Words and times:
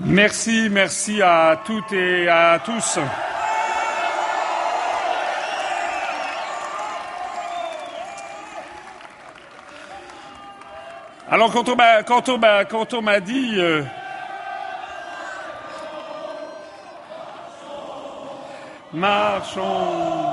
Merci, 0.00 0.68
merci 0.70 1.22
à 1.22 1.58
toutes 1.64 1.92
et 1.92 2.28
à 2.28 2.60
tous. 2.64 2.98
Alors 11.28 11.50
quand 11.52 11.68
on 11.68 11.76
m'a 11.76 12.02
on 13.02 13.20
dit 13.20 13.54
euh, 13.58 13.82
marchons 18.92 20.25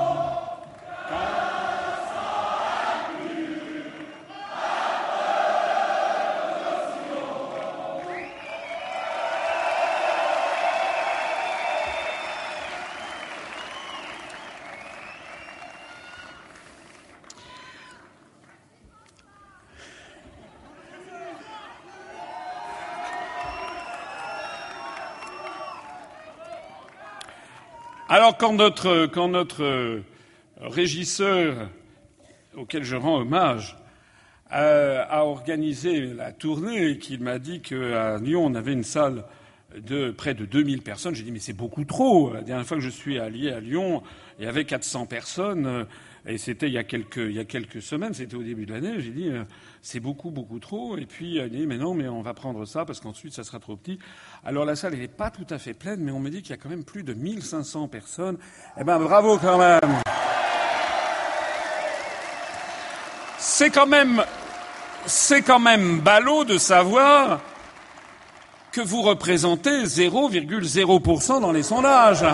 Alors 28.16 28.36
quand 28.36 28.52
notre, 28.52 29.26
notre 29.26 30.00
régisseur, 30.60 31.68
auquel 32.56 32.84
je 32.84 32.94
rends 32.94 33.16
hommage, 33.16 33.76
a, 34.48 35.24
organisé 35.24 36.14
la 36.14 36.30
tournée 36.30 36.90
et 36.90 36.98
qu'il 36.98 37.24
m'a 37.24 37.40
dit 37.40 37.60
qu'à 37.60 38.18
Lyon, 38.18 38.46
on 38.46 38.54
avait 38.54 38.72
une 38.72 38.84
salle 38.84 39.24
de 39.76 40.12
près 40.12 40.34
de 40.34 40.44
2000 40.44 40.82
personnes, 40.82 41.16
j'ai 41.16 41.24
dit 41.24 41.32
mais 41.32 41.40
c'est 41.40 41.54
beaucoup 41.54 41.84
trop. 41.84 42.32
La 42.32 42.42
dernière 42.42 42.64
fois 42.64 42.76
que 42.76 42.84
je 42.84 42.88
suis 42.88 43.18
allé 43.18 43.50
à 43.50 43.58
Lyon, 43.58 44.04
il 44.38 44.44
y 44.44 44.48
avait 44.48 44.64
400 44.64 45.06
personnes. 45.06 45.84
Et 46.26 46.38
c'était 46.38 46.68
il 46.68 46.72
y 46.72 46.78
a 46.78 46.84
quelques, 46.84 47.18
il 47.18 47.32
y 47.32 47.38
a 47.38 47.44
quelques 47.44 47.82
semaines, 47.82 48.14
c'était 48.14 48.34
au 48.34 48.42
début 48.42 48.64
de 48.64 48.72
l'année. 48.72 48.94
J'ai 48.98 49.10
dit, 49.10 49.28
euh, 49.28 49.44
c'est 49.82 50.00
beaucoup, 50.00 50.30
beaucoup 50.30 50.58
trop. 50.58 50.96
Et 50.96 51.04
puis, 51.04 51.36
elle 51.36 51.50
dit, 51.50 51.66
mais 51.66 51.76
non, 51.76 51.92
mais 51.92 52.08
on 52.08 52.22
va 52.22 52.32
prendre 52.32 52.64
ça 52.64 52.86
parce 52.86 53.00
qu'ensuite, 53.00 53.34
ça 53.34 53.44
sera 53.44 53.58
trop 53.58 53.76
petit. 53.76 53.98
Alors, 54.42 54.64
la 54.64 54.74
salle, 54.74 54.94
elle 54.94 55.00
n'est 55.00 55.08
pas 55.08 55.30
tout 55.30 55.46
à 55.50 55.58
fait 55.58 55.74
pleine, 55.74 56.00
mais 56.00 56.12
on 56.12 56.20
me 56.20 56.30
dit 56.30 56.40
qu'il 56.40 56.50
y 56.50 56.54
a 56.54 56.56
quand 56.56 56.70
même 56.70 56.84
plus 56.84 57.02
de 57.02 57.12
1500 57.12 57.88
personnes. 57.88 58.38
Eh 58.80 58.84
ben, 58.84 58.98
bravo 58.98 59.36
quand 59.36 59.58
même. 59.58 60.00
C'est 63.38 63.68
quand 63.68 63.86
même, 63.86 64.24
c'est 65.04 65.42
quand 65.42 65.60
même 65.60 66.00
ballot 66.00 66.44
de 66.44 66.56
savoir 66.56 67.42
que 68.72 68.80
vous 68.80 69.02
représentez 69.02 69.84
0,0% 69.84 71.40
dans 71.42 71.52
les 71.52 71.62
sondages. 71.62 72.24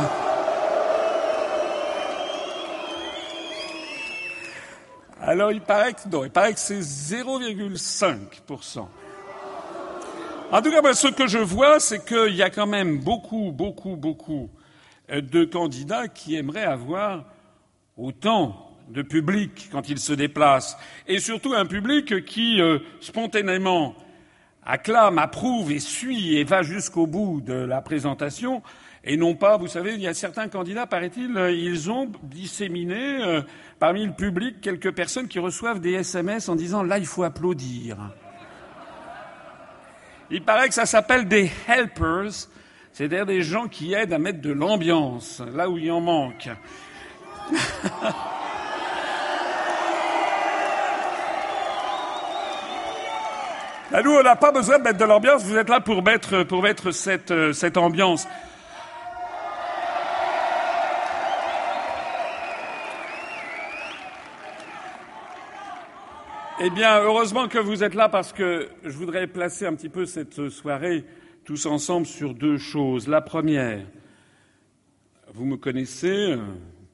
Alors 5.31 5.53
il 5.53 5.61
paraît 5.61 5.93
que 5.93 6.09
non, 6.11 6.25
il 6.25 6.31
paraît 6.31 6.55
que 6.55 6.59
c'est 6.59 6.81
0,5%. 6.81 8.89
En 10.51 10.61
tout 10.61 10.73
cas, 10.73 10.93
ce 10.93 11.07
que 11.07 11.29
je 11.29 11.39
vois, 11.39 11.79
c'est 11.79 12.05
qu'il 12.05 12.35
y 12.35 12.43
a 12.43 12.51
quand 12.51 12.67
même 12.67 12.99
beaucoup, 12.99 13.53
beaucoup, 13.53 13.95
beaucoup 13.95 14.51
euh, 15.09 15.21
de 15.21 15.45
candidats 15.45 16.09
qui 16.09 16.35
aimeraient 16.35 16.65
avoir 16.65 17.27
autant 17.97 18.77
de 18.89 19.03
public 19.03 19.69
quand 19.71 19.89
ils 19.89 20.01
se 20.01 20.13
déplacent, 20.13 20.77
et 21.07 21.21
surtout 21.21 21.55
un 21.55 21.67
public 21.67 22.25
qui 22.25 22.61
euh, 22.61 22.81
spontanément 23.01 23.95
acclame, 24.67 25.19
approuve 25.19 25.71
et 25.71 25.79
suit 25.79 26.39
et 26.39 26.43
va 26.43 26.63
jusqu'au 26.63 27.07
bout 27.07 27.41
de 27.41 27.55
la 27.55 27.83
présentation, 27.83 28.65
et 29.03 29.17
non 29.17 29.35
pas, 29.35 29.57
vous 29.57 29.67
savez, 29.67 29.95
il 29.95 30.01
y 30.01 30.09
a 30.09 30.13
certains 30.13 30.49
candidats, 30.49 30.87
paraît-il, 30.87 31.35
euh, 31.37 31.51
ils 31.51 31.91
ont 31.91 32.13
disséminé 32.23 33.23
euh, 33.23 33.41
parmi 33.79 34.05
le 34.05 34.13
public 34.13 34.61
quelques 34.61 34.93
personnes 34.93 35.27
qui 35.27 35.39
reçoivent 35.39 35.81
des 35.81 35.93
SMS 35.93 36.51
en 36.51 36.57
disant 36.57 36.83
là, 36.83 36.99
il 36.99 37.07
faut 37.07 37.23
applaudir. 37.23 37.97
Il 40.31 40.43
paraît 40.43 40.69
que 40.69 40.75
ça 40.75 40.87
s'appelle 40.87 41.27
des 41.27 41.51
helpers, 41.67 42.49
c'est-à-dire 42.93 43.25
des 43.25 43.43
gens 43.43 43.69
qui 43.69 43.95
aident 43.95 44.13
à 44.13 44.19
mettre 44.19 44.43
de 44.43 44.53
l'ambiance 44.53 45.43
là 45.55 45.71
où 45.71 45.79
il 45.79 45.91
en 45.91 46.01
manque. 46.01 46.49
Là, 53.91 54.03
nous, 54.05 54.13
on 54.13 54.23
n'a 54.23 54.37
pas 54.37 54.53
besoin 54.53 54.79
de 54.79 54.85
mettre 54.85 54.99
de 54.99 55.05
l'ambiance, 55.05 55.43
vous 55.43 55.57
êtes 55.57 55.69
là 55.69 55.81
pour 55.81 56.05
mettre, 56.05 56.45
euh, 57.33 57.53
cette 57.53 57.77
ambiance. 57.77 58.29
Eh 66.63 66.69
bien, 66.69 67.01
heureusement 67.01 67.49
que 67.49 67.59
vous 67.59 67.85
êtes 67.85 67.95
là 67.95 68.11
parce 68.11 68.35
que 68.35 68.69
je 68.85 68.91
voudrais 68.91 69.27
placer 69.27 69.65
un 69.65 69.75
petit 69.75 69.89
peu 69.89 70.05
cette 70.05 70.51
soirée 70.51 71.07
tous 71.43 71.65
ensemble 71.65 72.05
sur 72.05 72.35
deux 72.35 72.59
choses. 72.59 73.09
La 73.09 73.23
première, 73.23 73.81
vous 75.33 75.47
me 75.47 75.57
connaissez, 75.57 76.35
je 76.35 76.39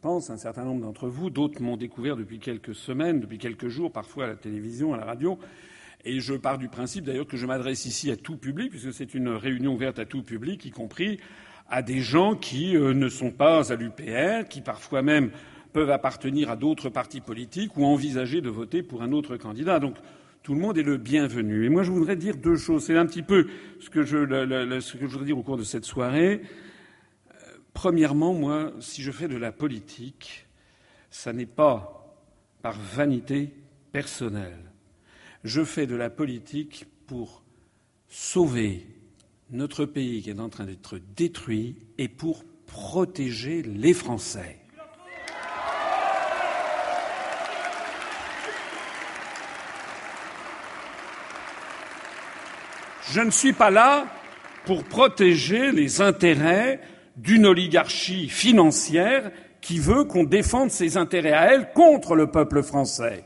pense 0.03 0.31
un 0.31 0.37
certain 0.37 0.62
nombre 0.62 0.82
d'entre 0.82 1.09
vous, 1.09 1.31
d'autres 1.31 1.60
m'ont 1.60 1.77
découvert 1.77 2.16
depuis 2.16 2.38
quelques 2.38 2.77
semaines, 2.77 3.19
depuis 3.19 3.38
quelques 3.38 3.66
jours, 3.66 3.91
parfois 3.91 4.27
à 4.27 4.28
la 4.28 4.37
télévision, 4.37 4.94
à 4.94 4.99
la 4.99 5.04
radio. 5.04 5.37
Et 6.04 6.21
je 6.21 6.34
pars 6.34 6.59
du 6.59 6.69
principe 6.69 7.04
d'ailleurs 7.04 7.27
que 7.27 7.37
je 7.37 7.47
m'adresse 7.47 7.87
ici 7.87 8.12
à 8.12 8.16
tout 8.16 8.37
public, 8.37 8.71
puisque 8.71 8.93
c'est 8.93 9.15
une 9.15 9.31
réunion 9.31 9.75
ouverte 9.75 9.98
à 9.98 10.04
tout 10.04 10.22
public, 10.22 10.65
y 10.65 10.71
compris 10.71 11.19
à 11.69 11.83
des 11.83 11.98
gens 11.98 12.37
qui 12.37 12.77
euh, 12.77 12.94
ne 12.94 13.09
sont 13.09 13.33
pas 13.33 13.72
à 13.72 13.75
l'UPR, 13.75 14.47
qui 14.48 14.60
parfois 14.60 15.03
même 15.03 15.33
peuvent 15.72 15.91
appartenir 15.91 16.50
à 16.50 16.56
d'autres 16.56 16.88
partis 16.88 17.21
politiques 17.21 17.77
ou 17.77 17.84
envisager 17.84 18.41
de 18.41 18.49
voter 18.49 18.82
pour 18.82 19.03
un 19.03 19.12
autre 19.12 19.37
candidat. 19.37 19.78
Donc 19.78 19.97
tout 20.43 20.54
le 20.54 20.60
monde 20.60 20.78
est 20.78 20.84
le 20.84 20.97
bienvenu. 20.97 21.65
Et 21.66 21.69
moi, 21.69 21.82
je 21.82 21.91
voudrais 21.91 22.15
dire 22.15 22.37
deux 22.37 22.56
choses. 22.56 22.84
C'est 22.84 22.97
un 22.97 23.06
petit 23.06 23.22
peu 23.22 23.49
ce 23.81 23.91
que 23.91 24.04
je, 24.04 24.19
voudrais 24.19 25.25
dire 25.25 25.37
au 25.37 25.43
cours 25.43 25.56
de 25.56 25.65
cette 25.65 25.84
soirée. 25.84 26.41
Euh, 27.32 27.59
premièrement, 27.75 28.32
moi, 28.32 28.72
si 28.78 29.03
je 29.03 29.10
fais 29.10 29.27
de 29.27 29.37
la 29.37 29.50
politique, 29.50 30.47
ça 31.10 31.32
n'est 31.32 31.47
pas 31.47 32.16
par 32.62 32.78
vanité 32.78 33.54
personnelle. 33.91 34.71
Je 35.43 35.65
fais 35.65 35.88
de 35.88 35.97
la 35.97 36.10
politique 36.10 36.87
pour 37.09 37.43
sauver 38.09 38.87
notre 39.50 39.84
pays 39.84 40.22
qui 40.22 40.31
est 40.31 40.38
en 40.38 40.48
train 40.48 40.65
d'être 40.65 41.00
détruit 41.16 41.77
et 41.98 42.09
pour 42.09 42.44
protéger 42.66 43.62
les 43.62 43.94
Français. 43.94 44.60
Je 53.10 53.20
ne 53.20 53.30
suis 53.30 53.52
pas 53.52 53.70
là 53.70 54.06
pour 54.64 54.82
protéger 54.84 55.70
les 55.70 56.00
intérêts 56.00 56.80
d'une 57.16 57.46
oligarchie 57.46 58.28
financière 58.28 59.30
qui 59.60 59.78
veut 59.78 60.04
qu'on 60.04 60.24
défende 60.24 60.70
ses 60.70 60.96
intérêts 60.96 61.32
à 61.32 61.52
elle 61.52 61.72
contre 61.72 62.14
le 62.14 62.26
peuple 62.26 62.62
français. 62.62 63.24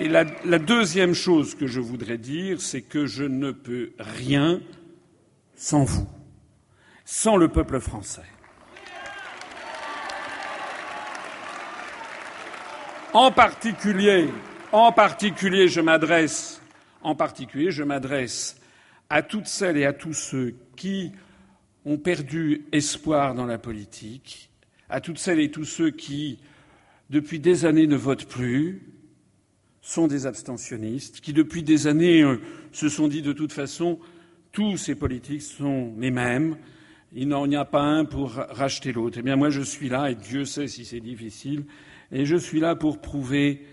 Et 0.00 0.08
la, 0.08 0.24
la, 0.44 0.60
deuxième 0.60 1.12
chose 1.12 1.56
que 1.56 1.66
je 1.66 1.80
voudrais 1.80 2.18
dire, 2.18 2.60
c'est 2.60 2.82
que 2.82 3.06
je 3.06 3.24
ne 3.24 3.50
peux 3.50 3.90
rien 3.98 4.60
sans 5.56 5.82
vous, 5.82 6.06
sans 7.04 7.36
le 7.36 7.48
peuple 7.48 7.80
français. 7.80 8.22
En 13.12 13.32
particulier, 13.32 14.28
en 14.72 14.92
particulier, 14.92 15.68
je 15.68 15.80
m'adresse, 15.80 16.60
en 17.02 17.14
particulier, 17.14 17.70
je 17.70 17.82
m'adresse 17.82 18.60
à 19.10 19.22
toutes 19.22 19.46
celles 19.46 19.76
et 19.76 19.86
à 19.86 19.92
tous 19.92 20.12
ceux 20.12 20.54
qui 20.76 21.12
ont 21.84 21.96
perdu 21.96 22.66
espoir 22.72 23.34
dans 23.34 23.46
la 23.46 23.58
politique, 23.58 24.50
à 24.88 25.00
toutes 25.00 25.18
celles 25.18 25.40
et 25.40 25.50
tous 25.50 25.64
ceux 25.64 25.90
qui, 25.90 26.38
depuis 27.08 27.38
des 27.40 27.64
années, 27.64 27.86
ne 27.86 27.96
votent 27.96 28.26
plus, 28.26 28.82
sont 29.80 30.06
des 30.06 30.26
abstentionnistes, 30.26 31.20
qui, 31.20 31.32
depuis 31.32 31.62
des 31.62 31.86
années, 31.86 32.22
euh, 32.22 32.38
se 32.72 32.90
sont 32.90 33.08
dit 33.08 33.22
de 33.22 33.32
toute 33.32 33.52
façon, 33.52 33.98
tous 34.52 34.76
ces 34.76 34.94
politiques 34.94 35.42
sont 35.42 35.94
les 35.98 36.10
mêmes, 36.10 36.56
il 37.14 37.26
n'y 37.26 37.56
a 37.56 37.64
pas 37.64 37.80
un 37.80 38.04
pour 38.04 38.32
racheter 38.32 38.92
l'autre. 38.92 39.16
Eh 39.18 39.22
bien, 39.22 39.36
moi, 39.36 39.48
je 39.48 39.62
suis 39.62 39.88
là, 39.88 40.10
et 40.10 40.14
Dieu 40.14 40.44
sait 40.44 40.68
si 40.68 40.84
c'est 40.84 41.00
difficile, 41.00 41.64
et 42.12 42.26
je 42.26 42.36
suis 42.36 42.60
là 42.60 42.76
pour 42.76 43.00
prouver 43.00 43.64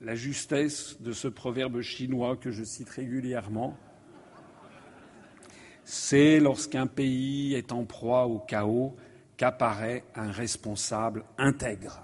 la 0.00 0.14
justesse 0.14 0.96
de 1.02 1.12
ce 1.12 1.28
proverbe 1.28 1.82
chinois 1.82 2.36
que 2.36 2.50
je 2.50 2.64
cite 2.64 2.88
régulièrement. 2.88 3.76
C'est 5.84 6.40
lorsqu'un 6.40 6.86
pays 6.86 7.54
est 7.54 7.70
en 7.70 7.84
proie 7.84 8.26
au 8.26 8.38
chaos 8.38 8.96
qu'apparaît 9.36 10.04
un 10.14 10.30
responsable 10.30 11.24
intègre. 11.36 12.00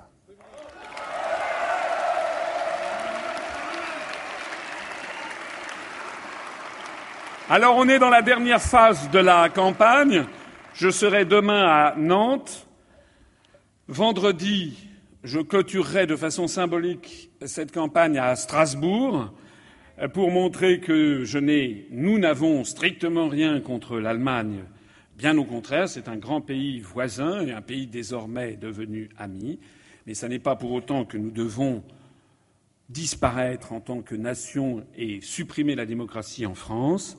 Alors 7.49 7.76
on 7.76 7.88
est 7.88 7.99
dans 7.99 8.10
la 8.10 8.22
dernière 8.22 8.60
phase 8.60 9.08
de 9.10 9.20
la 9.20 9.49
campagne. 9.49 10.26
Je 10.75 10.90
serai 10.90 11.25
demain 11.25 11.64
à 11.64 11.94
Nantes. 11.96 12.66
Vendredi, 13.88 14.90
je 15.22 15.40
clôturerai 15.40 16.06
de 16.06 16.16
façon 16.16 16.46
symbolique 16.46 17.25
cette 17.44 17.72
campagne 17.72 18.18
à 18.18 18.34
Strasbourg 18.36 19.32
pour 20.14 20.30
montrer 20.30 20.80
que 20.80 21.24
nous 21.90 22.18
n'avons 22.18 22.64
strictement 22.64 23.28
rien 23.28 23.60
contre 23.60 23.98
l'Allemagne. 23.98 24.64
Bien 25.16 25.36
au 25.38 25.44
contraire, 25.44 25.88
c'est 25.88 26.08
un 26.08 26.16
grand 26.16 26.40
pays 26.40 26.80
voisin 26.80 27.46
et 27.46 27.52
un 27.52 27.62
pays 27.62 27.86
désormais 27.86 28.56
devenu 28.56 29.08
ami. 29.18 29.58
Mais 30.06 30.14
ce 30.14 30.26
n'est 30.26 30.38
pas 30.38 30.56
pour 30.56 30.72
autant 30.72 31.04
que 31.04 31.16
nous 31.16 31.30
devons 31.30 31.82
disparaître 32.88 33.72
en 33.72 33.80
tant 33.80 34.02
que 34.02 34.14
nation 34.14 34.84
et 34.96 35.20
supprimer 35.20 35.74
la 35.74 35.86
démocratie 35.86 36.46
en 36.46 36.54
France. 36.54 37.18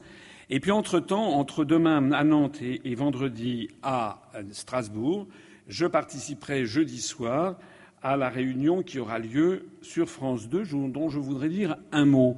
Et 0.50 0.60
puis, 0.60 0.72
entre-temps, 0.72 1.34
entre 1.34 1.66
demain 1.66 2.12
à 2.14 2.24
Nantes 2.24 2.62
et, 2.62 2.96
vendredi 2.96 3.70
à 3.84 4.22
Strasbourg, 4.52 5.28
je 5.68 5.86
participerai 5.86 6.66
jeudi 6.66 7.02
soir 7.02 7.58
à 8.02 8.18
la 8.18 8.30
réunion 8.30 8.84
qui 8.84 9.00
aura 9.00 9.20
lieu 9.20 9.66
sur 9.82 10.10
France 10.10 10.50
2, 10.50 10.64
dont 10.90 11.10
je 11.10 11.20
voudrais 11.20 11.50
dire 11.50 11.78
un 11.92 12.06
mot. 12.06 12.38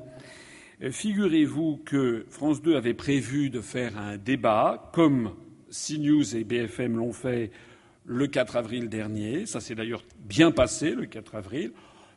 Figurez-vous 0.82 1.82
que 1.86 2.26
France 2.30 2.62
2 2.62 2.76
avait 2.76 2.94
prévu 2.94 3.50
de 3.50 3.60
faire 3.60 3.98
un 3.98 4.18
débat, 4.18 4.90
comme 4.94 5.34
CNews 5.70 6.36
et 6.36 6.44
BFM 6.44 6.98
l'ont 6.98 7.12
fait 7.12 7.52
le 8.06 8.28
4 8.28 8.56
avril 8.56 8.90
dernier. 8.90 9.46
Ça 9.46 9.60
s'est 9.60 9.76
d'ailleurs 9.76 10.04
bien 10.20 10.52
passé 10.52 10.92
le 10.92 11.06
4 11.06 11.36
avril. 11.36 11.72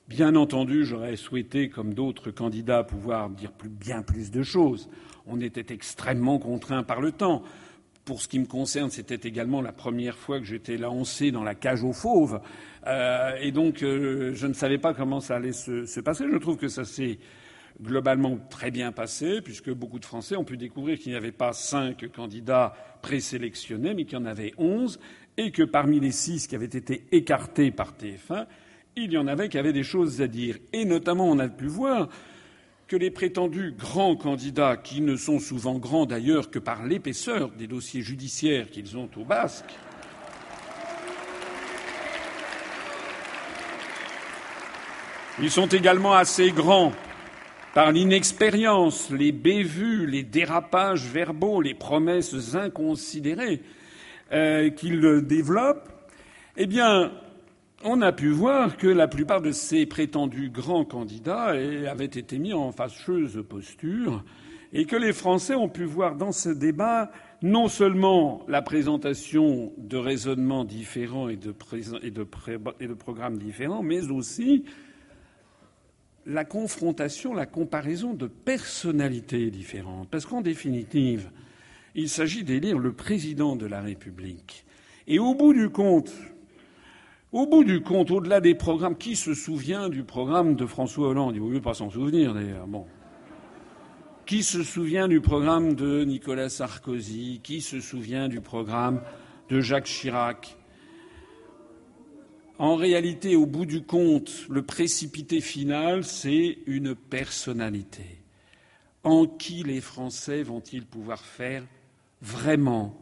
Bien 0.09 0.37
entendu, 0.37 0.85
j'aurais 0.85 1.17
souhaité, 1.17 1.69
comme 1.69 1.94
d'autres 1.94 2.31
candidats, 2.31 2.85
pouvoir 2.85 3.31
dire 3.31 3.53
bien 3.65 4.03
plus 4.03 4.31
de 4.31 4.43
choses. 4.43 4.89
On 5.27 5.41
était 5.41 5.73
extrêmement 5.73 6.39
contraints 6.39 6.83
par 6.83 7.00
le 7.00 7.12
temps. 7.12 7.43
Pour 8.05 8.21
ce 8.21 8.27
qui 8.27 8.41
me 8.41 8.47
concerne, 8.47 8.91
c'était 8.91 9.29
également 9.29 9.63
la 9.63 9.73
première 9.73 10.17
fois 10.17 10.41
que 10.41 10.45
j'étais 10.45 10.77
lancé 10.77 11.31
dans 11.31 11.45
la 11.45 11.55
cage 11.55 11.85
aux 11.85 11.93
fauves. 11.93 12.41
Euh, 12.87 13.37
et 13.41 13.53
donc, 13.53 13.83
euh, 13.83 14.33
je 14.35 14.47
ne 14.49 14.55
savais 14.55 14.79
pas 14.79 14.93
comment 14.93 15.21
ça 15.21 15.37
allait 15.37 15.53
se, 15.53 15.87
se 15.87 16.01
passer. 16.01 16.25
Je 16.31 16.37
trouve 16.39 16.57
que 16.57 16.69
ça 16.69 16.85
s'est 16.85 17.19
globalement 17.81 18.39
très 18.51 18.71
bien 18.71 18.93
passé, 18.93 19.41
puisque 19.41 19.71
beaucoup 19.71 19.99
de 19.99 20.05
Français 20.05 20.37
ont 20.37 20.45
pu 20.45 20.57
découvrir 20.57 20.99
qu'il 20.99 21.13
n'y 21.13 21.19
avait 21.19 21.33
pas 21.33 21.53
cinq 21.53 22.11
candidats 22.13 22.75
présélectionnés, 23.03 23.95
mais 23.95 24.05
qu'il 24.05 24.19
y 24.19 24.21
en 24.21 24.27
avait 24.27 24.53
onze, 24.59 24.99
et 25.37 25.51
que 25.51 25.63
parmi 25.63 26.01
les 26.01 26.13
six 26.13 26.47
qui 26.47 26.55
avaient 26.55 26.67
été 26.67 27.05
écartés 27.13 27.71
par 27.71 27.95
TF1, 27.95 28.47
il 28.97 29.13
y 29.13 29.19
en 29.19 29.27
avait 29.27 29.49
qui 29.49 29.59
avaient 29.59 29.73
des 29.73 29.83
choses 29.83 30.21
à 30.21 30.27
dire. 30.27 30.59
Et 30.73 30.85
notamment, 30.85 31.29
on 31.29 31.39
a 31.39 31.49
pu 31.49 31.67
voir 31.67 32.09
que 32.93 32.97
les 32.99 33.11
prétendus 33.11 33.73
grands 33.73 34.17
candidats, 34.17 34.77
qui 34.77 35.00
ne 35.00 35.17
sont 35.17 35.39
souvent 35.39 35.79
grands 35.79 36.05
d'ailleurs 36.05 36.50
que 36.50 36.59
par 36.59 36.85
l'épaisseur 36.85 37.49
des 37.53 37.67
dossiers 37.67 38.03
judiciaires 38.03 38.69
qu'ils 38.69 38.99
ont 38.99 39.09
au 39.17 39.25
basque, 39.25 39.73
ils 45.41 45.50
sont 45.50 45.69
également 45.69 46.12
assez 46.12 46.50
grands 46.50 46.93
par 47.73 47.93
l'inexpérience, 47.93 49.09
les 49.09 49.33
bévues, 49.33 50.06
les 50.06 50.23
dérapages 50.23 51.06
verbaux, 51.06 51.62
les 51.62 51.73
promesses 51.73 52.55
inconsidérées 52.55 53.62
euh, 54.33 54.69
qu'il 54.69 55.00
développe, 55.23 55.89
eh 56.59 56.67
bien, 56.67 57.11
on 57.84 58.00
a 58.02 58.12
pu 58.12 58.29
voir 58.29 58.76
que 58.76 58.87
la 58.87 59.08
plupart 59.08 59.40
de 59.40 59.52
ces 59.52 59.87
prétendus 59.87 60.50
grands 60.50 60.84
candidats 60.84 61.55
avaient 61.90 62.05
été 62.05 62.38
mis 62.38 62.52
en 62.52 62.73
fâcheuse 62.73 63.43
posture 63.49 64.25
et 64.73 64.87
que 64.87 64.96
les 64.96 65.12
Français 65.12 65.55
ont 65.55 65.69
pu 65.69 65.84
voir 65.84 66.17
dans 66.17 66.32
ce 66.32 66.49
débat 66.49 67.11
non 67.43 67.69
seulement 67.69 68.44
la 68.49 68.62
présentation 68.62 69.73
de 69.76 69.96
raisonnements 69.96 70.64
différents 70.64 71.29
et 71.29 71.37
de, 71.37 71.52
programmes 72.94 73.38
différents, 73.38 73.82
mais 73.82 74.11
aussi 74.11 74.64
la 76.25 76.44
confrontation, 76.44 77.34
la 77.34 77.46
comparaison 77.46 78.14
de 78.14 78.29
personnalités 78.29 79.50
différentes. 79.50 80.08
Parce 80.08 80.25
qu'en 80.25 80.40
définitive, 80.40 81.31
il 81.94 82.08
s'agit 82.08 82.44
d'élire 82.44 82.79
le 82.79 82.93
président 82.93 83.56
de 83.56 83.67
la 83.67 83.81
République. 83.81 84.64
Et 85.08 85.19
au 85.19 85.34
bout 85.34 85.52
du 85.52 85.69
compte, 85.69 86.12
au 87.32 87.46
bout 87.46 87.64
du 87.64 87.81
compte, 87.82 88.11
au-delà 88.11 88.40
des 88.40 88.55
programmes, 88.55 88.96
qui 88.96 89.17
se 89.17 89.34
souvient 89.34 89.88
du 89.88 90.05
programme 90.05 90.55
de 90.55 90.67
François 90.67 91.08
Hollande? 91.08 91.34
Il 91.34 91.40
vaut 91.40 91.49
mieux 91.49 91.62
pas 91.62 91.75
s'en 91.75 91.90
souvenir 91.90 92.34
d'ailleurs. 92.34 92.67
Bon. 92.67 92.87
Qui 94.26 94.43
se 94.43 94.62
souvient 94.62 95.08
du 95.08 95.20
programme 95.20 95.75
de 95.75 96.05
Nicolas 96.05 96.50
Sarkozy? 96.50 97.40
Qui 97.43 97.61
se 97.61 97.81
souvient 97.81 98.29
du 98.29 98.40
programme 98.40 99.00
de 99.49 99.61
Jacques 99.61 99.87
Chirac? 99.87 100.56
En 102.58 102.76
réalité, 102.76 103.34
au 103.34 103.46
bout 103.46 103.67
du 103.67 103.82
compte, 103.82 104.46
le 104.49 104.62
précipité 104.62 105.40
final, 105.40 106.05
c'est 106.05 106.58
une 106.67 106.94
personnalité. 106.94 108.23
En 109.05 109.26
qui 109.26 109.64
les 109.64 109.81
Français 109.81 110.43
vont-ils 110.43 110.87
pouvoir 110.87 111.20
faire 111.20 111.64
vraiment? 112.20 112.96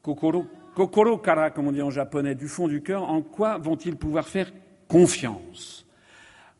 Kokoro, 0.00 0.46
kokoro 0.74 1.18
kara, 1.18 1.50
comme 1.50 1.68
on 1.68 1.72
dit 1.72 1.82
en 1.82 1.90
japonais, 1.90 2.34
du 2.34 2.48
fond 2.48 2.68
du 2.68 2.82
cœur, 2.82 3.04
en 3.04 3.22
quoi 3.22 3.58
vont-ils 3.58 3.96
pouvoir 3.96 4.28
faire 4.28 4.52
confiance 4.88 5.86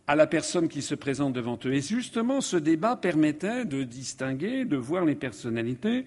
à 0.06 0.14
la 0.14 0.26
personne 0.26 0.68
qui 0.68 0.82
se 0.82 0.94
présente 0.94 1.32
devant 1.32 1.58
eux? 1.64 1.74
Et 1.74 1.80
justement, 1.80 2.40
ce 2.40 2.56
débat 2.56 2.96
permettait 2.96 3.64
de 3.64 3.82
distinguer, 3.82 4.64
de 4.64 4.76
voir 4.76 5.04
les 5.04 5.14
personnalités 5.14 6.04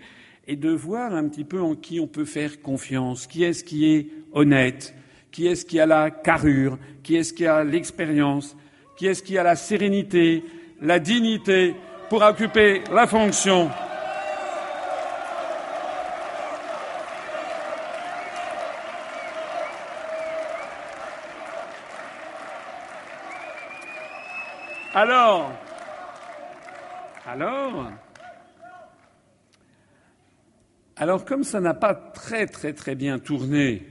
et 0.48 0.56
de 0.56 0.69
voir 0.69 1.13
un 1.13 1.27
petit 1.27 1.44
peu 1.44 1.59
en 1.59 1.75
qui 1.75 2.00
on 2.00 2.07
peut 2.07 2.25
faire 2.25 2.62
confiance, 2.62 3.27
qui 3.27 3.44
est-ce 3.44 3.63
qui 3.63 3.92
est 3.94 4.07
honnête, 4.31 4.95
qui 5.31 5.48
est-ce 5.48 5.65
qui 5.65 5.80
a 5.80 5.86
la 5.86 6.10
carrure? 6.10 6.77
Qui 7.03 7.18
est-ce 7.18 7.33
qui 7.33 7.45
a 7.45 7.63
l'expérience? 7.63 8.56
Qui 8.95 9.07
est-ce 9.07 9.21
qui 9.21 9.38
a 9.38 9.44
la 9.44 9.56
sérénité, 9.56 10.44
la 10.81 11.00
dignité 11.00 11.75
pour 12.10 12.21
occuper 12.21 12.81
la 12.92 13.06
fonction 13.06 13.69
Alors, 25.00 25.52
alors, 27.28 27.92
alors 30.96 31.24
comme 31.24 31.44
ça 31.44 31.60
n'a 31.60 31.75
pas 31.75 31.94
très 31.94 32.48
très 32.48 32.74
très 32.74 32.96
bien 32.96 33.20
tourné 33.20 33.86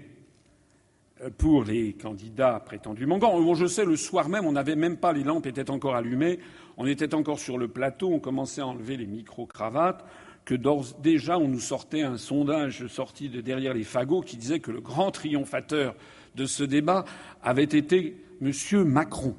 pour 1.39 1.63
les 1.63 1.93
candidats 1.93 2.59
prétendument 2.59 3.19
grands. 3.19 3.41
Bon, 3.41 3.55
je 3.55 3.67
sais, 3.67 3.85
le 3.85 3.95
soir 3.95 4.29
même, 4.29 4.47
on 4.47 4.51
n'avait 4.51 4.75
même 4.75 4.97
pas, 4.97 5.13
les 5.13 5.23
lampes 5.23 5.47
étaient 5.47 5.71
encore 5.71 5.95
allumées, 5.95 6.41
on 6.77 6.89
était 6.89 7.15
encore 7.15 7.39
sur 7.39 7.57
le 7.57 7.69
plateau, 7.69 8.13
on 8.13 8.19
commençait 8.19 8.63
à 8.63 8.67
enlever 8.67 8.97
les 8.97 9.07
micro-cravates, 9.07 10.05
que 10.45 10.57
déjà 11.01 11.39
on 11.39 11.47
nous 11.47 11.61
sortait 11.61 12.03
un 12.03 12.17
sondage 12.17 12.89
sorti 12.89 13.29
de 13.29 13.41
derrière 13.41 13.75
les 13.75 13.85
fagots 13.85 14.23
qui 14.23 14.37
disait 14.37 14.59
que 14.59 14.73
le 14.73 14.81
grand 14.81 15.13
triomphateur 15.13 15.95
de 16.35 16.47
ce 16.47 16.65
débat 16.65 17.05
avait 17.45 17.63
été 17.63 18.21
M. 18.43 18.51
Macron. 18.83 19.37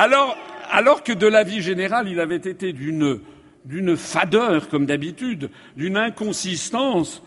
Alors, 0.00 1.02
que 1.02 1.12
de 1.12 1.26
l'avis 1.26 1.60
général, 1.60 2.08
il 2.08 2.20
avait 2.20 2.36
été 2.36 2.72
d'une 2.72 3.20
d'une 3.64 3.96
fadeur, 3.96 4.68
comme 4.70 4.86
d'habitude, 4.86 5.50
d'une 5.76 5.98
inconsistance 5.98 7.22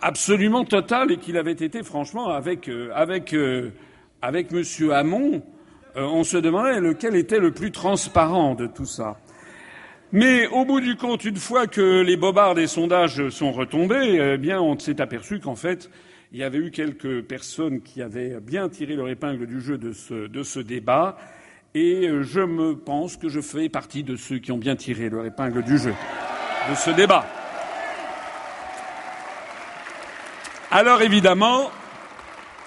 absolument 0.00 0.64
totale 0.64 1.12
et 1.12 1.18
qu'il 1.18 1.36
avait 1.36 1.52
été, 1.52 1.84
franchement, 1.84 2.30
avec, 2.30 2.68
euh, 2.68 2.90
avec, 2.94 3.32
euh, 3.32 3.70
avec 4.22 4.48
M. 4.52 4.64
Hamon, 4.90 5.42
euh, 5.96 6.02
on 6.02 6.24
se 6.24 6.36
demandait 6.36 6.80
lequel 6.80 7.14
était 7.14 7.38
le 7.38 7.52
plus 7.52 7.70
transparent 7.70 8.56
de 8.56 8.66
tout 8.66 8.86
ça. 8.86 9.18
Mais 10.10 10.48
au 10.48 10.64
bout 10.64 10.80
du 10.80 10.96
compte, 10.96 11.24
une 11.24 11.36
fois 11.36 11.68
que 11.68 12.00
les 12.00 12.16
bobards 12.16 12.56
des 12.56 12.66
sondages 12.66 13.28
sont 13.28 13.52
retombés, 13.52 14.32
eh 14.34 14.38
bien, 14.38 14.60
on 14.60 14.76
s'est 14.78 15.00
aperçu 15.00 15.38
qu'en 15.38 15.56
fait, 15.56 15.90
il 16.34 16.40
y 16.40 16.42
avait 16.42 16.58
eu 16.58 16.72
quelques 16.72 17.22
personnes 17.22 17.80
qui 17.80 18.02
avaient 18.02 18.40
bien 18.40 18.68
tiré 18.68 18.96
leur 18.96 19.08
épingle 19.08 19.46
du 19.46 19.60
jeu 19.60 19.78
de 19.78 19.92
ce, 19.92 20.58
débat 20.58 21.16
et 21.74 22.08
euh, 22.08 22.24
je 22.24 22.40
me 22.40 22.76
pense 22.76 23.16
que 23.16 23.28
je 23.28 23.40
fais 23.40 23.68
partie 23.68 24.02
de 24.02 24.16
ceux 24.16 24.38
qui 24.38 24.50
ont 24.50 24.58
bien 24.58 24.74
tiré 24.74 25.08
leur 25.08 25.24
épingle 25.24 25.62
du 25.62 25.78
jeu 25.78 25.94
de 26.68 26.74
ce 26.74 26.90
débat. 26.90 27.24
Alors 30.72 31.02
évidemment, 31.02 31.70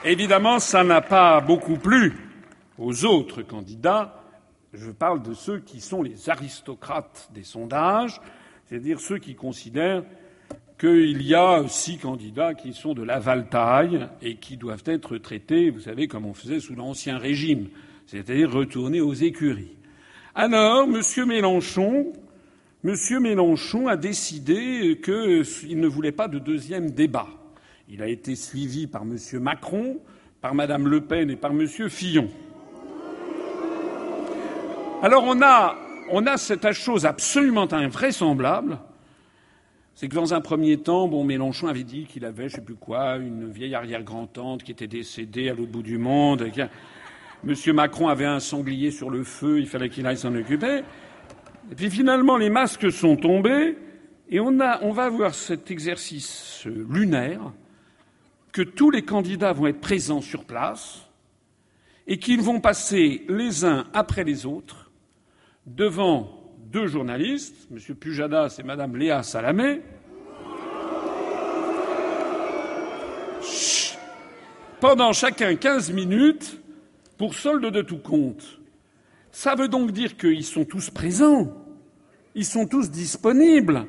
évidemment, 0.06 0.60
ça 0.60 0.86
n'a 0.86 1.02
pas 1.02 1.42
beaucoup 1.42 1.76
plu 1.76 2.16
aux 2.78 3.04
autres 3.04 3.42
candidats. 3.42 4.24
Je 4.72 4.92
parle 4.92 5.22
de 5.22 5.34
ceux 5.34 5.60
qui 5.60 5.82
sont 5.82 6.02
les 6.02 6.30
aristocrates 6.30 7.28
des 7.34 7.44
sondages, 7.44 8.22
c'est-à-dire 8.66 9.02
ceux 9.02 9.18
qui 9.18 9.36
considèrent 9.36 10.04
qu'il 10.80 11.24
y 11.24 11.34
a 11.34 11.64
six 11.68 11.98
candidats 11.98 12.54
qui 12.54 12.74
sont 12.74 12.94
de 12.94 13.04
la 13.04 13.20
valtaille 13.20 14.08
et 14.22 14.36
qui 14.36 14.58
doivent 14.58 14.84
être 14.86 15.18
traités, 15.18 15.70
vous 15.70 15.82
savez, 15.82 16.08
comme 16.08 16.26
on 16.26 16.34
faisait 16.34 16.60
sous 16.60 16.76
l'Ancien 16.76 17.18
Régime 17.18 17.68
c'est-à-dire 18.08 18.52
retourner 18.52 19.02
aux 19.02 19.14
écuries. 19.14 19.76
Alors, 20.34 20.84
M. 20.84 21.02
Mélenchon, 21.28 22.14
M. 22.84 22.96
Mélenchon 23.20 23.88
a 23.88 23.98
décidé 23.98 25.00
qu'il 25.04 25.80
ne 25.80 25.88
voulait 25.88 26.12
pas 26.12 26.28
de 26.28 26.40
deuxième 26.40 26.92
débat. 26.92 27.28
Il 27.90 28.02
a 28.02 28.08
été 28.08 28.36
suivi 28.36 28.88
par 28.88 29.04
M. 29.04 29.18
Macron, 29.42 30.00
par 30.42 30.56
Mme 30.56 30.88
Le 30.88 31.02
Pen 31.02 31.30
et 31.30 31.36
par 31.36 31.52
M. 31.52 31.68
Fillon. 31.68 32.30
Alors 35.04 35.24
on 35.26 35.42
a, 35.42 35.76
on 36.12 36.26
a 36.26 36.38
cette 36.38 36.72
chose 36.72 37.06
absolument 37.06 37.72
invraisemblable, 37.72 38.80
c'est 39.98 40.10
que 40.10 40.14
dans 40.14 40.36
un 40.36 40.42
premier 40.42 40.78
temps, 40.78 41.08
bon, 41.08 41.24
Mélenchon 41.24 41.66
avait 41.66 41.84
dit 41.84 42.06
qu'il 42.06 42.24
avait, 42.24 42.50
je 42.50 42.58
sais 42.58 42.62
plus 42.62 42.76
quoi, 42.76 43.16
une 43.16 43.50
vieille 43.50 43.74
arrière-grand-tante 43.74 44.62
qui 44.62 44.72
était 44.72 44.86
décédée 44.86 45.50
à 45.50 45.56
l'autre 45.56 45.72
bout 45.72 45.82
du 45.82 45.98
monde. 45.98 46.48
Monsieur 47.44 47.74
Macron 47.74 48.08
avait 48.08 48.28
un 48.28 48.40
sanglier 48.40 48.92
sur 48.92 49.10
le 49.10 49.24
feu, 49.24 49.60
il 49.60 49.66
fallait 49.66 49.90
qu'il 49.90 50.06
aille 50.06 50.18
s'en 50.18 50.36
occuper. 50.36 50.84
Et 51.72 51.76
puis 51.76 51.90
finalement, 51.90 52.38
les 52.38 52.52
masques 52.52 52.92
sont 52.92 53.16
tombés 53.16 53.76
et 54.30 54.40
on, 54.40 54.60
on 54.84 54.92
va 54.92 55.06
avoir 55.06 55.34
cet 55.34 55.72
exercice 55.72 56.68
lunaire 56.68 57.52
que 58.52 58.62
tous 58.62 58.92
les 58.92 59.02
candidats 59.02 59.52
vont 59.52 59.66
être 59.66 59.82
présents 59.82 60.22
sur 60.22 60.44
place 60.46 61.08
et 62.06 62.20
qu'ils 62.20 62.44
vont 62.44 62.60
passer 62.62 63.26
les 63.30 63.66
uns 63.66 63.88
après 63.94 64.24
les 64.24 64.46
autres 64.46 64.92
devant 65.66 66.37
deux 66.72 66.88
journalistes, 66.88 67.68
M. 67.72 67.96
Pujadas 67.96 68.58
et 68.60 68.64
Mme 68.64 68.98
Léa 68.98 69.24
Salamé, 69.24 69.82
pendant 74.82 75.14
chacun 75.14 75.56
15 75.56 75.92
minutes 75.92 76.60
pour 77.18 77.34
solde 77.36 77.66
de 77.66 77.82
tout 77.82 77.98
compte. 77.98 78.60
Ça 79.32 79.56
veut 79.56 79.70
donc 79.70 79.92
dire 79.92 80.18
qu'ils 80.18 80.44
sont 80.44 80.66
tous 80.66 80.90
présents, 80.90 81.54
ils 82.36 82.46
sont 82.46 82.68
tous 82.68 82.92
disponibles, 82.92 83.86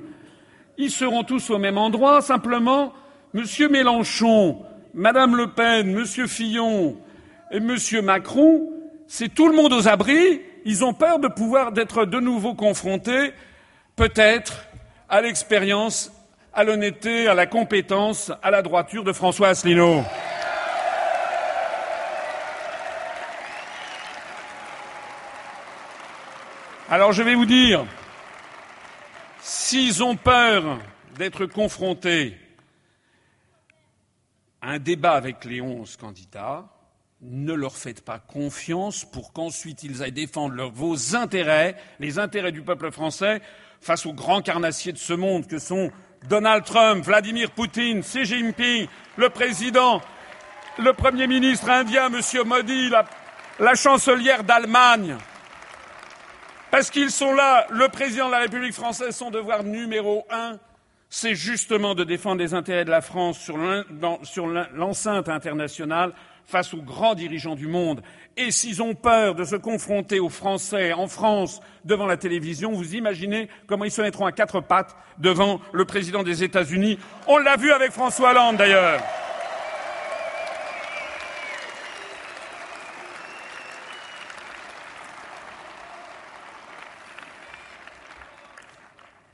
ils 0.77 0.91
seront 0.91 1.25
tous 1.25 1.51
au 1.51 1.59
même 1.59 1.79
endroit, 1.79 2.21
simplement 2.23 2.93
M. 3.35 3.45
Mélenchon, 3.71 4.63
Mme 4.95 5.37
Le 5.37 5.49
Pen, 5.49 5.99
M. 5.99 6.07
Fillon 6.29 6.97
et 7.51 7.57
M. 7.57 7.77
Macron, 8.05 8.73
c'est 9.09 9.35
tout 9.35 9.49
le 9.49 9.57
monde 9.57 9.73
aux 9.73 9.89
abris, 9.89 10.43
ils 10.69 10.85
ont 10.85 10.93
peur 10.93 11.19
de 11.19 11.29
pouvoir 11.29 11.73
d'être 11.73 12.05
de 12.05 12.21
nouveau 12.21 12.55
confrontés, 12.55 13.33
peut-être, 13.97 14.67
à 15.09 15.23
l'expérience, 15.23 16.13
à 16.53 16.63
l'honnêteté, 16.63 17.27
à 17.27 17.33
la 17.33 17.47
compétence, 17.47 18.31
à 18.43 18.51
la 18.51 18.61
droiture 18.61 19.03
de 19.03 19.15
François 19.15 19.49
Asselineau. 19.49 20.05
Alors 26.91 27.13
je 27.13 27.23
vais 27.23 27.35
vous 27.35 27.47
dire, 27.47 27.87
s'ils 29.41 30.05
ont 30.05 30.17
peur 30.17 30.81
d'être 31.17 31.47
confrontés 31.47 32.37
à 34.61 34.73
un 34.73 34.79
débat 34.79 35.13
avec 35.13 35.47
les 35.47 35.63
onze 35.63 35.97
candidats, 35.97 36.67
ne 37.21 37.53
leur 37.53 37.77
faites 37.77 38.05
pas 38.05 38.19
confiance 38.19 39.05
pour 39.05 39.33
qu'ensuite 39.33 39.83
ils 39.83 40.03
aillent 40.03 40.13
défendre 40.13 40.71
vos 40.73 41.17
intérêts, 41.17 41.77
les 41.99 42.19
intérêts 42.19 42.53
du 42.53 42.63
peuple 42.63 42.91
français, 42.91 43.41
face 43.81 44.07
aux 44.07 44.13
grands 44.13 44.43
carnassiers 44.43 44.93
de 44.93 44.99
ce 44.99 45.13
monde 45.13 45.47
que 45.47 45.59
sont 45.59 45.91
Donald 46.29 46.65
Trump, 46.65 47.05
Vladimir 47.05 47.51
Poutine, 47.51 48.03
Xi 48.03 48.25
Jinping, 48.25 48.87
le 49.17 49.29
président, 49.31 50.01
le 50.79 50.93
Premier 50.93 51.27
ministre 51.27 51.69
indien, 51.71 52.07
M. 52.07 52.21
Modi, 52.47 52.89
la, 52.89 53.05
la 53.59 53.75
chancelière 53.75 54.45
d'Allemagne, 54.45 55.17
parce 56.71 56.91
qu'ils 56.91 57.11
sont 57.11 57.33
là, 57.33 57.67
le 57.71 57.89
président 57.89 58.27
de 58.27 58.33
la 58.33 58.41
République 58.41 58.75
française, 58.75 59.17
son 59.17 59.31
devoir 59.31 59.65
numéro 59.65 60.27
un, 60.31 60.59
c'est 61.09 61.35
justement 61.35 61.95
de 61.95 62.05
défendre 62.05 62.41
les 62.43 62.53
intérêts 62.53 62.85
de 62.85 62.91
la 62.91 63.01
France 63.01 63.39
sur 63.39 64.47
l'enceinte 64.75 65.29
internationale 65.29 66.13
face 66.49 66.73
aux 66.73 66.81
grands 66.81 67.15
dirigeants 67.15 67.55
du 67.55 67.67
monde. 67.67 68.03
Et 68.39 68.51
s'ils 68.51 68.83
ont 68.83 68.95
peur 68.95 69.35
de 69.35 69.45
se 69.45 69.55
confronter 69.55 70.19
aux 70.19 70.31
Français 70.31 70.95
en 70.95 71.07
France 71.07 71.61
devant 71.85 72.07
la 72.07 72.17
télévision, 72.17 72.73
vous 72.73 72.95
imaginez 72.95 73.51
comment 73.67 73.85
ils 73.85 73.91
se 73.91 74.01
mettront 74.01 74.25
à 74.25 74.33
quatre 74.33 74.61
pattes 74.63 74.97
devant 75.19 75.61
le 75.73 75.85
président 75.85 76.23
des 76.23 76.43
États-Unis. 76.43 76.99
On 77.27 77.37
l'a 77.37 77.57
vu 77.57 77.71
avec 77.71 77.93
François 77.93 78.31
Hollande 78.31 78.57
d'ailleurs. 78.57 79.03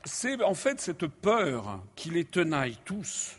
C'est 0.03 0.43
en 0.43 0.53
fait 0.53 0.81
cette 0.81 1.07
peur 1.07 1.79
qui 1.95 2.09
les 2.09 2.25
tenaille 2.25 2.77
tous 2.83 3.37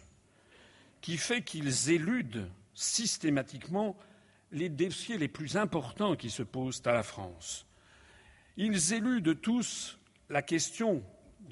qui 1.03 1.19
fait 1.19 1.43
qu'ils 1.43 1.91
éludent 1.91 2.49
systématiquement 2.77 3.97
les 4.53 4.69
dossiers 4.69 5.19
les 5.19 5.29
plus 5.29 5.57
importants 5.57 6.15
qui 6.15 6.31
se 6.31 6.45
posent 6.45 6.83
à 6.85 6.93
la 6.93 7.03
France. 7.03 7.67
Ils 8.57 8.93
éludent 8.93 9.35
tous 9.35 9.99
la 10.31 10.43
question 10.43 11.03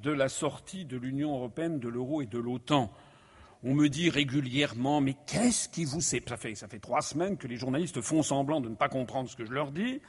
de 0.02 0.12
la 0.12 0.28
sortie 0.28 0.84
de 0.84 0.96
l'Union 0.96 1.34
européenne, 1.34 1.80
de 1.80 1.88
l'euro 1.88 2.22
et 2.22 2.26
de 2.26 2.38
l'OTAN. 2.38 2.92
On 3.62 3.74
me 3.74 3.88
dit 3.88 4.10
régulièrement 4.10 5.00
Mais 5.00 5.16
qu'est-ce 5.26 5.68
qui 5.68 5.84
vous 5.84 6.00
sépare 6.00 6.38
fait, 6.38 6.54
ça 6.54 6.68
fait 6.68 6.78
trois 6.78 7.02
semaines 7.02 7.36
que 7.36 7.48
les 7.48 7.56
journalistes 7.56 8.00
font 8.00 8.22
semblant 8.22 8.60
de 8.60 8.68
ne 8.68 8.74
pas 8.74 8.88
comprendre 8.88 9.28
ce 9.28 9.36
que 9.36 9.44
je 9.44 9.52
leur 9.52 9.72
dis. 9.72 10.00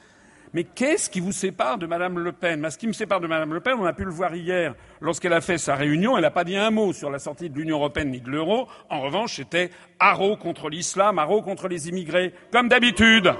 Mais 0.52 0.64
qu'est-ce 0.64 1.10
qui 1.10 1.20
vous 1.20 1.32
sépare 1.32 1.78
de 1.78 1.86
Mme 1.86 2.18
Le 2.18 2.32
Pen? 2.32 2.68
Ce 2.70 2.78
qui 2.78 2.86
me 2.86 2.92
sépare 2.92 3.20
de 3.20 3.26
Mme 3.26 3.54
Le 3.54 3.60
Pen, 3.60 3.74
on 3.78 3.84
a 3.84 3.92
pu 3.92 4.04
le 4.04 4.10
voir 4.10 4.34
hier, 4.34 4.74
lorsqu'elle 5.00 5.32
a 5.32 5.40
fait 5.40 5.58
sa 5.58 5.74
réunion, 5.74 6.16
elle 6.16 6.22
n'a 6.22 6.30
pas 6.30 6.44
dit 6.44 6.56
un 6.56 6.70
mot 6.70 6.92
sur 6.92 7.10
la 7.10 7.18
sortie 7.18 7.50
de 7.50 7.58
l'Union 7.58 7.76
européenne 7.78 8.10
ni 8.10 8.20
de 8.20 8.30
l'euro. 8.30 8.68
En 8.88 9.00
revanche, 9.00 9.36
c'était 9.36 9.70
haro 9.98 10.36
contre 10.36 10.68
l'islam, 10.68 11.18
haro 11.18 11.42
contre 11.42 11.68
les 11.68 11.88
immigrés, 11.88 12.32
comme 12.52 12.68
d'habitude. 12.68 13.32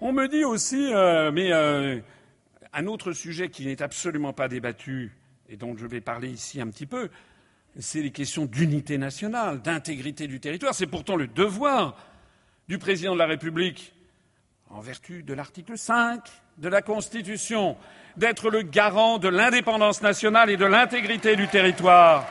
On 0.00 0.12
me 0.12 0.28
dit 0.28 0.44
aussi, 0.44 0.92
euh, 0.92 1.32
mais 1.32 1.52
euh, 1.52 1.98
un 2.72 2.86
autre 2.86 3.12
sujet 3.12 3.48
qui 3.48 3.66
n'est 3.66 3.82
absolument 3.82 4.32
pas 4.32 4.48
débattu 4.48 5.12
et 5.48 5.56
dont 5.56 5.76
je 5.76 5.86
vais 5.86 6.00
parler 6.00 6.28
ici 6.28 6.60
un 6.60 6.68
petit 6.68 6.86
peu, 6.86 7.08
c'est 7.78 8.00
les 8.00 8.10
questions 8.10 8.46
d'unité 8.46 8.98
nationale, 8.98 9.60
d'intégrité 9.60 10.26
du 10.26 10.40
territoire. 10.40 10.74
C'est 10.74 10.86
pourtant 10.86 11.16
le 11.16 11.26
devoir 11.26 11.96
du 12.68 12.78
président 12.78 13.14
de 13.14 13.18
la 13.18 13.26
République, 13.26 13.94
en 14.70 14.80
vertu 14.80 15.22
de 15.22 15.32
l'article 15.32 15.78
5 15.78 16.20
de 16.58 16.68
la 16.68 16.82
Constitution, 16.82 17.76
d'être 18.16 18.50
le 18.50 18.62
garant 18.62 19.18
de 19.18 19.28
l'indépendance 19.28 20.02
nationale 20.02 20.50
et 20.50 20.58
de 20.58 20.66
l'intégrité 20.66 21.34
du 21.34 21.48
territoire. 21.48 22.26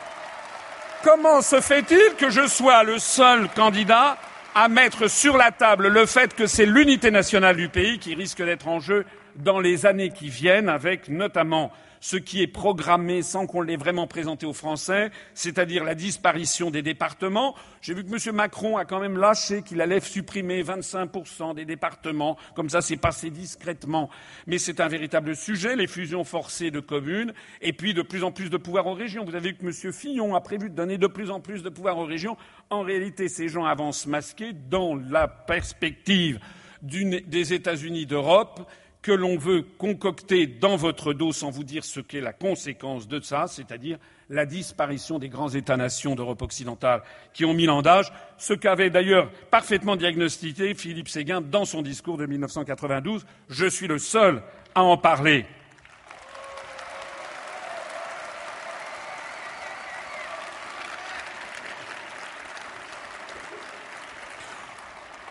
Comment 1.03 1.41
se 1.41 1.59
fait-il 1.59 2.15
que 2.17 2.29
je 2.29 2.45
sois 2.47 2.83
le 2.83 2.99
seul 2.99 3.49
candidat 3.49 4.17
à 4.53 4.67
mettre 4.67 5.07
sur 5.07 5.37
la 5.37 5.51
table 5.51 5.87
le 5.87 6.05
fait 6.05 6.35
que 6.35 6.45
c'est 6.45 6.65
l'unité 6.65 7.09
nationale 7.09 7.55
du 7.55 7.69
pays 7.69 7.97
qui 7.97 8.13
risque 8.13 8.43
d'être 8.43 8.67
en 8.67 8.79
jeu 8.79 9.05
dans 9.35 9.59
les 9.59 9.85
années 9.85 10.09
qui 10.09 10.29
viennent, 10.29 10.69
avec 10.69 11.09
notamment 11.09 11.71
ce 12.07 12.15
qui 12.15 12.41
est 12.41 12.47
programmé 12.47 13.21
sans 13.21 13.47
qu'on 13.47 13.59
l'ait 13.59 13.75
vraiment 13.75 14.07
présenté 14.07 14.45
aux 14.45 14.53
Français, 14.53 15.11
c'est-à-dire 15.33 15.83
la 15.83 15.93
disparition 15.93 16.71
des 16.71 16.81
départements. 16.81 17.53
J'ai 17.81 17.93
vu 17.93 18.05
que 18.05 18.29
M. 18.29 18.33
Macron 18.33 18.77
a 18.77 18.85
quand 18.85 19.01
même 19.01 19.17
lâché 19.17 19.61
qu'il 19.61 19.81
allait 19.81 19.99
supprimer 19.99 20.63
25% 20.63 21.53
des 21.53 21.65
départements. 21.65 22.37
Comme 22.55 22.69
ça, 22.69 22.79
c'est 22.79 22.95
passé 22.95 23.29
discrètement. 23.29 24.09
Mais 24.45 24.57
c'est 24.57 24.79
un 24.79 24.87
véritable 24.87 25.35
sujet, 25.35 25.75
les 25.75 25.85
fusions 25.85 26.23
forcées 26.23 26.71
de 26.71 26.79
communes, 26.79 27.33
et 27.61 27.73
puis 27.73 27.93
de 27.93 28.03
plus 28.03 28.23
en 28.23 28.31
plus 28.31 28.49
de 28.49 28.55
pouvoir 28.55 28.87
aux 28.87 28.93
régions. 28.93 29.25
Vous 29.25 29.35
avez 29.35 29.49
vu 29.49 29.57
que 29.57 29.65
M. 29.65 29.91
Fillon 29.91 30.33
a 30.33 30.39
prévu 30.39 30.69
de 30.69 30.75
donner 30.75 30.97
de 30.97 31.07
plus 31.07 31.29
en 31.29 31.41
plus 31.41 31.61
de 31.61 31.67
pouvoir 31.67 31.97
aux 31.97 32.05
régions. 32.05 32.37
En 32.69 32.83
réalité, 32.83 33.27
ces 33.27 33.49
gens 33.49 33.65
avancent 33.65 34.07
masqués 34.07 34.53
dans 34.53 34.95
la 34.95 35.27
perspective 35.27 36.39
des 36.81 37.53
États-Unis 37.53 38.05
d'Europe 38.05 38.65
que 39.07 39.13
l'on 39.13 39.37
veut 39.37 39.61
concocter 39.77 40.47
dans 40.47 40.75
votre 40.75 41.13
dos 41.13 41.31
sans 41.31 41.49
vous 41.49 41.63
dire 41.63 41.85
ce 41.85 42.01
qu'est 42.01 42.19
la 42.19 42.33
conséquence 42.33 43.07
de 43.07 43.21
ça, 43.21 43.45
c'est-à-dire 43.47 43.97
la 44.29 44.45
disparition 44.45 45.17
des 45.17 45.29
grands 45.29 45.47
États-nations 45.47 46.13
d'Europe 46.13 46.41
occidentale 46.41 47.03
qui 47.33 47.45
ont 47.45 47.53
mille 47.53 47.69
ans 47.69 47.81
d'âge, 47.81 48.11
ce 48.37 48.53
qu'avait 48.53 48.89
d'ailleurs 48.89 49.31
parfaitement 49.49 49.95
diagnostiqué 49.95 50.73
Philippe 50.73 51.07
Séguin 51.07 51.39
dans 51.39 51.63
son 51.63 51.83
discours 51.83 52.17
de 52.17 52.25
1992. 52.25 53.25
Je 53.47 53.65
suis 53.65 53.87
le 53.87 53.97
seul 53.97 54.43
à 54.75 54.83
en 54.83 54.97
parler. 54.97 55.45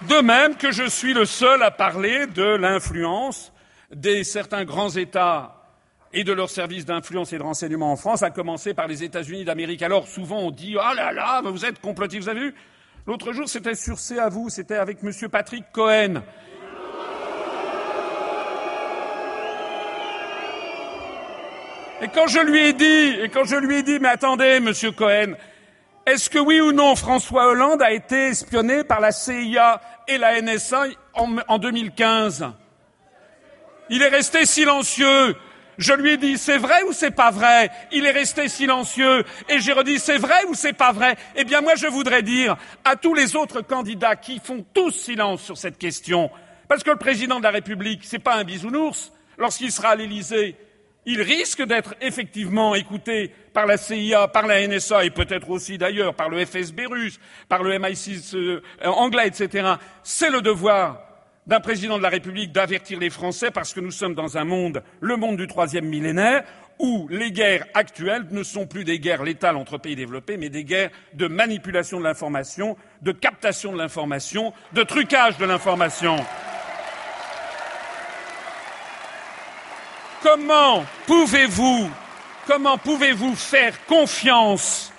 De 0.08 0.22
même 0.22 0.56
que 0.56 0.72
je 0.72 0.88
suis 0.88 1.12
le 1.12 1.26
seul 1.26 1.62
à 1.62 1.70
parler 1.70 2.26
de 2.26 2.42
l'influence 2.42 3.52
des 3.94 4.24
certains 4.24 4.64
grands 4.64 4.90
États 4.90 5.52
et 6.12 6.24
de 6.24 6.32
leurs 6.32 6.50
services 6.50 6.86
d'influence 6.86 7.32
et 7.32 7.38
de 7.38 7.42
renseignement 7.42 7.92
en 7.92 7.96
France, 7.96 8.22
à 8.22 8.30
commencer 8.30 8.74
par 8.74 8.86
les 8.86 9.04
États-Unis 9.04 9.44
d'Amérique. 9.44 9.82
Alors 9.82 10.08
souvent 10.08 10.38
on 10.38 10.50
dit 10.50 10.76
Ah 10.80 10.94
là 10.94 11.12
là, 11.12 11.42
vous 11.44 11.64
êtes 11.64 11.80
complotistes, 11.80 12.22
vous 12.22 12.28
avez 12.28 12.40
vu? 12.40 12.54
L'autre 13.06 13.32
jour, 13.32 13.48
c'était 13.48 13.74
sur 13.76 13.98
C'est 13.98 14.18
à 14.18 14.28
vous, 14.28 14.48
c'était 14.48 14.76
avec 14.76 14.98
M. 15.02 15.12
Patrick 15.30 15.64
Cohen. 15.72 16.22
Et 22.02 22.08
quand 22.08 22.26
je 22.26 22.40
lui 22.40 22.58
ai 22.58 22.72
dit, 22.72 23.20
et 23.22 23.28
quand 23.28 23.44
je 23.44 23.56
lui 23.56 23.76
ai 23.76 23.82
dit, 23.82 23.98
mais 24.00 24.08
attendez, 24.08 24.60
Monsieur 24.60 24.90
Cohen, 24.90 25.34
est-ce 26.04 26.28
que 26.28 26.38
oui 26.38 26.60
ou 26.60 26.72
non 26.72 26.94
François 26.94 27.46
Hollande 27.46 27.80
a 27.80 27.92
été 27.92 28.28
espionné 28.28 28.84
par 28.84 29.00
la 29.00 29.12
CIA 29.12 29.80
et 30.08 30.18
la 30.18 30.40
NSA 30.42 30.86
en, 31.14 31.36
en 31.48 31.58
2015 31.58 32.46
Il 33.90 34.02
est 34.02 34.08
resté 34.08 34.46
silencieux. 34.46 35.36
Je 35.78 35.92
lui 35.92 36.12
ai 36.12 36.16
dit 36.16 36.38
c'est 36.38 36.56
vrai 36.56 36.82
ou 36.88 36.92
c'est 36.92 37.10
pas 37.10 37.30
vrai? 37.30 37.70
Il 37.92 38.06
est 38.06 38.10
resté 38.10 38.48
silencieux 38.48 39.24
et 39.48 39.60
j'ai 39.60 39.72
redit 39.72 39.98
c'est 39.98 40.16
vrai 40.16 40.44
ou 40.48 40.54
c'est 40.54 40.72
pas 40.72 40.92
vrai? 40.92 41.16
Eh 41.34 41.44
bien 41.44 41.60
moi 41.60 41.74
je 41.76 41.86
voudrais 41.86 42.22
dire 42.22 42.56
à 42.84 42.96
tous 42.96 43.14
les 43.14 43.36
autres 43.36 43.60
candidats 43.60 44.16
qui 44.16 44.40
font 44.42 44.64
tous 44.72 44.90
silence 44.90 45.42
sur 45.42 45.58
cette 45.58 45.76
question, 45.76 46.30
parce 46.66 46.82
que 46.82 46.90
le 46.90 46.96
président 46.96 47.38
de 47.38 47.44
la 47.44 47.50
République 47.50 48.00
c'est 48.04 48.18
pas 48.18 48.36
un 48.36 48.44
bisounours 48.44 49.12
lorsqu'il 49.36 49.70
sera 49.70 49.90
à 49.90 49.96
l'Élysée, 49.96 50.56
il 51.04 51.20
risque 51.20 51.62
d'être 51.62 51.94
effectivement 52.00 52.74
écouté 52.74 53.30
par 53.52 53.66
la 53.66 53.76
CIA, 53.76 54.28
par 54.28 54.46
la 54.46 54.66
NSA 54.66 55.04
et 55.04 55.10
peut-être 55.10 55.50
aussi 55.50 55.76
d'ailleurs 55.76 56.14
par 56.14 56.30
le 56.30 56.44
FSB 56.44 56.86
russe, 56.86 57.20
par 57.48 57.62
le 57.62 57.78
MI6 57.78 58.34
euh, 58.34 58.60
anglais, 58.82 59.28
etc. 59.28 59.74
C'est 60.02 60.30
le 60.30 60.40
devoir 60.40 61.05
d'un 61.46 61.60
président 61.60 61.96
de 61.96 62.02
la 62.02 62.08
République 62.08 62.52
d'avertir 62.52 62.98
les 62.98 63.10
Français 63.10 63.50
parce 63.50 63.72
que 63.72 63.80
nous 63.80 63.90
sommes 63.90 64.14
dans 64.14 64.36
un 64.36 64.44
monde, 64.44 64.82
le 65.00 65.16
monde 65.16 65.36
du 65.36 65.46
troisième 65.46 65.86
millénaire, 65.86 66.44
où 66.78 67.06
les 67.08 67.30
guerres 67.30 67.64
actuelles 67.74 68.26
ne 68.30 68.42
sont 68.42 68.66
plus 68.66 68.84
des 68.84 68.98
guerres 68.98 69.22
létales 69.22 69.56
entre 69.56 69.78
pays 69.78 69.96
développés, 69.96 70.36
mais 70.36 70.50
des 70.50 70.64
guerres 70.64 70.90
de 71.14 71.26
manipulation 71.26 71.98
de 71.98 72.04
l'information, 72.04 72.76
de 73.02 73.12
captation 73.12 73.72
de 73.72 73.78
l'information, 73.78 74.52
de 74.72 74.82
trucage 74.82 75.38
de 75.38 75.46
l'information. 75.46 76.16
Comment 80.22 80.84
pouvez-vous, 81.06 81.88
comment 82.46 82.76
pouvez-vous 82.76 83.34
faire 83.36 83.84
confiance, 83.86 84.92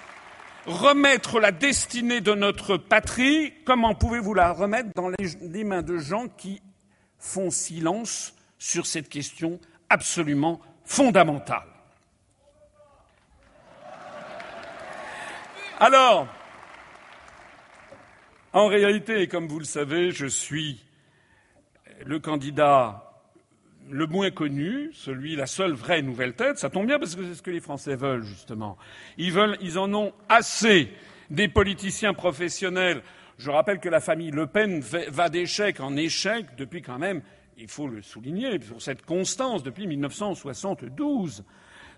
remettre 0.68 1.40
la 1.40 1.52
destinée 1.52 2.22
de 2.22 2.34
notre 2.34 2.78
patrie, 2.78 3.54
comment 3.66 3.96
pouvez-vous 3.96 4.34
la 4.34 4.52
remettre 4.52 4.90
dans 4.96 5.10
les 5.10 5.64
mains 5.64 5.82
de 5.82 5.98
gens 5.98 6.28
qui 6.28 6.62
font 7.18 7.50
silence 7.50 8.36
sur 8.60 8.86
cette 8.86 9.10
question 9.10 9.60
absolument 9.90 10.60
fondamentale? 10.84 11.68
Alors, 15.80 16.28
en 18.52 18.68
réalité, 18.68 19.28
comme 19.28 19.48
vous 19.48 19.60
le 19.60 19.66
savez, 19.66 20.12
je 20.12 20.26
suis 20.26 20.84
le 22.06 22.20
candidat 22.20 23.07
le 23.90 24.08
moins 24.08 24.32
connu, 24.32 24.92
celui, 24.94 25.36
la 25.36 25.46
seule 25.46 25.74
vraie 25.74 26.02
nouvelle 26.02 26.34
tête, 26.34 26.58
ça 26.58 26.70
tombe 26.70 26.88
bien 26.88 27.00
parce 27.00 27.16
que 27.16 27.24
c'est 27.24 27.36
ce 27.36 27.42
que 27.42 27.52
les 27.52 27.60
Français 27.60 27.96
veulent, 27.96 28.24
justement. 28.24 28.78
Ils 29.18 29.32
veulent, 29.32 29.58
ils 29.62 29.78
en 29.80 29.94
ont 29.94 30.14
assez 30.30 30.92
des 31.30 31.48
politiciens 31.48 32.14
professionnels. 32.14 33.02
Je 33.38 33.50
rappelle 33.52 33.80
que 33.80 33.90
la 33.90 34.00
famille 34.00 34.32
Le 34.32 34.48
Pen 34.48 34.82
va 34.82 35.30
d'échec 35.30 35.80
en 35.80 35.96
échec 35.96 36.46
depuis 36.58 36.82
quand 36.82 36.98
même, 36.98 37.22
il 37.58 37.68
faut 37.68 37.88
le 37.88 38.02
souligner, 38.02 38.60
pour 38.60 38.82
cette 38.82 39.06
constance 39.06 39.64
depuis 39.64 39.88
1972. 39.88 41.44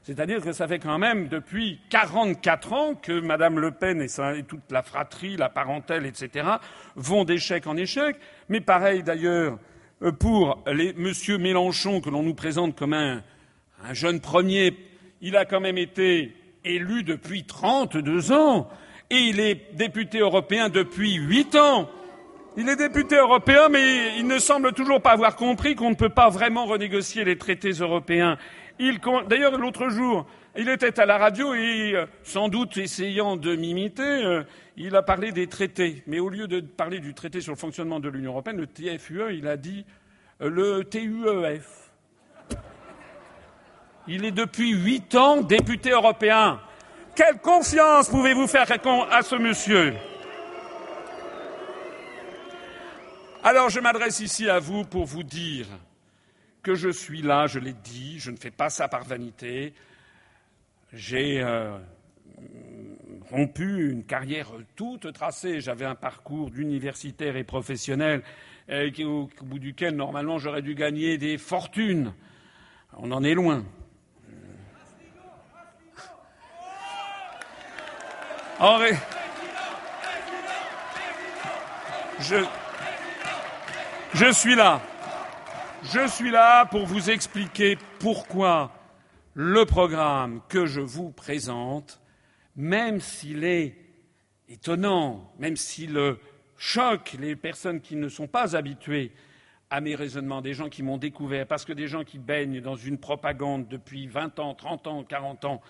C'est-à-dire 0.01 0.41
que 0.41 0.53
ça 0.53 0.67
fait 0.67 0.79
quand 0.79 0.97
même 0.97 1.27
depuis 1.27 1.81
44 1.89 2.73
ans 2.73 2.95
que 2.95 3.19
Mme 3.19 3.59
Le 3.59 3.71
Pen 3.71 4.01
et, 4.01 4.43
toute 4.43 4.71
la 4.71 4.81
fratrie, 4.81 5.35
la 5.35 5.49
parentèle, 5.49 6.05
etc., 6.05 6.47
vont 6.95 7.25
d'échec 7.25 7.67
en 7.67 7.75
échec. 7.75 8.17
Mais 8.47 8.61
pareil 8.61 9.03
d'ailleurs 9.03 9.59
pour 10.19 10.63
les, 10.67 10.89
M. 10.89 11.13
Mélenchon, 11.39 12.01
que 12.01 12.09
l'on 12.09 12.23
nous 12.23 12.33
présente 12.33 12.75
comme 12.75 12.93
un, 12.93 13.21
un, 13.83 13.93
jeune 13.93 14.19
premier, 14.19 14.73
il 15.21 15.35
a 15.35 15.45
quand 15.45 15.59
même 15.59 15.77
été 15.77 16.33
élu 16.63 17.03
depuis 17.03 17.43
32 17.43 18.31
ans 18.31 18.69
et 19.09 19.17
il 19.17 19.39
est 19.39 19.73
député 19.73 20.19
européen 20.19 20.69
depuis 20.69 21.15
8 21.15 21.55
ans. 21.55 21.89
Il 22.57 22.67
est 22.67 22.75
député 22.75 23.15
européen, 23.15 23.69
mais 23.69 24.17
il 24.17 24.27
ne 24.27 24.39
semble 24.39 24.73
toujours 24.73 25.01
pas 25.01 25.11
avoir 25.11 25.35
compris 25.35 25.75
qu'on 25.75 25.91
ne 25.91 25.95
peut 25.95 26.09
pas 26.09 26.29
vraiment 26.29 26.65
renégocier 26.65 27.23
les 27.23 27.37
traités 27.37 27.71
européens. 27.71 28.37
D'ailleurs, 29.27 29.57
l'autre 29.57 29.89
jour, 29.89 30.25
il 30.55 30.67
était 30.69 30.99
à 30.99 31.05
la 31.05 31.17
radio 31.17 31.53
et, 31.53 31.93
euh, 31.95 32.05
sans 32.23 32.49
doute 32.49 32.77
essayant 32.77 33.37
de 33.37 33.55
m'imiter, 33.55 34.03
euh, 34.03 34.43
il 34.77 34.95
a 34.95 35.01
parlé 35.01 35.31
des 35.31 35.47
traités. 35.47 36.03
Mais 36.07 36.19
au 36.19 36.29
lieu 36.29 36.47
de 36.47 36.59
parler 36.59 36.99
du 36.99 37.13
traité 37.13 37.41
sur 37.41 37.53
le 37.53 37.57
fonctionnement 37.57 37.99
de 37.99 38.09
l'Union 38.09 38.31
européenne, 38.31 38.57
le 38.57 38.67
TFUE, 38.67 39.35
il 39.37 39.47
a 39.47 39.57
dit 39.57 39.85
euh, 40.41 40.49
le 40.49 40.83
TUEF. 40.83 41.91
Il 44.07 44.25
est 44.25 44.31
depuis 44.31 44.71
huit 44.71 45.13
ans 45.13 45.41
député 45.41 45.91
européen. 45.91 46.59
Quelle 47.15 47.37
confiance 47.39 48.09
pouvez-vous 48.09 48.47
faire 48.47 48.65
à 49.11 49.21
ce 49.21 49.35
monsieur? 49.35 49.93
Alors 53.43 53.69
je 53.69 53.79
m'adresse 53.79 54.19
ici 54.19 54.49
à 54.49 54.59
vous 54.59 54.83
pour 54.83 55.05
vous 55.05 55.23
dire 55.23 55.67
que 56.63 56.75
je 56.75 56.89
suis 56.89 57.21
là, 57.21 57.47
je 57.47 57.59
l'ai 57.59 57.73
dit, 57.73 58.19
je 58.19 58.31
ne 58.31 58.37
fais 58.37 58.51
pas 58.51 58.69
ça 58.69 58.87
par 58.87 59.03
vanité, 59.03 59.73
j'ai 60.93 61.41
euh, 61.41 61.77
rompu 63.29 63.91
une 63.91 64.03
carrière 64.03 64.51
toute 64.75 65.11
tracée. 65.13 65.61
J'avais 65.61 65.85
un 65.85 65.95
parcours 65.95 66.49
d'universitaire 66.49 67.35
et 67.35 67.43
professionnel 67.43 68.23
euh, 68.69 68.89
au, 69.05 69.29
bout 69.43 69.59
duquel, 69.59 69.95
normalement, 69.95 70.37
j'aurais 70.37 70.61
dû 70.61 70.75
gagner 70.75 71.17
des 71.17 71.37
fortunes. 71.37 72.13
On 72.97 73.11
en 73.11 73.23
est 73.23 73.33
loin. 73.33 73.63
Henri, 78.59 78.91
je, 82.19 82.35
je 84.13 84.31
suis 84.31 84.55
là. 84.55 84.81
Je 85.83 86.07
suis 86.07 86.29
là 86.29 86.65
pour 86.65 86.85
vous 86.85 87.09
expliquer 87.09 87.77
pourquoi 87.99 88.78
le 89.41 89.63
programme 89.63 90.41
que 90.49 90.65
je 90.65 90.81
vous 90.81 91.11
présente, 91.11 92.01
même 92.57 92.99
s'il 92.99 93.45
est 93.45 93.73
étonnant, 94.49 95.31
même 95.39 95.55
s'il 95.55 95.97
choque 96.57 97.15
les 97.17 97.37
personnes 97.37 97.79
qui 97.79 97.95
ne 97.95 98.09
sont 98.09 98.27
pas 98.27 98.57
habituées 98.57 99.13
à 99.69 99.79
mes 99.79 99.95
raisonnements, 99.95 100.41
des 100.41 100.53
gens 100.53 100.67
qui 100.67 100.83
m'ont 100.83 100.97
découvert, 100.97 101.47
parce 101.47 101.63
que 101.63 101.71
des 101.71 101.87
gens 101.87 102.03
qui 102.03 102.19
baignent 102.19 102.59
dans 102.59 102.75
une 102.75 102.97
propagande 102.97 103.69
depuis 103.69 104.07
20 104.07 104.39
ans, 104.39 104.55
30 104.55 104.87
ans, 104.87 105.03
40 105.05 105.45
ans, 105.45 105.61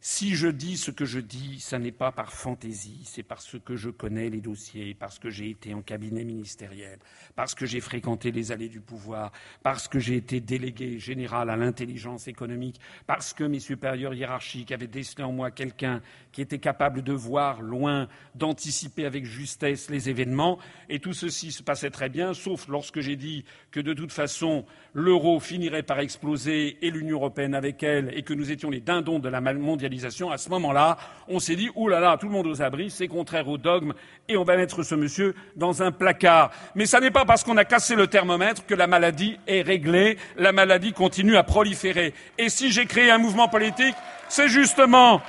si 0.00 0.34
je 0.34 0.48
dis 0.48 0.76
ce 0.76 0.90
que 0.90 1.04
je 1.04 1.18
dis, 1.18 1.58
ce 1.58 1.74
n'est 1.76 1.90
pas 1.90 2.12
par 2.12 2.32
fantaisie, 2.32 3.00
c'est 3.04 3.22
parce 3.22 3.56
que 3.64 3.76
je 3.76 3.90
connais 3.90 4.28
les 4.28 4.40
dossiers, 4.40 4.94
parce 4.94 5.18
que 5.18 5.30
j'ai 5.30 5.50
été 5.50 5.74
en 5.74 5.82
cabinet 5.82 6.22
ministériel, 6.22 6.98
parce 7.34 7.54
que 7.54 7.66
j'ai 7.66 7.80
fréquenté 7.80 8.30
les 8.30 8.52
allées 8.52 8.68
du 8.68 8.80
pouvoir, 8.80 9.32
parce 9.62 9.88
que 9.88 9.98
j'ai 9.98 10.16
été 10.16 10.40
délégué 10.40 10.98
général 10.98 11.48
à 11.50 11.56
l'intelligence 11.56 12.28
économique, 12.28 12.78
parce 13.06 13.32
que 13.32 13.44
mes 13.44 13.58
supérieurs 13.58 14.14
hiérarchiques 14.14 14.70
avaient 14.70 14.86
décelé 14.86 15.24
en 15.24 15.32
moi 15.32 15.50
quelqu'un 15.50 16.02
qui 16.30 16.42
était 16.42 16.58
capable 16.58 17.02
de 17.02 17.12
voir 17.14 17.62
loin, 17.62 18.06
d'anticiper 18.34 19.06
avec 19.06 19.24
justesse 19.24 19.88
les 19.90 20.10
événements, 20.10 20.58
et 20.90 21.00
tout 21.00 21.14
ceci 21.14 21.52
se 21.52 21.62
passait 21.62 21.90
très 21.90 22.10
bien, 22.10 22.34
sauf 22.34 22.68
lorsque 22.68 23.00
j'ai 23.00 23.16
dit 23.16 23.44
que 23.70 23.80
de 23.80 23.94
toute 23.94 24.12
façon 24.12 24.66
l'euro 24.92 25.40
finirait 25.40 25.82
par 25.82 26.00
exploser 26.00 26.78
et 26.86 26.90
l'Union 26.90 27.16
européenne 27.16 27.54
avec 27.54 27.82
elle, 27.82 28.12
et 28.14 28.22
que 28.22 28.34
nous 28.34 28.52
étions 28.52 28.70
les 28.70 28.80
dindons 28.80 29.18
de 29.18 29.28
la 29.28 29.40
mondialisation 29.40 29.85
à 30.32 30.38
ce 30.38 30.48
moment-là, 30.50 30.96
on 31.28 31.38
s'est 31.38 31.56
dit, 31.56 31.70
ouh 31.74 31.88
là 31.88 32.00
là, 32.00 32.16
tout 32.18 32.26
le 32.26 32.32
monde 32.32 32.46
aux 32.46 32.62
abris, 32.62 32.90
c'est 32.90 33.08
contraire 33.08 33.48
au 33.48 33.58
dogme, 33.58 33.92
et 34.28 34.36
on 34.36 34.44
va 34.44 34.56
mettre 34.56 34.82
ce 34.82 34.94
monsieur 34.94 35.34
dans 35.56 35.82
un 35.82 35.92
placard. 35.92 36.50
Mais 36.74 36.86
ce 36.86 36.96
n'est 36.96 37.10
pas 37.10 37.24
parce 37.24 37.44
qu'on 37.44 37.56
a 37.56 37.64
cassé 37.64 37.94
le 37.94 38.06
thermomètre 38.06 38.66
que 38.66 38.74
la 38.74 38.86
maladie 38.86 39.38
est 39.46 39.62
réglée, 39.62 40.18
la 40.36 40.52
maladie 40.52 40.92
continue 40.92 41.36
à 41.36 41.42
proliférer. 41.42 42.14
Et 42.38 42.48
si 42.48 42.70
j'ai 42.70 42.86
créé 42.86 43.10
un 43.10 43.18
mouvement 43.18 43.48
politique, 43.48 43.94
c'est 44.28 44.48
justement 44.48 45.20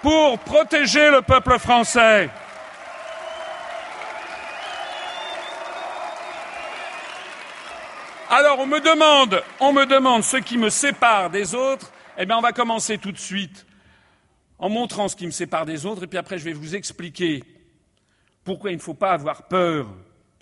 pour 0.00 0.38
protéger 0.40 1.10
le 1.10 1.22
peuple 1.22 1.58
français. 1.58 2.30
Alors 8.30 8.60
on 8.60 8.66
me 8.66 8.80
demande, 8.80 9.42
on 9.60 9.74
me 9.74 9.84
demande 9.84 10.22
ce 10.22 10.38
qui 10.38 10.56
me 10.56 10.70
sépare 10.70 11.28
des 11.28 11.54
autres. 11.54 11.92
Eh 12.18 12.26
bien, 12.26 12.38
on 12.38 12.40
va 12.40 12.52
commencer 12.52 12.98
tout 12.98 13.12
de 13.12 13.18
suite 13.18 13.66
en 14.58 14.68
montrant 14.68 15.08
ce 15.08 15.16
qui 15.16 15.26
me 15.26 15.32
sépare 15.32 15.66
des 15.66 15.86
autres, 15.86 16.04
et 16.04 16.06
puis 16.06 16.18
après 16.18 16.38
je 16.38 16.44
vais 16.44 16.52
vous 16.52 16.74
expliquer 16.76 17.42
pourquoi 18.44 18.70
il 18.70 18.76
ne 18.76 18.80
faut 18.80 18.94
pas 18.94 19.12
avoir 19.12 19.48
peur, 19.48 19.88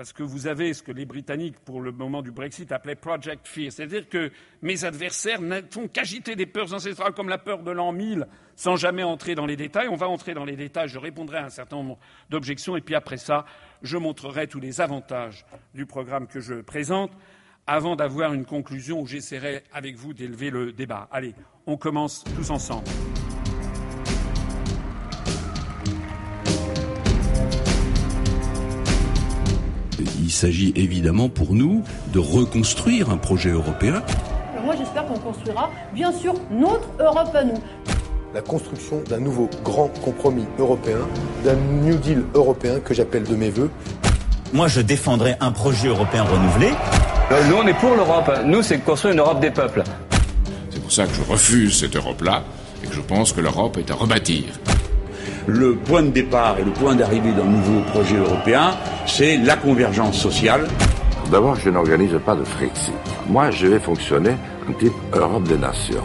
parce 0.01 0.15
que 0.15 0.23
vous 0.23 0.47
avez 0.47 0.73
ce 0.73 0.83
que 0.83 0.93
les 0.93 1.05
Britanniques, 1.05 1.59
pour 1.59 1.83
le 1.83 1.93
moment 1.93 2.23
du 2.23 2.31
Brexit, 2.31 2.73
appelaient 2.73 2.95
Project 2.95 3.47
Fear. 3.47 3.71
C'est-à-dire 3.71 4.09
que 4.09 4.33
mes 4.63 4.87
adversaires 4.87 5.43
ne 5.43 5.61
font 5.71 5.89
qu'agiter 5.89 6.37
des 6.37 6.47
peurs 6.47 6.73
ancestrales 6.73 7.13
comme 7.13 7.29
la 7.29 7.37
peur 7.37 7.63
de 7.63 7.71
l'an 7.71 7.93
1000 7.93 8.27
sans 8.57 8.77
jamais 8.77 9.03
entrer 9.03 9.35
dans 9.35 9.45
les 9.45 9.57
détails. 9.57 9.89
On 9.89 9.97
va 9.97 10.09
entrer 10.09 10.33
dans 10.33 10.47
les 10.47 10.57
détails, 10.57 10.89
je 10.89 10.99
répondrai 10.99 11.37
à 11.37 11.45
un 11.45 11.51
certain 11.51 11.77
nombre 11.77 11.99
d'objections 12.31 12.79
et 12.79 12.81
puis 12.81 12.95
après 12.95 13.19
ça, 13.19 13.45
je 13.83 13.99
montrerai 13.99 14.47
tous 14.47 14.61
les 14.61 14.81
avantages 14.81 15.45
du 15.75 15.85
programme 15.85 16.27
que 16.27 16.41
je 16.41 16.55
présente 16.55 17.11
avant 17.67 17.95
d'avoir 17.95 18.33
une 18.33 18.47
conclusion 18.47 19.01
où 19.01 19.07
j'essaierai 19.07 19.65
avec 19.71 19.97
vous 19.97 20.15
d'élever 20.15 20.49
le 20.49 20.73
débat. 20.73 21.09
Allez, 21.13 21.35
on 21.67 21.77
commence 21.77 22.25
tous 22.37 22.51
ensemble. 22.51 22.89
Il 30.31 30.33
s'agit 30.33 30.73
évidemment 30.77 31.29
pour 31.29 31.55
nous 31.55 31.83
de 32.13 32.21
reconstruire 32.21 33.11
un 33.11 33.17
projet 33.17 33.51
européen. 33.51 34.01
moi 34.65 34.77
j'espère 34.79 35.05
qu'on 35.07 35.19
construira 35.19 35.69
bien 35.93 36.13
sûr 36.13 36.35
notre 36.53 36.89
Europe 37.01 37.35
à 37.35 37.43
nous. 37.43 37.59
La 38.33 38.41
construction 38.41 39.03
d'un 39.09 39.19
nouveau 39.19 39.51
grand 39.65 39.89
compromis 40.01 40.47
européen, 40.57 40.99
d'un 41.45 41.57
New 41.83 41.97
Deal 41.97 42.23
européen 42.33 42.79
que 42.79 42.95
j'appelle 42.95 43.25
de 43.25 43.35
mes 43.35 43.51
voeux. 43.51 43.73
Moi 44.53 44.69
je 44.69 44.81
défendrai 44.81 45.35
un 45.41 45.51
projet 45.51 45.89
européen 45.89 46.23
renouvelé. 46.23 46.69
Nous 47.49 47.57
on 47.57 47.67
est 47.67 47.75
pour 47.81 47.97
l'Europe, 47.97 48.31
nous 48.47 48.63
c'est 48.63 48.79
construire 48.79 49.15
une 49.15 49.21
Europe 49.21 49.41
des 49.41 49.51
peuples. 49.51 49.83
C'est 50.71 50.81
pour 50.81 50.93
ça 50.93 51.07
que 51.07 51.13
je 51.13 51.29
refuse 51.29 51.81
cette 51.81 51.97
Europe-là 51.97 52.45
et 52.85 52.87
que 52.87 52.95
je 52.95 53.01
pense 53.01 53.33
que 53.33 53.41
l'Europe 53.41 53.79
est 53.79 53.91
à 53.91 53.95
rebâtir 53.95 54.45
le 55.51 55.75
point 55.75 56.03
de 56.03 56.11
départ 56.11 56.59
et 56.59 56.65
le 56.65 56.71
point 56.71 56.95
d'arrivée 56.95 57.33
d'un 57.33 57.45
nouveau 57.45 57.81
projet 57.91 58.17
européen, 58.17 58.71
c'est 59.07 59.37
la 59.37 59.57
convergence 59.57 60.17
sociale. 60.17 60.67
D'abord, 61.31 61.57
je 61.57 61.71
n'organise 61.71 62.17
pas 62.25 62.35
de 62.35 62.45
Frexit. 62.45 62.95
Moi, 63.29 63.51
je 63.51 63.67
vais 63.67 63.81
fonctionner 63.81 64.33
en 64.69 64.73
type 64.73 64.93
Europe 65.13 65.45
des 65.45 65.59
nations. 65.59 66.03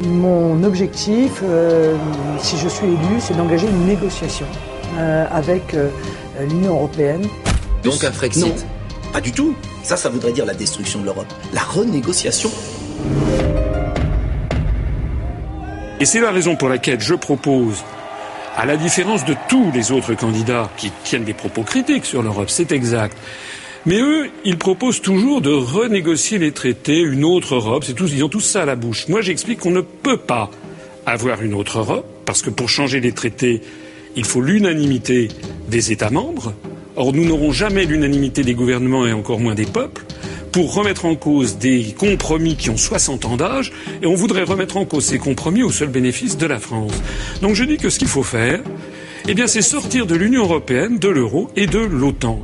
Mon 0.00 0.62
objectif, 0.64 1.42
euh, 1.42 1.96
si 2.38 2.56
je 2.56 2.68
suis 2.68 2.86
élu, 2.86 3.20
c'est 3.20 3.36
d'engager 3.36 3.66
une 3.66 3.86
négociation 3.86 4.46
euh, 4.96 5.26
avec 5.30 5.74
euh, 5.74 5.88
l'Union 6.48 6.74
européenne. 6.74 7.26
Donc 7.84 8.02
un 8.04 8.12
Frexit 8.12 8.46
Non, 8.46 8.54
pas 9.12 9.20
du 9.20 9.32
tout. 9.32 9.54
Ça, 9.82 9.96
ça 9.96 10.08
voudrait 10.08 10.32
dire 10.32 10.46
la 10.46 10.54
destruction 10.54 11.00
de 11.00 11.06
l'Europe. 11.06 11.26
La 11.52 11.62
renégociation. 11.62 12.50
Et 16.00 16.04
c'est 16.04 16.20
la 16.20 16.30
raison 16.30 16.54
pour 16.54 16.68
laquelle 16.68 17.00
je 17.00 17.14
propose 17.14 17.82
à 18.58 18.66
la 18.66 18.76
différence 18.76 19.24
de 19.24 19.36
tous 19.48 19.70
les 19.72 19.92
autres 19.92 20.14
candidats 20.14 20.68
qui 20.76 20.90
tiennent 21.04 21.22
des 21.22 21.32
propos 21.32 21.62
critiques 21.62 22.04
sur 22.04 22.24
l'Europe, 22.24 22.50
c'est 22.50 22.72
exact. 22.72 23.16
Mais 23.86 24.00
eux, 24.00 24.30
ils 24.44 24.58
proposent 24.58 25.00
toujours 25.00 25.40
de 25.40 25.52
renégocier 25.52 26.38
les 26.38 26.50
traités, 26.50 26.98
une 26.98 27.24
autre 27.24 27.54
Europe, 27.54 27.84
c'est 27.84 27.94
tous, 27.94 28.12
ils 28.12 28.24
ont 28.24 28.28
tous 28.28 28.40
ça 28.40 28.62
à 28.62 28.64
la 28.64 28.74
bouche. 28.74 29.06
Moi, 29.06 29.20
j'explique 29.20 29.60
qu'on 29.60 29.70
ne 29.70 29.80
peut 29.80 30.16
pas 30.16 30.50
avoir 31.06 31.40
une 31.40 31.54
autre 31.54 31.78
Europe, 31.78 32.04
parce 32.26 32.42
que 32.42 32.50
pour 32.50 32.68
changer 32.68 32.98
les 32.98 33.12
traités, 33.12 33.62
il 34.16 34.24
faut 34.24 34.40
l'unanimité 34.40 35.28
des 35.68 35.92
États 35.92 36.10
membres. 36.10 36.52
Or, 36.96 37.12
nous 37.12 37.24
n'aurons 37.24 37.52
jamais 37.52 37.84
l'unanimité 37.84 38.42
des 38.42 38.54
gouvernements 38.54 39.06
et 39.06 39.12
encore 39.12 39.38
moins 39.38 39.54
des 39.54 39.66
peuples 39.66 40.04
pour 40.52 40.74
remettre 40.74 41.04
en 41.04 41.14
cause 41.14 41.58
des 41.58 41.94
compromis 41.96 42.56
qui 42.56 42.70
ont 42.70 42.76
60 42.76 43.24
ans 43.24 43.36
d'âge, 43.36 43.72
et 44.02 44.06
on 44.06 44.14
voudrait 44.14 44.44
remettre 44.44 44.76
en 44.76 44.84
cause 44.84 45.04
ces 45.04 45.18
compromis 45.18 45.62
au 45.62 45.70
seul 45.70 45.88
bénéfice 45.88 46.36
de 46.36 46.46
la 46.46 46.58
France. 46.58 46.92
Donc 47.42 47.54
je 47.54 47.64
dis 47.64 47.76
que 47.76 47.90
ce 47.90 47.98
qu'il 47.98 48.08
faut 48.08 48.22
faire, 48.22 48.60
eh 49.26 49.34
bien, 49.34 49.46
c'est 49.46 49.62
sortir 49.62 50.06
de 50.06 50.14
l'Union 50.14 50.44
européenne, 50.44 50.98
de 50.98 51.08
l'euro 51.08 51.50
et 51.54 51.66
de 51.66 51.78
l'OTAN. 51.78 52.42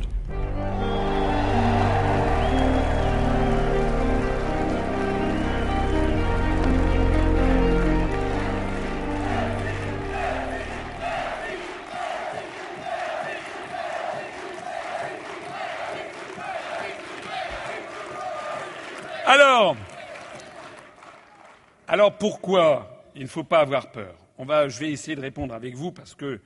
Alors 22.05 22.19
pourquoi 22.19 23.03
il 23.15 23.23
ne 23.23 23.27
faut 23.27 23.43
pas 23.43 23.61
avoir 23.61 23.89
peur? 23.89 24.15
On 24.37 24.45
va, 24.45 24.67
Je 24.67 24.79
vais 24.79 24.91
essayer 24.91 25.15
de 25.15 25.21
répondre 25.21 25.55
avec 25.55 25.73
vous 25.73 25.91
parce 25.91 26.13
qu'il 26.13 26.39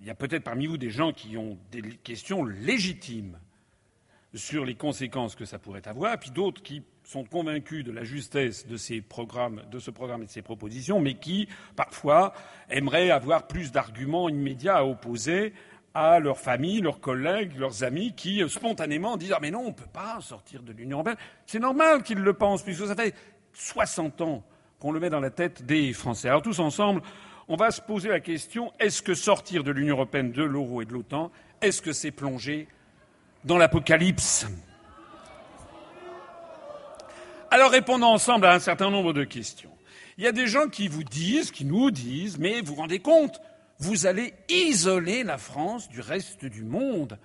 y 0.00 0.08
a 0.08 0.14
peut-être 0.14 0.42
parmi 0.42 0.66
vous 0.66 0.78
des 0.78 0.88
gens 0.88 1.12
qui 1.12 1.36
ont 1.36 1.58
des 1.70 1.82
questions 1.82 2.46
légitimes 2.46 3.38
sur 4.32 4.64
les 4.64 4.74
conséquences 4.74 5.34
que 5.34 5.44
ça 5.44 5.58
pourrait 5.58 5.86
avoir, 5.86 6.18
puis 6.18 6.30
d'autres 6.30 6.62
qui 6.62 6.82
sont 7.04 7.24
convaincus 7.24 7.84
de 7.84 7.92
la 7.92 8.04
justesse 8.04 8.66
de, 8.66 8.78
ces 8.78 9.02
programmes, 9.02 9.64
de 9.70 9.78
ce 9.78 9.90
programme 9.90 10.22
et 10.22 10.26
de 10.26 10.30
ces 10.30 10.40
propositions, 10.40 10.98
mais 10.98 11.12
qui, 11.12 11.46
parfois, 11.76 12.32
aimeraient 12.70 13.10
avoir 13.10 13.48
plus 13.48 13.72
d'arguments 13.72 14.30
immédiats 14.30 14.78
à 14.78 14.84
opposer 14.84 15.52
à 15.92 16.20
leurs 16.20 16.38
familles, 16.38 16.80
leurs 16.80 17.00
collègues, 17.00 17.58
leurs 17.58 17.84
amis 17.84 18.14
qui, 18.14 18.42
euh, 18.42 18.48
spontanément, 18.48 19.18
disent 19.18 19.34
Ah, 19.34 19.40
mais 19.42 19.50
non, 19.50 19.60
on 19.60 19.68
ne 19.68 19.74
peut 19.74 19.84
pas 19.92 20.22
sortir 20.22 20.62
de 20.62 20.72
l'Union 20.72 20.98
européenne. 20.98 21.18
C'est 21.44 21.58
normal 21.58 22.02
qu'ils 22.02 22.20
le 22.20 22.32
pensent, 22.32 22.62
puisque 22.62 22.86
ça 22.86 22.94
fait 22.94 23.14
60 23.52 24.22
ans 24.22 24.42
qu'on 24.78 24.92
le 24.92 25.00
met 25.00 25.10
dans 25.10 25.20
la 25.20 25.30
tête 25.30 25.64
des 25.64 25.92
Français. 25.92 26.28
Alors, 26.28 26.42
tous 26.42 26.58
ensemble, 26.58 27.02
on 27.48 27.56
va 27.56 27.70
se 27.70 27.80
poser 27.80 28.08
la 28.08 28.20
question 28.20 28.72
est-ce 28.80 29.02
que 29.02 29.14
sortir 29.14 29.64
de 29.64 29.70
l'Union 29.70 29.94
européenne, 29.94 30.32
de 30.32 30.42
l'euro 30.42 30.82
et 30.82 30.84
de 30.84 30.92
l'OTAN, 30.92 31.30
est-ce 31.60 31.80
que 31.82 31.92
c'est 31.92 32.10
plonger 32.10 32.68
dans 33.44 33.58
l'apocalypse? 33.58 34.46
Alors, 37.50 37.70
répondons 37.70 38.06
ensemble 38.06 38.46
à 38.46 38.54
un 38.54 38.58
certain 38.58 38.90
nombre 38.90 39.12
de 39.12 39.24
questions. 39.24 39.70
Il 40.18 40.24
y 40.24 40.26
a 40.26 40.32
des 40.32 40.46
gens 40.46 40.68
qui 40.68 40.88
vous 40.88 41.04
disent, 41.04 41.50
qui 41.50 41.64
nous 41.64 41.90
disent, 41.90 42.38
mais 42.38 42.60
vous 42.60 42.74
vous 42.74 42.80
rendez 42.80 43.00
compte, 43.00 43.40
vous 43.78 44.06
allez 44.06 44.32
isoler 44.48 45.22
la 45.22 45.36
France 45.36 45.88
du 45.88 46.00
reste 46.00 46.46
du 46.46 46.64
monde. 46.64 47.18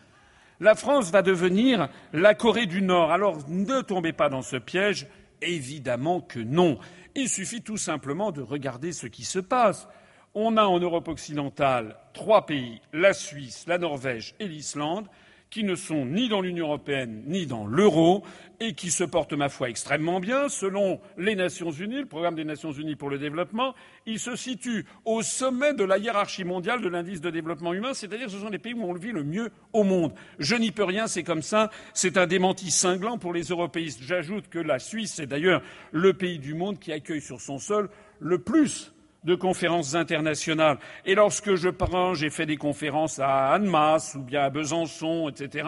La 0.59 0.75
France 0.75 1.09
va 1.09 1.21
devenir 1.21 1.89
la 2.13 2.35
Corée 2.35 2.65
du 2.65 2.81
Nord. 2.81 3.11
Alors 3.11 3.37
ne 3.47 3.81
tombez 3.81 4.13
pas 4.13 4.29
dans 4.29 4.41
ce 4.41 4.57
piège. 4.57 5.07
Évidemment 5.41 6.21
que 6.21 6.39
non. 6.39 6.77
Il 7.15 7.27
suffit 7.27 7.61
tout 7.61 7.77
simplement 7.77 8.31
de 8.31 8.41
regarder 8.41 8.93
ce 8.93 9.07
qui 9.07 9.23
se 9.23 9.39
passe. 9.39 9.87
On 10.33 10.55
a 10.55 10.63
en 10.63 10.79
Europe 10.79 11.09
occidentale 11.09 11.97
trois 12.13 12.45
pays, 12.45 12.81
la 12.93 13.13
Suisse, 13.13 13.65
la 13.67 13.77
Norvège 13.77 14.33
et 14.39 14.47
l'Islande, 14.47 15.07
qui 15.51 15.65
ne 15.65 15.75
sont 15.75 16.05
ni 16.05 16.29
dans 16.29 16.41
l'Union 16.41 16.67
européenne 16.67 17.23
ni 17.27 17.45
dans 17.45 17.67
l'euro 17.67 18.23
et 18.61 18.73
qui 18.73 18.89
se 18.89 19.03
portent, 19.03 19.33
ma 19.33 19.49
foi, 19.49 19.69
extrêmement 19.69 20.19
bien. 20.19 20.47
Selon 20.47 21.01
les 21.17 21.35
Nations 21.35 21.71
unies, 21.71 21.99
le 21.99 22.05
programme 22.05 22.35
des 22.35 22.45
Nations 22.45 22.71
unies 22.71 22.95
pour 22.95 23.09
le 23.09 23.19
développement, 23.19 23.75
ils 24.05 24.19
se 24.19 24.35
situent 24.35 24.85
au 25.03 25.21
sommet 25.21 25.73
de 25.73 25.83
la 25.83 25.97
hiérarchie 25.97 26.45
mondiale 26.45 26.81
de 26.81 26.87
l'indice 26.87 27.21
de 27.21 27.29
développement 27.29 27.73
humain, 27.73 27.93
c'est-à-dire 27.93 28.29
ce 28.29 28.39
sont 28.39 28.49
les 28.49 28.59
pays 28.59 28.73
où 28.73 28.83
on 28.83 28.93
le 28.93 28.99
vit 28.99 29.11
le 29.11 29.23
mieux 29.23 29.51
au 29.73 29.83
monde. 29.83 30.13
Je 30.39 30.55
n'y 30.55 30.71
peux 30.71 30.85
rien, 30.85 31.07
c'est 31.07 31.23
comme 31.23 31.41
ça, 31.41 31.69
c'est 31.93 32.17
un 32.17 32.27
démenti 32.27 32.71
cinglant 32.71 33.17
pour 33.17 33.33
les 33.33 33.43
européistes. 33.43 33.99
J'ajoute 34.01 34.47
que 34.47 34.59
la 34.59 34.79
Suisse 34.79 35.19
est 35.19 35.27
d'ailleurs 35.27 35.61
le 35.91 36.13
pays 36.13 36.39
du 36.39 36.53
monde 36.53 36.79
qui 36.79 36.93
accueille 36.93 37.21
sur 37.21 37.41
son 37.41 37.59
sol 37.59 37.89
le 38.19 38.37
plus 38.37 38.93
de 39.23 39.35
conférences 39.35 39.95
internationales. 39.95 40.77
Et 41.05 41.15
lorsque 41.15 41.55
je 41.55 41.69
prends, 41.69 42.13
j'ai 42.13 42.29
fait 42.29 42.45
des 42.45 42.57
conférences 42.57 43.19
à 43.19 43.49
Annemasse 43.49 44.15
ou 44.15 44.21
bien 44.21 44.43
à 44.43 44.49
Besançon, 44.49 45.29
etc., 45.29 45.67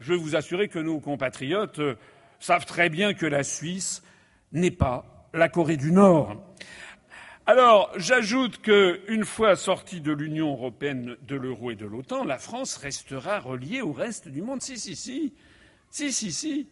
je 0.00 0.12
veux 0.12 0.18
vous 0.18 0.36
assurer 0.36 0.68
que 0.68 0.78
nos 0.78 1.00
compatriotes 1.00 1.78
euh, 1.78 1.96
savent 2.38 2.66
très 2.66 2.88
bien 2.88 3.14
que 3.14 3.26
la 3.26 3.42
Suisse 3.42 4.02
n'est 4.52 4.70
pas 4.70 5.28
la 5.32 5.48
Corée 5.48 5.76
du 5.76 5.92
Nord. 5.92 6.36
Alors, 7.46 7.90
j'ajoute 7.96 8.62
qu'une 8.62 9.24
fois 9.24 9.56
sortie 9.56 10.00
de 10.00 10.12
l'Union 10.12 10.52
européenne, 10.52 11.16
de 11.22 11.36
l'euro 11.36 11.70
et 11.70 11.76
de 11.76 11.86
l'OTAN, 11.86 12.24
la 12.24 12.38
France 12.38 12.76
restera 12.76 13.38
reliée 13.38 13.82
au 13.82 13.92
reste 13.92 14.28
du 14.28 14.40
monde. 14.40 14.62
Si, 14.62 14.78
si, 14.78 14.96
si. 14.96 15.34
Si, 15.90 16.12
si, 16.12 16.32
si. 16.32 16.68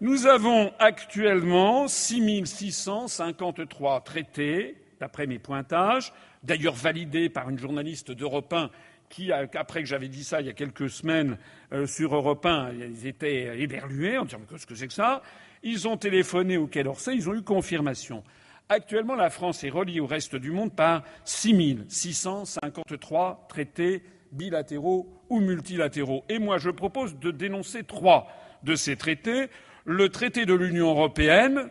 Nous 0.00 0.26
avons 0.26 0.72
actuellement 0.78 1.86
6653 1.86 4.00
traités 4.00 4.76
d'après 5.00 5.26
mes 5.26 5.38
pointages, 5.38 6.12
d'ailleurs 6.42 6.74
validé 6.74 7.28
par 7.28 7.48
une 7.50 7.58
journaliste 7.58 8.12
d'Europe 8.12 8.52
1 8.52 8.70
qui, 9.08 9.32
après 9.32 9.80
que 9.80 9.88
j'avais 9.88 10.08
dit 10.08 10.24
ça 10.24 10.40
il 10.40 10.46
y 10.46 10.50
a 10.50 10.54
quelques 10.54 10.90
semaines 10.90 11.38
euh, 11.72 11.86
sur 11.86 12.14
Europe 12.14 12.44
1, 12.44 12.72
ils 12.72 13.06
étaient 13.06 13.60
éberlués 13.60 14.18
en 14.18 14.24
disant 14.24 14.40
qu'est-ce 14.48 14.66
que 14.66 14.74
c'est 14.74 14.88
que 14.88 14.94
ça? 14.94 15.22
Ils 15.62 15.86
ont 15.88 15.96
téléphoné 15.96 16.56
au 16.56 16.66
Quai 16.66 16.82
d'Orsay, 16.82 17.14
ils 17.14 17.28
ont 17.28 17.34
eu 17.34 17.42
confirmation. 17.42 18.22
Actuellement, 18.68 19.14
la 19.14 19.30
France 19.30 19.62
est 19.62 19.70
reliée 19.70 20.00
au 20.00 20.06
reste 20.06 20.36
du 20.36 20.50
monde 20.50 20.74
par 20.74 21.02
6 21.24 21.84
653 21.88 23.46
traités 23.48 24.02
bilatéraux 24.32 25.06
ou 25.28 25.40
multilatéraux. 25.40 26.24
Et 26.28 26.38
moi, 26.38 26.58
je 26.58 26.70
propose 26.70 27.18
de 27.18 27.30
dénoncer 27.30 27.84
trois 27.84 28.26
de 28.62 28.74
ces 28.74 28.96
traités. 28.96 29.48
Le 29.84 30.08
traité 30.08 30.46
de 30.46 30.54
l'Union 30.54 30.90
européenne, 30.90 31.68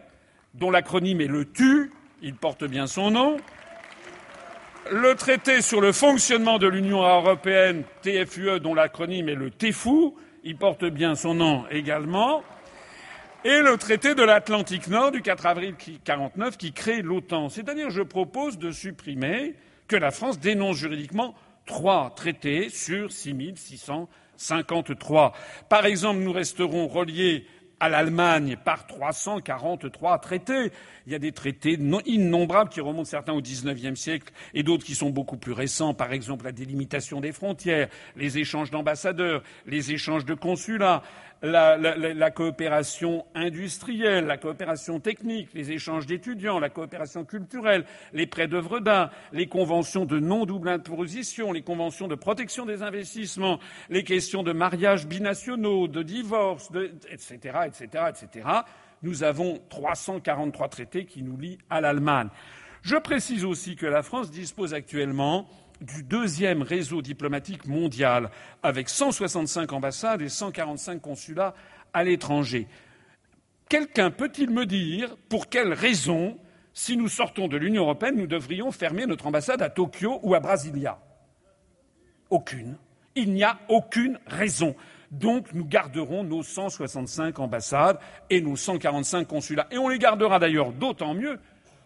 dont 0.53 0.69
l'acronyme 0.69 1.21
est 1.21 1.27
le 1.27 1.45
TU, 1.45 1.91
il 2.23 2.35
porte 2.35 2.63
bien 2.63 2.87
son 2.87 3.11
nom. 3.11 3.37
Le 4.89 5.13
traité 5.15 5.61
sur 5.61 5.81
le 5.81 5.91
fonctionnement 5.91 6.57
de 6.57 6.67
l'Union 6.67 7.03
européenne, 7.03 7.83
TFUE, 8.01 8.59
dont 8.59 8.73
l'acronyme 8.73 9.29
est 9.29 9.35
le 9.35 9.51
TEFU, 9.51 10.13
il 10.43 10.57
porte 10.57 10.85
bien 10.85 11.13
son 11.15 11.35
nom 11.35 11.65
également, 11.69 12.43
et 13.45 13.59
le 13.59 13.77
traité 13.77 14.15
de 14.15 14.23
l'Atlantique 14.23 14.87
Nord 14.87 15.11
du 15.11 15.21
4 15.21 15.45
avril 15.45 15.71
1949 15.71 16.57
qui 16.57 16.71
crée 16.73 17.01
l'OTAN. 17.01 17.49
C'est-à-dire, 17.49 17.89
je 17.89 18.01
propose 18.01 18.57
de 18.57 18.71
supprimer 18.71 19.55
que 19.87 19.97
la 19.97 20.11
France 20.11 20.39
dénonce 20.39 20.77
juridiquement 20.77 21.35
trois 21.65 22.13
traités 22.15 22.69
sur 22.69 23.11
6653. 23.11 25.33
Par 25.67 25.85
exemple, 25.85 26.19
nous 26.19 26.31
resterons 26.31 26.87
reliés 26.87 27.45
à 27.83 27.89
l'Allemagne 27.89 28.55
par 28.63 28.87
343 28.87 30.17
traités. 30.19 30.71
Il 31.05 31.11
y 31.11 31.15
a 31.15 31.19
des 31.19 31.33
traités 31.33 31.77
innombrables 32.05 32.69
qui 32.69 32.79
remontent 32.79 33.03
certains 33.03 33.33
au 33.33 33.41
XIXe 33.41 33.99
siècle 33.99 34.31
et 34.53 34.63
d'autres 34.63 34.85
qui 34.85 34.95
sont 34.95 35.09
beaucoup 35.09 35.35
plus 35.35 35.51
récents. 35.51 35.93
Par 35.93 36.13
exemple, 36.13 36.45
la 36.45 36.53
délimitation 36.53 37.19
des 37.19 37.33
frontières, 37.33 37.89
les 38.15 38.37
échanges 38.37 38.71
d'ambassadeurs, 38.71 39.43
les 39.65 39.91
échanges 39.91 40.23
de 40.23 40.33
consulats, 40.33 41.03
la, 41.43 42.31
coopération 42.31 43.25
industrielle, 43.35 44.25
la 44.25 44.37
coopération 44.37 44.99
technique, 44.99 45.49
les 45.53 45.71
échanges 45.71 46.05
d'étudiants, 46.05 46.59
la 46.59 46.69
coopération 46.69 47.25
culturelle, 47.25 47.85
les 48.13 48.25
prêts 48.27 48.47
d'œuvres 48.47 48.79
d'art, 48.79 49.11
les 49.33 49.47
conventions 49.47 50.05
de 50.05 50.19
non-double 50.19 50.69
imposition, 50.69 51.51
les 51.51 51.61
conventions 51.61 52.07
de 52.07 52.15
protection 52.15 52.65
des 52.65 52.81
investissements, 52.81 53.59
les 53.89 54.03
questions 54.03 54.43
de 54.43 54.53
mariage 54.53 55.05
binationaux, 55.05 55.87
de 55.87 56.01
divorce, 56.01 56.71
de, 56.71 56.91
etc., 57.11 57.59
etc., 57.65 58.05
etc. 58.09 58.47
Nous 59.01 59.23
avons 59.23 59.59
343 59.69 60.69
traités 60.69 61.05
qui 61.05 61.23
nous 61.23 61.37
lient 61.37 61.59
à 61.69 61.81
l'Allemagne. 61.81 62.29
Je 62.83 62.95
précise 62.95 63.45
aussi 63.45 63.75
que 63.75 63.85
la 63.85 64.03
France 64.03 64.31
dispose 64.31 64.73
actuellement 64.73 65.47
du 65.83 66.01
deuxième 66.03 66.61
réseau 66.61 67.01
diplomatique 67.01 67.67
mondial, 67.67 68.31
avec 68.63 68.89
165 68.89 69.71
ambassades 69.73 70.21
et 70.21 70.29
145 70.29 71.01
consulats 71.01 71.53
à 71.93 72.03
l'étranger. 72.03 72.67
Quelqu'un 73.69 74.09
peut-il 74.09 74.49
me 74.49 74.65
dire 74.65 75.15
pour 75.29 75.49
quelle 75.49 75.73
raison, 75.73 76.37
si 76.73 76.95
nous 76.95 77.09
sortons 77.09 77.47
de 77.47 77.57
l'Union 77.57 77.83
européenne, 77.83 78.15
nous 78.15 78.27
devrions 78.27 78.71
fermer 78.71 79.05
notre 79.05 79.27
ambassade 79.27 79.61
à 79.61 79.69
Tokyo 79.69 80.19
ou 80.23 80.33
à 80.35 80.39
Brasilia? 80.39 80.99
Aucune. 82.29 82.77
Il 83.15 83.33
n'y 83.33 83.43
a 83.43 83.59
aucune 83.67 84.19
raison. 84.25 84.75
Donc 85.11 85.53
nous 85.53 85.65
garderons 85.65 86.23
nos 86.23 86.43
165 86.43 87.37
ambassades 87.39 87.99
et 88.29 88.41
nos 88.41 88.55
145 88.55 89.27
consulats. 89.27 89.67
Et 89.69 89.77
on 89.77 89.89
les 89.89 89.99
gardera 89.99 90.39
d'ailleurs 90.39 90.71
d'autant 90.71 91.13
mieux 91.13 91.39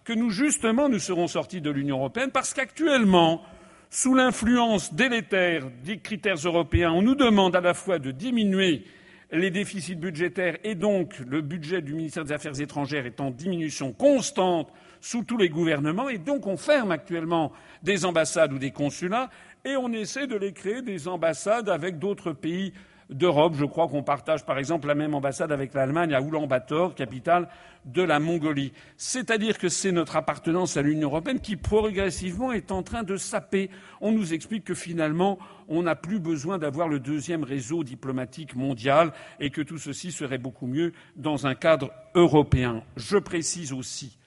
que 0.03 0.13
nous, 0.13 0.29
justement, 0.29 0.87
nous 0.87 0.99
serons 0.99 1.27
sortis 1.27 1.59
de 1.59 1.69
l'Union 1.69 1.97
européenne 1.97 2.31
parce 2.31 2.53
qu'actuellement, 2.53 3.41
sous 3.89 4.13
l'influence 4.13 4.93
délétère 4.93 5.63
des 5.83 5.99
critères 5.99 6.35
européens, 6.35 6.91
on 6.91 7.01
nous 7.01 7.15
demande 7.15 7.55
à 7.55 7.61
la 7.61 7.73
fois 7.73 7.99
de 7.99 8.11
diminuer 8.11 8.83
les 9.31 9.51
déficits 9.51 9.95
budgétaires 9.95 10.57
et 10.63 10.75
donc 10.75 11.19
le 11.19 11.41
budget 11.41 11.81
du 11.81 11.93
ministère 11.93 12.23
des 12.23 12.33
Affaires 12.33 12.59
étrangères 12.59 13.05
est 13.05 13.19
en 13.19 13.31
diminution 13.31 13.91
constante 13.91 14.71
sous 15.01 15.23
tous 15.23 15.37
les 15.37 15.49
gouvernements 15.49 16.09
et 16.09 16.17
donc 16.17 16.47
on 16.47 16.57
ferme 16.57 16.91
actuellement 16.91 17.51
des 17.83 18.05
ambassades 18.05 18.53
ou 18.53 18.59
des 18.59 18.71
consulats 18.71 19.29
et 19.65 19.75
on 19.75 19.91
essaie 19.91 20.27
de 20.27 20.37
les 20.37 20.53
créer 20.53 20.81
des 20.81 21.07
ambassades 21.07 21.69
avec 21.69 21.99
d'autres 21.99 22.31
pays 22.31 22.73
d'Europe. 23.09 23.55
Je 23.55 23.65
crois 23.65 23.87
qu'on 23.87 24.03
partage 24.03 24.45
par 24.45 24.57
exemple 24.57 24.87
la 24.87 24.95
même 24.95 25.13
ambassade 25.13 25.51
avec 25.51 25.73
l'Allemagne 25.73 26.13
à 26.13 26.21
Oulan-Bator, 26.21 26.95
capitale 26.95 27.47
de 27.85 28.01
la 28.01 28.19
Mongolie. 28.19 28.73
C'est-à-dire 28.97 29.57
que 29.57 29.69
c'est 29.69 29.91
notre 29.91 30.15
appartenance 30.15 30.77
à 30.77 30.81
l'Union 30.81 31.09
européenne 31.09 31.39
qui 31.39 31.55
progressivement 31.55 32.51
est 32.51 32.71
en 32.71 32.83
train 32.83 33.03
de 33.03 33.15
saper. 33.15 33.69
On 34.01 34.11
nous 34.11 34.33
explique 34.33 34.65
que 34.65 34.73
finalement 34.73 35.39
on 35.67 35.83
n'a 35.83 35.95
plus 35.95 36.19
besoin 36.19 36.57
d'avoir 36.57 36.87
le 36.87 36.99
deuxième 36.99 37.43
réseau 37.43 37.83
diplomatique 37.83 38.55
mondial 38.55 39.13
et 39.39 39.49
que 39.49 39.61
tout 39.61 39.77
ceci 39.77 40.11
serait 40.11 40.37
beaucoup 40.37 40.67
mieux 40.67 40.93
dans 41.15 41.47
un 41.47 41.55
cadre 41.55 41.91
européen. 42.15 42.83
Je 42.95 43.17
précise 43.17 43.73
aussi 43.73 44.17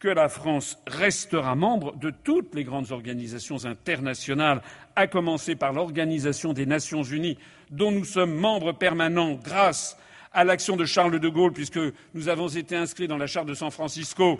que 0.00 0.08
la 0.08 0.30
France 0.30 0.78
restera 0.86 1.54
membre 1.54 1.94
de 1.96 2.10
toutes 2.10 2.54
les 2.54 2.64
grandes 2.64 2.90
organisations 2.90 3.66
internationales, 3.66 4.62
à 5.00 5.06
commencer 5.06 5.56
par 5.56 5.72
l'Organisation 5.72 6.52
des 6.52 6.66
Nations 6.66 7.02
Unies, 7.02 7.38
dont 7.70 7.90
nous 7.90 8.04
sommes 8.04 8.34
membres 8.34 8.72
permanents 8.72 9.34
grâce 9.34 9.96
à 10.32 10.44
l'action 10.44 10.76
de 10.76 10.84
Charles 10.84 11.18
de 11.18 11.28
Gaulle, 11.28 11.52
puisque 11.52 11.80
nous 12.14 12.28
avons 12.28 12.48
été 12.48 12.76
inscrits 12.76 13.08
dans 13.08 13.18
la 13.18 13.26
Charte 13.26 13.46
de 13.46 13.54
San 13.54 13.70
Francisco 13.70 14.36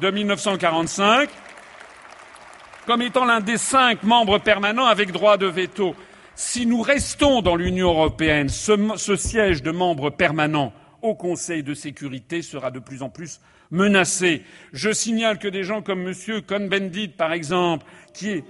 de 0.00 0.10
1945, 0.10 1.28
comme 2.86 3.02
étant 3.02 3.24
l'un 3.24 3.40
des 3.40 3.58
cinq 3.58 4.02
membres 4.02 4.38
permanents 4.38 4.86
avec 4.86 5.12
droit 5.12 5.36
de 5.36 5.46
veto. 5.46 5.94
Si 6.34 6.66
nous 6.66 6.80
restons 6.80 7.42
dans 7.42 7.56
l'Union 7.56 7.88
européenne, 7.88 8.48
ce, 8.48 9.16
siège 9.16 9.62
de 9.62 9.70
membre 9.70 10.10
permanent 10.10 10.72
au 11.02 11.14
Conseil 11.14 11.62
de 11.62 11.74
sécurité 11.74 12.42
sera 12.42 12.70
de 12.70 12.78
plus 12.78 13.02
en 13.02 13.08
plus 13.08 13.40
menacés. 13.70 14.42
Je 14.72 14.92
signale 14.92 15.38
que 15.38 15.48
des 15.48 15.64
gens 15.64 15.82
comme 15.82 16.06
M. 16.06 16.42
Cohn-Bendit, 16.46 17.08
par 17.08 17.32
exemple, 17.32 17.86
qui 18.14 18.30
est, 18.30 18.44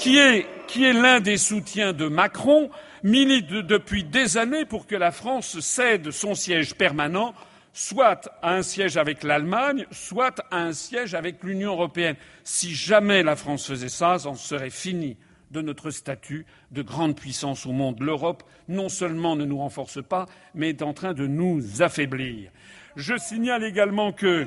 qui 0.00 0.16
est, 0.16 0.92
l'un 0.94 1.20
des 1.20 1.36
soutiens 1.36 1.92
de 1.92 2.08
Macron, 2.08 2.70
milite 3.02 3.48
depuis 3.48 4.02
des 4.02 4.38
années 4.38 4.64
pour 4.64 4.86
que 4.86 4.96
la 4.96 5.12
France 5.12 5.60
cède 5.60 6.10
son 6.10 6.34
siège 6.34 6.74
permanent 6.74 7.34
soit 7.74 8.30
à 8.42 8.54
un 8.54 8.62
siège 8.62 8.96
avec 8.96 9.22
l'Allemagne, 9.22 9.86
soit 9.90 10.40
à 10.50 10.56
un 10.56 10.72
siège 10.72 11.14
avec 11.14 11.44
l'Union 11.44 11.72
européenne. 11.72 12.16
Si 12.44 12.74
jamais 12.74 13.22
la 13.22 13.36
France 13.36 13.66
faisait 13.66 13.90
ça, 13.90 14.18
c'en 14.18 14.34
serait 14.34 14.70
fini 14.70 15.18
de 15.50 15.60
notre 15.60 15.90
statut 15.90 16.46
de 16.70 16.80
grande 16.80 17.14
puissance 17.14 17.66
au 17.66 17.72
monde. 17.72 18.00
L'Europe, 18.00 18.42
non 18.68 18.88
seulement 18.88 19.36
ne 19.36 19.44
nous 19.44 19.58
renforce 19.58 20.02
pas, 20.02 20.26
mais 20.54 20.70
est 20.70 20.82
en 20.82 20.94
train 20.94 21.12
de 21.12 21.26
nous 21.26 21.82
affaiblir. 21.82 22.50
Je 22.96 23.16
signale 23.18 23.64
également 23.64 24.12
que 24.12 24.46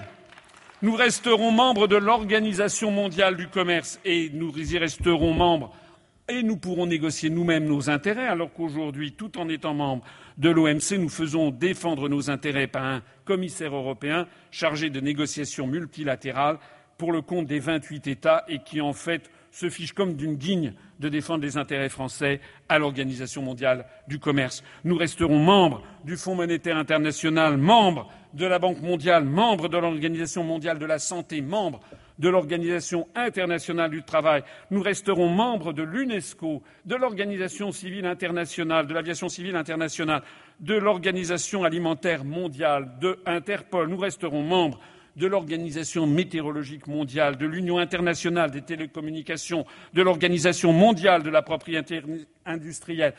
nous 0.83 0.95
resterons 0.95 1.51
membres 1.51 1.87
de 1.87 1.95
l'Organisation 1.95 2.91
mondiale 2.91 3.37
du 3.37 3.47
commerce 3.47 4.01
et 4.03 4.29
nous 4.33 4.51
y 4.53 4.77
resterons 4.77 5.33
membres 5.33 5.73
et 6.27 6.43
nous 6.43 6.57
pourrons 6.57 6.85
négocier 6.85 7.29
nous-mêmes 7.29 7.63
nos 7.63 7.89
intérêts, 7.89 8.27
alors 8.27 8.51
qu'aujourd'hui, 8.51 9.13
tout 9.13 9.37
en 9.37 9.47
étant 9.47 9.73
membres 9.73 10.03
de 10.37 10.49
l'OMC, 10.49 10.97
nous 10.99 11.07
faisons 11.07 11.51
défendre 11.51 12.09
nos 12.09 12.29
intérêts 12.29 12.67
par 12.67 12.83
un 12.83 13.01
commissaire 13.23 13.73
européen 13.73 14.27
chargé 14.51 14.89
de 14.89 14.99
négociations 14.99 15.67
multilatérales 15.67 16.59
pour 16.97 17.13
le 17.13 17.21
compte 17.21 17.47
des 17.47 17.59
vingt 17.59 17.83
huit 17.85 18.05
États 18.07 18.43
et 18.49 18.59
qui, 18.59 18.81
en 18.81 18.93
fait, 18.93 19.31
se 19.51 19.69
fiche 19.69 19.93
comme 19.93 20.15
d'une 20.15 20.35
guigne 20.35 20.73
de 21.03 21.09
défendre 21.09 21.43
les 21.43 21.57
intérêts 21.57 21.89
français 21.89 22.39
à 22.69 22.79
l'Organisation 22.79 23.41
mondiale 23.41 23.85
du 24.07 24.19
commerce. 24.19 24.63
Nous 24.85 24.95
resterons 24.95 25.37
membres 25.37 25.83
du 26.05 26.15
Fonds 26.15 26.35
monétaire 26.35 26.77
international, 26.77 27.57
membres 27.57 28.09
de 28.33 28.45
la 28.45 28.57
Banque 28.57 28.81
mondiale, 28.81 29.25
membres 29.25 29.67
de 29.67 29.77
l'Organisation 29.77 30.43
mondiale 30.43 30.79
de 30.79 30.85
la 30.85 30.99
santé, 30.99 31.41
membres 31.41 31.81
de 32.19 32.29
l'Organisation 32.29 33.07
internationale 33.15 33.91
du 33.91 34.03
travail. 34.03 34.43
Nous 34.71 34.81
resterons 34.81 35.27
membres 35.27 35.73
de 35.73 35.83
l'UNESCO, 35.83 36.63
de 36.85 36.95
l'Organisation 36.95 37.71
civile 37.71 38.05
internationale, 38.05 38.87
de 38.87 38.93
l'aviation 38.93 39.27
civile 39.27 39.57
internationale, 39.57 40.23
de 40.61 40.75
l'Organisation 40.75 41.65
alimentaire 41.65 42.23
mondiale, 42.23 42.93
de 43.01 43.19
Interpol. 43.25 43.89
Nous 43.89 43.97
resterons 43.97 44.43
membres 44.43 44.79
de 45.15 45.27
l'Organisation 45.27 46.07
météorologique 46.07 46.87
mondiale, 46.87 47.37
de 47.37 47.45
l'Union 47.45 47.77
internationale 47.77 48.51
des 48.51 48.61
télécommunications, 48.61 49.65
de 49.93 50.01
l'Organisation 50.01 50.73
mondiale 50.73 51.23
de 51.23 51.29
la 51.29 51.41
propriété 51.41 52.01
industrielle, 52.45 53.13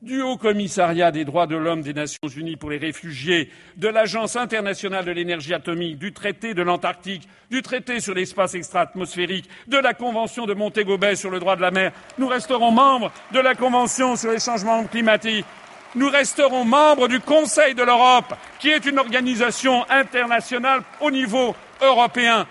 du 0.00 0.22
Haut 0.22 0.36
Commissariat 0.36 1.10
des 1.10 1.24
droits 1.24 1.48
de 1.48 1.56
l'homme 1.56 1.82
des 1.82 1.92
Nations 1.92 2.28
unies 2.28 2.54
pour 2.54 2.70
les 2.70 2.76
réfugiés, 2.76 3.50
de 3.76 3.88
l'Agence 3.88 4.36
internationale 4.36 5.04
de 5.04 5.10
l'énergie 5.10 5.54
atomique, 5.54 5.98
du 5.98 6.12
traité 6.12 6.54
de 6.54 6.62
l'Antarctique, 6.62 7.28
du 7.50 7.62
traité 7.62 7.98
sur 7.98 8.14
l'espace 8.14 8.54
extra-atmosphérique, 8.54 9.48
de 9.66 9.76
la 9.76 9.94
Convention 9.94 10.46
de 10.46 10.54
Montego 10.54 10.98
Bay 10.98 11.16
sur 11.16 11.30
le 11.30 11.40
droit 11.40 11.56
de 11.56 11.62
la 11.62 11.72
mer. 11.72 11.92
Nous 12.16 12.28
resterons 12.28 12.70
membres 12.70 13.10
de 13.32 13.40
la 13.40 13.56
Convention 13.56 14.14
sur 14.14 14.30
les 14.30 14.38
changements 14.38 14.84
climatiques 14.84 15.46
nous 15.94 16.08
resterons 16.08 16.64
membres 16.64 17.08
du 17.08 17.20
Conseil 17.20 17.74
de 17.74 17.82
l'Europe, 17.82 18.34
qui 18.58 18.70
est 18.70 18.86
une 18.86 18.98
organisation 18.98 19.84
internationale 19.90 20.82
au 21.00 21.10
niveau 21.10 21.54
européen. 21.80 22.46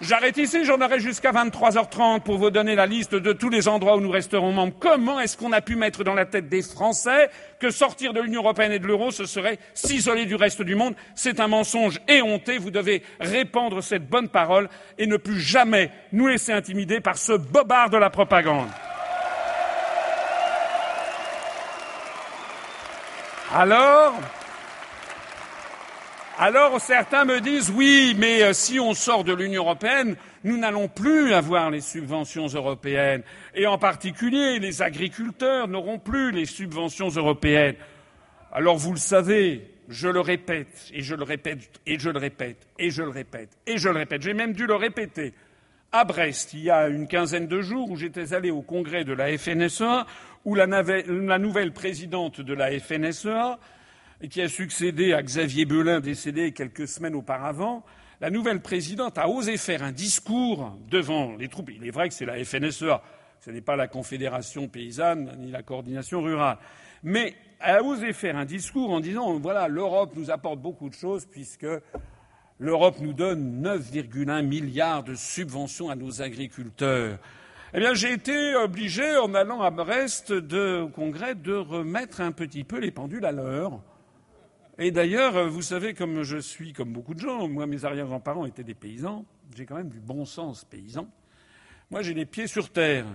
J'arrête 0.00 0.36
ici, 0.38 0.64
j'en 0.64 0.80
aurai 0.80 0.98
jusqu'à 0.98 1.30
23h30 1.30 2.20
pour 2.20 2.36
vous 2.36 2.50
donner 2.50 2.74
la 2.74 2.84
liste 2.84 3.14
de 3.14 3.32
tous 3.32 3.48
les 3.48 3.68
endroits 3.68 3.96
où 3.96 4.00
nous 4.00 4.10
resterons 4.10 4.52
membres. 4.52 4.74
Comment 4.80 5.20
est-ce 5.20 5.36
qu'on 5.36 5.52
a 5.52 5.60
pu 5.60 5.76
mettre 5.76 6.02
dans 6.02 6.14
la 6.14 6.26
tête 6.26 6.48
des 6.48 6.62
Français 6.62 7.30
que 7.60 7.70
sortir 7.70 8.12
de 8.12 8.20
l'Union 8.20 8.42
européenne 8.42 8.72
et 8.72 8.80
de 8.80 8.86
l'euro, 8.86 9.12
ce 9.12 9.24
serait 9.24 9.58
s'isoler 9.72 10.26
du 10.26 10.34
reste 10.34 10.62
du 10.62 10.74
monde? 10.74 10.94
C'est 11.14 11.38
un 11.38 11.46
mensonge 11.46 12.00
éhonté. 12.08 12.58
Vous 12.58 12.72
devez 12.72 13.04
répandre 13.20 13.82
cette 13.84 14.08
bonne 14.08 14.28
parole 14.28 14.68
et 14.98 15.06
ne 15.06 15.16
plus 15.16 15.40
jamais 15.40 15.90
nous 16.12 16.26
laisser 16.26 16.52
intimider 16.52 17.00
par 17.00 17.16
ce 17.16 17.32
bobard 17.32 17.88
de 17.88 17.96
la 17.96 18.10
propagande. 18.10 18.68
Alors, 23.56 24.14
alors 26.38 26.80
certains 26.80 27.24
me 27.24 27.40
disent 27.40 27.70
oui, 27.70 28.16
mais 28.18 28.42
euh, 28.42 28.52
si 28.52 28.80
on 28.80 28.94
sort 28.94 29.22
de 29.22 29.32
l'Union 29.32 29.62
européenne, 29.62 30.16
Nous 30.42 30.58
n'allons 30.58 30.88
plus 30.88 31.32
avoir 31.32 31.70
les 31.70 31.80
subventions 31.80 32.48
européennes. 32.48 33.22
Et 33.54 33.66
en 33.66 33.78
particulier, 33.78 34.58
les 34.58 34.82
agriculteurs 34.82 35.68
n'auront 35.68 35.98
plus 35.98 36.32
les 36.32 36.44
subventions 36.44 37.08
européennes. 37.08 37.76
Alors 38.52 38.76
vous 38.76 38.92
le 38.92 38.98
savez, 38.98 39.70
je 39.88 40.08
le 40.08 40.20
répète, 40.20 40.90
et 40.92 41.02
je 41.02 41.14
le 41.14 41.22
répète, 41.22 41.80
et 41.86 41.98
je 41.98 42.10
le 42.10 42.18
répète, 42.18 42.66
et 42.78 42.90
je 42.90 43.02
le 43.02 43.08
répète, 43.08 43.50
et 43.66 43.78
je 43.78 43.88
le 43.88 43.96
répète. 43.96 44.22
J'ai 44.22 44.34
même 44.34 44.52
dû 44.52 44.66
le 44.66 44.74
répéter 44.74 45.32
à 45.92 46.04
Brest, 46.04 46.52
il 46.54 46.64
y 46.64 46.70
a 46.70 46.88
une 46.88 47.06
quinzaine 47.06 47.46
de 47.46 47.60
jours, 47.62 47.88
où 47.88 47.96
j'étais 47.96 48.34
allé 48.34 48.50
au 48.50 48.62
congrès 48.62 49.04
de 49.04 49.12
la 49.12 49.38
FNSEA, 49.38 50.06
où 50.44 50.54
la, 50.54 50.66
nouvelle 51.38 51.72
présidente 51.72 52.40
de 52.40 52.54
la 52.54 52.78
FNSEA, 52.78 53.58
qui 54.30 54.42
a 54.42 54.48
succédé 54.48 55.12
à 55.12 55.22
Xavier 55.22 55.64
Belin, 55.64 56.00
décédé 56.00 56.52
quelques 56.52 56.88
semaines 56.88 57.14
auparavant, 57.14 57.84
la 58.20 58.30
nouvelle 58.30 58.60
présidente 58.60 59.18
a 59.18 59.28
osé 59.28 59.56
faire 59.56 59.82
un 59.82 59.92
discours 59.92 60.78
devant 60.88 61.34
les 61.36 61.48
troupes. 61.48 61.70
Il 61.70 61.86
est 61.86 61.90
vrai 61.90 62.08
que 62.08 62.14
c'est 62.14 62.26
la 62.26 62.42
FNSEA, 62.44 63.02
ce 63.40 63.50
n'est 63.50 63.60
pas 63.60 63.76
la 63.76 63.88
Confédération 63.88 64.68
paysanne 64.68 65.36
ni 65.38 65.50
la 65.50 65.62
coordination 65.62 66.22
rurale. 66.22 66.58
Mais 67.02 67.34
elle 67.60 67.76
a 67.76 67.82
osé 67.82 68.12
faire 68.12 68.36
un 68.36 68.44
discours 68.44 68.90
en 68.90 69.00
disant 69.00 69.38
voilà, 69.38 69.68
l'Europe 69.68 70.12
nous 70.16 70.30
apporte 70.30 70.60
beaucoup 70.60 70.88
de 70.88 70.94
choses 70.94 71.26
puisque 71.26 71.66
l'Europe 72.58 72.96
nous 73.00 73.12
donne 73.12 73.62
9,1 73.62 74.42
milliards 74.42 75.02
de 75.02 75.14
subventions 75.14 75.90
à 75.90 75.96
nos 75.96 76.22
agriculteurs. 76.22 77.18
Eh 77.76 77.80
bien, 77.80 77.92
j'ai 77.92 78.12
été 78.12 78.54
obligé, 78.54 79.16
en 79.16 79.34
allant 79.34 79.60
à 79.60 79.70
Brest 79.70 80.30
au 80.30 80.88
Congrès, 80.90 81.34
de 81.34 81.54
remettre 81.54 82.20
un 82.20 82.30
petit 82.30 82.62
peu 82.62 82.78
les 82.78 82.92
pendules 82.92 83.24
à 83.24 83.32
l'heure. 83.32 83.80
Et 84.78 84.92
d'ailleurs, 84.92 85.48
vous 85.48 85.60
savez, 85.60 85.92
comme 85.92 86.22
je 86.22 86.36
suis, 86.36 86.72
comme 86.72 86.92
beaucoup 86.92 87.14
de 87.14 87.18
gens, 87.18 87.48
moi, 87.48 87.66
mes 87.66 87.84
arrière-grands-parents 87.84 88.46
étaient 88.46 88.62
des 88.62 88.74
paysans, 88.74 89.24
j'ai 89.56 89.66
quand 89.66 89.74
même 89.74 89.88
du 89.88 89.98
bon 89.98 90.24
sens 90.24 90.64
paysan. 90.64 91.08
Moi, 91.90 92.02
j'ai 92.02 92.14
les 92.14 92.26
pieds 92.26 92.46
sur 92.46 92.70
terre. 92.70 93.06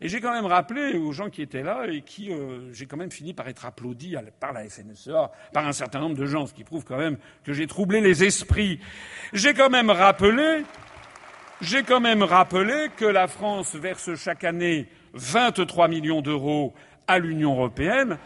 Et 0.00 0.08
j'ai 0.08 0.20
quand 0.20 0.32
même 0.32 0.46
rappelé 0.46 0.96
aux 0.96 1.10
gens 1.10 1.28
qui 1.28 1.42
étaient 1.42 1.64
là 1.64 1.86
et 1.88 2.02
qui, 2.02 2.32
euh, 2.32 2.72
j'ai 2.72 2.86
quand 2.86 2.98
même 2.98 3.10
fini 3.10 3.34
par 3.34 3.48
être 3.48 3.66
applaudi 3.66 4.14
par 4.38 4.52
la 4.52 4.68
FNSEA, 4.68 5.32
par 5.52 5.66
un 5.66 5.72
certain 5.72 5.98
nombre 5.98 6.16
de 6.16 6.26
gens, 6.26 6.46
ce 6.46 6.54
qui 6.54 6.62
prouve 6.62 6.84
quand 6.84 6.98
même 6.98 7.16
que 7.42 7.52
j'ai 7.52 7.66
troublé 7.66 8.00
les 8.00 8.22
esprits. 8.22 8.78
J'ai 9.32 9.52
quand 9.52 9.70
même 9.70 9.90
rappelé, 9.90 10.62
j'ai 11.60 11.82
quand 11.82 12.00
même 12.00 12.22
rappelé 12.22 12.88
que 12.96 13.04
la 13.04 13.28
France 13.28 13.74
verse 13.74 14.14
chaque 14.16 14.44
année 14.44 14.88
23 15.14 15.88
millions 15.88 16.22
d'euros 16.22 16.74
à 17.06 17.18
l'Union 17.18 17.52
européenne. 17.52 18.18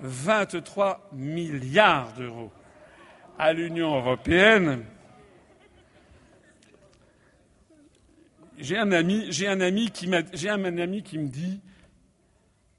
23 0.00 1.10
milliards 1.12 2.12
d'euros 2.14 2.50
à 3.38 3.52
l'Union 3.52 3.96
européenne 3.96 4.84
J'ai 8.62 8.78
un 8.78 8.92
ami, 8.92 9.26
j'ai 9.30 9.48
un 9.48 9.60
ami 9.60 9.90
qui 9.90 10.06
m'a, 10.06 10.20
j'ai 10.32 10.48
un 10.48 10.64
ami 10.78 11.02
qui 11.02 11.18
me 11.18 11.28
dit, 11.28 11.60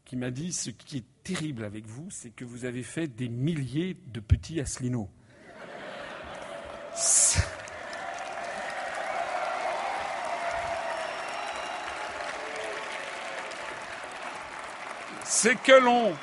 qui 0.06 0.16
m'a 0.16 0.32
dit, 0.32 0.54
ce 0.54 0.70
qui 0.70 0.98
est 0.98 1.24
terrible 1.24 1.66
avec 1.66 1.86
vous, 1.88 2.08
c'est 2.10 2.30
que 2.30 2.46
vous 2.46 2.64
avez 2.64 2.84
fait 2.84 3.08
des 3.08 3.28
milliers 3.28 3.98
de 4.08 4.22
petits 4.22 4.62
Asselineaux. 4.62 5.10
C'est 6.96 7.46
que 15.56 15.80
l'on. 15.80 16.14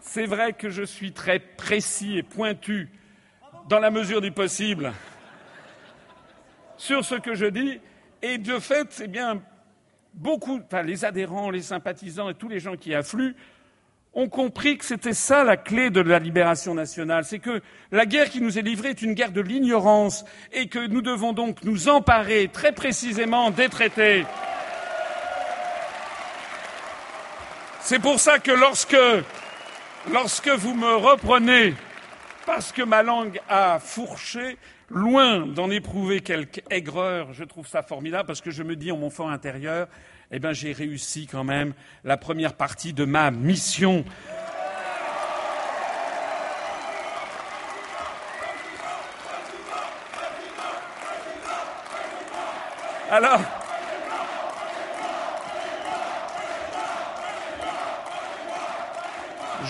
C'est 0.00 0.26
vrai 0.26 0.52
que 0.52 0.70
je 0.70 0.82
suis 0.82 1.12
très 1.12 1.38
précis 1.38 2.18
et 2.18 2.22
pointu 2.22 2.90
dans 3.68 3.78
la 3.78 3.90
mesure 3.90 4.20
du 4.20 4.32
possible, 4.32 4.92
sur 6.76 7.04
ce 7.04 7.14
que 7.14 7.34
je 7.34 7.46
dis. 7.46 7.80
Et 8.22 8.38
de 8.38 8.58
fait, 8.58 8.88
c'est 8.90 9.08
bien, 9.08 9.42
beaucoup, 10.14 10.60
enfin, 10.64 10.82
les 10.82 11.04
adhérents, 11.04 11.50
les 11.50 11.62
sympathisants 11.62 12.28
et 12.28 12.34
tous 12.34 12.48
les 12.48 12.60
gens 12.60 12.76
qui 12.76 12.94
affluent 12.94 13.36
ont 14.14 14.28
compris 14.28 14.76
que 14.76 14.84
c'était 14.84 15.14
ça 15.14 15.42
la 15.44 15.56
clé 15.56 15.90
de 15.90 16.00
la 16.00 16.18
libération 16.18 16.74
nationale. 16.74 17.24
C'est 17.24 17.38
que 17.38 17.62
la 17.90 18.06
guerre 18.06 18.28
qui 18.28 18.40
nous 18.40 18.58
est 18.58 18.62
livrée 18.62 18.90
est 18.90 19.02
une 19.02 19.14
guerre 19.14 19.32
de 19.32 19.40
l'ignorance 19.40 20.24
et 20.52 20.68
que 20.68 20.86
nous 20.86 21.02
devons 21.02 21.32
donc 21.32 21.64
nous 21.64 21.88
emparer 21.88 22.48
très 22.52 22.72
précisément 22.72 23.50
des 23.50 23.68
traités. 23.68 24.24
C'est 27.80 27.98
pour 27.98 28.20
ça 28.20 28.38
que 28.38 28.52
lorsque, 28.52 28.96
lorsque 30.12 30.48
vous 30.48 30.74
me 30.74 30.94
reprenez 30.94 31.74
parce 32.46 32.72
que 32.72 32.82
ma 32.82 33.02
langue 33.02 33.40
a 33.48 33.78
fourché, 33.80 34.58
loin 34.88 35.46
d'en 35.46 35.70
éprouver 35.70 36.20
quelque 36.20 36.60
aigreur, 36.70 37.32
je 37.32 37.44
trouve 37.44 37.66
ça 37.66 37.82
formidable 37.82 38.26
parce 38.26 38.40
que 38.40 38.50
je 38.50 38.62
me 38.62 38.76
dis 38.76 38.92
en 38.92 38.98
mon 38.98 39.10
fort 39.10 39.30
intérieur, 39.30 39.88
eh 40.32 40.38
bien 40.38 40.52
j'ai 40.52 40.72
réussi 40.72 41.26
quand 41.26 41.44
même 41.44 41.74
la 42.04 42.16
première 42.16 42.54
partie 42.54 42.92
de 42.92 43.04
ma 43.04 43.30
mission. 43.30 44.04
Alors, 53.10 53.42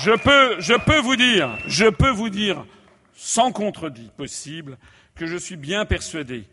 Je 0.05 0.11
peux, 0.77 0.98
vous 0.98 1.14
dire, 1.14 1.57
je 1.68 1.87
peux 1.87 2.11
vous 2.11 2.29
dire, 2.29 2.64
sans 3.14 3.53
contredit 3.53 4.11
possible, 4.16 4.77
que 5.14 5.27
je 5.27 5.37
suis 5.37 5.57
bien 5.57 5.85
persuadé 5.85 6.44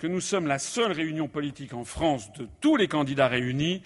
que 0.00 0.06
nous 0.06 0.22
sommes 0.22 0.46
la 0.46 0.58
seule 0.58 0.92
réunion 0.92 1.28
politique 1.28 1.74
en 1.74 1.84
France 1.84 2.32
de 2.32 2.48
tous 2.62 2.76
les 2.76 2.88
candidats 2.88 3.28
réunis 3.28 3.82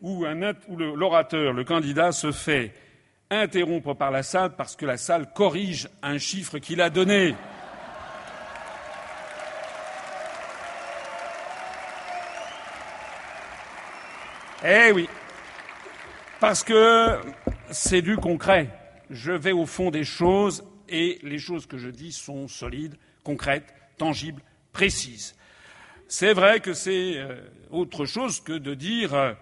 où, 0.00 0.24
l'orateur, 0.24 1.52
le 1.52 1.64
candidat, 1.64 2.12
se 2.12 2.30
fait 2.30 2.72
interrompre 3.28 3.94
par 3.94 4.12
la 4.12 4.22
salle 4.22 4.54
parce 4.54 4.76
que 4.76 4.86
la 4.86 4.96
salle 4.96 5.32
corrige 5.32 5.88
un 6.00 6.16
chiffre 6.16 6.58
qu'il 6.58 6.80
a 6.80 6.90
donné. 6.90 7.34
Eh 14.64 14.92
oui, 14.92 15.08
parce 16.38 16.62
que 16.62 17.18
c'est 17.72 18.02
du 18.02 18.16
concret. 18.16 18.70
Je 19.10 19.32
vais 19.32 19.52
au 19.52 19.66
fond 19.66 19.90
des 19.90 20.04
choses 20.04 20.64
et 20.88 21.18
les 21.24 21.38
choses 21.38 21.66
que 21.66 21.78
je 21.78 21.88
dis 21.88 22.12
sont 22.12 22.46
solides, 22.46 22.96
concrètes, 23.24 23.74
tangibles, 23.96 24.42
précises. 24.72 25.34
C'est 26.10 26.32
vrai 26.32 26.60
que 26.60 26.72
c'est 26.72 27.18
euh, 27.18 27.36
autre 27.70 28.06
chose 28.06 28.40
que 28.40 28.54
de 28.54 28.72
dire 28.72 29.12
euh, 29.12 29.34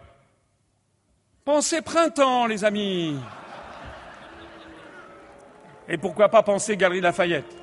Pensez 1.44 1.80
printemps, 1.80 2.46
les 2.46 2.64
amis. 2.64 3.16
Et 5.88 5.96
pourquoi 5.96 6.28
pas 6.28 6.42
penser 6.42 6.76
Galerie 6.76 7.00
Lafayette 7.00 7.56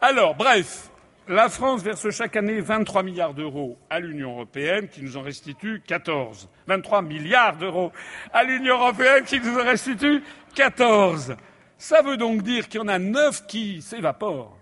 Alors, 0.00 0.36
bref, 0.36 0.88
la 1.26 1.48
France 1.48 1.82
verse 1.82 2.08
chaque 2.10 2.36
année 2.36 2.60
23 2.60 3.02
milliards 3.02 3.34
d'euros 3.34 3.76
à 3.90 3.98
l'Union 3.98 4.30
européenne, 4.34 4.88
qui 4.88 5.02
nous 5.02 5.16
en 5.16 5.22
restitue 5.22 5.82
14. 5.84 6.48
23 6.68 7.02
milliards 7.02 7.56
d'euros 7.56 7.90
à 8.32 8.44
l'Union 8.44 8.76
européenne, 8.76 9.24
qui 9.24 9.40
nous 9.40 9.58
en 9.58 9.64
restitue 9.64 10.22
14. 10.54 11.34
Ça 11.76 12.02
veut 12.02 12.16
donc 12.16 12.42
dire 12.42 12.68
qu'il 12.68 12.78
y 12.78 12.84
en 12.84 12.88
a 12.88 13.00
9 13.00 13.48
qui 13.48 13.82
s'évaporent. 13.82 14.61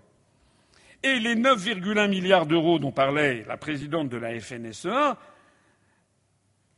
Et 1.03 1.19
les 1.19 1.35
9,1 1.35 2.09
milliards 2.09 2.45
d'euros 2.45 2.77
dont 2.77 2.91
parlait 2.91 3.43
la 3.47 3.57
présidente 3.57 4.07
de 4.09 4.17
la 4.17 4.39
FNSEA, 4.39 5.17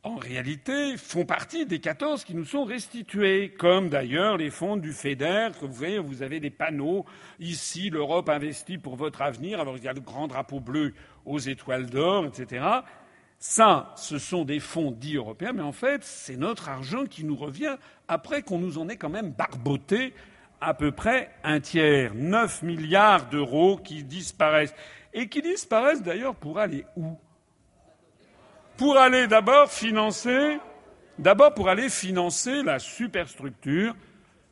en 0.02 0.16
réalité, 0.16 0.96
font 0.96 1.26
partie 1.26 1.66
des 1.66 1.78
14 1.78 2.24
qui 2.24 2.34
nous 2.34 2.46
sont 2.46 2.64
restitués, 2.64 3.50
comme 3.50 3.90
d'ailleurs 3.90 4.38
les 4.38 4.48
fonds 4.48 4.78
du 4.78 4.94
FEDER, 4.94 5.48
que 5.60 5.66
vous 5.66 5.74
voyez, 5.74 5.98
vous 5.98 6.22
avez 6.22 6.40
des 6.40 6.48
panneaux, 6.48 7.04
ici 7.38 7.90
l'Europe 7.90 8.30
investit 8.30 8.78
pour 8.78 8.96
votre 8.96 9.20
avenir, 9.20 9.60
alors 9.60 9.76
il 9.76 9.84
y 9.84 9.88
a 9.88 9.92
le 9.92 10.00
grand 10.00 10.26
drapeau 10.26 10.58
bleu 10.58 10.94
aux 11.26 11.38
étoiles 11.38 11.90
d'or, 11.90 12.24
etc. 12.24 12.64
Ça, 13.38 13.92
ce 13.96 14.18
sont 14.18 14.46
des 14.46 14.60
fonds 14.60 14.90
dits 14.90 15.16
européens, 15.16 15.52
mais 15.52 15.62
en 15.62 15.72
fait, 15.72 16.02
c'est 16.02 16.36
notre 16.36 16.70
argent 16.70 17.04
qui 17.04 17.24
nous 17.24 17.36
revient 17.36 17.76
après 18.08 18.40
qu'on 18.40 18.58
nous 18.58 18.78
en 18.78 18.88
ait 18.88 18.96
quand 18.96 19.10
même 19.10 19.32
barboté 19.32 20.14
à 20.64 20.74
peu 20.74 20.92
près 20.92 21.30
un 21.44 21.60
tiers. 21.60 22.12
9 22.14 22.62
milliards 22.62 23.28
d'euros 23.28 23.76
qui 23.76 24.02
disparaissent. 24.02 24.74
Et 25.12 25.28
qui 25.28 25.42
disparaissent 25.42 26.02
d'ailleurs 26.02 26.34
pour 26.34 26.58
aller 26.58 26.84
où? 26.96 27.16
Pour 28.76 28.96
aller 28.96 29.28
d'abord 29.28 29.70
financer, 29.70 30.58
pour 31.54 31.68
aller 31.68 31.88
financer 31.88 32.62
la 32.62 32.78
superstructure 32.78 33.94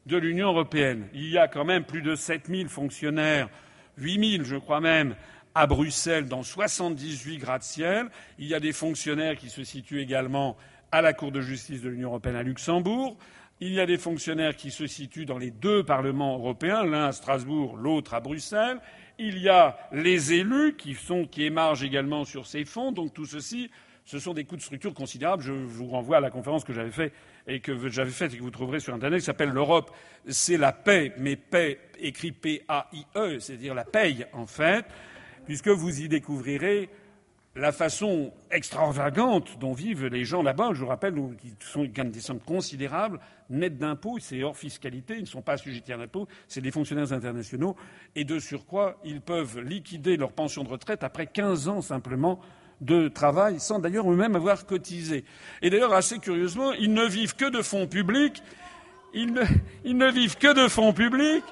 de 0.06 0.16
l'Union 0.16 0.48
européenne. 0.48 1.08
Il 1.14 1.28
y 1.28 1.38
a 1.38 1.48
quand 1.48 1.64
même 1.64 1.84
plus 1.84 2.02
de 2.02 2.14
7000 2.14 2.68
fonctionnaires, 2.68 3.48
8000 3.96 4.44
je 4.44 4.56
crois 4.56 4.80
même, 4.80 5.16
à 5.54 5.66
Bruxelles 5.66 6.28
dans 6.28 6.42
78 6.42 7.38
gratte-ciel. 7.38 8.08
Il 8.38 8.46
y 8.46 8.54
a 8.54 8.60
des 8.60 8.72
fonctionnaires 8.72 9.36
qui 9.36 9.50
se 9.50 9.64
situent 9.64 10.00
également 10.00 10.56
à 10.92 11.02
la 11.02 11.12
Cour 11.12 11.32
de 11.32 11.40
justice 11.40 11.82
de 11.82 11.88
l'Union 11.88 12.10
européenne 12.10 12.36
à 12.36 12.42
Luxembourg. 12.42 13.16
Il 13.64 13.74
y 13.74 13.80
a 13.80 13.86
des 13.86 13.96
fonctionnaires 13.96 14.56
qui 14.56 14.72
se 14.72 14.88
situent 14.88 15.24
dans 15.24 15.38
les 15.38 15.52
deux 15.52 15.84
parlements 15.84 16.36
européens, 16.36 16.84
l'un 16.84 17.04
à 17.06 17.12
Strasbourg, 17.12 17.76
l'autre 17.76 18.12
à 18.12 18.18
Bruxelles. 18.18 18.78
Il 19.20 19.38
y 19.38 19.48
a 19.48 19.78
les 19.92 20.32
élus 20.32 20.74
qui, 20.76 20.94
sont, 20.94 21.26
qui 21.26 21.44
émargent 21.44 21.84
également 21.84 22.24
sur 22.24 22.44
ces 22.44 22.64
fonds. 22.64 22.90
Donc 22.90 23.14
tout 23.14 23.24
ceci, 23.24 23.70
ce 24.04 24.18
sont 24.18 24.34
des 24.34 24.42
coûts 24.42 24.56
de 24.56 24.62
structure 24.62 24.92
considérables. 24.92 25.44
Je 25.44 25.52
vous 25.52 25.86
renvoie 25.86 26.16
à 26.16 26.20
la 26.20 26.30
conférence 26.30 26.64
que 26.64 26.72
j'avais 26.72 26.90
faite 26.90 27.12
et 27.46 27.60
que 27.60 27.88
j'avais 27.88 28.10
faite 28.10 28.34
et 28.34 28.36
que 28.36 28.42
vous 28.42 28.50
trouverez 28.50 28.80
sur 28.80 28.94
Internet, 28.94 29.20
qui 29.20 29.26
s'appelle 29.26 29.50
L'Europe, 29.50 29.92
c'est 30.26 30.56
la 30.56 30.72
paix, 30.72 31.12
mais 31.18 31.36
paix 31.36 31.78
écrit 32.00 32.32
P-A-I-E, 32.32 33.38
c'est-à-dire 33.38 33.74
la 33.74 33.84
paye 33.84 34.26
en 34.32 34.46
fait, 34.46 34.84
puisque 35.46 35.68
vous 35.68 36.00
y 36.00 36.08
découvrirez 36.08 36.88
la 37.54 37.70
façon 37.70 38.32
extravagante 38.50 39.58
dont 39.60 39.72
vivent 39.72 40.06
les 40.06 40.24
gens 40.24 40.42
là-bas, 40.42 40.70
je 40.72 40.80
vous 40.80 40.86
rappelle, 40.86 41.14
qui 41.38 41.54
sont, 41.60 41.84
gagnent 41.84 42.10
des 42.10 42.20
sommes 42.20 42.40
considérables, 42.40 43.20
nettes 43.50 43.76
d'impôts, 43.76 44.18
c'est 44.18 44.42
hors 44.42 44.56
fiscalité, 44.56 45.16
ils 45.16 45.22
ne 45.22 45.26
sont 45.26 45.42
pas 45.42 45.54
assujettis 45.54 45.92
à 45.92 45.98
l'impôt, 45.98 46.26
c'est 46.48 46.62
des 46.62 46.70
fonctionnaires 46.70 47.12
internationaux, 47.12 47.76
et 48.16 48.24
de 48.24 48.38
surcroît, 48.38 48.98
ils 49.04 49.20
peuvent 49.20 49.60
liquider 49.60 50.16
leur 50.16 50.32
pension 50.32 50.64
de 50.64 50.68
retraite 50.68 51.04
après 51.04 51.26
15 51.26 51.68
ans 51.68 51.82
simplement 51.82 52.40
de 52.80 53.08
travail, 53.08 53.60
sans 53.60 53.78
d'ailleurs 53.78 54.10
eux-mêmes 54.10 54.34
avoir 54.34 54.64
cotisé. 54.64 55.24
Et 55.60 55.68
d'ailleurs, 55.68 55.92
assez 55.92 56.18
curieusement, 56.18 56.72
ils 56.72 56.92
ne 56.92 57.04
vivent 57.04 57.36
que 57.36 57.50
de 57.50 57.60
fonds 57.60 57.86
publics, 57.86 58.42
ils 59.12 59.32
ne, 59.32 59.42
ils 59.84 59.96
ne 59.96 60.10
vivent 60.10 60.38
que 60.38 60.54
de 60.54 60.68
fonds 60.68 60.94
publics, 60.94 61.44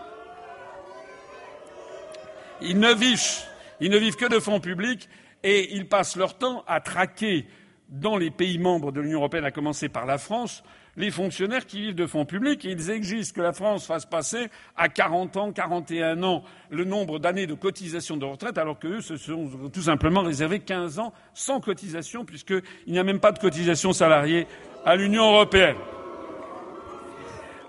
ils 2.63 2.79
ne 2.79 2.93
vivent, 2.95 3.21
ils 3.81 3.91
ne 3.91 3.99
vivent 3.99 4.17
que 4.17 4.29
de 4.29 4.39
fonds 4.39 4.61
publics, 4.61 5.09
et 5.43 5.75
ils 5.75 5.89
passent 5.89 6.17
leur 6.17 6.39
temps 6.39 6.65
à 6.67 6.81
traquer 6.81 7.47
dans 7.89 8.17
les 8.17 8.31
pays 8.31 8.59
membres 8.59 8.93
de 8.93 9.01
l'Union 9.01 9.19
européenne, 9.19 9.45
à 9.45 9.51
commencer 9.51 9.89
par 9.89 10.07
la 10.07 10.19
France, 10.19 10.63
les 10.97 11.11
fonctionnaires 11.11 11.67
qui 11.67 11.81
vivent 11.81 11.95
de 11.95 12.07
fonds 12.07 12.25
publics 12.25 12.65
et 12.65 12.71
ils 12.71 12.91
exigent 12.91 13.33
que 13.33 13.41
la 13.41 13.53
France 13.53 13.87
fasse 13.87 14.07
passer 14.07 14.49
à 14.77 14.89
40 14.89 15.37
ans, 15.37 15.53
41 15.53 16.23
ans 16.23 16.45
le 16.71 16.85
nombre 16.85 17.19
d'années 17.19 17.47
de 17.47 17.55
cotisation 17.55 18.17
de 18.17 18.25
retraite, 18.25 18.59
alors 18.59 18.79
qu'eux 18.79 19.01
se 19.01 19.17
sont 19.17 19.49
tout 19.73 19.83
simplement 19.83 20.23
réservés 20.23 20.61
15 20.61 20.99
ans 20.99 21.13
sans 21.35 21.61
cotisation, 21.61 22.25
puisqu'il 22.25 22.63
n'y 22.93 22.99
a 22.99 23.05
même 23.05 23.21
pas 23.21 23.33
de 23.33 23.39
cotisation 23.39 23.93
salariée 23.93 24.47
à 24.85 24.97
l'Union 24.97 25.33
européenne. 25.33 25.77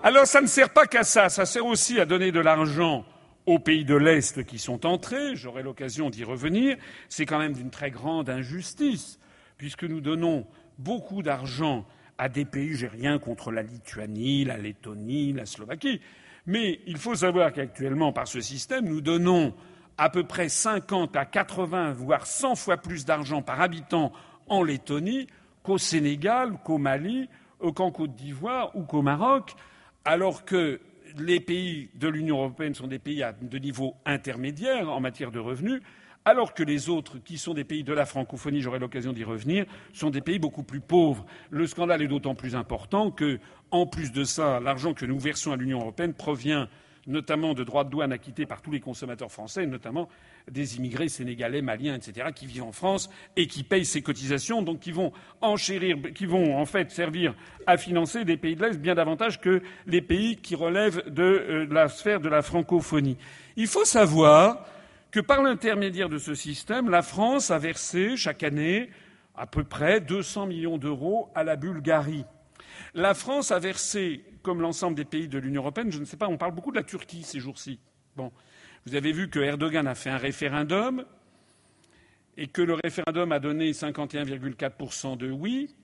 Alors 0.02 0.26
ça 0.26 0.40
ne 0.40 0.46
sert 0.46 0.70
pas 0.70 0.86
qu'à 0.86 1.04
ça, 1.04 1.28
ça 1.28 1.46
sert 1.46 1.64
aussi 1.64 2.00
à 2.00 2.04
donner 2.04 2.32
de 2.32 2.40
l'argent 2.40 3.04
aux 3.46 3.58
pays 3.58 3.84
de 3.84 3.94
l'Est 3.94 4.44
qui 4.44 4.58
sont 4.58 4.86
entrés, 4.86 5.34
j'aurai 5.34 5.62
l'occasion 5.62 6.10
d'y 6.10 6.24
revenir, 6.24 6.76
c'est 7.08 7.26
quand 7.26 7.38
même 7.38 7.54
d'une 7.54 7.70
très 7.70 7.90
grande 7.90 8.30
injustice, 8.30 9.18
puisque 9.58 9.84
nous 9.84 10.00
donnons 10.00 10.46
beaucoup 10.78 11.22
d'argent 11.22 11.84
à 12.18 12.28
des 12.28 12.44
pays, 12.44 12.74
j'ai 12.74 12.88
rien 12.88 13.18
contre 13.18 13.50
la 13.50 13.62
Lituanie, 13.62 14.44
la 14.44 14.56
Lettonie, 14.56 15.32
la 15.32 15.46
Slovaquie, 15.46 16.00
mais 16.46 16.80
il 16.86 16.98
faut 16.98 17.14
savoir 17.14 17.52
qu'actuellement, 17.52 18.12
par 18.12 18.28
ce 18.28 18.40
système, 18.40 18.86
nous 18.86 19.00
donnons 19.00 19.54
à 19.98 20.08
peu 20.08 20.24
près 20.24 20.48
50 20.48 21.16
à 21.16 21.24
80, 21.24 21.92
voire 21.92 22.26
100 22.26 22.56
fois 22.56 22.76
plus 22.76 23.04
d'argent 23.04 23.42
par 23.42 23.60
habitant 23.60 24.12
en 24.48 24.62
Lettonie 24.62 25.26
qu'au 25.62 25.78
Sénégal, 25.78 26.58
qu'au 26.64 26.78
Mali, 26.78 27.28
qu'en 27.70 27.92
Côte 27.92 28.14
d'Ivoire 28.14 28.74
ou 28.74 28.82
qu'au 28.82 29.02
Maroc, 29.02 29.54
alors 30.04 30.44
que 30.44 30.80
les 31.18 31.40
pays 31.40 31.90
de 31.94 32.08
l'Union 32.08 32.38
européenne 32.38 32.74
sont 32.74 32.86
des 32.86 32.98
pays 32.98 33.24
de 33.40 33.58
niveau 33.58 33.94
intermédiaire 34.04 34.88
en 34.90 35.00
matière 35.00 35.30
de 35.30 35.38
revenus, 35.38 35.80
alors 36.24 36.54
que 36.54 36.62
les 36.62 36.88
autres, 36.88 37.18
qui 37.18 37.36
sont 37.36 37.54
des 37.54 37.64
pays 37.64 37.82
de 37.82 37.92
la 37.92 38.06
francophonie, 38.06 38.60
j'aurai 38.60 38.78
l'occasion 38.78 39.12
d'y 39.12 39.24
revenir, 39.24 39.66
sont 39.92 40.10
des 40.10 40.20
pays 40.20 40.38
beaucoup 40.38 40.62
plus 40.62 40.80
pauvres. 40.80 41.26
Le 41.50 41.66
scandale 41.66 42.02
est 42.02 42.08
d'autant 42.08 42.34
plus 42.34 42.54
important 42.54 43.10
que, 43.10 43.40
en 43.70 43.86
plus 43.86 44.12
de 44.12 44.22
ça, 44.22 44.60
l'argent 44.60 44.94
que 44.94 45.04
nous 45.04 45.18
versons 45.18 45.52
à 45.52 45.56
l'Union 45.56 45.80
européenne 45.80 46.14
provient 46.14 46.68
notamment 47.08 47.54
de 47.54 47.64
droits 47.64 47.82
de 47.82 47.90
douane 47.90 48.12
acquittés 48.12 48.46
par 48.46 48.62
tous 48.62 48.70
les 48.70 48.80
consommateurs 48.80 49.32
français, 49.32 49.66
notamment 49.66 50.08
des 50.50 50.76
immigrés 50.76 51.08
sénégalais, 51.08 51.62
maliens, 51.62 51.94
etc., 51.94 52.28
qui 52.34 52.46
vivent 52.46 52.64
en 52.64 52.72
France 52.72 53.10
et 53.36 53.46
qui 53.46 53.62
payent 53.62 53.84
ces 53.84 54.02
cotisations, 54.02 54.62
donc 54.62 54.80
qui 54.80 54.92
vont 54.92 55.12
enchérir, 55.40 55.96
qui 56.14 56.26
vont 56.26 56.58
en 56.58 56.66
fait 56.66 56.90
servir 56.90 57.34
à 57.66 57.76
financer 57.76 58.24
des 58.24 58.36
pays 58.36 58.56
de 58.56 58.64
l'Est 58.64 58.78
bien 58.78 58.94
davantage 58.94 59.40
que 59.40 59.62
les 59.86 60.02
pays 60.02 60.36
qui 60.36 60.54
relèvent 60.54 61.08
de 61.08 61.22
euh, 61.22 61.66
la 61.70 61.88
sphère 61.88 62.20
de 62.20 62.28
la 62.28 62.42
francophonie. 62.42 63.16
Il 63.56 63.66
faut 63.66 63.84
savoir 63.84 64.66
que 65.10 65.20
par 65.20 65.42
l'intermédiaire 65.42 66.08
de 66.08 66.18
ce 66.18 66.34
système, 66.34 66.88
la 66.88 67.02
France 67.02 67.50
a 67.50 67.58
versé 67.58 68.16
chaque 68.16 68.42
année 68.42 68.90
à 69.34 69.46
peu 69.46 69.64
près 69.64 70.00
200 70.00 70.46
millions 70.46 70.78
d'euros 70.78 71.28
à 71.34 71.44
la 71.44 71.56
Bulgarie. 71.56 72.24
La 72.94 73.14
France 73.14 73.50
a 73.50 73.58
versé 73.58 74.24
comme 74.42 74.60
l'ensemble 74.60 74.96
des 74.96 75.04
pays 75.04 75.28
de 75.28 75.38
l'Union 75.38 75.62
européenne, 75.62 75.92
je 75.92 75.98
ne 75.98 76.04
sais 76.04 76.16
pas, 76.16 76.28
on 76.28 76.36
parle 76.36 76.52
beaucoup 76.52 76.70
de 76.70 76.76
la 76.76 76.82
Turquie 76.82 77.22
ces 77.22 77.40
jours-ci. 77.40 77.78
Bon. 78.16 78.32
Vous 78.84 78.96
avez 78.96 79.12
vu 79.12 79.28
que 79.28 79.38
Erdogan 79.38 79.86
a 79.86 79.94
fait 79.94 80.10
un 80.10 80.16
référendum 80.16 81.04
et 82.36 82.48
que 82.48 82.62
le 82.62 82.74
référendum 82.74 83.30
a 83.30 83.38
donné 83.38 83.70
51,4% 83.70 85.16
de 85.16 85.30
oui 85.30 85.74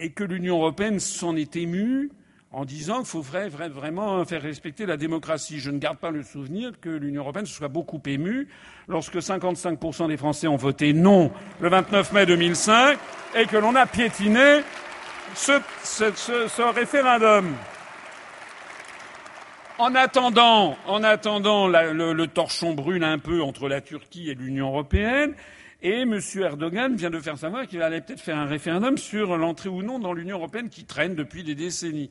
et 0.00 0.12
que 0.12 0.24
l'Union 0.24 0.56
européenne 0.56 0.98
s'en 0.98 1.36
est 1.36 1.56
émue 1.56 2.10
en 2.50 2.64
disant 2.64 2.98
qu'il 2.98 3.06
faut 3.06 3.20
vraiment 3.22 4.24
faire 4.24 4.40
respecter 4.40 4.86
la 4.86 4.96
démocratie. 4.96 5.58
Je 5.58 5.70
ne 5.70 5.78
garde 5.78 5.98
pas 5.98 6.10
le 6.10 6.22
souvenir 6.22 6.72
que 6.80 6.88
l'Union 6.88 7.22
européenne 7.22 7.46
se 7.46 7.54
soit 7.54 7.68
beaucoup 7.68 8.00
émue 8.06 8.48
lorsque 8.88 9.16
55% 9.16 10.08
des 10.08 10.16
Français 10.16 10.46
ont 10.46 10.56
voté 10.56 10.94
non 10.94 11.32
le 11.60 11.68
29 11.68 12.12
mai 12.12 12.24
2005 12.24 12.98
et 13.36 13.44
que 13.44 13.58
l'on 13.58 13.74
a 13.74 13.84
piétiné 13.84 14.60
ce, 15.34 15.60
ce 15.82 16.74
référendum. 16.74 17.54
En 19.78 19.94
attendant, 19.94 20.76
en 20.86 21.02
attendant 21.02 21.66
le, 21.66 22.26
torchon 22.26 22.74
brûle 22.74 23.04
un 23.04 23.18
peu 23.18 23.42
entre 23.42 23.68
la 23.68 23.80
Turquie 23.80 24.30
et 24.30 24.34
l'Union 24.34 24.68
européenne. 24.68 25.34
Et 25.82 26.02
M. 26.02 26.20
Erdogan 26.36 26.94
vient 26.94 27.10
de 27.10 27.18
faire 27.18 27.38
savoir 27.38 27.66
qu'il 27.66 27.82
allait 27.82 28.00
peut-être 28.00 28.20
faire 28.20 28.36
un 28.36 28.46
référendum 28.46 28.96
sur 28.98 29.36
l'entrée 29.36 29.68
ou 29.68 29.82
non 29.82 29.98
dans 29.98 30.12
l'Union 30.12 30.36
européenne 30.36 30.68
qui 30.68 30.84
traîne 30.84 31.14
depuis 31.14 31.42
des 31.42 31.54
décennies. 31.54 32.10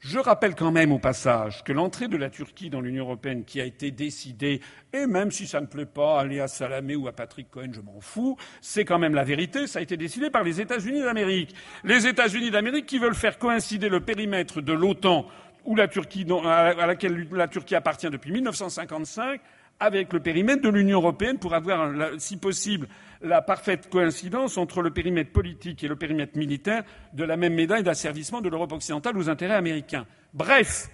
Je 0.00 0.18
rappelle 0.18 0.54
quand 0.54 0.70
même 0.70 0.92
au 0.92 0.98
passage 0.98 1.64
que 1.64 1.72
l'entrée 1.72 2.08
de 2.08 2.16
la 2.16 2.28
Turquie 2.28 2.68
dans 2.68 2.82
l'Union 2.82 3.04
européenne 3.04 3.44
qui 3.44 3.60
a 3.60 3.64
été 3.64 3.90
décidée, 3.90 4.60
et 4.92 5.06
même 5.06 5.30
si 5.30 5.46
ça 5.46 5.62
ne 5.62 5.66
plaît 5.66 5.86
pas 5.86 6.20
à 6.20 6.48
Salamé 6.48 6.94
ou 6.94 7.08
à 7.08 7.12
Patrick 7.12 7.50
Cohen, 7.50 7.70
je 7.72 7.80
m'en 7.80 8.00
fous, 8.00 8.36
c'est 8.60 8.84
quand 8.84 8.98
même 8.98 9.14
la 9.14 9.24
vérité, 9.24 9.66
ça 9.66 9.78
a 9.78 9.82
été 9.82 9.96
décidé 9.96 10.28
par 10.28 10.42
les 10.42 10.60
États-Unis 10.60 11.00
d'Amérique. 11.00 11.54
Les 11.84 12.06
États-Unis 12.06 12.50
d'Amérique 12.50 12.84
qui 12.84 12.98
veulent 12.98 13.14
faire 13.14 13.38
coïncider 13.38 13.88
le 13.88 14.00
périmètre 14.00 14.60
de 14.60 14.74
l'OTAN 14.74 15.26
ou 15.64 15.76
la 15.76 15.88
Turquie, 15.88 16.26
à 16.44 16.86
laquelle 16.86 17.26
la 17.32 17.48
Turquie 17.48 17.74
appartient 17.74 18.10
depuis 18.10 18.32
1955, 18.32 19.40
avec 19.80 20.12
le 20.12 20.20
périmètre 20.20 20.62
de 20.62 20.68
l'Union 20.68 20.98
européenne 20.98 21.38
pour 21.38 21.54
avoir, 21.54 21.90
si 22.18 22.36
possible, 22.36 22.88
la 23.22 23.42
parfaite 23.42 23.88
coïncidence 23.90 24.56
entre 24.56 24.82
le 24.82 24.90
périmètre 24.90 25.32
politique 25.32 25.82
et 25.82 25.88
le 25.88 25.96
périmètre 25.96 26.36
militaire 26.38 26.84
de 27.12 27.24
la 27.24 27.36
même 27.36 27.54
médaille 27.54 27.82
d'asservissement 27.82 28.40
de 28.40 28.48
l'Europe 28.48 28.72
occidentale 28.72 29.16
aux 29.16 29.28
intérêts 29.28 29.54
américains. 29.54 30.06
Bref, 30.32 30.88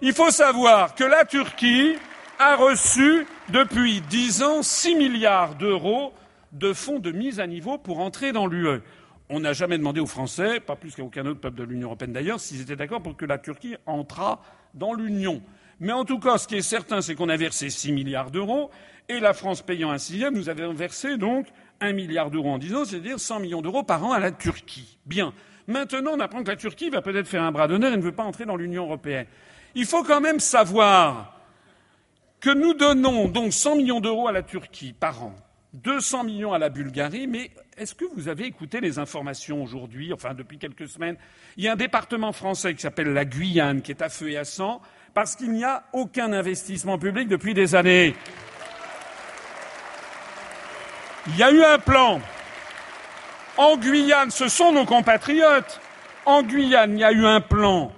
il 0.00 0.12
faut 0.12 0.30
savoir 0.30 0.94
que 0.94 1.04
la 1.04 1.24
Turquie 1.24 1.94
a 2.38 2.56
reçu 2.56 3.26
depuis 3.48 4.00
dix 4.02 4.42
ans 4.42 4.62
six 4.62 4.94
milliards 4.94 5.54
d'euros 5.54 6.12
de 6.52 6.72
fonds 6.72 6.98
de 6.98 7.10
mise 7.10 7.40
à 7.40 7.46
niveau 7.46 7.78
pour 7.78 8.00
entrer 8.00 8.32
dans 8.32 8.46
l'UE. 8.46 8.82
On 9.28 9.40
n'a 9.40 9.52
jamais 9.52 9.78
demandé 9.78 10.00
aux 10.00 10.06
Français, 10.06 10.60
pas 10.60 10.76
plus 10.76 10.94
qu'à 10.94 11.02
aucun 11.02 11.24
autre 11.26 11.40
peuple 11.40 11.58
de 11.58 11.64
l'Union 11.64 11.88
européenne 11.88 12.12
d'ailleurs, 12.12 12.40
s'ils 12.40 12.60
étaient 12.60 12.76
d'accord 12.76 13.02
pour 13.02 13.16
que 13.16 13.24
la 13.24 13.38
Turquie 13.38 13.76
entrât 13.86 14.42
dans 14.74 14.92
l'Union. 14.94 15.42
Mais 15.80 15.92
en 15.92 16.04
tout 16.04 16.18
cas, 16.18 16.38
ce 16.38 16.46
qui 16.46 16.56
est 16.56 16.62
certain, 16.62 17.00
c'est 17.00 17.14
qu'on 17.14 17.28
a 17.28 17.36
versé 17.36 17.70
6 17.70 17.92
milliards 17.92 18.30
d'euros, 18.30 18.70
et 19.08 19.20
la 19.20 19.32
France 19.34 19.62
payant 19.62 19.90
un 19.90 19.98
sixième, 19.98 20.34
nous 20.34 20.48
avons 20.48 20.72
versé 20.72 21.16
donc 21.16 21.46
un 21.80 21.92
milliard 21.92 22.30
d'euros 22.30 22.50
en 22.50 22.58
dix 22.58 22.74
ans, 22.74 22.84
c'est-à-dire 22.84 23.18
100 23.18 23.40
millions 23.40 23.62
d'euros 23.62 23.82
par 23.82 24.04
an 24.04 24.12
à 24.12 24.20
la 24.20 24.30
Turquie. 24.30 24.98
Bien. 25.06 25.34
Maintenant, 25.66 26.12
on 26.14 26.20
apprend 26.20 26.42
que 26.42 26.50
la 26.50 26.56
Turquie 26.56 26.90
va 26.90 27.02
peut-être 27.02 27.26
faire 27.26 27.42
un 27.42 27.52
bras 27.52 27.68
d'honneur 27.68 27.92
et 27.92 27.96
ne 27.96 28.02
veut 28.02 28.12
pas 28.12 28.24
entrer 28.24 28.44
dans 28.44 28.56
l'Union 28.56 28.84
européenne. 28.84 29.26
Il 29.74 29.86
faut 29.86 30.02
quand 30.02 30.20
même 30.20 30.40
savoir 30.40 31.38
que 32.40 32.50
nous 32.50 32.74
donnons 32.74 33.28
donc 33.28 33.52
100 33.52 33.76
millions 33.76 34.00
d'euros 34.00 34.28
à 34.28 34.32
la 34.32 34.42
Turquie 34.42 34.92
par 34.92 35.24
an, 35.24 35.34
200 35.74 36.24
millions 36.24 36.52
à 36.52 36.58
la 36.58 36.68
Bulgarie, 36.68 37.26
mais 37.26 37.50
est-ce 37.78 37.94
que 37.94 38.04
vous 38.14 38.28
avez 38.28 38.44
écouté 38.44 38.80
les 38.80 38.98
informations 38.98 39.62
aujourd'hui, 39.62 40.12
enfin 40.12 40.34
depuis 40.34 40.58
quelques 40.58 40.88
semaines? 40.88 41.16
Il 41.56 41.64
y 41.64 41.68
a 41.68 41.72
un 41.72 41.76
département 41.76 42.32
français 42.32 42.74
qui 42.74 42.82
s'appelle 42.82 43.12
la 43.12 43.24
Guyane 43.24 43.80
qui 43.80 43.90
est 43.90 44.02
à 44.02 44.10
feu 44.10 44.30
et 44.30 44.36
à 44.36 44.44
sang 44.44 44.82
parce 45.14 45.34
qu'il 45.34 45.52
n'y 45.52 45.64
a 45.64 45.84
aucun 45.92 46.32
investissement 46.32 46.98
public 46.98 47.28
depuis 47.28 47.54
des 47.54 47.74
années. 47.74 48.14
Il 51.28 51.36
y 51.36 51.42
a 51.42 51.50
eu 51.50 51.62
un 51.62 51.78
plan. 51.78 52.20
En 53.56 53.76
Guyane, 53.76 54.30
ce 54.30 54.48
sont 54.48 54.72
nos 54.72 54.84
compatriotes. 54.84 55.80
En 56.26 56.42
Guyane, 56.42 56.94
il 56.94 57.00
y 57.00 57.04
a 57.04 57.12
eu 57.12 57.24
un 57.24 57.40
plan 57.40 57.92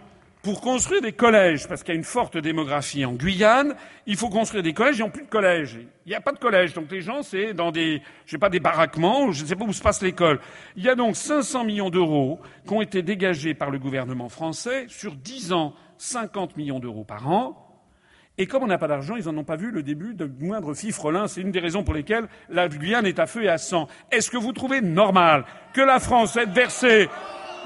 pour 0.45 0.61
construire 0.61 1.01
des 1.01 1.12
collèges, 1.12 1.66
parce 1.66 1.82
qu'il 1.82 1.95
y 1.95 1.97
a 1.97 1.99
une 1.99 2.05
forte 2.05 2.36
démographie 2.36 3.07
en 3.07 3.14
Guyane, 3.14 3.74
il 4.07 4.16
faut 4.16 4.28
construire 4.28 4.62
des 4.62 4.74
collèges, 4.74 4.99
ils 4.99 5.01
n'ont 5.01 5.11
plus 5.11 5.24
de 5.24 5.28
collèges. 5.28 5.78
Il 6.05 6.11
n'y 6.11 6.14
a 6.14 6.20
pas 6.20 6.32
de 6.32 6.38
collège, 6.38 6.74
donc 6.74 6.92
les 6.92 7.01
gens, 7.01 7.22
c'est 7.22 7.55
dans 7.55 7.72
des, 7.72 8.03
je 8.26 8.32
sais 8.32 8.38
pas, 8.38 8.51
des 8.51 8.61
baraquements, 8.61 9.32
je 9.32 9.42
ne 9.42 9.49
sais 9.49 9.57
pas 9.57 9.64
où 9.64 9.72
se 9.72 9.80
passe 9.80 10.03
l'école. 10.03 10.40
Il 10.76 10.84
y 10.84 10.90
a 10.90 10.95
donc 10.95 11.16
500 11.16 11.64
millions 11.64 11.88
d'euros 11.88 12.40
qui 12.66 12.74
ont 12.74 12.82
été 12.82 13.01
dégagés 13.01 13.55
par 13.55 13.70
le 13.70 13.78
gouvernement 13.78 14.28
français 14.28 14.84
sur 14.88 15.14
10 15.14 15.55
ans, 15.55 15.72
50 15.97 16.59
millions 16.59 16.78
d'euros 16.78 17.05
par 17.05 17.26
an. 17.30 17.61
Et 18.36 18.47
comme 18.47 18.64
on 18.64 18.66
n'a 18.66 18.78
pas 18.78 18.88
d'argent, 18.88 19.16
ils 19.16 19.24
n'en 19.24 19.38
ont 19.38 19.45
pas 19.45 19.57
vu 19.57 19.70
le 19.70 19.82
début 19.82 20.12
de 20.12 20.30
moindre 20.40 20.74
fifrelin. 20.74 21.26
C'est 21.26 21.40
une 21.40 21.53
des 21.53 21.61
raisons 21.61 21.84
pour 21.84 21.95
lesquelles 21.95 22.28
la 22.51 22.68
Guyane 22.68 23.07
est 23.07 23.18
à 23.18 23.26
feu 23.26 23.45
et 23.45 23.49
à 23.49 23.57
sang. 23.57 23.86
Est-ce 24.11 24.30
que 24.30 24.36
vous 24.36 24.53
trouvez 24.53 24.82
normal 24.82 25.47
que 25.72 25.80
la 25.80 26.01
France 26.01 26.36
ait 26.36 26.45
versé 26.45 27.09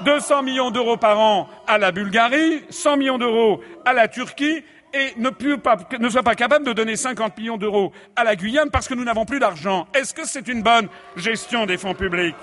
200 0.05 0.43
millions 0.43 0.71
d'euros 0.71 0.97
par 0.97 1.19
an 1.19 1.49
à 1.67 1.77
la 1.77 1.91
Bulgarie, 1.91 2.63
100 2.69 2.97
millions 2.97 3.17
d'euros 3.17 3.61
à 3.85 3.93
la 3.93 4.07
Turquie 4.07 4.63
et 4.93 5.13
ne, 5.17 5.29
pas, 5.29 5.77
ne 5.99 6.09
soit 6.09 6.23
pas 6.23 6.35
capable 6.35 6.65
de 6.65 6.73
donner 6.73 6.95
50 6.95 7.37
millions 7.37 7.57
d'euros 7.57 7.91
à 8.15 8.23
la 8.23 8.35
Guyane 8.35 8.71
parce 8.71 8.87
que 8.87 8.93
nous 8.93 9.03
n'avons 9.03 9.25
plus 9.25 9.39
d'argent. 9.39 9.87
Est-ce 9.93 10.13
que 10.13 10.25
c'est 10.25 10.47
une 10.47 10.63
bonne 10.63 10.87
gestion 11.15 11.65
des 11.65 11.77
fonds 11.77 11.93
publics? 11.93 12.35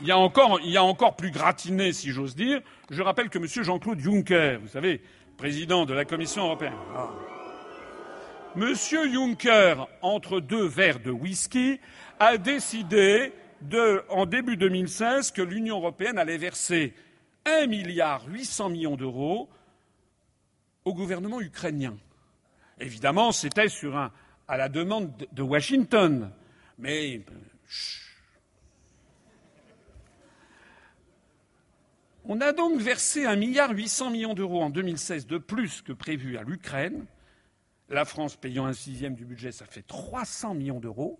Il 0.00 0.06
y, 0.06 0.12
a 0.12 0.18
encore, 0.18 0.60
il 0.62 0.70
y 0.70 0.76
a 0.76 0.84
encore 0.84 1.16
plus 1.16 1.32
gratiné, 1.32 1.92
si 1.92 2.12
j'ose 2.12 2.36
dire. 2.36 2.60
Je 2.88 3.02
rappelle 3.02 3.30
que 3.30 3.38
M. 3.38 3.46
Jean-Claude 3.46 3.98
Juncker, 3.98 4.58
vous 4.62 4.68
savez, 4.68 5.00
président 5.36 5.86
de 5.86 5.94
la 5.94 6.04
Commission 6.04 6.44
européenne, 6.44 6.74
ah. 6.96 7.08
M. 8.56 8.74
Juncker, 8.74 9.88
entre 10.02 10.40
deux 10.40 10.66
verres 10.66 11.00
de 11.00 11.10
whisky, 11.10 11.80
a 12.20 12.36
décidé 12.36 13.32
en 14.08 14.26
début 14.26 14.56
2016 14.56 15.30
que 15.32 15.42
l'Union 15.42 15.78
européenne 15.78 16.18
allait 16.18 16.38
verser 16.38 16.94
1 17.44 17.66
milliard 17.66 18.26
800 18.28 18.70
millions 18.70 18.96
d'euros 18.96 19.48
au 20.84 20.94
gouvernement 20.94 21.40
ukrainien. 21.40 21.96
Évidemment, 22.80 23.32
c'était 23.32 23.68
sur 23.68 23.96
un, 23.96 24.12
à 24.46 24.56
la 24.56 24.68
demande 24.68 25.26
de 25.32 25.42
Washington. 25.42 26.30
Mais 26.78 27.22
On 32.30 32.42
a 32.42 32.52
donc 32.52 32.78
versé 32.78 33.24
1 33.24 33.36
milliard 33.36 33.70
800 33.70 34.10
millions 34.10 34.34
d'euros 34.34 34.62
en 34.62 34.68
2016 34.68 35.26
de 35.26 35.38
plus 35.38 35.80
que 35.80 35.92
prévu 35.92 36.36
à 36.36 36.42
l'Ukraine. 36.42 37.06
La 37.88 38.04
France 38.04 38.36
payant 38.36 38.66
un 38.66 38.74
sixième 38.74 39.14
du 39.14 39.24
budget, 39.24 39.50
ça 39.50 39.64
fait 39.64 39.86
300 39.86 40.52
millions 40.52 40.78
d'euros 40.78 41.18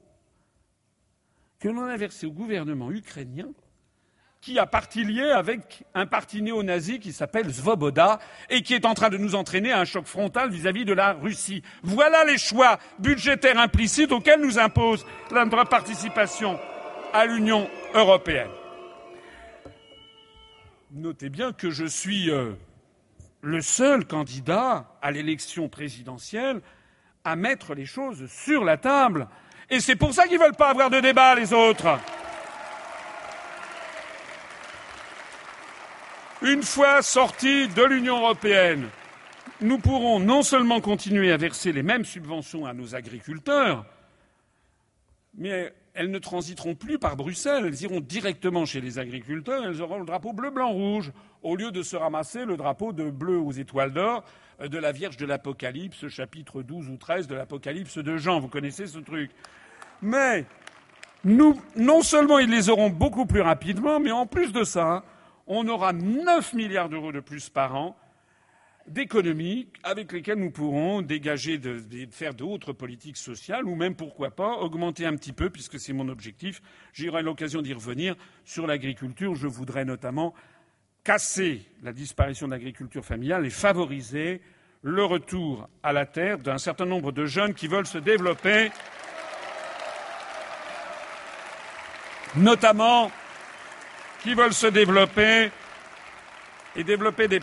que 1.59 1.69
l'on 1.69 1.87
a 1.87 1.97
versé 1.97 2.27
au 2.27 2.33
gouvernement 2.33 2.91
ukrainien, 2.91 3.49
qui 4.41 4.59
a 4.59 4.67
parti 4.67 5.05
lié 5.05 5.31
avec 5.31 5.85
un 5.95 6.07
parti 6.07 6.41
néo-nazi 6.43 7.01
qui 7.01 7.13
s'appelle 7.13 7.53
Svoboda 7.53 8.21
et 8.49 8.63
qui 8.63 8.75
est 8.75 8.87
en 8.87 8.95
train 8.95 9.09
de 9.09 9.17
nous 9.17 9.35
entraîner 9.35 9.73
à 9.73 9.81
un 9.81 9.85
choc 9.85 10.07
frontal 10.07 10.51
vis-à-vis 10.51 10.85
de 10.85 10.93
la 10.93 11.15
Russie. 11.15 11.63
Voilà 11.83 12.25
les 12.25 12.39
choix 12.39 12.79
budgétaires 13.01 13.59
implicites 13.59 14.13
auxquels 14.13 14.41
nous 14.41 14.59
impose 14.59 15.05
notre 15.33 15.65
participation 15.69 16.59
à 17.13 17.27
l'Union 17.27 17.69
européenne. 17.95 18.51
Notez 20.93 21.29
bien 21.29 21.53
que 21.53 21.71
je 21.71 21.85
suis 21.85 22.31
euh, 22.31 22.53
le 23.43 23.61
seul 23.61 24.07
candidat 24.07 24.97
à 25.03 25.11
l'élection 25.11 25.69
présidentielle 25.69 26.63
à 27.25 27.37
mettre 27.37 27.75
les 27.75 27.85
choses 27.85 28.27
sur 28.31 28.65
la 28.65 28.77
table 28.77 29.29
et 29.71 29.81
c'est 29.81 29.97
pour 29.97 30.15
ça 30.15 30.27
qu'ils 30.27 30.39
ne 30.39 30.45
veulent 30.45 30.55
pas 30.55 30.71
avoir 30.71 30.91
de 30.91 31.01
débat, 31.01 31.35
les 31.35 31.53
autres. 31.53 31.99
Une 36.43 36.63
fois 36.63 37.03
sortis 37.03 37.69
de 37.69 37.83
l'Union 37.83 38.19
européenne, 38.21 38.89
nous 39.61 39.79
pourrons 39.79 40.21
non 40.21 40.43
seulement 40.43 40.81
continuer 40.81 41.33
à 41.33 41.37
verser 41.37 41.73
les 41.73 41.83
mêmes 41.83 42.05
subventions 42.05 42.65
à 42.65 42.73
nos 42.73 42.95
agriculteurs, 42.95 43.85
mais 45.37 45.73
elles 45.95 46.13
ne 46.13 46.19
transiteront 46.21 46.77
plus 46.77 47.01
par 47.01 47.17
Bruxelles, 47.17 47.65
elles 47.67 47.83
iront 47.83 48.01
directement 48.01 48.65
chez 48.65 48.81
les 48.81 49.01
agriculteurs, 49.01 49.65
elles 49.65 49.83
auront 49.83 49.99
le 49.99 50.07
drapeau 50.07 50.33
bleu, 50.33 50.51
blanc, 50.51 50.71
rouge, 50.71 51.13
au 51.43 51.57
lieu 51.57 51.73
de 51.73 51.83
se 51.83 51.97
ramasser 51.97 52.45
le 52.45 52.57
drapeau 52.57 52.93
de 52.93 53.11
bleu 53.11 53.39
aux 53.39 53.51
étoiles 53.53 53.93
d'or 53.93 54.23
de 54.61 54.79
la 54.79 54.93
Vierge 54.93 55.17
de 55.17 55.27
l'Apocalypse, 55.27 56.09
chapitre 56.09 56.63
12 56.63 56.89
ou 56.89 56.97
13 56.97 57.29
de 57.29 57.35
l'Apocalypse 57.35 57.99
de 57.99 58.17
Jean. 58.17 58.41
Vous 58.41 58.49
connaissez 58.49 58.87
ce 58.87 58.99
truc. 58.99 59.31
Mais 60.03 60.47
nous, 61.25 61.61
non 61.77 62.03
seulement 62.03 62.39
ils 62.39 62.51
les 62.51 62.69
auront 62.69 62.91
beaucoup 62.91 63.27
plus 63.27 63.41
rapidement, 63.41 64.01
mais 64.01 64.11
en 64.11 64.27
plus 64.27 64.53
de 64.53 64.65
ça, 64.65 65.05
on 65.47 65.67
aura 65.69 65.93
9 65.93 66.55
milliards 66.55 66.89
d'euros 66.89 67.13
de 67.13 67.21
plus 67.21 67.49
par 67.49 67.77
an 67.77 67.97
d'économies 68.89 69.69
avec 69.83 70.13
lesquelles 70.13 70.39
nous 70.39 70.51
pourrons 70.51 71.03
dégager, 71.03 71.59
de, 71.59 71.79
faire 72.11 72.35
d'autres 72.35 72.73
politiques 72.73 73.17
sociales 73.17 73.67
ou 73.67 73.75
même, 73.75 73.95
pourquoi 73.95 74.31
pas, 74.31 74.57
augmenter 74.57 75.07
un 75.07 75.15
petit 75.15 75.33
peu, 75.33 75.51
puisque 75.51 75.79
c'est 75.79 75.93
mon 75.93 76.09
objectif. 76.09 76.63
J'aurai 76.93 77.23
l'occasion 77.23 77.63
d'y 77.63 77.75
revenir 77.75 78.17
sur 78.45 78.67
l'agriculture. 78.67 79.35
Je 79.35 79.47
voudrais 79.47 79.85
notamment 79.85 80.35
casser 81.09 81.63
la 81.83 81.95
disparition 81.95 82.49
de 82.49 82.53
l'agriculture 82.53 83.03
familiale 83.03 83.47
et 83.47 83.51
favoriser 83.51 84.43
le 84.83 85.03
retour 85.07 85.67
à 85.83 85.95
la 85.95 86.05
terre 86.05 86.37
d'un 86.37 86.59
certain 86.59 86.85
nombre 86.85 87.13
de 87.13 87.25
jeunes 87.25 87.55
qui 87.55 87.67
veulent 87.67 87.87
se 87.87 87.97
développer 87.97 88.71
notamment 92.37 93.11
qui 94.21 94.35
veulent 94.35 94.53
se 94.53 94.67
développer 94.67 95.51
et 96.77 96.85
développer 96.85 97.27
des, 97.27 97.41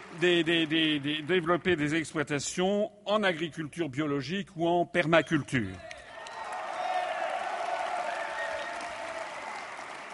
développer 1.24 1.76
des 1.76 1.96
exploitations 1.96 2.92
en 3.06 3.24
agriculture 3.24 3.90
biologique 3.90 4.50
ou 4.56 4.68
en 4.68 4.86
permaculture. 4.86 5.76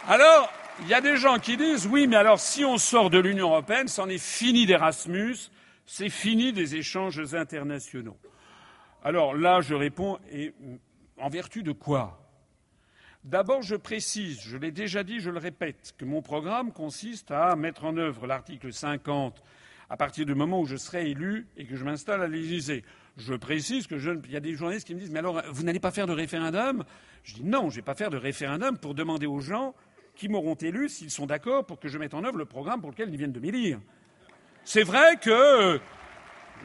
Alors, 0.07 0.49
il 0.81 0.87
y 0.87 0.93
a 0.93 1.01
des 1.01 1.17
gens 1.17 1.37
qui 1.37 1.57
disent 1.57 1.87
oui, 1.87 2.07
mais 2.07 2.15
alors 2.15 2.39
si 2.39 2.65
on 2.65 2.77
sort 2.77 3.09
de 3.09 3.19
l'Union 3.19 3.49
européenne, 3.49 3.87
c'en 3.87 4.09
est 4.09 4.17
fini 4.17 4.65
d'Erasmus, 4.65 5.37
c'est 5.85 6.09
fini 6.09 6.53
des 6.53 6.75
échanges 6.75 7.33
internationaux. 7.33 8.17
Alors 9.03 9.35
là, 9.35 9.61
je 9.61 9.73
réponds, 9.73 10.19
et 10.31 10.53
en 11.17 11.29
vertu 11.29 11.63
de 11.63 11.71
quoi? 11.71 12.17
D'abord, 13.23 13.61
je 13.61 13.75
précise, 13.75 14.41
je 14.41 14.57
l'ai 14.57 14.71
déjà 14.71 15.03
dit, 15.03 15.19
je 15.19 15.29
le 15.29 15.37
répète, 15.37 15.93
que 15.97 16.05
mon 16.05 16.23
programme 16.23 16.71
consiste 16.71 17.29
à 17.29 17.55
mettre 17.55 17.85
en 17.85 17.97
œuvre 17.97 18.25
l'article 18.25 18.73
50 18.73 19.43
à 19.89 19.97
partir 19.97 20.25
du 20.25 20.33
moment 20.33 20.61
où 20.61 20.65
je 20.65 20.77
serai 20.77 21.11
élu 21.11 21.47
et 21.57 21.65
que 21.65 21.75
je 21.75 21.83
m'installe 21.83 22.21
à 22.21 22.27
l'Élysée. 22.27 22.83
Je 23.17 23.33
précise 23.33 23.87
que 23.87 23.97
je, 23.97 24.11
il 24.23 24.31
y 24.31 24.37
a 24.37 24.39
des 24.39 24.55
journalistes 24.55 24.87
qui 24.87 24.95
me 24.95 24.99
disent 24.99 25.11
Mais 25.11 25.19
alors, 25.19 25.41
vous 25.51 25.63
n'allez 25.63 25.81
pas 25.81 25.91
faire 25.91 26.07
de 26.07 26.13
référendum? 26.13 26.83
Je 27.23 27.35
dis 27.35 27.43
Non, 27.43 27.69
je 27.69 27.75
ne 27.75 27.75
vais 27.75 27.81
pas 27.81 27.93
faire 27.93 28.09
de 28.09 28.17
référendum 28.17 28.77
pour 28.77 28.95
demander 28.95 29.27
aux 29.27 29.41
gens 29.41 29.75
qui 30.21 30.29
m'auront 30.29 30.53
élu 30.53 30.87
s'ils 30.87 31.09
sont 31.09 31.25
d'accord 31.25 31.65
pour 31.65 31.79
que 31.79 31.87
je 31.87 31.97
mette 31.97 32.13
en 32.13 32.23
œuvre 32.23 32.37
le 32.37 32.45
programme 32.45 32.79
pour 32.79 32.91
lequel 32.91 33.09
ils 33.09 33.17
viennent 33.17 33.31
de 33.31 33.39
m'élire. 33.39 33.79
C'est 34.63 34.83
vrai 34.83 35.17
que 35.19 35.81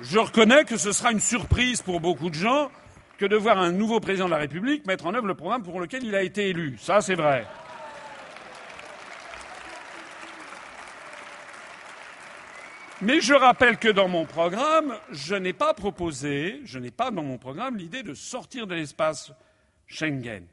je 0.03 0.19
reconnais 0.19 0.65
que 0.65 0.77
ce 0.77 0.93
sera 0.93 1.11
une 1.11 1.21
surprise 1.21 1.81
pour 1.81 2.01
beaucoup 2.01 2.29
de 2.29 2.35
gens 2.35 2.71
que 3.17 3.25
de 3.25 3.35
voir 3.35 3.57
un 3.57 3.73
nouveau 3.73 3.99
président 3.99 4.27
de 4.27 4.33
la 4.33 4.37
République 4.37 4.87
mettre 4.87 5.07
en 5.07 5.15
œuvre 5.15 5.27
le 5.27 5.35
programme 5.35 5.63
pour 5.63 5.81
lequel 5.81 6.05
il 6.05 6.15
a 6.15 6.21
été 6.21 6.51
élu. 6.51 6.77
Ça, 6.79 7.01
c'est 7.01 7.15
vrai. 7.15 7.47
Mais 13.01 13.23
je 13.23 13.33
rappelle 13.33 13.79
que 13.79 13.89
dans 13.89 14.09
mon 14.09 14.27
programme, 14.27 14.99
je 15.13 15.35
n'ai 15.35 15.55
pas 15.55 15.73
proposé, 15.73 16.61
je 16.65 16.79
n'ai 16.79 16.91
pas 16.91 17.11
dans 17.11 17.23
mon 17.23 17.39
programme 17.39 17.79
l'idée 17.79 18.03
de 18.03 18.13
sortir 18.13 18.67
de 18.67 18.75
l'espace 18.75 19.33
Schengen. 19.87 20.47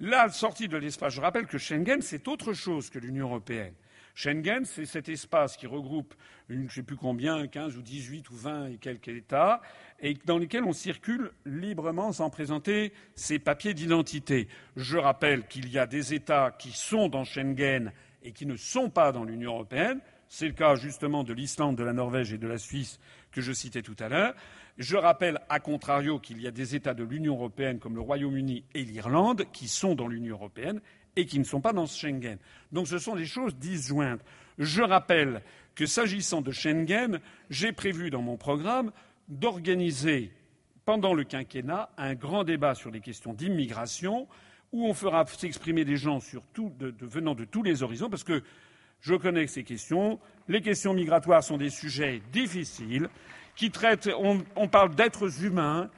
La 0.00 0.28
sortie 0.28 0.68
de 0.68 0.76
l'espace, 0.76 1.14
je 1.14 1.20
rappelle 1.20 1.46
que 1.46 1.58
Schengen, 1.58 2.02
c'est 2.02 2.26
autre 2.26 2.52
chose 2.52 2.90
que 2.90 2.98
l'Union 2.98 3.26
européenne. 3.28 3.74
Schengen, 4.14 4.64
c'est 4.64 4.86
cet 4.86 5.08
espace 5.08 5.56
qui 5.56 5.66
regroupe 5.66 6.14
je 6.48 6.56
ne 6.56 6.68
sais 6.68 6.82
plus 6.82 6.96
combien, 6.96 7.46
15 7.46 7.76
ou 7.76 7.82
18 7.82 8.28
ou 8.30 8.36
20 8.36 8.66
et 8.66 8.76
quelques 8.76 9.08
États, 9.08 9.62
et 10.00 10.14
dans 10.26 10.36
lesquels 10.36 10.64
on 10.64 10.72
circule 10.72 11.30
librement 11.46 12.12
sans 12.12 12.28
présenter 12.28 12.92
ses 13.14 13.38
papiers 13.38 13.72
d'identité. 13.72 14.48
Je 14.76 14.98
rappelle 14.98 15.46
qu'il 15.46 15.70
y 15.70 15.78
a 15.78 15.86
des 15.86 16.12
États 16.12 16.50
qui 16.50 16.72
sont 16.72 17.08
dans 17.08 17.24
Schengen 17.24 17.92
et 18.22 18.32
qui 18.32 18.46
ne 18.46 18.56
sont 18.56 18.90
pas 18.90 19.10
dans 19.10 19.24
l'Union 19.24 19.52
européenne. 19.52 20.00
C'est 20.28 20.46
le 20.46 20.52
cas 20.52 20.74
justement 20.74 21.24
de 21.24 21.32
l'Islande, 21.32 21.76
de 21.76 21.84
la 21.84 21.92
Norvège 21.92 22.32
et 22.32 22.38
de 22.38 22.48
la 22.48 22.58
Suisse 22.58 22.98
que 23.30 23.40
je 23.40 23.52
citais 23.52 23.82
tout 23.82 23.96
à 23.98 24.08
l'heure. 24.08 24.34
Je 24.76 24.96
rappelle, 24.96 25.40
à 25.48 25.60
contrario, 25.60 26.18
qu'il 26.18 26.40
y 26.40 26.48
a 26.48 26.50
des 26.50 26.74
États 26.74 26.94
de 26.94 27.04
l'Union 27.04 27.34
européenne 27.34 27.78
comme 27.78 27.94
le 27.94 28.00
Royaume-Uni 28.00 28.64
et 28.74 28.82
l'Irlande 28.84 29.44
qui 29.52 29.68
sont 29.68 29.94
dans 29.94 30.08
l'Union 30.08 30.34
européenne 30.34 30.80
et 31.16 31.26
qui 31.26 31.38
ne 31.38 31.44
sont 31.44 31.60
pas 31.60 31.72
dans 31.72 31.86
Schengen. 31.86 32.38
Donc 32.72 32.88
ce 32.88 32.98
sont 32.98 33.14
des 33.14 33.26
choses 33.26 33.54
disjointes. 33.56 34.20
Je 34.58 34.82
rappelle 34.82 35.42
que 35.76 35.86
s'agissant 35.86 36.40
de 36.40 36.50
Schengen, 36.50 37.20
j'ai 37.50 37.72
prévu 37.72 38.10
dans 38.10 38.22
mon 38.22 38.36
programme 38.36 38.90
d'organiser 39.28 40.32
pendant 40.84 41.14
le 41.14 41.24
quinquennat 41.24 41.90
un 41.96 42.14
grand 42.14 42.42
débat 42.42 42.74
sur 42.74 42.90
les 42.90 43.00
questions 43.00 43.32
d'immigration 43.32 44.26
où 44.72 44.86
on 44.86 44.94
fera 44.94 45.24
s'exprimer 45.26 45.84
des 45.84 45.96
gens 45.96 46.18
venant 47.00 47.36
de 47.36 47.44
tous 47.44 47.62
les 47.62 47.84
horizons 47.84 48.10
parce 48.10 48.24
que 48.24 48.42
Je 49.04 49.14
connais 49.14 49.46
ces 49.46 49.64
questions. 49.64 50.18
Les 50.48 50.62
questions 50.62 50.94
migratoires 50.94 51.44
sont 51.44 51.58
des 51.58 51.68
sujets 51.68 52.22
difficiles 52.32 53.10
qui 53.56 53.70
traitent. 53.70 54.10
On, 54.18 54.42
on 54.56 54.68
parle 54.68 54.94
d'êtres 54.94 55.44
humains. 55.44 55.90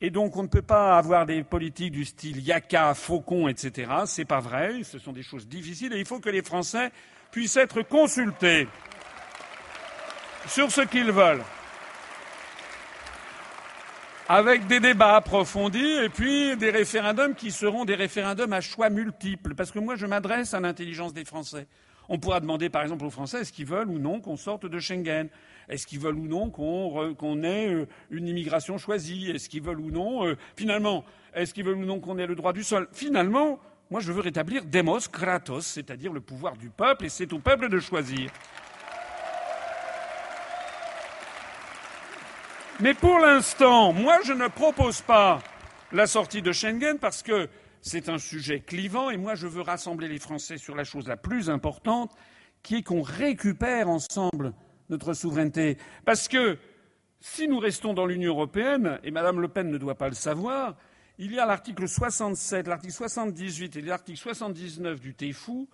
Et 0.00 0.10
donc, 0.10 0.36
on 0.36 0.44
ne 0.44 0.48
peut 0.48 0.62
pas 0.62 0.96
avoir 0.96 1.26
des 1.26 1.42
politiques 1.42 1.90
du 1.90 2.04
style 2.04 2.40
yaka, 2.40 2.94
faucon, 2.94 3.48
etc. 3.48 3.90
C'est 4.06 4.24
pas 4.24 4.40
vrai. 4.40 4.84
Ce 4.84 4.98
sont 4.98 5.12
des 5.12 5.24
choses 5.24 5.48
difficiles 5.48 5.92
et 5.92 5.98
il 5.98 6.06
faut 6.06 6.20
que 6.20 6.30
les 6.30 6.42
Français 6.42 6.92
puissent 7.32 7.56
être 7.56 7.82
consultés 7.82 8.68
sur 10.46 10.70
ce 10.70 10.82
qu'ils 10.82 11.10
veulent. 11.10 11.42
Avec 14.28 14.66
des 14.66 14.78
débats 14.78 15.16
approfondis 15.16 15.98
et 16.04 16.10
puis 16.10 16.56
des 16.56 16.70
référendums 16.70 17.34
qui 17.34 17.50
seront 17.50 17.84
des 17.84 17.94
référendums 17.94 18.52
à 18.52 18.60
choix 18.60 18.90
multiples. 18.90 19.54
Parce 19.54 19.70
que 19.70 19.78
moi, 19.78 19.96
je 19.96 20.06
m'adresse 20.06 20.54
à 20.54 20.60
l'intelligence 20.60 21.12
des 21.12 21.24
Français. 21.24 21.66
On 22.08 22.18
pourra 22.18 22.40
demander, 22.40 22.70
par 22.70 22.82
exemple, 22.82 23.04
aux 23.04 23.10
Français 23.10 23.40
est-ce 23.40 23.52
qu'ils 23.52 23.66
veulent 23.66 23.88
ou 23.88 23.98
non 23.98 24.20
qu'on 24.20 24.36
sorte 24.36 24.66
de 24.66 24.78
Schengen? 24.78 25.28
Est-ce 25.68 25.86
qu'ils 25.86 26.00
veulent 26.00 26.18
ou 26.18 26.26
non 26.26 26.48
qu'on 26.50 27.42
ait 27.42 27.68
euh, 27.68 27.86
une 28.10 28.26
immigration 28.26 28.78
choisie? 28.78 29.30
Est-ce 29.30 29.48
qu'ils 29.48 29.62
veulent 29.62 29.80
ou 29.80 29.90
non, 29.90 30.26
euh, 30.26 30.36
finalement, 30.56 31.04
est-ce 31.34 31.52
qu'ils 31.52 31.64
veulent 31.64 31.76
ou 31.76 31.84
non 31.84 32.00
qu'on 32.00 32.18
ait 32.18 32.26
le 32.26 32.34
droit 32.34 32.54
du 32.54 32.64
sol? 32.64 32.88
Finalement, 32.92 33.60
moi, 33.90 34.00
je 34.00 34.10
veux 34.12 34.20
rétablir 34.20 34.64
demos 34.64 35.00
kratos, 35.12 35.66
c'est-à-dire 35.66 36.12
le 36.12 36.20
pouvoir 36.20 36.56
du 36.56 36.70
peuple, 36.70 37.06
et 37.06 37.08
c'est 37.10 37.32
au 37.32 37.38
peuple 37.38 37.68
de 37.68 37.78
choisir. 37.78 38.30
Mais 42.80 42.94
pour 42.94 43.18
l'instant, 43.18 43.92
moi, 43.92 44.20
je 44.24 44.32
ne 44.32 44.46
propose 44.48 45.00
pas 45.00 45.40
la 45.92 46.06
sortie 46.06 46.42
de 46.42 46.52
Schengen 46.52 46.98
parce 46.98 47.22
que 47.22 47.48
c'est 47.80 48.08
un 48.08 48.18
sujet 48.18 48.60
clivant 48.60 49.10
et 49.10 49.16
moi, 49.16 49.34
je 49.34 49.46
veux 49.46 49.62
rassembler 49.62 50.08
les 50.08 50.18
Français 50.18 50.58
sur 50.58 50.74
la 50.74 50.84
chose 50.84 51.06
la 51.08 51.16
plus 51.16 51.50
importante, 51.50 52.12
qui 52.62 52.76
est 52.76 52.82
qu'on 52.82 53.02
récupère 53.02 53.88
ensemble 53.88 54.52
notre 54.88 55.14
souveraineté. 55.14 55.76
Parce 56.04 56.28
que 56.28 56.58
si 57.20 57.48
nous 57.48 57.58
restons 57.58 57.94
dans 57.94 58.06
l'Union 58.06 58.32
européenne, 58.32 58.98
et 59.02 59.10
Mme 59.10 59.40
Le 59.40 59.48
Pen 59.48 59.70
ne 59.70 59.78
doit 59.78 59.96
pas 59.96 60.08
le 60.08 60.14
savoir, 60.14 60.76
il 61.18 61.32
y 61.32 61.38
a 61.38 61.46
l'article 61.46 61.88
67, 61.88 62.68
l'article 62.68 62.92
78 62.92 63.76
et 63.76 63.82
l'article 63.82 64.18
79 64.18 65.00
du 65.00 65.14
TFU 65.14 65.66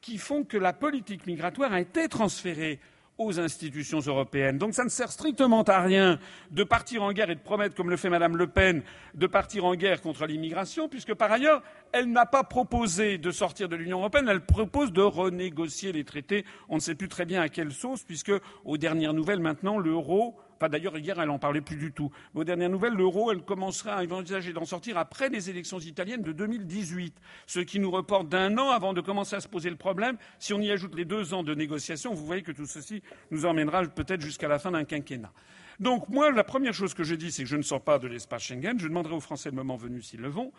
qui 0.00 0.18
font 0.18 0.44
que 0.44 0.56
la 0.56 0.72
politique 0.72 1.26
migratoire 1.26 1.72
a 1.72 1.80
été 1.80 2.08
transférée 2.08 2.80
aux 3.18 3.38
institutions 3.38 4.00
européennes. 4.00 4.58
Donc 4.58 4.74
ça 4.74 4.84
ne 4.84 4.88
sert 4.88 5.10
strictement 5.10 5.62
à 5.62 5.80
rien 5.80 6.18
de 6.50 6.64
partir 6.64 7.02
en 7.02 7.12
guerre 7.12 7.30
et 7.30 7.34
de 7.34 7.40
promettre, 7.40 7.74
comme 7.74 7.90
le 7.90 7.96
fait 7.96 8.08
Mme 8.08 8.36
Le 8.36 8.46
Pen, 8.46 8.82
de 9.14 9.26
partir 9.26 9.64
en 9.64 9.74
guerre 9.74 10.00
contre 10.00 10.26
l'immigration, 10.26 10.88
puisque 10.88 11.14
par 11.14 11.30
ailleurs, 11.30 11.62
elle 11.92 12.10
n'a 12.10 12.26
pas 12.26 12.42
proposé 12.42 13.18
de 13.18 13.30
sortir 13.30 13.68
de 13.68 13.76
l'Union 13.76 13.98
européenne, 13.98 14.28
elle 14.28 14.44
propose 14.44 14.92
de 14.92 15.02
renégocier 15.02 15.92
les 15.92 16.04
traités. 16.04 16.44
On 16.68 16.76
ne 16.76 16.80
sait 16.80 16.94
plus 16.94 17.08
très 17.08 17.26
bien 17.26 17.42
à 17.42 17.48
quelle 17.48 17.72
sauce, 17.72 18.02
puisque, 18.02 18.32
aux 18.64 18.78
dernières 18.78 19.14
nouvelles, 19.14 19.40
maintenant, 19.40 19.78
l'euro 19.78 20.36
D'ailleurs, 20.68 20.96
hier, 20.98 21.20
elle 21.20 21.28
n'en 21.28 21.38
parlait 21.38 21.60
plus 21.60 21.76
du 21.76 21.92
tout. 21.92 22.10
Mais 22.34 22.40
aux 22.40 22.44
dernières 22.44 22.70
nouvelles, 22.70 22.94
l'euro, 22.94 23.32
elle 23.32 23.42
commencera 23.42 23.94
à 23.94 24.04
envisager 24.04 24.52
d'en 24.52 24.64
sortir 24.64 24.98
après 24.98 25.28
les 25.28 25.50
élections 25.50 25.78
italiennes 25.78 26.22
de 26.22 26.32
2018, 26.32 27.16
ce 27.46 27.60
qui 27.60 27.80
nous 27.80 27.90
reporte 27.90 28.28
d'un 28.28 28.56
an 28.58 28.70
avant 28.70 28.92
de 28.92 29.00
commencer 29.00 29.36
à 29.36 29.40
se 29.40 29.48
poser 29.48 29.70
le 29.70 29.76
problème. 29.76 30.16
Si 30.38 30.52
on 30.52 30.60
y 30.60 30.70
ajoute 30.70 30.94
les 30.94 31.04
deux 31.04 31.34
ans 31.34 31.42
de 31.42 31.54
négociations, 31.54 32.14
vous 32.14 32.26
voyez 32.26 32.42
que 32.42 32.52
tout 32.52 32.66
ceci 32.66 33.02
nous 33.30 33.46
emmènera 33.46 33.84
peut-être 33.84 34.20
jusqu'à 34.20 34.48
la 34.48 34.58
fin 34.58 34.70
d'un 34.70 34.84
quinquennat. 34.84 35.32
Donc, 35.80 36.08
moi, 36.08 36.30
la 36.30 36.44
première 36.44 36.74
chose 36.74 36.94
que 36.94 37.04
je 37.04 37.14
dis, 37.14 37.32
c'est 37.32 37.42
que 37.42 37.48
je 37.48 37.56
ne 37.56 37.62
sors 37.62 37.82
pas 37.82 37.98
de 37.98 38.06
l'espace 38.06 38.42
Schengen. 38.42 38.78
Je 38.78 38.88
demanderai 38.88 39.14
aux 39.14 39.20
Français 39.20 39.50
le 39.50 39.56
moment 39.56 39.76
venu 39.76 40.02
s'ils 40.02 40.20
le 40.20 40.28
vont. 40.28 40.52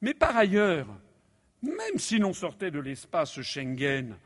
Mais 0.00 0.14
par 0.14 0.36
ailleurs, 0.36 0.86
même 1.62 1.98
si 1.98 2.18
l'on 2.18 2.32
sortait 2.32 2.70
de 2.70 2.80
l'espace 2.80 3.40
Schengen, 3.40 4.16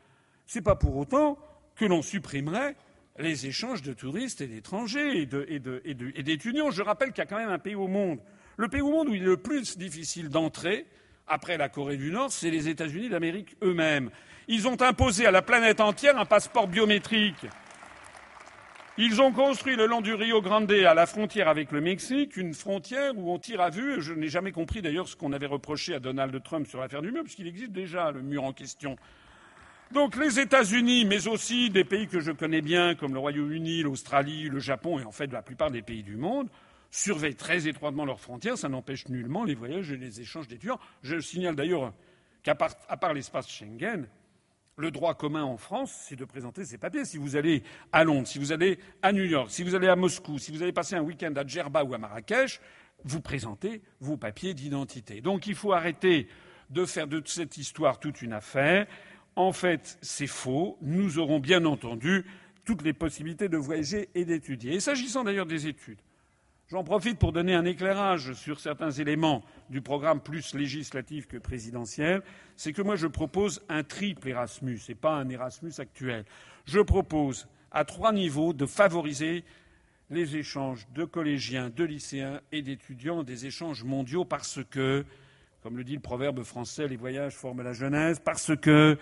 ce 0.45 0.57
n'est 0.57 0.63
pas 0.63 0.75
pour 0.75 0.95
autant 0.95 1.37
que 1.75 1.85
l'on 1.85 2.01
supprimerait 2.01 2.75
les 3.19 3.47
échanges 3.47 3.81
de 3.81 3.93
touristes 3.93 4.41
et 4.41 4.47
d'étrangers 4.47 5.21
et 5.21 6.23
d'étudiants. 6.23 6.71
Je 6.71 6.81
rappelle 6.81 7.09
qu'il 7.09 7.19
y 7.19 7.21
a 7.21 7.25
quand 7.25 7.37
même 7.37 7.49
un 7.49 7.59
pays 7.59 7.75
au 7.75 7.87
monde. 7.87 8.19
Le 8.57 8.67
pays 8.67 8.81
au 8.81 8.91
monde 8.91 9.09
où 9.09 9.13
il 9.13 9.23
est 9.23 9.25
le 9.25 9.37
plus 9.37 9.77
difficile 9.77 10.29
d'entrer, 10.29 10.85
après 11.27 11.57
la 11.57 11.69
Corée 11.69 11.97
du 11.97 12.11
Nord, 12.11 12.31
c'est 12.31 12.49
les 12.49 12.69
États-Unis 12.69 13.09
d'Amérique 13.09 13.55
eux-mêmes. 13.61 14.09
Ils 14.47 14.67
ont 14.67 14.81
imposé 14.81 15.25
à 15.25 15.31
la 15.31 15.41
planète 15.41 15.81
entière 15.81 16.17
un 16.17 16.25
passeport 16.25 16.67
biométrique. 16.67 17.45
Ils 18.99 19.21
ont 19.21 19.31
construit 19.31 19.75
le 19.75 19.85
long 19.85 20.01
du 20.01 20.15
Rio 20.15 20.41
Grande, 20.41 20.71
à 20.71 20.95
la 20.95 21.05
frontière 21.05 21.49
avec 21.49 21.71
le 21.71 21.81
Mexique, 21.81 22.35
une 22.35 22.55
frontière 22.55 23.15
où 23.15 23.31
on 23.31 23.37
tire 23.37 23.61
à 23.61 23.69
vue. 23.69 24.01
Je 24.01 24.13
n'ai 24.13 24.27
jamais 24.27 24.51
compris 24.51 24.81
d'ailleurs 24.81 25.07
ce 25.07 25.15
qu'on 25.15 25.33
avait 25.33 25.45
reproché 25.45 25.93
à 25.93 25.99
Donald 25.99 26.41
Trump 26.41 26.65
sur 26.65 26.79
l'affaire 26.79 27.03
du 27.03 27.11
mur, 27.11 27.23
puisqu'il 27.23 27.47
existe 27.47 27.73
déjà 27.73 28.11
le 28.11 28.21
mur 28.23 28.43
en 28.43 28.53
question. 28.53 28.95
Donc 29.93 30.17
les 30.17 30.39
États-Unis, 30.39 31.05
mais 31.05 31.27
aussi 31.27 31.69
des 31.69 31.85
pays 31.85 32.07
que 32.07 32.19
je 32.19 32.31
connais 32.31 32.61
bien, 32.61 32.93
comme 32.95 33.13
le 33.13 33.19
Royaume-Uni, 33.19 33.83
l'Australie, 33.83 34.49
le 34.49 34.59
Japon 34.59 34.99
et 34.99 35.05
en 35.05 35.11
fait 35.11 35.31
la 35.31 35.41
plupart 35.41 35.71
des 35.71 35.81
pays 35.81 36.03
du 36.03 36.17
monde, 36.17 36.49
surveillent 36.91 37.35
très 37.35 37.67
étroitement 37.67 38.03
leurs 38.03 38.19
frontières. 38.19 38.57
Ça 38.57 38.67
n'empêche 38.67 39.07
nullement 39.07 39.45
les 39.45 39.55
voyages 39.55 39.91
et 39.91 39.97
les 39.97 40.19
échanges 40.19 40.47
d'étudiants. 40.47 40.79
Je 41.03 41.19
signale 41.19 41.55
d'ailleurs 41.55 41.93
qu'à 42.43 42.55
part, 42.55 43.13
l'espace 43.13 43.49
Schengen, 43.49 44.07
le 44.75 44.91
droit 44.91 45.15
commun 45.15 45.43
en 45.43 45.57
France, 45.57 45.91
c'est 46.07 46.17
de 46.17 46.25
présenter 46.25 46.65
ses 46.65 46.77
papiers. 46.77 47.05
Si 47.05 47.17
vous 47.17 47.37
allez 47.37 47.63
à 47.93 48.03
Londres, 48.03 48.27
si 48.27 48.39
vous 48.39 48.51
allez 48.51 48.79
à 49.01 49.13
New 49.13 49.23
York, 49.23 49.49
si 49.49 49.63
vous 49.63 49.73
allez 49.73 49.87
à 49.87 49.95
Moscou, 49.95 50.37
si 50.37 50.51
vous 50.51 50.61
allez 50.61 50.73
passer 50.73 50.95
un 50.95 51.01
week-end 51.01 51.33
à 51.35 51.47
Djerba 51.47 51.83
ou 51.83 51.93
à 51.93 51.97
Marrakech, 51.97 52.59
vous 53.05 53.21
présentez 53.21 53.81
vos 54.01 54.17
papiers 54.17 54.53
d'identité. 54.53 55.21
Donc 55.21 55.47
il 55.47 55.55
faut 55.55 55.71
arrêter 55.71 56.27
de 56.69 56.85
faire 56.85 57.07
de 57.07 57.21
cette 57.25 57.57
histoire 57.57 57.99
toute 57.99 58.21
une 58.21 58.33
affaire. 58.33 58.85
En 59.37 59.53
fait, 59.53 59.99
c'est 60.01 60.25
faux. 60.25 60.79
Nous 60.81 61.19
aurons 61.19 61.39
bien 61.39 61.63
entendu 61.65 62.25
toutes 62.65 62.81
les 62.81 62.91
possibilités 62.91 63.49
de 63.49 63.57
voyager 63.57 64.09
et 64.15 64.25
d'étudier. 64.25 64.73
Et 64.73 64.79
s'agissant 64.79 65.23
d'ailleurs 65.23 65.45
des 65.45 65.67
études, 65.67 65.99
j'en 66.69 66.83
profite 66.83 67.19
pour 67.19 67.33
donner 67.33 67.53
un 67.53 67.63
éclairage 67.63 68.33
sur 68.33 68.59
certains 68.59 68.89
éléments 68.89 69.43
du 69.69 69.79
programme 69.79 70.21
plus 70.21 70.55
législatif 70.55 71.27
que 71.27 71.37
présidentiel. 71.37 72.23
C'est 72.55 72.73
que 72.73 72.81
moi, 72.81 72.95
je 72.95 73.05
propose 73.05 73.61
un 73.69 73.83
triple 73.83 74.27
Erasmus 74.27 74.79
et 74.89 74.95
pas 74.95 75.13
un 75.13 75.29
Erasmus 75.29 75.73
actuel. 75.77 76.25
Je 76.65 76.79
propose 76.79 77.47
à 77.69 77.85
trois 77.85 78.13
niveaux 78.13 78.53
de 78.53 78.65
favoriser 78.65 79.43
les 80.09 80.35
échanges 80.35 80.87
de 80.95 81.05
collégiens, 81.05 81.69
de 81.69 81.83
lycéens 81.83 82.41
et 82.51 82.63
d'étudiants, 82.63 83.21
des 83.21 83.45
échanges 83.45 83.83
mondiaux 83.83 84.25
parce 84.25 84.61
que, 84.67 85.05
comme 85.61 85.77
le 85.77 85.83
dit 85.83 85.93
le 85.93 86.01
proverbe 86.01 86.41
français, 86.41 86.87
les 86.87 86.97
voyages 86.97 87.35
forment 87.35 87.61
la 87.61 87.73
jeunesse, 87.73 88.19
parce 88.19 88.55
que 88.55 88.97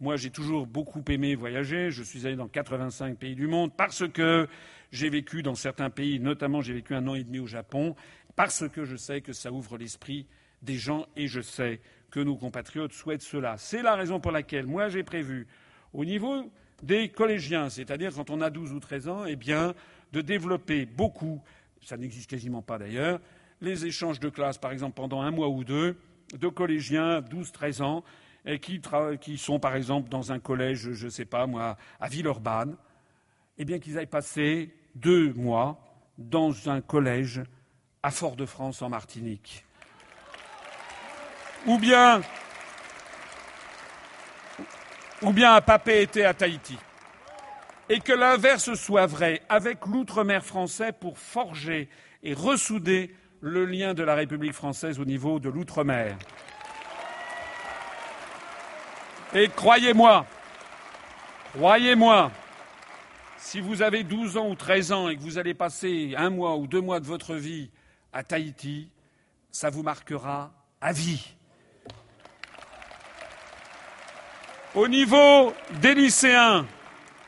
moi, 0.00 0.16
j'ai 0.16 0.30
toujours 0.30 0.66
beaucoup 0.66 1.04
aimé 1.08 1.34
voyager. 1.34 1.90
Je 1.90 2.02
suis 2.02 2.26
allé 2.26 2.36
dans 2.36 2.48
85 2.48 3.18
pays 3.18 3.34
du 3.34 3.46
monde 3.46 3.72
parce 3.76 4.08
que 4.08 4.48
j'ai 4.92 5.10
vécu 5.10 5.42
dans 5.42 5.54
certains 5.54 5.90
pays, 5.90 6.18
notamment 6.18 6.62
j'ai 6.62 6.72
vécu 6.72 6.94
un 6.94 7.06
an 7.06 7.14
et 7.14 7.22
demi 7.22 7.38
au 7.38 7.46
Japon, 7.46 7.94
parce 8.34 8.66
que 8.68 8.84
je 8.84 8.96
sais 8.96 9.20
que 9.20 9.32
ça 9.32 9.52
ouvre 9.52 9.76
l'esprit 9.76 10.26
des 10.62 10.76
gens 10.76 11.06
et 11.16 11.26
je 11.26 11.40
sais 11.40 11.80
que 12.10 12.20
nos 12.20 12.36
compatriotes 12.36 12.92
souhaitent 12.92 13.22
cela. 13.22 13.56
C'est 13.58 13.82
la 13.82 13.94
raison 13.94 14.20
pour 14.20 14.32
laquelle 14.32 14.66
moi 14.66 14.88
j'ai 14.88 15.02
prévu, 15.02 15.46
au 15.92 16.04
niveau 16.04 16.50
des 16.82 17.10
collégiens, 17.10 17.68
c'est-à-dire 17.68 18.12
quand 18.14 18.30
on 18.30 18.40
a 18.40 18.50
12 18.50 18.72
ou 18.72 18.80
13 18.80 19.08
ans, 19.08 19.24
eh 19.26 19.36
bien, 19.36 19.74
de 20.12 20.22
développer 20.22 20.86
beaucoup, 20.86 21.42
ça 21.82 21.96
n'existe 21.96 22.30
quasiment 22.30 22.62
pas 22.62 22.78
d'ailleurs, 22.78 23.20
les 23.60 23.84
échanges 23.84 24.18
de 24.18 24.30
classe, 24.30 24.56
par 24.56 24.72
exemple, 24.72 24.94
pendant 24.96 25.20
un 25.20 25.30
mois 25.30 25.48
ou 25.48 25.62
deux, 25.62 25.96
de 26.38 26.48
collégiens 26.48 27.20
12-13 27.20 27.82
ans, 27.82 28.04
qui, 28.60 28.80
qui, 29.20 29.38
sont, 29.38 29.58
par 29.58 29.76
exemple, 29.76 30.08
dans 30.08 30.32
un 30.32 30.38
collège, 30.38 30.92
je 30.92 31.04
ne 31.04 31.10
sais 31.10 31.24
pas 31.24 31.46
moi, 31.46 31.76
à 32.00 32.08
Villeurbanne, 32.08 32.76
eh 33.58 33.64
bien 33.64 33.78
qu'ils 33.78 33.98
aillent 33.98 34.06
passer 34.06 34.74
deux 34.94 35.32
mois 35.34 35.78
dans 36.18 36.68
un 36.68 36.80
collège 36.80 37.42
à 38.02 38.10
Fort-de-France 38.10 38.82
en 38.82 38.88
Martinique. 38.88 39.64
Ou 41.66 41.78
bien, 41.78 42.22
ou 45.22 45.32
bien 45.32 45.52
à 45.52 45.60
Papeete 45.60 46.18
à 46.18 46.32
Tahiti. 46.32 46.78
Et 47.88 48.00
que 48.00 48.12
l'inverse 48.12 48.72
soit 48.74 49.06
vrai 49.06 49.42
avec 49.48 49.84
l'outre-mer 49.86 50.44
français 50.44 50.92
pour 50.92 51.18
forger 51.18 51.88
et 52.22 52.34
ressouder 52.34 53.14
le 53.40 53.64
lien 53.64 53.94
de 53.94 54.02
la 54.02 54.14
République 54.14 54.52
française 54.52 54.98
au 55.00 55.04
niveau 55.04 55.40
de 55.40 55.48
l'outre-mer. 55.48 56.16
Et 59.32 59.48
croyez-moi, 59.48 60.26
croyez-moi, 61.54 62.32
si 63.36 63.60
vous 63.60 63.80
avez 63.80 64.02
12 64.02 64.36
ans 64.36 64.48
ou 64.48 64.56
13 64.56 64.92
ans 64.92 65.08
et 65.08 65.16
que 65.16 65.22
vous 65.22 65.38
allez 65.38 65.54
passer 65.54 66.14
un 66.16 66.30
mois 66.30 66.56
ou 66.56 66.66
deux 66.66 66.80
mois 66.80 66.98
de 66.98 67.06
votre 67.06 67.36
vie 67.36 67.70
à 68.12 68.24
Tahiti, 68.24 68.90
ça 69.52 69.70
vous 69.70 69.84
marquera 69.84 70.50
à 70.80 70.92
vie. 70.92 71.36
Au 74.74 74.88
niveau 74.88 75.52
des 75.80 75.94
lycéens, 75.94 76.66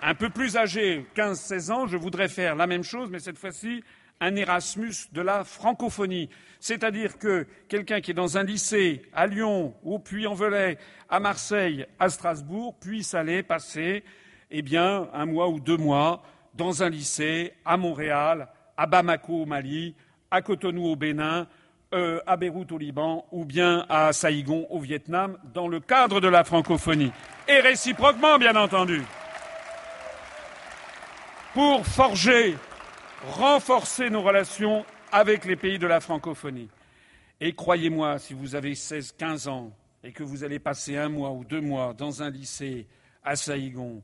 un 0.01 0.15
peu 0.15 0.29
plus 0.29 0.57
âgés, 0.57 1.07
15-16 1.17 1.73
ans, 1.73 1.87
je 1.87 1.97
voudrais 1.97 2.29
faire 2.29 2.57
la 2.57 2.67
même 2.67 2.83
chose, 2.83 3.11
mais 3.11 3.21
cette 3.21 3.39
fois-ci 3.39 3.85
un 4.23 4.37
Erasmus 4.37 4.95
de 5.13 5.21
la 5.21 5.43
francophonie. 5.45 6.31
C'est-à-dire 6.61 7.19
que 7.19 7.47
quelqu'un 7.69 8.01
qui 8.01 8.13
est 8.13 8.15
dans 8.15 8.39
un 8.39 8.45
lycée 8.45 9.03
à 9.13 9.27
Lyon, 9.27 9.75
au 9.85 9.99
Puy-en-Velay, 9.99 10.79
à 11.11 11.19
Marseille, 11.19 11.85
à 11.99 12.09
Strasbourg, 12.09 12.77
puisse 12.79 13.15
aller 13.15 13.43
passer 13.43 14.05
eh 14.53 14.63
bien, 14.63 15.09
un 15.13 15.27
mois 15.27 15.49
ou 15.49 15.59
deux 15.59 15.77
mois 15.77 16.23
dans 16.55 16.85
un 16.85 16.89
lycée 16.89 17.53
à 17.65 17.77
Montréal, 17.77 18.49
à 18.77 18.87
Bamako 18.87 19.43
au 19.43 19.47
Mali, 19.47 19.97
à 20.31 20.41
Cotonou 20.41 20.87
au 20.87 20.95
Bénin, 20.95 21.49
euh, 21.93 22.21
à 22.27 22.37
Beyrouth 22.37 22.71
au 22.71 22.79
Liban 22.79 23.27
ou 23.33 23.45
bien 23.45 23.85
à 23.89 24.13
Saïgon 24.13 24.67
au 24.71 24.79
Vietnam 24.79 25.39
dans 25.53 25.67
le 25.67 25.81
cadre 25.81 26.21
de 26.21 26.29
la 26.29 26.45
francophonie. 26.45 27.11
Et 27.49 27.59
réciproquement, 27.59 28.39
bien 28.39 28.55
entendu. 28.55 29.03
Pour 31.55 31.85
forger, 31.85 32.57
renforcer 33.31 34.11
nos 34.11 34.23
relations 34.23 34.85
avec 35.11 35.45
les 35.45 35.57
pays 35.57 35.79
de 35.79 35.87
la 35.87 36.01
francophonie. 36.01 36.69
Et 37.41 37.55
croyez-moi, 37.55 38.19
si 38.19 38.35
vous 38.35 38.55
avez 38.55 38.75
16, 38.75 39.13
15 39.19 39.49
ans 39.49 39.73
et 40.05 40.13
que 40.13 40.23
vous 40.23 40.45
allez 40.45 40.59
passer 40.59 40.97
un 40.97 41.09
mois 41.09 41.31
ou 41.31 41.45
deux 41.45 41.61
mois 41.61 41.95
dans 41.95 42.23
un 42.23 42.31
lycée 42.31 42.87
à 43.25 43.37
Saïgon 43.37 44.03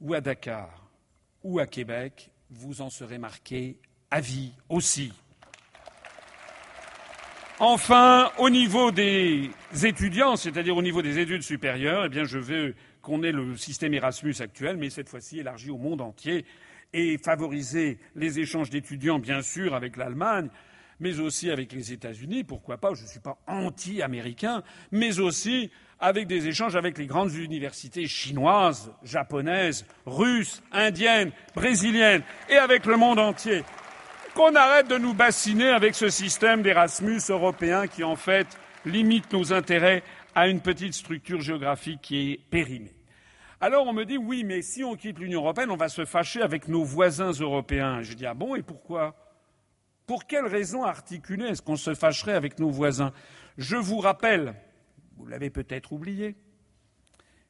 ou 0.00 0.14
à 0.14 0.20
Dakar 0.20 0.88
ou 1.42 1.58
à 1.58 1.66
Québec, 1.66 2.30
vous 2.50 2.80
en 2.80 2.90
serez 2.90 3.18
marqué 3.18 3.76
à 4.10 4.20
vie 4.20 4.52
aussi. 4.68 5.12
Enfin, 7.60 8.30
au 8.38 8.50
niveau 8.50 8.90
des 8.90 9.50
étudiants, 9.84 10.36
c'est-à-dire 10.36 10.76
au 10.76 10.82
niveau 10.82 11.02
des 11.02 11.18
études 11.18 11.42
supérieures, 11.42 12.08
eh 12.12 12.24
je 12.24 12.38
veux 12.38 12.74
qu'on 13.00 13.22
ait 13.22 13.32
le 13.32 13.56
système 13.56 13.94
Erasmus 13.94 14.34
actuel, 14.40 14.76
mais 14.76 14.90
cette 14.90 15.08
fois-ci 15.08 15.38
élargi 15.38 15.70
au 15.70 15.78
monde 15.78 16.00
entier 16.00 16.44
et 16.94 17.18
favoriser 17.18 17.98
les 18.14 18.38
échanges 18.38 18.70
d'étudiants, 18.70 19.18
bien 19.18 19.42
sûr, 19.42 19.74
avec 19.74 19.96
l'Allemagne, 19.96 20.48
mais 21.00 21.18
aussi 21.18 21.50
avec 21.50 21.72
les 21.72 21.92
États-Unis, 21.92 22.44
pourquoi 22.44 22.78
pas, 22.78 22.94
je 22.94 23.02
ne 23.02 23.08
suis 23.08 23.20
pas 23.20 23.36
anti-américain, 23.48 24.62
mais 24.92 25.18
aussi 25.18 25.70
avec 25.98 26.28
des 26.28 26.46
échanges 26.46 26.76
avec 26.76 26.96
les 26.96 27.06
grandes 27.06 27.34
universités 27.34 28.06
chinoises, 28.06 28.92
japonaises, 29.02 29.84
russes, 30.06 30.62
indiennes, 30.70 31.32
brésiliennes 31.54 32.22
et 32.48 32.56
avec 32.56 32.86
le 32.86 32.96
monde 32.96 33.18
entier. 33.18 33.64
Qu'on 34.34 34.54
arrête 34.54 34.88
de 34.88 34.98
nous 34.98 35.14
bassiner 35.14 35.70
avec 35.70 35.94
ce 35.94 36.08
système 36.08 36.62
d'Erasmus 36.62 37.20
européen 37.28 37.86
qui, 37.88 38.04
en 38.04 38.16
fait, 38.16 38.46
limite 38.84 39.32
nos 39.32 39.52
intérêts 39.52 40.02
à 40.34 40.48
une 40.48 40.60
petite 40.60 40.94
structure 40.94 41.40
géographique 41.40 42.00
qui 42.02 42.32
est 42.32 42.40
périmée. 42.50 42.92
Alors 43.60 43.86
on 43.86 43.92
me 43.92 44.04
dit 44.04 44.18
oui, 44.18 44.44
mais 44.44 44.62
si 44.62 44.84
on 44.84 44.96
quitte 44.96 45.18
l'Union 45.18 45.40
européenne, 45.40 45.70
on 45.70 45.76
va 45.76 45.88
se 45.88 46.04
fâcher 46.04 46.42
avec 46.42 46.68
nos 46.68 46.84
voisins 46.84 47.32
européens. 47.32 48.02
Je 48.02 48.14
dis 48.14 48.26
ah 48.26 48.34
bon, 48.34 48.54
et 48.54 48.62
pourquoi? 48.62 49.16
Pour 50.06 50.26
quelle 50.26 50.46
raison 50.46 50.84
articulée 50.84 51.46
est-ce 51.46 51.62
qu'on 51.62 51.76
se 51.76 51.94
fâcherait 51.94 52.34
avec 52.34 52.58
nos 52.58 52.70
voisins? 52.70 53.12
Je 53.56 53.76
vous 53.76 53.98
rappelle, 53.98 54.54
vous 55.16 55.26
l'avez 55.26 55.50
peut-être 55.50 55.92
oublié, 55.92 56.36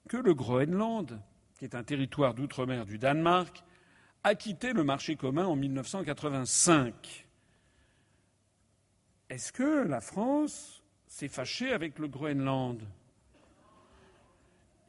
que 0.09 0.17
le 0.17 0.35
Groenland, 0.35 1.21
qui 1.59 1.65
est 1.65 1.75
un 1.75 1.83
territoire 1.83 2.35
d'outre-mer 2.35 2.85
du 2.85 2.99
Danemark, 2.99 3.65
a 4.23 4.35
quitté 4.35 4.73
le 4.73 4.85
marché 4.85 5.17
commun 5.17 5.47
en 5.47 5.57
1985. 5.57 7.27
Est-ce 9.31 9.53
que 9.53 9.87
la 9.87 10.01
France 10.01 10.83
s'est 11.07 11.29
fâchée 11.29 11.73
avec 11.73 11.99
le 11.99 12.09
Groenland? 12.09 12.83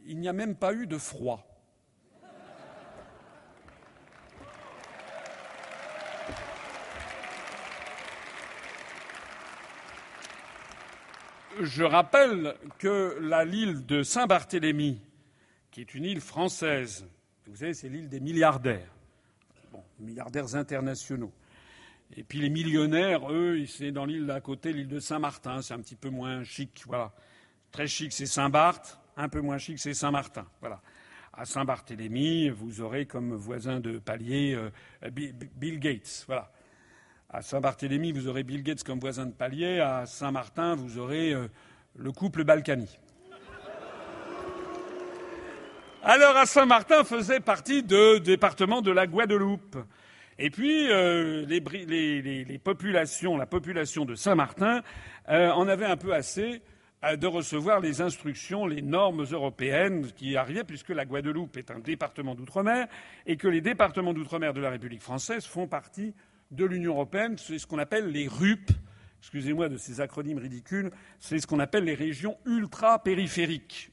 Il 0.05 0.19
n'y 0.19 0.27
a 0.27 0.33
même 0.33 0.55
pas 0.55 0.73
eu 0.73 0.87
de 0.87 0.97
froid. 0.97 1.55
je 11.61 11.83
rappelle 11.83 12.55
que 12.79 13.17
l'île 13.45 13.85
de 13.85 14.03
Saint-Barthélemy, 14.03 15.01
qui 15.71 15.81
est 15.81 15.95
une 15.95 16.05
île 16.05 16.21
française, 16.21 17.07
vous 17.47 17.55
savez, 17.57 17.73
c'est 17.73 17.89
l'île 17.89 18.09
des 18.09 18.19
milliardaires, 18.19 18.91
bon, 19.71 19.83
milliardaires 19.99 20.55
internationaux. 20.55 21.31
Et 22.15 22.23
puis 22.23 22.39
les 22.39 22.49
millionnaires, 22.49 23.31
eux, 23.31 23.65
c'est 23.67 23.91
dans 23.91 24.05
l'île 24.05 24.25
d'à 24.25 24.41
côté, 24.41 24.73
l'île 24.73 24.87
de 24.87 24.99
Saint-Martin, 24.99 25.61
c'est 25.61 25.73
un 25.73 25.79
petit 25.79 25.95
peu 25.95 26.09
moins 26.09 26.43
chic, 26.43 26.83
voilà. 26.85 27.13
Très 27.71 27.87
chic, 27.87 28.13
c'est 28.13 28.25
Saint-Barth, 28.25 28.99
un 29.17 29.29
peu 29.29 29.41
moins 29.41 29.57
chic, 29.57 29.79
c'est 29.79 29.93
Saint-Martin, 29.93 30.45
voilà. 30.59 30.81
À 31.33 31.45
Saint-Barthélemy, 31.45 32.49
vous 32.49 32.81
aurez 32.81 33.05
comme 33.05 33.35
voisin 33.35 33.81
de 33.81 33.99
palier 33.99 34.55
euh, 34.55 34.69
Bill 35.11 35.79
Gates, 35.79 36.23
voilà. 36.27 36.51
À 37.29 37.41
Saint-Barthélemy, 37.41 38.13
vous 38.13 38.27
aurez 38.27 38.43
Bill 38.43 38.63
Gates 38.63 38.83
comme 38.83 38.99
voisin 38.99 39.25
de 39.25 39.33
palier. 39.33 39.81
À 39.81 40.05
Saint-Martin, 40.05 40.75
vous 40.75 40.97
aurez 40.97 41.33
euh, 41.33 41.49
le 41.95 42.11
couple 42.13 42.45
Balkany. 42.45 42.87
Alors, 46.03 46.37
à 46.37 46.45
Saint-Martin 46.45 47.03
faisait 47.03 47.41
partie 47.41 47.83
du 47.83 48.21
département 48.21 48.81
de 48.81 48.91
la 48.91 49.07
Guadeloupe. 49.07 49.77
Et 50.37 50.49
puis, 50.49 50.89
euh, 50.89 51.45
les, 51.45 52.59
populations, 52.59 53.35
la 53.35 53.47
population 53.47 54.05
de 54.05 54.15
Saint-Martin 54.15 54.83
en 55.27 55.67
avait 55.67 55.85
un 55.85 55.97
peu 55.97 56.13
assez 56.13 56.61
de 57.13 57.27
recevoir 57.27 57.79
les 57.79 58.01
instructions, 58.01 58.65
les 58.65 58.81
normes 58.81 59.25
européennes 59.31 60.11
qui 60.15 60.35
arrivaient, 60.35 60.63
puisque 60.63 60.89
la 60.89 61.05
Guadeloupe 61.05 61.55
est 61.57 61.69
un 61.69 61.79
département 61.79 62.33
d'outre-mer 62.33 62.87
et 63.27 63.37
que 63.37 63.47
les 63.47 63.61
départements 63.61 64.13
d'outre-mer 64.13 64.53
de 64.53 64.61
la 64.61 64.71
République 64.71 65.01
française 65.01 65.45
font 65.45 65.67
partie 65.67 66.13
de 66.51 66.65
l'Union 66.65 66.93
européenne, 66.93 67.37
c'est 67.37 67.59
ce 67.59 67.67
qu'on 67.67 67.79
appelle 67.79 68.07
les 68.07 68.27
RUP. 68.27 68.71
Excusez-moi 69.19 69.69
de 69.69 69.77
ces 69.77 70.01
acronymes 70.01 70.37
ridicules. 70.37 70.91
C'est 71.19 71.39
ce 71.39 71.47
qu'on 71.47 71.59
appelle 71.59 71.83
les 71.83 71.95
régions 71.95 72.37
ultra-périphériques. 72.45 73.91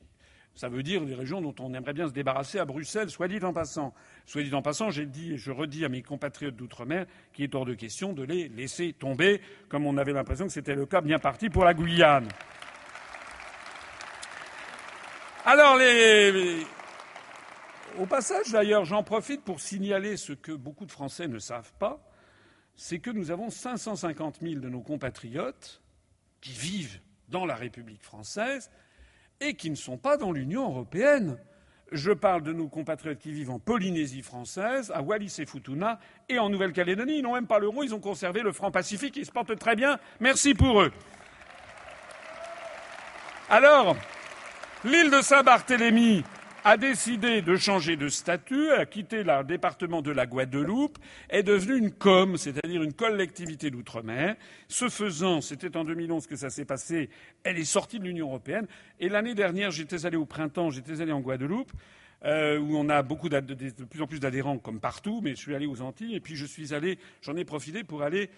Ça 0.54 0.68
veut 0.68 0.82
dire 0.82 1.06
des 1.06 1.14
régions 1.14 1.40
dont 1.40 1.54
on 1.60 1.72
aimerait 1.72 1.94
bien 1.94 2.06
se 2.08 2.12
débarrasser 2.12 2.58
à 2.58 2.66
Bruxelles, 2.66 3.08
soit 3.08 3.28
dit 3.28 3.42
en 3.42 3.54
passant. 3.54 3.94
Soit 4.26 4.42
dit 4.42 4.54
en 4.54 4.60
passant, 4.60 4.90
j'ai 4.90 5.06
dit 5.06 5.32
et 5.32 5.38
je 5.38 5.50
redis 5.50 5.86
à 5.86 5.88
mes 5.88 6.02
compatriotes 6.02 6.56
d'outre-mer 6.56 7.06
qu'il 7.32 7.44
est 7.44 7.54
hors 7.54 7.64
de 7.64 7.72
question 7.72 8.12
de 8.12 8.22
les 8.22 8.48
laisser 8.48 8.92
tomber, 8.92 9.40
comme 9.70 9.86
on 9.86 9.96
avait 9.96 10.12
l'impression 10.12 10.46
que 10.46 10.52
c'était 10.52 10.74
le 10.74 10.84
cas 10.84 11.00
bien 11.00 11.18
parti 11.18 11.48
pour 11.48 11.64
la 11.64 11.72
Guyane. 11.72 12.28
Alors, 15.45 15.76
les... 15.76 16.64
au 17.99 18.07
passage, 18.07 18.51
d'ailleurs, 18.51 18.84
j'en 18.84 19.03
profite 19.03 19.43
pour 19.43 19.61
signaler 19.61 20.16
ce 20.16 20.32
que 20.32 20.53
beaucoup 20.53 20.86
de 20.86 20.93
Français 20.93 21.28
ne 21.28 21.38
savent 21.38 21.72
pas 21.78 22.01
c'est 22.76 22.99
que 22.99 23.11
nous 23.11 23.30
avons 23.30 23.51
550 23.51 24.38
000 24.43 24.61
de 24.61 24.68
nos 24.68 24.80
compatriotes 24.80 25.82
qui 26.40 26.53
vivent 26.53 27.01
dans 27.28 27.47
la 27.47 27.55
République 27.55 28.03
française 28.03 28.70
et 29.40 29.55
qui 29.55 29.70
ne 29.70 29.76
sont 29.76 29.99
pas 29.99 30.16
dans 30.16 30.32
l'Union 30.32 30.64
européenne. 30.64 31.38
Je 31.90 32.11
parle 32.12 32.43
de 32.43 32.53
nos 32.53 32.68
compatriotes 32.68 33.18
qui 33.18 33.32
vivent 33.32 33.51
en 33.51 33.59
Polynésie 33.59 34.22
française, 34.22 34.90
à 34.95 35.03
Wallis 35.03 35.36
et 35.38 35.47
Futuna 35.47 36.01
et 36.28 36.38
en 36.38 36.49
Nouvelle-Calédonie. 36.49 37.18
Ils 37.18 37.22
n'ont 37.22 37.34
même 37.34 37.47
pas 37.47 37.59
l'euro, 37.59 37.82
ils 37.82 37.95
ont 37.95 38.01
conservé 38.01 38.40
le 38.40 38.53
franc 38.53 38.70
Pacifique, 38.70 39.16
ils 39.16 39.26
se 39.26 39.32
portent 39.32 39.59
très 39.59 39.76
bien. 39.76 39.99
Merci 40.20 40.55
pour 40.55 40.82
eux. 40.82 40.93
Alors, 43.51 43.97
l'île 44.85 45.11
de 45.11 45.20
Saint-Barthélemy, 45.20 46.24
a 46.64 46.76
décidé 46.76 47.43
de 47.43 47.57
changer 47.57 47.97
de 47.97 48.09
statut, 48.09 48.70
a 48.70 48.87
quitté 48.87 49.24
le 49.24 49.43
département 49.43 50.01
de 50.01 50.12
la 50.12 50.26
Guadeloupe, 50.26 50.99
est 51.28 51.43
devenue 51.43 51.76
une 51.76 51.91
COM, 51.91 52.37
c'est-à-dire 52.37 52.83
une 52.83 52.93
collectivité 52.93 53.70
d'outre-mer. 53.70 54.37
Ce 54.68 54.89
faisant, 54.89 55.41
c'était 55.41 55.76
en 55.76 55.85
2011 55.85 56.26
que 56.26 56.37
ça 56.37 56.51
s'est 56.51 56.64
passé, 56.64 57.11
elle 57.43 57.59
est 57.59 57.64
sortie 57.64 57.99
de 57.99 58.05
l'Union 58.05 58.28
européenne. 58.28 58.66
Et 59.01 59.09
l'année 59.09 59.35
dernière, 59.35 59.72
j'étais 59.72 60.07
allé 60.07 60.16
au 60.16 60.24
printemps, 60.24 60.70
j'étais 60.70 61.01
allé 61.01 61.11
en 61.11 61.20
Guadeloupe, 61.20 61.72
euh, 62.24 62.59
où 62.59 62.76
on 62.76 62.89
a 62.89 63.03
beaucoup 63.03 63.28
de, 63.28 63.41
plus 63.41 64.03
en 64.03 64.07
plus 64.07 64.20
d'adhérents 64.20 64.59
comme 64.59 64.78
partout, 64.78 65.20
mais 65.20 65.30
je 65.30 65.41
suis 65.41 65.55
allé 65.57 65.66
aux 65.66 65.83
Antilles, 65.83 66.14
et 66.14 66.20
puis 66.20 66.37
je 66.37 66.47
suis 66.47 66.74
allé, 66.74 66.99
j'en 67.22 67.37
ai 67.37 67.45
profité 67.45 67.83
pour 67.83 68.03
aller 68.03 68.30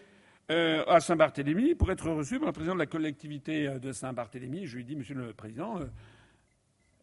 euh, 0.50 0.82
à 0.86 1.00
Saint-Barthélemy 1.00 1.74
pour 1.74 1.90
être 1.90 2.08
reçu 2.08 2.38
par 2.38 2.48
le 2.48 2.52
président 2.52 2.74
de 2.74 2.78
la 2.78 2.86
collectivité 2.86 3.66
euh, 3.66 3.78
de 3.78 3.92
Saint-Barthélemy. 3.92 4.66
Je 4.66 4.76
lui 4.76 4.82
ai 4.82 4.86
dit, 4.86 4.96
Monsieur 4.96 5.14
le 5.14 5.34
Président, 5.34 5.78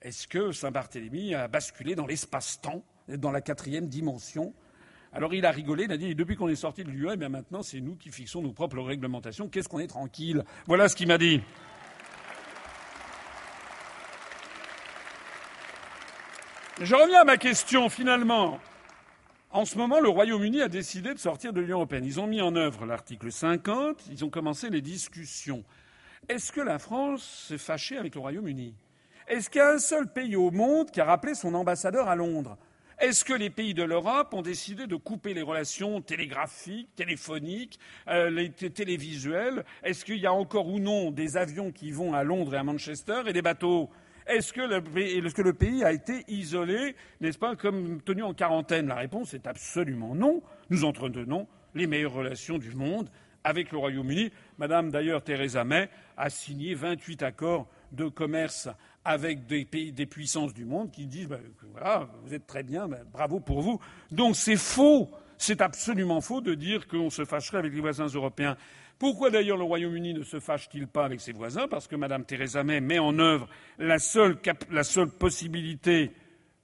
est-ce 0.02 0.28
que 0.28 0.52
Saint-Barthélemy 0.52 1.36
a 1.36 1.48
basculé 1.48 1.94
dans 1.94 2.08
l'espace-temps, 2.08 2.84
dans 3.08 3.32
la 3.32 3.42
quatrième 3.42 3.88
dimension? 3.88 4.54
Alors 5.14 5.34
il 5.34 5.46
a 5.46 5.52
rigolé, 5.52 5.84
il 5.84 5.92
a 5.92 5.98
dit 5.98 6.16
depuis 6.16 6.36
qu'on 6.36 6.48
est 6.48 6.56
sorti 6.56 6.84
de 6.84 6.90
l'UE, 6.90 7.10
eh 7.14 7.18
maintenant 7.18 7.62
c'est 7.62 7.82
nous 7.82 7.96
qui 7.96 8.10
fixons 8.10 8.42
nos 8.42 8.54
propres 8.54 8.80
réglementations. 8.80 9.48
Qu'est-ce 9.48 9.70
qu'on 9.70 9.80
est 9.80 9.88
tranquille? 9.88 10.44
Voilà 10.66 10.90
ce 10.90 10.96
qu'il 10.96 11.08
m'a 11.08 11.18
dit. 11.18 11.42
Je 16.82 16.96
reviens 16.96 17.22
à 17.22 17.26
ma 17.26 17.38
question 17.38 17.90
finalement. 17.90 18.60
En 19.52 19.66
ce 19.66 19.78
moment, 19.78 20.00
le 20.00 20.08
Royaume-Uni 20.10 20.62
a 20.62 20.70
décidé 20.70 21.14
de 21.14 21.20
sortir 21.20 21.52
de 21.52 21.60
l'Union 21.60 21.76
européenne. 21.76 22.06
Ils 22.06 22.20
ont 22.22 22.26
mis 22.26 22.42
en 22.42 22.56
œuvre 22.56 22.86
l'article 22.86 23.32
50, 23.32 24.08
ils 24.10 24.24
ont 24.26 24.30
commencé 24.30 24.70
les 24.70 24.82
discussions. 24.82 25.64
Est-ce 26.30 26.52
que 26.54 26.62
la 26.62 26.80
France 26.80 27.48
s'est 27.50 27.58
fâchée 27.58 27.98
avec 27.98 28.16
le 28.16 28.22
Royaume-Uni? 28.22 28.74
Est-ce 29.32 29.50
qu'il 29.50 29.60
y 29.60 29.64
a 29.64 29.72
un 29.72 29.80
seul 29.80 30.12
pays 30.12 30.36
au 30.36 30.52
monde 30.52 30.92
qui 30.92 31.00
a 31.00 31.06
rappelé 31.06 31.36
son 31.36 31.54
ambassadeur 31.54 32.10
à 32.10 32.18
Londres? 32.18 32.58
Est-ce 33.00 33.24
que 33.24 33.32
les 33.32 33.50
pays 33.50 33.74
de 33.74 33.82
l'Europe 33.82 34.34
ont 34.34 34.42
décidé 34.42 34.88
de 34.88 34.96
couper 34.98 35.34
les 35.34 35.42
relations 35.42 36.02
télégraphiques, 36.02 36.94
téléphoniques, 36.98 37.80
euh, 38.10 38.30
les 38.30 38.52
télévisuelles? 38.52 39.64
Est-ce 39.84 40.04
qu'il 40.04 40.18
y 40.18 40.28
a 40.28 40.34
encore 40.34 40.68
ou 40.68 40.80
non 40.80 41.12
des 41.12 41.38
avions 41.38 41.72
qui 41.72 41.92
vont 41.92 42.14
à 42.14 42.26
Londres 42.26 42.56
et 42.56 42.58
à 42.58 42.64
Manchester 42.64 43.22
et 43.26 43.32
des 43.32 43.42
bateaux? 43.42 43.90
Est-ce 44.28 44.52
que, 44.52 44.60
est 44.62 45.34
que, 45.34 45.42
le 45.42 45.54
pays 45.54 45.86
a 45.86 45.94
été 45.94 46.26
isolé, 46.28 46.98
n'est-ce 47.22 47.40
pas, 47.40 47.56
comme 47.56 48.02
tenu 48.02 48.24
en 48.24 48.34
quarantaine? 48.34 48.88
La 48.88 48.96
réponse 48.96 49.34
est 49.34 49.48
absolument 49.48 50.14
non. 50.14 50.44
Nous 50.70 50.84
entretenons 50.84 51.48
les 51.74 51.88
meilleures 51.88 52.14
relations 52.14 52.58
du 52.58 52.76
monde 52.76 53.10
avec 53.46 53.72
le 53.72 53.78
Royaume-Uni. 53.78 54.32
Madame, 54.58 54.92
d'ailleurs, 54.92 55.24
Theresa 55.24 55.64
May 55.64 55.90
a 56.18 56.30
signé 56.30 56.76
28 56.76 57.24
accords 57.24 57.68
de 57.92 58.08
commerce 58.08 58.70
avec 59.04 59.48
des 59.48 59.66
pays, 59.66 59.92
des 59.92 60.06
puissances 60.06 60.54
du 60.54 60.66
monde 60.66 60.92
qui 60.92 61.08
disent 61.08 61.28
ben, 61.28 61.42
voilà, 61.72 62.10
vous 62.24 62.34
êtes 62.34 62.46
très 62.46 62.64
bien, 62.64 62.88
ben, 62.88 63.04
bravo 63.12 63.40
pour 63.40 63.62
vous. 63.62 63.80
Donc 64.12 64.36
c'est 64.36 64.58
faux, 64.58 65.10
c'est 65.38 65.62
absolument 65.62 66.22
faux 66.22 66.42
de 66.42 66.54
dire 66.54 66.88
qu'on 66.88 67.10
se 67.10 67.26
fâcherait 67.26 67.58
avec 67.58 67.74
les 67.74 67.82
voisins 67.82 68.08
européens. 68.08 68.58
Pourquoi 69.00 69.32
d'ailleurs 69.32 69.58
le 69.58 69.64
Royaume-Uni 69.64 70.14
ne 70.14 70.24
se 70.24 70.40
fâche-t-il 70.40 70.88
pas 70.88 71.06
avec 71.06 71.22
ses 71.22 71.32
voisins? 71.32 71.68
Parce 71.68 71.88
que 71.88 71.96
Mme 71.96 72.24
Theresa 72.24 72.64
May 72.64 72.82
met 72.82 73.00
en 73.00 73.18
œuvre 73.18 73.50
la 73.80 73.98
seule, 73.98 74.38
la 74.70 74.84
seule 74.84 75.10
possibilité 75.10 76.12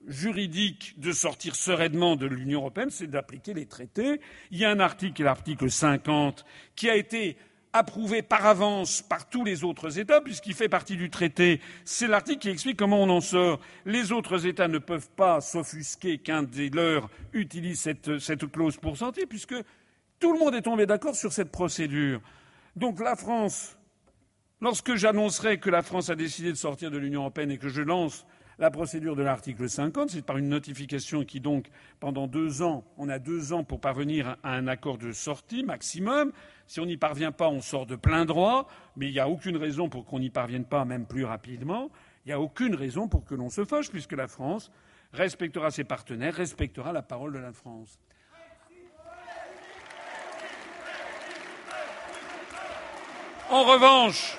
juridique 0.06 1.00
de 1.00 1.12
sortir 1.12 1.56
sereinement 1.56 2.16
de 2.16 2.28
l'Union 2.28 2.60
européenne, 2.60 2.90
c'est 2.92 3.08
d'appliquer 3.08 3.54
les 3.54 3.66
traités. 3.66 4.22
Il 4.52 4.60
y 4.60 4.66
a 4.66 4.70
un 4.70 4.80
article, 4.80 5.24
l'article 5.24 5.70
50, 5.70 6.46
qui 6.76 6.90
a 6.90 6.96
été 6.96 7.38
approuvé 7.74 8.22
par 8.22 8.46
avance 8.46 9.02
par 9.02 9.30
tous 9.30 9.44
les 9.44 9.64
autres 9.64 10.00
États, 10.00 10.22
puisqu'il 10.22 10.54
fait 10.54 10.70
partie 10.70 10.98
du 10.98 11.10
traité. 11.10 11.62
C'est 11.86 12.08
l'article 12.08 12.40
qui 12.40 12.50
explique 12.50 12.78
comment 12.78 13.02
on 13.02 13.10
en 13.10 13.22
sort. 13.22 13.60
Les 13.86 14.12
autres 14.12 14.46
États 14.46 14.68
ne 14.68 14.80
peuvent 14.80 15.10
pas 15.10 15.42
s'offusquer 15.42 16.18
qu'un 16.18 16.44
des 16.44 16.70
leurs 16.70 17.10
utilise 17.34 17.80
cette, 17.80 18.52
clause 18.52 18.78
pour 18.78 18.98
sortir, 18.98 19.26
puisque 19.30 19.56
tout 20.20 20.34
le 20.34 20.40
monde 20.40 20.56
est 20.56 20.62
tombé 20.62 20.86
d'accord 20.86 21.16
sur 21.16 21.34
cette 21.34 21.52
procédure. 21.52 22.22
Donc 22.76 23.00
la 23.00 23.16
France, 23.16 23.78
lorsque 24.62 24.96
j'annoncerai 24.96 25.60
que 25.60 25.70
la 25.70 25.82
France 25.82 26.10
a 26.10 26.16
décidé 26.16 26.52
de 26.52 26.58
sortir 26.58 26.92
de 26.92 26.98
l'Union 26.98 27.22
européenne 27.22 27.52
et 27.52 27.58
que 27.58 27.70
je 27.70 27.82
lance 27.82 28.26
la 28.60 28.72
procédure 28.72 29.16
de 29.16 29.22
l'article 29.22 29.70
50, 29.70 30.10
c'est 30.10 30.26
par 30.26 30.38
une 30.38 30.50
notification 30.50 31.24
qui 31.24 31.40
donc, 31.40 31.68
pendant 32.00 32.26
deux 32.26 32.64
ans, 32.64 32.84
on 32.98 33.08
a 33.08 33.20
deux 33.20 33.54
ans 33.54 33.64
pour 33.64 33.80
parvenir 33.80 34.38
à 34.42 34.54
un 34.56 34.68
accord 34.68 34.98
de 34.98 35.12
sortie 35.12 35.64
maximum. 35.64 36.32
Si 36.68 36.80
on 36.82 36.86
n'y 36.86 36.98
parvient 36.98 37.32
pas, 37.32 37.48
on 37.48 37.62
sort 37.62 37.86
de 37.86 37.96
plein 37.96 38.26
droit, 38.26 38.68
mais 38.98 39.08
il 39.08 39.14
n'y 39.14 39.20
a 39.20 39.30
aucune 39.30 39.58
raison 39.58 39.88
pour 39.88 40.06
qu'on 40.06 40.20
n'y 40.20 40.30
parvienne 40.30 40.66
pas, 40.66 40.84
même 40.84 41.06
plus 41.06 41.24
rapidement. 41.24 41.90
Il 42.26 42.30
n'y 42.30 42.34
a 42.34 42.42
aucune 42.42 42.76
raison 42.76 43.08
pour 43.08 43.24
que 43.24 43.36
l'on 43.36 43.50
se 43.50 43.64
fâche, 43.64 43.90
puisque 43.90 44.12
la 44.12 44.28
France 44.28 44.70
respectera 45.14 45.72
ses 45.72 45.86
partenaires, 45.86 46.34
respectera 46.34 46.92
la 46.92 47.02
parole 47.02 47.34
de 47.34 47.40
la 47.40 47.54
France. 47.54 47.98
En 53.50 53.64
revanche, 53.64 54.38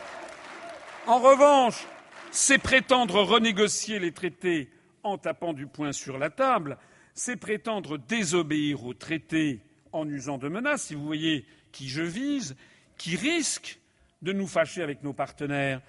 en 1.06 1.18
revanche, 1.18 1.86
c'est 2.30 2.58
prétendre 2.58 3.22
renégocier 3.22 3.98
les 3.98 4.12
traités 4.12 4.70
en 5.02 5.16
tapant 5.16 5.54
du 5.54 5.66
poing 5.66 5.92
sur 5.92 6.18
la 6.18 6.28
table, 6.28 6.76
c'est 7.14 7.36
prétendre 7.36 7.96
désobéir 7.96 8.84
aux 8.84 8.92
traités 8.92 9.62
en 9.92 10.06
usant 10.06 10.36
de 10.36 10.48
menaces, 10.48 10.82
si 10.82 10.94
vous 10.94 11.06
voyez 11.06 11.46
qui 11.72 11.88
je 11.88 12.02
vise, 12.02 12.56
qui 12.96 13.16
risque 13.16 13.80
de 14.22 14.32
nous 14.32 14.46
fâcher 14.46 14.82
avec 14.82 15.02
nos 15.02 15.12
partenaires. 15.12 15.80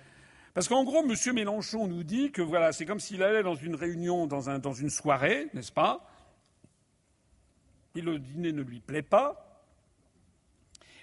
Parce 0.54 0.68
qu'en 0.68 0.84
gros, 0.84 1.04
M. 1.04 1.16
Mélenchon 1.34 1.88
nous 1.88 2.04
dit 2.04 2.32
que 2.32 2.42
voilà, 2.42 2.72
c'est 2.72 2.86
comme 2.86 3.00
s'il 3.00 3.24
allait 3.24 3.44
dans 3.44 3.56
une 3.56 3.76
réunion, 3.76 4.28
dans, 4.28 4.50
un, 4.50 4.60
dans 4.60 4.74
une 4.74 4.90
soirée, 4.90 5.48
n'est-ce 5.54 5.72
pas? 5.72 6.06
Et 7.96 8.02
le 8.02 8.20
dîner 8.20 8.52
ne 8.52 8.62
lui 8.62 8.80
plaît 8.80 9.02
pas, 9.02 9.50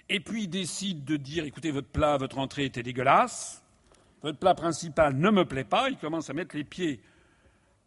et 0.09 0.19
puis 0.19 0.43
il 0.43 0.49
décide 0.49 1.03
de 1.03 1.17
dire 1.17 1.43
écoutez, 1.43 1.71
votre 1.71 1.89
plat, 1.89 2.17
votre 2.17 2.37
entrée 2.37 2.65
était 2.65 2.83
dégueulasse, 2.83 3.63
votre 4.21 4.39
plat 4.39 4.55
principal 4.55 5.15
ne 5.15 5.29
me 5.29 5.45
plaît 5.45 5.65
pas, 5.65 5.89
il 5.89 5.97
commence 5.97 6.29
à 6.29 6.33
mettre 6.33 6.55
les 6.55 6.63
pieds 6.63 7.01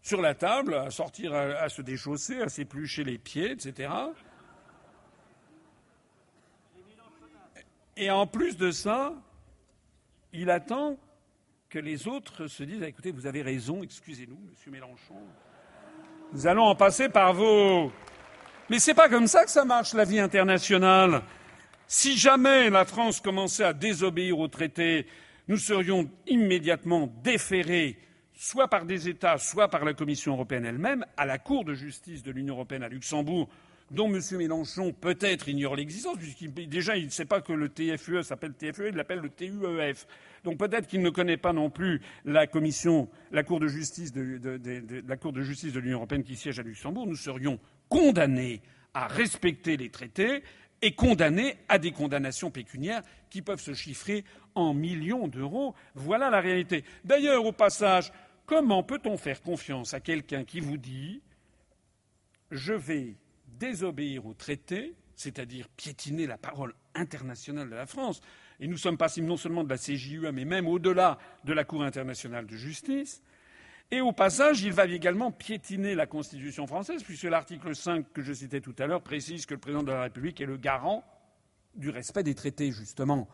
sur 0.02 0.20
la 0.20 0.34
table, 0.34 0.74
à 0.74 0.90
sortir, 0.90 1.34
à, 1.34 1.68
se 1.68 1.82
déchausser, 1.82 2.40
à 2.40 2.48
s'éplucher 2.48 3.04
les 3.04 3.18
pieds, 3.18 3.52
etc. 3.52 3.90
Et 7.96 8.10
en 8.10 8.26
plus 8.26 8.56
de 8.56 8.70
ça, 8.70 9.14
il 10.32 10.50
attend 10.50 10.96
que 11.68 11.78
les 11.78 12.08
autres 12.08 12.46
se 12.46 12.62
disent 12.62 12.82
écoutez, 12.82 13.10
vous 13.10 13.26
avez 13.26 13.42
raison, 13.42 13.82
excusez-nous, 13.82 14.38
monsieur 14.50 14.70
Mélenchon. 14.70 15.14
Nous 16.32 16.46
allons 16.46 16.64
en 16.64 16.74
passer 16.74 17.08
par 17.08 17.34
vos. 17.34 17.92
Mais 18.68 18.78
c'est 18.78 18.94
pas 18.94 19.08
comme 19.08 19.26
ça 19.26 19.44
que 19.44 19.50
ça 19.50 19.64
marche, 19.64 19.94
la 19.94 20.04
vie 20.04 20.20
internationale. 20.20 21.22
Si 21.86 22.16
jamais 22.16 22.70
la 22.70 22.84
France 22.84 23.20
commençait 23.20 23.64
à 23.64 23.72
désobéir 23.72 24.38
au 24.38 24.46
traité, 24.46 25.06
nous 25.48 25.56
serions 25.56 26.08
immédiatement 26.28 27.12
déférés, 27.24 27.98
soit 28.32 28.68
par 28.68 28.84
des 28.84 29.08
États, 29.08 29.38
soit 29.38 29.68
par 29.68 29.84
la 29.84 29.94
Commission 29.94 30.34
européenne 30.34 30.64
elle-même, 30.64 31.04
à 31.16 31.26
la 31.26 31.38
Cour 31.38 31.64
de 31.64 31.74
justice 31.74 32.22
de 32.22 32.30
l'Union 32.30 32.54
européenne 32.54 32.84
à 32.84 32.88
Luxembourg, 32.88 33.48
dont 33.90 34.12
M. 34.12 34.20
Mélenchon 34.36 34.92
peut-être 34.92 35.48
ignore 35.48 35.76
l'existence, 35.76 36.16
puisqu'il 36.18 36.52
déjà 36.68 36.96
il 36.96 37.06
ne 37.06 37.10
sait 37.10 37.24
pas 37.24 37.40
que 37.40 37.52
le 37.52 37.68
TFUE 37.68 38.22
s'appelle 38.22 38.54
TFUE, 38.54 38.88
il 38.90 38.94
l'appelle 38.94 39.18
le 39.20 39.30
TUEF. 39.30 40.06
Donc 40.44 40.58
peut-être 40.58 40.86
qu'il 40.86 41.02
ne 41.02 41.10
connaît 41.10 41.36
pas 41.36 41.52
non 41.52 41.70
plus 41.70 42.00
la 42.24 42.46
commission, 42.46 43.08
la 43.32 43.42
Cour 43.42 43.60
de 43.60 43.66
justice 43.66 44.12
de, 44.12 44.38
de 44.38 45.04
la 45.06 45.16
Cour 45.16 45.32
de 45.32 45.42
justice 45.42 45.72
de 45.72 45.80
l'Union 45.80 45.98
européenne 45.98 46.22
qui 46.22 46.36
siège 46.36 46.58
à 46.58 46.62
Luxembourg. 46.62 47.06
Nous 47.06 47.16
serions 47.16 47.58
condamnés 47.88 48.62
à 48.94 49.08
respecter 49.08 49.76
les 49.76 49.90
traités 49.90 50.42
et 50.82 50.92
condamnés 50.94 51.56
à 51.68 51.78
des 51.78 51.92
condamnations 51.92 52.50
pécuniaires 52.50 53.02
qui 53.28 53.42
peuvent 53.42 53.60
se 53.60 53.74
chiffrer 53.74 54.24
en 54.54 54.72
millions 54.72 55.28
d'euros. 55.28 55.74
Voilà 55.94 56.30
la 56.30 56.40
réalité. 56.40 56.84
D'ailleurs, 57.04 57.44
au 57.44 57.52
passage, 57.52 58.12
comment 58.46 58.82
peut-on 58.82 59.16
faire 59.16 59.42
confiance 59.42 59.94
à 59.94 60.00
quelqu'un 60.00 60.44
qui 60.44 60.60
vous 60.60 60.78
dit 60.78 61.20
je 62.50 62.72
vais 62.72 63.14
désobéir 63.60 64.26
au 64.26 64.34
traité, 64.34 64.94
c'est-à-dire 65.14 65.68
piétiner 65.76 66.26
la 66.26 66.38
parole 66.38 66.74
internationale 66.94 67.70
de 67.70 67.76
la 67.76 67.86
France, 67.86 68.20
et 68.58 68.66
nous 68.66 68.78
sommes 68.78 68.96
passibles 68.96 69.28
non 69.28 69.36
seulement 69.36 69.62
de 69.62 69.68
la 69.68 69.78
CJUE, 69.78 70.32
mais 70.32 70.44
même 70.44 70.66
au-delà 70.66 71.18
de 71.44 71.52
la 71.52 71.64
Cour 71.64 71.84
internationale 71.84 72.46
de 72.46 72.56
justice, 72.56 73.22
et 73.92 74.00
au 74.00 74.12
passage, 74.12 74.62
il 74.62 74.72
va 74.72 74.86
également 74.86 75.32
piétiner 75.32 75.94
la 75.94 76.06
Constitution 76.06 76.66
française, 76.66 77.02
puisque 77.02 77.24
l'article 77.24 77.74
5 77.74 78.12
que 78.12 78.22
je 78.22 78.32
citais 78.32 78.60
tout 78.60 78.74
à 78.78 78.86
l'heure 78.86 79.02
précise 79.02 79.46
que 79.46 79.54
le 79.54 79.60
président 79.60 79.82
de 79.82 79.90
la 79.90 80.02
République 80.02 80.40
est 80.40 80.46
le 80.46 80.56
garant 80.56 81.04
du 81.74 81.90
respect 81.90 82.22
des 82.22 82.34
traités, 82.34 82.70
justement. 82.70 83.28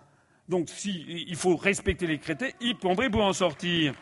Donc, 0.48 0.70
s'il 0.70 1.36
faut 1.36 1.56
respecter 1.56 2.06
les 2.06 2.18
traités, 2.18 2.54
y 2.60 2.74
compris 2.74 3.10
pour 3.10 3.22
en 3.22 3.32
sortir. 3.32 3.94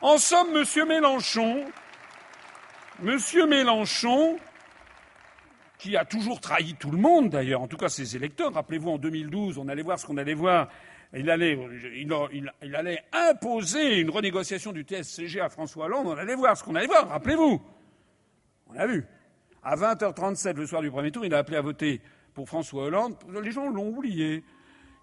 En 0.00 0.18
somme, 0.18 0.56
M. 0.56 0.88
Mélenchon, 0.88 1.64
M. 3.02 3.18
Mélenchon, 3.48 4.38
qui 5.84 5.98
a 5.98 6.06
toujours 6.06 6.40
trahi 6.40 6.74
tout 6.74 6.90
le 6.90 6.96
monde, 6.96 7.28
d'ailleurs, 7.28 7.60
en 7.60 7.68
tout 7.68 7.76
cas 7.76 7.90
ses 7.90 8.16
électeurs. 8.16 8.54
Rappelez-vous, 8.54 8.92
en 8.92 8.98
2012, 8.98 9.58
on 9.58 9.68
allait 9.68 9.82
voir 9.82 9.98
ce 9.98 10.06
qu'on 10.06 10.16
allait 10.16 10.34
voir 10.34 10.68
il 11.16 11.30
allait, 11.30 11.56
il, 11.94 12.74
allait, 12.74 13.04
imposer 13.12 14.00
une 14.00 14.10
renégociation 14.10 14.72
du 14.72 14.82
TSCG 14.82 15.40
à 15.40 15.48
François 15.48 15.84
Hollande. 15.84 16.06
On 16.08 16.16
allait 16.16 16.34
voir 16.34 16.56
ce 16.56 16.64
qu'on 16.64 16.74
allait 16.74 16.88
voir, 16.88 17.08
rappelez-vous. 17.08 17.62
On 18.68 18.72
l'a 18.72 18.86
vu. 18.86 19.04
À 19.62 19.76
20h37 19.76 20.56
le 20.56 20.66
soir 20.66 20.82
du 20.82 20.90
premier 20.90 21.12
tour, 21.12 21.24
il 21.24 21.34
a 21.34 21.38
appelé 21.38 21.58
à 21.58 21.60
voter 21.60 22.00
pour 22.32 22.48
François 22.48 22.84
Hollande. 22.84 23.14
Les 23.42 23.52
gens 23.52 23.68
l'ont 23.68 23.90
oublié. 23.90 24.42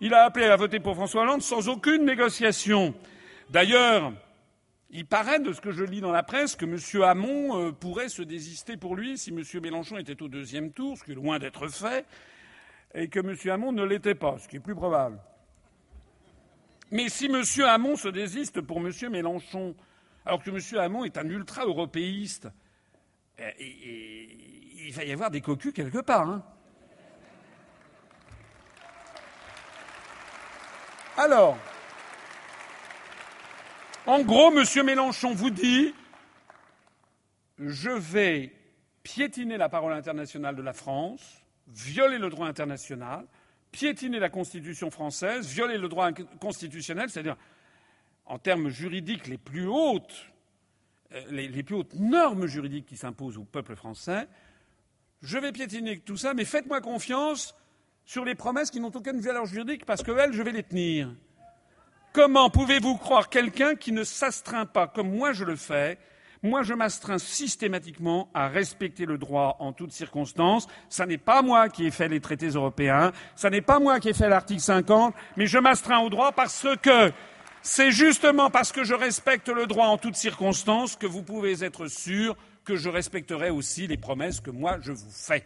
Il 0.02 0.14
a 0.14 0.26
appelé 0.26 0.48
à 0.48 0.56
voter 0.58 0.80
pour 0.80 0.96
François 0.96 1.22
Hollande 1.22 1.44
sans 1.44 1.70
aucune 1.70 2.06
négociation. 2.06 2.94
D'ailleurs, 3.52 4.12
il 4.94 5.06
paraît, 5.06 5.40
de 5.40 5.54
ce 5.54 5.62
que 5.62 5.72
je 5.72 5.84
lis 5.84 6.02
dans 6.02 6.12
la 6.12 6.24
presse, 6.24 6.56
que 6.56 6.66
M. 6.66 7.04
Hamon 7.04 7.58
euh, 7.58 7.72
pourrait 7.72 8.10
se 8.10 8.22
désister 8.22 8.76
pour 8.76 8.96
lui 8.96 9.18
si 9.18 9.30
M. 9.30 9.42
Mélenchon 9.62 9.98
était 9.98 10.22
au 10.22 10.28
deuxième 10.28 10.72
tour, 10.72 10.98
ce 10.98 11.04
qui 11.04 11.12
est 11.12 11.16
loin 11.16 11.40
d'être 11.40 11.70
fait, 11.70 12.06
et 12.94 13.08
que 13.08 13.20
M. 13.20 13.36
Hamon 13.52 13.72
ne 13.72 13.84
l'était 13.86 14.16
pas, 14.16 14.38
ce 14.38 14.50
qui 14.50 14.58
est 14.58 14.62
plus 14.62 14.76
probable. 14.76 15.18
Mais 16.92 17.08
si 17.08 17.28
M. 17.28 17.42
Hamon 17.66 17.96
se 17.96 18.10
désiste 18.10 18.60
pour 18.60 18.80
M. 18.80 18.92
Mélenchon, 19.10 19.76
alors 20.26 20.44
que 20.44 20.50
M. 20.50 20.80
Hamon 20.80 21.06
est 21.06 21.18
un 21.18 21.28
ultra-européiste, 21.30 22.50
eh, 23.40 23.54
il 24.88 24.94
va 24.94 25.06
y 25.06 25.14
avoir 25.14 25.32
des 25.32 25.40
cocus 25.40 25.72
quelque 25.72 26.00
part. 26.00 26.30
Hein. 26.30 26.44
Alors, 31.18 31.58
en 34.08 34.22
gros, 34.22 34.52
M. 34.52 34.86
Mélenchon 34.86 35.34
vous 35.34 35.50
dit 35.50 35.94
je 37.58 37.90
vais 37.90 38.52
piétiner 39.04 39.58
la 39.58 39.70
parole 39.70 39.94
internationale 39.94 40.56
de 40.56 40.62
la 40.62 40.74
France, 40.74 41.44
violer 41.68 42.18
le 42.18 42.30
droit 42.30 42.48
international, 42.48 43.26
piétiner 43.72 44.20
la 44.20 44.30
Constitution 44.30 44.90
française, 44.90 45.48
violer 45.48 45.78
le 45.78 45.88
droit 45.88 46.12
constitutionnel, 46.40 47.10
c'est-à-dire 47.10 47.38
en 48.26 48.40
termes 48.40 48.70
juridiques 48.70 49.28
les 49.28 49.38
plus 49.38 49.68
hautes, 49.68 50.28
euh, 51.14 51.24
les, 51.30 51.64
plus 51.64 51.76
hautes 51.76 51.94
normes 51.96 52.48
juridiques 52.48 52.86
qui 52.86 52.98
s'imposent 52.98 53.38
au 53.38 53.44
peuple 53.44 53.76
français. 53.76 54.28
Je 55.22 55.38
vais 55.38 55.52
piétiner 55.52 56.00
tout 56.00 56.18
ça, 56.18 56.34
mais 56.34 56.46
faites-moi 56.46 56.82
confiance 56.82 57.56
sur 58.06 58.26
les 58.26 58.36
promesses 58.36 58.72
qui 58.72 58.80
n'ont 58.80 58.92
aucune 58.94 59.20
valeur 59.20 59.46
juridique 59.46 59.86
parce 59.86 60.04
qu'elles, 60.04 60.34
je 60.34 60.42
vais 60.42 60.52
les 60.52 60.64
tenir. 60.64 61.14
Comment 62.14 62.50
pouvez-vous 62.50 62.98
croire 62.98 63.30
quelqu'un 63.30 63.76
qui 63.76 63.92
ne 63.92 64.04
s'astreint 64.04 64.66
pas, 64.66 64.88
comme 64.88 65.16
moi 65.16 65.32
je 65.32 65.46
le 65.46 65.56
fais, 65.56 65.98
moi, 66.44 66.64
je 66.64 66.74
m'astreins 66.74 67.20
systématiquement 67.20 68.28
à 68.34 68.48
respecter 68.48 69.06
le 69.06 69.20
droit 69.20 69.58
en 69.60 69.74
toutes 69.74 69.92
circonstances. 69.92 70.68
Ce 70.90 71.04
n'est 71.04 71.20
pas 71.20 71.44
moi 71.44 71.70
qui 71.70 71.86
ai 71.86 71.92
fait 71.92 72.08
les 72.08 72.20
traités 72.20 72.48
européens, 72.48 73.12
ce 73.36 73.46
n'est 73.46 73.62
pas 73.62 73.80
moi 73.80 74.00
qui 74.00 74.10
ai 74.10 74.14
fait 74.14 74.28
l'article 74.28 74.60
50, 74.60 75.14
mais 75.38 75.46
je 75.46 75.60
m'astreins 75.60 76.00
au 76.00 76.10
droit 76.10 76.32
parce 76.32 76.68
que 76.82 77.12
c'est 77.62 77.92
justement 77.92 78.50
parce 78.50 78.72
que 78.72 78.84
je 78.84 78.96
respecte 78.96 79.50
le 79.50 79.68
droit 79.68 79.86
en 79.86 80.00
toutes 80.00 80.16
circonstances 80.16 80.96
que 80.96 81.06
vous 81.06 81.22
pouvez 81.22 81.64
être 81.64 81.86
sûr 81.86 82.36
que 82.66 82.76
je 82.76 82.90
respecterai 82.90 83.52
aussi 83.52 83.86
les 83.86 83.98
promesses 83.98 84.40
que 84.40 84.50
moi 84.50 84.78
je 84.82 84.94
vous 84.94 85.12
fais. 85.12 85.46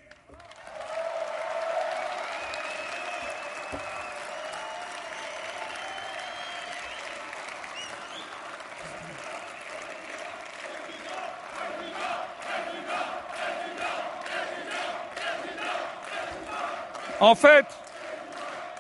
En 17.26 17.34
fait, 17.34 17.65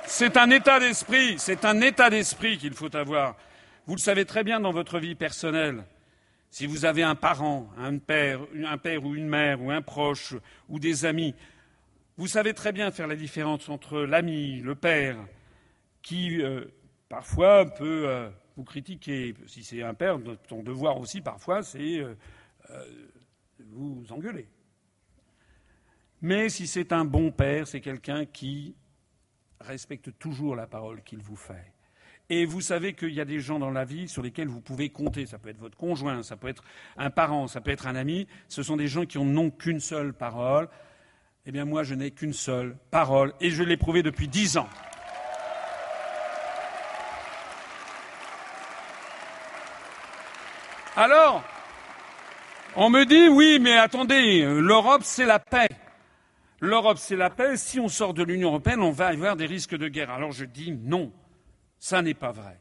c'est 0.05 0.37
un 0.37 0.51
état 0.51 0.79
d'esprit, 0.79 1.39
c'est 1.39 1.65
un 1.65 1.81
état 1.81 2.11
d'esprit 2.11 2.59
qu'il 2.59 2.75
faut 2.75 2.95
avoir. 2.95 3.35
Vous 3.87 3.95
le 3.95 3.99
savez 3.99 4.23
très 4.23 4.43
bien 4.43 4.59
dans 4.59 4.69
votre 4.69 4.99
vie 4.99 5.15
personnelle. 5.15 5.83
Si 6.51 6.67
vous 6.67 6.85
avez 6.85 7.01
un 7.01 7.15
parent, 7.15 7.71
un 7.75 7.97
père, 7.97 8.41
un 8.63 8.77
père 8.77 9.03
ou 9.03 9.15
une 9.15 9.27
mère, 9.27 9.63
ou 9.63 9.71
un 9.71 9.81
proche, 9.81 10.35
ou 10.69 10.77
des 10.77 11.05
amis, 11.05 11.33
vous 12.17 12.27
savez 12.27 12.53
très 12.53 12.71
bien 12.71 12.91
faire 12.91 13.07
la 13.07 13.15
différence 13.15 13.67
entre 13.67 14.01
l'ami, 14.01 14.61
le 14.61 14.75
père, 14.75 15.17
qui 16.03 16.43
euh, 16.43 16.65
parfois 17.09 17.65
peut 17.65 18.03
euh, 18.07 18.29
vous 18.57 18.63
critiquer. 18.63 19.33
Si 19.47 19.63
c'est 19.63 19.81
un 19.81 19.95
père, 19.95 20.19
ton 20.47 20.61
devoir 20.61 20.99
aussi 20.99 21.19
parfois, 21.19 21.63
c'est 21.63 21.97
euh, 21.97 22.13
vous 23.71 24.05
engueuler. 24.11 24.47
Mais 26.25 26.49
si 26.49 26.65
c'est 26.65 26.91
un 26.91 27.05
bon 27.05 27.29
père, 27.29 27.67
c'est 27.67 27.81
quelqu'un 27.81 28.25
qui 28.25 28.73
respecte 29.59 30.17
toujours 30.17 30.55
la 30.55 30.65
parole 30.65 31.03
qu'il 31.03 31.19
vous 31.19 31.35
fait. 31.35 31.71
Et 32.31 32.47
vous 32.47 32.61
savez 32.61 32.93
qu'il 32.95 33.13
y 33.13 33.21
a 33.21 33.25
des 33.25 33.39
gens 33.39 33.59
dans 33.59 33.69
la 33.69 33.85
vie 33.85 34.07
sur 34.07 34.23
lesquels 34.23 34.47
vous 34.47 34.59
pouvez 34.59 34.89
compter. 34.89 35.27
Ça 35.27 35.37
peut 35.37 35.49
être 35.49 35.59
votre 35.59 35.77
conjoint, 35.77 36.23
ça 36.23 36.35
peut 36.35 36.47
être 36.47 36.63
un 36.97 37.11
parent, 37.11 37.45
ça 37.45 37.61
peut 37.61 37.69
être 37.69 37.85
un 37.85 37.95
ami. 37.95 38.25
Ce 38.47 38.63
sont 38.63 38.75
des 38.75 38.87
gens 38.87 39.05
qui 39.05 39.19
n'ont 39.19 39.51
qu'une 39.51 39.79
seule 39.79 40.13
parole. 40.13 40.67
Eh 41.45 41.51
bien, 41.51 41.63
moi, 41.63 41.83
je 41.83 41.93
n'ai 41.93 42.09
qu'une 42.09 42.33
seule 42.33 42.75
parole 42.89 43.31
et 43.39 43.51
je 43.51 43.61
l'ai 43.61 43.77
prouvé 43.77 44.01
depuis 44.01 44.27
dix 44.27 44.57
ans. 44.57 44.69
Alors, 50.95 51.43
on 52.75 52.89
me 52.89 53.05
dit 53.05 53.27
oui, 53.27 53.59
mais 53.61 53.77
attendez, 53.77 54.41
l'Europe, 54.41 55.01
c'est 55.03 55.27
la 55.27 55.37
paix. 55.37 55.69
L'Europe, 56.65 56.97
c'est 56.97 57.15
la 57.15 57.29
paix. 57.29 57.57
Si 57.57 57.79
on 57.79 57.87
sort 57.87 58.15
de 58.15 58.23
l'Union 58.23 58.49
européenne, 58.49 58.81
on 58.81 58.89
va 58.89 59.07
avoir 59.07 59.35
des 59.35 59.45
risques 59.45 59.77
de 59.77 59.87
guerre. 59.87 60.09
Alors 60.09 60.31
je 60.31 60.45
dis 60.45 60.71
non, 60.71 61.13
ça 61.77 62.01
n'est 62.01 62.15
pas 62.15 62.31
vrai. 62.31 62.59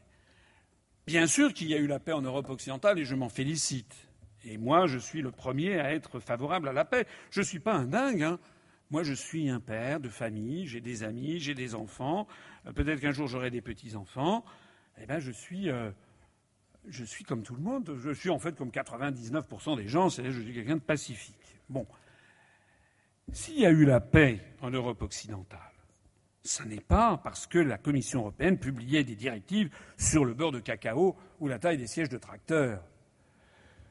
Bien 1.07 1.25
sûr 1.25 1.51
qu'il 1.53 1.69
y 1.69 1.73
a 1.73 1.77
eu 1.77 1.87
la 1.87 1.99
paix 1.99 2.11
en 2.11 2.21
Europe 2.21 2.47
occidentale 2.49 2.99
et 2.99 3.05
je 3.05 3.15
m'en 3.15 3.29
félicite. 3.29 3.95
Et 4.43 4.59
moi, 4.59 4.85
je 4.85 4.99
suis 4.99 5.23
le 5.23 5.31
premier 5.31 5.79
à 5.79 5.91
être 5.91 6.19
favorable 6.19 6.67
à 6.67 6.73
la 6.73 6.85
paix. 6.85 7.07
Je 7.31 7.39
ne 7.39 7.45
suis 7.45 7.59
pas 7.59 7.73
un 7.73 7.85
dingue. 7.85 8.21
Hein. 8.21 8.39
Moi, 8.91 9.01
je 9.01 9.13
suis 9.13 9.49
un 9.49 9.59
père 9.59 9.99
de 9.99 10.09
famille, 10.09 10.67
j'ai 10.67 10.81
des 10.81 11.01
amis, 11.01 11.39
j'ai 11.39 11.55
des 11.55 11.73
enfants. 11.73 12.27
Euh, 12.67 12.73
peut-être 12.73 13.01
qu'un 13.01 13.11
jour 13.11 13.27
j'aurai 13.27 13.49
des 13.49 13.61
petits-enfants. 13.61 14.45
Eh 15.01 15.07
bien, 15.07 15.17
je 15.17 15.31
suis, 15.31 15.71
euh, 15.71 15.89
je 16.87 17.03
suis 17.03 17.23
comme 17.23 17.41
tout 17.41 17.55
le 17.55 17.61
monde. 17.63 17.97
Je 17.97 18.11
suis 18.11 18.29
en 18.29 18.37
fait 18.37 18.55
comme 18.55 18.69
99% 18.69 19.77
des 19.77 19.87
gens. 19.87 20.11
C'est-à-dire, 20.11 20.31
je 20.31 20.41
suis 20.41 20.53
quelqu'un 20.53 20.75
de 20.75 20.81
pacifique. 20.81 21.59
Bon. 21.69 21.87
S'il 23.31 23.59
y 23.59 23.65
a 23.65 23.71
eu 23.71 23.85
la 23.85 23.99
paix 23.99 24.39
en 24.61 24.69
Europe 24.69 25.01
occidentale, 25.01 25.59
ce 26.43 26.63
n'est 26.63 26.79
pas 26.79 27.19
parce 27.23 27.47
que 27.47 27.57
la 27.57 27.77
Commission 27.77 28.19
européenne 28.21 28.59
publiait 28.59 29.03
des 29.03 29.15
directives 29.15 29.69
sur 29.97 30.25
le 30.25 30.33
beurre 30.33 30.51
de 30.51 30.59
cacao 30.59 31.15
ou 31.39 31.47
la 31.47 31.59
taille 31.59 31.77
des 31.77 31.87
sièges 31.87 32.09
de 32.09 32.17
tracteurs. 32.17 32.83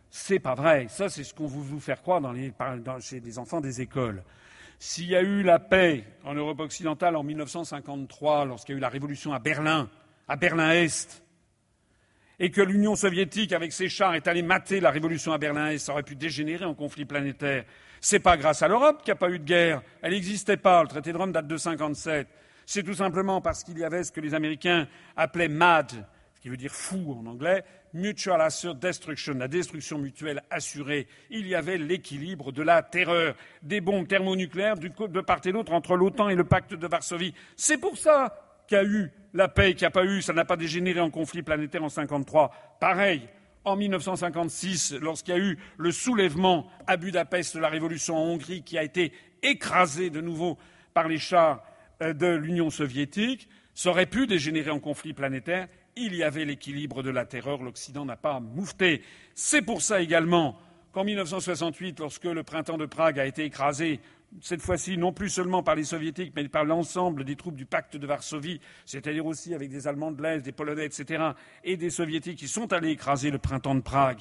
C'est 0.09 0.39
pas 0.39 0.55
vrai. 0.55 0.87
Ça, 0.89 1.09
c'est 1.09 1.25
ce 1.25 1.35
qu'on 1.35 1.49
veut 1.49 1.61
vous 1.61 1.81
faire 1.81 2.01
croire 2.01 2.23
chez 3.01 3.19
les 3.19 3.39
enfants 3.39 3.61
des 3.61 3.81
écoles. 3.81 4.23
S'il 4.79 5.07
y 5.07 5.17
a 5.17 5.23
eu 5.23 5.43
la 5.43 5.59
paix 5.59 6.05
en 6.25 6.35
Europe 6.35 6.61
occidentale 6.61 7.17
en 7.17 7.25
1953, 7.25 8.45
lorsqu'il 8.45 8.75
y 8.75 8.77
a 8.77 8.79
eu 8.79 8.81
la 8.81 8.89
révolution 8.89 9.33
à 9.33 9.41
Berlin, 9.41 9.91
à 10.29 10.37
Berlin-Est, 10.37 11.25
et 12.39 12.51
que 12.51 12.61
l'Union 12.61 12.95
soviétique, 12.95 13.53
avec 13.53 13.73
ses 13.73 13.89
chars, 13.89 14.15
est 14.15 14.29
allée 14.29 14.43
mater 14.43 14.81
la 14.81 14.91
révolution 14.91 15.33
à 15.33 15.39
Berlin-Est, 15.39 15.79
ça 15.79 15.93
aurait 15.93 16.03
pu 16.03 16.17
dégénérer 16.17 16.65
en 16.65 16.75
conflit 16.75 17.05
planétaire. 17.05 17.65
C'est 18.07 18.21
pas 18.21 18.37
grâce 18.37 18.61
à 18.61 18.69
l'Europe 18.69 18.99
qu'il 18.99 19.13
n'y 19.13 19.17
a 19.17 19.19
pas 19.19 19.31
eu 19.31 19.39
de 19.39 19.45
guerre. 19.45 19.81
Elle 20.03 20.13
n'existait 20.13 20.59
pas. 20.59 20.83
Le 20.83 20.89
traité 20.89 21.11
de 21.11 21.17
Rome 21.17 21.33
date 21.33 21.47
de 21.47 21.57
57. 21.57 22.29
C'est 22.67 22.83
tout 22.83 22.93
simplement 22.93 23.41
parce 23.41 23.65
qu'il 23.65 23.79
y 23.79 23.83
avait 23.83 24.05
ce 24.05 24.13
que 24.13 24.21
les 24.21 24.35
Américains 24.35 24.87
appelaient 25.17 25.49
MAD, 25.49 26.07
ce 26.35 26.41
qui 26.43 26.51
veut 26.51 26.59
dire 26.59 26.71
fou 26.71 27.17
en 27.19 27.25
anglais, 27.25 27.65
Mutual 27.95 28.43
Assured 28.43 28.79
Destruction, 28.79 29.33
la 29.39 29.49
destruction 29.49 29.97
mutuelle 29.97 30.43
assurée. 30.51 31.09
Il 31.31 31.49
y 31.49 31.55
avait 31.55 31.79
l'équilibre 31.79 32.53
de 32.53 32.63
la 32.63 32.83
terreur, 32.83 33.37
des 33.63 33.81
bombes 33.81 34.07
thermonucléaires 34.07 34.77
de 34.77 35.21
part 35.23 35.41
et 35.43 35.53
d'autre 35.53 35.73
entre 35.73 35.97
l'OTAN 35.97 36.29
et 36.29 36.35
le 36.35 36.45
pacte 36.45 36.75
de 36.75 36.87
Varsovie. 36.87 37.33
C'est 37.57 37.79
pour 37.79 37.97
ça 37.97 38.65
qu'il 38.69 38.77
y 38.77 38.81
a 38.81 38.85
eu 38.85 39.13
la 39.33 39.49
paix, 39.49 39.73
qu'il 39.73 39.85
n'y 39.85 39.87
a 39.87 39.91
pas 39.91 40.05
eu, 40.05 40.21
ça 40.21 40.35
n'a 40.35 40.45
pas 40.45 40.59
dégénéré 40.59 41.01
en 41.01 41.09
conflit 41.09 41.43
planétaire 41.43 41.83
en 41.83 41.89
53. 41.89 42.77
Pareil, 42.81 43.31
en 43.65 43.77
1956, 43.77 44.97
lorsqu'il 45.01 45.35
y 45.35 45.37
a 45.37 45.41
eu 45.41 45.59
le 45.77 45.91
soulèvement 45.91 46.67
à 46.87 46.97
Budapest 46.97 47.57
de 47.57 47.61
la 47.61 47.69
révolution 47.69 48.17
en 48.17 48.23
Hongrie, 48.23 48.63
qui 48.63 48.79
a 48.79 48.83
été 48.83 49.13
écrasé 49.43 50.11
de 50.11 50.21
nouveau 50.21 50.59
par 50.93 51.09
les 51.09 51.19
chars 51.19 51.65
euh, 52.03 52.13
de 52.13 52.27
l'Union 52.27 52.71
soviétique, 52.71 53.49
ça 53.75 53.91
aurait 53.91 54.07
pu 54.07 54.27
dégénérer 54.27 54.71
en 54.71 54.81
conflit 54.81 55.13
planétaire. 55.13 55.69
Il 55.97 56.15
y 56.15 56.23
avait 56.23 56.45
l'équilibre 56.45 57.03
de 57.03 57.11
la 57.11 57.25
terreur, 57.25 57.63
l'Occident 57.63 58.05
n'a 58.05 58.17
pas 58.17 58.41
moufté. 58.41 59.03
C'est 59.35 59.63
pour 59.63 59.83
ça 59.83 60.01
également 60.01 60.59
qu'en 60.93 61.05
1968, 61.05 61.99
lorsque 62.01 62.25
le 62.25 62.43
printemps 62.43 62.79
de 62.79 62.87
Prague 62.87 63.19
a 63.19 63.27
été 63.27 63.45
écrasé 63.45 64.01
cette 64.41 64.63
fois-ci 64.63 64.99
non 64.99 65.13
plus 65.13 65.29
seulement 65.29 65.63
par 65.63 65.75
les 65.75 65.85
soviétiques, 65.85 66.33
mais 66.35 66.49
par 66.49 66.65
l'ensemble 66.65 67.25
des 67.25 67.37
troupes 67.37 67.57
du 67.57 67.67
pacte 67.67 67.97
de 67.97 68.07
Varsovie, 68.07 68.61
c'est-à-dire 68.85 69.27
aussi 69.27 69.55
avec 69.55 69.71
des 69.71 69.87
Allemands 69.87 70.13
de 70.13 70.23
l'Est, 70.23 70.43
des 70.43 70.53
Polonais, 70.53 70.87
etc., 70.87 71.31
et 71.63 71.77
des 71.77 71.91
soviétiques 71.91 72.39
qui 72.39 72.49
sont 72.49 72.73
allés 72.73 72.91
écraser 72.91 73.31
le 73.31 73.39
printemps 73.39 73.75
de 73.75 73.81
Prague. 73.81 74.19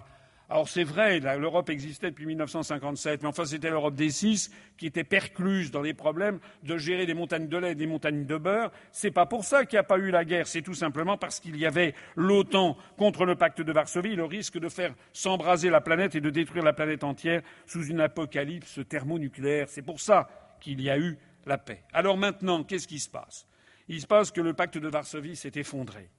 Alors 0.50 0.68
c'est 0.68 0.84
vrai, 0.84 1.20
l'Europe 1.20 1.70
existait 1.70 2.12
depuis 2.12 2.26
1957, 2.26 3.24
mais 3.24 3.30
enfin 3.30 3.46
c'était 3.46 3.70
l'Europe 3.70 3.96
des 3.96 4.10
six 4.10 4.52
qui 4.78 4.86
était 4.86 5.04
percluse 5.04 5.72
dans 5.72 5.82
les 5.82 5.94
problèmes 5.94 6.40
de 6.64 6.78
gérer 6.78 7.06
des 7.06 7.14
montagnes 7.14 7.48
de 7.48 7.58
lait 7.58 7.72
et 7.72 7.76
des 7.76 7.88
montagnes 7.88 8.26
de 8.26 8.38
beurre. 8.38 8.72
C'est 8.92 9.12
pas 9.12 9.26
pour 9.26 9.46
ça 9.46 9.66
qu'il 9.66 9.78
n'y 9.78 9.80
a 9.80 9.84
pas 9.84 9.98
eu 9.98 10.12
la 10.12 10.26
guerre, 10.26 10.48
c'est 10.48 10.62
tout 10.62 10.74
simplement 10.74 11.18
parce 11.18 11.40
qu'il 11.40 11.58
y 11.58 11.66
avait 11.66 11.96
l'OTAN 12.16 12.78
contre 12.98 13.26
le 13.26 13.36
pacte 13.36 13.62
de 13.62 13.72
Varsovie, 13.72 14.16
le 14.16 14.26
risque 14.26 14.60
de 14.60 14.70
faire 14.70 14.94
s'embraser 15.14 15.70
la 15.70 15.82
planète 15.82 16.16
et 16.16 16.22
de 16.22 16.30
détruire 16.30 16.64
la 16.64 16.74
planète 16.74 17.04
entière 17.04 17.42
sous 17.66 17.86
une 17.86 18.02
apocalypse 18.02 18.80
thermonucléaire. 18.88 19.70
C'est 19.70 19.82
pour 19.82 20.02
ça 20.02 20.30
qu'il 20.60 20.82
y 20.82 20.90
a 20.90 21.00
eu 21.00 21.18
la 21.46 21.58
paix. 21.58 21.84
Alors 21.94 22.18
maintenant, 22.18 22.64
qu'est-ce 22.64 22.88
qui 22.88 23.00
se 23.00 23.10
passe? 23.10 23.48
Il 23.88 24.02
se 24.02 24.08
passe 24.08 24.32
que 24.32 24.42
le 24.42 24.54
pacte 24.54 24.78
de 24.78 24.88
Varsovie 24.88 25.36
s'est 25.36 25.52
effondré, 25.56 26.10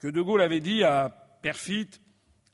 que 0.00 0.08
De 0.08 0.20
Gaulle 0.20 0.40
avait 0.42 0.60
dit 0.60 0.82
à 0.82 1.10
Perfit 1.42 1.90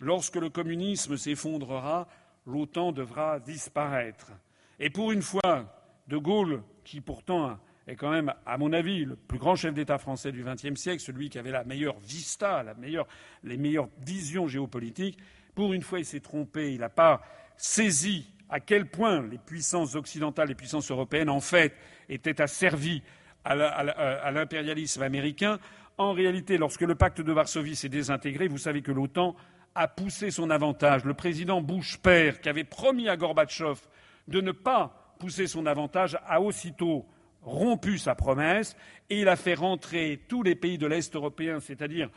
Lorsque 0.03 0.35
le 0.35 0.51
communisme 0.51 1.17
s'effondrera, 1.17 2.09
l'OTAN 2.45 2.91
devra 2.91 3.39
disparaître. 3.39 4.33
Et 4.81 4.91
pour 4.91 5.13
une 5.13 5.23
fois, 5.23 5.73
De 6.09 6.17
Gaulle, 6.17 6.65
qui 6.83 7.01
pourtant 7.01 7.57
est 7.87 7.95
quand 7.95 8.11
même, 8.11 8.35
à 8.45 8.59
mon 8.59 8.73
avis, 8.73 9.05
le 9.05 9.15
plus 9.15 9.39
grand 9.39 9.55
chef 9.55 9.75
d'État 9.75 9.99
français 9.99 10.33
du 10.33 10.43
XXe 10.43 10.75
siècle, 10.75 11.01
celui 11.01 11.31
qui 11.31 11.39
avait 11.39 11.53
la 11.53 11.63
meilleure 11.63 12.01
vista, 12.01 12.65
les 13.45 13.57
meilleures 13.57 13.89
visions 14.01 14.49
géopolitiques, 14.49 15.21
pour 15.55 15.73
une 15.73 15.83
fois, 15.83 16.01
il 16.01 16.05
s'est 16.05 16.19
trompé. 16.19 16.75
Il 16.75 16.81
n'a 16.81 16.89
pas 16.89 17.23
saisi 17.57 18.29
à 18.49 18.59
quel 18.59 18.91
point 18.91 19.23
les 19.23 19.39
puissances 19.39 19.95
occidentales, 19.95 20.49
les 20.49 20.57
puissances 20.57 20.91
européennes, 20.91 21.31
en 21.31 21.41
fait, 21.41 21.77
étaient 22.09 22.43
asservies 22.43 23.05
à 23.45 24.33
l'impérialisme 24.33 25.03
américain. 25.03 25.61
En 25.97 26.13
réalité, 26.13 26.59
lorsque 26.59 26.81
le 26.81 26.97
pacte 26.97 27.21
de 27.21 27.33
Varsovie 27.33 27.77
s'est 27.77 27.89
désintégré, 27.89 28.49
vous 28.49 28.59
savez 28.59 28.83
que 28.83 28.91
l'OTAN 28.91 29.37
a 29.75 29.89
poussé 29.89 30.31
son 30.31 30.51
avantage. 30.51 31.05
Le 31.05 31.15
président 31.15 31.61
Bush 31.61 31.99
père, 31.99 32.41
qui 32.41 32.49
avait 32.49 32.65
promis 32.65 33.09
à 33.09 33.17
Gorbatchev 33.17 33.81
de 34.29 34.41
ne 34.41 34.53
pas 34.53 35.15
pousser 35.19 35.47
son 35.47 35.67
avantage, 35.67 36.19
a 36.27 36.41
aussitôt 36.41 37.07
rompu 37.43 37.99
sa 37.99 38.15
promesse 38.15 38.77
et 39.11 39.21
il 39.21 39.29
a 39.29 39.37
fait 39.37 39.55
rentrer 39.55 40.21
tous 40.29 40.43
les 40.43 40.55
pays 40.55 40.79
de 40.79 40.87
l'Est 40.87 41.15
européen, 41.15 41.61
c'est-à-dire 41.61 42.09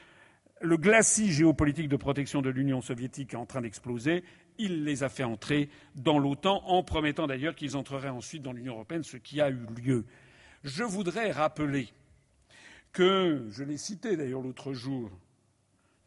le 0.62 0.78
glacis 0.78 1.32
géopolitique 1.32 1.89
de 1.89 1.97
protection 1.97 2.41
de 2.41 2.49
l'Union 2.49 2.82
soviétique 2.82 3.34
en 3.34 3.45
train 3.45 3.62
d'exploser, 3.62 4.24
il 4.58 4.84
les 4.84 5.03
a 5.03 5.10
fait 5.10 5.24
entrer 5.24 5.70
dans 5.95 6.18
l'OTAN 6.18 6.62
en 6.66 6.84
promettant 6.84 7.28
d'ailleurs 7.28 7.56
qu'ils 7.56 7.76
entreraient 7.76 8.10
ensuite 8.10 8.41
dans 8.41 8.53
l'Union 8.53 8.74
européenne, 8.74 9.03
ce 9.03 9.18
qui 9.18 9.41
a 9.41 9.49
eu 9.49 9.66
lieu. 9.84 10.06
Je 10.64 10.84
voudrais 10.84 11.32
rappeler 11.32 11.89
que, 12.93 13.45
je 13.49 13.64
l'ai 13.64 13.78
cité 13.78 14.16
d'ailleurs 14.16 14.41
l'autre 14.41 14.74
jour, 14.74 15.12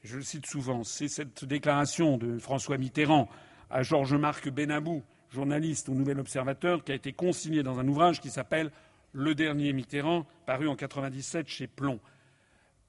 je 0.08 0.16
le 0.16 0.22
cite 0.22 0.46
souvent, 0.46 0.84
c'est 0.84 1.08
cette 1.08 1.44
déclaration 1.44 2.16
de 2.16 2.38
François 2.38 2.78
Mitterrand 2.78 3.28
à 3.68 3.82
Georges-Marc 3.82 4.48
Benabou, 4.48 5.02
journaliste 5.30 5.90
au 5.90 5.92
Nouvel 5.92 6.18
Observateur, 6.18 6.82
qui 6.82 6.92
a 6.92 6.94
été 6.94 7.12
consigné 7.12 7.62
dans 7.62 7.78
un 7.78 7.86
ouvrage 7.86 8.18
qui 8.18 8.30
s'appelle 8.30 8.70
Le 9.12 9.34
dernier 9.34 9.74
Mitterrand, 9.74 10.24
paru 10.46 10.66
en 10.66 10.76
97 10.76 11.46
chez 11.46 11.66
Plomb. 11.66 12.00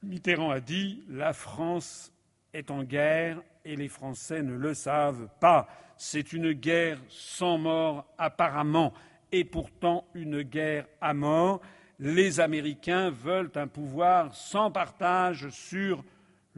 Mitterrand 0.01 0.49
a 0.49 0.61
dit 0.61 1.03
La 1.09 1.33
France 1.33 2.13
est 2.53 2.71
en 2.71 2.83
guerre 2.83 3.41
et 3.65 3.75
les 3.75 3.89
Français 3.89 4.41
ne 4.41 4.55
le 4.55 4.73
savent 4.73 5.27
pas. 5.41 5.67
C'est 5.97 6.31
une 6.31 6.53
guerre 6.53 6.99
sans 7.09 7.57
mort 7.57 8.05
apparemment, 8.17 8.93
et 9.33 9.43
pourtant 9.43 10.05
une 10.13 10.41
guerre 10.43 10.85
à 11.01 11.13
mort. 11.13 11.59
Les 11.99 12.39
Américains 12.39 13.09
veulent 13.09 13.51
un 13.55 13.67
pouvoir 13.67 14.33
sans 14.33 14.71
partage 14.71 15.49
sur 15.49 16.01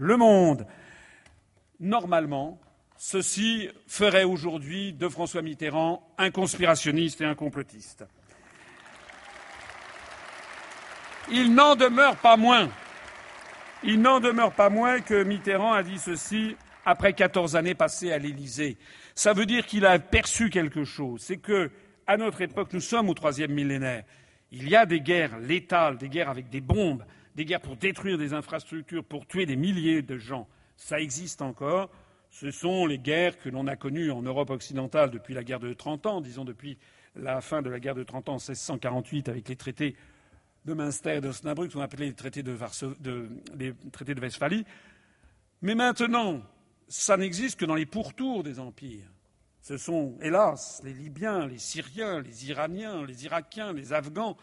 le 0.01 0.17
monde. 0.17 0.67
Normalement, 1.79 2.59
ceci 2.97 3.69
ferait 3.87 4.25
aujourd'hui 4.25 4.93
de 4.93 5.07
François 5.07 5.41
Mitterrand 5.41 6.05
un 6.17 6.31
conspirationniste 6.31 7.21
et 7.21 7.25
un 7.25 7.35
complotiste. 7.35 8.05
Il 11.31 11.53
n'en 11.53 11.75
demeure 11.75 12.17
pas 12.17 12.35
moins 12.35 12.69
il 13.83 13.99
n'en 13.99 14.19
demeure 14.19 14.53
pas 14.53 14.69
moins 14.69 14.99
que 14.99 15.23
Mitterrand 15.23 15.73
a 15.73 15.81
dit 15.81 15.97
ceci 15.97 16.55
après 16.85 17.13
14 17.13 17.55
années 17.55 17.73
passées 17.73 18.11
à 18.11 18.19
l'Élysée. 18.19 18.77
Ça 19.15 19.33
veut 19.33 19.47
dire 19.47 19.65
qu'il 19.65 19.87
a 19.87 19.97
perçu 19.97 20.51
quelque 20.51 20.83
chose. 20.83 21.21
C'est 21.21 21.37
que, 21.37 21.71
à 22.05 22.17
notre 22.17 22.41
époque, 22.41 22.73
nous 22.73 22.79
sommes 22.79 23.09
au 23.09 23.15
troisième 23.15 23.51
millénaire. 23.51 24.03
Il 24.51 24.69
y 24.69 24.75
a 24.75 24.85
des 24.85 25.01
guerres 25.01 25.39
létales, 25.39 25.97
des 25.97 26.09
guerres 26.09 26.29
avec 26.29 26.49
des 26.49 26.61
bombes, 26.61 27.03
des 27.35 27.45
guerres 27.45 27.61
pour 27.61 27.75
détruire 27.75 28.17
des 28.17 28.33
infrastructures, 28.33 29.03
pour 29.03 29.25
tuer 29.25 29.45
des 29.45 29.55
milliers 29.55 30.01
de 30.01 30.17
gens. 30.17 30.47
Ça 30.75 30.99
existe 30.99 31.41
encore. 31.41 31.89
Ce 32.29 32.49
sont 32.51 32.85
les 32.85 32.97
guerres 32.97 33.37
que 33.39 33.49
l'on 33.49 33.67
a 33.67 33.75
connues 33.75 34.11
en 34.11 34.21
Europe 34.21 34.49
occidentale 34.49 35.11
depuis 35.11 35.33
la 35.33 35.43
guerre 35.43 35.59
de 35.59 35.73
30 35.73 36.05
ans, 36.05 36.21
disons 36.21 36.45
depuis 36.45 36.77
la 37.15 37.41
fin 37.41 37.61
de 37.61 37.69
la 37.69 37.79
guerre 37.79 37.95
de 37.95 38.03
30 38.03 38.29
ans 38.29 38.33
en 38.33 38.35
1648 38.35 39.29
avec 39.29 39.49
les 39.49 39.55
traités 39.55 39.95
de 40.65 40.73
Münster 40.73 41.17
et 41.17 41.21
d'Osnabrück, 41.21 41.71
qu'on 41.73 41.81
appelait 41.81 42.05
les 42.05 42.13
traités 42.13 42.43
de, 42.43 42.55
les 43.57 43.73
traités 43.91 44.15
de 44.15 44.21
Westphalie. 44.21 44.65
Mais 45.61 45.75
maintenant, 45.75 46.41
ça 46.87 47.17
n'existe 47.17 47.59
que 47.59 47.65
dans 47.65 47.75
les 47.75 47.85
pourtours 47.85 48.43
des 48.43 48.59
empires. 48.59 49.11
Ce 49.61 49.77
sont, 49.77 50.17
hélas, 50.21 50.81
les 50.83 50.93
Libyens, 50.93 51.47
les 51.47 51.59
Syriens, 51.59 52.21
les 52.21 52.49
Iraniens, 52.49 53.05
les 53.05 53.25
Irakiens, 53.25 53.73
les 53.73 53.93
Afghans 53.93 54.37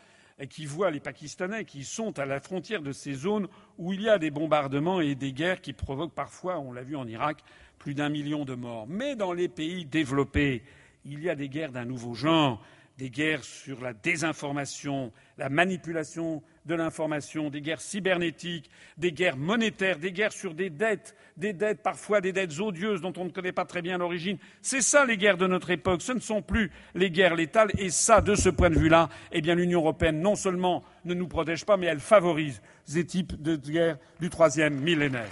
qui 0.46 0.66
voient 0.66 0.90
les 0.90 1.00
Pakistanais 1.00 1.64
qui 1.64 1.84
sont 1.84 2.18
à 2.18 2.26
la 2.26 2.40
frontière 2.40 2.82
de 2.82 2.92
ces 2.92 3.14
zones 3.14 3.48
où 3.76 3.92
il 3.92 4.02
y 4.02 4.08
a 4.08 4.18
des 4.18 4.30
bombardements 4.30 5.00
et 5.00 5.14
des 5.14 5.32
guerres 5.32 5.60
qui 5.60 5.72
provoquent 5.72 6.14
parfois, 6.14 6.58
on 6.58 6.72
l'a 6.72 6.82
vu 6.82 6.96
en 6.96 7.06
Irak, 7.06 7.42
plus 7.78 7.94
d'un 7.94 8.08
million 8.08 8.44
de 8.44 8.54
morts. 8.54 8.86
Mais 8.88 9.16
dans 9.16 9.32
les 9.32 9.48
pays 9.48 9.84
développés, 9.84 10.62
il 11.04 11.22
y 11.22 11.30
a 11.30 11.34
des 11.34 11.48
guerres 11.48 11.72
d'un 11.72 11.84
nouveau 11.84 12.14
genre 12.14 12.62
des 12.98 13.10
guerres 13.10 13.44
sur 13.44 13.80
la 13.80 13.92
désinformation, 13.92 15.12
la 15.38 15.48
manipulation 15.48 16.42
de 16.68 16.74
l'information, 16.74 17.50
des 17.50 17.62
guerres 17.62 17.80
cybernétiques, 17.80 18.70
des 18.98 19.10
guerres 19.10 19.36
monétaires, 19.36 19.98
des 19.98 20.12
guerres 20.12 20.32
sur 20.32 20.54
des 20.54 20.70
dettes, 20.70 21.16
des 21.36 21.52
dettes 21.52 21.82
parfois 21.82 22.20
des 22.20 22.32
dettes 22.32 22.60
odieuses 22.60 23.00
dont 23.00 23.12
on 23.16 23.24
ne 23.24 23.30
connaît 23.30 23.52
pas 23.52 23.64
très 23.64 23.82
bien 23.82 23.98
l'origine. 23.98 24.38
C'est 24.62 24.82
ça 24.82 25.04
les 25.04 25.16
guerres 25.16 25.38
de 25.38 25.46
notre 25.46 25.70
époque. 25.70 26.02
Ce 26.02 26.12
ne 26.12 26.20
sont 26.20 26.42
plus 26.42 26.70
les 26.94 27.10
guerres 27.10 27.34
létales. 27.34 27.70
Et 27.78 27.90
ça, 27.90 28.20
de 28.20 28.34
ce 28.34 28.50
point 28.50 28.70
de 28.70 28.78
vue-là, 28.78 29.08
eh 29.32 29.40
bien, 29.40 29.54
l'Union 29.54 29.80
européenne 29.80 30.20
non 30.20 30.36
seulement 30.36 30.84
ne 31.04 31.14
nous 31.14 31.26
protège 31.26 31.64
pas, 31.64 31.76
mais 31.76 31.86
elle 31.86 32.00
favorise 32.00 32.60
ces 32.84 33.04
types 33.04 33.40
de 33.40 33.56
guerres 33.56 33.96
du 34.20 34.28
troisième 34.28 34.78
millénaire. 34.78 35.30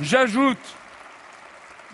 J'ajoute 0.00 0.76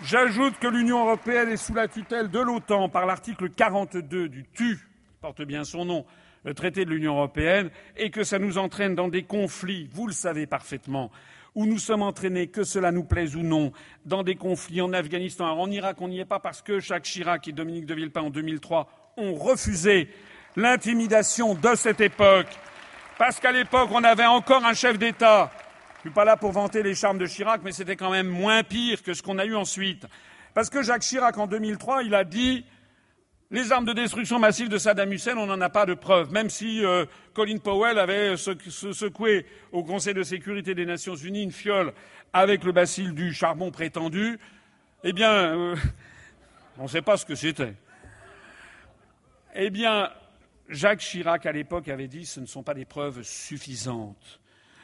J'ajoute 0.03 0.57
que 0.57 0.67
l'Union 0.67 1.05
européenne 1.05 1.49
est 1.49 1.57
sous 1.57 1.75
la 1.75 1.87
tutelle 1.87 2.31
de 2.31 2.39
l'OTAN 2.39 2.89
par 2.89 3.05
l'article 3.05 3.51
42 3.51 4.29
du 4.29 4.45
TU, 4.45 4.90
porte 5.21 5.43
bien 5.43 5.63
son 5.63 5.85
nom, 5.85 6.03
le 6.45 6.55
traité 6.55 6.83
de 6.83 6.89
l'Union 6.89 7.13
européenne, 7.13 7.69
et 7.95 8.09
que 8.09 8.23
ça 8.23 8.39
nous 8.39 8.57
entraîne 8.57 8.95
dans 8.95 9.07
des 9.07 9.21
conflits, 9.21 9.87
vous 9.93 10.07
le 10.07 10.13
savez 10.13 10.47
parfaitement, 10.47 11.11
où 11.53 11.67
nous 11.67 11.77
sommes 11.77 12.01
entraînés, 12.01 12.47
que 12.47 12.63
cela 12.63 12.91
nous 12.91 13.03
plaise 13.03 13.35
ou 13.35 13.43
non, 13.43 13.71
dans 14.03 14.23
des 14.23 14.33
conflits 14.33 14.81
en 14.81 14.93
Afghanistan. 14.93 15.45
Alors 15.45 15.59
en 15.59 15.69
Irak, 15.69 16.01
on 16.01 16.07
n'y 16.07 16.19
est 16.19 16.25
pas 16.25 16.39
parce 16.39 16.63
que 16.63 16.79
Jacques 16.79 17.03
Chirac 17.03 17.47
et 17.47 17.51
Dominique 17.51 17.85
de 17.85 17.93
Villepin 17.93 18.21
en 18.21 18.29
2003 18.31 19.13
ont 19.17 19.35
refusé 19.35 20.09
l'intimidation 20.55 21.53
de 21.53 21.75
cette 21.75 22.01
époque. 22.01 22.49
Parce 23.19 23.39
qu'à 23.39 23.51
l'époque, 23.51 23.89
on 23.91 24.03
avait 24.03 24.25
encore 24.25 24.65
un 24.65 24.73
chef 24.73 24.97
d'État 24.97 25.51
je 26.03 26.07
ne 26.07 26.09
suis 26.09 26.15
pas 26.15 26.25
là 26.25 26.35
pour 26.35 26.51
vanter 26.51 26.81
les 26.81 26.95
charmes 26.95 27.19
de 27.19 27.27
Chirac, 27.27 27.61
mais 27.63 27.73
c'était 27.73 27.95
quand 27.95 28.09
même 28.09 28.27
moins 28.27 28.63
pire 28.63 29.03
que 29.03 29.13
ce 29.13 29.21
qu'on 29.21 29.37
a 29.37 29.45
eu 29.45 29.53
ensuite. 29.53 30.07
Parce 30.55 30.71
que 30.71 30.81
Jacques 30.81 31.03
Chirac, 31.03 31.37
en 31.37 31.45
2003, 31.45 32.01
il 32.01 32.15
a 32.15 32.23
dit 32.23 32.65
les 33.51 33.73
armes 33.73 33.85
de 33.85 33.91
destruction 33.91 34.39
massive 34.39 34.69
de 34.69 34.77
Saddam 34.77 35.11
Hussein, 35.11 35.37
on 35.37 35.45
n'en 35.45 35.59
a 35.59 35.69
pas 35.69 35.85
de 35.85 35.93
preuves. 35.93 36.31
Même 36.31 36.49
si 36.49 36.83
euh, 36.85 37.05
Colin 37.33 37.57
Powell 37.57 37.99
avait 37.99 38.37
secoué 38.37 39.45
au 39.73 39.83
Conseil 39.83 40.13
de 40.13 40.23
sécurité 40.23 40.73
des 40.73 40.85
Nations 40.85 41.15
Unies 41.15 41.43
une 41.43 41.51
fiole 41.51 41.93
avec 42.31 42.63
le 42.63 42.71
bacille 42.71 43.11
du 43.11 43.33
charbon 43.33 43.69
prétendu, 43.69 44.39
eh 45.03 45.11
bien, 45.11 45.33
euh, 45.33 45.75
on 46.77 46.83
ne 46.83 46.87
sait 46.87 47.01
pas 47.01 47.17
ce 47.17 47.25
que 47.25 47.35
c'était. 47.35 47.75
Eh 49.53 49.69
bien, 49.69 50.09
Jacques 50.69 50.99
Chirac, 50.99 51.45
à 51.45 51.51
l'époque, 51.51 51.89
avait 51.89 52.07
dit 52.07 52.25
ce 52.25 52.39
ne 52.39 52.45
sont 52.45 52.63
pas 52.63 52.73
des 52.73 52.85
preuves 52.85 53.21
suffisantes. 53.21 54.39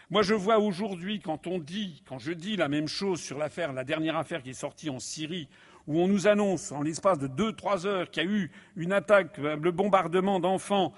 Moi, 0.09 0.23
je 0.23 0.33
vois 0.33 0.59
aujourd'hui, 0.59 1.21
quand 1.21 1.47
on 1.47 1.59
dit, 1.59 2.03
quand 2.05 2.19
je 2.19 2.33
dis 2.33 2.57
la 2.57 2.67
même 2.67 2.89
chose 2.89 3.21
sur 3.21 3.37
l'affaire, 3.37 3.71
la 3.71 3.85
dernière 3.85 4.17
affaire 4.17 4.43
qui 4.43 4.49
est 4.49 4.53
sortie 4.53 4.89
en 4.89 4.99
Syrie, 4.99 5.47
où 5.87 5.99
on 5.99 6.07
nous 6.07 6.27
annonce, 6.27 6.71
en 6.71 6.81
l'espace 6.81 7.17
de 7.17 7.27
deux, 7.27 7.53
trois 7.53 7.87
heures, 7.87 8.09
qu'il 8.09 8.23
y 8.23 8.27
a 8.27 8.29
eu 8.29 8.51
une 8.75 8.91
attaque, 8.91 9.37
le 9.37 9.71
bombardement 9.71 10.39
d'enfants 10.39 10.93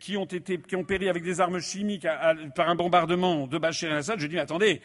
qui 0.00 0.16
ont 0.16 0.24
été, 0.24 0.58
péri 0.58 1.08
avec 1.08 1.22
des 1.22 1.40
armes 1.40 1.60
chimiques 1.60 2.06
par 2.54 2.68
un 2.68 2.74
bombardement 2.74 3.46
de 3.46 3.58
Bachar 3.58 3.90
el-Assad, 3.90 4.18
je 4.18 4.26
dis, 4.26 4.38
attendez, 4.38 4.80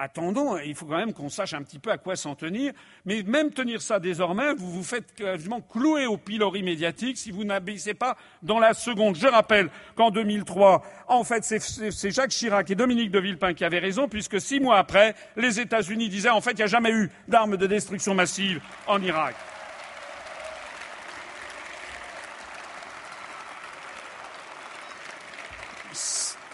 attendons, 0.00 0.56
il 0.58 0.74
faut 0.74 0.86
quand 0.86 0.96
même 0.96 1.12
qu'on 1.12 1.28
sache 1.28 1.52
un 1.52 1.62
petit 1.62 1.78
peu 1.78 1.90
à 1.90 1.98
quoi 1.98 2.16
s'en 2.16 2.34
tenir. 2.34 2.72
Mais 3.04 3.22
même 3.22 3.50
tenir 3.50 3.82
ça 3.82 3.98
désormais, 3.98 4.54
vous 4.54 4.70
vous 4.70 4.82
faites 4.82 5.14
quasiment 5.14 5.60
clouer 5.60 6.06
au 6.06 6.16
pilori 6.16 6.62
médiatique 6.62 7.18
si 7.18 7.30
vous 7.30 7.44
n'abaissez 7.44 7.94
pas 7.94 8.16
dans 8.42 8.58
la 8.58 8.72
seconde. 8.72 9.16
Je 9.16 9.26
rappelle 9.26 9.68
qu'en 9.94 10.10
2003, 10.10 10.82
en 11.08 11.24
fait, 11.24 11.44
c'est 11.44 12.10
Jacques 12.10 12.30
Chirac 12.30 12.70
et 12.70 12.74
Dominique 12.74 13.10
de 13.10 13.20
Villepin 13.20 13.52
qui 13.54 13.64
avaient 13.64 13.78
raison, 13.78 14.08
puisque 14.08 14.40
six 14.40 14.58
mois 14.58 14.78
après, 14.78 15.14
les 15.36 15.60
États-Unis 15.60 16.08
disaient 16.08 16.30
en 16.30 16.40
fait, 16.40 16.52
il 16.52 16.56
n'y 16.56 16.62
a 16.62 16.66
jamais 16.66 16.92
eu 16.92 17.10
d'armes 17.28 17.56
de 17.56 17.66
destruction 17.66 18.14
massive 18.14 18.60
en 18.86 19.00
Irak. 19.02 19.34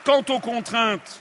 Quant 0.05 0.23
aux 0.29 0.39
contraintes 0.39 1.21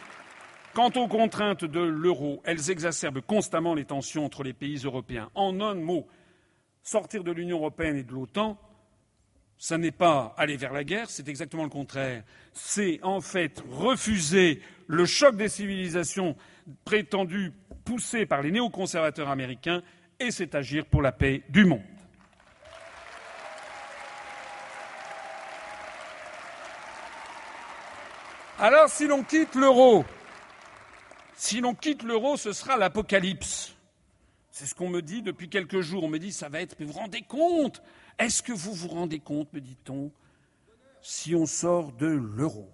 Quant 0.76 0.91
aux 0.97 1.07
contraintes 1.07 1.63
de 1.63 1.80
l'euro, 1.80 2.41
elles 2.43 2.69
exacerbent 2.69 3.21
constamment 3.21 3.76
les 3.76 3.86
tensions 3.86 4.26
entre 4.26 4.43
les 4.43 4.51
pays 4.51 4.76
européens. 4.84 5.30
En 5.34 5.61
un 5.61 5.73
mot, 5.73 6.05
sortir 6.84 7.23
de 7.23 7.32
l'Union 7.32 7.59
européenne 7.59 7.95
et 7.95 8.03
de 8.03 8.11
l'OTAN, 8.11 8.57
ce 9.57 9.73
n'est 9.73 9.93
pas 9.93 10.36
aller 10.38 10.57
vers 10.57 10.73
la 10.73 10.84
guerre, 10.84 11.09
c'est 11.09 11.30
exactement 11.30 11.63
le 11.63 11.69
contraire. 11.69 12.26
C'est 12.51 12.99
en 13.03 13.21
fait 13.21 13.63
refuser 13.71 14.61
le 14.88 15.06
choc 15.06 15.38
des 15.38 15.47
civilisations 15.47 16.35
prétendu 16.84 17.53
poussé 17.85 18.26
par 18.26 18.41
les 18.41 18.52
néoconservateurs 18.52 19.30
américains 19.30 19.81
et 20.19 20.30
c'est 20.30 20.56
agir 20.56 20.88
pour 20.88 21.02
la 21.02 21.14
paix 21.14 21.43
du 21.47 21.64
monde. 21.64 21.84
Alors 28.60 28.89
si 28.89 29.07
l'on 29.07 29.23
quitte 29.23 29.56
l'euro, 29.56 30.03
si 31.36 31.62
l'on 31.62 31.76
quitte 31.76 32.03
l'euro, 32.03 32.38
ce 32.38 32.53
sera 32.53 32.78
l'apocalypse. 32.78 33.76
C'est 34.52 34.66
ce 34.66 34.74
qu'on 34.74 34.90
me 34.90 35.02
dit 35.02 35.22
depuis 35.22 35.49
quelques 35.49 35.82
jours. 35.82 36.06
On 36.06 36.07
me 36.07 36.18
dit 36.18 36.32
ça 36.32 36.48
va 36.48 36.62
être. 36.62 36.76
Mais 36.80 36.86
vous 36.86 36.94
rendez 36.94 37.22
compte? 37.22 37.82
Est-ce 38.18 38.41
que 38.41 38.53
vous 38.53 38.74
vous 38.74 38.88
rendez 38.88 39.20
compte, 39.20 39.52
me 39.52 39.60
dit-on, 39.60 40.12
si 41.02 41.36
on 41.36 41.45
sort 41.45 41.91
de 41.91 42.07
l'euro? 42.07 42.70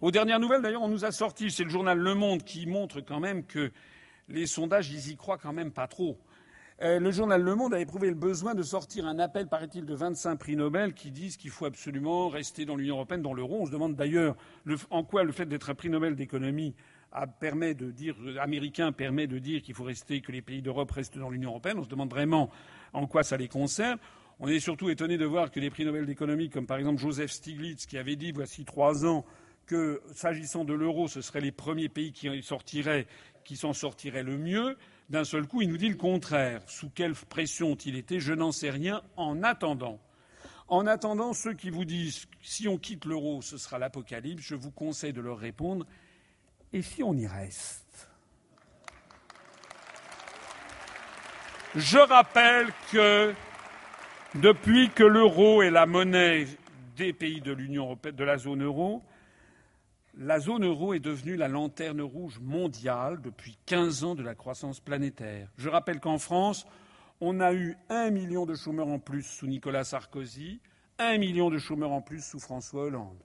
Aux 0.00 0.12
dernières 0.12 0.38
nouvelles, 0.38 0.62
d'ailleurs, 0.62 0.82
on 0.82 0.88
nous 0.88 1.04
a 1.04 1.10
sorti, 1.10 1.50
c'est 1.50 1.64
le 1.64 1.70
journal 1.70 1.98
Le 1.98 2.14
Monde 2.14 2.44
qui 2.44 2.66
montre 2.66 3.00
quand 3.00 3.18
même 3.18 3.44
que 3.44 3.72
les 4.28 4.46
sondages, 4.46 4.90
ils 4.90 5.10
y 5.10 5.16
croient 5.16 5.38
quand 5.38 5.52
même 5.52 5.72
pas 5.72 5.88
trop. 5.88 6.16
Euh, 6.80 7.00
le 7.00 7.10
journal 7.10 7.42
Le 7.42 7.56
Monde 7.56 7.74
a 7.74 7.80
éprouvé 7.80 8.08
le 8.08 8.14
besoin 8.14 8.54
de 8.54 8.62
sortir 8.62 9.06
un 9.06 9.18
appel, 9.18 9.48
paraît-il, 9.48 9.84
de 9.84 9.94
25 9.94 10.36
prix 10.36 10.54
Nobel 10.54 10.94
qui 10.94 11.10
disent 11.10 11.36
qu'il 11.36 11.50
faut 11.50 11.64
absolument 11.64 12.28
rester 12.28 12.64
dans 12.64 12.76
l'Union 12.76 12.94
européenne, 12.94 13.22
dans 13.22 13.34
l'euro. 13.34 13.62
On 13.62 13.66
se 13.66 13.72
demande 13.72 13.96
d'ailleurs 13.96 14.36
en 14.90 15.02
quoi 15.02 15.24
le 15.24 15.32
fait 15.32 15.46
d'être 15.46 15.70
un 15.70 15.74
prix 15.74 15.90
Nobel 15.90 16.14
d'économie 16.14 16.76
permet 17.40 17.74
de 17.74 17.90
dire, 17.90 18.14
américain 18.40 18.92
permet 18.92 19.26
de 19.26 19.38
dire 19.38 19.62
qu'il 19.62 19.74
faut 19.74 19.84
rester, 19.84 20.20
que 20.20 20.32
les 20.32 20.42
pays 20.42 20.62
d'Europe 20.62 20.90
restent 20.90 21.18
dans 21.18 21.30
l'Union 21.30 21.50
européenne. 21.50 21.78
On 21.78 21.84
se 21.84 21.88
demande 21.88 22.10
vraiment 22.10 22.50
en 22.92 23.06
quoi 23.06 23.22
ça 23.22 23.36
les 23.36 23.48
concerne. 23.48 23.98
On 24.40 24.48
est 24.48 24.60
surtout 24.60 24.88
étonné 24.88 25.18
de 25.18 25.24
voir 25.24 25.50
que 25.50 25.58
les 25.58 25.70
prix 25.70 25.84
Nobel 25.84 26.06
d'économie, 26.06 26.48
comme 26.48 26.66
par 26.66 26.78
exemple 26.78 27.00
Joseph 27.00 27.30
Stiglitz, 27.30 27.86
qui 27.86 27.98
avait 27.98 28.16
dit 28.16 28.30
voici 28.30 28.64
trois 28.64 29.04
ans 29.04 29.24
que, 29.66 30.00
s'agissant 30.14 30.64
de 30.64 30.74
l'euro, 30.74 31.08
ce 31.08 31.20
seraient 31.20 31.40
les 31.40 31.52
premiers 31.52 31.88
pays 31.88 32.12
qui 32.12 32.42
sortiraient, 32.42 33.06
qui 33.44 33.56
s'en 33.56 33.72
sortiraient 33.72 34.22
le 34.22 34.38
mieux. 34.38 34.76
D'un 35.10 35.24
seul 35.24 35.46
coup, 35.46 35.62
il 35.62 35.68
nous 35.68 35.76
dit 35.76 35.88
le 35.88 35.96
contraire. 35.96 36.62
Sous 36.66 36.90
quelle 36.90 37.14
pression 37.14 37.72
ont-ils 37.72 37.96
été? 37.96 38.20
Je 38.20 38.32
n'en 38.32 38.52
sais 38.52 38.70
rien. 38.70 39.02
En 39.16 39.42
attendant, 39.42 39.98
en 40.68 40.86
attendant, 40.86 41.32
ceux 41.32 41.54
qui 41.54 41.70
vous 41.70 41.84
disent 41.84 42.26
si 42.42 42.68
on 42.68 42.78
quitte 42.78 43.06
l'euro, 43.06 43.42
ce 43.42 43.56
sera 43.56 43.78
l'apocalypse, 43.78 44.42
je 44.42 44.54
vous 44.54 44.70
conseille 44.70 45.12
de 45.12 45.20
leur 45.20 45.38
répondre 45.38 45.86
et 46.72 46.82
si 46.82 47.02
on 47.02 47.14
y 47.14 47.26
reste? 47.26 48.08
Je 51.74 51.98
rappelle 51.98 52.68
que 52.90 53.34
depuis 54.34 54.90
que 54.90 55.04
l'euro 55.04 55.62
est 55.62 55.70
la 55.70 55.86
monnaie 55.86 56.46
des 56.96 57.12
pays 57.12 57.40
de 57.40 57.52
l'Union 57.52 57.84
européenne, 57.84 58.16
de 58.16 58.24
la 58.24 58.38
zone 58.38 58.62
euro, 58.62 59.02
la 60.16 60.40
zone 60.40 60.64
euro 60.64 60.94
est 60.94 61.00
devenue 61.00 61.36
la 61.36 61.46
lanterne 61.46 62.00
rouge 62.00 62.40
mondiale 62.40 63.20
depuis 63.22 63.56
15 63.66 64.04
ans 64.04 64.14
de 64.14 64.22
la 64.22 64.34
croissance 64.34 64.80
planétaire. 64.80 65.48
Je 65.56 65.68
rappelle 65.68 66.00
qu'en 66.00 66.18
France, 66.18 66.66
on 67.20 67.38
a 67.40 67.52
eu 67.52 67.76
un 67.88 68.10
million 68.10 68.44
de 68.44 68.54
chômeurs 68.54 68.88
en 68.88 68.98
plus 68.98 69.22
sous 69.22 69.46
Nicolas 69.46 69.84
Sarkozy, 69.84 70.60
un 70.98 71.18
million 71.18 71.50
de 71.50 71.58
chômeurs 71.58 71.92
en 71.92 72.00
plus 72.00 72.24
sous 72.24 72.40
François 72.40 72.84
Hollande. 72.84 73.22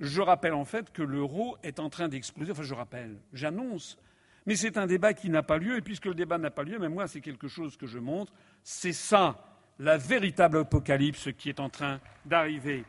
Je 0.00 0.20
rappelle 0.20 0.54
en 0.54 0.64
fait 0.64 0.92
que 0.92 1.02
l'euro 1.02 1.56
est 1.62 1.80
en 1.80 1.90
train 1.90 2.08
d'exploser. 2.08 2.52
Enfin, 2.52 2.62
je 2.62 2.74
rappelle, 2.74 3.16
j'annonce. 3.32 3.98
Mais 4.46 4.56
c'est 4.56 4.76
un 4.76 4.86
débat 4.86 5.14
qui 5.14 5.30
n'a 5.30 5.42
pas 5.42 5.56
lieu, 5.56 5.78
et 5.78 5.80
puisque 5.80 6.04
le 6.04 6.14
débat 6.14 6.36
n'a 6.36 6.50
pas 6.50 6.64
lieu, 6.64 6.78
même 6.78 6.92
moi, 6.92 7.08
c'est 7.08 7.20
quelque 7.20 7.48
chose 7.48 7.76
que 7.76 7.86
je 7.86 7.98
montre. 7.98 8.32
C'est 8.62 8.92
ça, 8.92 9.42
la 9.78 9.96
véritable 9.96 10.58
apocalypse 10.58 11.28
qui 11.38 11.48
est 11.48 11.60
en 11.60 11.70
train 11.70 11.98
d'arriver. 12.26 12.84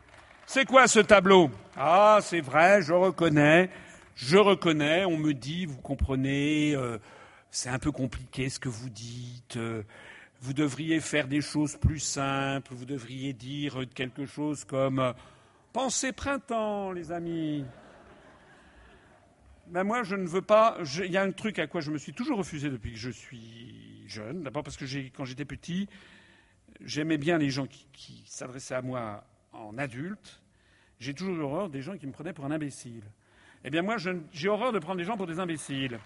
C'est 0.45 0.65
quoi 0.65 0.87
ce 0.87 0.99
tableau? 0.99 1.49
Ah, 1.77 2.19
c'est 2.21 2.41
vrai, 2.41 2.81
je 2.81 2.93
reconnais, 2.93 3.69
je 4.15 4.37
reconnais, 4.37 5.05
on 5.05 5.17
me 5.17 5.33
dit, 5.33 5.65
vous 5.65 5.81
comprenez, 5.81 6.75
euh, 6.75 6.99
c'est 7.49 7.69
un 7.69 7.79
peu 7.79 7.91
compliqué 7.91 8.49
ce 8.49 8.59
que 8.59 8.69
vous 8.69 8.89
dites, 8.89 9.57
euh, 9.57 9.83
vous 10.41 10.53
devriez 10.53 10.99
faire 10.99 11.27
des 11.27 11.41
choses 11.41 11.77
plus 11.77 11.99
simples, 11.99 12.73
vous 12.73 12.85
devriez 12.85 13.33
dire 13.33 13.79
quelque 13.95 14.25
chose 14.25 14.65
comme 14.65 14.99
euh, 14.99 15.13
Pensez 15.75 16.13
printemps, 16.13 16.93
les 16.93 17.11
amis. 17.11 17.65
Ben 19.67 19.83
moi, 19.83 20.03
je 20.03 20.15
ne 20.15 20.25
veux 20.25 20.41
pas. 20.41 20.77
Il 21.03 21.11
y 21.11 21.17
a 21.17 21.21
un 21.21 21.33
truc 21.33 21.59
à 21.59 21.67
quoi 21.67 21.81
je 21.81 21.91
me 21.91 21.97
suis 21.97 22.13
toujours 22.13 22.37
refusé 22.37 22.69
depuis 22.69 22.93
que 22.93 22.97
je 22.97 23.09
suis 23.09 24.07
jeune. 24.07 24.41
D'abord 24.43 24.63
parce 24.63 24.77
que 24.77 24.85
quand 25.09 25.25
j'étais 25.25 25.43
petit, 25.43 25.89
j'aimais 26.79 27.17
bien 27.17 27.37
les 27.37 27.49
gens 27.49 27.67
qui, 27.67 28.23
s'adressaient 28.25 28.75
à 28.75 28.81
moi 28.81 29.25
en 29.51 29.77
adulte, 29.77 30.41
j'ai 31.01 31.13
toujours 31.13 31.51
horreur 31.51 31.69
des 31.69 31.81
gens 31.81 31.97
qui 31.97 32.07
me 32.07 32.13
prenaient 32.13 32.31
pour 32.31 32.45
un 32.45 32.51
imbécile. 32.51 33.03
Eh 33.65 33.69
bien, 33.69 33.81
moi, 33.81 33.97
j'ai 34.31 34.47
horreur 34.47 34.71
de 34.71 34.79
prendre 34.79 34.99
des 34.99 35.03
gens 35.03 35.17
pour 35.17 35.27
des 35.27 35.39
imbéciles. 35.39 35.99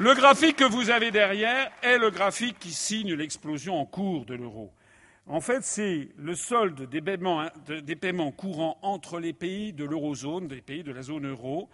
Le 0.00 0.14
graphique 0.14 0.56
que 0.56 0.64
vous 0.64 0.88
avez 0.88 1.10
derrière 1.10 1.70
est 1.82 1.98
le 1.98 2.10
graphique 2.10 2.58
qui 2.58 2.70
signe 2.70 3.12
l'explosion 3.12 3.78
en 3.78 3.84
cours 3.84 4.24
de 4.24 4.32
l'euro. 4.32 4.72
En 5.26 5.42
fait, 5.42 5.62
c'est 5.62 6.08
le 6.16 6.34
solde 6.34 6.88
des 6.88 7.02
paiements, 7.02 7.42
hein, 7.42 8.30
courants 8.34 8.78
entre 8.80 9.20
les 9.20 9.34
pays 9.34 9.74
de 9.74 9.84
l'eurozone, 9.84 10.48
des 10.48 10.62
pays 10.62 10.82
de 10.82 10.90
la 10.90 11.02
zone 11.02 11.26
euro, 11.26 11.68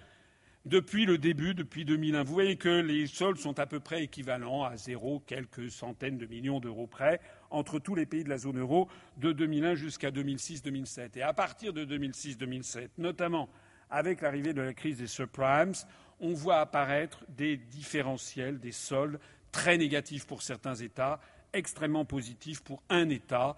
depuis 0.64 1.06
le 1.06 1.18
début, 1.18 1.54
depuis 1.54 1.84
2001. 1.84 2.24
Vous 2.24 2.32
voyez 2.32 2.56
que 2.56 2.80
les 2.80 3.06
soldes 3.06 3.38
sont 3.38 3.60
à 3.60 3.66
peu 3.66 3.78
près 3.78 4.02
équivalents 4.02 4.64
à 4.64 4.76
zéro, 4.76 5.22
quelques 5.24 5.70
centaines 5.70 6.18
de 6.18 6.26
millions 6.26 6.58
d'euros 6.58 6.88
près, 6.88 7.20
entre 7.50 7.78
tous 7.78 7.94
les 7.94 8.06
pays 8.06 8.24
de 8.24 8.28
la 8.28 8.38
zone 8.38 8.58
euro, 8.58 8.88
de 9.18 9.30
2001 9.30 9.76
jusqu'à 9.76 10.10
2006-2007. 10.10 11.16
Et 11.16 11.22
à 11.22 11.32
partir 11.32 11.72
de 11.72 11.84
2006-2007, 11.84 12.88
notamment 12.98 13.48
avec 13.88 14.20
l'arrivée 14.20 14.52
de 14.52 14.62
la 14.62 14.74
crise 14.74 14.98
des 14.98 15.06
subprimes, 15.06 15.74
on 16.20 16.32
voit 16.32 16.60
apparaître 16.60 17.24
des 17.28 17.56
différentiels, 17.56 18.59
des 18.59 18.72
soldes 18.72 19.18
très 19.52 19.78
négatifs 19.78 20.26
pour 20.26 20.43
certains 20.43 20.74
États, 20.74 21.20
extrêmement 21.52 22.05
positifs 22.05 22.62
pour 22.62 22.82
un 22.88 23.09
État. 23.09 23.56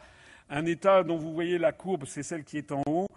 Un 0.51 0.65
État 0.65 1.03
dont 1.03 1.17
vous 1.17 1.33
voyez 1.33 1.59
la 1.59 1.73
courbe, 1.73 2.05
c'est 2.07 2.23
celle 2.23 2.45
qui 2.45 2.57
est 2.57 2.73
en 2.73 2.83
haut, 2.87 3.09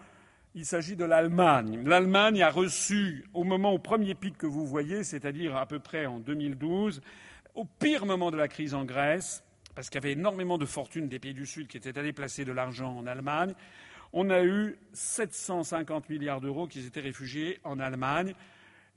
il 0.53 0.65
s'agit 0.65 0.95
de 0.95 1.05
l'Allemagne. 1.05 1.81
L'Allemagne 1.85 2.41
a 2.41 2.49
reçu, 2.49 3.26
au 3.34 3.43
moment, 3.43 3.72
au 3.72 3.80
premier 3.80 4.15
pic 4.15 4.38
que 4.38 4.47
vous 4.47 4.65
voyez, 4.65 5.03
c'est-à-dire 5.03 5.55
à 5.55 5.65
peu 5.65 5.80
près 5.80 6.05
en 6.05 6.19
2012, 6.19 7.01
au 7.55 7.65
pire 7.65 8.05
moment 8.05 8.31
de 8.31 8.38
la 8.38 8.47
crise 8.47 8.73
en 8.73 8.84
Grèce, 8.84 9.43
parce 9.76 9.89
qu'il 9.89 10.01
y 10.01 10.03
avait 10.03 10.13
énormément 10.13 10.57
de 10.57 10.65
fortunes 10.65 11.07
des 11.07 11.19
pays 11.19 11.34
du 11.34 11.45
Sud 11.45 11.68
qui 11.68 11.77
étaient 11.77 11.97
allés 11.97 12.11
placer 12.11 12.43
de 12.43 12.51
l'argent 12.51 12.97
en 12.97 13.07
Allemagne, 13.07 13.53
on 14.13 14.30
a 14.30 14.43
eu 14.43 14.77
750 14.91 16.09
milliards 16.09 16.41
d'euros 16.41 16.68
qui 16.68 16.85
étaient 16.85 16.99
réfugiés 16.99 17.59
en 17.63 17.80
Allemagne 17.80 18.34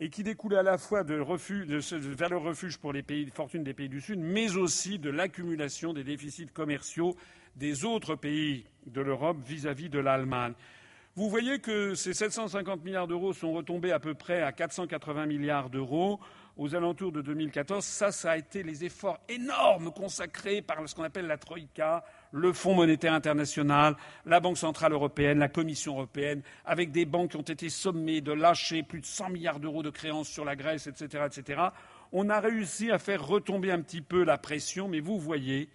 et 0.01 0.11
qui 0.11 0.23
découlaient 0.23 0.59
à 0.59 0.63
la 0.63 0.79
fois 0.79 1.05
de 1.05 1.19
refus, 1.19 1.67
de, 1.67 1.79
vers 1.97 2.41
refuge 2.41 2.79
pour 2.79 2.93
les 2.93 3.03
pays, 3.03 3.31
fortunes 3.31 3.63
des 3.63 3.75
pays 3.75 3.89
du 3.89 4.01
Sud, 4.01 4.19
mais 4.19 4.57
aussi 4.57 4.99
de 4.99 5.11
l'accumulation 5.11 5.93
des 5.93 6.05
déficits 6.05 6.47
commerciaux 6.47 7.17
des 7.57 7.85
autres 7.85 8.17
pays 8.17 8.67
de 8.87 9.01
l'Europe 9.01 9.39
vis-à-vis 9.45 9.89
de 9.89 10.01
l'Allemagne. 10.01 10.55
Vous 11.17 11.31
voyez 11.31 11.61
que 11.61 11.95
ces 11.95 12.13
750 12.13 12.85
milliards 12.85 13.07
d'euros 13.07 13.33
sont 13.33 13.53
retombés 13.53 13.93
à 13.93 14.01
peu 14.01 14.15
près 14.15 14.43
à 14.43 14.51
480 14.51 15.27
milliards 15.27 15.71
d'euros 15.71 16.19
aux 16.57 16.75
alentours 16.75 17.13
de 17.13 17.23
2014. 17.23 17.85
Ça, 17.85 18.11
ça 18.11 18.33
a 18.33 18.37
été 18.37 18.65
les 18.65 18.85
efforts 18.85 19.21
énormes 19.29 19.93
consacrés 19.93 20.61
par 20.61 20.89
ce 20.89 20.95
qu'on 20.95 21.05
appelle 21.05 21.29
la 21.29 21.39
Troïka, 21.39 22.05
le 22.35 22.53
Fonds 22.53 22.75
monétaire 22.75 23.13
international, 23.13 23.97
la 24.27 24.41
Banque 24.41 24.59
centrale 24.59 24.93
européenne, 24.93 25.39
la 25.39 25.49
Commission 25.49 25.95
européenne, 25.95 26.43
avec 26.65 26.91
des 26.91 27.05
banques 27.05 27.31
qui 27.31 27.37
ont 27.37 27.43
été 27.43 27.69
sommées 27.69 28.21
de 28.21 28.33
lâcher 28.33 28.83
plus 28.83 29.01
de 29.01 29.07
100 29.07 29.31
milliards 29.31 29.61
d'euros 29.61 29.85
de 29.85 29.91
créances 29.91 30.29
sur 30.29 30.45
la 30.45 30.57
Grèce, 30.57 30.89
etc., 30.89 31.27
etc. 31.27 31.63
On 32.11 32.29
a 32.31 32.41
réussi 32.41 32.91
à 32.91 32.99
faire 32.99 33.25
retomber 33.25 33.71
un 33.71 33.81
petit 33.81 34.01
peu 34.01 34.25
la 34.25 34.37
pression, 34.37 34.89
mais 34.89 34.99
vous 34.99 35.17
voyez, 35.17 35.69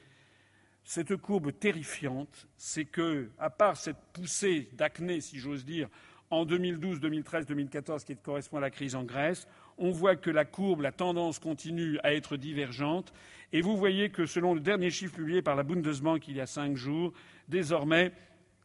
cette 0.84 1.16
courbe 1.16 1.58
terrifiante, 1.58 2.48
c'est 2.58 2.86
que, 2.86 3.30
à 3.40 3.50
part 3.50 3.78
cette 3.78 4.00
poussée 4.12 4.70
d'acné, 4.74 5.22
si 5.22 5.40
j'ose 5.40 5.64
dire, 5.64 5.88
en 6.30 6.44
2012, 6.44 7.00
2013, 7.00 7.46
2014, 7.46 8.04
qui 8.04 8.18
correspond 8.18 8.58
à 8.58 8.62
la 8.62 8.70
crise 8.70 8.96
en 8.96 9.04
Grèce, 9.04 9.48
on 9.80 9.92
voit 9.92 10.16
que 10.16 10.30
la 10.30 10.46
courbe, 10.46 10.82
la 10.82 10.92
tendance 10.92 11.40
continue 11.40 12.00
à 12.04 12.14
être 12.14 12.38
divergente. 12.38 13.14
Et 13.52 13.62
vous 13.62 13.78
voyez 13.78 14.10
que, 14.10 14.26
selon 14.26 14.54
le 14.54 14.60
dernier 14.60 14.92
chiffre 14.92 15.16
publié 15.16 15.42
par 15.42 15.56
la 15.56 15.64
Bundesbank 15.64 16.28
il 16.28 16.36
y 16.36 16.42
a 16.42 16.46
cinq 16.46 16.76
jours, 16.76 17.14
désormais, 17.48 18.12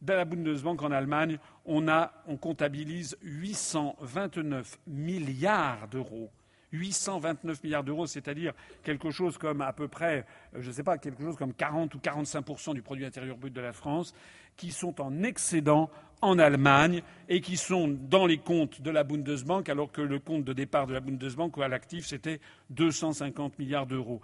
dans 0.01 0.15
la 0.15 0.25
Bundesbank 0.25 0.81
en 0.83 0.91
Allemagne, 0.91 1.39
on, 1.65 1.87
a, 1.87 2.13
on 2.27 2.37
comptabilise 2.37 3.17
829 3.23 4.79
milliards 4.87 5.87
d'euros 5.87 6.29
829 6.75 7.63
milliards 7.63 7.83
d'euros, 7.83 8.05
c'est-à-dire 8.05 8.53
quelque 8.83 9.11
chose 9.11 9.37
comme 9.37 9.61
à 9.61 9.73
peu 9.73 9.87
près, 9.87 10.25
euh, 10.55 10.61
je 10.61 10.67
ne 10.67 10.73
sais 10.73 10.83
pas, 10.83 10.97
quelque 10.97 11.23
chose 11.23 11.35
comme 11.35 11.53
40 11.53 11.93
ou 11.95 11.99
45 11.99 12.73
du 12.73 12.81
produit 12.81 13.05
intérieur 13.05 13.37
brut 13.37 13.53
de 13.53 13.61
la 13.61 13.73
France, 13.73 14.13
qui 14.57 14.71
sont 14.71 15.01
en 15.01 15.23
excédent 15.23 15.89
en 16.21 16.39
Allemagne 16.39 17.01
et 17.29 17.41
qui 17.41 17.57
sont 17.57 17.87
dans 17.87 18.25
les 18.25 18.37
comptes 18.37 18.81
de 18.81 18.89
la 18.89 19.03
Bundesbank, 19.03 19.69
alors 19.69 19.91
que 19.91 20.01
le 20.01 20.19
compte 20.19 20.43
de 20.43 20.53
départ 20.53 20.87
de 20.87 20.93
la 20.93 20.99
Bundesbank 20.99 21.57
à 21.57 21.67
l'actif, 21.67 22.05
c'était 22.05 22.39
250 22.71 23.59
milliards 23.59 23.85
d'euros. 23.85 24.21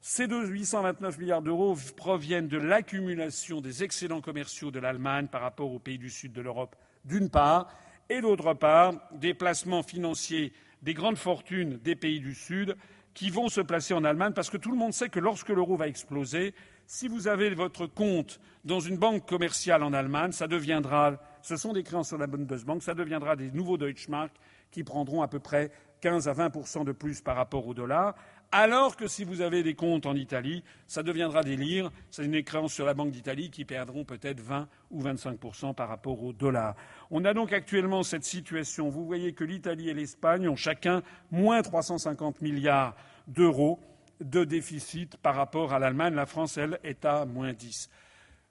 Ces 0.00 0.26
829 0.26 1.18
milliards 1.18 1.42
d'euros 1.42 1.76
proviennent 1.96 2.48
de 2.48 2.56
l'accumulation 2.56 3.60
des 3.60 3.84
excédents 3.84 4.22
commerciaux 4.22 4.70
de 4.70 4.78
l'Allemagne 4.78 5.26
par 5.26 5.42
rapport 5.42 5.70
aux 5.70 5.78
pays 5.78 5.98
du 5.98 6.08
sud 6.08 6.32
de 6.32 6.40
l'Europe, 6.40 6.74
d'une 7.04 7.28
part, 7.28 7.68
et 8.08 8.20
d'autre 8.20 8.54
part, 8.54 8.94
des 9.12 9.34
placements 9.34 9.82
financiers 9.82 10.52
des 10.82 10.94
grandes 10.94 11.18
fortunes 11.18 11.78
des 11.78 11.94
pays 11.94 12.20
du 12.20 12.34
Sud 12.34 12.76
qui 13.14 13.30
vont 13.30 13.48
se 13.48 13.60
placer 13.60 13.94
en 13.94 14.04
Allemagne 14.04 14.32
parce 14.32 14.50
que 14.50 14.56
tout 14.56 14.70
le 14.70 14.76
monde 14.76 14.92
sait 14.92 15.08
que 15.08 15.20
lorsque 15.20 15.48
l'euro 15.48 15.76
va 15.76 15.88
exploser, 15.88 16.54
si 16.90 17.06
vous 17.06 17.28
avez 17.28 17.54
votre 17.54 17.86
compte 17.86 18.40
dans 18.64 18.80
une 18.80 18.96
banque 18.96 19.24
commerciale 19.24 19.84
en 19.84 19.92
Allemagne, 19.92 20.32
ça 20.32 20.48
deviendra, 20.48 21.18
ce 21.40 21.56
sont 21.56 21.72
des 21.72 21.84
créances 21.84 22.08
sur 22.08 22.18
la 22.18 22.26
Bundesbank, 22.26 22.82
ça 22.82 22.94
deviendra 22.94 23.36
des 23.36 23.52
nouveaux 23.52 23.78
Deutschmark 23.78 24.32
qui 24.72 24.82
prendront 24.82 25.22
à 25.22 25.28
peu 25.28 25.38
près 25.38 25.70
15 26.00 26.26
à 26.26 26.32
20 26.32 26.84
de 26.84 26.90
plus 26.90 27.20
par 27.20 27.36
rapport 27.36 27.68
au 27.68 27.74
dollar, 27.74 28.16
alors 28.50 28.96
que 28.96 29.06
si 29.06 29.22
vous 29.22 29.40
avez 29.40 29.62
des 29.62 29.74
comptes 29.74 30.04
en 30.04 30.16
Italie, 30.16 30.64
ça 30.88 31.04
deviendra 31.04 31.44
des 31.44 31.56
lires, 31.56 31.92
c'est 32.10 32.24
une 32.24 32.42
créance 32.42 32.72
sur 32.72 32.86
la 32.86 32.94
Banque 32.94 33.12
d'Italie 33.12 33.52
qui 33.52 33.64
perdront 33.64 34.04
peut-être 34.04 34.40
20 34.40 34.66
ou 34.90 35.00
25% 35.00 35.76
par 35.76 35.88
rapport 35.88 36.20
au 36.24 36.32
dollar. 36.32 36.74
On 37.12 37.24
a 37.24 37.32
donc 37.34 37.52
actuellement 37.52 38.02
cette 38.02 38.24
situation. 38.24 38.88
Vous 38.88 39.06
voyez 39.06 39.32
que 39.32 39.44
l'Italie 39.44 39.90
et 39.90 39.94
l'Espagne 39.94 40.48
ont 40.48 40.56
chacun 40.56 41.04
moins 41.30 41.62
350 41.62 42.42
milliards 42.42 42.96
d'euros 43.28 43.78
de 44.20 44.44
déficit 44.44 45.16
par 45.16 45.34
rapport 45.34 45.72
à 45.72 45.78
l'Allemagne. 45.78 46.14
La 46.14 46.26
France, 46.26 46.58
elle, 46.58 46.78
est 46.84 47.04
à 47.04 47.24
moins 47.24 47.52
10. 47.52 47.90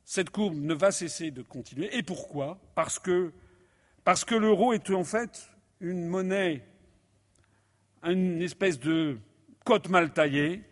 Cette 0.04 0.30
courbe 0.30 0.56
ne 0.56 0.74
va 0.74 0.92
cesser 0.92 1.32
de 1.32 1.42
continuer. 1.42 1.96
Et 1.96 2.04
pourquoi? 2.04 2.60
Parce 2.76 3.00
que, 3.00 3.32
l'euro 4.36 4.74
est 4.74 4.90
en 4.90 5.04
fait 5.04 5.50
une 5.82 6.08
monnaie, 6.08 6.64
une 8.04 8.42
espèce 8.42 8.80
de 8.80 9.20
côte 9.64 9.90
mal 9.90 10.12
taillée 10.12 10.64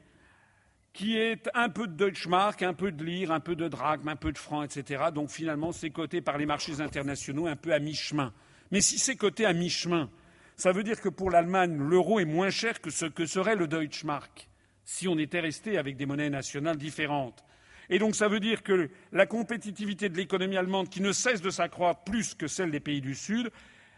qui 0.94 1.16
est 1.16 1.48
un 1.54 1.70
peu 1.70 1.86
de 1.86 1.94
Deutschmark, 1.94 2.64
un 2.64 2.74
peu 2.74 2.92
de 2.92 3.04
lire, 3.04 3.32
un 3.32 3.40
peu 3.40 3.56
de 3.56 3.68
drachme, 3.68 4.08
un 4.08 4.16
peu 4.16 4.32
de 4.32 4.38
franc, 4.40 4.64
etc. 4.64 5.06
Donc 5.14 5.30
finalement, 5.30 5.72
c'est 5.72 5.92
coté 5.92 6.22
par 6.22 6.40
les 6.40 6.48
marchés 6.48 6.82
internationaux 6.82 7.46
un 7.46 7.56
peu 7.56 7.72
à 7.72 7.78
mi-chemin. 7.78 8.34
Mais 8.72 8.82
si 8.82 8.98
c'est 8.98 9.16
coté 9.16 9.46
à 9.46 9.54
mi-chemin, 9.54 10.10
ça 10.56 10.72
veut 10.72 10.84
dire 10.84 11.00
que 11.00 11.10
pour 11.10 11.30
l'Allemagne, 11.30 11.78
l'euro 11.78 12.20
est 12.20 12.26
moins 12.26 12.50
cher 12.50 12.82
que 12.82 12.90
ce 12.90 13.06
que 13.06 13.28
serait 13.28 13.56
le 13.56 13.68
Deutschmark 13.68 14.50
si 14.88 15.08
on 15.10 15.18
était 15.18 15.42
resté 15.42 15.78
avec 15.78 15.98
des 15.98 16.06
monnaies 16.06 16.30
nationales 16.30 16.78
différentes. 16.78 17.44
Et 17.90 18.00
donc 18.00 18.16
ça 18.16 18.30
veut 18.30 18.40
dire 18.40 18.64
que 18.64 18.90
la 19.12 19.26
compétitivité 19.26 20.08
de 20.08 20.16
l'économie 20.16 20.58
allemande, 20.58 20.90
qui 20.90 21.02
ne 21.02 21.12
cesse 21.12 21.42
de 21.42 21.50
s'accroître 21.50 22.06
plus 22.06 22.34
que 22.34 22.48
celle 22.48 22.72
des 22.72 22.80
pays 22.80 23.02
du 23.02 23.14
Sud, 23.14 23.52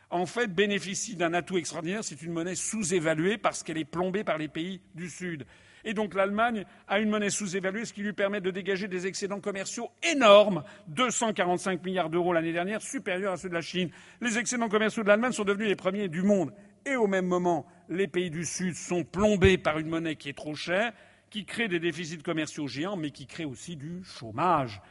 en 0.10 0.26
fait 0.26 0.53
bénéficie 0.53 1.16
d'un 1.16 1.36
atout 1.36 1.60
extraordinaire, 1.60 2.03
c'est 2.03 2.24
une 2.24 2.34
monnaie 2.34 2.56
sous-évaluée 2.56 3.38
parce 3.38 3.61
qu'elle 3.61 3.78
est 3.78 3.86
plombée 3.86 4.24
par 4.24 4.40
les 4.40 4.48
pays 4.48 4.82
du 4.95 5.10
Sud. 5.10 5.45
Et 5.86 5.94
donc 5.94 6.16
l'Allemagne 6.16 6.66
a 6.88 6.99
une 6.99 7.10
monnaie 7.10 7.30
sous-évaluée, 7.30 7.86
ce 7.86 7.94
qui 7.94 8.02
lui 8.02 8.14
permet 8.14 8.41
de 8.41 8.49
dégager 8.49 8.88
des 8.88 9.06
excédents 9.06 9.40
commerciaux 9.40 9.91
énormes, 10.11 10.64
245 10.88 11.86
milliards 11.86 12.10
d'euros 12.10 12.34
l'année 12.34 12.52
dernière, 12.52 12.82
supérieurs 12.82 13.34
à 13.34 13.38
ceux 13.38 13.49
de 13.49 13.53
la 13.53 13.61
Chine. 13.61 13.91
Les 14.22 14.40
excédents 14.40 14.70
commerciaux 14.70 15.03
de 15.03 15.07
l'Allemagne 15.07 15.34
sont 15.34 15.45
devenus 15.45 15.68
les 15.68 15.76
premiers 15.76 16.07
du 16.07 16.24
monde. 16.24 16.52
Et 16.86 16.95
au 16.95 17.07
même 17.07 17.28
moment, 17.28 17.68
les 17.90 18.07
pays 18.07 18.30
du 18.30 18.45
Sud 18.45 18.76
sont 18.76 19.03
plombés 19.03 19.57
par 19.57 19.80
une 19.80 19.90
monnaie 19.90 20.16
qui 20.16 20.30
est 20.30 20.38
trop 20.38 20.56
chère, 20.56 20.94
qui 21.30 21.45
crée 21.45 21.68
des 21.68 21.80
déficits 21.80 22.20
commerciaux 22.20 22.68
géants, 22.68 22.95
mais 22.95 23.11
qui 23.11 23.26
crée 23.26 23.45
aussi 23.45 23.76
du 23.76 24.03
chômage. 24.03 24.82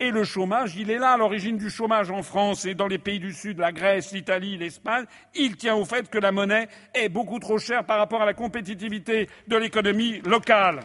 Et 0.00 0.10
le 0.10 0.22
chômage, 0.22 0.76
il 0.76 0.90
est 0.90 0.98
là, 0.98 1.16
l'origine 1.16 1.56
du 1.56 1.70
chômage 1.70 2.10
en 2.10 2.22
France 2.22 2.64
et 2.64 2.74
dans 2.74 2.86
les 2.86 2.98
pays 2.98 3.18
du 3.18 3.32
Sud, 3.32 3.58
la 3.58 3.72
Grèce, 3.72 4.12
l'Italie, 4.12 4.56
l'Espagne. 4.56 5.06
Il 5.34 5.56
tient 5.56 5.74
au 5.74 5.84
fait 5.84 6.08
que 6.08 6.18
la 6.18 6.30
monnaie 6.30 6.68
est 6.94 7.08
beaucoup 7.08 7.40
trop 7.40 7.58
chère 7.58 7.84
par 7.84 7.98
rapport 7.98 8.22
à 8.22 8.26
la 8.26 8.34
compétitivité 8.34 9.28
de 9.48 9.56
l'économie 9.56 10.20
locale. 10.20 10.80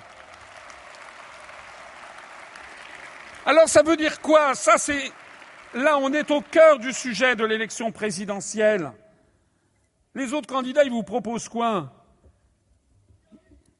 Alors 3.45 3.67
ça 3.67 3.83
veut 3.83 3.97
dire 3.97 4.19
quoi? 4.19 4.55
Ça 4.55 4.77
c'est 4.77 5.11
là 5.75 5.99
on 5.99 6.11
est 6.13 6.31
au 6.31 6.41
cœur 6.41 6.79
du 6.79 6.91
sujet 6.91 7.35
de 7.35 7.45
l'élection 7.45 7.91
présidentielle. 7.91 8.91
Les 10.15 10.33
autres 10.33 10.47
candidats, 10.47 10.83
ils 10.83 10.91
vous 10.91 11.03
proposent 11.03 11.49
quoi? 11.49 11.91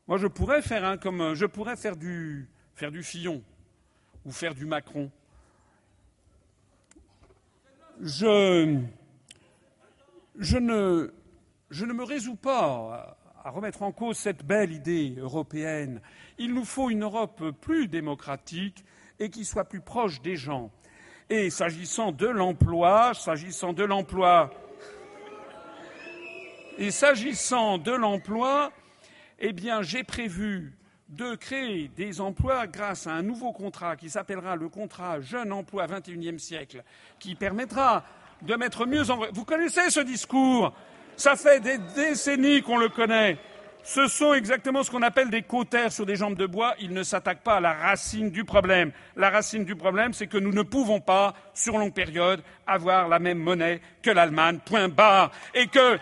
Moi 0.08 0.18
je 0.18 0.28
pourrais 0.28 0.62
faire 0.62 1.00
comme 1.00 1.34
je 1.34 1.46
pourrais 1.46 1.78
faire 1.78 1.96
du 1.96 2.50
faire 2.76 2.92
du 2.92 3.04
Fillon 3.04 3.42
ou 4.26 4.32
faire 4.32 4.54
du 4.54 4.66
Macron 4.66 5.10
je, 8.02 8.80
je, 10.38 10.58
ne, 10.58 11.14
je 11.70 11.86
ne 11.86 11.94
me 11.94 12.04
résous 12.04 12.36
pas 12.36 13.18
à 13.44 13.50
remettre 13.50 13.84
en 13.84 13.92
cause 13.92 14.18
cette 14.18 14.46
belle 14.46 14.72
idée 14.72 15.16
européenne. 15.18 16.02
Il 16.38 16.54
nous 16.54 16.66
faut 16.66 16.90
une 16.90 17.04
Europe 17.04 17.52
plus 17.62 17.88
démocratique 17.88 18.84
et 19.20 19.30
qui 19.30 19.46
soit 19.46 19.66
plus 19.66 19.82
proche 19.82 20.22
des 20.22 20.36
gens. 20.36 20.72
Et 21.30 21.50
s'agissant 21.50 22.12
de 22.12 22.28
l'emploi, 22.28 23.14
s'agissant 23.14 23.74
de 23.74 23.84
l'emploi, 23.84 24.52
et 26.78 26.92
s'agissant 26.92 27.78
de 27.78 27.92
l'emploi, 27.92 28.72
eh 29.40 29.54
bien, 29.54 29.82
j'ai 29.82 30.04
prévu 30.04 30.74
de 31.10 31.36
créer 31.36 31.90
des 31.96 32.22
emplois 32.22 32.66
grâce 32.66 33.08
à 33.08 33.12
un 33.12 33.22
nouveau 33.22 33.52
contrat 33.52 33.96
qui 33.96 34.10
s'appellera 34.10 34.56
le 34.56 34.70
contrat 34.70 35.22
Jeune 35.22 35.52
Emploi 35.52 35.86
XXIe 35.88 36.40
siècle, 36.40 36.84
qui 37.20 37.36
permettra 37.36 38.04
de 38.42 38.56
mettre 38.56 38.86
mieux 38.86 39.10
en. 39.12 39.20
Vous 39.32 39.46
connaissez 39.46 39.90
ce 39.90 40.00
discours? 40.00 40.74
Ça 41.16 41.36
fait 41.36 41.60
des 41.60 41.78
décennies 41.96 42.62
qu'on 42.64 42.78
le 42.78 42.90
connaît. 42.90 43.38
Ce 43.84 44.08
sont 44.08 44.34
exactement 44.34 44.82
ce 44.82 44.90
qu'on 44.90 45.02
appelle 45.02 45.30
des 45.30 45.42
cautères 45.42 45.92
sur 45.92 46.06
des 46.06 46.16
jambes 46.16 46.38
de 46.38 46.46
bois. 46.46 46.74
Ils 46.80 46.94
ne 46.94 47.04
s'attaquent 47.04 47.44
pas 47.44 47.58
à 47.58 47.60
la 47.60 47.74
racine 47.74 48.32
du 48.32 48.46
problème. 48.46 48.94
La 49.18 49.30
racine 49.30 49.66
du 49.66 49.76
problème, 49.76 50.14
c'est 50.14 50.28
que 50.28 50.38
nous 50.38 50.54
ne 50.54 50.62
pouvons 50.62 51.02
pas, 51.02 51.34
sur 51.54 51.78
longue 51.78 51.94
période, 51.94 52.42
avoir 52.66 53.10
la 53.10 53.20
même 53.20 53.40
monnaie 53.40 53.82
que 54.02 54.10
l'Allemagne, 54.10 54.60
point 54.66 54.88
barre. 54.88 55.32
Et 55.54 55.68
que 55.68 56.00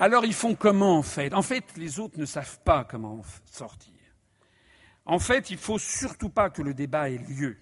Alors 0.00 0.24
ils 0.24 0.34
font 0.34 0.54
comment 0.54 0.98
en 0.98 1.02
fait? 1.02 1.32
En 1.34 1.42
fait, 1.42 1.64
les 1.76 2.00
autres 2.00 2.18
ne 2.18 2.24
savent 2.24 2.58
pas 2.64 2.84
comment 2.84 3.22
sortir. 3.44 3.92
En 5.06 5.18
fait, 5.18 5.50
il 5.50 5.54
ne 5.54 5.60
faut 5.60 5.78
surtout 5.78 6.30
pas 6.30 6.50
que 6.50 6.62
le 6.62 6.74
débat 6.74 7.10
ait 7.10 7.18
lieu. 7.18 7.56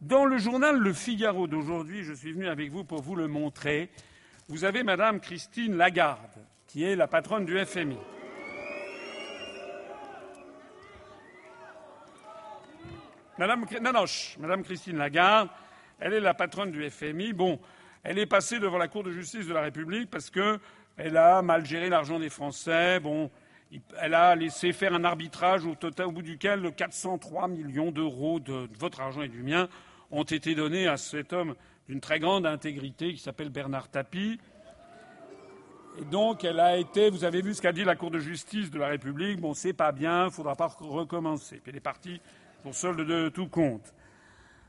Dans 0.00 0.26
le 0.26 0.38
journal 0.38 0.78
Le 0.78 0.92
Figaro 0.92 1.46
d'aujourd'hui, 1.46 2.04
je 2.04 2.12
suis 2.12 2.32
venu 2.32 2.46
avec 2.46 2.70
vous 2.70 2.84
pour 2.84 3.02
vous 3.02 3.16
le 3.16 3.26
montrer, 3.26 3.90
vous 4.48 4.64
avez 4.64 4.82
Madame 4.82 5.18
Christine 5.18 5.76
Lagarde, 5.76 6.20
qui 6.66 6.84
est 6.84 6.94
la 6.94 7.08
patronne 7.08 7.44
du 7.44 7.58
FMI. 7.64 7.98
Madame, 13.38 13.64
Madame 14.38 14.62
Christine 14.62 14.98
Lagarde, 14.98 15.48
elle 15.98 16.12
est 16.12 16.20
la 16.20 16.34
patronne 16.34 16.70
du 16.70 16.88
FMI. 16.88 17.32
Bon, 17.32 17.58
elle 18.02 18.18
est 18.18 18.26
passée 18.26 18.58
devant 18.58 18.78
la 18.78 18.88
Cour 18.88 19.02
de 19.02 19.12
justice 19.12 19.46
de 19.46 19.54
la 19.54 19.60
République 19.62 20.10
parce 20.10 20.30
que 20.30 20.58
elle 20.98 21.16
a 21.16 21.40
mal 21.42 21.64
géré 21.64 21.88
l'argent 21.88 22.18
des 22.18 22.28
Français. 22.28 23.00
Elle 24.00 24.14
a 24.14 24.34
laissé 24.34 24.72
faire 24.72 24.92
un 24.92 25.04
arbitrage 25.04 25.64
au, 25.64 25.74
total, 25.74 26.06
au 26.06 26.12
bout 26.12 26.22
duquel 26.22 26.72
403 26.72 27.48
millions 27.48 27.92
d'euros 27.92 28.40
de, 28.40 28.68
votre 28.78 29.00
argent 29.00 29.22
et 29.22 29.28
du 29.28 29.42
mien 29.42 29.68
ont 30.10 30.24
été 30.24 30.54
donnés 30.54 30.88
à 30.88 30.96
cet 30.96 31.32
homme 31.32 31.54
d'une 31.88 32.00
très 32.00 32.18
grande 32.18 32.46
intégrité 32.46 33.14
qui 33.14 33.20
s'appelle 33.20 33.50
Bernard 33.50 33.88
Tapie. 33.88 34.40
Et 36.00 36.04
donc, 36.04 36.44
elle 36.44 36.60
a 36.60 36.76
été, 36.76 37.10
vous 37.10 37.24
avez 37.24 37.42
vu 37.42 37.54
ce 37.54 37.62
qu'a 37.62 37.72
dit 37.72 37.84
la 37.84 37.96
Cour 37.96 38.10
de 38.10 38.18
justice 38.18 38.70
de 38.70 38.78
la 38.78 38.88
République, 38.88 39.40
bon, 39.40 39.54
c'est 39.54 39.72
pas 39.72 39.92
bien, 39.92 40.26
il 40.26 40.32
faudra 40.32 40.56
pas 40.56 40.66
recommencer. 40.66 41.56
Puis 41.56 41.70
elle 41.70 41.76
est 41.76 41.80
partie 41.80 42.20
pour 42.62 42.74
solde 42.74 43.00
de 43.00 43.28
tout 43.28 43.48
compte. 43.48 43.94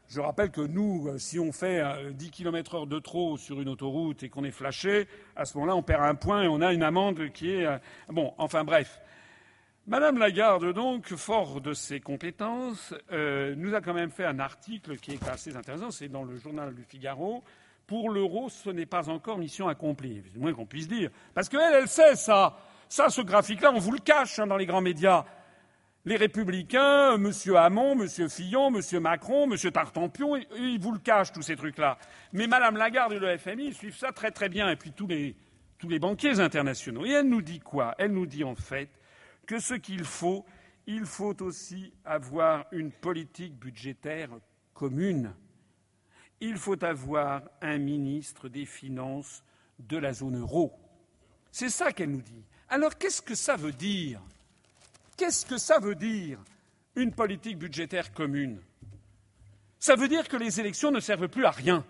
Je 0.10 0.22
rappelle 0.22 0.50
que 0.50 0.62
nous, 0.62 1.08
euh, 1.08 1.20
si 1.20 1.38
on 1.40 1.52
fait 1.52 1.84
10 2.14 2.28
euh, 2.28 2.30
km 2.32 2.76
heure 2.76 2.88
de 2.88 2.98
trop 2.98 3.38
sur 3.38 3.62
une 3.62 3.70
autoroute 3.70 4.24
et 4.24 4.30
qu'on 4.30 4.44
est 4.44 4.50
flashé, 4.50 5.08
à 5.36 5.46
ce 5.46 5.56
moment-là, 5.56 5.76
on 5.76 5.84
perd 5.84 6.04
un 6.04 6.16
point 6.16 6.42
et 6.42 6.48
on 6.48 6.62
a 6.62 6.74
une 6.74 6.82
amende 6.82 7.30
qui 7.32 7.52
est. 7.52 7.68
Euh, 7.68 7.78
bon, 8.08 8.34
enfin 8.40 8.64
bref. 8.64 9.02
Madame 9.86 10.18
Lagarde, 10.18 10.74
donc, 10.74 11.14
fort 11.16 11.62
de 11.62 11.74
ses 11.74 12.00
compétences, 12.00 12.94
nous 13.12 13.74
a 13.74 13.82
quand 13.82 13.96
même 13.96 14.12
fait 14.12 14.26
un 14.26 14.38
article 14.38 14.98
qui 14.98 15.14
est 15.14 15.28
assez 15.28 15.56
intéressant, 15.56 15.90
c'est 15.90 16.10
dans 16.10 16.24
le 16.24 16.38
journal 16.38 16.76
du 16.76 16.84
Figaro. 16.84 17.44
Pour 17.88 18.12
l'euro, 18.12 18.50
ce 18.50 18.70
n'est 18.70 18.86
pas 18.86 19.10
encore 19.10 19.40
mission 19.40 19.68
accomplie, 19.68 20.22
c'est 20.24 20.36
le 20.36 20.42
moins 20.42 20.54
qu'on 20.54 20.68
puisse 20.68 20.88
dire. 20.88 21.10
Parce 21.34 21.50
qu'elle, 21.50 21.74
elle 21.74 21.88
sait 21.88 22.16
ça. 22.16 22.56
Ça, 22.88 23.10
ce 23.10 23.22
graphique-là, 23.22 23.72
on 23.74 23.80
vous 23.80 23.92
le 23.92 24.00
cache 24.00 24.38
hein, 24.38 24.46
dans 24.46 24.58
les 24.58 24.68
grands 24.68 24.82
médias 24.82 25.26
les 26.06 26.16
Républicains, 26.16 27.16
M. 27.16 27.32
Hamon, 27.56 28.02
M. 28.02 28.30
Fillon, 28.30 28.74
M. 28.74 29.00
Macron, 29.00 29.52
M. 29.52 29.72
Tartampion, 29.72 30.38
ils 30.56 30.80
vous 30.80 30.94
le 30.94 31.00
cachent, 31.00 31.32
tous 31.32 31.42
ces 31.42 31.56
trucs-là. 31.56 31.98
Mais 32.32 32.48
Mme 32.48 32.78
Lagarde 32.78 33.14
et 33.14 33.20
le 33.20 33.38
FMI 33.38 33.74
suivent 33.74 33.98
ça 33.98 34.12
très 34.12 34.32
très 34.32 34.50
bien, 34.50 34.70
et 34.70 34.76
puis 34.76 34.92
tous 34.92 35.08
les, 35.08 35.36
tous 35.78 35.90
les 35.90 36.00
banquiers 36.00 36.40
internationaux. 36.40 37.06
Et 37.06 37.12
elle 37.12 37.28
nous 37.28 37.42
dit 37.42 37.60
quoi? 37.60 37.96
Elle 37.98 38.14
nous 38.14 38.26
dit 38.26 38.44
en 38.44 38.56
fait 38.56 38.90
que 39.46 39.60
ce 39.60 39.74
qu'il 39.74 40.04
faut, 40.04 40.46
il 40.88 41.06
faut 41.06 41.42
aussi 41.42 41.94
avoir 42.06 42.66
une 42.72 42.92
politique 42.92 43.56
budgétaire 43.56 44.30
commune. 44.74 45.34
Il 46.40 46.56
faut 46.56 46.82
avoir 46.84 47.42
un 47.62 47.78
ministre 47.78 48.48
des 48.48 48.66
Finances 48.66 49.44
de 49.80 49.98
la 49.98 50.14
zone 50.14 50.40
euro. 50.40 50.74
C'est 51.52 51.70
ça 51.70 51.92
qu'elle 51.92 52.12
nous 52.12 52.22
dit. 52.22 52.46
Alors 52.70 52.98
qu'est-ce 52.98 53.22
que 53.22 53.36
ça 53.36 53.58
veut 53.58 53.74
dire? 53.74 54.22
Qu'est-ce 55.20 55.46
que 55.46 55.58
ça 55.58 55.80
veut 55.80 55.96
dire, 55.96 56.40
une 56.96 57.12
politique 57.12 57.58
budgétaire 57.58 58.14
commune? 58.14 58.62
Ça 59.78 59.98
veut 59.98 60.08
dire 60.08 60.30
que 60.30 60.38
les 60.38 60.62
élections 60.62 60.92
ne 60.92 61.02
servent 61.02 61.28
plus 61.28 61.44
à 61.44 61.52
rien. 61.52 61.84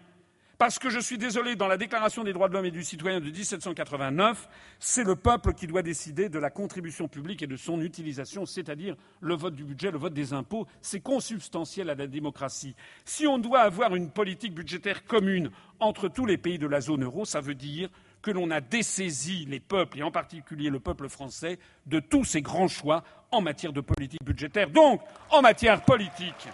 Parce 0.57 0.79
que 0.79 0.89
je 0.89 0.99
suis 0.99 1.19
désolé, 1.19 1.55
dans 1.55 1.67
la 1.67 1.77
Déclaration 1.77 2.23
des 2.23 2.33
droits 2.33 2.49
de 2.49 2.53
l'homme 2.53 2.65
et 2.65 2.71
du 2.71 2.83
citoyen 2.83 3.19
de 3.19 3.29
1789, 3.29 4.49
c'est 4.79 5.03
le 5.03 5.15
peuple 5.15 5.53
qui 5.53 5.67
doit 5.67 5.83
décider 5.83 6.27
de 6.27 6.39
la 6.39 6.49
contribution 6.49 7.07
publique 7.07 7.43
et 7.43 7.47
de 7.47 7.55
son 7.55 7.79
utilisation, 7.81 8.47
c'est-à-dire 8.47 8.97
le 9.21 9.35
vote 9.35 9.53
du 9.53 9.63
budget, 9.63 9.91
le 9.91 9.99
vote 9.99 10.15
des 10.15 10.33
impôts. 10.33 10.65
C'est 10.81 10.99
consubstantiel 10.99 11.91
à 11.91 11.95
la 11.95 12.07
démocratie. 12.07 12.75
Si 13.05 13.27
on 13.27 13.37
doit 13.37 13.61
avoir 13.61 13.95
une 13.95 14.09
politique 14.09 14.55
budgétaire 14.55 15.05
commune 15.05 15.51
entre 15.79 16.07
tous 16.07 16.25
les 16.25 16.39
pays 16.39 16.57
de 16.57 16.67
la 16.67 16.81
zone 16.81 17.03
euro, 17.03 17.25
ça 17.25 17.41
veut 17.41 17.53
dire 17.53 17.89
que 18.21 18.31
l'on 18.31 18.51
a 18.51 18.59
dessaisi 18.59 19.45
les 19.45 19.59
peuples, 19.59 19.99
et 19.99 20.03
en 20.03 20.11
particulier 20.11 20.69
le 20.69 20.79
peuple 20.79 21.07
français, 21.07 21.57
de 21.85 21.99
tous 21.99 22.25
ces 22.25 22.41
grands 22.41 22.67
choix 22.67 23.03
en 23.31 23.41
matière 23.41 23.73
de 23.73 23.81
politique 23.81 24.23
budgétaire, 24.23 24.69
donc 24.69 25.01
en 25.29 25.41
matière 25.41 25.81
politique. 25.81 26.47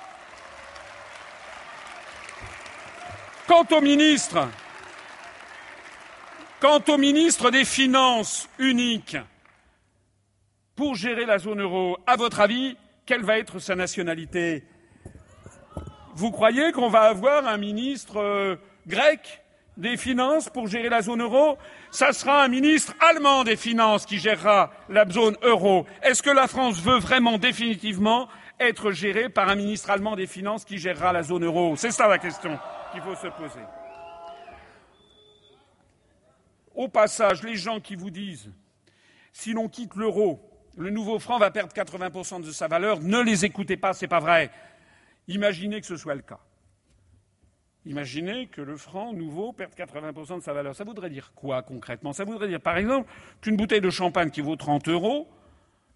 Quant 3.48 3.66
au 3.72 3.82
ministre, 3.82 4.48
quant 6.60 6.82
au 6.88 6.98
ministre 6.98 7.52
des 7.52 7.66
Finances 7.66 8.50
unique, 8.58 9.18
pour 10.76 10.96
gérer 10.96 11.26
la 11.26 11.38
zone 11.38 11.62
euro, 11.62 11.98
à 12.06 12.18
votre 12.18 12.42
avis, 12.42 12.76
quelle 13.06 13.24
va 13.24 13.38
être 13.38 13.60
sa 13.60 13.76
nationalité? 13.76 14.64
Vous 16.16 16.32
croyez 16.32 16.72
qu'on 16.72 16.90
va 16.90 17.04
avoir 17.04 17.48
un 17.48 17.58
ministre 17.58 18.18
euh, 18.18 18.56
grec? 18.88 19.45
Des 19.78 19.98
Finances 19.98 20.50
pour 20.50 20.68
gérer 20.68 20.90
la 20.90 21.02
zone 21.02 21.22
euro, 21.22 21.58
ça 21.92 22.14
sera 22.14 22.44
un 22.44 22.48
ministre 22.48 22.94
allemand 23.00 23.44
des 23.44 23.56
Finances 23.56 24.06
qui 24.06 24.20
gérera 24.20 24.72
la 24.90 25.08
zone 25.08 25.38
euro. 25.42 25.86
Est-ce 26.02 26.24
que 26.24 26.30
la 26.30 26.48
France 26.48 26.82
veut 26.82 27.00
vraiment 27.00 27.38
définitivement 27.38 28.28
être 28.60 28.92
gérée 28.92 29.30
par 29.30 29.50
un 29.50 29.56
ministre 29.56 29.90
allemand 29.90 30.16
des 30.16 30.28
Finances 30.28 30.66
qui 30.66 30.78
gérera 30.78 31.12
la 31.12 31.24
zone 31.24 31.44
euro? 31.44 31.76
C'est 31.76 31.92
ça 31.92 32.08
la 32.08 32.18
question 32.18 32.58
qu'il 32.92 33.02
faut 33.02 33.16
se 33.16 33.28
poser. 33.28 33.60
Au 36.74 36.88
passage, 36.88 37.44
les 37.44 37.56
gens 37.56 37.80
qui 37.80 37.96
vous 37.96 38.10
disent 38.10 38.52
si 39.32 39.54
l'on 39.54 39.68
quitte 39.68 39.96
l'euro, 39.96 40.42
le 40.78 40.90
nouveau 40.90 41.20
franc 41.20 41.38
va 41.38 41.52
perdre 41.52 41.74
80% 41.74 42.42
de 42.42 42.52
sa 42.52 42.68
valeur, 42.68 43.02
ne 43.02 43.20
les 43.20 43.46
écoutez 43.46 43.78
pas, 43.78 43.94
c'est 43.94 44.08
pas 44.08 44.20
vrai. 44.20 44.52
Imaginez 45.28 45.82
que 45.82 45.88
ce 45.88 45.98
soit 45.98 46.16
le 46.16 46.22
cas. 46.22 46.40
Imaginez 47.86 48.48
que 48.48 48.62
le 48.62 48.78
franc 48.78 49.14
nouveau 49.14 49.54
perde 49.54 49.74
80% 49.74 50.38
de 50.38 50.44
sa 50.44 50.54
valeur. 50.54 50.76
Ça 50.76 50.84
voudrait 50.84 51.10
dire 51.10 51.34
quoi 51.36 51.62
concrètement? 51.62 52.14
Ça 52.14 52.24
voudrait 52.24 52.48
dire, 52.48 52.62
par 52.62 52.78
exemple, 52.78 53.10
qu'une 53.42 53.56
bouteille 53.56 53.82
de 53.82 53.92
champagne 53.92 54.32
qui 54.32 54.42
vaut 54.42 54.56
30 54.56 54.88
euros, 54.88 55.28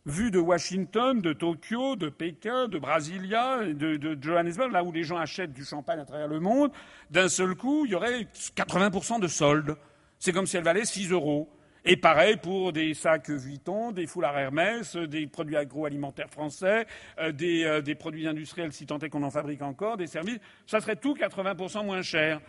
vue 0.06 0.30
de 0.30 0.40
Washington, 0.40 1.20
de 1.20 1.34
Tokyo, 1.34 1.96
de 1.96 2.10
Pékin, 2.10 2.68
de 2.68 2.78
Brasilia, 2.78 3.64
de, 3.66 4.18
Johannesburg, 4.22 4.72
là 4.72 4.84
où 4.84 4.92
les 4.92 5.04
gens 5.04 5.18
achètent 5.18 5.54
du 5.54 5.66
champagne 5.66 6.00
à 6.00 6.06
travers 6.06 6.28
le 6.28 6.40
monde, 6.40 6.72
d'un 7.10 7.28
seul 7.28 7.56
coup, 7.56 7.86
il 7.86 7.92
y 7.92 7.96
aurait 7.96 8.28
80% 8.56 9.20
de 9.20 9.28
solde. 9.28 9.76
C'est 10.20 10.32
comme 10.32 10.46
si 10.46 10.58
elle 10.58 10.64
valait 10.64 10.86
6 10.86 11.12
euros. 11.12 11.50
Et 11.92 11.98
pareil 11.98 12.38
pour 12.38 12.72
des 12.72 12.94
sacs 12.94 13.32
Vuitton, 13.32 13.92
des 13.92 14.06
foulards 14.06 14.38
Hermès, 14.38 14.96
des 14.96 15.26
produits 15.26 15.58
agroalimentaires 15.58 16.30
français, 16.30 16.86
euh, 17.18 17.34
euh, 17.42 17.82
des, 17.82 17.96
produits 17.96 18.28
industriels, 18.28 18.72
si 18.72 18.86
tant 18.86 19.00
est 19.00 19.10
qu'on 19.10 19.24
en 19.24 19.32
fabrique 19.32 19.64
encore, 19.64 19.98
des 19.98 20.06
services. 20.06 20.38
Ça 20.68 20.82
serait 20.82 20.98
tout 20.98 21.16
80% 21.16 21.84
moins 21.84 22.04
cher. 22.04 22.42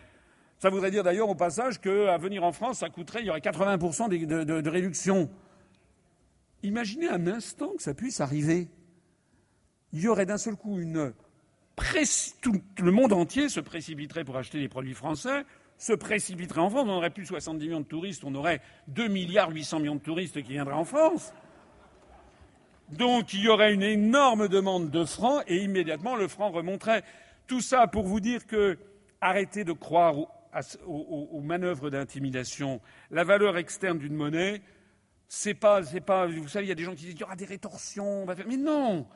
Ça 0.58 0.68
voudrait 0.68 0.90
dire 0.90 1.02
d'ailleurs 1.02 1.30
au 1.30 1.34
passage 1.34 1.80
qu'à 1.80 2.18
venir 2.18 2.44
en 2.44 2.52
France, 2.52 2.80
ça 2.80 2.90
coûterait, 2.90 3.20
il 3.20 3.28
y 3.28 3.30
aurait 3.30 3.40
80% 3.40 4.10
de, 4.10 4.60
de, 4.60 4.68
réduction. 4.68 5.30
Imaginez 6.62 7.08
un 7.08 7.26
instant 7.26 7.72
que 7.78 7.82
ça 7.82 7.94
puisse 7.94 8.20
arriver. 8.20 8.68
Il 9.94 10.02
y 10.02 10.08
aurait 10.08 10.26
d'un 10.26 10.36
seul 10.36 10.54
coup 10.54 10.78
une. 10.78 11.14
Tout 12.42 12.60
le 12.82 12.92
monde 12.92 13.14
entier 13.14 13.48
se 13.48 13.60
précipiterait 13.60 14.24
pour 14.24 14.36
acheter 14.36 14.60
des 14.60 14.68
produits 14.68 14.92
français 14.92 15.46
se 15.81 15.94
précipiterait 15.94 16.61
en 16.61 16.70
France. 16.70 16.85
On 16.85 16.93
n'aurait 16.93 17.11
plus 17.11 17.27
70 17.27 17.66
millions 17.66 17.81
de 17.81 17.86
touristes, 17.86 18.23
on 18.24 18.35
aurait 18.35 18.61
2 18.89 19.09
milliards 19.09 19.51
800 19.51 19.81
millions 19.81 19.94
de 19.97 20.01
touristes 20.01 20.40
qui 20.43 20.52
viendraient 20.52 20.74
en 20.74 20.85
France. 20.85 21.32
Donc 22.90 23.32
il 23.32 23.40
y 23.40 23.48
aurait 23.48 23.73
une 23.73 23.82
énorme 23.82 24.47
demande 24.48 24.90
de 24.90 25.05
francs 25.05 25.43
et 25.48 25.57
immédiatement 25.62 26.16
le 26.16 26.28
franc 26.28 26.51
remonterait. 26.51 27.02
Tout 27.47 27.62
ça 27.62 27.86
pour 27.86 28.05
vous 28.05 28.20
dire 28.20 28.47
que 28.47 28.78
arrêtez 29.20 29.65
de 29.65 29.73
croire 29.73 30.16
aux, 30.86 31.40
manœuvres 31.40 31.90
d'intimidation. 31.90 32.81
La 33.11 33.24
valeur 33.24 33.57
externe 33.57 33.98
d'une 33.98 34.15
monnaie, 34.15 34.61
c'est 35.28 35.55
pas, 35.55 35.82
c'est 35.82 36.01
pas. 36.01 36.27
Vous 36.27 36.48
savez, 36.48 36.66
il 36.66 36.69
y 36.69 36.73
a 36.73 36.77
des 36.77 36.85
gens 36.85 36.94
qui 36.94 37.05
disent 37.05 37.12
qu'il 37.12 37.20
y 37.20 37.24
aura 37.24 37.36
des 37.36 37.44
rétorsions, 37.47 38.23
on 38.23 38.27
va 38.27 38.36
faire. 38.36 38.47
Mais 38.48 38.57
non, 38.57 39.07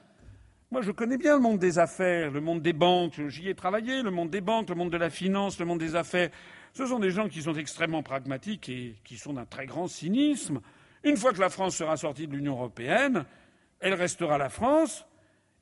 moi, 0.75 0.83
je 0.83 0.91
connais 0.91 1.19
bien 1.19 1.35
le 1.35 1.41
monde 1.41 1.61
des 1.61 1.79
affaires, 1.79 2.33
le 2.33 2.41
monde 2.41 2.61
des 2.61 2.73
banques, 2.73 3.29
j'y 3.29 3.49
ai 3.49 3.55
travaillé, 3.55 4.03
le 4.03 4.11
monde 4.11 4.31
des 4.31 4.41
banques, 4.41 4.69
le 4.69 4.75
monde 4.75 4.91
de 4.91 4.97
la 4.97 5.09
finance, 5.09 5.61
le 5.61 5.67
monde 5.67 5.79
des 5.79 5.95
affaires. 5.95 6.31
Ce 6.73 6.85
sont 6.85 6.99
des 6.99 7.13
gens 7.13 7.29
qui 7.29 7.43
sont 7.43 7.55
extrêmement 7.55 8.03
pragmatiques 8.03 8.69
et 8.69 8.97
qui 9.05 9.17
sont 9.17 9.35
d'un 9.35 9.45
très 9.45 9.67
grand 9.67 9.87
cynisme. 9.87 10.61
Une 11.05 11.17
fois 11.17 11.33
que 11.33 11.39
la 11.39 11.49
France 11.49 11.77
sera 11.77 11.97
sortie 11.97 12.27
de 12.27 12.33
l'Union 12.33 12.55
européenne, 12.55 13.25
elle 13.79 13.95
restera 13.95 14.37
la 14.37 14.49
France 14.49 15.07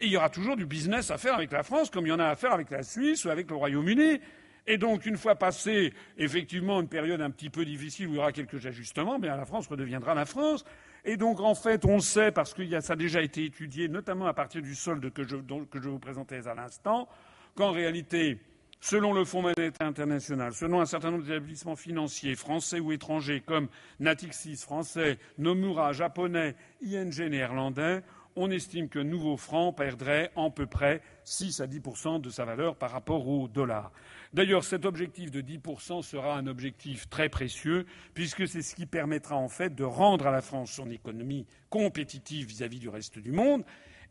et 0.01 0.07
il 0.07 0.13
y 0.13 0.17
aura 0.17 0.31
toujours 0.31 0.57
du 0.57 0.65
business 0.65 1.11
à 1.11 1.19
faire 1.19 1.35
avec 1.35 1.53
la 1.53 1.63
France 1.63 1.91
comme 1.91 2.07
il 2.07 2.09
y 2.09 2.13
en 2.13 2.19
a 2.19 2.29
à 2.29 2.35
faire 2.35 2.53
avec 2.53 2.71
la 2.71 2.83
Suisse 2.83 3.27
ou 3.27 3.29
avec 3.29 3.51
le 3.51 3.57
Royaume-Uni. 3.57 4.19
Et 4.67 4.79
donc, 4.79 5.05
une 5.05 5.19
fois 5.19 5.35
passée 5.35 5.93
effectivement 6.17 6.81
une 6.81 6.89
période 6.89 7.21
un 7.21 7.31
petit 7.31 7.51
peu 7.51 7.67
difficile 7.67 8.07
où 8.07 8.13
il 8.13 8.17
y 8.17 8.19
aura 8.19 8.33
quelques 8.33 8.65
ajustements, 8.65 9.19
bien 9.19 9.37
la 9.37 9.45
France 9.45 9.67
redeviendra 9.67 10.15
la 10.15 10.25
France. 10.25 10.65
Et 11.05 11.17
donc, 11.17 11.41
en 11.41 11.55
fait, 11.55 11.85
on 11.85 11.99
sait, 11.99 12.31
parce 12.31 12.55
que 12.55 12.81
ça 12.81 12.93
a 12.93 12.97
déjà 12.97 13.23
été 13.23 13.45
étudié, 13.45 13.89
notamment 13.89 14.27
à 14.27 14.35
partir 14.35 14.63
du 14.63 14.75
solde 14.75 15.13
que 15.13 15.25
je, 15.25 15.37
vous 15.37 15.99
présentais 15.99 16.47
à 16.47 16.55
l'instant, 16.55 17.09
qu'en 17.57 17.73
réalité, 17.73 18.39
selon 18.81 19.13
le 19.13 19.25
Fonds 19.25 19.43
monétaire 19.43 19.87
international, 19.87 20.53
selon 20.53 20.81
un 20.81 20.87
certain 20.87 21.11
nombre 21.11 21.25
d'établissements 21.25 21.75
financiers 21.77 22.37
français 22.37 22.79
ou 22.79 22.93
étrangers 22.93 23.43
comme 23.45 23.69
Natixis 23.99 24.59
français, 24.59 25.19
Nomura 25.39 25.93
japonais, 25.93 26.55
ING 26.83 27.29
néerlandais, 27.29 28.03
on 28.37 28.51
estime 28.51 28.89
que 28.89 28.99
nouveau 28.99 29.37
franc 29.37 29.73
perdrait 29.73 30.31
à 30.37 30.49
peu 30.51 30.67
près 30.67 31.03
6 31.25 31.61
à 31.61 31.67
10 31.67 31.81
de 32.21 32.31
sa 32.31 32.45
valeur 32.45 32.77
par 32.77 32.91
rapport 32.91 33.29
au 33.29 33.49
dollar. 33.49 33.93
D'ailleurs, 34.35 34.65
cet 34.65 34.87
objectif 34.87 35.31
de 35.31 35.43
10 35.43 35.61
sera 36.03 36.37
un 36.37 36.47
objectif 36.47 37.09
très 37.11 37.29
précieux, 37.29 37.85
puisque 38.15 38.49
c'est 38.49 38.63
ce 38.63 38.75
qui 38.75 38.87
permettra 38.87 39.37
en 39.37 39.49
fait 39.49 39.75
de 39.75 39.85
rendre 39.85 40.27
à 40.27 40.31
la 40.31 40.41
France 40.41 40.71
son 40.71 40.91
économie 40.91 41.47
compétitive 41.69 42.47
vis-à-vis 42.47 42.79
du 42.79 42.89
reste 42.89 43.19
du 43.19 43.31
monde, 43.31 43.63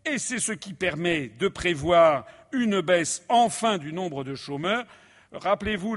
et 0.05 0.19
c'est 0.19 0.39
ce 0.39 0.51
qui 0.51 0.73
permet 0.73 1.31
de 1.39 1.47
prévoir 1.47 2.25
une 2.51 2.81
baisse 2.81 3.25
enfin 3.29 3.79
du 3.79 3.93
nombre 3.93 4.23
de 4.23 4.35
chômeurs. 4.35 4.85
Rappelez-vous 5.31 5.95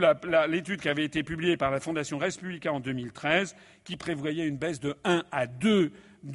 l'étude 0.49 0.81
qui 0.81 0.89
avait 0.89 1.05
été 1.05 1.23
publiée 1.23 1.57
par 1.57 1.71
la 1.71 1.81
Fondation 1.81 2.19
Respublica 2.19 2.73
en 2.73 2.81
2013, 2.81 3.57
qui 3.83 3.97
prévoyait 3.97 4.47
une 4.47 4.57
baisse 4.57 4.81
de 4.81 4.95
1 5.05 5.25
à 5.33 5.47
2 5.47 5.93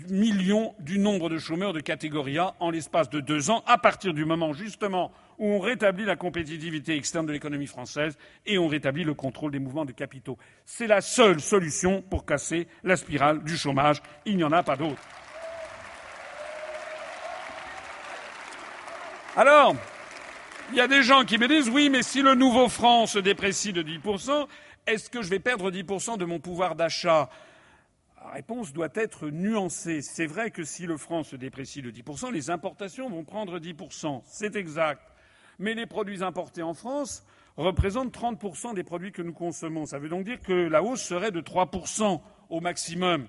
millions 0.10 0.76
du 0.80 1.00
nombre 1.00 1.30
de 1.30 1.40
chômeurs 1.40 1.74
de 1.74 1.80
catégorie 1.80 2.38
A 2.38 2.56
en 2.60 2.70
l'espace 2.70 3.10
de 3.10 3.20
deux 3.20 3.50
ans, 3.50 3.64
à 3.66 3.78
partir 3.78 4.14
du 4.14 4.26
moment 4.26 4.54
justement 4.54 5.12
on 5.40 5.60
rétablit 5.60 6.06
la 6.06 6.18
compétitivité 6.18 6.96
externe 6.96 7.26
de 7.26 7.32
l'économie 7.32 7.68
française 7.68 8.18
et 8.46 8.58
on 8.58 8.68
rétablit 8.68 9.06
le 9.06 9.14
contrôle 9.14 9.52
des 9.52 9.60
mouvements 9.60 9.86
de 9.86 9.94
capitaux. 9.94 10.38
C'est 10.66 10.88
la 10.88 11.02
seule 11.02 11.40
solution 11.40 12.02
pour 12.02 12.26
casser 12.26 12.68
la 12.84 12.98
spirale 12.98 13.44
du 13.44 13.58
chômage. 13.58 14.02
Il 14.26 14.36
n'y 14.36 14.44
en 14.44 14.52
a 14.52 14.64
pas 14.64 14.76
d'autre. 14.76 15.02
Alors, 19.38 19.76
il 20.72 20.78
y 20.78 20.82
a 20.82 20.88
des 20.88 21.04
gens 21.04 21.24
qui 21.24 21.38
me 21.38 21.48
disent 21.48 21.70
oui, 21.70 21.90
mais 21.90 22.04
si 22.04 22.22
le 22.22 22.36
nouveau 22.36 22.68
franc 22.68 23.06
se 23.06 23.20
déprécie 23.20 23.72
de 23.72 23.82
10%, 23.82 24.48
est-ce 24.86 25.10
que 25.10 25.22
je 25.22 25.30
vais 25.30 25.40
perdre 25.40 25.72
10% 25.72 26.18
de 26.18 26.26
mon 26.26 26.40
pouvoir 26.40 26.76
d'achat? 26.76 27.30
La 28.22 28.32
réponse 28.32 28.74
doit 28.74 28.90
être 28.96 29.30
nuancée. 29.30 30.02
C'est 30.02 30.26
vrai 30.26 30.52
que 30.52 30.64
si 30.64 30.86
le 30.86 30.98
franc 30.98 31.24
se 31.24 31.38
déprécie 31.38 31.82
de 31.82 31.90
10%, 31.90 32.34
les 32.34 32.50
importations 32.50 33.10
vont 33.10 33.24
prendre 33.24 33.60
10%. 33.60 34.22
C'est 34.26 34.56
exact. 34.58 35.02
Mais 35.60 35.74
les 35.74 35.86
produits 35.86 36.24
importés 36.24 36.64
en 36.64 36.74
France 36.74 37.24
représentent 37.58 38.18
30% 38.18 38.74
des 38.74 38.84
produits 38.84 39.12
que 39.12 39.22
nous 39.22 39.34
consommons. 39.34 39.86
Ça 39.86 40.00
veut 40.00 40.10
donc 40.10 40.24
dire 40.24 40.42
que 40.42 40.54
la 40.54 40.82
hausse 40.82 41.02
serait 41.02 41.32
de 41.32 41.42
3% 41.42 42.22
au 42.50 42.62
maximum. 42.62 43.28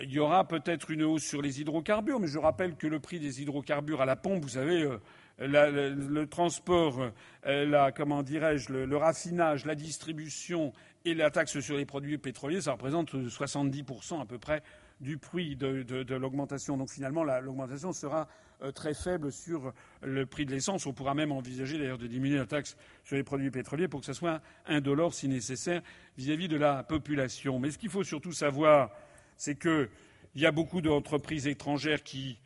Il 0.00 0.12
y 0.12 0.18
aura 0.18 0.46
peut-être 0.46 0.90
une 0.90 1.02
hausse 1.02 1.24
sur 1.24 1.40
les 1.40 1.60
hydrocarbures, 1.60 2.20
mais 2.20 2.28
je 2.28 2.38
rappelle 2.38 2.76
que 2.76 2.86
le 2.86 3.00
prix 3.00 3.18
des 3.18 3.42
hydrocarbures 3.42 4.02
à 4.02 4.04
la 4.04 4.14
pompe, 4.14 4.42
vous 4.42 4.50
savez, 4.50 4.82
euh, 4.82 4.98
le, 5.38 6.24
transport, 6.26 7.10
euh, 7.46 7.90
comment 7.96 8.22
dirais-je, 8.22 8.72
le, 8.72 8.96
raffinage, 8.96 9.64
la 9.64 9.74
distribution 9.74 10.72
et 11.04 11.14
la 11.14 11.30
taxe 11.30 11.60
sur 11.60 11.76
les 11.76 11.86
produits 11.86 12.18
pétroliers, 12.18 12.60
ça 12.60 12.72
représente 12.72 13.14
70% 13.14 14.20
à 14.20 14.26
peu 14.26 14.38
près 14.38 14.62
du 15.00 15.18
prix 15.18 15.56
de, 15.56 16.14
l'augmentation. 16.14 16.76
Donc 16.76 16.90
finalement, 16.90 17.24
l'augmentation 17.24 17.92
sera 17.92 18.22
euh, 18.22 18.24
très 18.74 18.94
faible 18.94 19.32
sur 19.32 19.72
le 20.02 20.26
prix 20.26 20.46
de 20.46 20.52
l'essence. 20.52 20.86
On 20.86 20.92
pourra 20.92 21.14
même 21.14 21.32
envisager 21.32 21.78
d'ailleurs 21.78 21.98
de 21.98 22.06
diminuer 22.06 22.38
la 22.38 22.46
taxe 22.46 22.76
sur 23.04 23.16
les 23.16 23.22
produits 23.22 23.50
pétroliers 23.50 23.88
pour 23.88 24.00
que 24.00 24.06
ce 24.06 24.12
soit 24.12 24.40
un 24.66 24.80
dollar 24.80 25.12
si 25.12 25.28
nécessaire 25.28 25.82
vis-à-vis 26.16 26.48
de 26.48 26.56
la 26.56 26.82
population. 26.82 27.58
Mais 27.58 27.70
ce 27.70 27.78
qu'il 27.78 27.90
faut 27.90 28.04
surtout 28.04 28.32
savoir, 28.32 28.90
c'est 29.36 29.58
qu'il 29.58 29.88
y 30.34 30.46
a 30.46 30.52
beaucoup 30.52 30.80
d'entreprises 30.80 31.46
étrangères 31.46 32.02
qui 32.02 32.38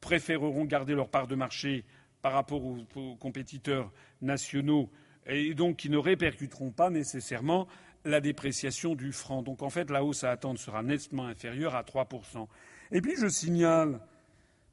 préféreront 0.00 0.64
garder 0.64 0.94
leur 0.94 1.08
part 1.08 1.26
de 1.26 1.34
marché 1.34 1.84
par 2.20 2.32
rapport 2.32 2.62
aux 2.64 3.16
compétiteurs 3.16 3.92
nationaux 4.20 4.90
et 5.26 5.54
donc 5.54 5.76
qui 5.76 5.90
ne 5.90 5.98
répercuteront 5.98 6.70
pas 6.70 6.90
nécessairement 6.90 7.66
la 8.04 8.20
dépréciation 8.20 8.94
du 8.94 9.12
franc. 9.12 9.42
Donc 9.42 9.62
en 9.62 9.70
fait, 9.70 9.90
la 9.90 10.04
hausse 10.04 10.24
à 10.24 10.30
attendre 10.30 10.58
sera 10.58 10.82
nettement 10.82 11.26
inférieure 11.26 11.74
à 11.74 11.82
3%. 11.82 12.46
Et 12.92 13.00
puis 13.00 13.14
je 13.18 13.28
signale 13.28 14.00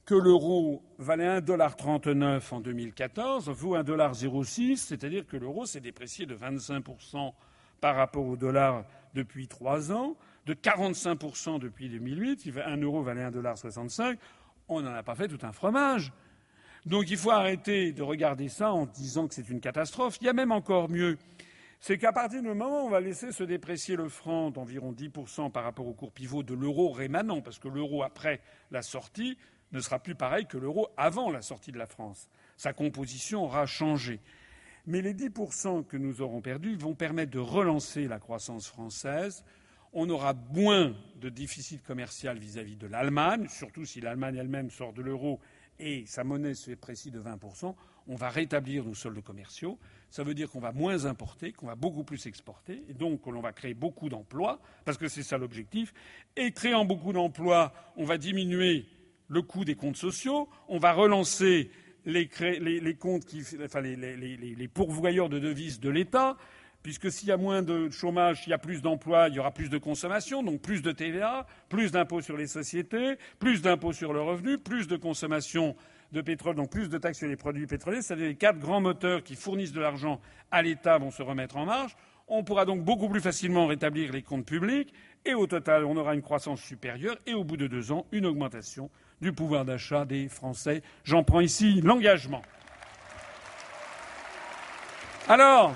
que 0.06 0.16
l'euro 0.16 0.84
valait 0.98 1.40
1,39$ 1.40 2.54
en 2.54 2.60
2014, 2.60 3.50
vaut 3.50 3.76
1,06$, 3.76 4.76
c'est-à-dire 4.76 5.26
que 5.26 5.38
l'euro 5.38 5.66
s'est 5.66 5.80
déprécié 5.80 6.26
de 6.26 6.36
25% 6.36 7.34
par 7.80 7.96
rapport 7.96 8.26
au 8.26 8.36
dollar 8.36 8.86
depuis 9.14 9.48
trois 9.48 9.92
ans, 9.92 10.16
de 10.46 10.54
45% 10.54 11.60
depuis 11.60 11.90
2008. 11.90 12.52
Un 12.66 12.78
euro 12.78 13.04
valait 13.04 13.30
1,65$. 13.30 14.18
On 14.70 14.82
n'en 14.82 14.94
a 14.94 15.04
pas 15.04 15.16
fait 15.16 15.28
tout 15.28 15.40
un 15.46 15.52
fromage. 15.52 16.12
Donc 16.86 17.12
il 17.12 17.18
faut 17.18 17.32
arrêter 17.32 17.92
de 17.92 18.02
regarder 18.02 18.50
ça 18.50 18.72
en 18.72 18.88
disant 18.88 19.28
que 19.28 19.36
c'est 19.36 19.50
une 19.50 19.60
catastrophe. 19.60 20.18
Il 20.22 20.26
y 20.26 20.30
a 20.30 20.34
même 20.34 20.52
encore 20.52 20.90
mieux 20.90 21.18
c'est 21.82 21.98
qu'à 21.98 22.14
partir 22.14 22.44
du 22.44 22.48
moment 22.48 22.84
où 22.84 22.86
on 22.86 22.90
va 22.90 23.02
laisser 23.02 23.32
se 23.32 23.44
déprécier 23.44 23.96
le 23.96 24.08
franc 24.08 24.52
d'environ 24.52 24.94
10% 24.94 25.52
par 25.52 25.64
rapport 25.64 25.88
au 25.88 25.94
cours 25.94 26.12
pivot 26.12 26.44
de 26.44 26.54
l'euro 26.54 26.92
rémanent, 26.92 27.42
parce 27.42 27.58
que 27.58 27.68
l'euro 27.68 28.04
après 28.04 28.40
la 28.70 28.84
sortie 28.84 29.36
ne 29.72 29.80
sera 29.80 30.00
plus 30.00 30.16
pareil 30.16 30.46
que 30.46 30.58
l'euro 30.58 30.90
avant 30.98 31.30
la 31.30 31.42
sortie 31.42 31.72
de 31.72 31.78
la 31.78 31.88
France. 31.88 32.28
Sa 32.58 32.74
composition 32.74 33.44
aura 33.44 33.66
changé. 33.66 34.20
Mais 34.88 35.02
les 35.02 35.14
10% 35.14 35.86
que 35.86 35.98
nous 35.98 36.22
aurons 36.22 36.42
perdus 36.42 36.76
vont 36.76 36.96
permettre 36.96 37.32
de 37.32 37.40
relancer 37.40 38.08
la 38.08 38.20
croissance 38.20 38.68
française. 38.68 39.44
On 39.94 40.10
aura 40.10 40.34
moins 40.34 40.96
de 41.20 41.30
déficit 41.30 41.84
commercial 41.84 42.40
vis-à-vis 42.40 42.78
de 42.78 42.88
l'Allemagne, 42.88 43.48
surtout 43.50 43.86
si 43.86 44.02
l'Allemagne 44.02 44.38
elle-même 44.38 44.72
sort 44.72 44.94
de 44.94 45.02
l'euro 45.02 45.40
et 45.80 46.06
sa 46.06 46.24
monnaie 46.24 46.54
se 46.54 46.72
précis 46.72 47.12
de 47.12 47.20
20%. 47.20 47.76
On 48.08 48.16
va 48.16 48.30
rétablir 48.30 48.86
nos 48.86 48.94
soldes 48.94 49.22
commerciaux. 49.22 49.78
Ça 50.10 50.24
veut 50.24 50.34
dire 50.34 50.50
qu'on 50.50 50.60
va 50.60 50.72
moins 50.72 51.06
importer, 51.06 51.54
qu'on 51.54 51.68
va 51.68 51.76
beaucoup 51.76 52.04
plus 52.04 52.26
exporter, 52.26 52.84
et 52.90 52.94
donc 52.94 53.22
qu'on 53.22 53.40
va 53.40 53.54
créer 53.54 53.74
beaucoup 53.74 54.10
d'emplois, 54.10 54.60
parce 54.86 54.98
que 54.98 55.08
c'est 55.08 55.24
ça 55.24 55.38
l'objectif. 55.38 55.94
Et 56.36 56.52
créant 56.52 56.86
beaucoup 56.86 57.14
d'emplois, 57.14 57.74
on 57.96 58.06
va 58.06 58.18
diminuer 58.18 58.86
le 59.32 59.42
coût 59.42 59.64
des 59.64 59.76
comptes 59.76 59.96
sociaux, 59.96 60.50
on 60.68 60.78
va 60.78 60.92
relancer 60.92 61.72
les, 62.06 62.28
comptes 63.00 63.26
qui, 63.26 63.44
enfin, 63.64 63.80
les, 63.80 64.68
pourvoyeurs 64.68 65.30
de 65.30 65.40
devises 65.40 65.80
de 65.80 65.90
l'État, 65.90 66.36
puisque 66.84 67.10
s'il 67.10 67.30
y 67.30 67.32
a 67.32 67.38
moins 67.38 67.62
de 67.62 67.90
chômage, 67.90 68.44
il 68.46 68.50
y 68.50 68.54
a 68.54 68.58
plus 68.58 68.82
d'emplois, 68.82 69.30
il 69.30 69.36
y 69.36 69.40
aura 69.40 69.52
plus 69.52 69.70
de 69.70 69.78
consommation, 69.78 70.44
donc 70.44 70.62
plus 70.62 70.82
de 70.82 70.92
TVA, 70.92 71.48
plus 71.70 71.94
d'impôts 71.94 72.22
sur 72.22 72.36
les 72.36 72.48
sociétés, 72.48 73.16
plus 73.40 73.62
d'impôts 73.62 73.94
sur 73.94 74.12
le 74.12 74.22
revenu, 74.22 74.58
plus 74.58 74.88
de 74.88 74.98
consommation 74.98 75.78
de 76.12 76.20
pétrole, 76.20 76.56
donc 76.56 76.70
plus 76.70 76.90
de 76.90 76.98
taxes 76.98 77.20
sur 77.20 77.30
les 77.30 77.38
produits 77.38 77.68
pétroliers. 77.68 78.02
C'est-à-dire 78.02 78.28
les 78.28 78.36
quatre 78.36 78.60
grands 78.60 78.82
moteurs 78.82 79.24
qui 79.24 79.36
fournissent 79.36 79.72
de 79.72 79.80
l'argent 79.80 80.20
à 80.52 80.62
l'État 80.62 80.98
vont 80.98 81.12
se 81.12 81.24
remettre 81.24 81.56
en 81.56 81.66
marche. 81.66 81.96
On 82.28 82.44
pourra 82.44 82.66
donc 82.66 82.84
beaucoup 82.84 83.08
plus 83.08 83.22
facilement 83.22 83.68
rétablir 83.68 84.12
les 84.12 84.24
comptes 84.24 84.46
publics 84.46 84.94
et 85.24 85.34
au 85.34 85.48
total, 85.48 85.86
on 85.86 85.96
aura 85.96 86.16
une 86.16 86.22
croissance 86.22 86.62
supérieure 86.62 87.18
et 87.26 87.34
au 87.34 87.46
bout 87.46 87.58
de 87.58 87.68
deux 87.68 87.94
ans, 87.94 88.06
une 88.12 88.26
augmentation 88.26 88.90
du 89.22 89.34
pouvoir 89.34 89.66
d'achat 89.66 90.06
des 90.06 90.28
Français. 90.28 90.82
J'en 91.04 91.24
prends 91.24 91.42
ici 91.42 91.82
l'engagement. 91.82 92.42
Alors, 95.28 95.74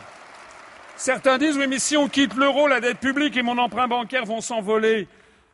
certains 0.98 1.38
disent 1.38 1.58
oui, 1.58 1.68
mais 1.68 1.80
si 1.80 1.96
on 1.96 2.08
quitte 2.08 2.36
l'euro, 2.36 2.68
la 2.68 2.82
dette 2.82 3.00
publique 3.00 3.38
et 3.38 3.44
mon 3.44 3.58
emprunt 3.58 3.88
bancaire 3.88 4.26
vont 4.26 4.42
s'envoler. 4.42 5.08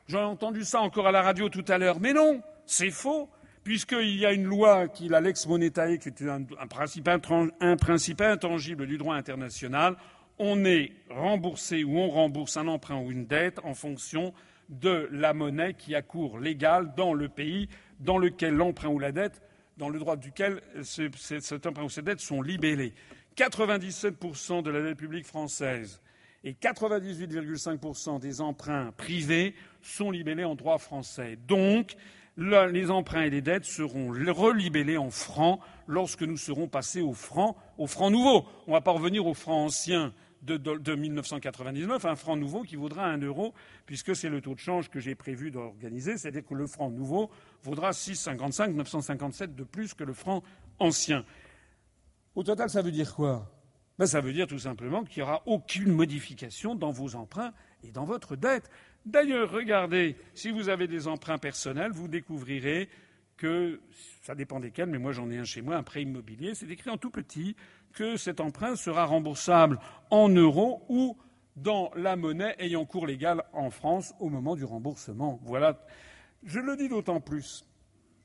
J'ai 0.07 0.17
entendu 0.17 0.63
ça 0.63 0.81
encore 0.81 1.07
à 1.07 1.11
la 1.11 1.21
radio 1.21 1.49
tout 1.49 1.65
à 1.67 1.77
l'heure. 1.77 1.99
Mais 1.99 2.13
non, 2.13 2.41
c'est 2.65 2.91
faux 2.91 3.29
puisqu'il 3.63 4.17
y 4.17 4.25
a 4.25 4.33
une 4.33 4.45
loi 4.45 4.87
qui, 4.87 5.07
la 5.07 5.21
lex 5.21 5.45
monetae, 5.47 5.97
qui 5.99 6.09
est 6.09 6.21
un, 6.23 6.43
principe 6.67 7.07
un 7.07 7.77
principe 7.77 8.21
intangible 8.21 8.87
du 8.87 8.97
droit 8.97 9.15
international, 9.15 9.97
on 10.39 10.65
est 10.65 10.93
remboursé 11.09 11.83
ou 11.83 11.99
on 11.99 12.09
rembourse 12.09 12.57
un 12.57 12.67
emprunt 12.67 12.97
ou 12.97 13.11
une 13.11 13.27
dette 13.27 13.59
en 13.63 13.75
fonction 13.75 14.33
de 14.71 15.07
la 15.11 15.33
monnaie 15.33 15.73
qui 15.73 15.93
a 15.95 16.01
cours 16.01 16.39
légal 16.39 16.93
dans 16.95 17.13
le 17.13 17.29
pays 17.29 17.69
dans 17.99 18.17
lequel 18.17 18.55
l'emprunt 18.55 18.89
ou 18.89 18.99
la 18.99 19.11
dette, 19.11 19.41
dans 19.77 19.89
le 19.89 19.99
droit 19.99 20.15
duquel 20.15 20.61
cet 20.81 21.65
emprunt 21.65 21.83
ou 21.83 21.89
cette 21.89 22.05
dette 22.05 22.19
sont 22.19 22.41
libellés. 22.41 22.93
97% 23.37 24.63
de 24.63 24.71
la 24.71 24.81
dette 24.81 24.97
publique 24.97 25.25
française 25.25 26.01
et 26.43 26.53
98,5% 26.53 28.19
des 28.19 28.41
emprunts 28.41 28.91
privés 28.97 29.53
sont 29.81 30.11
libellés 30.11 30.43
en 30.43 30.55
droit 30.55 30.77
français. 30.77 31.37
Donc, 31.47 31.95
les 32.37 32.91
emprunts 32.91 33.23
et 33.23 33.29
les 33.29 33.41
dettes 33.41 33.65
seront 33.65 34.09
relibellés 34.09 34.97
en 34.97 35.11
francs 35.11 35.59
lorsque 35.87 36.23
nous 36.23 36.37
serons 36.37 36.67
passés 36.67 37.01
au 37.01 37.13
franc, 37.13 37.55
au 37.77 37.87
franc 37.87 38.09
nouveau. 38.09 38.45
On 38.67 38.71
ne 38.71 38.75
va 38.75 38.81
pas 38.81 38.91
revenir 38.91 39.25
au 39.27 39.33
franc 39.33 39.65
ancien 39.65 40.13
de, 40.41 40.57
de, 40.57 40.95
1999, 40.95 42.05
un 42.05 42.15
franc 42.15 42.35
nouveau 42.35 42.63
qui 42.63 42.75
vaudra 42.75 43.05
un 43.05 43.17
euro, 43.19 43.53
puisque 43.85 44.15
c'est 44.15 44.29
le 44.29 44.41
taux 44.41 44.55
de 44.55 44.59
change 44.59 44.89
que 44.89 44.99
j'ai 44.99 45.15
prévu 45.15 45.51
d'organiser, 45.51 46.17
c'est-à-dire 46.17 46.45
que 46.45 46.53
le 46.53 46.67
franc 46.67 46.89
nouveau 46.89 47.29
vaudra 47.63 47.91
6,55, 47.91 48.73
957 48.73 49.55
de 49.55 49.63
plus 49.63 49.93
que 49.93 50.03
le 50.03 50.13
franc 50.13 50.43
ancien. 50.79 51.25
Au 52.35 52.43
total, 52.43 52.69
ça 52.69 52.81
veut 52.81 52.91
dire 52.91 53.13
quoi? 53.13 53.51
Ben, 53.99 54.07
Ça 54.07 54.21
veut 54.21 54.33
dire 54.33 54.47
tout 54.47 54.59
simplement 54.59 55.03
qu'il 55.03 55.21
n'y 55.21 55.29
aura 55.29 55.43
aucune 55.45 55.91
modification 55.91 56.75
dans 56.75 56.91
vos 56.91 57.15
emprunts 57.15 57.53
et 57.83 57.91
dans 57.91 58.05
votre 58.05 58.35
dette. 58.35 58.69
D'ailleurs, 59.05 59.51
regardez, 59.51 60.15
si 60.33 60.51
vous 60.51 60.69
avez 60.69 60.87
des 60.87 61.07
emprunts 61.07 61.37
personnels, 61.37 61.91
vous 61.91 62.07
découvrirez 62.07 62.89
que, 63.37 63.79
ça 64.21 64.35
dépend 64.35 64.59
desquels, 64.59 64.89
mais 64.89 64.99
moi 64.99 65.11
j'en 65.11 65.29
ai 65.31 65.37
un 65.37 65.43
chez 65.43 65.61
moi, 65.61 65.75
un 65.75 65.83
prêt 65.83 66.03
immobilier, 66.03 66.53
c'est 66.53 66.69
écrit 66.69 66.91
en 66.91 66.97
tout 66.97 67.09
petit 67.09 67.55
que 67.93 68.17
cet 68.17 68.39
emprunt 68.39 68.75
sera 68.75 69.05
remboursable 69.05 69.79
en 70.09 70.29
euros 70.29 70.83
ou 70.89 71.17
dans 71.55 71.91
la 71.95 72.15
monnaie 72.15 72.55
ayant 72.59 72.85
cours 72.85 73.07
légal 73.07 73.43
en 73.53 73.69
France 73.69 74.13
au 74.19 74.29
moment 74.29 74.55
du 74.55 74.63
remboursement. 74.63 75.39
Voilà. 75.43 75.85
Je 76.43 76.59
le 76.59 76.75
dis 76.75 76.89
d'autant 76.89 77.19
plus 77.19 77.65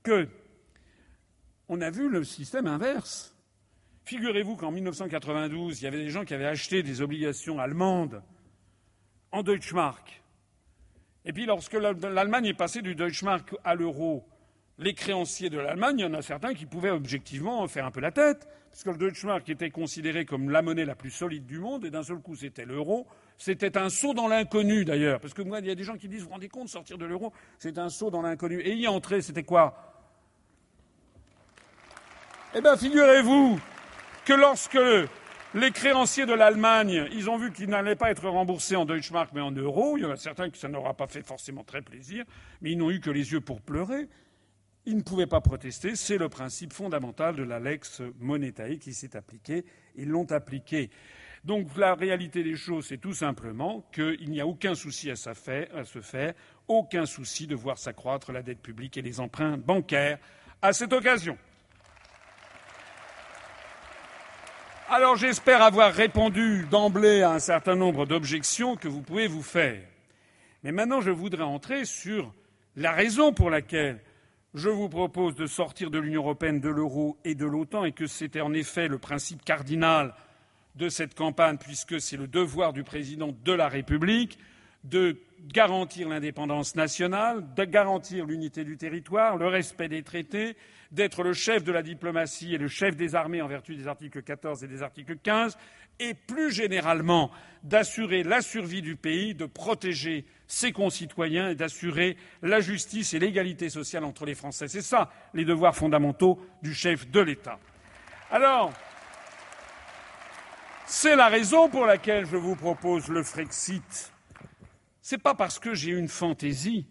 que 0.02 0.28
on 1.68 1.80
a 1.80 1.90
vu 1.90 2.08
le 2.08 2.22
système 2.22 2.66
inverse. 2.66 3.36
Figurez-vous 4.04 4.54
qu'en 4.54 4.70
1992, 4.70 5.80
il 5.80 5.84
y 5.84 5.86
avait 5.88 5.98
des 5.98 6.10
gens 6.10 6.24
qui 6.24 6.32
avaient 6.32 6.46
acheté 6.46 6.84
des 6.84 7.02
obligations 7.02 7.58
allemandes 7.58 8.22
en 9.32 9.42
Deutschmark 9.42 10.22
et 11.26 11.32
puis 11.32 11.44
lorsque 11.44 11.74
l'Allemagne 11.74 12.46
est 12.46 12.54
passée 12.54 12.82
du 12.82 12.94
Deutschmark 12.94 13.54
à 13.64 13.74
l'euro, 13.74 14.24
les 14.78 14.94
créanciers 14.94 15.50
de 15.50 15.58
l'Allemagne, 15.58 16.00
il 16.00 16.02
y 16.02 16.04
en 16.06 16.14
a 16.14 16.22
certains 16.22 16.54
qui 16.54 16.66
pouvaient 16.66 16.90
objectivement 16.90 17.66
faire 17.66 17.86
un 17.86 17.90
peu 17.90 18.00
la 18.00 18.10
tête, 18.10 18.46
puisque 18.70 18.86
le 18.86 18.98
Deutschmark 18.98 19.48
était 19.48 19.70
considéré 19.70 20.26
comme 20.26 20.50
la 20.50 20.60
monnaie 20.60 20.84
la 20.84 20.94
plus 20.94 21.10
solide 21.10 21.46
du 21.46 21.58
monde, 21.58 21.84
et 21.84 21.90
d'un 21.90 22.02
seul 22.02 22.18
coup 22.18 22.36
c'était 22.36 22.66
l'euro. 22.66 23.06
C'était 23.38 23.78
un 23.78 23.88
saut 23.88 24.14
dans 24.14 24.28
l'inconnu 24.28 24.84
d'ailleurs, 24.84 25.20
parce 25.20 25.34
que 25.34 25.42
moi 25.42 25.60
il 25.60 25.66
y 25.66 25.70
a 25.70 25.74
des 25.74 25.84
gens 25.84 25.96
qui 25.96 26.08
disent 26.08 26.20
vous 26.20 26.26
vous 26.26 26.32
rendez 26.32 26.48
compte 26.48 26.68
sortir 26.68 26.98
de 26.98 27.06
l'euro, 27.06 27.32
c'est 27.58 27.78
un 27.78 27.88
saut 27.88 28.10
dans 28.10 28.22
l'inconnu. 28.22 28.60
Et 28.60 28.74
y 28.74 28.86
entrer, 28.86 29.22
c'était 29.22 29.44
quoi? 29.44 29.94
Eh 32.54 32.60
bien, 32.60 32.76
figurez-vous 32.76 33.60
que 34.24 34.32
lorsque 34.32 34.78
les 35.54 35.70
créanciers 35.72 36.26
de 36.26 36.32
l'Allemagne, 36.32 37.06
ils 37.12 37.28
ont 37.28 37.36
vu 37.36 37.52
qu'ils 37.52 37.68
n'allaient 37.68 37.96
pas 37.96 38.10
être 38.10 38.28
remboursés 38.28 38.76
en 38.76 38.84
Deutschmark 38.84 39.30
mais 39.34 39.40
en 39.40 39.50
euros. 39.50 39.96
Il 39.98 40.02
y 40.02 40.06
en 40.06 40.10
a 40.10 40.16
certains 40.16 40.48
que 40.48 40.56
ça 40.56 40.68
n'aura 40.68 40.94
pas 40.94 41.06
fait 41.06 41.22
forcément 41.22 41.64
très 41.64 41.82
plaisir, 41.82 42.24
mais 42.60 42.72
ils 42.72 42.78
n'ont 42.78 42.90
eu 42.90 43.00
que 43.00 43.10
les 43.10 43.32
yeux 43.32 43.40
pour 43.40 43.60
pleurer. 43.60 44.08
Ils 44.86 44.96
ne 44.96 45.02
pouvaient 45.02 45.26
pas 45.26 45.40
protester. 45.40 45.96
C'est 45.96 46.16
le 46.16 46.28
principe 46.28 46.72
fondamental 46.72 47.34
de 47.34 47.42
la 47.42 47.58
lex 47.58 48.02
monetae 48.20 48.78
qui 48.78 48.94
s'est 48.94 49.16
appliqué. 49.16 49.64
Ils 49.96 50.08
l'ont 50.08 50.30
appliqué. 50.30 50.90
Donc 51.44 51.76
la 51.76 51.94
réalité 51.94 52.42
des 52.42 52.56
choses, 52.56 52.86
c'est 52.86 52.98
tout 52.98 53.12
simplement 53.12 53.84
qu'il 53.92 54.30
n'y 54.30 54.40
a 54.40 54.46
aucun 54.46 54.74
souci 54.74 55.10
à, 55.10 55.16
se 55.16 55.32
faire, 55.32 56.34
aucun 56.66 57.06
souci 57.06 57.46
de 57.46 57.54
voir 57.54 57.78
s'accroître 57.78 58.32
la 58.32 58.42
dette 58.42 58.60
publique 58.60 58.96
et 58.96 59.02
les 59.02 59.20
emprunts 59.20 59.56
bancaires 59.56 60.18
à 60.62 60.72
cette 60.72 60.92
occasion. 60.92 61.36
Alors 64.88 65.16
j'espère 65.16 65.62
avoir 65.62 65.92
répondu 65.92 66.64
d'emblée 66.70 67.22
à 67.22 67.32
un 67.32 67.40
certain 67.40 67.74
nombre 67.74 68.06
d'objections 68.06 68.76
que 68.76 68.88
vous 68.88 69.02
pouvez 69.02 69.26
vous 69.26 69.42
faire. 69.42 69.82
Mais 70.62 70.72
maintenant, 70.72 71.00
je 71.00 71.10
voudrais 71.10 71.42
entrer 71.42 71.84
sur 71.84 72.32
la 72.76 72.92
raison 72.92 73.32
pour 73.32 73.50
laquelle 73.50 74.00
je 74.56 74.70
vous 74.70 74.88
propose 74.88 75.34
de 75.34 75.46
sortir 75.46 75.90
de 75.90 75.98
l'Union 75.98 76.22
européenne, 76.22 76.60
de 76.60 76.70
l'euro 76.70 77.18
et 77.24 77.34
de 77.34 77.44
l'OTAN, 77.44 77.84
et 77.84 77.92
que 77.92 78.06
c'était 78.06 78.40
en 78.40 78.54
effet 78.54 78.88
le 78.88 78.98
principe 78.98 79.44
cardinal 79.44 80.14
de 80.76 80.88
cette 80.88 81.14
campagne, 81.14 81.58
puisque 81.58 82.00
c'est 82.00 82.16
le 82.16 82.26
devoir 82.26 82.72
du 82.72 82.82
président 82.82 83.36
de 83.44 83.52
la 83.52 83.68
République 83.68 84.38
de 84.84 85.20
garantir 85.52 86.08
l'indépendance 86.08 86.74
nationale, 86.74 87.54
de 87.54 87.64
garantir 87.64 88.26
l'unité 88.26 88.64
du 88.64 88.76
territoire, 88.76 89.36
le 89.36 89.48
respect 89.48 89.88
des 89.88 90.02
traités, 90.02 90.56
d'être 90.90 91.22
le 91.22 91.32
chef 91.32 91.64
de 91.64 91.72
la 91.72 91.82
diplomatie 91.82 92.54
et 92.54 92.58
le 92.58 92.68
chef 92.68 92.96
des 92.96 93.14
armées 93.14 93.42
en 93.42 93.48
vertu 93.48 93.74
des 93.76 93.88
articles 93.88 94.22
14 94.22 94.64
et 94.64 94.68
des 94.68 94.82
articles 94.82 95.16
15, 95.16 95.56
et 95.98 96.14
plus 96.14 96.52
généralement 96.52 97.30
d'assurer 97.62 98.22
la 98.22 98.42
survie 98.42 98.82
du 98.82 98.96
pays, 98.96 99.34
de 99.34 99.46
protéger 99.46 100.26
ses 100.46 100.72
concitoyens 100.72 101.50
et 101.50 101.54
d'assurer 101.54 102.16
la 102.42 102.60
justice 102.60 103.14
et 103.14 103.18
l'égalité 103.18 103.68
sociale 103.68 104.04
entre 104.04 104.26
les 104.26 104.34
Français. 104.34 104.68
C'est 104.68 104.82
ça 104.82 105.10
les 105.34 105.44
devoirs 105.44 105.74
fondamentaux 105.74 106.40
du 106.62 106.74
chef 106.74 107.10
de 107.10 107.20
l'État. 107.20 107.58
Alors, 108.30 108.72
c'est 110.86 111.16
la 111.16 111.28
raison 111.28 111.68
pour 111.68 111.86
laquelle 111.86 112.26
je 112.26 112.36
vous 112.36 112.56
propose 112.56 113.08
le 113.08 113.22
Frexit 113.22 114.12
n'est 115.14 115.18
pas 115.20 115.34
parce 115.34 115.58
que 115.58 115.74
j'ai 115.74 115.92
une 115.92 116.08
fantaisie. 116.08 116.86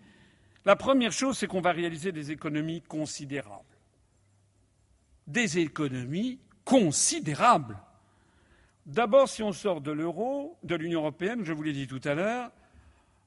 La 0.63 0.75
première 0.75 1.11
chose, 1.11 1.37
c'est 1.37 1.47
qu'on 1.47 1.61
va 1.61 1.71
réaliser 1.71 2.11
des 2.11 2.31
économies 2.31 2.81
considérables. 2.81 3.63
Des 5.27 5.59
économies 5.59 6.39
considérables. 6.63 7.77
D'abord, 8.85 9.27
si 9.27 9.41
on 9.41 9.51
sort 9.51 9.81
de 9.81 9.91
l'euro, 9.91 10.57
de 10.63 10.75
l'Union 10.75 11.01
européenne, 11.01 11.43
je 11.43 11.53
vous 11.53 11.63
l'ai 11.63 11.73
dit 11.73 11.87
tout 11.87 12.01
à 12.03 12.13
l'heure, 12.13 12.51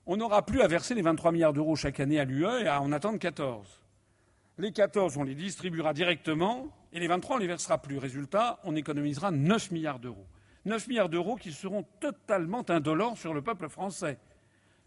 on 0.06 0.16
n'aura 0.16 0.46
plus 0.46 0.62
à 0.62 0.68
verser 0.68 0.94
les 0.94 1.02
23 1.02 1.32
milliards 1.32 1.52
d'euros 1.52 1.76
chaque 1.76 2.00
année 2.00 2.18
à 2.18 2.24
l'UE 2.24 2.46
et 2.62 2.68
à 2.68 2.80
en 2.80 2.92
attendre 2.92 3.18
14. 3.18 3.82
Les 4.58 4.72
14, 4.72 5.16
on 5.16 5.22
les 5.22 5.34
distribuera 5.34 5.92
directement 5.92 6.68
et 6.92 7.00
les 7.00 7.06
23, 7.08 7.36
on 7.36 7.38
ne 7.38 7.42
les 7.42 7.48
versera 7.48 7.78
plus. 7.78 7.98
Résultat, 7.98 8.58
on 8.64 8.74
économisera 8.74 9.30
9 9.30 9.70
milliards 9.70 9.98
d'euros. 9.98 10.26
9 10.64 10.88
milliards 10.88 11.08
d'euros 11.08 11.36
qui 11.36 11.52
seront 11.52 11.84
totalement 12.00 12.68
indolents 12.70 13.14
sur 13.14 13.34
le 13.34 13.42
peuple 13.42 13.68
français. 13.68 14.18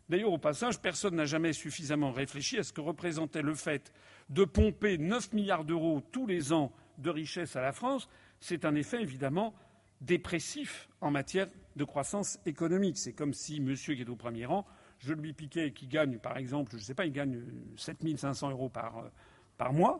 D'ailleurs, 0.09 0.33
au 0.33 0.37
passage, 0.37 0.79
personne 0.79 1.15
n'a 1.15 1.25
jamais 1.25 1.53
suffisamment 1.53 2.11
réfléchi 2.11 2.57
à 2.57 2.63
ce 2.63 2.73
que 2.73 2.81
représentait 2.81 3.41
le 3.41 3.55
fait 3.55 3.93
de 4.29 4.43
pomper 4.43 4.97
9 4.97 5.33
milliards 5.33 5.63
d'euros 5.63 6.01
tous 6.11 6.27
les 6.27 6.51
ans 6.53 6.71
de 6.97 7.09
richesse 7.09 7.55
à 7.55 7.61
la 7.61 7.71
France. 7.71 8.09
C'est 8.39 8.65
un 8.65 8.75
effet 8.75 9.01
évidemment 9.01 9.53
dépressif 10.01 10.89
en 10.99 11.11
matière 11.11 11.47
de 11.75 11.83
croissance 11.83 12.39
économique. 12.45 12.97
C'est 12.97 13.13
comme 13.13 13.33
si 13.33 13.61
monsieur 13.61 13.95
qui 13.95 14.01
est 14.01 14.09
au 14.09 14.15
premier 14.15 14.45
rang, 14.45 14.65
je 14.99 15.13
lui 15.13 15.33
piquais 15.33 15.71
qui 15.71 15.87
gagne, 15.87 16.17
par 16.17 16.37
exemple, 16.37 16.71
je 16.71 16.77
ne 16.77 16.81
sais 16.81 16.93
pas, 16.93 17.05
il 17.05 17.11
gagne 17.11 17.41
7 17.77 18.17
500 18.17 18.51
euros 18.51 18.69
par, 18.69 19.11
par 19.57 19.73
mois. 19.73 19.99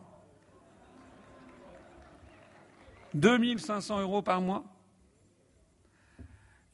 2 3.14 3.58
500 3.58 4.00
euros 4.00 4.22
par 4.22 4.40
mois. 4.40 4.64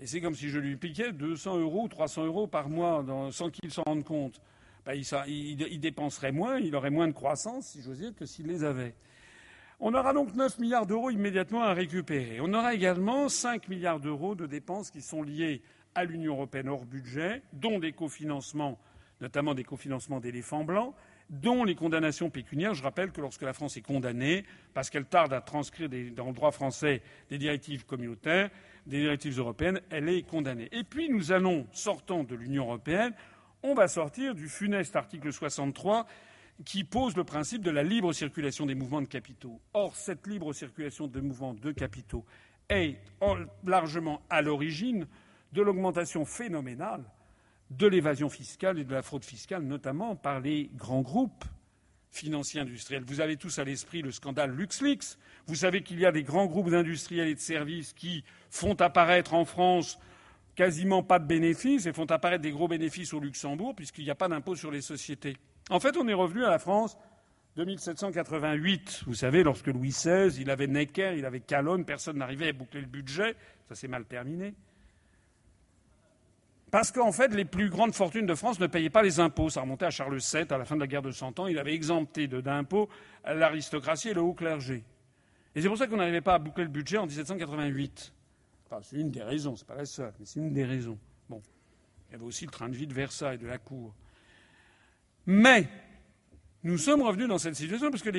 Et 0.00 0.06
c'est 0.06 0.20
comme 0.20 0.34
si 0.34 0.48
je 0.48 0.58
lui 0.58 0.76
piquais 0.76 1.12
200 1.12 1.58
euros 1.58 1.84
ou 1.84 1.88
300 1.88 2.24
euros 2.26 2.46
par 2.46 2.68
mois 2.68 3.04
sans 3.32 3.50
qu'il 3.50 3.72
s'en 3.72 3.82
rende 3.82 4.04
compte. 4.04 4.40
Il, 4.94 5.60
il, 5.60 5.80
dépenserait 5.80 6.32
moins, 6.32 6.58
il 6.58 6.74
aurait 6.74 6.90
moins 6.90 7.08
de 7.08 7.12
croissance, 7.12 7.66
si 7.66 7.82
j'ose 7.82 7.98
dire, 7.98 8.14
que 8.14 8.24
s'il 8.24 8.46
les 8.46 8.64
avait. 8.64 8.94
On 9.80 9.94
aura 9.94 10.12
donc 10.12 10.34
9 10.34 10.58
milliards 10.58 10.86
d'euros 10.86 11.10
immédiatement 11.10 11.62
à 11.62 11.74
récupérer. 11.74 12.40
On 12.40 12.52
aura 12.54 12.74
également 12.74 13.28
5 13.28 13.68
milliards 13.68 14.00
d'euros 14.00 14.34
de 14.34 14.46
dépenses 14.46 14.90
qui 14.90 15.02
sont 15.02 15.22
liées 15.22 15.62
à 15.94 16.04
l'Union 16.04 16.34
européenne 16.34 16.68
hors 16.68 16.84
budget, 16.84 17.42
dont 17.52 17.78
des 17.78 17.92
cofinancements, 17.92 18.78
notamment 19.20 19.54
des 19.54 19.64
cofinancements 19.64 20.20
d'éléphants 20.20 20.64
blancs, 20.64 20.94
dont 21.30 21.64
les 21.64 21.74
condamnations 21.74 22.30
pécuniaires. 22.30 22.74
Je 22.74 22.82
rappelle 22.82 23.12
que 23.12 23.20
lorsque 23.20 23.42
la 23.42 23.52
France 23.52 23.76
est 23.76 23.82
condamnée, 23.82 24.44
parce 24.74 24.90
qu'elle 24.90 25.04
tarde 25.04 25.32
à 25.32 25.40
transcrire 25.40 25.88
dans 25.88 26.26
le 26.26 26.32
droit 26.32 26.50
français 26.50 27.02
des 27.30 27.38
directives 27.38 27.84
communautaires, 27.84 28.50
des 28.88 29.00
directives 29.00 29.38
européennes, 29.38 29.80
elle 29.90 30.08
est 30.08 30.22
condamnée. 30.22 30.68
Et 30.72 30.82
puis 30.82 31.08
nous 31.10 31.30
allons, 31.30 31.66
sortant 31.72 32.24
de 32.24 32.34
l'Union 32.34 32.64
européenne, 32.64 33.12
on 33.62 33.74
va 33.74 33.86
sortir 33.86 34.34
du 34.34 34.48
funeste 34.48 34.96
article 34.96 35.32
63 35.32 36.06
qui 36.64 36.84
pose 36.84 37.16
le 37.16 37.22
principe 37.22 37.62
de 37.62 37.70
la 37.70 37.82
libre 37.82 38.12
circulation 38.12 38.66
des 38.66 38.74
mouvements 38.74 39.02
de 39.02 39.06
capitaux. 39.06 39.60
Or, 39.74 39.94
cette 39.94 40.26
libre 40.26 40.52
circulation 40.52 41.06
des 41.06 41.20
mouvements 41.20 41.54
de 41.54 41.70
capitaux 41.70 42.24
est 42.68 42.96
largement 43.64 44.22
à 44.30 44.42
l'origine 44.42 45.06
de 45.52 45.62
l'augmentation 45.62 46.24
phénoménale 46.24 47.04
de 47.70 47.86
l'évasion 47.86 48.28
fiscale 48.28 48.78
et 48.78 48.84
de 48.84 48.92
la 48.92 49.02
fraude 49.02 49.24
fiscale, 49.24 49.62
notamment 49.62 50.16
par 50.16 50.40
les 50.40 50.70
grands 50.74 51.02
groupes 51.02 51.44
financiers 52.10 52.60
industriels. 52.60 53.04
Vous 53.06 53.20
avez 53.20 53.36
tous 53.36 53.58
à 53.58 53.64
l'esprit 53.64 54.02
le 54.02 54.10
scandale 54.10 54.50
LuxLeaks. 54.50 55.16
Vous 55.46 55.54
savez 55.54 55.82
qu'il 55.82 55.98
y 55.98 56.06
a 56.06 56.12
des 56.12 56.22
grands 56.22 56.46
groupes 56.46 56.72
industriels 56.72 57.28
et 57.28 57.34
de 57.34 57.40
services 57.40 57.92
qui 57.92 58.24
font 58.50 58.74
apparaître 58.74 59.34
en 59.34 59.44
France 59.44 59.98
quasiment 60.54 61.02
pas 61.02 61.18
de 61.18 61.26
bénéfices 61.26 61.86
et 61.86 61.92
font 61.92 62.06
apparaître 62.06 62.42
des 62.42 62.50
gros 62.50 62.66
bénéfices 62.66 63.14
au 63.14 63.20
Luxembourg 63.20 63.74
puisqu'il 63.76 64.04
n'y 64.04 64.10
a 64.10 64.16
pas 64.16 64.28
d'impôt 64.28 64.56
sur 64.56 64.70
les 64.70 64.80
sociétés. 64.80 65.36
En 65.70 65.80
fait, 65.80 65.96
on 65.96 66.08
est 66.08 66.14
revenu 66.14 66.44
à 66.44 66.50
la 66.50 66.58
France 66.58 66.98
de 67.56 67.64
1788. 67.64 69.04
Vous 69.06 69.14
savez, 69.14 69.42
lorsque 69.42 69.68
Louis 69.68 69.90
XVI, 69.90 70.40
il 70.40 70.50
avait 70.50 70.66
Necker, 70.66 71.14
il 71.16 71.24
avait 71.24 71.40
Calonne, 71.40 71.84
personne 71.84 72.18
n'arrivait 72.18 72.48
à 72.48 72.52
boucler 72.52 72.80
le 72.80 72.86
budget. 72.86 73.36
Ça 73.68 73.74
s'est 73.74 73.88
mal 73.88 74.04
terminé. 74.04 74.54
Parce 76.70 76.92
qu'en 76.92 77.12
fait, 77.12 77.34
les 77.34 77.44
plus 77.44 77.70
grandes 77.70 77.94
fortunes 77.94 78.26
de 78.26 78.34
France 78.34 78.60
ne 78.60 78.66
payaient 78.66 78.90
pas 78.90 79.02
les 79.02 79.20
impôts. 79.20 79.48
Ça 79.48 79.62
remontait 79.62 79.86
à 79.86 79.90
Charles 79.90 80.18
VII, 80.18 80.46
à 80.50 80.58
la 80.58 80.64
fin 80.64 80.74
de 80.74 80.80
la 80.80 80.86
guerre 80.86 81.02
de 81.02 81.10
Cent 81.10 81.38
Ans. 81.38 81.46
Il 81.46 81.58
avait 81.58 81.74
exempté 81.74 82.28
d'impôts 82.28 82.88
l'aristocratie 83.24 84.10
et 84.10 84.14
le 84.14 84.20
haut 84.20 84.34
clergé. 84.34 84.84
Et 85.54 85.62
c'est 85.62 85.68
pour 85.68 85.78
ça 85.78 85.86
qu'on 85.86 85.96
n'arrivait 85.96 86.20
pas 86.20 86.34
à 86.34 86.38
boucler 86.38 86.64
le 86.64 86.70
budget 86.70 86.98
en 86.98 87.06
1788. 87.06 88.12
c'est 88.82 88.96
une 88.96 89.10
des 89.10 89.22
raisons, 89.22 89.56
c'est 89.56 89.66
pas 89.66 89.74
la 89.74 89.86
seule, 89.86 90.12
mais 90.18 90.26
c'est 90.26 90.40
une 90.40 90.52
des 90.52 90.64
raisons. 90.64 90.98
Bon. 91.28 91.42
Il 92.08 92.12
y 92.12 92.14
avait 92.16 92.24
aussi 92.24 92.44
le 92.44 92.50
train 92.50 92.68
de 92.68 92.76
vie 92.76 92.86
de 92.86 92.94
Versailles, 92.94 93.38
de 93.38 93.46
la 93.46 93.58
Cour. 93.58 93.94
Mais 95.26 95.68
nous 96.62 96.78
sommes 96.78 97.02
revenus 97.02 97.28
dans 97.28 97.38
cette 97.38 97.54
situation 97.54 97.90
parce 97.90 98.02
que 98.02 98.10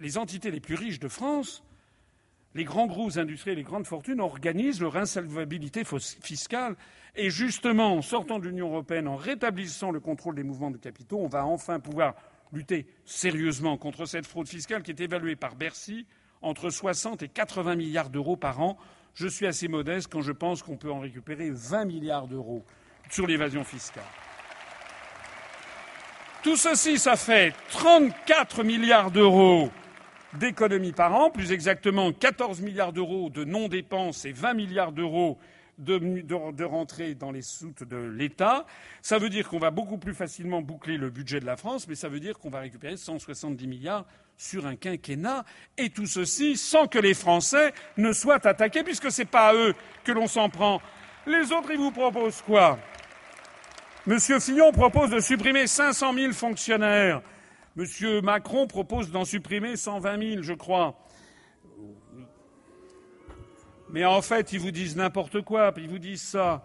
les 0.00 0.18
entités 0.18 0.50
les 0.50 0.60
plus 0.60 0.74
riches 0.74 0.98
de 0.98 1.08
France 1.08 1.62
les 2.54 2.64
grands 2.64 2.86
groupes 2.86 3.16
industriels, 3.16 3.56
les 3.56 3.62
grandes 3.62 3.86
fortunes 3.86 4.20
organisent 4.20 4.80
leur 4.80 4.96
insolvabilité 4.96 5.84
fiscale. 5.84 6.76
Et 7.16 7.30
justement, 7.30 7.94
en 7.94 8.02
sortant 8.02 8.38
de 8.38 8.46
l'Union 8.46 8.68
européenne, 8.68 9.08
en 9.08 9.16
rétablissant 9.16 9.90
le 9.90 10.00
contrôle 10.00 10.34
des 10.34 10.42
mouvements 10.42 10.70
de 10.70 10.76
capitaux, 10.76 11.18
on 11.18 11.28
va 11.28 11.44
enfin 11.46 11.80
pouvoir 11.80 12.14
lutter 12.52 12.86
sérieusement 13.04 13.76
contre 13.78 14.04
cette 14.04 14.26
fraude 14.26 14.48
fiscale 14.48 14.82
qui 14.82 14.90
est 14.90 15.00
évaluée 15.00 15.36
par 15.36 15.56
Bercy 15.56 16.06
entre 16.42 16.70
60 16.70 17.22
et 17.22 17.28
80 17.28 17.76
milliards 17.76 18.10
d'euros 18.10 18.36
par 18.36 18.60
an. 18.60 18.76
Je 19.14 19.28
suis 19.28 19.46
assez 19.46 19.68
modeste 19.68 20.10
quand 20.10 20.22
je 20.22 20.32
pense 20.32 20.62
qu'on 20.62 20.76
peut 20.76 20.90
en 20.90 21.00
récupérer 21.00 21.50
20 21.50 21.84
milliards 21.84 22.26
d'euros 22.26 22.64
sur 23.10 23.26
l'évasion 23.26 23.64
fiscale. 23.64 24.04
Tout 26.42 26.56
ceci, 26.56 26.98
ça 26.98 27.16
fait 27.16 27.54
34 27.70 28.64
milliards 28.64 29.10
d'euros 29.10 29.70
d'économies 30.38 30.92
par 30.92 31.14
an, 31.14 31.30
plus 31.30 31.52
exactement 31.52 32.12
14 32.12 32.60
milliards 32.60 32.92
d'euros 32.92 33.30
de 33.30 33.44
non-dépenses 33.44 34.24
et 34.24 34.32
20 34.32 34.54
milliards 34.54 34.92
d'euros 34.92 35.38
de, 35.78 35.98
de, 35.98 37.14
dans 37.14 37.30
les 37.30 37.42
soutes 37.42 37.84
de 37.84 37.96
l'État. 37.96 38.66
Ça 39.00 39.18
veut 39.18 39.28
dire 39.28 39.48
qu'on 39.48 39.58
va 39.58 39.70
beaucoup 39.70 39.98
plus 39.98 40.14
facilement 40.14 40.62
boucler 40.62 40.96
le 40.96 41.10
budget 41.10 41.40
de 41.40 41.46
la 41.46 41.56
France, 41.56 41.88
mais 41.88 41.94
ça 41.94 42.08
veut 42.08 42.20
dire 42.20 42.38
qu'on 42.38 42.50
va 42.50 42.60
récupérer 42.60 42.96
170 42.96 43.66
milliards 43.66 44.04
sur 44.36 44.66
un 44.66 44.76
quinquennat, 44.76 45.44
et 45.78 45.90
tout 45.90 46.06
ceci 46.06 46.56
sans 46.56 46.86
que 46.86 46.98
les 46.98 47.14
Français 47.14 47.72
ne 47.96 48.12
soient 48.12 48.44
attaqués, 48.46 48.82
puisque 48.82 49.10
ce 49.10 49.22
n'est 49.22 49.26
pas 49.26 49.48
à 49.48 49.54
eux 49.54 49.74
que 50.04 50.12
l'on 50.12 50.26
s'en 50.26 50.48
prend. 50.48 50.80
Les 51.26 51.52
autres, 51.52 51.70
ils 51.70 51.78
vous 51.78 51.92
proposent 51.92 52.42
quoi? 52.42 52.78
Monsieur 54.06 54.40
Fillon 54.40 54.72
propose 54.72 55.10
de 55.10 55.20
supprimer 55.20 55.68
500 55.68 56.14
000 56.14 56.32
fonctionnaires. 56.32 57.22
M. 57.76 58.20
Macron 58.22 58.66
propose 58.66 59.10
d'en 59.10 59.24
supprimer 59.24 59.76
120 59.76 60.30
000, 60.34 60.42
je 60.42 60.52
crois. 60.52 60.98
Mais 63.90 64.04
en 64.04 64.22
fait, 64.22 64.52
ils 64.52 64.60
vous 64.60 64.70
disent 64.70 64.96
n'importe 64.96 65.42
quoi, 65.42 65.72
ils 65.76 65.88
vous 65.88 65.98
disent 65.98 66.22
ça. 66.22 66.64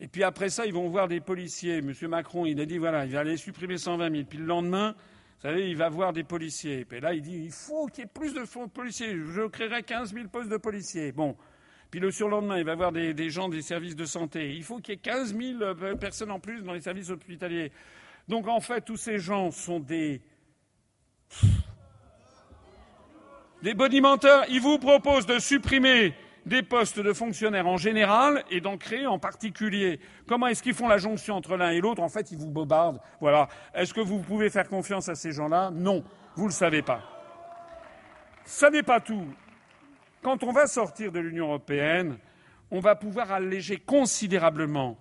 Et 0.00 0.08
puis 0.08 0.22
après 0.22 0.48
ça, 0.48 0.64
ils 0.64 0.72
vont 0.72 0.88
voir 0.88 1.08
des 1.08 1.20
policiers. 1.20 1.78
M. 1.78 1.92
Macron, 2.08 2.46
il 2.46 2.60
a 2.60 2.66
dit 2.66 2.78
voilà, 2.78 3.04
il 3.04 3.12
va 3.12 3.20
aller 3.20 3.36
supprimer 3.36 3.78
120 3.78 4.10
000. 4.10 4.24
Puis 4.28 4.38
le 4.38 4.46
lendemain, 4.46 4.94
vous 5.38 5.42
savez, 5.42 5.68
il 5.68 5.76
va 5.76 5.88
voir 5.88 6.12
des 6.12 6.24
policiers. 6.24 6.84
Puis 6.84 7.00
là, 7.00 7.14
il 7.14 7.22
dit 7.22 7.44
il 7.44 7.52
faut 7.52 7.86
qu'il 7.86 8.04
y 8.04 8.06
ait 8.06 8.10
plus 8.12 8.34
de 8.34 8.44
policiers. 8.68 9.14
Je 9.14 9.46
créerai 9.48 9.82
15 9.82 10.14
000 10.14 10.28
postes 10.28 10.50
de 10.50 10.56
policiers. 10.56 11.12
Bon. 11.12 11.36
Puis 11.90 12.00
le 12.00 12.10
surlendemain, 12.10 12.58
il 12.58 12.64
va 12.64 12.74
voir 12.74 12.92
des, 12.92 13.14
des 13.14 13.30
gens 13.30 13.48
des 13.48 13.62
services 13.62 13.96
de 13.96 14.04
santé. 14.04 14.54
Il 14.54 14.62
faut 14.62 14.78
qu'il 14.78 14.94
y 14.94 14.96
ait 14.96 15.00
15 15.00 15.36
000 15.36 15.62
euh, 15.62 15.94
personnes 15.96 16.30
en 16.30 16.38
plus 16.38 16.62
dans 16.62 16.74
les 16.74 16.82
services 16.82 17.08
hospitaliers. 17.10 17.72
Donc 18.28 18.46
en 18.46 18.60
fait, 18.60 18.82
tous 18.82 18.96
ces 18.96 19.18
gens 19.18 19.50
sont 19.50 19.80
des 19.80 20.22
des 23.62 23.74
bonimenteurs. 23.74 24.44
Ils 24.48 24.60
vous 24.60 24.78
proposent 24.78 25.26
de 25.26 25.38
supprimer 25.38 26.14
des 26.46 26.62
postes 26.62 27.00
de 27.00 27.12
fonctionnaires 27.12 27.66
en 27.66 27.76
général 27.76 28.44
et 28.50 28.60
d'en 28.60 28.78
créer 28.78 29.06
en 29.06 29.18
particulier. 29.18 30.00
Comment 30.26 30.46
est-ce 30.46 30.62
qu'ils 30.62 30.74
font 30.74 30.88
la 30.88 30.98
jonction 30.98 31.34
entre 31.36 31.56
l'un 31.56 31.70
et 31.70 31.80
l'autre? 31.80 32.02
En 32.02 32.08
fait, 32.08 32.30
ils 32.30 32.38
vous 32.38 32.50
bobardent. 32.50 33.00
Voilà. 33.20 33.48
Est-ce 33.74 33.92
que 33.92 34.00
vous 34.00 34.20
pouvez 34.20 34.48
faire 34.48 34.68
confiance 34.68 35.08
à 35.08 35.14
ces 35.14 35.32
gens-là? 35.32 35.70
Non. 35.70 36.04
Vous 36.36 36.44
ne 36.44 36.48
le 36.48 36.54
savez 36.54 36.82
pas. 36.82 37.02
Ça 38.44 38.70
n'est 38.70 38.82
pas 38.82 39.00
tout. 39.00 39.26
Quand 40.22 40.42
on 40.42 40.52
va 40.52 40.66
sortir 40.66 41.12
de 41.12 41.20
l'Union 41.20 41.46
européenne, 41.46 42.16
on 42.70 42.80
va 42.80 42.94
pouvoir 42.94 43.32
alléger 43.32 43.76
considérablement 43.76 44.96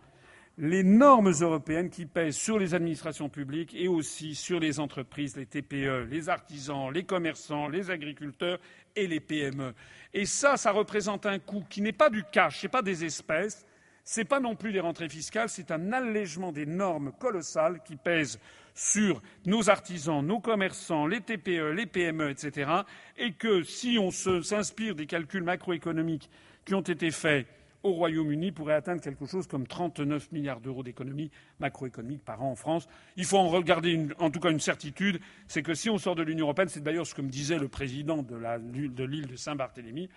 les 0.58 0.84
normes 0.84 1.32
européennes 1.40 1.90
qui 1.90 2.06
pèsent 2.06 2.36
sur 2.36 2.58
les 2.58 2.74
administrations 2.74 3.30
publiques 3.30 3.76
et 3.76 3.88
aussi 3.88 4.34
sur 4.34 4.60
les 4.60 4.80
entreprises, 4.80 5.38
les 5.38 5.46
TPE, 5.46 6.08
les 6.10 6.30
artisans, 6.30 6.92
les 6.92 7.04
commerçants, 7.04 7.68
les 7.68 7.92
agriculteurs 7.92 8.60
et 8.96 9.06
les 9.06 9.20
PME. 9.20 9.74
Et 10.14 10.26
ça, 10.26 10.58
ça 10.58 10.72
représente 10.72 11.28
un 11.28 11.38
coût 11.38 11.64
qui 11.70 11.82
n'est 11.82 11.92
pas 11.92 12.10
du 12.10 12.24
cash, 12.24 12.60
ce 12.60 12.66
n'est 12.66 12.72
pas 12.72 12.82
des 12.82 13.06
espèces, 13.06 13.68
ce 14.04 14.22
n'est 14.22 14.26
pas 14.26 14.40
non 14.40 14.56
plus 14.56 14.72
des 14.72 14.80
rentrées 14.80 15.10
fiscales, 15.10 15.50
c'est 15.50 15.70
un 15.70 15.92
allègement 15.94 16.52
des 16.52 16.66
normes 16.66 17.12
colossales 17.20 17.82
qui 17.86 17.96
pèsent 17.96 18.40
sur 18.74 19.22
nos 19.46 19.70
artisans, 19.70 20.26
nos 20.26 20.40
commerçants, 20.40 21.06
les 21.06 21.22
TPE, 21.22 21.72
les 21.72 21.86
PME, 21.86 22.32
etc. 22.32 22.72
Et 23.18 23.34
que 23.34 23.62
si 23.62 24.00
on 24.00 24.10
s'inspire 24.10 24.96
des 24.96 25.06
calculs 25.06 25.44
macroéconomiques 25.44 26.30
qui 26.66 26.74
ont 26.74 26.82
été 26.82 27.12
faits 27.12 27.46
au 27.84 27.92
Royaume-Uni 27.92 28.52
pourrait 28.52 28.74
atteindre 28.74 29.02
quelque 29.02 29.26
chose 29.26 29.48
comme 29.48 29.68
39 29.68 30.32
milliards 30.32 30.60
d'euros 30.60 30.84
d'économie 30.84 31.32
macroéconomique 31.60 32.24
par 32.24 32.42
an 32.42 32.52
en 32.52 32.56
France. 32.56 32.88
Il 33.16 33.26
faut 33.26 33.38
en 33.38 33.50
regarder 33.50 34.08
en 34.20 34.30
tout 34.30 34.40
cas 34.40 34.52
une 34.52 34.60
certitude, 34.60 35.20
c'est 35.48 35.62
que 35.62 35.74
si 35.74 35.90
on 35.90 35.98
sort 35.98 36.16
de 36.16 36.24
l'Union 36.24 36.46
européenne, 36.46 36.70
c'est 36.70 36.84
d'ailleurs 36.84 37.08
ce 37.08 37.16
que 37.16 37.22
me 37.22 37.30
disait 37.30 37.60
le 37.60 37.68
président 37.68 38.24
de 38.24 39.04
l'île 39.04 39.28
de 39.28 39.36
Saint-Barthélemy, 39.36 40.10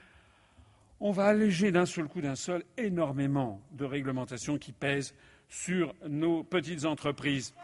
on 1.00 1.12
va 1.12 1.26
alléger 1.26 1.72
d'un 1.72 1.86
seul 1.86 2.08
coup, 2.08 2.20
d'un 2.20 2.36
seul, 2.36 2.62
énormément 2.76 3.62
de 3.72 3.84
réglementations 3.84 4.58
qui 4.58 4.72
pèsent 4.72 5.14
sur 5.48 5.94
nos 6.06 6.44
petites 6.44 6.84
entreprises. 6.84 7.54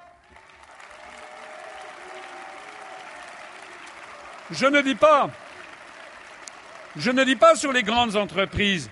Je 4.50 4.66
ne 4.66 4.80
dis 4.80 4.94
pas, 4.94 5.30
je 6.96 7.10
ne 7.10 7.24
dis 7.24 7.36
pas 7.36 7.56
sur 7.56 7.72
les 7.72 7.82
grandes 7.82 8.16
entreprises. 8.16 8.90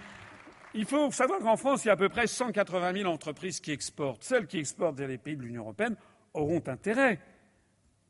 Il 0.76 0.86
faut 0.86 1.08
savoir 1.12 1.38
qu'en 1.38 1.56
France, 1.56 1.84
il 1.84 1.88
y 1.88 1.90
a 1.90 1.94
à 1.94 1.96
peu 1.96 2.08
près 2.08 2.26
180 2.26 2.94
000 2.94 3.10
entreprises 3.12 3.60
qui 3.60 3.70
exportent. 3.70 4.24
Celles 4.24 4.48
qui 4.48 4.58
exportent 4.58 4.98
vers 4.98 5.06
les 5.06 5.18
pays 5.18 5.36
de 5.36 5.42
l'Union 5.42 5.62
européenne 5.62 5.94
auront 6.32 6.62
intérêt 6.66 7.20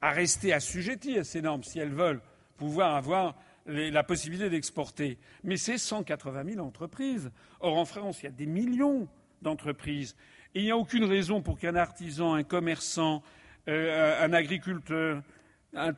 à 0.01 0.11
rester 0.13 0.53
assujetties 0.55 1.19
à 1.19 1.25
ces 1.25 1.43
normes 1.43 1.63
si 1.63 1.79
elles 1.79 1.93
veulent 1.93 2.23
pouvoir 2.57 2.95
avoir 2.95 3.37
la 3.67 4.03
possibilité 4.03 4.49
d'exporter. 4.49 5.19
Mais 5.43 5.59
c'est 5.59 5.77
180 5.77 6.53
000 6.55 6.67
entreprises. 6.67 7.31
Or, 7.61 7.77
en 7.77 7.85
France, 7.85 8.23
il 8.23 8.25
y 8.25 8.29
a 8.29 8.33
des 8.33 8.47
millions 8.47 9.09
d'entreprises. 9.43 10.17
Et 10.55 10.61
il 10.61 10.65
n'y 10.65 10.71
a 10.71 10.77
aucune 10.77 11.05
raison 11.05 11.43
pour 11.43 11.59
qu'un 11.59 11.77
artisan, 11.77 12.33
un 12.33 12.45
commerçant, 12.45 13.23
euh, 13.69 14.25
un 14.25 14.33
agriculteur, 14.33 15.23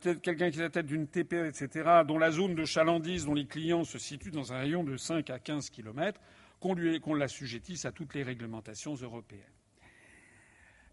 quelqu'un 0.01 0.49
qui 0.49 0.57
est 0.57 0.61
à 0.61 0.63
la 0.63 0.69
tête 0.69 0.85
d'une 0.85 1.07
TPE, 1.07 1.47
etc., 1.47 2.01
dont 2.05 2.17
la 2.17 2.31
zone 2.31 2.55
de 2.55 2.65
chalandise, 2.65 3.25
dont 3.25 3.35
les 3.35 3.45
clients 3.45 3.83
se 3.83 3.99
situent 3.99 4.31
dans 4.31 4.51
un 4.51 4.59
rayon 4.59 4.83
de 4.83 4.97
5 4.97 5.29
à 5.29 5.39
15 5.39 5.69
kilomètres, 5.69 6.19
qu'on, 6.59 6.75
qu'on 6.99 7.13
l'assujettisse 7.13 7.85
à 7.85 7.91
toutes 7.91 8.13
les 8.13 8.23
réglementations 8.23 8.95
européennes. 8.95 9.43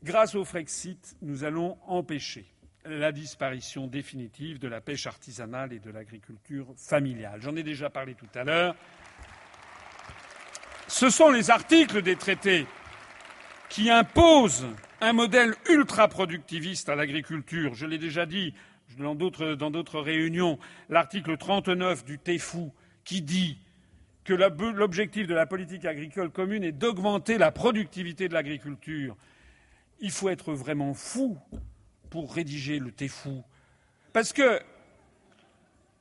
Grâce 0.03 0.35
au 0.35 0.45
Frexit, 0.45 1.16
nous 1.23 1.45
allons 1.45 1.78
empêcher 1.86 2.47
la 2.85 3.12
disparition 3.12 3.86
définitive 3.86 4.59
de 4.59 4.69
la 4.69 4.81
pêche 4.81 5.07
artisanale 5.07 5.73
et 5.73 5.78
de 5.78 5.91
l'agriculture 5.91 6.66
familiale. 6.77 7.41
J'en 7.41 7.57
ai 7.57 7.62
déjà 7.62 7.89
parlé 7.89 8.15
tout 8.15 8.28
à 8.35 8.45
l'heure. 8.45 8.77
Ce 10.89 11.09
sont 11.09 11.31
les 11.31 11.51
articles 11.51 12.03
des 12.03 12.16
traités 12.16 12.66
qui 13.70 13.91
imposent 13.91 14.66
un 15.01 15.12
modèle 15.12 15.55
ultra-productiviste 15.70 16.89
à 16.89 16.95
l'agriculture. 16.95 17.74
Je 17.74 17.86
l'ai 17.86 17.99
déjà 17.99 18.27
dit 18.27 18.55
dans 18.99 19.15
d'autres, 19.15 19.55
dans 19.55 19.70
d'autres 19.70 20.01
réunions, 20.01 20.59
l'article 20.89 21.36
39 21.36 22.05
du 22.05 22.19
TEFU 22.19 22.70
qui 23.05 23.23
dit 23.23 23.59
que 24.25 24.33
l'objectif 24.33 25.27
de 25.27 25.35
la 25.35 25.47
politique 25.47 25.85
agricole 25.85 26.31
commune 26.31 26.65
est 26.65 26.73
d'augmenter 26.73 27.39
la 27.39 27.53
productivité 27.53 28.29
de 28.29 28.35
l'agriculture. 28.35 29.17
Il 30.01 30.11
faut 30.11 30.29
être 30.29 30.55
vraiment 30.55 30.95
fou 30.95 31.39
pour 32.11 32.35
rédiger 32.35 32.79
le 32.79 32.91
TEFU. 32.91 33.43
Parce 34.13 34.33
que 34.33 34.61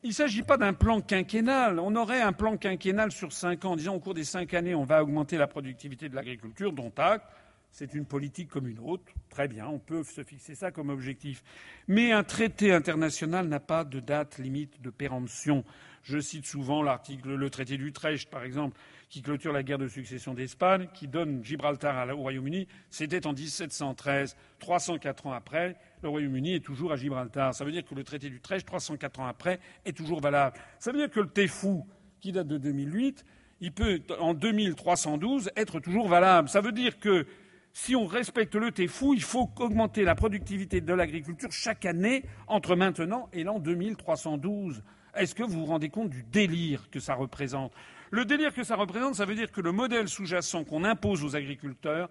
il 0.04 0.10
ne 0.10 0.14
s'agit 0.14 0.44
pas 0.44 0.58
d'un 0.58 0.74
plan 0.74 1.00
quinquennal. 1.00 1.80
On 1.80 1.96
aurait 1.96 2.22
un 2.22 2.34
plan 2.34 2.58
quinquennal 2.58 3.12
sur 3.12 3.32
cinq 3.32 3.64
ans, 3.64 3.78
disant 3.78 3.96
au 3.96 4.00
cours 4.02 4.14
des 4.14 4.26
cinq 4.26 4.54
années, 4.54 4.76
on 4.76 4.84
va 4.84 5.02
augmenter 5.02 5.38
la 5.38 5.48
productivité 5.48 6.10
de 6.10 6.16
l'agriculture, 6.16 6.74
dont 6.74 6.92
acte. 6.98 7.26
C'est 7.72 7.96
une 7.96 8.06
politique 8.06 8.50
comme 8.50 8.68
une 8.68 8.80
autre. 8.80 9.04
Très 9.30 9.48
bien, 9.48 9.66
on 9.66 9.80
peut 9.80 10.04
se 10.04 10.24
fixer 10.24 10.56
ça 10.56 10.72
comme 10.72 10.90
objectif. 10.90 11.42
Mais 11.88 12.12
un 12.12 12.24
traité 12.24 12.74
international 12.74 13.48
n'a 13.48 13.62
pas 13.62 13.86
de 13.86 14.00
date 14.00 14.38
limite 14.38 14.82
de 14.82 14.90
péremption. 14.90 15.64
Je 16.04 16.20
cite 16.20 16.46
souvent 16.46 16.84
l'article, 16.84 17.34
le 17.34 17.50
traité 17.50 17.78
d'Utrecht, 17.78 18.30
par 18.30 18.44
exemple, 18.44 18.78
qui 19.10 19.22
clôture 19.22 19.54
la 19.54 19.64
guerre 19.64 19.78
de 19.78 19.88
succession 19.88 20.34
d'Espagne, 20.34 20.90
qui 20.94 21.08
donne 21.08 21.44
Gibraltar 21.46 22.10
au 22.10 22.22
Royaume-Uni, 22.22 22.68
c'était 22.90 23.26
en 23.26 23.32
1713. 23.32 24.36
304 24.60 25.28
ans 25.28 25.32
après, 25.32 25.78
le 26.02 26.10
Royaume-Uni 26.10 26.56
est 26.56 26.66
toujours 26.66 26.92
à 26.92 26.98
Gibraltar. 26.98 27.56
Ça 27.56 27.64
veut 27.64 27.72
dire 27.72 27.86
que 27.86 27.96
le 27.96 28.04
traité 28.04 28.30
d'Utrecht, 28.30 28.66
304 28.66 29.20
ans 29.22 29.28
après, 29.28 29.60
est 29.86 29.96
toujours 29.96 30.20
valable. 30.20 30.58
Ça 30.80 30.92
veut 30.92 30.98
dire 30.98 31.10
que 31.10 31.22
le 31.22 31.30
TEFU, 31.30 31.84
qui 32.20 32.34
date 32.34 32.48
de 32.48 32.58
2008, 32.58 33.24
il 33.62 33.72
peut, 33.72 34.02
en 34.20 34.34
2312, 34.34 35.52
être 35.56 35.80
toujours 35.80 36.10
valable. 36.10 36.50
Ça 36.50 36.60
veut 36.60 36.74
dire 36.74 37.00
que 37.00 37.26
si 37.72 37.96
on 37.96 38.06
respecte 38.06 38.56
le 38.56 38.72
TEFU, 38.72 39.14
il 39.14 39.24
faut 39.24 39.50
augmenter 39.58 40.04
la 40.04 40.16
productivité 40.16 40.82
de 40.82 40.94
l'agriculture 40.94 41.52
chaque 41.52 41.86
année 41.86 42.24
entre 42.48 42.76
maintenant 42.76 43.30
et 43.32 43.44
l'an 43.44 43.60
2312. 43.60 44.84
Est-ce 45.16 45.36
que 45.36 45.44
vous 45.44 45.60
vous 45.60 45.66
rendez 45.66 45.90
compte 45.90 46.10
du 46.10 46.24
délire 46.24 46.90
que 46.90 47.00
ça 47.00 47.14
représente? 47.14 47.72
Le 48.12 48.26
délire 48.26 48.54
que 48.54 48.64
ça 48.64 48.76
représente, 48.76 49.16
ça 49.16 49.26
veut 49.26 49.36
dire 49.36 49.52
que 49.52 49.62
le 49.62 49.72
modèle 49.72 50.08
sous-jacent 50.08 50.64
qu'on 50.64 50.84
impose 50.84 51.24
aux 51.24 51.36
agriculteurs, 51.36 52.10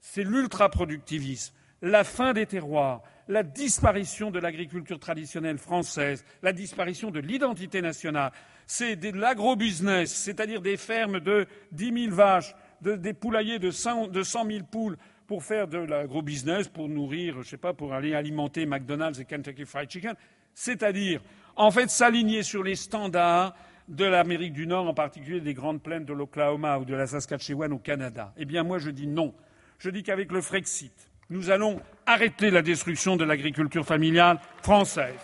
c'est 0.00 0.24
l'ultra-productivisme, 0.24 1.54
la 1.82 2.04
fin 2.04 2.32
des 2.32 2.46
terroirs, 2.46 3.02
la 3.28 3.42
disparition 3.42 4.30
de 4.30 4.38
l'agriculture 4.38 4.98
traditionnelle 4.98 5.58
française, 5.58 6.24
la 6.42 6.52
disparition 6.52 7.10
de 7.10 7.20
l'identité 7.20 7.82
nationale. 7.82 8.32
C'est 8.66 8.96
de 8.96 9.16
l'agro-business, 9.16 10.12
c'est-à-dire 10.12 10.60
des 10.60 10.76
fermes 10.76 11.20
de 11.20 11.46
10 11.72 12.04
000 12.04 12.14
vaches, 12.14 12.54
des 12.80 13.12
poulaillers 13.12 13.58
de 13.58 13.70
100, 13.70 14.08
de 14.08 14.22
100 14.22 14.46
000 14.46 14.64
poules 14.64 14.96
pour 15.26 15.44
faire 15.44 15.68
de 15.68 15.78
l'agro-business, 15.78 16.68
pour 16.68 16.88
nourrir, 16.88 17.34
je 17.34 17.38
ne 17.38 17.44
sais 17.44 17.56
pas, 17.56 17.72
pour 17.72 17.92
aller 17.92 18.14
alimenter 18.14 18.66
McDonald's 18.66 19.20
et 19.20 19.24
Kentucky 19.24 19.64
Fried 19.64 19.90
Chicken. 19.90 20.14
C'est-à-dire, 20.54 21.20
en 21.60 21.70
fait, 21.70 21.90
s'aligner 21.90 22.42
sur 22.42 22.62
les 22.62 22.74
standards 22.74 23.54
de 23.86 24.06
l'Amérique 24.06 24.54
du 24.54 24.66
Nord, 24.66 24.88
en 24.88 24.94
particulier 24.94 25.42
des 25.42 25.52
grandes 25.52 25.82
plaines 25.82 26.06
de 26.06 26.14
l'Oklahoma 26.14 26.78
ou 26.78 26.86
de 26.86 26.94
la 26.94 27.06
Saskatchewan 27.06 27.70
au 27.74 27.78
Canada. 27.78 28.32
Eh 28.38 28.46
bien, 28.46 28.62
moi, 28.62 28.78
je 28.78 28.88
dis 28.88 29.06
non. 29.06 29.34
Je 29.78 29.90
dis 29.90 30.02
qu'avec 30.02 30.32
le 30.32 30.40
Frexit, 30.40 30.94
nous 31.28 31.50
allons 31.50 31.78
arrêter 32.06 32.50
la 32.50 32.62
destruction 32.62 33.18
de 33.18 33.24
l'agriculture 33.24 33.84
familiale 33.84 34.40
française. 34.62 35.18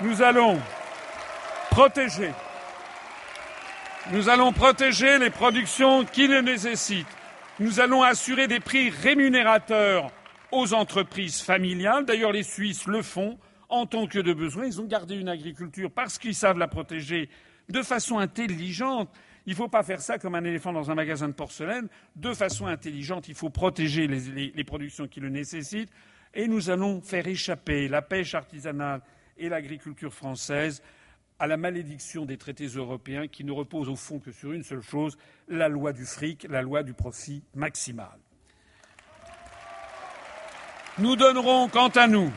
Nous 0.00 0.22
allons 0.22 0.58
protéger. 1.70 2.32
Nous 4.10 4.28
allons 4.28 4.52
protéger 4.52 5.20
les 5.20 5.30
productions 5.30 6.04
qui 6.04 6.26
le 6.26 6.40
nécessitent. 6.40 7.06
Nous 7.60 7.78
allons 7.78 8.02
assurer 8.02 8.48
des 8.48 8.60
prix 8.60 8.90
rémunérateurs 8.90 10.10
aux 10.50 10.74
entreprises 10.74 11.42
familiales. 11.42 12.06
D'ailleurs, 12.06 12.32
les 12.32 12.42
Suisses 12.42 12.86
le 12.86 13.02
font 13.02 13.38
en 13.68 13.86
tant 13.86 14.06
que 14.06 14.18
de 14.18 14.32
besoin. 14.32 14.66
Ils 14.66 14.80
ont 14.80 14.86
gardé 14.86 15.16
une 15.16 15.28
agriculture 15.28 15.90
parce 15.90 16.18
qu'ils 16.18 16.34
savent 16.34 16.58
la 16.58 16.68
protéger 16.68 17.28
de 17.68 17.82
façon 17.82 18.18
intelligente. 18.18 19.10
Il 19.46 19.50
ne 19.50 19.56
faut 19.56 19.68
pas 19.68 19.82
faire 19.82 20.00
ça 20.00 20.18
comme 20.18 20.34
un 20.34 20.44
éléphant 20.44 20.72
dans 20.72 20.90
un 20.90 20.94
magasin 20.94 21.28
de 21.28 21.32
porcelaine. 21.32 21.88
De 22.16 22.34
façon 22.34 22.66
intelligente, 22.66 23.28
il 23.28 23.34
faut 23.34 23.50
protéger 23.50 24.06
les, 24.08 24.64
productions 24.64 25.06
qui 25.06 25.20
le 25.20 25.28
nécessitent. 25.28 25.90
Et 26.34 26.48
nous 26.48 26.70
allons 26.70 27.00
faire 27.00 27.26
échapper 27.26 27.88
la 27.88 28.02
pêche 28.02 28.34
artisanale 28.34 29.00
et 29.38 29.48
l'agriculture 29.48 30.12
française 30.12 30.82
à 31.38 31.46
la 31.46 31.56
malédiction 31.56 32.24
des 32.24 32.38
traités 32.38 32.66
européens 32.66 33.28
qui 33.28 33.44
ne 33.44 33.52
reposent 33.52 33.88
au 33.88 33.96
fond 33.96 34.18
que 34.18 34.32
sur 34.32 34.52
une 34.52 34.62
seule 34.62 34.82
chose, 34.82 35.16
la 35.48 35.68
loi 35.68 35.92
du 35.92 36.04
fric, 36.04 36.46
la 36.48 36.62
loi 36.62 36.82
du 36.82 36.94
profit 36.94 37.42
maximal. 37.54 38.18
Nous 40.98 41.14
donnerons, 41.14 41.68
quant 41.68 41.88
à 41.88 42.06
nous, 42.06 42.32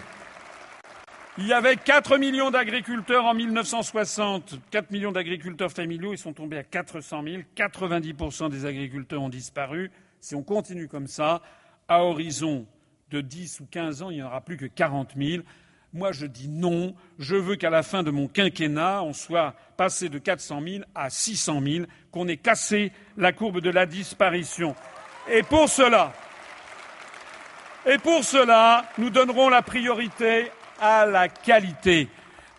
il 1.40 1.48
y 1.48 1.54
avait 1.54 1.78
4 1.78 2.18
millions 2.18 2.52
d'agriculteurs 2.52 3.24
en 3.24 3.34
1960, 3.34 4.60
4 4.72 4.92
millions 4.92 5.14
d'agriculteurs 5.14 5.72
familiaux, 5.72 6.12
ils 6.12 6.18
sont 6.18 6.34
tombés 6.34 6.58
à 6.58 6.64
400 6.64 7.24
000. 7.24 7.44
90% 7.56 8.50
des 8.50 8.66
agriculteurs 8.66 9.22
ont 9.22 9.30
disparu. 9.30 9.90
Si 10.20 10.36
on 10.36 10.44
continue 10.44 10.90
comme 10.90 11.08
ça, 11.08 11.42
à 11.88 12.04
horizon 12.04 12.66
de 13.10 13.22
10 13.22 13.62
ou 13.62 13.68
15 13.72 14.02
ans, 14.02 14.10
il 14.10 14.18
n'y 14.18 14.24
en 14.24 14.28
aura 14.28 14.42
plus 14.42 14.58
que 14.58 14.66
40 14.66 15.12
000. 15.16 15.44
Moi, 15.94 16.12
je 16.12 16.26
dis 16.26 16.50
non. 16.50 16.94
Je 17.20 17.38
veux 17.38 17.56
qu'à 17.56 17.70
la 17.70 17.84
fin 17.84 18.04
de 18.04 18.12
mon 18.12 18.28
quinquennat, 18.28 19.02
on 19.04 19.14
soit 19.14 19.56
passé 19.78 20.10
de 20.10 20.20
400 20.20 20.62
000 20.62 20.84
à 20.94 21.10
600 21.10 21.62
000, 21.66 21.86
qu'on 22.12 22.28
ait 22.28 22.38
cassé 22.38 22.92
la 23.16 23.32
courbe 23.32 23.62
de 23.62 23.70
la 23.70 23.86
disparition. 23.86 24.76
Et 25.32 25.44
pour 25.44 25.70
cela, 25.70 26.12
et 27.86 27.98
pour 27.98 28.26
cela, 28.26 28.86
nous 28.98 29.10
donnerons 29.10 29.48
la 29.48 29.62
priorité 29.62 30.52
à 30.82 31.06
la 31.06 31.28
qualité, 31.28 32.08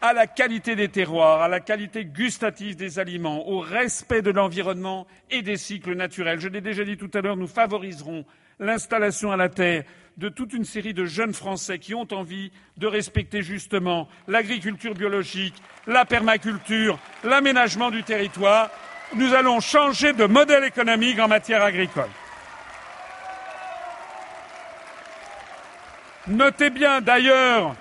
à 0.00 0.12
la 0.12 0.26
qualité 0.26 0.76
des 0.76 0.88
terroirs, 0.88 1.42
à 1.42 1.48
la 1.48 1.60
qualité 1.60 2.04
gustative 2.04 2.76
des 2.76 2.98
aliments, 2.98 3.48
au 3.48 3.60
respect 3.60 4.22
de 4.22 4.30
l'environnement 4.30 5.06
et 5.30 5.42
des 5.42 5.56
cycles 5.56 5.94
naturels. 5.94 6.40
Je 6.40 6.48
l'ai 6.48 6.60
déjà 6.60 6.84
dit 6.84 6.96
tout 6.96 7.10
à 7.14 7.20
l'heure, 7.20 7.36
nous 7.36 7.46
favoriserons 7.46 8.24
l'installation 8.58 9.32
à 9.32 9.36
la 9.36 9.48
terre 9.48 9.84
de 10.16 10.28
toute 10.28 10.52
une 10.52 10.64
série 10.64 10.92
de 10.92 11.06
jeunes 11.06 11.32
Français 11.32 11.78
qui 11.78 11.94
ont 11.94 12.06
envie 12.12 12.52
de 12.76 12.86
respecter 12.86 13.42
justement 13.42 14.08
l'agriculture 14.28 14.94
biologique, 14.94 15.54
la 15.86 16.04
permaculture, 16.04 16.98
l'aménagement 17.24 17.90
du 17.90 18.02
territoire. 18.02 18.70
Nous 19.14 19.32
allons 19.32 19.60
changer 19.60 20.12
de 20.12 20.26
modèle 20.26 20.64
économique 20.64 21.18
en 21.18 21.28
matière 21.28 21.64
agricole. 21.64 22.10
Notez 26.26 26.70
bien 26.70 27.00
d'ailleurs 27.00 27.74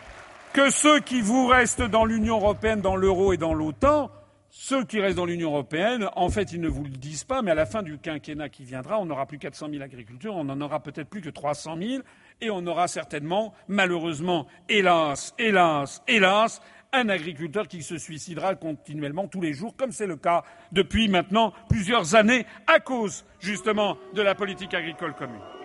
que 0.53 0.69
ceux 0.69 0.99
qui 0.99 1.21
vous 1.21 1.47
restent 1.47 1.81
dans 1.81 2.05
l'Union 2.05 2.37
européenne, 2.37 2.81
dans 2.81 2.95
l'euro 2.95 3.33
et 3.33 3.37
dans 3.37 3.53
l'OTAN, 3.53 4.11
ceux 4.49 4.83
qui 4.83 4.99
restent 4.99 5.17
dans 5.17 5.25
l'Union 5.25 5.51
européenne, 5.51 6.09
en 6.15 6.29
fait, 6.29 6.51
ils 6.53 6.61
ne 6.61 6.67
vous 6.67 6.83
le 6.83 6.89
disent 6.89 7.23
pas, 7.23 7.41
mais 7.41 7.51
à 7.51 7.55
la 7.55 7.67
fin 7.67 7.83
du 7.83 7.99
quinquennat 7.99 8.49
qui 8.49 8.63
viendra, 8.63 8.99
on 8.99 9.05
n'aura 9.05 9.27
plus 9.27 9.37
400 9.37 9.67
000 9.69 9.83
agriculteurs, 9.83 10.35
on 10.35 10.45
n'en 10.45 10.59
aura 10.59 10.81
peut-être 10.81 11.09
plus 11.09 11.21
que 11.21 11.29
300 11.29 11.77
000, 11.77 12.03
et 12.41 12.49
on 12.49 12.65
aura 12.65 12.87
certainement, 12.87 13.53
malheureusement, 13.67 14.47
hélas, 14.67 15.35
hélas, 15.37 16.01
hélas, 16.07 16.61
un 16.91 17.09
agriculteur 17.09 17.67
qui 17.67 17.83
se 17.83 17.99
suicidera 17.99 18.55
continuellement 18.55 19.27
tous 19.27 19.41
les 19.41 19.53
jours, 19.53 19.75
comme 19.77 19.91
c'est 19.91 20.07
le 20.07 20.15
cas 20.15 20.43
depuis 20.71 21.07
maintenant 21.07 21.53
plusieurs 21.69 22.15
années, 22.15 22.47
à 22.65 22.79
cause 22.79 23.25
justement 23.39 23.97
de 24.15 24.23
la 24.23 24.33
politique 24.33 24.73
agricole 24.73 25.13
commune. 25.13 25.58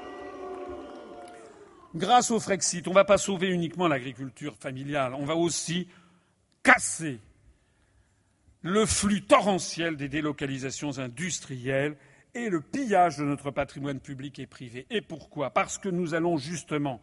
Grâce 1.94 2.32
au 2.32 2.40
Frexit, 2.40 2.86
on 2.88 2.90
ne 2.90 2.96
va 2.96 3.04
pas 3.04 3.18
sauver 3.18 3.48
uniquement 3.48 3.86
l'agriculture 3.86 4.56
familiale, 4.56 5.14
on 5.14 5.24
va 5.24 5.36
aussi 5.36 5.88
casser 6.64 7.20
le 8.62 8.84
flux 8.84 9.22
torrentiel 9.22 9.96
des 9.96 10.08
délocalisations 10.08 10.98
industrielles 10.98 11.96
et 12.34 12.48
le 12.48 12.60
pillage 12.60 13.18
de 13.18 13.24
notre 13.24 13.52
patrimoine 13.52 14.00
public 14.00 14.40
et 14.40 14.46
privé. 14.46 14.86
Et 14.90 15.02
pourquoi? 15.02 15.50
Parce 15.50 15.78
que 15.78 15.88
nous 15.88 16.14
allons 16.14 16.36
justement 16.36 17.00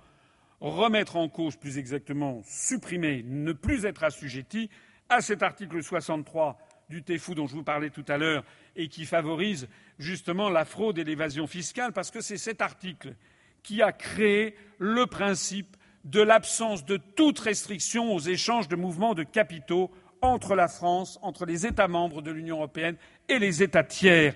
remettre 0.60 1.16
en 1.16 1.30
cause, 1.30 1.56
plus 1.56 1.78
exactement 1.78 2.42
supprimer, 2.44 3.24
ne 3.26 3.54
plus 3.54 3.86
être 3.86 4.04
assujettis 4.04 4.70
à 5.08 5.22
cet 5.22 5.42
article 5.42 5.82
63 5.82 6.58
du 6.90 7.02
TEFU 7.02 7.34
dont 7.34 7.48
je 7.48 7.56
vous 7.56 7.64
parlais 7.64 7.92
tout 7.92 8.06
à 8.10 8.18
l'heure 8.18 8.44
et 8.76 8.90
qui 8.90 9.06
favorise 9.06 9.70
justement 10.00 10.50
la 10.50 10.66
fraude 10.66 10.98
et 10.98 11.06
l'évasion 11.06 11.48
fiscale, 11.48 11.94
parce 11.94 12.12
que 12.12 12.20
c'est 12.20 12.38
cet 12.38 12.60
article 12.60 13.16
qui 13.64 13.82
a 13.82 13.92
créé 13.92 14.56
le 14.80 15.06
principe 15.06 15.78
de 16.04 16.22
l'absence 16.22 16.86
de 16.86 16.98
toute 16.98 17.40
restriction 17.40 18.14
aux 18.14 18.20
échanges 18.20 18.68
de 18.68 18.76
mouvements 18.76 19.14
de 19.14 19.24
capitaux 19.24 19.92
entre 20.22 20.56
la 20.56 20.68
France, 20.68 21.20
entre 21.22 21.46
les 21.46 21.66
États 21.66 21.88
membres 21.88 22.22
de 22.22 22.32
l'Union 22.32 22.58
européenne 22.58 22.96
et 23.28 23.40
les 23.40 23.64
États 23.64 23.84
tiers. 23.84 24.36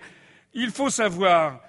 Il 0.54 0.72
faut 0.72 0.90
savoir 0.90 1.62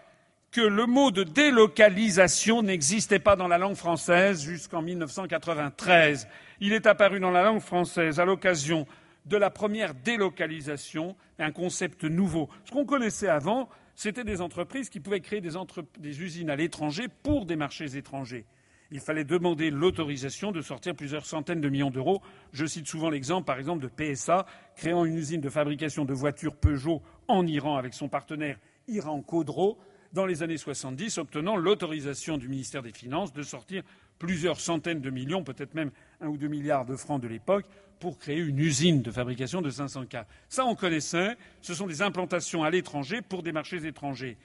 que 0.51 0.61
le 0.61 0.87
mot 0.87 1.11
de 1.11 1.23
délocalisation 1.23 2.63
n'existait 2.63 3.19
pas 3.19 3.37
dans 3.37 3.49
la 3.49 3.59
langue 3.59 3.75
française 3.75 4.43
jusqu'en 4.43 4.81
1993. 4.81 6.29
Il 6.61 6.73
est 6.73 6.87
apparu 6.87 7.21
dans 7.21 7.31
la 7.31 7.43
langue 7.43 7.61
française 7.61 8.21
à 8.21 8.25
l'occasion 8.25 8.87
de 9.27 9.37
la 9.37 9.51
première 9.51 9.93
délocalisation, 9.95 11.17
un 11.39 11.51
concept 11.51 12.05
nouveau. 12.05 12.49
Ce 12.65 12.71
qu'on 12.71 12.87
connaissait 12.87 13.29
avant, 13.29 13.69
c'était 13.97 14.25
des 14.25 14.43
entreprises 14.43 14.91
qui 14.91 15.01
pouvaient 15.01 15.21
créer 15.21 15.41
des, 15.41 16.23
usines 16.23 16.51
à 16.51 16.57
l'étranger 16.57 17.09
pour 17.23 17.47
des 17.47 17.57
marchés 17.57 17.97
étrangers. 17.97 18.45
Il 18.93 19.01
fallait 19.01 19.25
demander 19.25 19.71
l'autorisation 19.71 20.53
de 20.53 20.61
sortir 20.61 20.95
plusieurs 20.95 21.27
centaines 21.27 21.61
de 21.61 21.69
millions 21.69 21.91
d'euros. 21.91 22.23
Je 22.53 22.67
cite 22.67 22.87
souvent 22.87 23.11
l'exemple, 23.11 23.47
par 23.47 23.59
exemple, 23.59 23.83
de 23.83 23.89
PSA 23.89 24.47
créant 24.77 25.05
une 25.05 25.17
usine 25.17 25.41
de 25.41 25.49
fabrication 25.49 26.05
de 26.05 26.15
voitures 26.15 26.55
Peugeot 26.55 27.03
en 27.27 27.47
Iran 27.47 27.77
avec 27.77 27.95
son 27.95 28.09
partenaire 28.09 28.59
Iran 28.87 29.23
Khodro 29.23 29.79
dans 30.13 30.27
les 30.27 30.43
années 30.43 30.57
70, 30.57 31.19
obtenant 31.19 31.57
l'autorisation 31.57 32.39
du 32.39 32.49
ministère 32.49 32.83
des 32.83 32.93
Finances 32.93 33.33
de 33.33 33.43
sortir 33.43 33.83
plusieurs 34.19 34.61
centaines 34.61 35.01
de 35.01 35.11
millions, 35.11 35.43
peut-être 35.43 35.75
même 35.75 35.91
un 36.21 36.29
ou 36.29 36.37
deux 36.37 36.49
milliards 36.49 36.87
de 36.87 36.97
francs 36.97 37.21
de 37.21 37.29
l'époque, 37.29 37.67
pour 38.01 38.19
créer 38.19 38.39
une 38.39 38.59
usine 38.59 39.03
de 39.03 39.11
fabrication 39.11 39.63
de 39.63 39.71
500 39.71 40.07
cas. 40.07 40.27
Ça, 40.49 40.65
on 40.65 40.75
connaissait. 40.75 41.37
Ce 41.63 41.75
sont 41.75 41.87
des 41.87 42.03
implantations 42.03 42.65
à 42.65 42.71
l'étranger 42.71 43.23
pour 43.23 43.43
des 43.43 43.53
marchés 43.53 43.85
étrangers. 43.87 44.37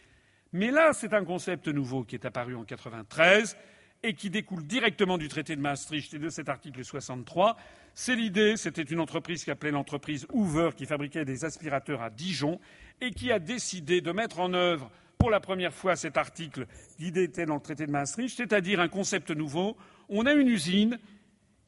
Mais 0.53 0.71
là, 0.71 0.91
c'est 0.93 1.13
un 1.13 1.23
concept 1.23 1.67
nouveau 1.67 2.03
qui 2.03 2.15
est 2.15 2.25
apparu 2.25 2.55
en 2.55 2.63
93 2.63 3.55
et 4.03 4.13
qui 4.13 4.29
découle 4.29 4.65
directement 4.65 5.17
du 5.17 5.27
traité 5.27 5.55
de 5.55 5.61
Maastricht 5.61 6.13
et 6.13 6.19
de 6.19 6.29
cet 6.29 6.49
article 6.49 6.83
63. 6.83 7.55
C'est 7.93 8.15
l'idée, 8.15 8.57
c'était 8.57 8.81
une 8.81 8.99
entreprise 8.99 9.43
qui 9.43 9.51
appelait 9.51 9.71
l'entreprise 9.71 10.25
Hoover, 10.33 10.71
qui 10.75 10.85
fabriquait 10.85 11.25
des 11.25 11.45
aspirateurs 11.45 12.01
à 12.01 12.09
Dijon, 12.09 12.59
et 12.99 13.11
qui 13.11 13.31
a 13.31 13.39
décidé 13.39 14.01
de 14.01 14.11
mettre 14.11 14.39
en 14.39 14.53
œuvre 14.53 14.91
pour 15.17 15.29
la 15.29 15.39
première 15.39 15.73
fois 15.73 15.95
cet 15.95 16.17
article 16.17 16.65
qui 16.97 17.07
était 17.07 17.45
dans 17.45 17.55
le 17.55 17.61
traité 17.61 17.85
de 17.85 17.91
Maastricht, 17.91 18.35
c'est-à-dire 18.35 18.79
un 18.79 18.87
concept 18.87 19.29
nouveau. 19.29 19.77
On 20.09 20.25
a 20.25 20.33
une 20.33 20.47
usine 20.47 20.97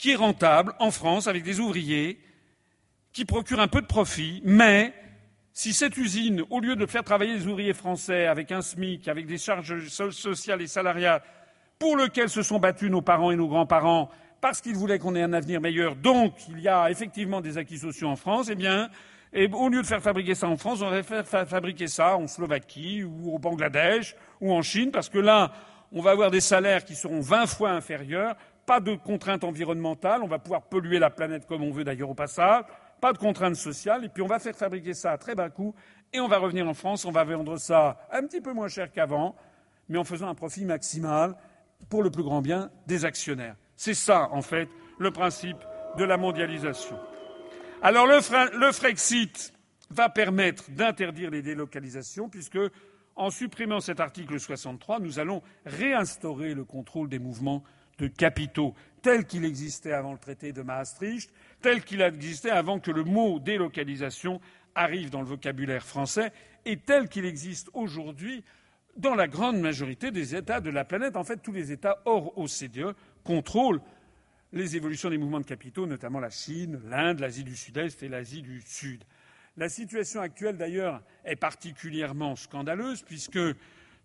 qui 0.04 0.12
est 0.12 0.16
rentable 0.16 0.74
en 0.80 0.92
France 0.92 1.28
avec 1.28 1.44
des 1.44 1.62
ouvriers, 1.62 2.20
qui 3.14 3.24
procure 3.24 3.62
un 3.62 3.70
peu 3.70 3.82
de 3.82 3.88
profit, 3.88 4.42
mais 4.44 4.94
si 5.54 5.72
cette 5.72 5.96
usine, 5.96 6.44
au 6.50 6.60
lieu 6.60 6.76
de 6.76 6.86
faire 6.86 7.06
travailler 7.06 7.36
les 7.36 7.48
ouvriers 7.48 7.74
français 7.74 8.28
avec 8.28 8.52
un 8.52 8.62
SMIC, 8.62 9.08
avec 9.08 9.28
des 9.28 9.38
charges 9.38 9.88
sociales 9.88 10.62
et 10.62 10.68
salariales, 10.68 11.22
pour 11.80 11.96
lequel 11.96 12.28
se 12.28 12.42
sont 12.42 12.60
battus 12.60 12.92
nos 12.92 13.02
parents 13.02 13.32
et 13.32 13.38
nos 13.38 13.48
grands-parents 13.48 14.10
parce 14.42 14.60
qu'ils 14.60 14.76
voulaient 14.76 15.00
qu'on 15.00 15.16
ait 15.16 15.24
un 15.24 15.32
avenir 15.32 15.62
meilleur. 15.62 15.96
Donc, 15.96 16.34
il 16.50 16.60
y 16.60 16.68
a 16.68 16.92
effectivement 16.92 17.40
des 17.40 17.58
acquis 17.58 17.78
sociaux 17.78 18.10
en 18.10 18.18
France. 18.18 18.50
Eh 18.52 18.56
bien, 18.56 18.90
et 19.32 19.48
au 19.54 19.70
lieu 19.70 19.82
de 19.82 19.88
faire 19.88 20.02
fabriquer 20.02 20.36
ça 20.36 20.50
en 20.50 20.58
France, 20.58 20.82
on 20.82 20.90
va 20.90 21.02
faire 21.02 21.48
fabriquer 21.48 21.88
ça 21.88 22.18
en 22.18 22.28
Slovaquie 22.28 23.06
ou 23.06 23.34
au 23.34 23.40
Bangladesh 23.40 24.18
ou 24.42 24.52
en 24.52 24.62
Chine, 24.62 24.92
parce 24.92 25.08
que 25.08 25.20
là, 25.20 25.54
on 25.94 26.02
va 26.02 26.12
avoir 26.12 26.30
des 26.30 26.42
salaires 26.42 26.84
qui 26.84 26.96
seront 26.96 27.22
20 27.22 27.46
fois 27.46 27.70
inférieurs, 27.70 28.36
pas 28.66 28.80
de 28.80 28.96
contraintes 28.96 29.44
environnementales, 29.44 30.22
on 30.24 30.28
va 30.28 30.40
pouvoir 30.40 30.64
polluer 30.64 31.00
la 31.00 31.10
planète 31.10 31.46
comme 31.46 31.64
on 31.64 31.72
veut 31.72 31.84
d'ailleurs 31.84 32.10
au 32.10 32.14
passage, 32.14 32.64
pas 33.02 33.14
de 33.14 33.18
contraintes 33.18 33.56
sociales, 33.56 34.06
et 34.06 34.10
puis 34.10 34.24
on 34.24 34.28
va 34.28 34.40
faire 34.40 34.56
fabriquer 34.56 34.94
ça 34.94 35.12
à 35.12 35.18
très 35.18 35.36
bas 35.36 35.50
coût, 35.50 35.76
et 36.14 36.20
on 36.20 36.28
va 36.28 36.38
revenir 36.38 36.68
en 36.68 36.74
France, 36.74 37.06
on 37.06 37.12
va 37.12 37.24
vendre 37.24 37.58
ça 37.58 37.98
un 38.12 38.22
petit 38.22 38.40
peu 38.40 38.54
moins 38.54 38.68
cher 38.68 38.92
qu'avant, 38.92 39.36
mais 39.90 39.98
en 39.98 40.04
faisant 40.04 40.30
un 40.30 40.36
profit 40.36 40.64
maximal 40.64 41.36
pour 41.90 42.04
le 42.04 42.10
plus 42.10 42.24
grand 42.24 42.42
bien 42.42 42.70
des 42.88 43.04
actionnaires. 43.06 43.56
C'est 43.76 43.94
ça, 43.94 44.30
en 44.32 44.42
fait, 44.42 44.70
le 45.00 45.12
principe 45.12 45.58
de 45.98 46.04
la 46.04 46.18
mondialisation. 46.18 46.98
Alors 47.82 48.08
le, 48.08 48.72
Frexit 48.72 49.54
va 49.90 50.08
permettre 50.08 50.72
d'interdire 50.72 51.30
les 51.30 51.42
délocalisations, 51.42 52.30
puisque, 52.30 52.60
en 53.16 53.30
supprimant 53.30 53.82
cet 53.82 54.00
article 54.00 54.40
63, 54.40 55.00
nous 55.00 55.20
allons 55.20 55.42
réinstaurer 55.66 56.54
le 56.54 56.64
contrôle 56.64 57.10
des 57.10 57.20
mouvements 57.20 57.64
de 58.00 58.08
capitaux 58.08 58.74
tel 59.02 59.26
qu'il 59.26 59.46
existait 59.46 59.92
avant 59.92 60.14
le 60.14 60.18
traité 60.18 60.54
de 60.54 60.62
Maastricht, 60.62 61.32
tel 61.62 61.84
qu'il 61.84 62.02
existait 62.02 62.50
avant 62.50 62.80
que 62.80 62.90
le 62.90 63.04
mot 63.04 63.40
délocalisation 63.40 64.40
arrive 64.76 65.10
dans 65.10 65.22
le 65.22 65.28
vocabulaire 65.28 65.86
français, 65.86 66.32
et 66.66 66.78
tel 66.78 67.10
qu'il 67.10 67.26
existe 67.26 67.70
aujourd'hui 67.74 68.44
dans 68.96 69.16
la 69.16 69.28
grande 69.28 69.60
majorité 69.60 70.12
des 70.12 70.36
États 70.36 70.62
de 70.62 70.70
la 70.70 70.86
planète. 70.86 71.18
En 71.18 71.24
fait, 71.24 71.38
tous 71.38 71.52
les 71.52 71.72
États 71.72 72.02
hors 72.06 72.38
OCDE 72.38 72.96
contrôlent 73.24 73.82
les 74.54 74.76
évolutions 74.76 75.10
des 75.10 75.18
mouvements 75.18 75.42
de 75.42 75.46
capitaux, 75.46 75.88
notamment 75.88 76.20
la 76.20 76.30
Chine, 76.30 76.80
l'Inde, 76.86 77.20
l'Asie 77.20 77.44
du 77.44 77.56
Sud-Est 77.56 78.04
et 78.04 78.08
l'Asie 78.08 78.42
du 78.42 78.62
Sud. 78.62 79.04
La 79.58 79.68
situation 79.68 80.22
actuelle, 80.22 80.58
d'ailleurs, 80.58 81.02
est 81.26 81.36
particulièrement 81.36 82.36
scandaleuse 82.36 83.02
puisque 83.02 83.40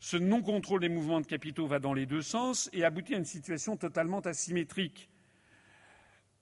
ce 0.00 0.16
non-contrôle 0.16 0.80
des 0.80 0.88
mouvements 0.88 1.20
de 1.20 1.26
capitaux 1.26 1.66
va 1.66 1.78
dans 1.78 1.94
les 1.94 2.06
deux 2.06 2.22
sens 2.22 2.70
et 2.72 2.84
aboutit 2.84 3.14
à 3.14 3.18
une 3.18 3.24
situation 3.24 3.76
totalement 3.76 4.20
asymétrique. 4.20 5.08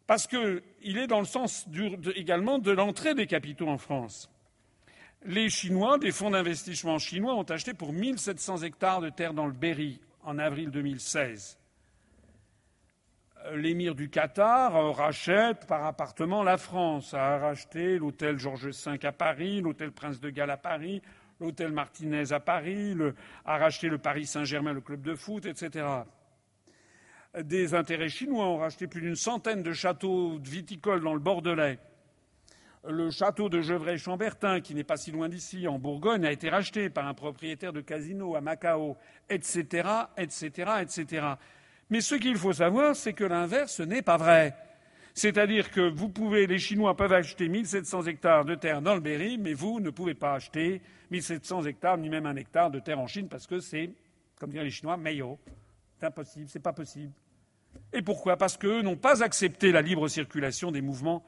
Parce 0.06 0.26
qu'il 0.26 0.98
est 0.98 1.06
dans 1.06 1.20
le 1.20 1.26
sens 1.26 1.66
également 2.14 2.58
de 2.58 2.70
l'entrée 2.70 3.14
des 3.14 3.26
capitaux 3.26 3.68
en 3.68 3.78
France 3.78 4.30
les 5.26 5.48
Chinois, 5.48 5.98
des 5.98 6.12
fonds 6.12 6.30
d'investissement 6.30 6.98
chinois, 6.98 7.34
ont 7.34 7.42
acheté 7.42 7.74
pour 7.74 7.90
1 7.90 8.16
700 8.16 8.62
hectares 8.62 9.00
de 9.00 9.10
terre 9.10 9.34
dans 9.34 9.46
le 9.46 9.52
Berry 9.52 10.00
en 10.22 10.38
avril 10.38 10.70
2016. 10.70 11.58
L'émir 13.54 13.94
du 13.94 14.08
Qatar 14.08 14.94
rachète 14.96 15.66
par 15.66 15.84
appartement 15.84 16.42
la 16.42 16.56
France, 16.56 17.14
a 17.14 17.38
racheté 17.38 17.98
l'hôtel 17.98 18.38
Georges 18.38 18.68
V 18.68 18.98
à 19.04 19.12
Paris, 19.12 19.60
l'hôtel 19.60 19.92
Prince 19.92 20.20
de 20.20 20.30
Galles 20.30 20.50
à 20.50 20.56
Paris, 20.56 21.00
l'hôtel 21.40 21.72
Martinez 21.72 22.32
à 22.32 22.40
Paris, 22.40 22.96
a 23.44 23.58
racheté 23.58 23.88
le 23.88 23.98
Paris 23.98 24.26
Saint-Germain, 24.26 24.72
le 24.72 24.80
club 24.80 25.02
de 25.02 25.14
foot, 25.14 25.46
etc. 25.46 25.86
Des 27.38 27.74
intérêts 27.74 28.08
chinois 28.08 28.46
ont 28.46 28.58
racheté 28.58 28.86
plus 28.86 29.02
d'une 29.02 29.16
centaine 29.16 29.62
de 29.62 29.72
châteaux 29.72 30.38
viticoles 30.38 31.02
dans 31.02 31.14
le 31.14 31.20
Bordelais 31.20 31.78
le 32.88 33.10
château 33.10 33.48
de 33.48 33.60
Gevrey-Chambertin, 33.60 34.60
qui 34.60 34.74
n'est 34.74 34.84
pas 34.84 34.96
si 34.96 35.10
loin 35.10 35.28
d'ici, 35.28 35.66
en 35.66 35.78
Bourgogne, 35.78 36.24
a 36.24 36.32
été 36.32 36.48
racheté 36.48 36.88
par 36.90 37.06
un 37.06 37.14
propriétaire 37.14 37.72
de 37.72 37.80
casino 37.80 38.36
à 38.36 38.40
Macao, 38.40 38.96
etc., 39.28 39.88
etc., 40.16 40.70
etc. 40.82 41.26
Mais 41.90 42.00
ce 42.00 42.14
qu'il 42.14 42.36
faut 42.36 42.52
savoir, 42.52 42.96
c'est 42.96 43.12
que 43.12 43.24
l'inverse 43.24 43.80
n'est 43.80 44.02
pas 44.02 44.16
vrai. 44.16 44.54
C'est-à-dire 45.16 45.70
que 45.70 45.80
vous 45.80 46.10
pouvez, 46.10 46.46
les 46.46 46.58
Chinois 46.58 46.94
peuvent 46.94 47.14
acheter 47.14 47.48
1700 47.48 48.02
hectares 48.02 48.44
de 48.44 48.54
terre 48.54 48.82
dans 48.82 48.94
le 48.94 49.00
Berry, 49.00 49.38
mais 49.38 49.54
vous 49.54 49.80
ne 49.80 49.88
pouvez 49.88 50.12
pas 50.12 50.34
acheter 50.34 50.82
1700 51.10 51.64
hectares, 51.64 51.96
ni 51.96 52.10
même 52.10 52.26
un 52.26 52.36
hectare 52.36 52.70
de 52.70 52.80
terre 52.80 53.00
en 53.00 53.06
Chine, 53.06 53.26
parce 53.26 53.46
que 53.46 53.58
c'est, 53.58 53.92
comme 54.38 54.50
diraient 54.50 54.64
les 54.64 54.70
Chinois, 54.70 54.98
meilleur. 54.98 55.38
C'est 55.98 56.04
impossible, 56.04 56.48
c'est 56.50 56.60
pas 56.60 56.74
possible. 56.74 57.12
Et 57.94 58.02
pourquoi? 58.02 58.36
Parce 58.36 58.58
qu'eux 58.58 58.82
n'ont 58.82 58.98
pas 58.98 59.22
accepté 59.22 59.72
la 59.72 59.80
libre 59.80 60.06
circulation 60.06 60.70
des 60.70 60.82
mouvements 60.82 61.24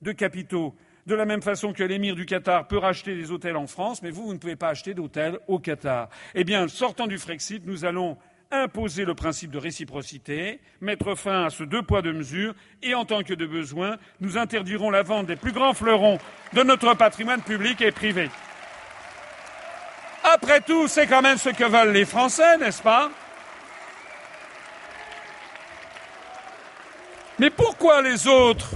de 0.00 0.12
capitaux. 0.12 0.74
De 1.04 1.14
la 1.14 1.26
même 1.26 1.42
façon 1.42 1.74
que 1.74 1.84
l'émir 1.84 2.14
du 2.14 2.24
Qatar 2.24 2.66
peut 2.66 2.78
racheter 2.78 3.14
des 3.14 3.30
hôtels 3.30 3.58
en 3.58 3.66
France, 3.66 4.00
mais 4.02 4.10
vous, 4.10 4.24
vous 4.24 4.32
ne 4.32 4.38
pouvez 4.38 4.56
pas 4.56 4.70
acheter 4.70 4.94
d'hôtels 4.94 5.38
au 5.46 5.58
Qatar. 5.58 6.08
Eh 6.34 6.44
bien, 6.44 6.68
sortant 6.68 7.06
du 7.06 7.18
Frexit, 7.18 7.66
nous 7.66 7.84
allons 7.84 8.16
imposer 8.50 9.04
le 9.04 9.14
principe 9.14 9.50
de 9.50 9.58
réciprocité, 9.58 10.60
mettre 10.80 11.14
fin 11.14 11.44
à 11.44 11.50
ce 11.50 11.64
deux 11.64 11.82
poids 11.82 12.02
deux 12.02 12.12
mesures, 12.12 12.54
et 12.82 12.94
en 12.94 13.04
tant 13.04 13.22
que 13.22 13.34
de 13.34 13.46
besoin, 13.46 13.96
nous 14.20 14.38
interdirons 14.38 14.90
la 14.90 15.02
vente 15.02 15.26
des 15.26 15.36
plus 15.36 15.52
grands 15.52 15.74
fleurons 15.74 16.18
de 16.52 16.62
notre 16.62 16.94
patrimoine 16.94 17.42
public 17.42 17.80
et 17.80 17.92
privé. 17.92 18.30
Après 20.24 20.60
tout, 20.60 20.88
c'est 20.88 21.06
quand 21.06 21.22
même 21.22 21.38
ce 21.38 21.50
que 21.50 21.64
veulent 21.64 21.92
les 21.92 22.04
Français, 22.04 22.58
n'est-ce 22.58 22.82
pas? 22.82 23.10
Mais 27.38 27.50
pourquoi 27.50 28.02
les 28.02 28.26
autres 28.26 28.70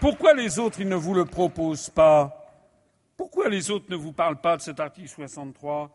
pourquoi 0.00 0.32
les 0.32 0.60
autres, 0.60 0.80
ils 0.80 0.88
ne 0.88 0.94
vous 0.94 1.12
le 1.12 1.24
proposent 1.24 1.90
pas? 1.90 2.52
Pourquoi 3.16 3.48
les 3.48 3.70
autres 3.72 3.86
ne 3.88 3.96
vous 3.96 4.12
parlent 4.12 4.40
pas 4.40 4.56
de 4.56 4.62
cet 4.62 4.78
article 4.78 5.08
63 5.08 5.90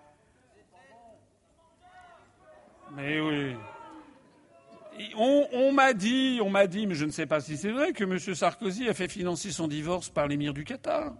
Mais 2.95 3.19
oui. 3.19 3.55
On, 5.15 5.71
m'a 5.71 5.93
dit, 5.93 6.39
on 6.43 6.49
m'a 6.49 6.67
dit, 6.67 6.85
mais 6.85 6.93
je 6.93 7.05
ne 7.05 7.11
sais 7.11 7.25
pas 7.25 7.41
si 7.41 7.57
c'est 7.57 7.71
vrai, 7.71 7.93
que 7.93 8.03
M. 8.03 8.19
Sarkozy 8.19 8.87
a 8.87 8.93
fait 8.93 9.07
financer 9.07 9.51
son 9.51 9.67
divorce 9.67 10.09
par 10.09 10.27
l'émir 10.27 10.53
du 10.53 10.63
Qatar. 10.63 11.13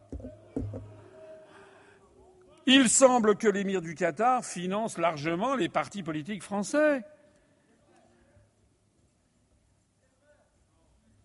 Il 2.67 2.87
semble 2.89 3.35
que 3.35 3.47
l'émir 3.47 3.81
du 3.81 3.95
Qatar 3.95 4.45
finance 4.45 4.97
largement 4.97 5.55
les 5.55 5.69
partis 5.69 6.03
politiques 6.03 6.43
français. 6.43 7.03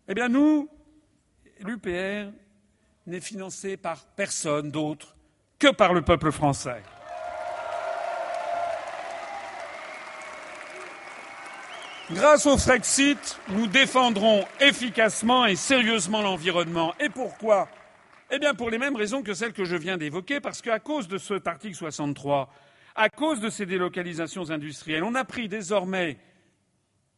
Eh 0.09 0.15
bien, 0.15 0.29
nous, 0.29 0.71
l'UPR, 1.61 2.33
n'est 3.07 3.21
financée 3.21 3.77
par 3.77 4.07
personne 4.07 4.71
d'autre 4.71 5.17
que 5.59 5.69
par 5.69 5.93
le 5.93 6.03
peuple 6.03 6.33
français. 6.33 6.83
Grâce 12.11 12.47
au 12.47 12.57
Frexit, 12.57 13.39
nous 13.51 13.67
défendrons 13.67 14.43
efficacement 14.61 15.45
et 15.45 15.57
sérieusement 15.57 16.23
l'environnement. 16.23 16.95
Et 16.99 17.11
pourquoi? 17.11 17.69
Eh 18.31 18.39
bien, 18.39 18.55
pour 18.55 18.71
les 18.71 18.79
mêmes 18.79 18.97
raisons 18.97 19.23
que 19.23 19.35
celles 19.35 19.53
que 19.53 19.67
je 19.67 19.77
viens 19.77 19.99
d'évoquer, 19.99 20.41
parce 20.41 20.63
qu'à 20.63 20.79
cause 20.79 21.07
de 21.07 21.19
cet 21.19 21.47
article 21.47 21.75
63, 21.75 22.51
à 22.95 23.11
cause 23.11 23.41
de 23.41 23.51
ces 23.51 23.67
délocalisations 23.67 24.49
industrielles, 24.51 25.05
on 25.05 25.15
a 25.15 25.25
pris 25.25 25.51
désormais 25.51 26.17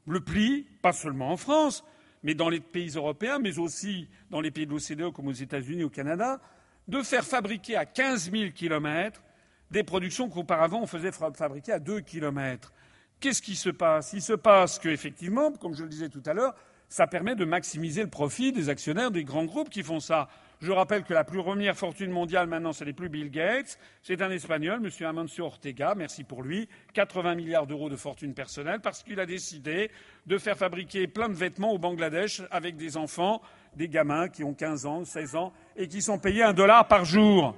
le 0.09 0.21
pli, 0.21 0.67
pas 0.83 0.93
seulement 0.93 1.31
en 1.31 1.37
France, 1.37 1.85
mais 2.25 2.35
dans 2.35 2.49
les 2.49 2.61
pays 2.61 2.91
européens, 2.97 3.39
mais 3.39 3.61
aussi 3.61 4.09
dans 4.29 4.41
les 4.41 4.51
pays 4.51 4.67
de 4.67 4.73
l'OCDE 4.73 5.13
comme 5.13 5.29
aux 5.29 5.33
États-Unis, 5.33 5.85
au 5.85 5.91
Canada, 5.91 6.41
de 6.89 7.01
faire 7.03 7.25
fabriquer 7.25 7.77
à 7.77 7.87
15 7.87 8.33
000 8.33 8.51
kilomètres 8.51 9.23
des 9.71 9.85
productions 9.85 10.29
qu'auparavant 10.29 10.81
on 10.83 10.87
faisait 10.89 11.13
fabriquer 11.13 11.71
à 11.71 11.79
2 11.79 12.01
kilomètres. 12.01 12.73
Qu'est-ce 13.21 13.43
qui 13.43 13.55
se 13.55 13.69
passe? 13.69 14.15
Il 14.15 14.23
se 14.23 14.33
passe 14.33 14.79
qu'effectivement, 14.79 15.53
comme 15.53 15.75
je 15.75 15.83
le 15.83 15.91
disais 15.91 16.09
tout 16.09 16.23
à 16.25 16.33
l'heure, 16.33 16.55
ça 16.89 17.07
permet 17.07 17.35
de 17.37 17.45
maximiser 17.45 18.03
le 18.03 18.09
profit 18.09 18.51
des 18.51 18.71
actionnaires 18.71 19.11
des 19.11 19.25
grands 19.25 19.45
groupes 19.45 19.69
qui 19.69 19.83
font 19.83 20.01
ça. 20.01 20.29
Je 20.63 20.73
rappelle 20.73 21.05
que 21.05 21.13
la 21.13 21.23
plus 21.23 21.43
première 21.43 21.77
fortune 21.77 22.11
mondiale 22.11 22.47
maintenant, 22.47 22.73
ce 22.73 22.83
n'est 22.83 22.95
plus 22.95 23.11
Bill 23.11 23.31
Gates, 23.31 23.79
c'est 24.03 24.23
un 24.23 24.31
Espagnol, 24.31 24.81
M. 24.83 25.07
Amancio 25.07 25.45
Ortega, 25.45 25.95
merci 25.95 26.25
pour 26.25 26.43
lui, 26.43 26.69
80 26.95 27.35
milliards 27.35 27.67
d'euros 27.67 27.91
de 27.91 27.97
fortune 27.97 28.33
personnelle, 28.33 28.81
parce 28.81 29.03
qu'il 29.03 29.21
a 29.21 29.27
décidé 29.27 29.91
de 30.27 30.39
faire 30.39 30.57
fabriquer 30.57 31.07
plein 31.07 31.29
de 31.29 31.35
vêtements 31.35 31.73
au 31.73 31.79
Bangladesh 31.79 32.43
avec 32.51 32.77
des 32.77 32.97
enfants, 32.97 33.43
des 33.77 33.89
gamins 33.89 34.29
qui 34.29 34.45
ont 34.45 34.55
15 34.55 34.87
ans, 34.87 35.05
16 35.05 35.37
ans, 35.37 35.53
et 35.77 35.89
qui 35.89 36.01
sont 36.01 36.19
payés 36.19 36.43
un 36.43 36.55
dollar 36.55 36.89
par 36.89 37.05
jour. 37.05 37.55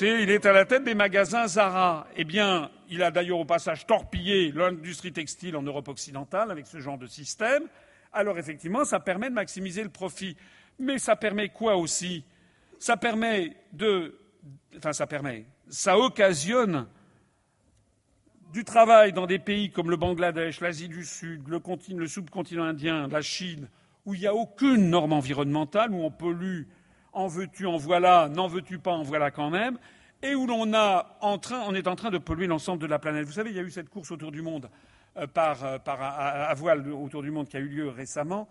Il 0.00 0.30
est 0.30 0.46
à 0.46 0.52
la 0.52 0.64
tête 0.64 0.84
des 0.84 0.94
magasins 0.94 1.46
Zara. 1.46 2.06
Eh 2.16 2.24
bien, 2.24 2.70
il 2.88 3.02
a 3.02 3.10
d'ailleurs 3.10 3.38
au 3.38 3.44
passage 3.44 3.86
torpillé 3.86 4.50
l'industrie 4.52 5.12
textile 5.12 5.56
en 5.56 5.62
Europe 5.62 5.88
occidentale 5.88 6.50
avec 6.50 6.66
ce 6.66 6.80
genre 6.80 6.96
de 6.96 7.06
système. 7.06 7.64
Alors 8.12 8.38
effectivement, 8.38 8.84
ça 8.84 8.98
permet 8.98 9.28
de 9.28 9.34
maximiser 9.34 9.82
le 9.82 9.90
profit. 9.90 10.36
Mais 10.78 10.98
ça 10.98 11.16
permet 11.16 11.50
quoi 11.50 11.76
aussi? 11.76 12.24
Ça 12.78 12.96
permet 12.96 13.56
de. 13.72 14.18
Enfin, 14.76 14.92
ça 14.92 15.06
permet. 15.06 15.44
Ça 15.68 15.98
occasionne 15.98 16.86
du 18.52 18.64
travail 18.64 19.12
dans 19.12 19.26
des 19.26 19.38
pays 19.38 19.70
comme 19.70 19.90
le 19.90 19.96
Bangladesh, 19.96 20.60
l'Asie 20.60 20.88
du 20.88 21.04
Sud, 21.04 21.46
le, 21.48 21.60
le 21.96 22.06
subcontinent 22.06 22.64
indien, 22.64 23.08
la 23.08 23.20
Chine, 23.20 23.68
où 24.06 24.14
il 24.14 24.20
n'y 24.20 24.26
a 24.26 24.34
aucune 24.34 24.88
norme 24.88 25.12
environnementale, 25.12 25.92
où 25.92 26.02
on 26.02 26.10
pollue 26.10 26.62
en 27.14 27.26
veux-tu, 27.26 27.66
en 27.66 27.76
voilà, 27.76 28.28
n'en 28.28 28.48
veux-tu 28.48 28.78
pas, 28.78 28.92
en 28.92 29.02
voilà 29.02 29.30
quand 29.30 29.50
même, 29.50 29.78
et 30.22 30.34
où 30.34 30.46
l'on 30.46 30.72
on 30.72 31.74
est 31.74 31.88
en 31.88 31.96
train 31.96 32.10
de 32.10 32.18
polluer 32.18 32.46
l'ensemble 32.46 32.80
de 32.80 32.86
la 32.86 32.98
planète. 32.98 33.26
Vous 33.26 33.32
savez, 33.32 33.50
il 33.50 33.56
y 33.56 33.60
a 33.60 33.62
eu 33.62 33.70
cette 33.70 33.88
course 33.88 34.10
autour 34.10 34.32
du 34.32 34.42
monde 34.42 34.70
euh, 35.16 35.26
par, 35.26 35.64
euh, 35.64 35.78
à, 35.86 36.54
voile 36.54 36.88
autour 36.90 37.22
du 37.22 37.30
monde 37.30 37.48
qui 37.48 37.56
a 37.56 37.60
eu 37.60 37.68
lieu 37.68 37.88
récemment. 37.88 38.48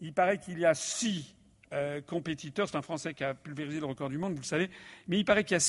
Il 0.00 0.12
paraît 0.12 0.38
qu'il 0.38 0.58
y 0.58 0.64
a 0.64 0.74
six 0.74 1.34
euh, 1.72 2.00
compétiteurs, 2.00 2.68
c'est 2.68 2.76
un 2.76 2.82
Français 2.82 3.12
qui 3.12 3.24
a 3.24 3.34
pulvérisé 3.34 3.80
le 3.80 3.86
record 3.86 4.08
du 4.08 4.18
monde, 4.18 4.32
vous 4.32 4.40
le 4.40 4.44
savez, 4.44 4.70
mais 5.08 5.18
il 5.18 5.24
paraît 5.24 5.44
qu'il 5.44 5.54
y 5.54 5.56
a 5.56 5.60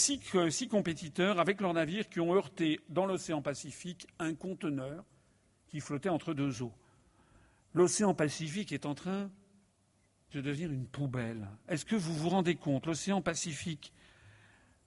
six 0.51 0.67
compétiteurs 0.69 1.39
avec 1.39 1.59
leurs 1.59 1.73
navires 1.73 2.07
qui 2.07 2.19
ont 2.19 2.33
heurté 2.33 2.79
dans 2.89 3.05
l'océan 3.05 3.41
Pacifique 3.41 4.07
un 4.19 4.35
conteneur 4.35 5.03
qui 5.67 5.79
flottait 5.79 6.09
entre 6.09 6.33
deux 6.33 6.61
eaux. 6.61 6.73
L'océan 7.73 8.13
Pacifique 8.13 8.71
est 8.71 8.85
en 8.85 8.95
train 8.95 9.29
de 10.33 10.41
devenir 10.41 10.71
une 10.71 10.85
poubelle. 10.85 11.47
Est-ce 11.69 11.85
que 11.85 11.95
vous 11.95 12.13
vous 12.13 12.29
rendez 12.29 12.55
compte 12.55 12.85
L'océan 12.85 13.21
Pacifique, 13.21 13.93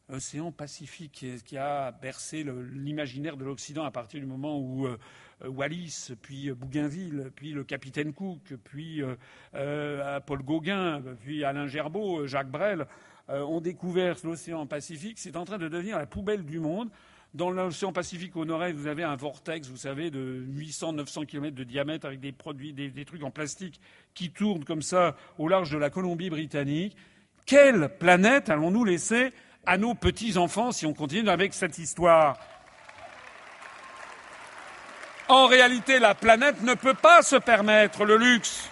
l'océan 0.08 0.52
Pacifique 0.52 1.24
qui 1.44 1.56
a 1.56 1.92
bercé 1.92 2.44
l'imaginaire 2.74 3.36
de 3.36 3.44
l'Occident 3.44 3.84
à 3.84 3.90
partir 3.90 4.20
du 4.20 4.26
moment 4.26 4.58
où 4.58 4.86
euh, 4.86 4.98
Wallis, 5.44 6.10
puis 6.20 6.50
Bougainville, 6.52 7.30
puis 7.34 7.52
le 7.52 7.64
capitaine 7.64 8.12
Cook, 8.12 8.54
puis 8.64 9.02
euh, 9.02 9.16
euh, 9.54 10.20
Paul 10.20 10.42
Gauguin, 10.42 11.02
puis 11.20 11.44
Alain 11.44 11.66
Gerbeau, 11.66 12.26
Jacques 12.26 12.50
Brel 12.50 12.86
ont 13.28 13.60
découvert 13.60 14.16
l'océan 14.24 14.66
Pacifique, 14.66 15.16
c'est 15.20 15.36
en 15.36 15.44
train 15.44 15.56
de 15.58 15.68
devenir 15.68 15.96
la 15.98 16.06
poubelle 16.06 16.44
du 16.44 16.58
monde. 16.58 16.90
Dans 17.32 17.50
l'océan 17.50 17.92
Pacifique 17.92 18.34
au 18.34 18.44
nord-est, 18.44 18.72
vous 18.72 18.88
avez 18.88 19.04
un 19.04 19.14
vortex, 19.14 19.68
vous 19.68 19.76
savez, 19.76 20.10
de 20.10 20.44
800-900 20.48 21.26
km 21.26 21.54
de 21.54 21.62
diamètre 21.62 22.06
avec 22.06 22.18
des 22.18 22.32
produits, 22.32 22.72
des, 22.72 23.04
trucs 23.04 23.22
en 23.22 23.30
plastique 23.30 23.80
qui 24.14 24.30
tournent 24.30 24.64
comme 24.64 24.82
ça 24.82 25.16
au 25.38 25.48
large 25.48 25.70
de 25.70 25.78
la 25.78 25.90
Colombie-Britannique. 25.90 26.96
Quelle 27.46 27.88
planète 27.98 28.48
allons-nous 28.50 28.84
laisser 28.84 29.32
à 29.66 29.78
nos 29.78 29.94
petits-enfants 29.94 30.72
si 30.72 30.86
on 30.86 30.94
continue 30.94 31.28
avec 31.28 31.54
cette 31.54 31.78
histoire? 31.78 32.38
En 35.28 35.46
réalité, 35.46 35.98
la 35.98 36.14
planète 36.14 36.62
ne 36.62 36.74
peut 36.74 36.94
pas 36.94 37.22
se 37.22 37.36
permettre 37.36 38.04
le 38.04 38.16
luxe. 38.16 38.68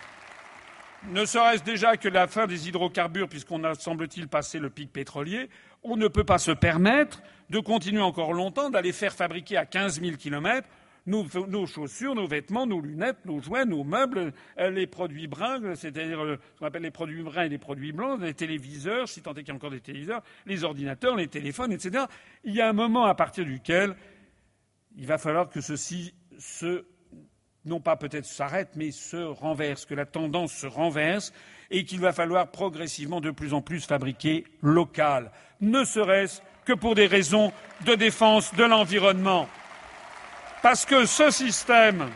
Ne 1.11 1.25
serait-ce 1.25 1.63
déjà 1.63 1.97
que 1.97 2.09
la 2.09 2.27
fin 2.27 2.47
des 2.47 2.69
hydrocarbures, 2.69 3.29
puisqu'on 3.29 3.63
a, 3.63 3.75
semble-t-il, 3.75 4.27
passé 4.27 4.59
le 4.59 4.69
pic 4.69 4.93
pétrolier, 4.93 5.49
on 5.85 5.97
ne 5.97 6.09
peut 6.09 6.25
pas 6.25 6.39
se 6.39 6.51
permettre 6.51 7.23
de 7.51 7.61
continuer 7.61 8.03
encore 8.03 8.33
longtemps 8.33 8.71
d'aller 8.71 8.93
faire 8.93 9.13
fabriquer 9.15 9.57
à 9.57 9.67
15 9.67 10.01
000 10.01 10.17
kilomètres 10.17 10.69
nos, 11.09 11.67
chaussures, 11.67 12.15
nos 12.15 12.27
vêtements, 12.27 12.67
nos 12.67 12.81
lunettes, 12.81 13.25
nos 13.25 13.41
jouets, 13.41 13.65
nos 13.65 13.83
meubles, 13.83 14.33
euh, 14.59 14.71
les 14.71 14.87
produits 14.87 15.27
bruns, 15.27 15.75
c'est-à-dire 15.75 16.23
euh, 16.23 16.39
ce 16.55 16.61
qu'on 16.61 16.67
appelle 16.67 16.83
les 16.83 16.91
produits 16.91 17.23
bruns 17.23 17.45
et 17.45 17.49
les 17.49 17.59
produits 17.59 17.93
blancs, 17.93 18.21
les 18.21 18.35
téléviseurs, 18.35 19.09
si 19.09 19.23
tant 19.23 19.33
est 19.33 19.41
qu'il 19.41 19.49
y 19.49 19.51
a 19.53 19.55
encore 19.55 19.71
des 19.71 19.81
téléviseurs, 19.81 20.23
les 20.47 20.65
ordinateurs, 20.65 21.17
les 21.17 21.29
téléphones, 21.29 21.73
etc. 21.73 22.05
Il 22.45 22.55
y 22.55 22.61
a 22.61 22.69
un 22.69 22.73
moment 22.73 23.07
à 23.07 23.15
partir 23.15 23.45
duquel 23.45 23.97
il 24.97 25.07
va 25.07 25.19
falloir 25.19 25.49
que 25.49 25.61
ceci 25.61 26.15
se, 26.39 26.85
non 27.65 27.81
pas 27.81 27.97
peut-être 27.97 28.27
s'arrête, 28.27 28.71
mais 28.77 28.91
se 28.91 29.17
renverse, 29.17 29.87
que 29.87 29.95
la 29.95 30.07
tendance 30.07 30.53
se 30.53 30.67
renverse 30.67 31.33
et 31.71 31.85
qu'il 31.85 32.01
va 32.01 32.13
falloir 32.13 32.51
progressivement 32.51 33.21
de 33.21 33.31
plus 33.31 33.55
en 33.55 33.63
plus 33.63 33.87
fabriquer 33.87 34.45
local, 34.63 35.31
ne 35.61 35.85
serait-ce 35.85 36.43
que 36.65 36.73
pour 36.73 36.95
des 36.95 37.07
raisons 37.07 37.53
de 37.87 37.95
défense 37.95 38.55
de 38.55 38.65
l'environnement. 38.65 39.49
Parce 40.63 40.85
que 40.85 41.07
ce 41.07 41.31
système, 41.31 42.11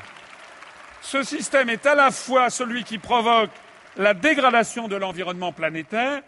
est 1.68 1.86
à 1.86 1.94
la 1.94 2.10
fois 2.10 2.50
celui 2.50 2.82
qui 2.82 2.98
provoque 2.98 3.50
la 3.96 4.14
dégradation 4.14 4.88
de 4.88 4.96
l'environnement 4.96 5.52
planétaire 5.52 6.22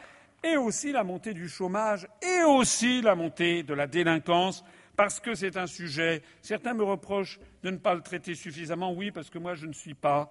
et 0.45 0.57
aussi 0.57 0.93
la 0.93 1.03
montée 1.03 1.35
du 1.35 1.49
chômage 1.49 2.07
et 2.23 2.45
aussi 2.45 3.03
la 3.03 3.17
montée 3.17 3.65
de 3.65 3.75
la 3.75 3.89
délinquance 3.89 4.65
parce 4.97 5.19
que 5.19 5.35
c'est 5.35 5.57
un 5.57 5.67
sujet. 5.67 6.23
Certains 6.41 6.75
me 6.75 6.85
reprochent 6.85 7.41
de 7.65 7.71
ne 7.71 7.79
pas 7.79 7.95
le 7.95 8.01
traiter 8.03 8.37
suffisamment. 8.37 8.93
Oui, 8.93 9.11
parce 9.11 9.29
que 9.29 9.39
moi, 9.39 9.55
je 9.55 9.67
ne 9.67 9.73
suis 9.73 9.95
pas 9.95 10.31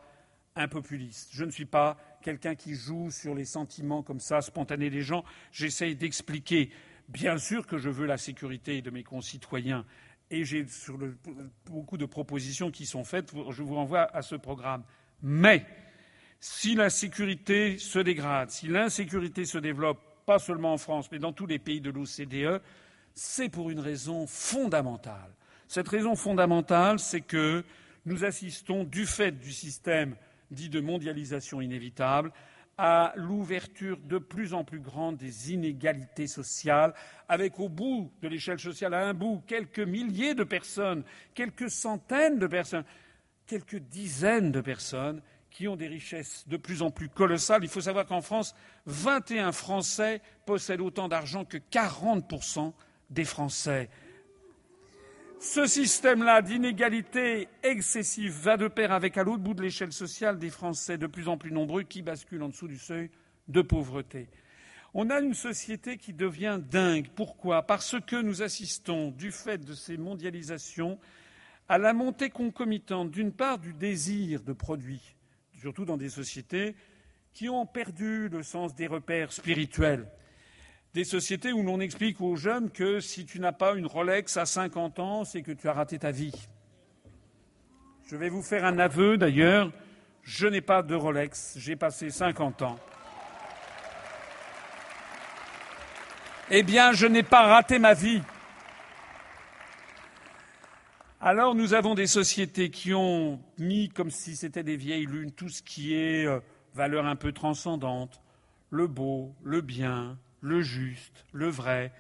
un 0.55 0.69
populiste. 0.69 1.31
Je 1.33 1.43
ne 1.43 1.51
suis 1.51 1.65
pas 1.65 1.97
quelqu'un 2.21 2.55
qui 2.55 2.75
joue 2.75 3.11
sur 3.11 3.35
les 3.35 3.43
sentiments 3.43 4.03
comme 4.03 4.21
ça, 4.21 4.39
spontanés 4.39 4.89
des 4.89 5.01
gens. 5.01 5.25
J'essaye 5.51 5.95
d'expliquer 5.95 6.69
Bien 7.09 7.37
sûr 7.37 7.67
que 7.67 7.77
je 7.77 7.89
veux 7.89 8.05
la 8.05 8.17
sécurité 8.17 8.81
de 8.81 8.89
mes 8.89 9.03
concitoyens 9.03 9.85
et 10.29 10.45
j'ai 10.45 10.65
sur 10.67 10.97
beaucoup 11.65 11.97
de 11.97 12.05
propositions 12.05 12.71
qui 12.71 12.85
sont 12.85 13.03
faites. 13.03 13.31
Je 13.51 13.63
vous 13.63 13.75
renvoie 13.75 14.03
à 14.15 14.21
ce 14.21 14.35
programme. 14.35 14.83
Mais 15.21 15.65
si 16.39 16.75
la 16.75 16.89
sécurité 16.89 17.77
se 17.77 17.99
dégrade, 17.99 18.49
si 18.49 18.67
l'insécurité 18.67 19.45
se 19.45 19.57
développe, 19.57 19.99
pas 20.25 20.39
seulement 20.39 20.73
en 20.73 20.77
France, 20.77 21.09
mais 21.11 21.19
dans 21.19 21.33
tous 21.33 21.45
les 21.45 21.59
pays 21.59 21.81
de 21.81 21.89
l'OCDE, 21.89 22.61
c'est 23.13 23.49
pour 23.49 23.69
une 23.69 23.79
raison 23.79 24.25
fondamentale. 24.27 25.31
Cette 25.67 25.87
raison 25.87 26.15
fondamentale, 26.15 26.99
c'est 26.99 27.21
que 27.21 27.63
nous 28.05 28.25
assistons, 28.25 28.83
du 28.83 29.05
fait 29.05 29.31
du 29.31 29.51
système 29.51 30.15
dit 30.51 30.69
de 30.69 30.79
mondialisation 30.79 31.61
inévitable, 31.61 32.31
à 32.77 33.13
l'ouverture 33.15 33.97
de 33.97 34.17
plus 34.17 34.53
en 34.53 34.63
plus 34.63 34.79
grande 34.79 35.17
des 35.17 35.53
inégalités 35.53 36.27
sociales, 36.27 36.93
avec 37.29 37.59
au 37.59 37.69
bout 37.69 38.11
de 38.21 38.27
l'échelle 38.27 38.59
sociale, 38.59 38.93
à 38.93 39.07
un 39.07 39.13
bout, 39.13 39.43
quelques 39.47 39.79
milliers 39.79 40.33
de 40.33 40.43
personnes, 40.43 41.03
quelques 41.35 41.69
centaines 41.69 42.39
de 42.39 42.47
personnes, 42.47 42.85
quelques 43.45 43.77
dizaines 43.77 44.51
de 44.51 44.61
personnes 44.61 45.21
qui 45.51 45.67
ont 45.67 45.75
des 45.75 45.87
richesses 45.87 46.47
de 46.47 46.57
plus 46.57 46.81
en 46.81 46.89
plus 46.89 47.09
colossales. 47.09 47.63
Il 47.63 47.69
faut 47.69 47.81
savoir 47.81 48.07
qu'en 48.07 48.21
France, 48.21 48.55
21 48.87 49.51
Français 49.51 50.21
possèdent 50.45 50.81
autant 50.81 51.07
d'argent 51.07 51.45
que 51.45 51.57
40% 51.57 52.73
des 53.11 53.25
Français. 53.25 53.89
Ce 55.53 55.67
système-là 55.67 56.41
d'inégalité 56.41 57.47
excessive 57.61 58.33
va 58.41 58.57
de 58.57 58.67
pair 58.67 58.91
avec, 58.91 59.19
à 59.19 59.23
l'autre 59.23 59.43
bout 59.43 59.53
de 59.53 59.61
l'échelle 59.61 59.93
sociale, 59.93 60.39
des 60.39 60.49
Français 60.49 60.97
de 60.97 61.05
plus 61.05 61.27
en 61.27 61.37
plus 61.37 61.51
nombreux 61.51 61.83
qui 61.83 62.01
basculent 62.01 62.41
en 62.41 62.49
dessous 62.49 62.67
du 62.67 62.79
seuil 62.79 63.11
de 63.47 63.61
pauvreté. 63.61 64.29
On 64.95 65.11
a 65.11 65.19
une 65.19 65.35
société 65.35 65.97
qui 65.97 66.11
devient 66.11 66.59
dingue. 66.59 67.07
Pourquoi? 67.15 67.61
Parce 67.67 67.97
que 68.01 68.19
nous 68.19 68.41
assistons, 68.41 69.11
du 69.11 69.31
fait 69.31 69.63
de 69.63 69.75
ces 69.75 69.95
mondialisations, 69.95 70.97
à 71.69 71.77
la 71.77 71.93
montée 71.93 72.31
concomitante, 72.31 73.11
d'une 73.11 73.31
part, 73.31 73.59
du 73.59 73.75
désir 73.75 74.41
de 74.41 74.53
produits, 74.53 75.15
surtout 75.59 75.85
dans 75.85 75.97
des 75.97 76.09
sociétés 76.09 76.75
qui 77.31 77.47
ont 77.47 77.67
perdu 77.67 78.27
le 78.27 78.41
sens 78.41 78.73
des 78.73 78.87
repères 78.87 79.31
spirituels. 79.31 80.07
Des 80.93 81.03
sociétés 81.03 81.51
où 81.51 81.63
l'on 81.63 81.79
explique 81.79 82.21
aux 82.21 82.35
jeunes 82.35 82.69
que 82.69 82.99
si 82.99 83.25
tu 83.25 83.39
n'as 83.39 83.51
pas 83.51 83.73
une 83.73 83.87
Rolex 83.87 84.37
à 84.37 84.45
50 84.45 84.99
ans, 84.99 85.25
c'est 85.25 85.41
que 85.41 85.51
tu 85.51 85.67
as 85.67 85.73
raté 85.73 85.97
ta 85.97 86.11
vie. 86.11 86.33
Je 88.05 88.15
vais 88.15 88.29
vous 88.29 88.43
faire 88.43 88.63
un 88.63 88.77
aveu 88.77 89.17
d'ailleurs, 89.17 89.71
je 90.21 90.45
n'ai 90.45 90.61
pas 90.61 90.83
de 90.83 90.93
Rolex, 90.93 91.55
j'ai 91.57 91.75
passé 91.75 92.11
50 92.11 92.61
ans. 92.61 92.79
Eh 96.51 96.61
bien, 96.61 96.91
je 96.91 97.07
n'ai 97.07 97.23
pas 97.23 97.47
raté 97.47 97.79
ma 97.79 97.95
vie. 97.95 98.21
Alors 101.19 101.55
nous 101.55 101.73
avons 101.73 101.95
des 101.95 102.05
sociétés 102.05 102.69
qui 102.69 102.93
ont 102.93 103.39
mis 103.57 103.89
comme 103.89 104.11
si 104.11 104.35
c'était 104.35 104.61
des 104.61 104.75
vieilles 104.75 105.07
lunes 105.07 105.31
tout 105.31 105.49
ce 105.49 105.63
qui 105.63 105.95
est 105.95 106.27
euh, 106.27 106.41
valeur 106.75 107.05
un 107.07 107.15
peu 107.15 107.31
transcendante, 107.31 108.21
le 108.69 108.87
beau, 108.87 109.33
le 109.41 109.61
bien, 109.61 110.17
le 110.43 110.61
juste, 110.61 111.25
le 111.31 111.47
vrai, 111.47 111.91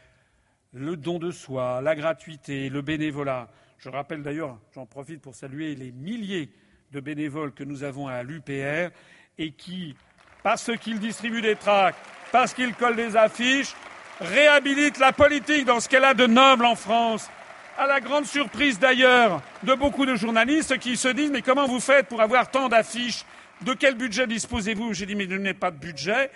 le 0.73 0.97
don 0.97 1.17
de 1.17 1.31
soi, 1.31 1.81
la 1.81 1.95
gratuité, 1.95 2.69
le 2.69 2.81
bénévolat. 2.81 3.47
Je 3.79 3.89
rappelle 3.89 4.21
d'ailleurs, 4.21 4.59
j'en 4.75 4.85
profite 4.85 5.21
pour 5.21 5.33
saluer 5.33 5.75
les 5.75 5.91
milliers 5.91 6.49
de 6.91 6.99
bénévoles 6.99 7.53
que 7.53 7.63
nous 7.63 7.83
avons 7.83 8.07
à 8.07 8.21
l'UPR 8.21 8.91
et 9.37 9.51
qui, 9.53 9.95
parce 10.43 10.69
qu'ils 10.77 10.99
distribuent 10.99 11.41
des 11.41 11.55
tracts, 11.55 11.97
parce 12.31 12.53
qu'ils 12.53 12.75
collent 12.75 12.97
des 12.97 13.15
affiches, 13.15 13.73
réhabilitent 14.19 14.99
la 14.99 15.13
politique 15.13 15.65
dans 15.65 15.79
ce 15.79 15.87
qu'elle 15.87 16.03
a 16.03 16.13
de 16.13 16.27
noble 16.27 16.65
en 16.65 16.75
France 16.75 17.29
à 17.77 17.87
la 17.87 18.01
grande 18.01 18.25
surprise 18.25 18.77
d'ailleurs 18.77 19.41
de 19.63 19.73
beaucoup 19.73 20.05
de 20.05 20.15
journalistes 20.15 20.77
qui 20.77 20.97
se 20.97 21.07
disent 21.07 21.31
Mais 21.31 21.41
comment 21.41 21.65
vous 21.65 21.79
faites 21.79 22.07
pour 22.07 22.21
avoir 22.21 22.51
tant 22.51 22.69
d'affiches? 22.69 23.25
De 23.61 23.73
quel 23.73 23.95
budget 23.95 24.27
disposez-vous? 24.27 24.93
J'ai 24.93 25.05
dit 25.05 25.15
Mais 25.15 25.27
je 25.29 25.35
n'ai 25.35 25.53
pas 25.53 25.71
de 25.71 25.77
budget. 25.77 26.29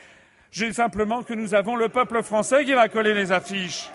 J'ai 0.58 0.74
simplement 0.74 1.22
que 1.22 1.36
nous 1.36 1.54
avons 1.54 1.76
le 1.76 1.88
peuple 1.88 2.24
français 2.24 2.66
qui 2.66 2.74
va 2.74 2.90
coller 2.90 3.14
les 3.14 3.32
affiches. 3.32 3.92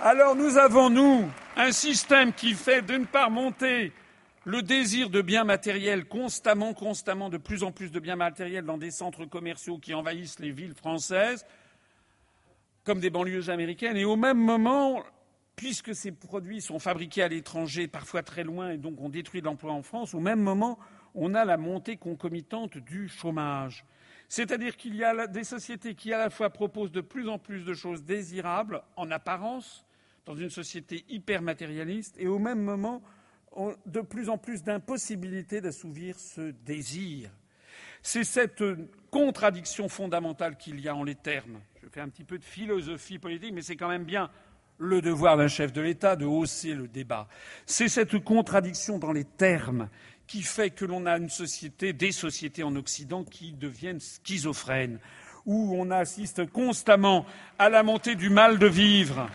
Alors 0.00 0.34
nous 0.34 0.58
avons, 0.58 0.90
nous, 0.90 1.30
un 1.56 1.70
système 1.70 2.32
qui 2.32 2.54
fait 2.54 2.82
d'une 2.82 3.06
part 3.06 3.30
monter 3.30 3.92
le 4.44 4.62
désir 4.62 5.10
de 5.10 5.22
biens 5.22 5.44
matériels 5.44 6.06
constamment, 6.06 6.74
constamment, 6.74 7.28
de 7.28 7.36
plus 7.36 7.62
en 7.62 7.70
plus 7.70 7.92
de 7.92 8.00
biens 8.00 8.16
matériels 8.16 8.64
dans 8.64 8.78
des 8.78 8.90
centres 8.90 9.24
commerciaux 9.24 9.78
qui 9.78 9.94
envahissent 9.94 10.40
les 10.40 10.50
villes 10.50 10.74
françaises, 10.74 11.46
comme 12.82 12.98
des 12.98 13.10
banlieues 13.10 13.48
américaines. 13.48 13.96
Et 13.96 14.04
au 14.04 14.16
même 14.16 14.38
moment, 14.38 15.04
puisque 15.54 15.94
ces 15.94 16.10
produits 16.10 16.62
sont 16.62 16.80
fabriqués 16.80 17.22
à 17.22 17.28
l'étranger, 17.28 17.86
parfois 17.86 18.24
très 18.24 18.42
loin, 18.42 18.70
et 18.70 18.76
donc 18.76 19.00
on 19.00 19.08
détruit 19.08 19.40
l'emploi 19.40 19.72
en 19.72 19.82
France, 19.82 20.14
au 20.14 20.20
même 20.20 20.40
moment, 20.40 20.80
on 21.14 21.34
a 21.34 21.44
la 21.44 21.56
montée 21.56 21.96
concomitante 21.96 22.78
du 22.78 23.08
chômage. 23.08 23.84
C'est-à-dire 24.28 24.76
qu'il 24.76 24.94
y 24.94 25.04
a 25.04 25.26
des 25.26 25.44
sociétés 25.44 25.94
qui, 25.94 26.12
à 26.12 26.18
la 26.18 26.30
fois, 26.30 26.50
proposent 26.50 26.92
de 26.92 27.00
plus 27.00 27.28
en 27.28 27.38
plus 27.38 27.64
de 27.64 27.74
choses 27.74 28.04
désirables, 28.04 28.82
en 28.96 29.10
apparence, 29.10 29.86
dans 30.26 30.36
une 30.36 30.50
société 30.50 31.04
hyper 31.08 31.40
matérialiste, 31.40 32.16
et 32.18 32.28
au 32.28 32.38
même 32.38 32.60
moment, 32.60 33.02
de 33.86 34.00
plus 34.00 34.28
en 34.28 34.36
plus 34.36 34.62
d'impossibilités 34.62 35.60
d'assouvir 35.60 36.18
ce 36.18 36.52
désir. 36.64 37.30
C'est 38.02 38.24
cette 38.24 38.62
contradiction 39.10 39.88
fondamentale 39.88 40.56
qu'il 40.56 40.78
y 40.80 40.88
a 40.88 40.94
en 40.94 41.04
les 41.04 41.14
termes 41.14 41.60
je 41.88 41.94
fais 41.94 42.00
un 42.00 42.08
petit 42.10 42.24
peu 42.24 42.36
de 42.36 42.44
philosophie 42.44 43.18
politique, 43.18 43.54
mais 43.54 43.62
c'est 43.62 43.76
quand 43.76 43.88
même 43.88 44.04
bien 44.04 44.30
le 44.76 45.00
devoir 45.00 45.38
d'un 45.38 45.48
chef 45.48 45.72
de 45.72 45.80
l'État 45.80 46.16
de 46.16 46.26
hausser 46.26 46.74
le 46.74 46.86
débat. 46.86 47.28
C'est 47.64 47.88
cette 47.88 48.18
contradiction 48.18 48.98
dans 48.98 49.12
les 49.12 49.24
termes 49.24 49.88
qui 50.28 50.42
fait 50.42 50.70
que 50.70 50.84
l'on 50.84 51.06
a 51.06 51.16
une 51.16 51.30
société, 51.30 51.92
des 51.92 52.12
sociétés 52.12 52.62
en 52.62 52.76
Occident 52.76 53.24
qui 53.24 53.52
deviennent 53.52 53.98
schizophrènes, 53.98 55.00
où 55.46 55.74
on 55.74 55.90
assiste 55.90 56.48
constamment 56.52 57.24
à 57.58 57.70
la 57.70 57.82
montée 57.82 58.14
du 58.14 58.28
mal 58.28 58.58
de 58.58 58.66
vivre, 58.66 59.28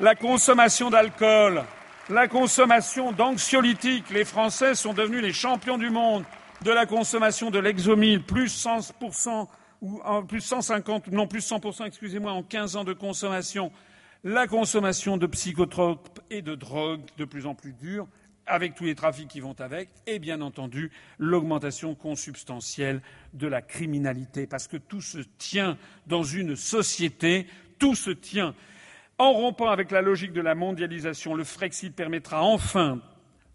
la 0.00 0.14
consommation 0.14 0.88
d'alcool, 0.88 1.62
la 2.08 2.26
consommation 2.26 3.12
d'anxiolytiques. 3.12 4.10
Les 4.10 4.24
Français 4.24 4.74
sont 4.74 4.94
devenus 4.94 5.22
les 5.22 5.34
champions 5.34 5.78
du 5.78 5.90
monde 5.90 6.24
de 6.62 6.70
la 6.70 6.86
consommation 6.86 7.50
de 7.50 7.58
l'exomile, 7.58 8.22
plus 8.22 8.66
100% 8.66 9.46
ou 9.82 10.00
plus 10.26 10.40
150, 10.40 11.08
non 11.08 11.26
plus 11.26 11.40
100%, 11.40 11.86
excusez-moi, 11.86 12.32
en 12.32 12.42
15 12.42 12.76
ans 12.76 12.84
de 12.84 12.92
consommation, 12.94 13.70
la 14.24 14.46
consommation 14.46 15.16
de 15.16 15.26
psychotropes 15.26 16.20
et 16.30 16.40
de 16.40 16.54
drogues 16.54 17.02
de 17.18 17.24
plus 17.24 17.46
en 17.46 17.54
plus 17.54 17.72
dures, 17.72 18.06
avec 18.46 18.74
tous 18.74 18.84
les 18.84 18.94
trafics 18.94 19.28
qui 19.28 19.40
vont 19.40 19.58
avec, 19.60 19.88
et 20.06 20.18
bien 20.18 20.40
entendu 20.40 20.90
l'augmentation 21.18 21.94
consubstantielle 21.94 23.00
de 23.34 23.46
la 23.46 23.62
criminalité, 23.62 24.46
parce 24.46 24.68
que 24.68 24.76
tout 24.76 25.00
se 25.00 25.18
tient 25.38 25.78
dans 26.06 26.24
une 26.24 26.56
société, 26.56 27.46
tout 27.78 27.94
se 27.94 28.10
tient. 28.10 28.54
En 29.18 29.32
rompant 29.32 29.70
avec 29.70 29.90
la 29.90 30.02
logique 30.02 30.32
de 30.32 30.40
la 30.40 30.54
mondialisation, 30.54 31.34
le 31.34 31.44
Frexit 31.44 31.94
permettra 31.94 32.42
enfin 32.42 33.00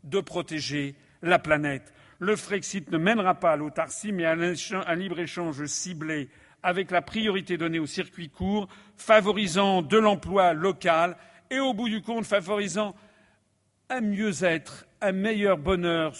de 0.03 0.21
protéger 0.21 0.95
la 1.21 1.39
planète 1.39 1.93
le 2.19 2.35
Frexit 2.35 2.89
ne 2.91 2.97
mènera 2.97 3.35
pas 3.35 3.51
à 3.51 3.55
l'autarcie, 3.55 4.11
mais 4.11 4.25
à 4.25 4.31
un 4.31 4.95
libre-échange 4.95 5.65
ciblé 5.65 6.29
avec 6.63 6.91
la 6.91 7.01
priorité 7.01 7.57
donnée 7.57 7.79
aux 7.79 7.85
circuits 7.85 8.29
courts, 8.29 8.67
favorisant 8.95 9.81
de 9.81 9.97
l'emploi 9.97 10.53
local 10.53 11.15
et, 11.51 11.59
au 11.59 11.73
bout 11.73 11.89
du 11.89 12.01
compte, 12.01 12.25
favorisant 12.25 12.95
un 13.89 14.01
mieux-être, 14.01 14.85
un 15.01 15.13
meilleur 15.13 15.57
bonheur 15.57 16.13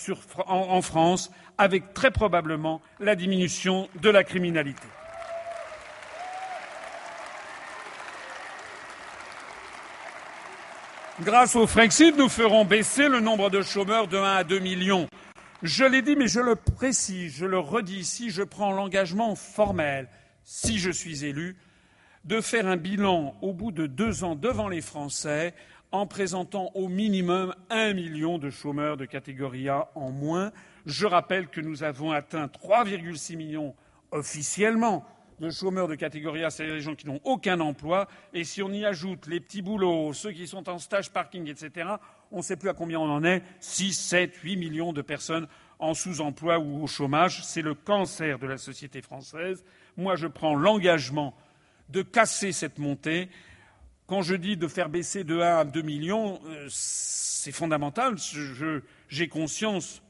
en, 0.45 0.81
France, 0.81 1.31
avec 1.57 1.93
très 1.93 2.11
probablement 2.11 2.81
la 2.99 3.15
diminution 3.15 3.89
de 4.01 4.09
la 4.09 4.23
criminalité. 4.23 4.87
Grâce 11.21 11.55
au 11.55 11.65
Frexit, 11.67 12.15
nous 12.15 12.29
ferons 12.29 12.63
baisser 12.63 13.09
le 13.09 13.19
nombre 13.19 13.49
de 13.49 13.61
chômeurs 13.61 14.07
de 14.07 14.17
1 14.17 14.35
à 14.35 14.43
2 14.43 14.59
millions. 14.59 15.07
Je 15.63 15.83
l'ai 15.83 16.03
dit, 16.03 16.15
mais 16.15 16.27
je 16.27 16.39
le 16.39 16.55
précise, 16.55 17.35
je 17.35 17.45
le 17.45 17.57
redis 17.57 17.97
ici, 17.97 18.29
je 18.29 18.43
prends 18.43 18.71
l'engagement 18.71 19.35
formel, 19.35 20.07
si 20.43 20.77
je 20.77 20.91
suis 20.91 21.25
élu, 21.25 21.57
de 22.23 22.39
faire 22.39 22.67
un 22.67 22.77
bilan 22.77 23.35
au 23.41 23.51
bout 23.51 23.71
de 23.71 23.87
deux 23.87 24.23
ans 24.23 24.35
devant 24.35 24.69
les 24.69 24.81
Français 24.81 25.55
en 25.91 26.05
présentant 26.05 26.71
au 26.75 26.87
minimum 26.87 27.55
un 27.69 27.93
million 27.93 28.37
de 28.37 28.49
chômeurs 28.49 28.97
de 28.97 29.05
catégorie 29.05 29.69
A 29.69 29.89
en 29.95 30.11
moins. 30.11 30.51
Je 30.85 31.05
rappelle 31.05 31.47
que 31.47 31.61
nous 31.61 31.83
avons 31.83 32.11
atteint 32.11 32.47
3,6 32.47 33.35
millions 33.35 33.75
officiellement 34.11 35.05
de 35.39 35.49
chômeurs 35.49 35.87
de 35.87 35.95
catégorie 35.95 36.43
A, 36.43 36.49
c'est-à-dire 36.49 36.75
les 36.75 36.81
gens 36.81 36.95
qui 36.95 37.07
n'ont 37.07 37.21
aucun 37.23 37.59
emploi. 37.59 38.07
Et 38.33 38.43
si 38.43 38.61
on 38.63 38.71
y 38.71 38.85
ajoute 38.85 39.27
les 39.27 39.39
petits 39.39 39.61
boulots, 39.61 40.13
ceux 40.13 40.31
qui 40.31 40.47
sont 40.47 40.67
en 40.69 40.79
stage 40.79 41.11
parking, 41.11 41.47
etc., 41.47 41.89
on 42.31 42.37
ne 42.37 42.41
sait 42.41 42.57
plus 42.57 42.69
à 42.69 42.73
combien 42.73 42.99
on 42.99 43.09
en 43.09 43.23
est, 43.23 43.43
6, 43.59 43.93
7, 43.93 44.35
8 44.35 44.57
millions 44.57 44.93
de 44.93 45.01
personnes 45.01 45.47
en 45.79 45.93
sous-emploi 45.93 46.59
ou 46.59 46.83
au 46.83 46.87
chômage. 46.87 47.43
C'est 47.43 47.61
le 47.61 47.75
cancer 47.75 48.39
de 48.39 48.47
la 48.47 48.57
société 48.57 49.01
française. 49.01 49.63
Moi, 49.95 50.15
je 50.15 50.27
prends 50.27 50.55
l'engagement 50.55 51.35
de 51.89 52.01
casser 52.01 52.51
cette 52.51 52.79
montée. 52.79 53.29
Quand 54.07 54.21
je 54.21 54.35
dis 54.35 54.55
de 54.55 54.69
faire 54.69 54.87
baisser 54.87 55.25
de 55.25 55.41
1 55.41 55.57
à 55.57 55.65
2 55.65 55.81
millions, 55.81 56.39
euh, 56.47 56.67
c'est 56.69 57.51
fondamental. 57.51 58.15
J'ai 59.09 59.27
conscience 59.27 60.01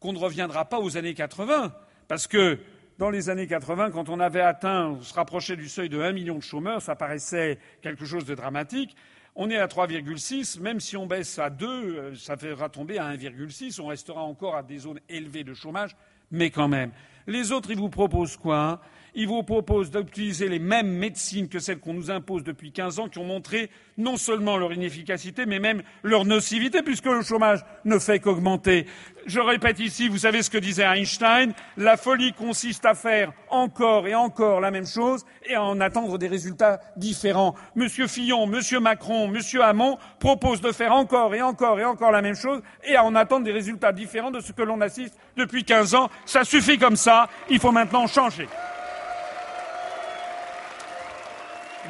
qu'on 0.00 0.14
ne 0.14 0.18
reviendra 0.18 0.64
pas 0.64 0.80
aux 0.80 0.96
années 0.96 1.12
80, 1.12 1.74
parce 2.08 2.26
que 2.26 2.58
dans 2.96 3.10
les 3.10 3.28
années 3.28 3.46
80, 3.46 3.90
quand 3.90 4.08
on 4.08 4.20
avait 4.20 4.40
atteint, 4.40 4.86
on 4.86 5.02
se 5.02 5.12
rapprochait 5.12 5.56
du 5.56 5.68
seuil 5.68 5.90
de 5.90 6.00
1 6.00 6.12
million 6.12 6.36
de 6.36 6.42
chômeurs, 6.42 6.80
ça 6.80 6.96
paraissait 6.96 7.58
quelque 7.82 8.06
chose 8.06 8.24
de 8.24 8.34
dramatique. 8.34 8.96
On 9.34 9.50
est 9.50 9.58
à 9.58 9.66
3,6. 9.66 10.58
Même 10.60 10.80
si 10.80 10.96
on 10.96 11.06
baisse 11.06 11.38
à 11.38 11.50
2, 11.50 11.66
euh, 11.66 12.14
ça 12.14 12.38
fera 12.38 12.70
tomber 12.70 12.96
à 12.96 13.14
1,6. 13.14 13.82
On 13.82 13.88
restera 13.88 14.22
encore 14.22 14.56
à 14.56 14.62
des 14.62 14.78
zones 14.78 15.00
élevées 15.10 15.44
de 15.44 15.52
chômage, 15.52 15.94
mais 16.30 16.48
quand 16.48 16.68
même. 16.68 16.90
Les 17.26 17.52
autres, 17.52 17.70
ils 17.70 17.76
vous 17.76 17.90
proposent 17.90 18.38
quoi 18.38 18.80
Ils 19.18 19.26
vous 19.26 19.42
proposent 19.42 19.90
d'utiliser 19.90 20.46
les 20.46 20.58
mêmes 20.58 20.90
médecines 20.90 21.48
que 21.48 21.58
celles 21.58 21.78
qu'on 21.78 21.94
nous 21.94 22.10
impose 22.10 22.44
depuis 22.44 22.70
15 22.70 22.98
ans, 22.98 23.08
qui 23.08 23.18
ont 23.18 23.24
montré 23.24 23.70
non 23.96 24.18
seulement 24.18 24.58
leur 24.58 24.74
inefficacité, 24.74 25.46
mais 25.46 25.58
même 25.58 25.82
leur 26.02 26.26
nocivité, 26.26 26.82
puisque 26.82 27.06
le 27.06 27.22
chômage 27.22 27.64
ne 27.86 27.98
fait 27.98 28.20
qu'augmenter. 28.20 28.84
Je 29.24 29.40
répète 29.40 29.80
ici, 29.80 30.08
vous 30.08 30.18
savez 30.18 30.42
ce 30.42 30.50
que 30.50 30.58
disait 30.58 30.84
Einstein, 30.84 31.54
la 31.78 31.96
folie 31.96 32.34
consiste 32.34 32.84
à 32.84 32.92
faire 32.92 33.32
encore 33.48 34.06
et 34.06 34.14
encore 34.14 34.60
la 34.60 34.70
même 34.70 34.86
chose 34.86 35.24
et 35.46 35.54
à 35.54 35.62
en 35.62 35.80
attendre 35.80 36.18
des 36.18 36.28
résultats 36.28 36.78
différents. 36.98 37.54
Monsieur 37.74 38.08
Fillon, 38.08 38.46
Monsieur 38.46 38.80
Macron, 38.80 39.28
Monsieur 39.28 39.62
Hamon 39.62 39.96
proposent 40.20 40.60
de 40.60 40.72
faire 40.72 40.92
encore 40.92 41.34
et 41.34 41.40
encore 41.40 41.80
et 41.80 41.86
encore 41.86 42.12
la 42.12 42.20
même 42.20 42.36
chose 42.36 42.60
et 42.84 42.96
à 42.96 43.02
en 43.02 43.14
attendre 43.14 43.46
des 43.46 43.52
résultats 43.52 43.92
différents 43.92 44.30
de 44.30 44.40
ce 44.40 44.52
que 44.52 44.62
l'on 44.62 44.82
assiste 44.82 45.16
depuis 45.38 45.64
15 45.64 45.94
ans. 45.94 46.10
Ça 46.26 46.44
suffit 46.44 46.76
comme 46.76 46.96
ça, 46.96 47.30
il 47.48 47.58
faut 47.58 47.72
maintenant 47.72 48.06
changer. 48.06 48.46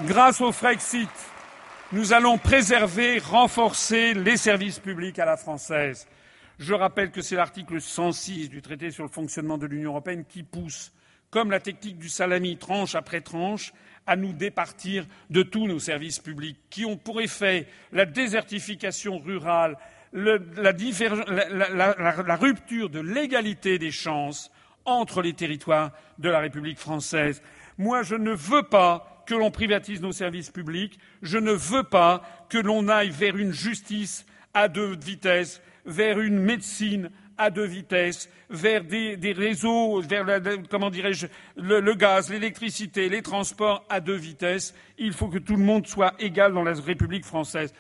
Grâce 0.05 0.43
au 0.43 0.53
Frexit, 0.53 1.09
nous 1.93 2.13
allons 2.13 2.37
préserver, 2.37 3.19
renforcer 3.19 4.13
les 4.13 4.37
services 4.37 4.79
publics 4.79 5.19
à 5.19 5.25
la 5.25 5.39
française. 5.39 6.07
Je 6.59 6.75
rappelle 6.75 7.11
que 7.11 7.23
c'est 7.23 7.37
l'article 7.37 7.81
106 7.81 8.51
du 8.51 8.61
traité 8.61 8.91
sur 8.91 9.05
le 9.05 9.11
fonctionnement 9.11 9.57
de 9.57 9.67
l'Union 9.67 9.93
européenne 9.93 10.25
qui 10.29 10.43
pousse, 10.43 10.93
comme 11.31 11.51
la 11.51 11.61
technique 11.61 11.99
du 11.99 12.11
salami, 12.11 12.59
tranche 12.59 12.95
après 12.95 13.23
tranche, 13.23 13.73
à 14.07 14.17
nous 14.17 14.35
départir 14.35 15.07
de 15.31 15.43
tous 15.43 15.67
nos 15.67 15.79
services 15.79 16.19
publics, 16.19 16.59
qui 16.69 16.85
ont 16.85 16.99
pour 16.99 17.21
effet 17.23 17.67
la 17.93 18.05
désertification 18.05 19.19
rurale, 19.19 19.79
la, 20.13 20.73
la 20.73 22.37
rupture 22.37 22.91
de 22.91 23.01
l'égalité 23.01 23.79
des 23.79 23.91
chances 23.91 24.51
entre 24.85 25.23
les 25.23 25.33
territoires 25.33 25.93
de 26.19 26.29
la 26.29 26.41
République 26.41 26.79
française. 26.79 27.41
Moi, 27.79 28.03
je 28.03 28.15
ne 28.15 28.33
veux 28.33 28.63
pas 28.63 29.16
que 29.27 29.35
l'on 29.35 29.51
privatise 29.51 30.01
nos 30.01 30.13
services 30.13 30.51
publics, 30.51 30.99
je 31.23 31.39
ne 31.39 31.53
veux 31.53 31.83
pas 31.83 32.23
que 32.49 32.59
l'on 32.59 32.89
aille 32.89 33.11
vers 33.11 33.37
une 33.37 33.53
justice 33.53 34.25
à 34.55 34.69
deux 34.69 34.97
vitesses, 34.97 35.61
vers 35.85 36.21
une 36.21 36.39
médecine 36.39 37.11
à 37.39 37.51
deux 37.51 37.67
vitesses, 37.67 38.31
vers 38.49 38.85
des, 38.85 39.35
réseaux, 39.37 40.01
vers 40.01 40.25
le, 40.25 41.95
gaz, 41.95 42.31
l'électricité, 42.31 43.09
les 43.09 43.23
transports 43.23 43.85
à 43.89 44.01
deux 44.01 44.17
vitesses. 44.17 44.75
Il 44.99 45.13
faut 45.13 45.29
que 45.29 45.39
tout 45.39 45.57
le 45.57 45.63
monde 45.63 45.87
soit 45.87 46.15
égal 46.19 46.53
dans 46.53 46.63
la 46.63 46.73
République 46.73 47.25
française. 47.25 47.75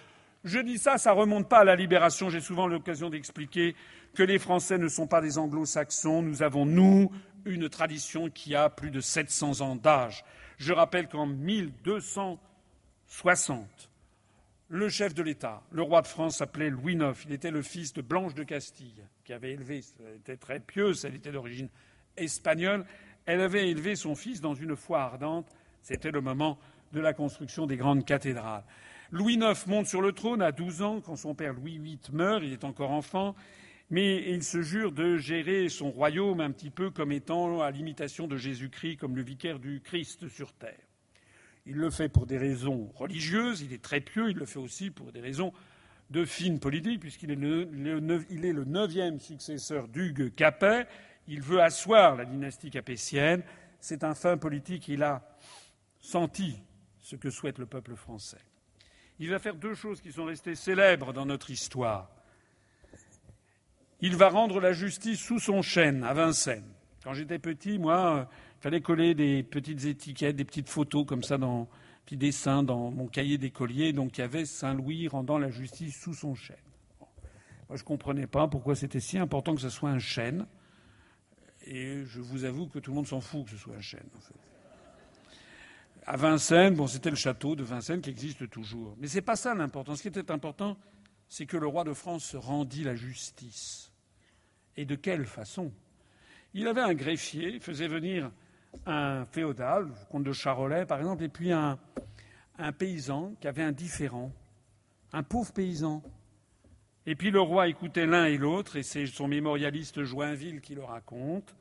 Je 0.44 0.58
dis 0.58 0.78
ça, 0.78 0.98
ça 0.98 1.14
ne 1.14 1.20
remonte 1.20 1.48
pas 1.48 1.60
à 1.60 1.64
la 1.64 1.76
libération. 1.76 2.30
J'ai 2.30 2.40
souvent 2.40 2.66
l'occasion 2.66 3.10
d'expliquer 3.10 3.74
que 4.14 4.22
les 4.22 4.38
Français 4.38 4.78
ne 4.78 4.88
sont 4.88 5.06
pas 5.06 5.20
des 5.20 5.38
anglo-saxons. 5.38 6.22
Nous 6.22 6.42
avons, 6.42 6.66
nous, 6.66 7.10
une 7.44 7.68
tradition 7.68 8.28
qui 8.28 8.54
a 8.54 8.68
plus 8.68 8.90
de 8.90 9.00
700 9.00 9.60
ans 9.60 9.76
d'âge. 9.76 10.24
Je 10.56 10.72
rappelle 10.72 11.08
qu'en 11.08 11.26
1260, 11.26 13.90
le 14.68 14.88
chef 14.88 15.14
de 15.14 15.22
l'État, 15.22 15.62
le 15.70 15.82
roi 15.82 16.02
de 16.02 16.06
France, 16.06 16.38
s'appelait 16.38 16.70
Louis 16.70 16.94
IX. 16.94 17.12
Il 17.26 17.32
était 17.32 17.50
le 17.50 17.62
fils 17.62 17.92
de 17.92 18.02
Blanche 18.02 18.34
de 18.34 18.42
Castille, 18.42 19.04
qui 19.24 19.32
avait 19.32 19.52
élevé, 19.52 19.80
elle 20.00 20.16
était 20.16 20.36
très 20.36 20.60
pieuse, 20.60 21.04
elle 21.04 21.14
était 21.14 21.30
d'origine 21.30 21.68
espagnole. 22.16 22.84
Elle 23.26 23.40
avait 23.40 23.68
élevé 23.68 23.96
son 23.96 24.14
fils 24.14 24.40
dans 24.40 24.54
une 24.54 24.76
foi 24.76 25.02
ardente. 25.02 25.46
C'était 25.82 26.10
le 26.10 26.20
moment 26.20 26.58
de 26.92 27.00
la 27.00 27.12
construction 27.12 27.66
des 27.66 27.76
grandes 27.76 28.04
cathédrales. 28.04 28.64
Louis 29.12 29.34
IX 29.34 29.66
monte 29.66 29.86
sur 29.86 30.00
le 30.00 30.12
trône 30.12 30.42
à 30.42 30.52
12 30.52 30.82
ans 30.82 31.00
quand 31.00 31.16
son 31.16 31.34
père 31.34 31.52
Louis 31.52 31.78
VIII 31.78 31.98
meurt. 32.12 32.42
Il 32.42 32.52
est 32.52 32.64
encore 32.64 32.90
enfant. 32.90 33.34
Mais 33.90 34.30
il 34.32 34.42
se 34.42 34.62
jure 34.62 34.90
de 34.90 35.16
gérer 35.16 35.68
son 35.68 35.90
royaume 35.90 36.40
un 36.40 36.50
petit 36.50 36.70
peu 36.70 36.90
comme 36.90 37.12
étant 37.12 37.60
à 37.60 37.70
l'imitation 37.70 38.26
de 38.26 38.36
Jésus-Christ, 38.36 38.96
comme 38.96 39.14
le 39.14 39.22
vicaire 39.22 39.60
du 39.60 39.80
Christ 39.80 40.28
sur 40.28 40.52
terre. 40.52 40.74
Il 41.66 41.76
le 41.76 41.90
fait 41.90 42.08
pour 42.08 42.26
des 42.26 42.38
raisons 42.38 42.90
religieuses, 42.94 43.62
il 43.62 43.72
est 43.72 43.82
très 43.82 44.00
pieux, 44.00 44.30
il 44.30 44.36
le 44.36 44.46
fait 44.46 44.58
aussi 44.58 44.90
pour 44.90 45.12
des 45.12 45.20
raisons 45.20 45.52
de 46.10 46.24
fine 46.24 46.60
politique, 46.60 47.00
puisqu'il 47.00 47.30
est 47.30 47.36
le, 47.36 48.64
neuvième 48.64 49.18
successeur 49.18 49.88
d'Hugues 49.88 50.34
Capet. 50.34 50.86
Il 51.28 51.42
veut 51.42 51.60
asseoir 51.60 52.16
la 52.16 52.24
dynastie 52.24 52.70
capétienne. 52.70 53.42
C'est 53.80 54.04
un 54.04 54.14
fin 54.14 54.36
politique. 54.36 54.88
Il 54.88 55.02
a 55.02 55.36
senti 56.00 56.56
ce 57.00 57.16
que 57.16 57.30
souhaite 57.30 57.58
le 57.58 57.66
peuple 57.66 57.96
français. 57.96 58.38
Il 59.18 59.30
va 59.30 59.38
faire 59.38 59.56
deux 59.56 59.74
choses 59.74 60.00
qui 60.00 60.12
sont 60.12 60.24
restées 60.24 60.54
célèbres 60.54 61.12
dans 61.12 61.26
notre 61.26 61.50
histoire. 61.50 62.15
Il 64.00 64.16
va 64.16 64.28
rendre 64.28 64.60
la 64.60 64.72
justice 64.72 65.20
sous 65.20 65.38
son 65.38 65.62
chêne 65.62 66.04
à 66.04 66.12
Vincennes. 66.12 66.70
Quand 67.02 67.14
j'étais 67.14 67.38
petit, 67.38 67.78
moi, 67.78 68.28
il 68.58 68.62
fallait 68.62 68.80
coller 68.80 69.14
des 69.14 69.42
petites 69.42 69.84
étiquettes, 69.84 70.36
des 70.36 70.44
petites 70.44 70.68
photos 70.68 71.06
comme 71.06 71.22
ça, 71.22 71.38
dans 71.38 71.68
petits 72.04 72.16
dessins 72.16 72.62
dans 72.62 72.90
mon 72.90 73.08
cahier 73.08 73.36
d'écolier. 73.36 73.92
Donc 73.92 74.18
il 74.18 74.20
y 74.20 74.24
avait 74.24 74.44
Saint-Louis 74.44 75.08
rendant 75.08 75.38
la 75.38 75.50
justice 75.50 75.96
sous 75.96 76.14
son 76.14 76.34
chêne. 76.34 76.56
Moi, 77.68 77.76
je 77.76 77.82
ne 77.82 77.86
comprenais 77.86 78.28
pas 78.28 78.46
pourquoi 78.46 78.76
c'était 78.76 79.00
si 79.00 79.18
important 79.18 79.54
que 79.54 79.60
ce 79.60 79.70
soit 79.70 79.90
un 79.90 79.98
chêne. 79.98 80.46
Et 81.66 82.04
je 82.04 82.20
vous 82.20 82.44
avoue 82.44 82.68
que 82.68 82.78
tout 82.78 82.92
le 82.92 82.96
monde 82.96 83.08
s'en 83.08 83.20
fout 83.20 83.44
que 83.44 83.50
ce 83.50 83.56
soit 83.56 83.74
un 83.74 83.80
chêne. 83.80 84.08
À 86.06 86.16
Vincennes, 86.16 86.74
bon, 86.74 86.86
c'était 86.86 87.10
le 87.10 87.16
château 87.16 87.56
de 87.56 87.64
Vincennes 87.64 88.00
qui 88.00 88.10
existe 88.10 88.48
toujours. 88.48 88.94
Mais 88.98 89.08
ce 89.08 89.16
n'est 89.16 89.22
pas 89.22 89.34
ça 89.34 89.52
l'important. 89.54 89.96
Ce 89.96 90.02
qui 90.02 90.08
était 90.08 90.30
important, 90.30 90.76
c'est 91.28 91.46
que 91.46 91.56
le 91.56 91.66
roi 91.66 91.84
de 91.84 91.92
France 91.92 92.34
rendit 92.34 92.84
la 92.84 92.94
justice. 92.94 93.92
Et 94.76 94.84
de 94.84 94.94
quelle 94.94 95.24
façon? 95.24 95.72
Il 96.54 96.68
avait 96.68 96.80
un 96.80 96.94
greffier, 96.94 97.48
il 97.48 97.60
faisait 97.60 97.88
venir 97.88 98.30
un 98.84 99.24
féodal, 99.24 99.88
le 99.88 99.94
comte 100.10 100.24
de 100.24 100.32
Charolais 100.32 100.86
par 100.86 100.98
exemple, 100.98 101.24
et 101.24 101.28
puis 101.28 101.52
un, 101.52 101.78
paysan 102.78 103.34
qui 103.40 103.48
avait 103.48 103.62
un 103.62 103.72
différent, 103.72 104.32
un 105.12 105.22
pauvre 105.22 105.52
paysan. 105.52 106.02
Et 107.06 107.14
puis 107.14 107.30
le 107.30 107.40
roi 107.40 107.68
écoutait 107.68 108.06
l'un 108.06 108.26
et 108.26 108.36
l'autre, 108.36 108.76
et 108.76 108.82
c'est 108.82 109.06
son 109.06 109.28
mémorialiste 109.28 110.02
Joinville 110.02 110.60
qui 110.60 110.74
le 110.74 110.84
raconte. 110.84 111.54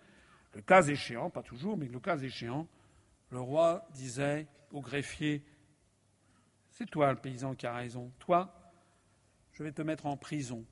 Le 0.54 0.62
cas 0.62 0.84
échéant, 0.84 1.30
pas 1.30 1.44
toujours, 1.44 1.78
mais 1.78 1.88
le 1.88 2.00
cas 2.00 2.18
échéant, 2.18 2.68
le 3.30 3.40
roi 3.40 3.86
disait 3.94 4.48
au 4.72 4.82
greffier 4.82 5.44
C'est 6.70 6.90
toi 6.90 7.12
le 7.12 7.20
paysan 7.20 7.56
qui 7.56 7.68
a 7.68 7.76
raison. 7.76 8.12
Toi, 8.20 8.65
je 9.56 9.64
vais 9.64 9.72
te 9.72 9.82
mettre 9.82 10.06
en 10.06 10.18
prison, 10.18 10.66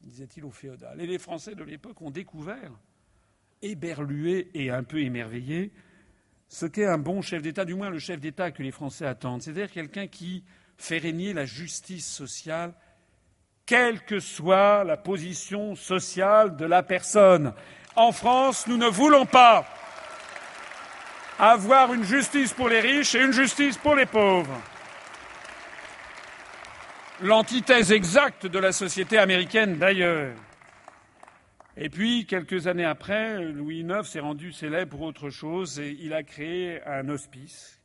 disait-il 0.00 0.44
au 0.44 0.50
féodal. 0.50 1.00
Et 1.00 1.06
les 1.06 1.18
Français 1.18 1.54
de 1.54 1.62
l'époque 1.62 2.02
ont 2.02 2.10
découvert, 2.10 2.72
éberlués 3.62 4.50
et 4.54 4.70
un 4.70 4.82
peu 4.82 5.00
émerveillés, 5.00 5.72
ce 6.48 6.66
qu'est 6.66 6.86
un 6.86 6.98
bon 6.98 7.22
chef 7.22 7.42
d'État, 7.42 7.64
du 7.64 7.74
moins 7.74 7.90
le 7.90 8.00
chef 8.00 8.20
d'État 8.20 8.50
que 8.50 8.62
les 8.62 8.72
Français 8.72 9.06
attendent, 9.06 9.40
c'est-à-dire 9.40 9.70
quelqu'un 9.70 10.08
qui 10.08 10.44
fait 10.76 10.98
régner 10.98 11.32
la 11.32 11.46
justice 11.46 12.06
sociale, 12.06 12.74
quelle 13.66 14.00
que 14.02 14.18
soit 14.18 14.82
la 14.82 14.96
position 14.96 15.76
sociale 15.76 16.56
de 16.56 16.64
la 16.64 16.82
personne. 16.82 17.54
En 17.94 18.10
France, 18.10 18.66
nous 18.66 18.76
ne 18.76 18.88
voulons 18.88 19.26
pas 19.26 19.64
avoir 21.38 21.94
une 21.94 22.04
justice 22.04 22.52
pour 22.52 22.68
les 22.68 22.80
riches 22.80 23.14
et 23.14 23.22
une 23.22 23.32
justice 23.32 23.78
pour 23.78 23.94
les 23.94 24.06
pauvres. 24.06 24.60
L'antithèse 27.24 27.90
exacte 27.90 28.46
de 28.46 28.58
la 28.58 28.70
société 28.70 29.16
américaine, 29.16 29.78
d'ailleurs. 29.78 30.36
Et 31.74 31.88
puis, 31.88 32.26
quelques 32.26 32.66
années 32.66 32.84
après, 32.84 33.42
Louis 33.42 33.78
IX 33.78 34.04
s'est 34.04 34.20
rendu 34.20 34.52
célèbre 34.52 34.90
pour 34.90 35.06
autre 35.06 35.30
chose 35.30 35.80
et 35.80 35.96
il 36.00 36.12
a 36.12 36.22
créé 36.22 36.82
un 36.84 37.08
hospice 37.08 37.80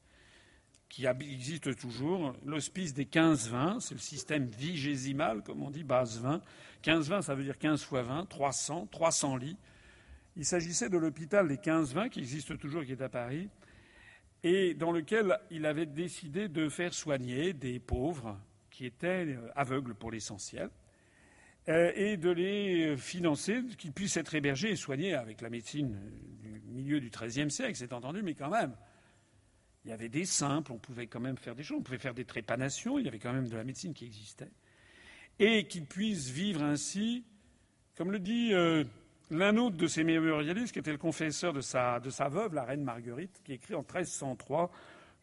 qui 0.89 1.05
existe 1.05 1.73
toujours, 1.77 2.33
l'hospice 2.43 2.93
des 2.93 3.05
15-20, 3.05 3.79
c'est 3.79 3.93
le 3.93 4.01
système 4.01 4.43
vigésimal, 4.43 5.41
comme 5.41 5.63
on 5.63 5.69
dit, 5.69 5.85
base 5.85 6.19
20. 6.19 6.41
15-20, 6.83 7.21
ça 7.21 7.33
veut 7.33 7.43
dire 7.45 7.57
15 7.57 7.81
fois 7.81 8.01
20, 8.01 8.25
300, 8.25 8.89
300 8.91 9.37
lits. 9.37 9.57
Il 10.35 10.43
s'agissait 10.43 10.89
de 10.89 10.97
l'hôpital 10.97 11.47
des 11.47 11.55
15-20, 11.55 12.09
qui 12.09 12.19
existe 12.19 12.57
toujours, 12.57 12.83
qui 12.83 12.91
est 12.91 13.01
à 13.01 13.07
Paris, 13.07 13.47
et 14.43 14.73
dans 14.73 14.91
lequel 14.91 15.39
il 15.49 15.65
avait 15.65 15.85
décidé 15.85 16.49
de 16.49 16.67
faire 16.67 16.93
soigner 16.93 17.53
des 17.53 17.79
pauvres 17.79 18.37
qui 18.79 18.85
étaient 18.85 19.37
aveugles 19.57 19.93
pour 19.93 20.09
l'essentiel, 20.09 20.69
euh, 21.67 21.91
et 21.95 22.15
de 22.15 22.29
les 22.29 22.95
financer, 22.95 23.61
qu'ils 23.77 23.91
puissent 23.91 24.15
être 24.15 24.33
hébergés 24.35 24.71
et 24.71 24.77
soignés 24.77 25.15
avec 25.15 25.41
la 25.41 25.49
médecine 25.49 25.99
du 26.41 26.61
milieu 26.65 27.01
du 27.01 27.09
XIIIe 27.09 27.51
siècle, 27.51 27.75
c'est 27.75 27.91
entendu, 27.91 28.21
mais 28.23 28.35
quand 28.35 28.49
même. 28.49 28.73
Il 29.83 29.89
y 29.89 29.91
avait 29.91 30.07
des 30.07 30.23
simples, 30.23 30.71
on 30.71 30.77
pouvait 30.77 31.07
quand 31.07 31.19
même 31.19 31.35
faire 31.35 31.55
des 31.55 31.63
choses, 31.63 31.79
on 31.79 31.83
pouvait 31.83 31.97
faire 31.97 32.13
des 32.13 32.23
trépanations, 32.23 32.97
il 32.97 33.03
y 33.03 33.09
avait 33.09 33.19
quand 33.19 33.33
même 33.33 33.49
de 33.49 33.57
la 33.57 33.65
médecine 33.65 33.93
qui 33.93 34.05
existait. 34.05 34.51
Et 35.39 35.67
qu'ils 35.67 35.85
puissent 35.85 36.29
vivre 36.29 36.63
ainsi, 36.63 37.25
comme 37.97 38.13
le 38.13 38.19
dit 38.19 38.53
euh, 38.53 38.85
l'un 39.29 39.57
autre 39.57 39.75
de 39.75 39.87
ces 39.87 40.05
mémorialistes, 40.05 40.71
qui 40.71 40.79
était 40.79 40.93
le 40.93 40.97
confesseur 40.97 41.51
de 41.51 41.59
sa, 41.59 41.99
de 41.99 42.11
sa 42.11 42.29
veuve, 42.29 42.53
la 42.53 42.63
reine 42.63 42.85
Marguerite, 42.85 43.41
qui 43.43 43.51
écrit 43.51 43.75
en 43.75 43.79
1303 43.79 44.71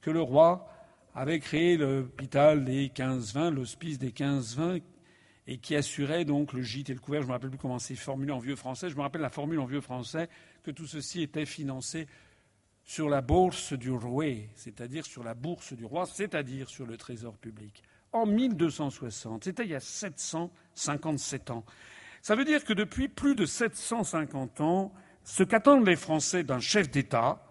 que 0.02 0.10
le 0.10 0.20
roi 0.20 0.68
avait 1.16 1.40
créé 1.40 1.78
l'hôpital 1.78 2.62
des 2.64 2.88
15-20, 2.88 3.48
l'hospice 3.48 3.98
des 3.98 4.10
15-20, 4.10 4.82
et 5.46 5.56
qui 5.56 5.74
assurait 5.74 6.26
donc 6.26 6.52
le 6.52 6.60
gîte 6.60 6.90
et 6.90 6.94
le 6.94 7.00
couvert. 7.00 7.22
Je 7.22 7.26
ne 7.26 7.28
me 7.28 7.32
rappelle 7.32 7.48
plus 7.48 7.58
comment 7.58 7.78
c'est 7.78 7.94
formulé 7.94 8.32
en 8.32 8.38
vieux 8.38 8.54
français. 8.54 8.90
Je 8.90 8.96
me 8.96 9.00
rappelle 9.00 9.22
la 9.22 9.30
formule 9.30 9.58
en 9.60 9.64
vieux 9.64 9.80
français 9.80 10.28
que 10.62 10.70
tout 10.70 10.86
ceci 10.86 11.22
était 11.22 11.46
financé 11.46 12.06
sur 12.84 13.08
la 13.08 13.22
bourse 13.22 13.72
du 13.72 13.90
roi, 13.90 14.26
c'est-à-dire 14.54 15.06
sur 15.06 15.24
la 15.24 15.32
bourse 15.32 15.72
du 15.72 15.86
roi, 15.86 16.04
c'est-à-dire 16.04 16.68
sur 16.68 16.84
le 16.84 16.98
trésor 16.98 17.38
public. 17.38 17.82
En 18.12 18.26
1260, 18.26 19.44
c'était 19.44 19.64
il 19.64 19.70
y 19.70 19.74
a 19.74 19.80
757 19.80 21.50
ans. 21.50 21.64
Ça 22.20 22.34
veut 22.34 22.44
dire 22.44 22.62
que 22.62 22.74
depuis 22.74 23.08
plus 23.08 23.34
de 23.34 23.46
750 23.46 24.60
ans, 24.60 24.92
ce 25.24 25.42
qu'attendent 25.44 25.86
les 25.86 25.96
Français 25.96 26.44
d'un 26.44 26.60
chef 26.60 26.90
d'État, 26.90 27.42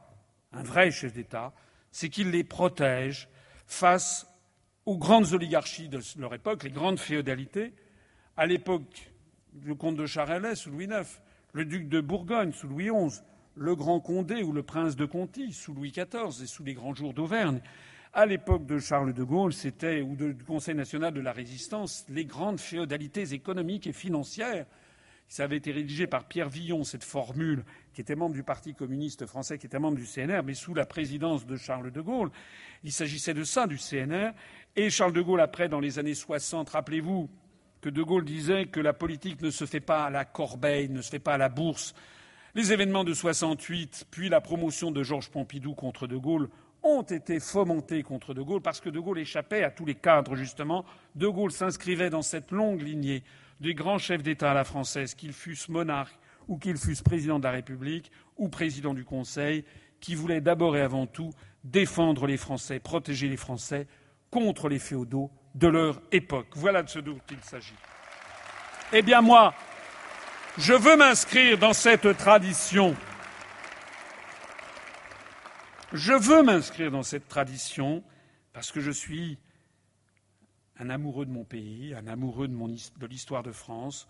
un 0.51 0.63
vrai 0.63 0.91
chef 0.91 1.13
d'État, 1.13 1.51
c'est 1.91 2.09
qu'il 2.09 2.29
les 2.29 2.43
protège 2.43 3.27
face 3.65 4.27
aux 4.85 4.97
grandes 4.97 5.33
oligarchies 5.33 5.89
de 5.89 5.99
leur 6.19 6.33
époque, 6.33 6.63
les 6.63 6.71
grandes 6.71 6.99
féodalités, 6.99 7.73
à 8.37 8.45
l'époque, 8.45 9.11
le 9.63 9.75
comte 9.75 9.95
de 9.95 10.05
Charolais 10.05 10.55
sous 10.55 10.69
Louis 10.69 10.85
IX, 10.85 11.07
le 11.53 11.65
duc 11.65 11.87
de 11.87 12.01
Bourgogne 12.01 12.51
sous 12.51 12.67
Louis 12.67 12.89
XI, 12.89 13.21
le 13.55 13.75
grand 13.75 13.99
Condé 14.01 14.43
ou 14.43 14.51
le 14.51 14.63
prince 14.63 14.95
de 14.95 15.05
Conti 15.05 15.53
sous 15.53 15.73
Louis 15.73 15.91
XIV 15.91 16.43
et 16.43 16.47
sous 16.47 16.63
les 16.63 16.73
grands 16.73 16.93
jours 16.93 17.13
d'Auvergne. 17.13 17.61
À 18.13 18.25
l'époque 18.25 18.65
de 18.65 18.79
Charles 18.79 19.13
de 19.13 19.23
Gaulle, 19.23 19.53
c'était, 19.53 20.01
ou 20.01 20.15
du 20.15 20.43
Conseil 20.45 20.75
national 20.75 21.13
de 21.13 21.21
la 21.21 21.31
résistance, 21.31 22.05
les 22.09 22.25
grandes 22.25 22.59
féodalités 22.59 23.33
économiques 23.33 23.87
et 23.87 23.93
financières 23.93 24.65
Ça 25.27 25.43
avait 25.43 25.57
été 25.57 25.71
rédigé 25.71 26.07
par 26.07 26.25
Pierre 26.25 26.49
Villon, 26.49 26.83
cette 26.83 27.03
formule, 27.03 27.63
qui 27.93 28.01
était 28.01 28.15
membre 28.15 28.35
du 28.35 28.43
Parti 28.43 28.73
communiste 28.73 29.25
français, 29.25 29.57
qui 29.57 29.65
était 29.65 29.79
membre 29.79 29.97
du 29.97 30.05
CNR, 30.05 30.41
mais 30.45 30.53
sous 30.53 30.73
la 30.73 30.85
présidence 30.85 31.45
de 31.45 31.57
Charles 31.57 31.91
de 31.91 32.01
Gaulle. 32.01 32.29
Il 32.83 32.91
s'agissait 32.91 33.33
de 33.33 33.43
ça, 33.43 33.67
du 33.67 33.77
CNR. 33.77 34.31
Et 34.75 34.89
Charles 34.89 35.13
de 35.13 35.21
Gaulle, 35.21 35.41
après, 35.41 35.67
dans 35.67 35.79
les 35.79 35.97
années 35.99 36.13
60, 36.13 36.69
rappelez-vous 36.69 37.29
que 37.81 37.89
de 37.89 38.03
Gaulle 38.03 38.25
disait 38.25 38.67
que 38.67 38.79
la 38.79 38.93
politique 38.93 39.41
ne 39.41 39.49
se 39.49 39.65
fait 39.65 39.79
pas 39.79 40.05
à 40.05 40.09
la 40.09 40.25
corbeille, 40.25 40.89
ne 40.89 41.01
se 41.01 41.09
fait 41.09 41.19
pas 41.19 41.35
à 41.35 41.37
la 41.37 41.49
bourse. 41.49 41.93
Les 42.53 42.71
événements 42.71 43.03
de 43.03 43.13
68, 43.13 44.07
puis 44.11 44.29
la 44.29 44.41
promotion 44.41 44.91
de 44.91 45.03
Georges 45.03 45.29
Pompidou 45.29 45.73
contre 45.73 46.07
de 46.07 46.15
Gaulle 46.15 46.49
ont 46.83 47.01
été 47.01 47.39
fomentés 47.39 48.03
contre 48.03 48.33
de 48.33 48.41
Gaulle 48.41 48.61
parce 48.61 48.79
que 48.79 48.89
de 48.89 48.99
Gaulle 48.99 49.19
échappait 49.19 49.63
à 49.63 49.71
tous 49.71 49.85
les 49.85 49.95
cadres, 49.95 50.35
justement. 50.35 50.85
De 51.15 51.27
Gaulle 51.27 51.51
s'inscrivait 51.51 52.09
dans 52.09 52.21
cette 52.21 52.51
longue 52.51 52.81
lignée 52.81 53.23
des 53.59 53.73
grands 53.73 53.97
chefs 53.97 54.23
d'État 54.23 54.51
à 54.51 54.53
la 54.53 54.63
française, 54.63 55.15
qu'ils 55.15 55.33
fussent 55.33 55.69
monarques 55.69 56.17
ou 56.47 56.57
qu'ils 56.57 56.77
fussent 56.77 57.01
président 57.01 57.39
de 57.39 57.43
la 57.43 57.51
République 57.51 58.11
ou 58.37 58.49
président 58.49 58.93
du 58.93 59.03
Conseil, 59.03 59.65
qui 59.99 60.15
voulaient 60.15 60.41
d'abord 60.41 60.77
et 60.77 60.81
avant 60.81 61.07
tout 61.07 61.31
défendre 61.63 62.27
les 62.27 62.37
Français, 62.37 62.79
protéger 62.79 63.27
les 63.27 63.37
Français 63.37 63.87
contre 64.29 64.69
les 64.69 64.79
féodaux 64.79 65.31
de 65.55 65.67
leur 65.67 66.01
époque. 66.11 66.49
Voilà 66.55 66.83
de 66.83 66.89
ce 66.89 66.99
dont 66.99 67.19
il 67.31 67.41
s'agit. 67.41 67.73
Eh 68.93 69.01
bien 69.01 69.21
moi, 69.21 69.53
je 70.57 70.73
veux 70.73 70.97
m'inscrire 70.97 71.57
dans 71.57 71.73
cette 71.73 72.17
tradition 72.17 72.95
je 75.95 76.13
veux 76.13 76.43
m'inscrire 76.43 76.91
dans 76.91 77.03
cette 77.03 77.27
tradition 77.27 78.03
parce 78.53 78.71
que 78.71 78.81
je 78.81 78.91
suis 78.91 79.37
un 80.79 80.89
amoureux 80.89 81.25
de 81.25 81.31
mon 81.31 81.43
pays, 81.43 81.93
un 81.93 82.07
amoureux 82.07 82.47
de, 82.47 83.07
l'histoire 83.07 83.43
de 83.43 83.51
France, 83.51 84.07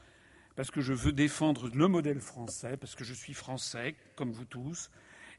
parce 0.55 0.71
que 0.71 0.81
je 0.81 0.93
veux 0.93 1.11
défendre 1.11 1.69
le 1.73 1.87
modèle 1.87 2.19
français, 2.19 2.77
parce 2.77 2.95
que 2.95 3.03
je 3.03 3.13
suis 3.13 3.33
français, 3.33 3.95
comme 4.15 4.31
vous 4.31 4.45
tous, 4.45 4.89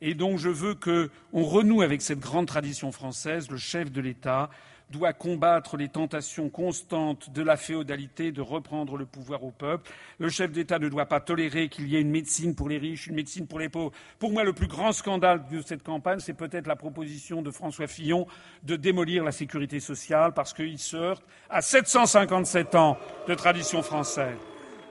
et 0.00 0.14
donc 0.14 0.38
je 0.38 0.50
veux 0.50 0.74
qu'on 0.74 1.42
renoue 1.42 1.82
avec 1.82 2.02
cette 2.02 2.20
grande 2.20 2.46
tradition 2.46 2.92
française. 2.92 3.50
Le 3.50 3.56
chef 3.56 3.90
de 3.90 4.00
l'État 4.00 4.50
doit 4.90 5.12
combattre 5.12 5.76
les 5.76 5.88
tentations 5.88 6.48
constantes 6.48 7.30
de 7.30 7.42
la 7.42 7.56
féodalité 7.56 8.30
de 8.30 8.40
reprendre 8.40 8.96
le 8.96 9.04
pouvoir 9.04 9.42
au 9.44 9.50
peuple. 9.50 9.90
Le 10.18 10.28
chef 10.28 10.52
d'État 10.52 10.78
ne 10.78 10.88
doit 10.88 11.06
pas 11.06 11.20
tolérer 11.20 11.68
qu'il 11.68 11.88
y 11.88 11.96
ait 11.96 12.00
une 12.00 12.10
médecine 12.10 12.54
pour 12.54 12.68
les 12.68 12.78
riches, 12.78 13.08
une 13.08 13.16
médecine 13.16 13.46
pour 13.46 13.58
les 13.58 13.68
pauvres. 13.68 13.92
Pour 14.18 14.30
moi, 14.30 14.44
le 14.44 14.52
plus 14.52 14.68
grand 14.68 14.92
scandale 14.92 15.44
de 15.50 15.60
cette 15.60 15.82
campagne, 15.82 16.20
c'est 16.20 16.34
peut-être 16.34 16.66
la 16.66 16.76
proposition 16.76 17.42
de 17.42 17.50
François 17.50 17.88
Fillon 17.88 18.26
de 18.62 18.76
démolir 18.76 19.24
la 19.24 19.32
sécurité 19.32 19.80
sociale 19.80 20.32
parce 20.34 20.52
qu'il 20.52 20.78
se 20.78 20.96
heurte 20.96 21.24
à 21.50 21.62
757 21.62 22.74
ans 22.76 22.96
de 23.26 23.34
tradition 23.34 23.82
française. 23.82 24.36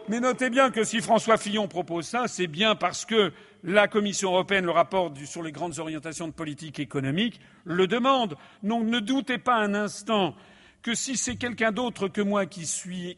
Mais 0.08 0.20
notez 0.20 0.52
bien 0.52 0.70
que 0.70 0.84
si 0.84 1.02
François 1.02 1.38
Fillon 1.38 1.68
propose 1.68 2.06
ça, 2.06 2.28
c'est 2.28 2.46
bien 2.46 2.76
parce 2.76 3.06
que 3.06 3.32
la 3.66 3.88
Commission 3.88 4.32
européenne, 4.32 4.66
le 4.66 4.72
rapport 4.72 5.12
sur 5.26 5.42
les 5.42 5.52
grandes 5.52 5.80
orientations 5.80 6.28
de 6.28 6.34
politique 6.34 6.80
économique, 6.80 7.42
le 7.66 7.88
demande. 7.88 8.38
Donc 8.62 8.86
ne 8.86 9.00
doutez 9.00 9.40
pas 9.40 9.56
un 9.56 9.74
instant 9.74 10.36
que 10.84 10.94
si 10.94 11.18
c'est 11.18 11.36
quelqu'un 11.36 11.72
d'autre 11.72 12.08
que 12.08 12.22
moi 12.22 12.46
qui, 12.46 12.70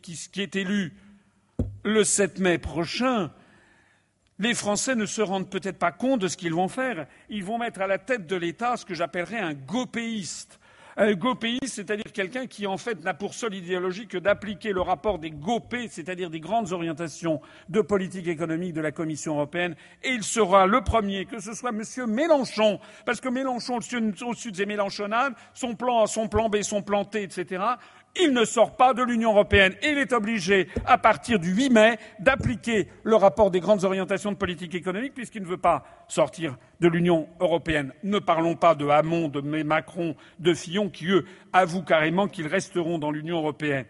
qui 0.01 0.41
est 0.41 0.55
élu 0.55 0.93
le 1.83 2.03
7 2.05 2.39
mai 2.39 2.57
prochain, 2.57 3.31
les 4.39 4.53
Français 4.53 4.95
ne 4.95 5.05
se 5.05 5.21
rendent 5.21 5.49
peut-être 5.49 5.79
pas 5.79 5.91
compte 5.91 6.21
de 6.21 6.27
ce 6.29 6.37
qu'ils 6.37 6.53
vont 6.53 6.69
faire. 6.69 7.07
Ils 7.29 7.43
vont 7.43 7.57
mettre 7.57 7.81
à 7.81 7.87
la 7.87 7.97
tête 7.97 8.25
de 8.25 8.35
l'État 8.37 8.77
ce 8.77 8.85
que 8.85 8.93
j'appellerais 8.93 9.39
un 9.39 9.53
gopéiste 9.53 10.59
un 10.97 11.13
gopéiste, 11.13 11.75
c'est-à-dire 11.75 12.11
quelqu'un 12.11 12.47
qui, 12.47 12.65
en 12.65 12.77
fait, 12.77 13.03
n'a 13.03 13.13
pour 13.13 13.35
seule 13.35 13.53
idéologie 13.53 14.07
que 14.07 14.17
d'appliquer 14.17 14.73
le 14.73 14.81
rapport 14.81 15.19
des 15.19 15.29
GOPÉ, 15.29 15.87
c'est-à-dire 15.89 16.31
des 16.31 16.39
grandes 16.39 16.73
orientations 16.73 17.39
de 17.69 17.81
politique 17.81 18.27
économique 18.27 18.73
de 18.73 18.81
la 18.81 18.91
Commission 18.91 19.35
européenne, 19.35 19.75
et 20.03 20.09
il 20.09 20.23
sera 20.23 20.65
le 20.65 20.81
premier, 20.81 21.25
que 21.25 21.39
ce 21.39 21.53
soit 21.53 21.69
M. 21.69 21.83
Mélenchon, 22.07 22.79
parce 23.05 23.21
que 23.21 23.29
Mélenchon, 23.29 23.75
au-dessus 23.75 24.51
des 24.51 24.65
Mélenchonades, 24.65 25.33
son 25.53 25.75
plan 25.75 26.03
A, 26.03 26.07
son 26.07 26.27
plan 26.27 26.49
B, 26.49 26.63
son 26.63 26.81
plan 26.81 27.05
T, 27.05 27.21
etc., 27.21 27.63
il 28.22 28.34
ne 28.34 28.45
sort 28.45 28.76
pas 28.76 28.94
de 28.94 29.03
l'Union 29.03 29.31
européenne 29.31 29.76
et 29.81 29.89
il 29.89 29.98
est 29.98 30.14
obligé, 30.14 30.68
à 30.85 30.98
partir 30.98 31.39
du 31.39 31.53
8 31.53 31.69
mai, 31.69 31.98
d'appliquer 32.19 32.88
le 33.03 33.15
rapport 33.15 33.52
des 33.52 33.60
grandes 33.60 33.84
orientations 33.84 34.31
de 34.31 34.38
politique 34.38 34.76
économique 34.76 35.14
puisqu'il 35.14 35.41
ne 35.41 35.48
veut 35.48 35.57
pas 35.57 35.84
sortir 36.07 36.57
de 36.80 36.88
l'Union 36.88 37.27
européenne. 37.39 37.94
Ne 38.03 38.19
parlons 38.19 38.56
pas 38.56 38.76
de 38.76 38.88
Hamon, 38.88 39.27
de 39.27 39.41
Macron, 39.64 40.15
de 40.39 40.53
Fillon 40.53 40.89
qui, 40.89 41.07
eux, 41.07 41.26
avouent 41.53 41.84
carrément 41.84 42.27
qu'ils 42.27 42.48
resteront 42.48 42.99
dans 42.99 43.11
l'Union 43.11 43.38
européenne. 43.38 43.85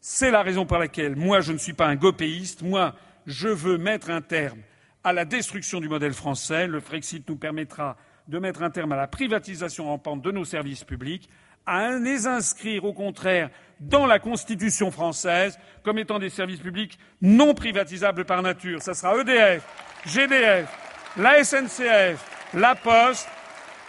C'est 0.00 0.30
la 0.30 0.42
raison 0.42 0.66
pour 0.66 0.78
laquelle 0.78 1.16
moi 1.16 1.40
je 1.40 1.52
ne 1.52 1.58
suis 1.58 1.72
pas 1.72 1.86
un 1.86 1.96
gopéiste, 1.96 2.62
moi 2.62 2.94
je 3.26 3.48
veux 3.48 3.78
mettre 3.78 4.10
un 4.10 4.20
terme 4.20 4.60
à 5.02 5.12
la 5.12 5.24
destruction 5.24 5.80
du 5.80 5.88
modèle 5.88 6.12
français. 6.12 6.66
Le 6.66 6.80
Frexit 6.80 7.28
nous 7.28 7.36
permettra 7.36 7.96
de 8.28 8.38
mettre 8.38 8.62
un 8.62 8.70
terme 8.70 8.92
à 8.92 8.96
la 8.96 9.06
privatisation 9.06 9.86
rampante 9.86 10.22
de 10.22 10.30
nos 10.30 10.44
services 10.44 10.84
publics, 10.84 11.28
à 11.66 11.92
les 11.92 12.26
inscrire 12.26 12.84
au 12.84 12.92
contraire 12.92 13.50
dans 13.80 14.06
la 14.06 14.18
Constitution 14.18 14.90
française 14.90 15.58
comme 15.82 15.98
étant 15.98 16.18
des 16.18 16.30
services 16.30 16.60
publics 16.60 16.98
non 17.20 17.54
privatisables 17.54 18.24
par 18.24 18.42
nature. 18.42 18.82
Ce 18.82 18.94
sera 18.94 19.16
EDF, 19.20 19.62
GDF, 20.06 20.68
la 21.16 21.42
SNCF, 21.42 22.24
la 22.54 22.74
Poste, 22.74 23.28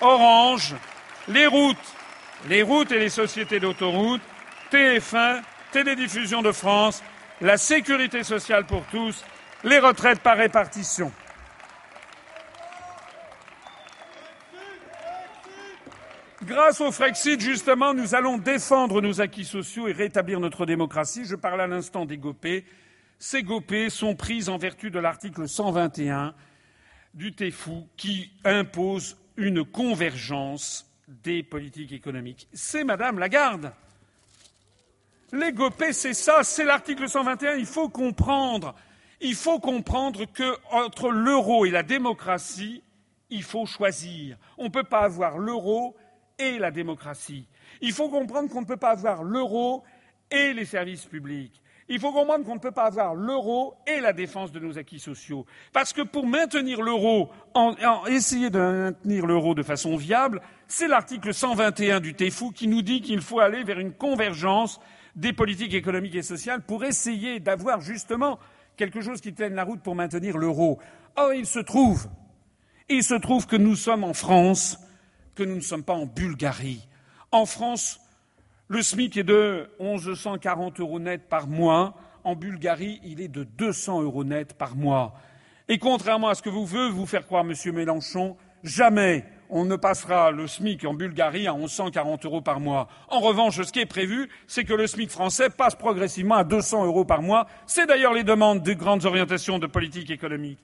Orange, 0.01 0.75
les 1.27 1.47
routes, 1.47 1.77
les 2.49 2.61
routes 2.61 2.91
et 2.91 2.99
les 2.99 3.09
sociétés 3.09 3.59
d'autoroutes, 3.59 4.21
TF1, 4.71 5.41
Télédiffusion 5.71 6.41
de 6.41 6.51
France, 6.51 7.03
la 7.41 7.57
sécurité 7.57 8.23
sociale 8.23 8.65
pour 8.65 8.83
tous, 8.85 9.23
les 9.63 9.79
retraites 9.79 10.19
par 10.19 10.37
répartition. 10.37 11.11
Grâce 16.47 16.79
au 16.79 16.93
Frexit, 16.93 17.41
justement, 17.41 17.93
nous 17.93 18.15
allons 18.15 18.37
défendre 18.37 19.01
nos 19.01 19.19
acquis 19.19 19.43
sociaux 19.43 19.89
et 19.89 19.91
rétablir 19.91 20.39
notre 20.39 20.65
démocratie. 20.65 21.25
Je 21.25 21.35
parle 21.35 21.59
à 21.59 21.67
l'instant 21.67 22.05
des 22.05 22.17
GOPÉ. 22.17 22.63
Ces 23.19 23.43
GOPÉ 23.43 23.89
sont 23.89 24.15
prises 24.15 24.47
en 24.47 24.57
vertu 24.57 24.89
de 24.89 24.97
l'article 24.97 25.49
121 25.49 26.33
du 27.13 27.33
TEFU 27.33 27.83
qui 27.97 28.31
impose 28.45 29.17
une 29.35 29.65
convergence 29.65 30.89
des 31.09 31.43
politiques 31.43 31.91
économiques. 31.91 32.47
C'est 32.53 32.85
Madame 32.85 33.19
Lagarde. 33.19 33.73
Les 35.33 35.51
GOPÉ, 35.51 35.91
c'est 35.91 36.13
ça, 36.13 36.43
c'est 36.43 36.63
l'article 36.63 37.09
121. 37.09 37.55
Il 37.55 37.65
faut 37.65 37.89
comprendre, 37.89 38.73
il 39.19 39.35
faut 39.35 39.59
comprendre 39.59 40.23
que 40.23 40.55
entre 40.71 41.09
l'euro 41.09 41.65
et 41.65 41.71
la 41.71 41.83
démocratie, 41.83 42.83
il 43.29 43.43
faut 43.43 43.65
choisir. 43.65 44.37
On 44.57 44.65
ne 44.65 44.69
peut 44.69 44.85
pas 44.85 45.01
avoir 45.01 45.39
l'euro 45.39 45.97
et 46.39 46.57
la 46.59 46.71
démocratie. 46.71 47.47
Il 47.81 47.91
faut 47.91 48.09
comprendre 48.09 48.49
qu'on 48.49 48.61
ne 48.61 48.65
peut 48.65 48.77
pas 48.77 48.91
avoir 48.91 49.23
l'euro 49.23 49.83
et 50.31 50.53
les 50.53 50.65
services 50.65 51.05
publics. 51.05 51.61
Il 51.89 51.99
faut 51.99 52.11
comprendre 52.11 52.43
qu'on 52.45 52.55
ne 52.55 52.59
peut 52.59 52.71
pas 52.71 52.87
avoir 52.87 53.15
l'euro 53.15 53.75
et 53.87 54.01
la 54.01 54.11
défense 54.11 54.51
de 54.51 54.59
nos 54.59 54.77
acquis 54.77 54.99
sociaux. 54.99 55.45
Parce 55.71 55.93
que 55.93 56.01
pour 56.01 56.27
maintenir 56.27 56.81
l'euro, 56.81 57.29
en, 57.53 57.75
essayer 58.07 58.49
de 58.49 58.59
maintenir 58.59 59.25
l'euro 59.25 59.55
de 59.55 59.63
façon 59.63 59.95
viable, 59.95 60.41
c'est 60.67 60.89
l'article 60.89 61.33
121 61.33 62.01
du 62.01 62.13
TEFU 62.13 62.51
qui 62.51 62.67
nous 62.67 62.81
dit 62.81 62.99
qu'il 63.01 63.21
faut 63.21 63.39
aller 63.39 63.63
vers 63.63 63.79
une 63.79 63.93
convergence 63.93 64.81
des 65.15 65.31
politiques 65.31 65.73
économiques 65.73 66.15
et 66.15 66.23
sociales 66.23 66.61
pour 66.61 66.83
essayer 66.83 67.39
d'avoir 67.39 67.79
justement 67.79 68.37
quelque 68.75 68.99
chose 68.99 69.21
qui 69.21 69.33
tienne 69.33 69.55
la 69.55 69.63
route 69.63 69.81
pour 69.81 69.95
maintenir 69.95 70.37
l'euro. 70.37 70.79
Or, 71.15 71.33
il 71.33 71.45
se 71.45 71.59
trouve, 71.59 72.07
il 72.89 73.03
se 73.03 73.15
trouve 73.15 73.47
que 73.47 73.55
nous 73.55 73.75
sommes 73.75 74.03
en 74.03 74.13
France 74.13 74.77
que 75.37 75.43
nous 75.43 75.55
ne 75.55 75.61
sommes 75.61 75.83
pas 75.83 75.93
en 75.93 76.07
Bulgarie. 76.07 76.85
En 77.31 77.45
France, 77.45 78.01
le 78.67 78.81
SMIC 78.81 79.17
est 79.17 79.23
de 79.23 79.69
1140 79.79 80.79
euros 80.79 80.99
net 80.99 81.29
par 81.29 81.47
mois. 81.47 81.93
En 82.23 82.35
Bulgarie, 82.35 82.99
il 83.03 83.21
est 83.21 83.27
de 83.27 83.43
200 83.43 84.01
euros 84.01 84.23
net 84.23 84.55
par 84.55 84.75
mois. 84.75 85.13
Et 85.69 85.77
contrairement 85.77 86.29
à 86.29 86.35
ce 86.35 86.41
que 86.41 86.49
vous 86.49 86.65
veut 86.65 86.89
vous 86.89 87.05
faire 87.05 87.25
croire, 87.25 87.43
Monsieur 87.43 87.71
Mélenchon, 87.71 88.35
jamais 88.63 89.25
on 89.49 89.63
ne 89.63 89.75
passera 89.75 90.31
le 90.31 90.47
SMIC 90.47 90.85
en 90.85 90.95
Bulgarie 90.95 91.47
à 91.47 91.53
1140 91.53 92.25
euros 92.25 92.41
par 92.41 92.59
mois. 92.59 92.87
En 93.07 93.19
revanche, 93.19 93.61
ce 93.61 93.71
qui 93.71 93.79
est 93.79 93.85
prévu, 93.85 94.29
c'est 94.47 94.63
que 94.63 94.73
le 94.73 94.87
SMIC 94.87 95.11
français 95.11 95.49
passe 95.51 95.75
progressivement 95.75 96.35
à 96.35 96.43
200 96.43 96.85
euros 96.85 97.05
par 97.05 97.21
mois. 97.21 97.47
C'est 97.67 97.85
d'ailleurs 97.85 98.13
les 98.13 98.23
demandes 98.23 98.63
des 98.63 98.75
grandes 98.75 99.05
orientations 99.05 99.59
de 99.59 99.67
politique 99.67 100.09
économique. 100.09 100.59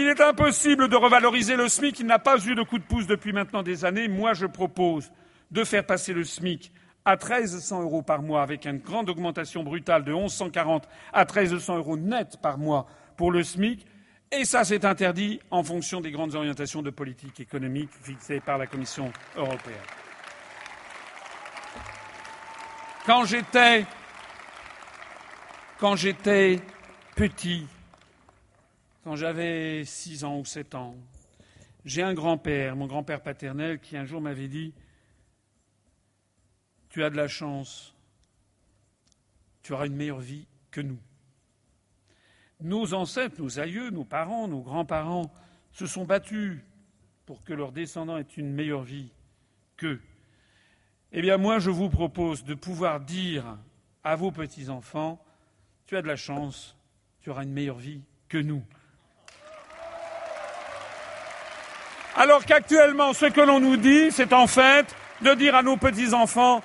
Il 0.00 0.06
est 0.06 0.20
impossible 0.20 0.86
de 0.86 0.94
revaloriser 0.94 1.56
le 1.56 1.68
SMIC. 1.68 1.98
Il 1.98 2.06
n'a 2.06 2.20
pas 2.20 2.38
eu 2.46 2.54
de 2.54 2.62
coup 2.62 2.78
de 2.78 2.84
pouce 2.84 3.08
depuis 3.08 3.32
maintenant 3.32 3.64
des 3.64 3.84
années. 3.84 4.06
Moi, 4.06 4.32
je 4.32 4.46
propose 4.46 5.10
de 5.50 5.64
faire 5.64 5.84
passer 5.84 6.12
le 6.12 6.22
SMIC 6.22 6.70
à 7.04 7.16
1300 7.16 7.82
euros 7.82 8.02
par 8.02 8.22
mois, 8.22 8.42
avec 8.42 8.64
une 8.64 8.78
grande 8.78 9.10
augmentation 9.10 9.64
brutale 9.64 10.04
de 10.04 10.12
1140 10.12 10.88
à 11.12 11.24
1300 11.24 11.78
euros 11.78 11.96
net 11.96 12.36
par 12.40 12.58
mois 12.58 12.86
pour 13.16 13.32
le 13.32 13.42
SMIC. 13.42 13.84
Et 14.30 14.44
ça, 14.44 14.62
c'est 14.62 14.84
interdit 14.84 15.40
en 15.50 15.64
fonction 15.64 16.00
des 16.00 16.12
grandes 16.12 16.36
orientations 16.36 16.82
de 16.82 16.90
politique 16.90 17.40
économique 17.40 17.90
fixées 18.00 18.38
par 18.38 18.56
la 18.56 18.68
Commission 18.68 19.10
européenne. 19.36 19.74
Quand 23.04 23.24
j'étais, 23.24 23.84
quand 25.80 25.96
j'étais 25.96 26.60
petit, 27.16 27.66
quand 29.08 29.16
j'avais 29.16 29.86
six 29.86 30.22
ans 30.22 30.38
ou 30.38 30.44
sept 30.44 30.74
ans, 30.74 30.94
j'ai 31.86 32.02
un 32.02 32.12
grand-père, 32.12 32.76
mon 32.76 32.86
grand-père 32.86 33.22
paternel, 33.22 33.80
qui 33.80 33.96
un 33.96 34.04
jour 34.04 34.20
m'avait 34.20 34.48
dit 34.48 34.74
Tu 36.90 37.02
as 37.02 37.08
de 37.08 37.16
la 37.16 37.26
chance, 37.26 37.94
tu 39.62 39.72
auras 39.72 39.86
une 39.86 39.96
meilleure 39.96 40.20
vie 40.20 40.46
que 40.70 40.82
nous. 40.82 40.98
Nos 42.60 42.92
ancêtres, 42.92 43.40
nos 43.40 43.58
aïeux, 43.58 43.88
nos 43.88 44.04
parents, 44.04 44.46
nos 44.46 44.60
grands-parents 44.60 45.32
se 45.72 45.86
sont 45.86 46.04
battus 46.04 46.60
pour 47.24 47.42
que 47.42 47.54
leurs 47.54 47.72
descendants 47.72 48.18
aient 48.18 48.36
une 48.36 48.52
meilleure 48.52 48.82
vie 48.82 49.08
qu'eux. 49.78 50.02
Eh 51.12 51.22
bien, 51.22 51.38
moi, 51.38 51.60
je 51.60 51.70
vous 51.70 51.88
propose 51.88 52.44
de 52.44 52.52
pouvoir 52.52 53.00
dire 53.00 53.56
à 54.04 54.16
vos 54.16 54.32
petits-enfants 54.32 55.18
Tu 55.86 55.96
as 55.96 56.02
de 56.02 56.08
la 56.08 56.16
chance, 56.16 56.76
tu 57.22 57.30
auras 57.30 57.44
une 57.44 57.54
meilleure 57.54 57.78
vie 57.78 58.02
que 58.28 58.36
nous. 58.36 58.62
Alors 62.18 62.44
qu'actuellement, 62.44 63.12
ce 63.12 63.26
que 63.26 63.40
l'on 63.40 63.60
nous 63.60 63.76
dit, 63.76 64.10
c'est 64.10 64.32
en 64.32 64.48
fait 64.48 64.86
de 65.22 65.34
dire 65.34 65.54
à 65.54 65.62
nos 65.62 65.76
petits-enfants, 65.76 66.62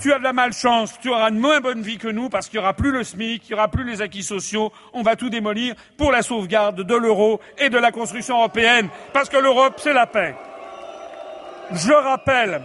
tu 0.00 0.10
as 0.14 0.18
de 0.18 0.24
la 0.24 0.32
malchance, 0.32 0.94
tu 1.02 1.10
auras 1.10 1.28
une 1.28 1.38
moins 1.38 1.60
bonne 1.60 1.82
vie 1.82 1.98
que 1.98 2.08
nous 2.08 2.30
parce 2.30 2.48
qu'il 2.48 2.58
n'y 2.58 2.64
aura 2.64 2.72
plus 2.72 2.90
le 2.90 3.04
SMIC, 3.04 3.46
il 3.46 3.52
n'y 3.52 3.54
aura 3.54 3.68
plus 3.68 3.84
les 3.84 4.00
acquis 4.00 4.22
sociaux, 4.22 4.72
on 4.94 5.02
va 5.02 5.14
tout 5.14 5.28
démolir 5.28 5.74
pour 5.98 6.10
la 6.10 6.22
sauvegarde 6.22 6.80
de 6.80 6.94
l'euro 6.94 7.38
et 7.58 7.68
de 7.68 7.76
la 7.76 7.92
construction 7.92 8.38
européenne, 8.38 8.88
parce 9.12 9.28
que 9.28 9.36
l'Europe, 9.36 9.74
c'est 9.76 9.92
la 9.92 10.06
paix. 10.06 10.34
Je 11.70 11.92
rappelle, 11.92 12.62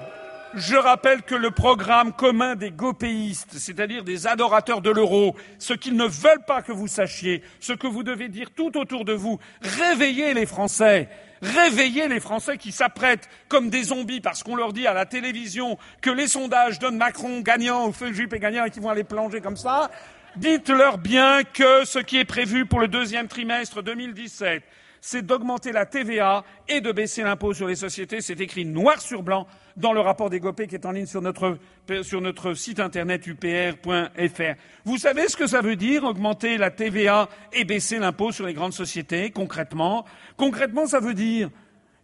je 0.53 0.77
rappelle 0.77 1.23
que 1.23 1.35
le 1.35 1.51
programme 1.51 2.13
commun 2.13 2.55
des 2.55 2.71
gopéistes, 2.71 3.57
c'est-à-dire 3.57 4.05
des 4.05 4.27
adorateurs 4.27 4.79
de 4.79 4.91
l'euro, 4.91 5.35
ce 5.57 5.73
qu'ils 5.73 5.97
ne 5.97 6.05
veulent 6.05 6.45
pas 6.47 6.61
que 6.61 6.71
vous 6.71 6.87
sachiez, 6.87 7.43
ce 7.59 7.73
que 7.73 7.87
vous 7.87 8.03
devez 8.03 8.29
dire 8.29 8.51
tout 8.55 8.77
autour 8.77 9.03
de 9.03 9.13
vous, 9.13 9.39
réveillez 9.61 10.33
les 10.33 10.45
Français, 10.45 11.09
Réveillez 11.41 12.07
les 12.07 12.19
Français 12.19 12.57
qui 12.57 12.71
s'apprêtent 12.71 13.29
comme 13.47 13.69
des 13.69 13.83
zombies 13.83 14.21
parce 14.21 14.43
qu'on 14.43 14.55
leur 14.55 14.73
dit 14.73 14.87
à 14.87 14.93
la 14.93 15.05
télévision 15.05 15.77
que 16.01 16.09
les 16.09 16.27
sondages 16.27 16.79
donnent 16.79 16.97
Macron 16.97 17.39
gagnant 17.41 17.87
ou 17.87 17.93
Feu 17.93 18.11
Juppé 18.11 18.39
gagnant 18.39 18.65
et 18.65 18.71
qu'ils 18.71 18.83
vont 18.83 18.89
aller 18.89 19.03
plonger 19.03 19.39
comme 19.41 19.57
ça. 19.57 19.89
Dites-leur 20.35 20.97
bien 20.97 21.43
que 21.43 21.85
ce 21.85 21.99
qui 21.99 22.17
est 22.17 22.25
prévu 22.25 22.65
pour 22.65 22.79
le 22.79 22.87
deuxième 22.87 23.27
trimestre 23.27 23.81
2017, 23.81 24.63
c'est 25.01 25.25
d'augmenter 25.25 25.71
la 25.71 25.85
TVA 25.85 26.43
et 26.67 26.81
de 26.81 26.91
baisser 26.91 27.23
l'impôt 27.23 27.53
sur 27.53 27.67
les 27.67 27.75
sociétés. 27.75 28.21
C'est 28.21 28.39
écrit 28.39 28.65
noir 28.65 29.01
sur 29.01 29.23
blanc 29.23 29.47
dans 29.79 29.93
le 29.93 30.01
rapport 30.01 30.29
des 30.29 30.39
GOPÉ 30.39 30.67
qui 30.67 30.75
est 30.75 30.85
en 30.85 30.91
ligne 30.91 31.05
sur 31.05 31.21
notre, 31.21 31.57
sur 32.03 32.21
notre 32.21 32.53
site 32.53 32.79
internet 32.79 33.25
upr.fr. 33.25 34.53
Vous 34.85 34.97
savez 34.97 35.27
ce 35.27 35.37
que 35.37 35.47
ça 35.47 35.61
veut 35.61 35.77
dire, 35.77 36.03
augmenter 36.03 36.57
la 36.57 36.69
TVA 36.69 37.29
et 37.53 37.63
baisser 37.63 37.97
l'impôt 37.97 38.31
sur 38.31 38.45
les 38.45 38.53
grandes 38.53 38.73
sociétés, 38.73 39.31
concrètement? 39.31 40.05
Concrètement, 40.37 40.85
ça 40.85 40.99
veut 40.99 41.13
dire 41.13 41.49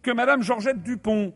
que 0.02 0.10
Madame 0.10 0.42
Georgette 0.42 0.82
Dupont, 0.82 1.34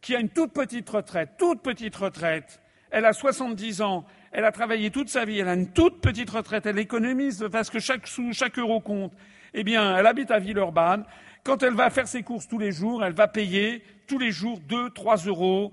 qui 0.00 0.14
a 0.14 0.20
une 0.20 0.28
toute 0.28 0.52
petite 0.52 0.88
retraite, 0.88 1.30
toute 1.38 1.62
petite 1.62 1.96
retraite, 1.96 2.60
elle 2.90 3.04
a 3.04 3.12
70 3.12 3.82
ans, 3.82 4.04
elle 4.30 4.44
a 4.44 4.52
travaillé 4.52 4.90
toute 4.90 5.08
sa 5.08 5.24
vie, 5.24 5.40
elle 5.40 5.48
a 5.48 5.54
une 5.54 5.72
toute 5.72 6.00
petite 6.00 6.30
retraite, 6.30 6.66
elle 6.66 6.78
économise 6.78 7.46
parce 7.50 7.70
que 7.70 7.78
chaque 7.78 8.06
sou, 8.06 8.32
chaque 8.32 8.58
euro 8.58 8.80
compte. 8.80 9.12
Eh 9.54 9.64
bien, 9.64 9.96
elle 9.96 10.06
habite 10.06 10.30
à 10.30 10.38
Villeurbanne. 10.38 11.04
Quand 11.44 11.62
elle 11.64 11.74
va 11.74 11.90
faire 11.90 12.06
ses 12.06 12.22
courses 12.22 12.46
tous 12.46 12.58
les 12.58 12.70
jours, 12.70 13.04
elle 13.04 13.14
va 13.14 13.26
payer 13.26 13.82
tous 14.06 14.18
les 14.18 14.30
jours 14.30 14.60
2, 14.60 14.90
3 14.90 15.16
euros 15.26 15.72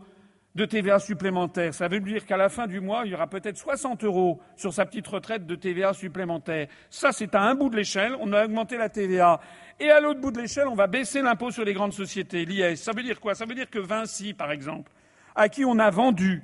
de 0.56 0.66
TVA 0.66 0.98
supplémentaire. 0.98 1.76
Ça 1.76 1.88
veut 1.88 2.00
dire 2.00 2.26
qu'à 2.26 2.38
la 2.38 2.50
fin 2.50 2.66
du 2.66 2.80
mois, 2.80 3.04
il 3.06 3.12
y 3.12 3.14
aura 3.14 3.28
peut-être 3.28 3.56
60 3.56 4.04
euros 4.04 4.42
sur 4.56 4.74
sa 4.74 4.88
petite 4.88 5.06
retraite 5.08 5.46
de 5.46 5.54
TVA 5.54 5.94
supplémentaire. 5.94 6.68
Ça, 6.90 7.12
c'est 7.12 7.36
à 7.36 7.44
un 7.44 7.54
bout 7.54 7.70
de 7.70 7.76
l'échelle. 7.76 8.16
On 8.20 8.34
a 8.34 8.46
augmenté 8.46 8.78
la 8.78 8.90
TVA. 8.90 9.40
Et 9.80 9.92
à 9.92 10.00
l'autre 10.00 10.20
bout 10.20 10.32
de 10.32 10.42
l'échelle, 10.42 10.68
on 10.68 10.76
va 10.76 10.88
baisser 10.88 11.22
l'impôt 11.22 11.52
sur 11.52 11.64
les 11.64 11.74
grandes 11.74 11.94
sociétés, 11.94 12.46
l'IS. 12.46 12.78
Ça 12.78 12.92
veut 12.92 13.04
dire 13.04 13.20
quoi? 13.20 13.36
Ça 13.36 13.46
veut 13.46 13.54
dire 13.54 13.70
que 13.70 13.80
Vinci, 13.80 14.34
par 14.34 14.52
exemple, 14.52 14.92
à 15.36 15.50
qui 15.50 15.66
on 15.66 15.78
a 15.78 15.92
vendu 15.92 16.42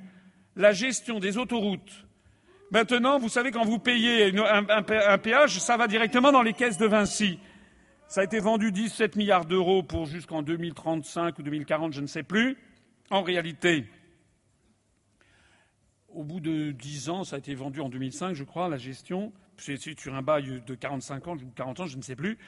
la 0.54 0.70
gestion 0.70 1.18
des 1.18 1.36
autoroutes, 1.36 2.06
maintenant, 2.70 3.18
vous 3.18 3.28
savez, 3.28 3.50
quand 3.50 3.64
vous 3.64 3.80
payez 3.80 4.32
un 4.38 5.18
péage, 5.18 5.58
ça 5.58 5.76
va 5.76 5.88
directement 5.88 6.30
dans 6.30 6.42
les 6.42 6.52
caisses 6.52 6.78
de 6.78 6.86
Vinci. 6.86 7.40
Ça 8.08 8.20
a 8.20 8.24
été 8.24 8.38
vendu 8.38 8.70
17 8.70 9.16
milliards 9.16 9.46
d'euros 9.46 9.82
pour 9.82 10.06
jusqu'en 10.06 10.42
2035 10.42 11.40
ou 11.40 11.42
2040, 11.42 11.92
je 11.92 12.00
ne 12.00 12.06
sais 12.06 12.22
plus. 12.22 12.56
En 13.10 13.22
réalité, 13.22 13.84
au 16.08 16.22
bout 16.22 16.38
de 16.38 16.70
10 16.70 17.08
ans, 17.08 17.24
ça 17.24 17.34
a 17.36 17.38
été 17.40 17.54
vendu 17.56 17.80
en 17.80 17.88
2005, 17.88 18.34
je 18.34 18.44
crois, 18.44 18.68
la 18.68 18.76
gestion. 18.76 19.32
C'est 19.56 19.76
sur 19.98 20.14
un 20.14 20.22
bail 20.22 20.62
de 20.64 20.74
45 20.76 21.26
ans 21.26 21.34
ou 21.34 21.50
40 21.56 21.80
ans, 21.80 21.86
je 21.86 21.96
ne 21.96 22.02
sais 22.02 22.14
plus. 22.14 22.38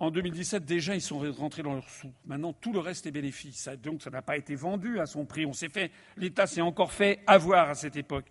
En 0.00 0.10
2017, 0.10 0.66
déjà, 0.66 0.94
ils 0.94 1.00
sont 1.00 1.18
rentrés 1.32 1.62
dans 1.62 1.72
leurs 1.72 1.88
sous. 1.88 2.12
Maintenant, 2.26 2.52
tout 2.52 2.74
le 2.74 2.80
reste 2.80 3.06
est 3.06 3.10
bénéfice. 3.10 3.70
Donc, 3.82 4.02
ça 4.02 4.10
n'a 4.10 4.20
pas 4.20 4.36
été 4.36 4.54
vendu 4.54 5.00
à 5.00 5.06
son 5.06 5.24
prix. 5.24 5.46
On 5.46 5.54
s'est 5.54 5.70
fait, 5.70 5.92
l'État 6.18 6.46
s'est 6.46 6.60
encore 6.60 6.92
fait 6.92 7.20
avoir 7.26 7.70
à 7.70 7.74
cette 7.74 7.96
époque. 7.96 8.26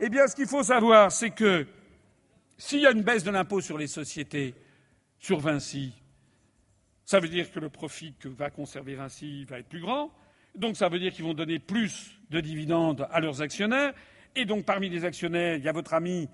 Eh 0.00 0.10
bien, 0.10 0.26
ce 0.26 0.36
qu'il 0.36 0.48
faut 0.48 0.64
savoir, 0.64 1.10
c'est 1.10 1.30
que 1.30 1.66
s'il 2.58 2.80
y 2.80 2.86
a 2.86 2.90
une 2.90 3.02
baisse 3.02 3.24
de 3.24 3.30
l'impôt 3.30 3.62
sur 3.62 3.78
les 3.78 3.86
sociétés, 3.86 4.54
sur 5.24 5.40
Vinci, 5.40 5.94
ça 7.06 7.18
veut 7.18 7.28
dire 7.28 7.50
que 7.50 7.58
le 7.58 7.70
profit 7.70 8.14
que 8.20 8.28
va 8.28 8.50
conserver 8.50 8.94
Vinci 8.94 9.46
va 9.46 9.58
être 9.58 9.68
plus 9.68 9.80
grand. 9.80 10.10
Donc, 10.54 10.76
ça 10.76 10.90
veut 10.90 10.98
dire 10.98 11.14
qu'ils 11.14 11.24
vont 11.24 11.32
donner 11.32 11.58
plus 11.58 12.20
de 12.28 12.40
dividendes 12.40 13.08
à 13.10 13.20
leurs 13.20 13.40
actionnaires. 13.40 13.94
Et 14.36 14.44
donc, 14.44 14.66
parmi 14.66 14.90
les 14.90 15.06
actionnaires, 15.06 15.56
il 15.56 15.64
y 15.64 15.68
a 15.68 15.72
votre 15.72 15.94
ami 15.94 16.28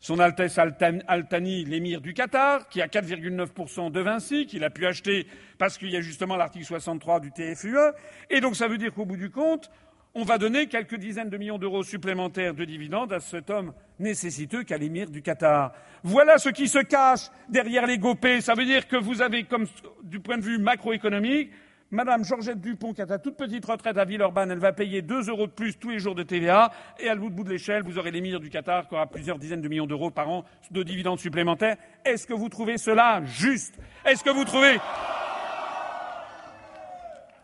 son 0.00 0.18
Altesse 0.18 0.58
Altani, 0.58 1.64
l'émir 1.64 2.00
du 2.00 2.14
Qatar, 2.14 2.68
qui 2.68 2.82
a 2.82 2.88
4,9% 2.88 3.92
de 3.92 4.00
Vinci, 4.00 4.46
qu'il 4.46 4.64
a 4.64 4.70
pu 4.70 4.84
acheter 4.86 5.28
parce 5.58 5.78
qu'il 5.78 5.90
y 5.90 5.96
a 5.96 6.00
justement 6.00 6.36
l'article 6.36 6.64
63 6.64 7.20
du 7.20 7.30
TFUE. 7.30 7.92
Et 8.28 8.40
donc 8.40 8.56
ça 8.56 8.66
veut 8.66 8.78
dire 8.78 8.92
qu'au 8.92 9.06
bout 9.06 9.16
du 9.16 9.30
compte, 9.30 9.70
on 10.14 10.24
va 10.24 10.38
donner 10.38 10.66
quelques 10.66 10.96
dizaines 10.96 11.30
de 11.30 11.36
millions 11.38 11.58
d'euros 11.58 11.82
supplémentaires 11.82 12.54
de 12.54 12.64
dividendes 12.64 13.12
à 13.12 13.20
cet 13.20 13.48
homme 13.50 13.72
nécessiteux 13.98 14.62
qu'est 14.62 14.78
l'émir 14.78 15.10
du 15.10 15.22
Qatar. 15.22 15.72
Voilà 16.02 16.38
ce 16.38 16.50
qui 16.50 16.68
se 16.68 16.78
cache 16.78 17.30
derrière 17.48 17.86
les 17.86 17.98
GOPÉ. 17.98 18.40
Ça 18.40 18.54
veut 18.54 18.66
dire 18.66 18.88
que 18.88 18.96
vous 18.96 19.22
avez, 19.22 19.44
comme 19.44 19.66
du 20.02 20.20
point 20.20 20.36
de 20.36 20.42
vue 20.42 20.58
macroéconomique, 20.58 21.50
Madame 21.90 22.24
Georgette 22.24 22.60
Dupont, 22.60 22.94
qui 22.94 23.02
a 23.02 23.06
sa 23.06 23.18
toute 23.18 23.36
petite 23.36 23.64
retraite 23.66 23.98
à 23.98 24.04
Villeurbanne, 24.06 24.50
elle 24.50 24.58
va 24.58 24.72
payer 24.72 25.02
2 25.02 25.28
euros 25.28 25.46
de 25.46 25.52
plus 25.52 25.76
tous 25.76 25.90
les 25.90 25.98
jours 25.98 26.14
de 26.14 26.22
TVA. 26.22 26.72
Et 26.98 27.08
à 27.08 27.14
l'autre 27.14 27.34
bout 27.34 27.44
de 27.44 27.50
l'échelle, 27.50 27.82
vous 27.82 27.98
aurez 27.98 28.10
l'émir 28.10 28.40
du 28.40 28.48
Qatar 28.48 28.88
qui 28.88 28.94
aura 28.94 29.06
plusieurs 29.06 29.38
dizaines 29.38 29.60
de 29.60 29.68
millions 29.68 29.86
d'euros 29.86 30.10
par 30.10 30.28
an 30.30 30.44
de 30.70 30.82
dividendes 30.82 31.20
supplémentaires. 31.20 31.76
Est-ce 32.04 32.26
que 32.26 32.32
vous 32.32 32.48
trouvez 32.48 32.78
cela 32.78 33.22
juste? 33.24 33.78
Est-ce 34.06 34.24
que 34.24 34.30
vous 34.30 34.44
trouvez? 34.44 34.78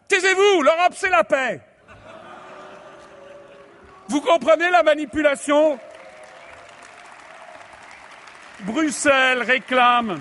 Taisez-vous 0.09 0.63
L'Europe, 0.63 0.95
c'est 0.95 1.11
la 1.11 1.25
paix 1.25 1.61
Vous 4.09 4.21
comprenez 4.23 4.71
la 4.71 4.83
manipulation? 4.83 5.79
Bruxelles 8.61 9.43
réclame 9.43 10.21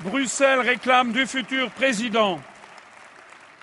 Bruxelles 0.00 0.60
réclame 0.60 1.12
du 1.12 1.26
futur 1.26 1.70
président 1.70 2.40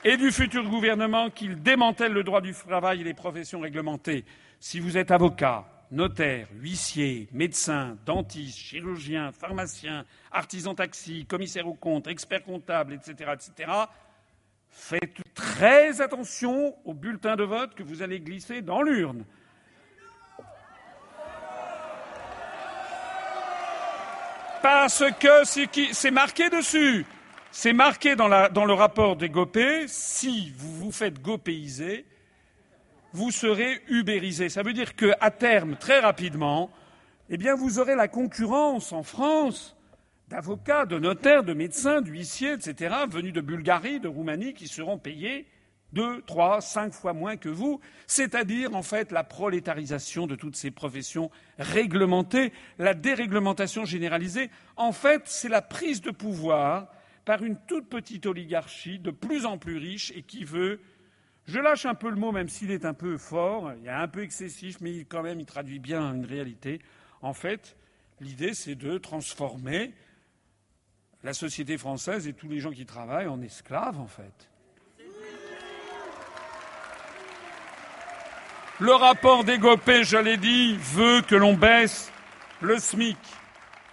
et 0.04 0.18
du 0.18 0.32
futur 0.32 0.64
gouvernement 0.64 1.30
qu'il 1.30 1.62
démantèle 1.62 2.14
le 2.14 2.24
droit 2.24 2.42
du 2.42 2.54
travail 2.54 3.02
et 3.02 3.04
les 3.04 3.14
professions 3.14 3.60
réglementées. 3.60 4.24
Si 4.60 4.80
vous 4.80 4.98
êtes 4.98 5.12
avocat, 5.12 5.66
notaire, 5.92 6.48
huissier, 6.54 7.28
médecin, 7.34 7.98
dentiste, 8.06 8.58
chirurgien, 8.58 9.32
pharmacien, 9.32 10.06
artisan 10.32 10.76
taxi, 10.76 11.26
commissaire 11.26 11.68
aux 11.68 11.74
comptes, 11.74 12.08
expert 12.08 12.44
comptable, 12.44 12.94
etc., 12.94 13.32
etc., 13.34 13.72
faites 14.70 15.18
très 15.34 16.02
attention 16.02 16.76
au 16.86 16.94
bulletin 16.94 17.36
de 17.36 17.44
vote 17.44 17.76
que 17.76 17.84
vous 17.84 18.02
allez 18.02 18.20
glisser 18.20 18.62
dans 18.62 18.82
l'urne. 18.82 19.26
Parce 24.62 25.04
que 25.20 25.44
c'est 25.94 26.12
marqué 26.12 26.50
dessus. 26.50 27.06
C'est 27.52 27.74
marqué 27.74 28.16
dans, 28.16 28.28
le 28.28 28.74
rapport 28.74 29.16
des 29.16 29.30
GOPÉ, 29.30 29.88
si 29.88 30.54
vous 30.58 30.76
vous 30.76 30.92
faites 30.92 31.22
gopéiser, 31.22 32.06
vous 33.14 33.32
serez 33.32 33.82
ubérisé. 33.88 34.50
Ça 34.50 34.64
veut 34.64 34.74
dire 34.74 34.96
qu'à 34.96 35.32
terme, 35.32 35.78
très 35.78 36.00
rapidement, 36.00 36.70
eh 37.30 37.38
bien, 37.38 37.56
vous 37.56 37.80
aurez 37.80 37.96
la 37.96 38.08
concurrence 38.08 38.92
en 38.92 39.04
France 39.04 39.77
d'avocats, 40.28 40.86
de 40.86 41.00
notaires, 41.00 41.44
de 41.44 41.54
médecins, 41.54 42.02
d'huissiers, 42.02 42.54
etc., 42.54 42.96
venus 43.10 43.34
de 43.34 43.42
Bulgarie, 43.42 44.00
de 44.00 44.08
Roumanie, 44.08 44.54
qui 44.54 44.68
seront 44.68 44.98
payés 44.98 45.48
deux, 45.94 46.22
trois, 46.24 46.60
cinq 46.60 46.94
fois 46.94 47.14
moins 47.14 47.38
que 47.38 47.48
vous, 47.48 47.80
c'est-à-dire 48.08 48.76
en 48.76 48.84
fait 48.84 49.12
la 49.14 49.24
prolétarisation 49.24 50.28
de 50.28 50.36
toutes 50.36 50.58
ces 50.58 50.70
professions 50.70 51.32
réglementées, 51.58 52.52
la 52.78 52.94
déréglementation 52.94 53.86
généralisée. 53.86 54.50
En 54.76 54.92
fait, 54.92 55.22
c'est 55.26 55.48
la 55.48 55.62
prise 55.62 56.02
de 56.02 56.12
pouvoir 56.12 56.90
par 57.24 57.44
une 57.44 57.58
toute 57.68 57.88
petite 57.88 58.26
oligarchie 58.26 59.00
de 59.00 59.12
plus 59.12 59.46
en 59.46 59.58
plus 59.58 59.78
riche 59.78 60.12
et 60.16 60.24
qui 60.24 60.44
veut 60.44 60.80
je 61.46 61.60
lâche 61.60 61.86
un 61.86 61.96
peu 61.96 62.10
le 62.10 62.18
mot, 62.18 62.34
même 62.34 62.50
s'il 62.50 62.72
est 62.72 62.84
un 62.84 62.94
peu 62.94 63.18
fort, 63.18 63.72
il 63.82 63.88
est 63.88 63.90
un 63.90 64.10
peu 64.10 64.22
excessif, 64.22 64.82
mais 64.82 65.06
quand 65.06 65.24
même 65.24 65.40
il 65.40 65.46
traduit 65.46 65.80
bien 65.80 66.14
une 66.14 66.26
réalité. 66.26 66.82
En 67.22 67.32
fait, 67.32 67.78
L'idée, 68.20 68.54
c'est 68.54 68.76
de 68.76 68.98
transformer 68.98 69.94
la 71.24 71.34
société 71.34 71.78
française 71.78 72.28
et 72.28 72.34
tous 72.34 72.48
les 72.48 72.60
gens 72.60 72.72
qui 72.72 72.86
travaillent 72.86 73.28
en 73.28 73.42
esclaves, 73.42 74.00
en 74.00 74.08
fait. 74.08 74.50
Le 78.80 78.92
rapport 78.92 79.44
d'Égopé, 79.44 80.04
je 80.04 80.18
l'ai 80.18 80.38
dit, 80.38 80.78
veut 80.78 81.22
que 81.22 81.36
l'on 81.36 81.56
baisse 81.56 82.12
le 82.62 82.78
SMIC 82.78 83.18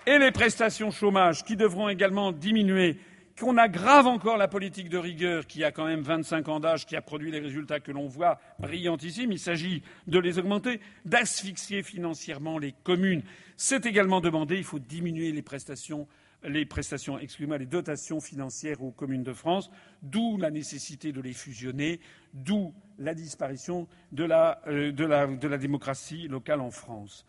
et 0.06 0.18
les 0.18 0.30
prestations 0.30 0.90
chômage 0.90 1.42
qui 1.42 1.56
devront 1.56 1.88
également 1.88 2.32
diminuer, 2.32 2.98
qu'on 3.40 3.56
aggrave 3.56 4.06
encore 4.06 4.36
la 4.36 4.46
politique 4.46 4.90
de 4.90 4.98
rigueur 4.98 5.46
qui 5.46 5.64
a 5.64 5.72
quand 5.72 5.86
même 5.86 6.02
25 6.02 6.48
ans 6.48 6.60
d'âge, 6.60 6.84
qui 6.84 6.96
a 6.96 7.02
produit 7.02 7.30
les 7.30 7.40
résultats 7.40 7.80
que 7.80 7.92
l'on 7.92 8.06
voit 8.06 8.38
brillantissimes. 8.58 9.32
Il 9.32 9.38
s'agit 9.38 9.82
de 10.06 10.18
les 10.18 10.38
augmenter, 10.38 10.80
d'asphyxier 11.06 11.82
financièrement 11.82 12.58
les 12.58 12.74
communes. 12.84 13.22
C'est 13.56 13.86
également 13.86 14.20
demandé, 14.20 14.56
il 14.56 14.64
faut 14.64 14.78
diminuer 14.78 15.32
les 15.32 15.42
prestations 15.42 16.06
les 16.44 16.66
prestations, 16.66 17.18
excusez-moi, 17.18 17.58
les 17.58 17.66
dotations 17.66 18.20
financières 18.20 18.82
aux 18.82 18.90
communes 18.90 19.22
de 19.22 19.32
France, 19.32 19.70
d'où 20.02 20.36
la 20.36 20.50
nécessité 20.50 21.12
de 21.12 21.20
les 21.20 21.32
fusionner, 21.32 22.00
d'où 22.32 22.74
la 22.98 23.14
disparition 23.14 23.88
de 24.12 24.24
la, 24.24 24.60
euh, 24.66 24.92
de, 24.92 25.04
la, 25.04 25.26
de 25.26 25.48
la, 25.48 25.58
démocratie 25.58 26.28
locale 26.28 26.60
en 26.60 26.70
France. 26.70 27.26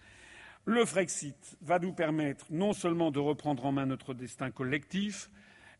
Le 0.66 0.84
Frexit 0.86 1.58
va 1.62 1.80
nous 1.80 1.94
permettre 1.94 2.46
non 2.50 2.74
seulement 2.74 3.12
de 3.12 3.20
reprendre 3.20 3.66
en 3.66 3.72
main 3.72 3.86
notre 3.86 4.14
destin 4.14 4.52
collectif, 4.52 5.30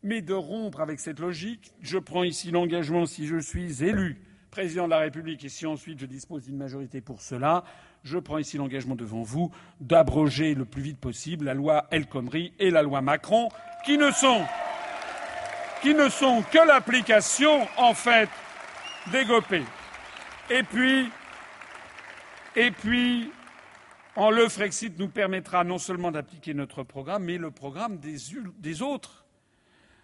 mais 0.02 0.22
de 0.22 0.34
rompre 0.34 0.80
avec 0.80 1.00
cette 1.00 1.18
logique. 1.18 1.72
Je 1.80 1.98
prends 1.98 2.22
ici 2.22 2.50
l'engagement, 2.50 3.06
si 3.06 3.26
je 3.26 3.38
suis 3.38 3.82
élu 3.84 4.22
président 4.56 4.86
de 4.86 4.90
la 4.90 5.00
République 5.00 5.44
et 5.44 5.50
si 5.50 5.66
ensuite 5.66 5.98
je 5.98 6.06
dispose 6.06 6.44
d'une 6.44 6.56
majorité 6.56 7.02
pour 7.02 7.20
cela, 7.20 7.62
je 8.06 8.18
prends 8.18 8.38
ici 8.38 8.56
l'engagement 8.56 8.94
devant 8.94 9.22
vous 9.22 9.50
d'abroger 9.80 10.54
le 10.54 10.64
plus 10.64 10.82
vite 10.82 10.98
possible 10.98 11.46
la 11.46 11.54
loi 11.54 11.86
El 11.90 12.06
Khomri 12.06 12.52
et 12.58 12.70
la 12.70 12.82
loi 12.82 13.00
Macron, 13.00 13.48
qui 13.84 13.98
ne 13.98 14.10
sont, 14.12 14.44
que 15.82 16.66
l'application, 16.66 17.66
en 17.76 17.94
fait, 17.94 18.28
des 19.10 19.24
GOPÉ. 19.24 19.62
Et 20.50 20.62
puis, 20.62 21.10
et 22.54 22.70
puis, 22.70 23.32
en 24.14 24.30
le 24.30 24.48
Frexit 24.48 24.96
nous 24.98 25.08
permettra 25.08 25.64
non 25.64 25.78
seulement 25.78 26.12
d'appliquer 26.12 26.54
notre 26.54 26.84
programme, 26.84 27.24
mais 27.24 27.38
le 27.38 27.50
programme 27.50 27.98
des, 27.98 28.16
des 28.58 28.82
autres. 28.82 29.26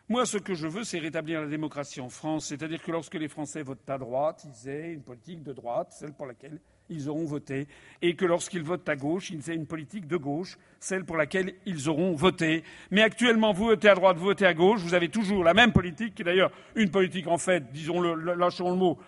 Moi, 0.08 0.26
ce 0.26 0.38
que 0.38 0.54
je 0.54 0.66
veux, 0.66 0.82
c'est 0.82 0.98
rétablir 0.98 1.40
la 1.40 1.46
démocratie 1.46 2.00
en 2.00 2.08
France, 2.08 2.46
c'est-à-dire 2.46 2.82
que 2.82 2.90
lorsque 2.90 3.14
les 3.14 3.28
Français 3.28 3.62
votent 3.62 3.88
à 3.88 3.96
droite, 3.96 4.44
ils 4.44 4.68
aient 4.68 4.92
une 4.92 5.02
politique 5.02 5.44
de 5.44 5.52
droite, 5.52 5.92
celle 5.92 6.12
pour 6.12 6.26
laquelle 6.26 6.60
ils 6.92 7.08
auront 7.08 7.24
voté, 7.24 7.66
et 8.00 8.14
que 8.14 8.24
lorsqu'ils 8.24 8.62
votent 8.62 8.88
à 8.88 8.96
gauche, 8.96 9.30
ils 9.30 9.50
aient 9.50 9.54
une 9.54 9.66
politique 9.66 10.06
de 10.06 10.16
gauche, 10.16 10.58
celle 10.80 11.04
pour 11.04 11.16
laquelle 11.16 11.54
ils 11.66 11.88
auront 11.88 12.14
voté. 12.14 12.64
Mais 12.90 13.02
actuellement, 13.02 13.52
vous 13.52 13.66
votez 13.66 13.88
à 13.88 13.94
droite, 13.94 14.16
vous 14.16 14.26
votez 14.26 14.46
à 14.46 14.54
gauche, 14.54 14.80
vous 14.80 14.94
avez 14.94 15.08
toujours 15.08 15.44
la 15.44 15.54
même 15.54 15.72
politique, 15.72 16.14
qui 16.14 16.22
est 16.22 16.24
d'ailleurs 16.24 16.50
une 16.74 16.90
politique, 16.90 17.26
en 17.26 17.38
fait, 17.38 17.72
disons-le, 17.72 18.34
lâchons 18.34 18.70
le 18.70 18.76
mot, 18.76 18.98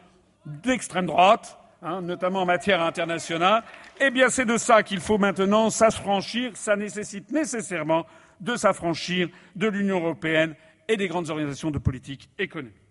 d'extrême 0.46 1.06
droite, 1.06 1.58
hein, 1.82 2.02
notamment 2.02 2.42
en 2.42 2.46
matière 2.46 2.82
internationale. 2.82 3.62
Eh 4.00 4.10
bien, 4.10 4.28
c'est 4.28 4.44
de 4.44 4.56
ça 4.56 4.82
qu'il 4.82 5.00
faut 5.00 5.18
maintenant 5.18 5.70
s'affranchir. 5.70 6.56
Ça 6.56 6.76
nécessite 6.76 7.30
nécessairement 7.30 8.06
de 8.40 8.56
s'affranchir 8.56 9.28
de 9.56 9.68
l'Union 9.68 10.00
européenne 10.00 10.54
et 10.88 10.96
des 10.96 11.08
grandes 11.08 11.30
organisations 11.30 11.70
de 11.70 11.78
politique 11.78 12.28
économique. 12.38 12.83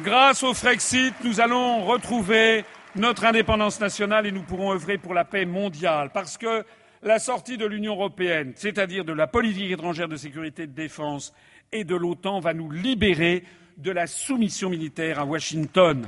Grâce 0.00 0.42
au 0.42 0.54
Frexit, 0.54 1.12
nous 1.22 1.42
allons 1.42 1.84
retrouver 1.84 2.64
notre 2.96 3.26
indépendance 3.26 3.78
nationale 3.78 4.26
et 4.26 4.32
nous 4.32 4.42
pourrons 4.42 4.72
œuvrer 4.72 4.96
pour 4.96 5.12
la 5.12 5.26
paix 5.26 5.44
mondiale. 5.44 6.08
Parce 6.14 6.38
que 6.38 6.64
la 7.02 7.18
sortie 7.18 7.58
de 7.58 7.66
l'Union 7.66 7.92
européenne, 7.92 8.54
c'est-à-dire 8.56 9.04
de 9.04 9.12
la 9.12 9.26
politique 9.26 9.70
étrangère 9.70 10.08
de 10.08 10.16
sécurité 10.16 10.62
et 10.62 10.66
de 10.66 10.72
défense 10.72 11.34
et 11.72 11.84
de 11.84 11.94
l'OTAN, 11.94 12.40
va 12.40 12.54
nous 12.54 12.70
libérer 12.70 13.44
de 13.76 13.90
la 13.90 14.06
soumission 14.06 14.70
militaire 14.70 15.20
à 15.20 15.26
Washington. 15.26 16.06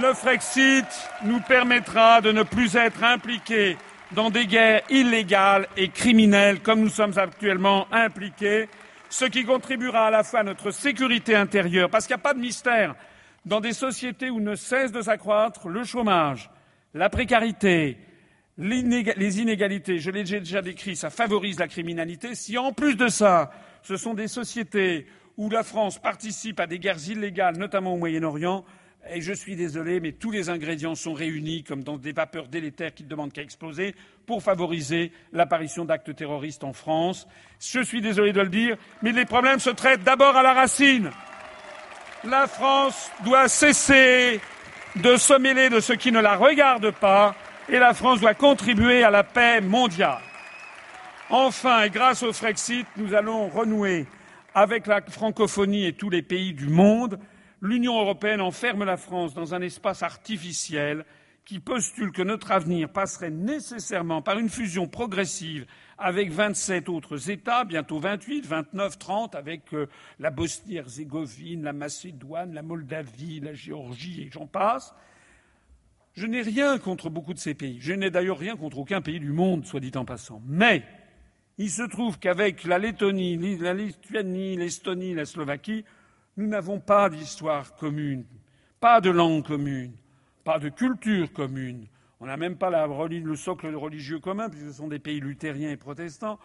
Le 0.00 0.12
Frexit 0.12 0.86
nous 1.24 1.40
permettra 1.40 2.20
de 2.20 2.32
ne 2.32 2.42
plus 2.42 2.74
être 2.74 3.04
impliqués 3.04 3.76
dans 4.10 4.30
des 4.30 4.46
guerres 4.46 4.82
illégales 4.90 5.68
et 5.76 5.88
criminelles 5.88 6.58
comme 6.60 6.80
nous 6.80 6.88
sommes 6.88 7.16
actuellement 7.16 7.86
impliqués 7.92 8.68
ce 9.08 9.24
qui 9.24 9.44
contribuera 9.44 10.06
à 10.06 10.10
la 10.10 10.24
fois 10.24 10.40
à 10.40 10.44
notre 10.44 10.70
sécurité 10.70 11.34
intérieure, 11.34 11.90
parce 11.90 12.06
qu'il 12.06 12.14
n'y 12.14 12.20
a 12.20 12.22
pas 12.22 12.34
de 12.34 12.40
mystère 12.40 12.94
dans 13.44 13.60
des 13.60 13.72
sociétés 13.72 14.30
où 14.30 14.40
ne 14.40 14.56
cesse 14.56 14.92
de 14.92 15.00
s'accroître 15.00 15.68
le 15.68 15.84
chômage, 15.84 16.50
la 16.94 17.08
précarité, 17.08 17.98
les 18.58 19.40
inégalités, 19.40 19.98
je 19.98 20.10
l'ai 20.10 20.24
déjà 20.24 20.62
décrit, 20.62 20.96
ça 20.96 21.10
favorise 21.10 21.58
la 21.58 21.68
criminalité. 21.68 22.34
Si 22.34 22.58
en 22.58 22.72
plus 22.72 22.96
de 22.96 23.08
ça, 23.08 23.50
ce 23.82 23.96
sont 23.96 24.14
des 24.14 24.28
sociétés 24.28 25.06
où 25.36 25.50
la 25.50 25.62
France 25.62 26.00
participe 26.00 26.58
à 26.60 26.66
des 26.66 26.78
guerres 26.78 27.08
illégales, 27.08 27.58
notamment 27.58 27.94
au 27.94 27.98
Moyen-Orient, 27.98 28.64
et 29.10 29.20
je 29.20 29.32
suis 29.32 29.56
désolé, 29.56 30.00
mais 30.00 30.12
tous 30.12 30.30
les 30.30 30.48
ingrédients 30.48 30.94
sont 30.94 31.12
réunis, 31.12 31.62
comme 31.64 31.82
dans 31.82 31.96
des 31.96 32.12
vapeurs 32.12 32.48
délétères 32.48 32.94
qui 32.94 33.04
ne 33.04 33.08
demandent 33.08 33.32
qu'à 33.32 33.42
exploser, 33.42 33.94
pour 34.26 34.42
favoriser 34.42 35.12
l'apparition 35.32 35.84
d'actes 35.84 36.14
terroristes 36.14 36.64
en 36.64 36.72
France. 36.72 37.26
Je 37.60 37.80
suis 37.80 38.00
désolé 38.00 38.32
de 38.32 38.40
le 38.40 38.48
dire, 38.48 38.76
mais 39.02 39.12
les 39.12 39.24
problèmes 39.24 39.58
se 39.58 39.70
traitent 39.70 40.02
d'abord 40.02 40.36
à 40.36 40.42
la 40.42 40.52
racine. 40.52 41.10
La 42.24 42.46
France 42.46 43.10
doit 43.24 43.48
cesser 43.48 44.40
de 44.96 45.16
se 45.16 45.38
mêler 45.38 45.68
de 45.68 45.80
ce 45.80 45.92
qui 45.92 46.10
ne 46.10 46.20
la 46.20 46.36
regarde 46.36 46.90
pas, 46.90 47.34
et 47.68 47.78
la 47.78 47.94
France 47.94 48.20
doit 48.20 48.34
contribuer 48.34 49.02
à 49.02 49.10
la 49.10 49.24
paix 49.24 49.60
mondiale. 49.60 50.20
Enfin, 51.28 51.82
et 51.82 51.90
grâce 51.90 52.22
au 52.22 52.32
Frexit, 52.32 52.86
nous 52.96 53.14
allons 53.14 53.48
renouer 53.48 54.06
avec 54.54 54.86
la 54.86 55.00
francophonie 55.02 55.84
et 55.84 55.92
tous 55.92 56.08
les 56.08 56.22
pays 56.22 56.54
du 56.54 56.68
monde 56.68 57.18
l'Union 57.66 58.00
européenne 58.00 58.40
enferme 58.40 58.84
la 58.84 58.96
France 58.96 59.34
dans 59.34 59.54
un 59.54 59.60
espace 59.60 60.02
artificiel 60.02 61.04
qui 61.44 61.60
postule 61.60 62.10
que 62.10 62.22
notre 62.22 62.50
avenir 62.50 62.88
passerait 62.88 63.30
nécessairement 63.30 64.20
par 64.20 64.38
une 64.38 64.48
fusion 64.48 64.88
progressive 64.88 65.66
avec 65.96 66.30
27 66.30 66.88
autres 66.88 67.30
États, 67.30 67.64
bientôt 67.64 68.00
28, 68.00 68.46
29, 68.46 68.98
30, 68.98 69.34
avec 69.36 69.72
euh, 69.72 69.86
la 70.18 70.30
Bosnie-Herzégovine, 70.30 71.62
la 71.62 71.72
Macédoine, 71.72 72.52
la 72.52 72.62
Moldavie, 72.62 73.40
la 73.40 73.54
Géorgie 73.54 74.22
et 74.22 74.30
j'en 74.30 74.46
passe. 74.46 74.92
Je 76.14 76.26
n'ai 76.26 76.42
rien 76.42 76.78
contre 76.78 77.10
beaucoup 77.10 77.32
de 77.32 77.38
ces 77.38 77.54
pays. 77.54 77.78
Je 77.80 77.92
n'ai 77.92 78.10
d'ailleurs 78.10 78.38
rien 78.38 78.56
contre 78.56 78.78
aucun 78.78 79.00
pays 79.00 79.20
du 79.20 79.32
monde, 79.32 79.66
soit 79.66 79.80
dit 79.80 79.92
en 79.94 80.04
passant. 80.04 80.42
Mais 80.46 80.82
il 81.58 81.70
se 81.70 81.82
trouve 81.82 82.18
qu'avec 82.18 82.64
la 82.64 82.78
Lettonie, 82.78 83.56
la 83.58 83.72
Lituanie, 83.72 84.56
l'Estonie, 84.56 85.14
la 85.14 85.26
Slovaquie, 85.26 85.84
nous 86.36 86.46
n'avons 86.46 86.80
pas 86.80 87.08
d'histoire 87.08 87.74
commune, 87.76 88.24
pas 88.80 89.00
de 89.00 89.10
langue 89.10 89.44
commune, 89.44 89.94
pas 90.44 90.58
de 90.58 90.68
culture 90.68 91.32
commune. 91.32 91.86
On 92.20 92.26
n'a 92.26 92.36
même 92.36 92.56
pas 92.56 92.70
le 92.70 93.36
socle 93.36 93.74
religieux 93.74 94.20
commun, 94.20 94.48
puisque 94.48 94.66
ce 94.66 94.72
sont 94.72 94.88
des 94.88 94.98
pays 94.98 95.20
luthériens 95.20 95.70
et 95.70 95.76
protestants. 95.76 96.38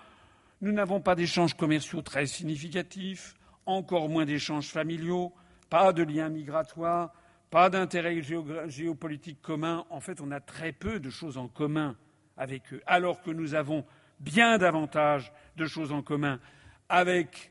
Nous 0.61 0.71
n'avons 0.71 1.01
pas 1.01 1.15
d'échanges 1.15 1.55
commerciaux 1.55 2.01
très 2.01 2.25
significatifs, 2.25 3.35
encore 3.65 4.09
moins 4.09 4.25
d'échanges 4.25 4.69
familiaux, 4.69 5.33
pas 5.69 5.93
de 5.93 6.03
liens 6.03 6.29
migratoires, 6.29 7.13
pas 7.49 7.69
d'intérêts 7.69 8.21
géopolitiques 8.67 9.41
communs. 9.41 9.85
En 9.89 9.99
fait, 9.99 10.21
on 10.21 10.31
a 10.31 10.39
très 10.39 10.71
peu 10.71 10.99
de 10.99 11.09
choses 11.09 11.37
en 11.37 11.47
commun 11.47 11.95
avec 12.37 12.73
eux, 12.73 12.81
alors 12.85 13.21
que 13.21 13.31
nous 13.31 13.55
avons 13.55 13.85
bien 14.19 14.57
davantage 14.57 15.31
de 15.57 15.65
choses 15.65 15.91
en 15.91 16.01
commun 16.01 16.39
avec 16.89 17.50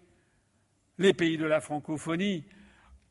les 1.01 1.14
pays 1.14 1.39
de 1.39 1.47
la 1.47 1.60
francophonie, 1.60 2.44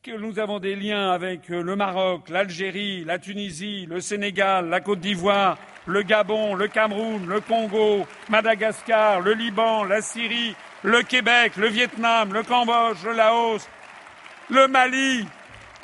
que 0.00 0.16
nous 0.16 0.38
avons 0.38 0.60
des 0.60 0.76
liens 0.76 1.10
avec 1.10 1.50
euh, 1.50 1.60
le 1.60 1.74
Maroc, 1.74 2.28
l'Algérie, 2.28 3.04
la 3.04 3.18
Tunisie, 3.18 3.84
le 3.86 4.00
Sénégal, 4.00 4.68
la 4.68 4.80
Côte 4.80 5.00
d'Ivoire, 5.00 5.58
le 5.86 6.02
Gabon, 6.02 6.54
le 6.54 6.68
Cameroun, 6.68 7.26
le 7.26 7.40
Congo, 7.40 8.06
Madagascar, 8.28 9.20
le 9.20 9.32
Liban, 9.32 9.82
la 9.82 10.00
Syrie, 10.02 10.54
le 10.84 11.02
Québec, 11.02 11.56
le 11.56 11.66
Vietnam, 11.66 12.32
le 12.32 12.44
Cambodge, 12.44 13.04
le 13.04 13.12
Laos, 13.12 13.68
le 14.50 14.68
Mali, 14.68 15.26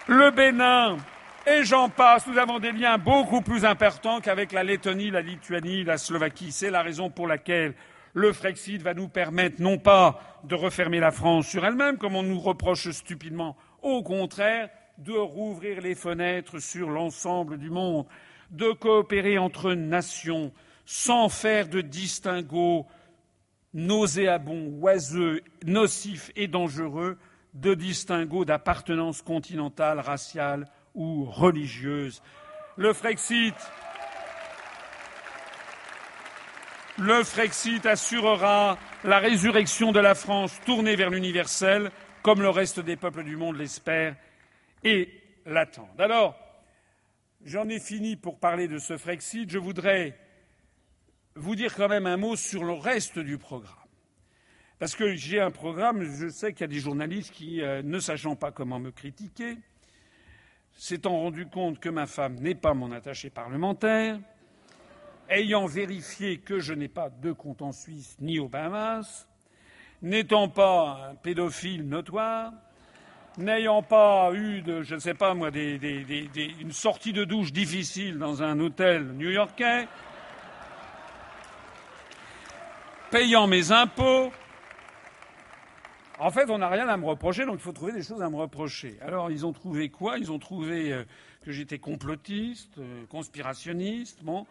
le 0.07 0.31
Bénin, 0.31 0.99
et 1.45 1.65
j'en 1.65 1.89
passe. 1.89 2.25
Nous 2.29 2.39
avons 2.39 2.61
des 2.61 2.71
liens 2.71 2.99
beaucoup 2.99 3.41
plus 3.41 3.65
importants 3.65 4.21
qu'avec 4.21 4.53
la 4.53 4.63
Lettonie, 4.63 5.11
la 5.11 5.23
Lituanie, 5.23 5.83
la 5.83 5.99
Slovaquie. 5.99 6.53
C'est 6.53 6.71
la 6.71 6.83
raison 6.83 7.11
pour 7.11 7.27
laquelle 7.27 7.75
le 8.17 8.33
Frexit 8.33 8.81
va 8.81 8.95
nous 8.95 9.09
permettre 9.09 9.61
non 9.61 9.77
pas 9.77 10.41
de 10.45 10.55
refermer 10.55 11.01
la 11.01 11.11
France 11.11 11.49
sur 11.49 11.67
elle-même, 11.67 11.99
comme 11.99 12.17
on 12.17 12.23
nous 12.23 12.41
reproche 12.41 12.91
stupidement, 12.91 13.59
au 13.83 14.03
contraire, 14.03 14.71
de 14.97 15.13
rouvrir 15.13 15.83
les 15.83 15.95
fenêtres 15.95 16.59
sur 16.59 16.89
l'ensemble 16.89 17.59
du 17.59 17.69
monde, 17.69 18.07
de 18.51 18.73
coopérer 18.73 19.37
entre 19.37 19.75
nations 19.75 20.51
sans 20.87 21.29
faire 21.29 21.69
de 21.69 21.83
distinguo 21.83 22.87
nauséabond, 23.75 24.79
oiseux, 24.81 25.43
nocif 25.67 26.31
et 26.37 26.49
dangereux, 26.49 27.19
de 27.53 27.75
distinguo 27.75 28.47
d'appartenance 28.47 29.21
continentale, 29.21 30.01
raciale 30.01 30.65
ou 30.95 31.27
religieuse. 31.27 32.23
Le 32.79 32.95
Frexit. 32.95 33.55
Le 36.99 37.23
Frexit 37.25 37.85
assurera 37.85 38.79
la 39.05 39.19
résurrection 39.19 39.93
de 39.93 40.01
la 40.01 40.15
France 40.15 40.59
tournée 40.65 40.97
vers 40.97 41.11
l'universel, 41.11 41.91
comme 42.23 42.41
le 42.41 42.49
reste 42.49 42.81
des 42.81 42.97
peuples 42.97 43.23
du 43.23 43.37
monde 43.37 43.57
l'espèrent 43.57 44.17
et 44.83 45.11
l'attendent. 45.45 46.01
Alors, 46.01 46.35
j'en 47.45 47.69
ai 47.69 47.81
fini 47.81 48.17
pour 48.17 48.39
parler 48.39 48.67
de 48.67 48.79
ce 48.79 48.97
Frexit. 48.97 49.51
Je 49.51 49.59
voudrais 49.59 50.19
vous 51.35 51.55
dire 51.55 51.75
quand 51.75 51.89
même 51.89 52.07
un 52.07 52.17
mot 52.17 52.35
sur 52.35 52.65
le 52.65 52.73
reste 52.73 53.19
du 53.19 53.37
programme. 53.37 53.75
Parce 54.79 54.97
que 54.97 55.15
j'ai 55.15 55.39
un 55.39 55.51
programme, 55.51 56.03
je 56.03 56.29
sais 56.29 56.55
qu'il 56.55 56.63
y 56.63 56.65
a 56.65 56.69
des 56.69 56.81
journalistes 56.81 57.31
qui, 57.31 57.61
euh, 57.61 57.83
ne 57.83 57.99
sachant 57.99 58.37
pas 58.37 58.53
comment 58.53 58.79
me 58.79 58.91
critiquer, 58.91 59.59
s'étant 60.73 61.19
rendu 61.19 61.45
compte 61.47 61.79
que 61.79 61.91
ma 61.91 62.07
femme 62.07 62.37
n'est 62.37 62.55
pas 62.55 62.73
mon 62.73 62.91
attaché 62.91 63.29
parlementaire, 63.29 64.19
ayant 65.29 65.67
vérifié 65.67 66.39
que 66.39 66.59
je 66.59 66.73
n'ai 66.75 66.89
pas 66.89 67.11
de 67.11 67.33
compte 67.33 67.63
en 67.63 67.73
Suisse 67.73 68.17
ni 68.21 68.39
aux 68.39 68.49
Bahamas, 68.49 69.27
n'étant 70.03 70.49
pas 70.49 71.11
un 71.11 71.15
pédophile 71.15 71.89
notoire, 71.89 72.53
n'ayant 73.39 73.83
pas 73.83 74.33
eu 74.33 74.63
de, 74.63 74.83
je 74.83 74.95
ne 74.95 75.01
sais 75.01 75.15
pas 75.15 75.35
moi, 75.35 75.51
des, 75.51 75.79
une 76.61 76.73
sortie 76.73 77.13
de 77.13 77.25
douche 77.25 77.53
difficile 77.53 78.19
dans 78.19 78.43
un 78.43 78.59
hôtel 78.61 79.13
new-yorkais, 79.13 79.89
payant 83.11 83.47
mes 83.47 83.73
impôts, 83.73 84.31
en 86.19 86.31
fait, 86.31 86.49
on 86.49 86.59
n'a 86.59 86.69
rien 86.69 86.89
à 86.89 86.97
me 86.97 87.05
reprocher, 87.05 87.45
donc 87.45 87.57
il 87.57 87.63
faut 87.63 87.73
trouver 87.73 87.93
des 87.93 88.03
choses 88.03 88.23
à 88.23 88.31
me 88.31 88.37
reprocher. 88.37 88.97
Alors, 89.03 89.31
ils 89.31 89.45
ont 89.45 89.53
trouvé 89.53 89.91
quoi? 89.91 90.17
Ils 90.17 90.33
ont 90.33 90.39
trouvé 90.39 90.93
euh, 90.93 91.05
que 91.45 91.53
j'étais 91.53 91.79
complotiste, 91.79 92.79
euh, 92.79 93.05
conspirationniste, 93.11 94.23
bon. 94.23 94.47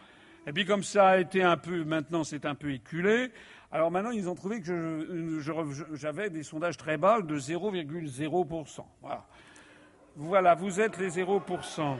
Et 0.47 0.53
puis, 0.53 0.65
comme 0.65 0.83
ça 0.83 1.09
a 1.09 1.17
été 1.17 1.41
un 1.41 1.57
peu, 1.57 1.83
maintenant, 1.83 2.23
c'est 2.23 2.45
un 2.45 2.55
peu 2.55 2.71
éculé. 2.71 3.31
Alors 3.71 3.91
maintenant, 3.91 4.11
ils 4.11 4.29
ont 4.29 4.35
trouvé 4.35 4.61
que 4.61 5.39
j'avais 5.93 6.29
des 6.29 6.43
sondages 6.43 6.77
très 6.77 6.97
bas 6.97 7.21
de 7.21 7.37
0,0%. 7.37 8.85
Voilà. 9.01 9.25
Voilà, 10.15 10.55
vous 10.55 10.79
êtes 10.79 10.97
les 10.97 11.09
0%. 11.09 11.97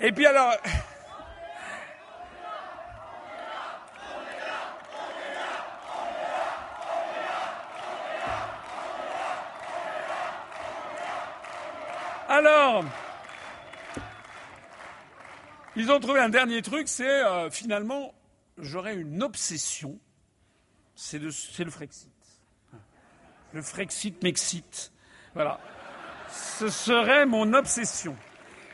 Et 0.00 0.12
puis 0.12 0.26
alors. 0.26 0.52
Alors, 12.26 12.84
ils 15.76 15.90
ont 15.90 16.00
trouvé 16.00 16.20
un 16.20 16.28
dernier 16.28 16.62
truc, 16.62 16.88
c'est 16.88 17.24
euh, 17.24 17.50
finalement, 17.50 18.14
j'aurais 18.58 18.94
une 18.94 19.22
obsession, 19.22 19.98
c'est 20.94 21.18
le, 21.18 21.30
le 21.58 21.70
Frexit. 21.70 22.10
Le 23.52 23.62
Frexit 23.62 24.22
m'excite. 24.22 24.92
Voilà. 25.34 25.60
Ce 26.28 26.68
serait 26.68 27.26
mon 27.26 27.52
obsession. 27.54 28.16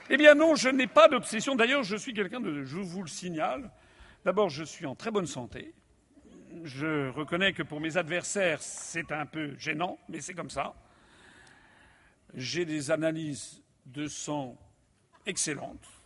Eh 0.09 0.17
bien 0.17 0.35
non, 0.35 0.55
je 0.55 0.69
n'ai 0.69 0.87
pas 0.87 1.09
d'obsession. 1.09 1.55
D'ailleurs, 1.55 1.83
je 1.83 1.97
suis 1.97 2.15
quelqu'un 2.15 2.41
de. 2.41 2.65
Je 2.65 2.79
vous 2.79 3.03
le 3.03 3.09
signale. 3.09 3.71
D'abord, 4.25 4.49
je 4.49 4.65
suis 4.65 4.87
en 4.87 4.95
très 4.95 5.11
bonne 5.11 5.27
santé. 5.27 5.75
Je 6.65 7.09
reconnais 7.11 7.53
que 7.53 7.63
pour 7.63 7.81
mes 7.81 7.97
adversaires, 7.97 8.61
c'est 8.61 9.13
un 9.13 9.25
peu 9.25 9.57
gênant, 9.57 9.99
mais 10.09 10.21
c'est 10.21 10.35
comme 10.35 10.51
ça. 10.51 10.75
J'ai 12.35 12.65
des 12.65 12.91
analyses 12.91 13.63
de 13.87 14.07
sang 14.09 14.57
excellentes. 15.27 16.00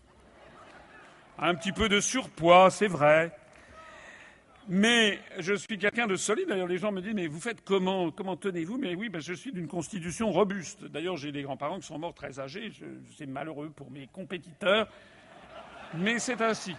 Un 1.38 1.54
petit 1.54 1.72
peu 1.72 1.88
de 1.88 2.00
surpoids, 2.00 2.70
c'est 2.70 2.86
vrai. 2.86 3.36
Mais 4.68 5.18
je 5.38 5.54
suis 5.54 5.78
quelqu'un 5.78 6.06
de 6.06 6.16
solide. 6.16 6.48
D'ailleurs, 6.48 6.68
les 6.68 6.78
gens 6.78 6.92
me 6.92 7.02
disent 7.02 7.14
Mais 7.14 7.26
vous 7.26 7.40
faites 7.40 7.62
comment? 7.64 8.10
Comment 8.10 8.36
tenez-vous? 8.36 8.78
Mais 8.78 8.94
oui, 8.94 9.10
je 9.18 9.34
suis 9.34 9.52
d'une 9.52 9.68
constitution 9.68 10.30
robuste. 10.30 10.84
D'ailleurs, 10.84 11.16
j'ai 11.16 11.32
des 11.32 11.42
grands-parents 11.42 11.80
qui 11.80 11.86
sont 11.86 11.98
morts 11.98 12.14
très 12.14 12.40
âgés. 12.40 12.72
C'est 13.16 13.26
malheureux 13.26 13.70
pour 13.70 13.90
mes 13.90 14.06
compétiteurs. 14.06 14.88
Mais 15.94 16.18
c'est 16.18 16.40
ainsi. 16.40 16.74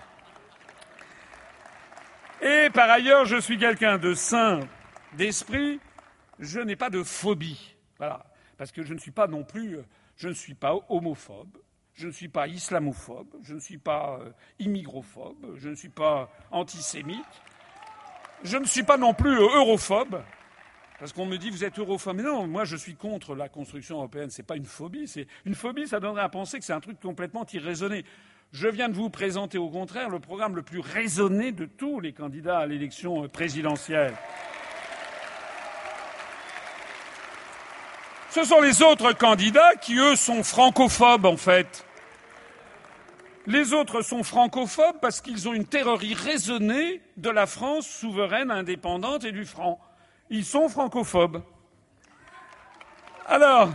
Et 2.41 2.69
par 2.73 2.90
ailleurs, 2.90 3.26
je 3.26 3.38
suis 3.38 3.57
quelqu'un 3.57 3.98
de 3.98 4.14
sain 4.14 4.61
d'esprit. 5.14 5.80
Je 6.40 6.60
n'ai 6.60 6.76
pas 6.76 6.90
de 6.90 7.03
phobie. 7.03 7.76
Voilà 7.98 8.26
parce 8.57 8.72
que 8.72 8.84
je 8.84 8.94
ne 8.94 8.99
suis 8.99 9.11
pas 9.11 9.27
non 9.27 9.44
plus, 9.44 9.77
euh, 9.77 9.86
je 10.18 10.27
ne 10.27 10.34
suis 10.34 10.53
pas 10.53 10.76
homophobe, 10.90 11.57
je 11.96 12.08
ne 12.08 12.12
suis 12.12 12.28
pas 12.28 12.48
islamophobe, 12.48 13.28
je 13.42 13.54
ne 13.54 13.60
suis 13.60 13.78
pas 13.78 14.20
euh, 14.22 14.30
immigrophobe, 14.60 15.56
je 15.56 15.70
ne 15.70 15.76
suis 15.76 15.90
pas 15.90 16.30
antisémite, 16.52 17.24
je 18.44 18.57
ne 18.57 18.65
suis 18.65 18.84
pas 18.84 18.98
non 18.98 19.14
plus 19.14 19.38
euh, 19.38 19.57
europhobe. 19.57 20.22
Parce 20.99 21.12
qu'on 21.12 21.26
me 21.26 21.38
dit 21.38 21.49
vous 21.49 21.65
êtes 21.65 21.78
europhobe. 21.78 22.18
Mais 22.18 22.24
non, 22.24 22.48
moi 22.48 22.64
je 22.64 22.78
suis 22.78 22.96
contre 22.96 23.36
la 23.36 23.49
construction 23.49 23.98
européenne. 23.98 24.30
Ce 24.30 24.41
n'est 24.41 24.46
pas 24.46 24.56
une 24.56 24.65
phobie. 24.65 25.07
C'est 25.07 25.28
une 25.46 25.56
phobie, 25.56 25.88
ça 25.88 25.99
donnerait 25.99 26.22
à 26.22 26.30
penser 26.30 26.57
que 26.57 26.64
c'est 26.64 26.74
un 26.74 26.80
truc 26.80 26.99
complètement 27.02 27.46
irraisonné. 27.52 28.06
Je 28.54 28.70
viens 28.70 28.88
de 28.88 28.94
vous 28.94 29.10
présenter 29.10 29.57
au 29.57 29.70
contraire 29.70 30.10
le 30.10 30.20
programme 30.20 30.56
le 30.56 30.62
plus 30.62 30.80
raisonné 30.80 31.52
de 31.52 31.65
tous 31.65 31.99
les 31.99 32.14
candidats 32.14 32.60
à 32.60 32.65
l'élection 32.65 33.28
présidentielle. 33.28 34.14
Ce 38.36 38.44
sont 38.44 38.60
les 38.60 38.82
autres 38.82 39.14
candidats 39.14 39.76
qui, 39.82 39.98
eux, 39.98 40.18
sont 40.18 40.44
francophobes, 40.44 41.26
en 41.26 41.38
fait. 41.38 41.85
Les 43.48 43.74
autres 43.74 44.02
sont 44.02 44.24
francophobes 44.24 44.99
parce 45.02 45.22
qu'ils 45.22 45.48
ont 45.48 45.54
une 45.54 45.68
terrerie 45.68 46.15
raisonnée 46.15 47.02
de 47.18 47.30
la 47.30 47.46
France 47.46 47.88
souveraine, 47.88 48.49
indépendante 48.49 49.24
et 49.24 49.32
du 49.32 49.46
franc. 49.46 49.80
Ils 50.32 50.46
sont 50.46 50.68
francophobes. 50.68 51.44
Alors, 53.28 53.72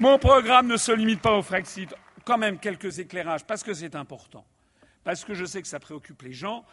mon 0.00 0.18
programme 0.18 0.66
ne 0.66 0.76
se 0.76 0.92
limite 0.92 1.20
pas 1.20 1.36
au 1.36 1.42
Frexit. 1.42 1.94
Quand 2.24 2.36
même 2.36 2.58
quelques 2.58 2.98
éclairages, 2.98 3.44
parce 3.44 3.62
que 3.62 3.72
c'est 3.72 3.94
important. 3.94 4.44
Parce 5.02 5.24
que 5.24 5.32
je 5.32 5.46
sais 5.46 5.62
que 5.62 5.68
ça 5.68 5.80
préoccupe 5.80 6.20
les 6.22 6.32
gens. 6.32 6.64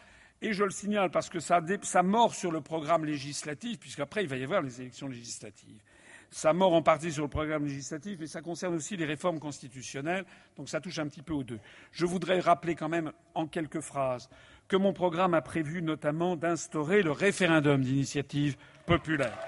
Et 0.42 0.52
je 0.52 0.64
le 0.64 0.70
signale 0.70 1.10
parce 1.10 1.30
que 1.30 1.40
ça, 1.40 1.62
ça 1.80 2.02
mord 2.02 2.34
sur 2.34 2.52
le 2.52 2.60
programme 2.60 3.06
législatif, 3.06 3.78
puisqu'après, 3.80 4.22
il 4.22 4.28
va 4.28 4.36
y 4.36 4.44
avoir 4.44 4.60
les 4.60 4.82
élections 4.82 5.08
législatives. 5.08 5.80
Ça 6.30 6.52
mord 6.52 6.74
en 6.74 6.82
partie 6.82 7.12
sur 7.12 7.22
le 7.22 7.28
programme 7.28 7.64
législatif, 7.64 8.18
mais 8.20 8.26
ça 8.26 8.42
concerne 8.42 8.74
aussi 8.74 8.96
les 8.96 9.04
réformes 9.04 9.38
constitutionnelles, 9.38 10.24
donc 10.56 10.68
ça 10.68 10.80
touche 10.80 10.98
un 10.98 11.06
petit 11.06 11.22
peu 11.22 11.32
aux 11.32 11.44
deux. 11.44 11.60
Je 11.92 12.04
voudrais 12.04 12.40
rappeler 12.40 12.74
quand 12.74 12.88
même 12.88 13.12
en 13.34 13.46
quelques 13.46 13.80
phrases 13.80 14.28
que 14.68 14.76
mon 14.76 14.92
programme 14.92 15.34
a 15.34 15.42
prévu 15.42 15.82
notamment 15.82 16.36
d'instaurer 16.36 17.02
le 17.02 17.12
référendum 17.12 17.80
d'initiative 17.82 18.56
populaire. 18.84 19.38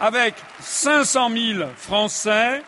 Avec 0.00 0.34
500 0.60 1.30
000 1.30 1.68
Français, 1.76 2.62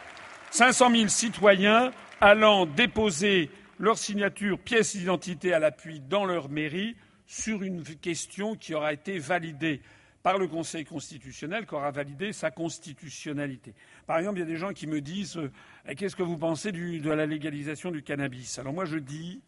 500 0.50 0.90
000 0.90 1.08
citoyens 1.08 1.92
allant 2.20 2.66
déposer 2.66 3.50
leur 3.78 3.98
signature, 3.98 4.58
pièce 4.58 4.96
d'identité 4.96 5.52
à 5.52 5.58
l'appui 5.58 6.00
dans 6.00 6.24
leur 6.24 6.48
mairie 6.48 6.96
sur 7.26 7.62
une 7.62 7.82
question 7.84 8.56
qui 8.56 8.74
aura 8.74 8.92
été 8.92 9.18
validée 9.18 9.82
par 10.28 10.36
le 10.36 10.46
Conseil 10.46 10.84
constitutionnel 10.84 11.64
qui 11.64 11.74
aura 11.74 11.90
validé 11.90 12.34
sa 12.34 12.50
constitutionnalité. 12.50 13.72
Par 14.06 14.18
exemple, 14.18 14.36
il 14.36 14.40
y 14.40 14.42
a 14.42 14.46
des 14.46 14.58
gens 14.58 14.74
qui 14.74 14.86
me 14.86 15.00
disent 15.00 15.38
euh, 15.38 15.50
Qu'est-ce 15.96 16.16
que 16.16 16.22
vous 16.22 16.36
pensez 16.36 16.70
de 16.70 17.10
la 17.10 17.24
légalisation 17.24 17.90
du 17.90 18.02
cannabis? 18.02 18.58
Alors 18.58 18.74
moi, 18.74 18.84
je 18.84 18.98
dis, 18.98 19.40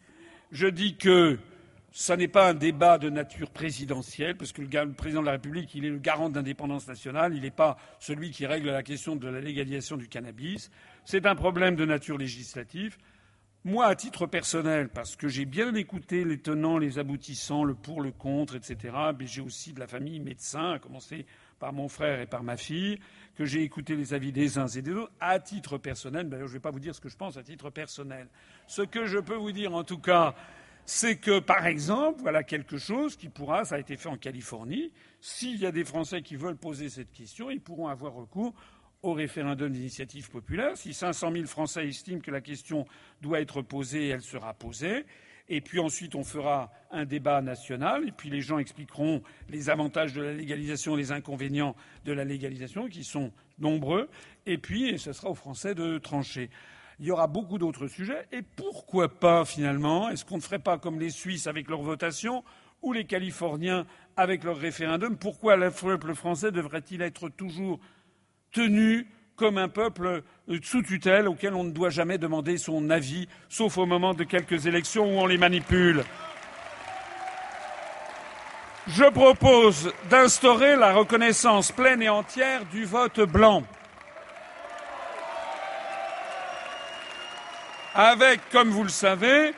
je 0.53 0.67
dis 0.67 0.97
que 0.97 1.39
ce 1.93 2.15
n'est 2.15 2.29
pas 2.29 2.49
un 2.49 2.55
débat 2.55 2.97
de 2.97 3.11
nature 3.11 3.51
présidentielle, 3.51 4.39
parce 4.39 4.53
que 4.53 4.63
le, 4.63 4.93
président 4.93 5.21
de 5.21 5.27
la 5.27 5.33
République, 5.33 5.75
il 5.75 5.85
est 5.85 5.91
le 5.91 5.99
garant 5.99 6.31
de 6.31 6.37
l'indépendance 6.37 6.89
nationale, 6.89 7.35
il 7.35 7.43
n'est 7.43 7.51
pas 7.51 7.77
celui 7.99 8.31
qui 8.31 8.47
règle 8.47 8.71
la 8.71 8.83
question 8.83 9.17
de 9.17 9.29
la 9.29 9.43
légalisation 9.43 9.99
du 9.99 10.09
cannabis. 10.09 10.71
C'est 11.05 11.27
un 11.27 11.35
problème 11.35 11.77
de 11.77 11.85
nature 11.85 12.17
législative. 12.17 12.97
Moi, 13.63 13.85
à 13.85 13.95
titre 13.95 14.25
personnel, 14.25 14.89
parce 14.89 15.17
que 15.17 15.29
j'ai 15.29 15.45
bien 15.45 15.75
écouté 15.75 16.25
les 16.25 16.39
tenants, 16.39 16.79
les 16.79 16.99
aboutissants, 16.99 17.63
le 17.63 17.75
pour, 17.75 18.01
le 18.01 18.11
contre, 18.11 18.57
etc., 18.57 18.95
mais 19.19 19.27
j'ai 19.27 19.43
aussi 19.43 19.75
de 19.75 19.81
la 19.81 19.87
famille 19.87 20.19
médecin, 20.19 20.73
à 20.73 20.79
commencer 20.79 21.27
par 21.59 21.75
mon 21.75 21.87
frère 21.87 22.21
et 22.21 22.27
par 22.27 22.43
ma 22.43 22.57
fille, 22.57 22.99
que 23.37 23.45
j'ai 23.45 23.63
écouté 23.63 23.97
les 23.97 24.15
avis 24.15 24.33
des 24.33 24.57
uns 24.57 24.67
et 24.67 24.81
des 24.81 24.93
autres, 24.93 25.13
à 25.21 25.39
titre 25.41 25.77
personnel. 25.77 26.31
D'ailleurs, 26.31 26.47
je 26.47 26.55
ne 26.55 26.57
vais 26.57 26.63
pas 26.63 26.71
vous 26.71 26.81
dire 26.81 26.95
ce 26.95 27.03
que 27.03 27.11
je 27.11 27.19
pense 27.19 27.37
à 27.37 27.43
titre 27.43 27.69
personnel. 27.69 28.29
Ce 28.67 28.81
que 28.81 29.05
je 29.05 29.19
peux 29.19 29.37
vous 29.37 29.53
dire, 29.53 29.75
en 29.75 29.85
tout 29.85 29.99
cas, 29.99 30.35
c'est 30.87 31.19
que, 31.19 31.39
par 31.39 31.67
exemple, 31.67 32.23
voilà 32.23 32.43
quelque 32.43 32.79
chose 32.79 33.15
qui 33.15 33.29
pourra, 33.29 33.67
ça 33.67 33.75
a 33.75 33.79
été 33.79 33.99
fait 33.99 34.09
en 34.09 34.17
Californie, 34.17 34.91
s'il 35.21 35.59
y 35.59 35.67
a 35.67 35.71
des 35.71 35.85
Français 35.85 36.23
qui 36.23 36.37
veulent 36.37 36.57
poser 36.57 36.89
cette 36.89 37.13
question, 37.13 37.51
ils 37.51 37.61
pourront 37.61 37.89
avoir 37.89 38.15
recours 38.15 38.55
au 39.03 39.13
référendum 39.13 39.73
d'initiative 39.73 40.31
populaire. 40.31 40.77
Si 40.77 40.93
500 40.93 41.33
000 41.33 41.47
Français 41.47 41.89
estiment 41.89 42.21
que 42.21 42.31
la 42.31 42.41
question 42.41 42.87
doit 43.21 43.41
être 43.41 43.63
posée, 43.63 44.09
elle 44.09 44.23
sera 44.23 44.55
posée. 44.55 45.05
Et 45.49 45.61
puis 45.61 45.81
ensuite, 45.81 46.15
on 46.15 46.23
fera 46.23 46.71
un 46.93 47.05
débat 47.05 47.43
national, 47.43 48.07
et 48.07 48.13
puis 48.13 48.31
les 48.31 48.41
gens 48.41 48.59
expliqueront 48.59 49.21
les 49.49 49.69
avantages 49.69 50.13
de 50.13 50.23
la 50.23 50.33
légalisation, 50.33 50.95
les 50.95 51.11
inconvénients 51.11 51.75
de 52.05 52.13
la 52.13 52.25
légalisation, 52.25 52.89
qui 52.89 53.03
sont 53.03 53.33
nombreux. 53.59 54.09
Et 54.47 54.59
puis, 54.59 54.97
ce 54.97 55.13
sera 55.13 55.29
aux 55.29 55.35
Français 55.35 55.75
de 55.75 55.99
trancher. 55.99 56.51
Il 57.01 57.07
y 57.07 57.11
aura 57.11 57.27
beaucoup 57.27 57.59
d'autres 57.59 57.89
sujets. 57.89 58.29
Et 58.31 58.43
pourquoi 58.43 59.09
pas, 59.09 59.45
finalement 59.45 60.09
Est-ce 60.09 60.25
qu'on 60.25 60.37
ne 60.37 60.43
ferait 60.43 60.61
pas 60.61 60.79
comme 60.79 61.01
les 61.01 61.11
Suisses 61.11 61.49
avec 61.49 61.69
leur 61.69 61.83
votation 61.83 62.45
ou 62.83 62.93
les 62.93 63.05
Californiens 63.05 63.87
avec 64.17 64.45
leur 64.45 64.57
référendum? 64.57 65.17
Pourquoi 65.17 65.57
le 65.57 65.73
peuple 65.73 66.15
français 66.15 66.53
devrait-il 66.53 67.03
être 67.03 67.29
toujours 67.29 67.81
tenu 68.53 69.07
comme 69.37 69.59
un 69.59 69.69
peuple 69.69 70.23
euh, 70.49 70.59
sous 70.63 70.83
tutelle 70.83 71.27
auquel 71.27 71.55
on 71.55 71.65
ne 71.65 71.71
doit 71.71 71.91
jamais 71.91 72.19
demander 72.19 72.59
son 72.59 72.91
avis, 72.91 73.27
sauf 73.49 73.79
au 73.79 73.87
moment 73.87 74.13
de 74.13 74.25
quelques 74.25 74.67
élections 74.67 75.05
où 75.05 75.21
on 75.21 75.27
les 75.27 75.39
manipule 75.39 76.05
Je 78.87 79.05
propose 79.11 79.93
d'instaurer 80.11 80.77
la 80.77 80.93
reconnaissance 80.93 81.73
pleine 81.73 82.03
et 82.03 82.09
entière 82.09 82.65
du 82.67 82.85
vote 82.85 83.21
blanc. 83.21 83.63
Avec, 87.95 88.41
comme 88.51 88.69
vous 88.69 88.83
le 88.83 88.89
savez, 88.89 89.53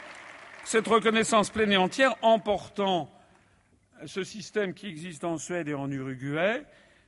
cette 0.64 0.86
reconnaissance 0.86 1.50
pleine 1.50 1.72
et 1.72 1.76
entière 1.76 2.14
emportant 2.22 3.10
ce 4.06 4.24
système 4.24 4.74
qui 4.74 4.86
existe 4.86 5.24
en 5.24 5.38
Suède 5.38 5.68
et 5.68 5.74
en 5.74 5.90
Uruguay, 5.90 6.62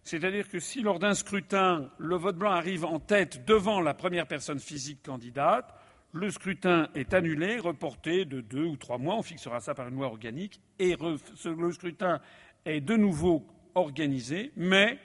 c'est-à-dire 0.04 0.48
que 0.48 0.60
si 0.60 0.82
lors 0.82 0.98
d'un 0.98 1.14
scrutin, 1.14 1.90
le 1.98 2.16
vote 2.16 2.36
blanc 2.36 2.52
arrive 2.52 2.84
en 2.84 3.00
tête 3.00 3.46
devant 3.46 3.80
la 3.80 3.94
première 3.94 4.26
personne 4.26 4.60
physique 4.60 5.02
candidate, 5.02 5.74
le 6.12 6.30
scrutin 6.30 6.88
est 6.94 7.14
annulé, 7.14 7.58
reporté 7.58 8.24
de 8.24 8.40
deux 8.40 8.64
ou 8.64 8.76
trois 8.76 8.98
mois, 8.98 9.16
on 9.16 9.22
fixera 9.22 9.60
ça 9.60 9.74
par 9.74 9.88
une 9.88 9.94
loi 9.94 10.06
organique, 10.06 10.60
et 10.78 10.94
le 10.96 11.72
scrutin 11.72 12.20
est 12.64 12.80
de 12.80 12.96
nouveau 12.96 13.46
organisé, 13.74 14.52
mais 14.56 14.98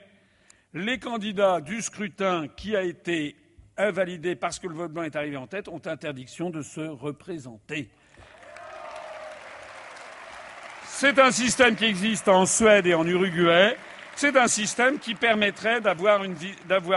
les 0.74 0.98
candidats 0.98 1.60
du 1.60 1.82
scrutin 1.82 2.46
qui 2.46 2.76
a 2.76 2.82
été 2.82 3.36
invalidé 3.76 4.36
parce 4.36 4.58
que 4.58 4.68
le 4.68 4.74
vote 4.74 4.92
blanc 4.92 5.02
est 5.02 5.16
arrivé 5.16 5.36
en 5.36 5.46
tête 5.46 5.68
ont 5.68 5.82
interdiction 5.84 6.50
de 6.50 6.62
se 6.62 6.80
représenter. 6.80 7.90
C'est 10.84 11.18
un 11.18 11.30
système 11.30 11.74
qui 11.74 11.86
existe 11.86 12.28
en 12.28 12.44
Suède 12.44 12.86
et 12.86 12.94
en 12.94 13.06
Uruguay. 13.06 13.76
C'est 14.20 14.36
un 14.36 14.48
système 14.48 14.98
qui 14.98 15.14
permettrait 15.14 15.80
d'avoir 15.80 16.20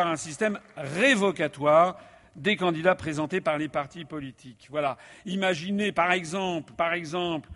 un 0.07 0.17
système 0.17 0.59
révocatoire 0.75 1.97
des 2.35 2.57
candidats 2.57 2.95
présentés 2.95 3.39
par 3.39 3.57
les 3.57 3.69
partis 3.69 4.03
politiques. 4.03 4.67
Voilà. 4.69 4.97
Imaginez 5.25 5.93
par 5.93 6.11
exemple, 6.11 6.73
par 6.73 6.91
exemple, 6.91 7.47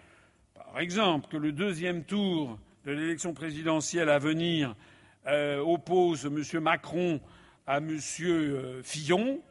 que 1.29 1.35
le 1.35 1.51
deuxième 1.51 2.05
tour 2.05 2.57
de 2.85 2.93
l'élection 2.93 3.33
présidentielle 3.33 4.07
à 4.07 4.19
venir 4.19 4.73
euh, 5.27 5.59
oppose 5.59 6.27
M. 6.27 6.61
Macron 6.61 7.19
à 7.67 7.79
M. 7.79 7.99
Fillon. 8.83 9.41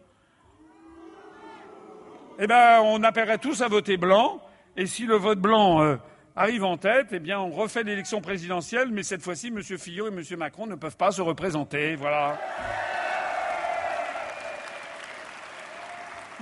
Eh 2.38 2.46
bien, 2.46 2.80
on 2.80 3.02
appellerait 3.02 3.36
tous 3.36 3.60
à 3.60 3.68
voter 3.68 3.98
blanc, 3.98 4.40
et 4.78 4.86
si 4.86 5.04
le 5.04 5.16
vote 5.16 5.40
blanc 5.40 5.82
euh, 5.82 5.96
arrive 6.36 6.64
en 6.64 6.76
tête, 6.76 7.08
eh 7.12 7.18
bien, 7.18 7.40
on 7.40 7.50
refait 7.50 7.82
l'élection 7.82 8.20
présidentielle, 8.20 8.90
mais 8.92 9.02
cette 9.02 9.22
fois-ci, 9.22 9.48
M. 9.48 9.62
Fillon 9.62 10.06
et 10.06 10.12
M. 10.12 10.38
Macron 10.38 10.66
ne 10.66 10.74
peuvent 10.74 10.96
pas 10.96 11.10
se 11.10 11.22
représenter. 11.22 11.96
Voilà. 11.96 12.38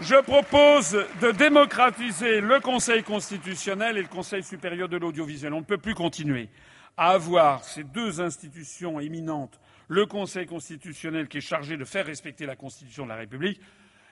Je 0.00 0.20
propose 0.22 0.98
de 1.20 1.30
démocratiser 1.30 2.40
le 2.40 2.58
Conseil 2.58 3.04
constitutionnel 3.04 3.96
et 3.96 4.02
le 4.02 4.08
Conseil 4.08 4.42
supérieur 4.42 4.88
de 4.88 4.96
l'audiovisuel. 4.96 5.54
On 5.54 5.60
ne 5.60 5.64
peut 5.64 5.78
plus 5.78 5.94
continuer 5.94 6.48
à 6.96 7.10
avoir 7.10 7.62
ces 7.62 7.84
deux 7.84 8.20
institutions 8.20 8.98
éminentes, 8.98 9.60
le 9.86 10.06
Conseil 10.06 10.46
constitutionnel 10.46 11.28
qui 11.28 11.38
est 11.38 11.40
chargé 11.40 11.76
de 11.76 11.84
faire 11.84 12.06
respecter 12.06 12.44
la 12.44 12.56
Constitution 12.56 13.04
de 13.04 13.10
la 13.10 13.16
République, 13.16 13.60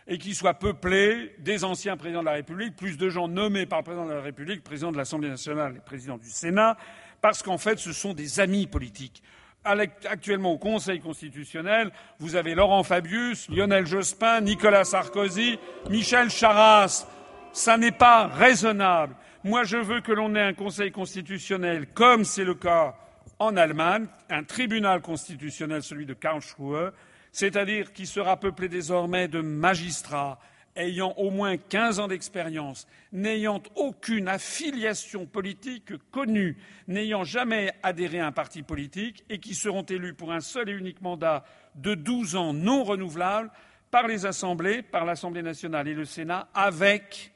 et 0.07 0.19
qui 0.19 0.35
soit 0.35 0.55
peuplé 0.55 1.35
des 1.39 1.65
anciens 1.65 1.97
présidents 1.97 2.21
de 2.21 2.27
la 2.27 2.33
République, 2.33 2.77
plus 2.77 2.99
de 2.99 3.09
gens 3.09 3.29
nommés 3.29 3.67
par 3.67 3.81
le 3.81 3.85
président 3.85 4.07
de 4.07 4.13
la 4.13 4.21
République, 4.21 4.65
président 4.65 4.93
de 4.93 4.97
l'Assemblée 4.97 5.29
nationale 5.29 5.75
et 5.77 5.81
président 5.81 6.19
du 6.19 6.29
Sénat, 6.29 6.77
parce 7.21 7.43
qu'en 7.43 7.59
fait, 7.59 7.79
ce 7.79 7.93
sont 7.93 8.15
des 8.15 8.41
amis 8.41 8.67
politiques. 8.67 9.23
Actuellement, 9.65 10.53
au 10.53 10.59
Conseil 10.59 10.99
constitutionnel, 10.99 11.93
vous 12.19 12.35
avez 12.35 12.57
Laurent 12.57 12.83
Fabius, 12.83 13.49
Lionel 13.49 13.87
Jospin, 13.87 14.41
Nicolas 14.41 14.85
Sarkozy, 14.85 15.57
Michel 15.89 16.31
Charasse. 16.31 17.07
Ça 17.53 17.77
n'est 17.77 17.93
pas 17.93 18.27
raisonnable. 18.27 19.15
Moi, 19.45 19.63
je 19.63 19.77
veux 19.77 20.01
que 20.01 20.11
l'on 20.11 20.35
ait 20.35 20.43
un 20.43 20.53
Conseil 20.53 20.91
constitutionnel, 20.91 21.87
comme 21.95 22.25
c'est 22.25 22.45
le 22.45 22.55
cas 22.55 22.97
en 23.39 23.57
Allemagne, 23.57 24.07
un 24.31 24.43
tribunal 24.43 25.01
constitutionnel, 25.01 25.83
celui 25.83 26.07
de 26.07 26.15
Karlsruhe, 26.15 26.93
c'est-à-dire 27.33 27.93
qui 27.93 28.07
sera 28.07 28.39
peuplé 28.39 28.69
désormais 28.69 29.27
de 29.27 29.41
magistrats 29.41 30.39
ayant 30.77 31.13
au 31.17 31.31
moins 31.31 31.57
quinze 31.57 31.99
ans 31.99 32.09
d'expérience, 32.09 32.87
n'ayant 33.13 33.63
aucune 33.75 34.29
affiliation 34.29 35.27
politique 35.27 35.93
connue, 36.11 36.57
n'ayant 36.89 37.25
jamais 37.25 37.73
adhéré 37.83 38.21
à 38.21 38.27
un 38.27 38.33
parti 38.33 38.63
politique 38.63 39.25
et 39.29 39.39
qui 39.39 39.55
seront 39.55 39.83
élus 39.83 40.15
pour 40.15 40.33
un 40.33 40.41
seul 40.41 40.69
et 40.69 40.73
unique 40.73 41.03
mandat 41.03 41.45
de 41.75 41.95
douze 41.95 42.37
ans 42.37 42.53
non 42.53 42.85
renouvelable 42.85 43.51
par 43.91 44.07
les 44.07 44.25
assemblées, 44.25 44.83
par 44.83 45.05
l'Assemblée 45.05 45.43
nationale 45.43 45.89
et 45.89 45.95
le 45.95 46.07
Sénat, 46.07 46.49
avec 46.55 47.33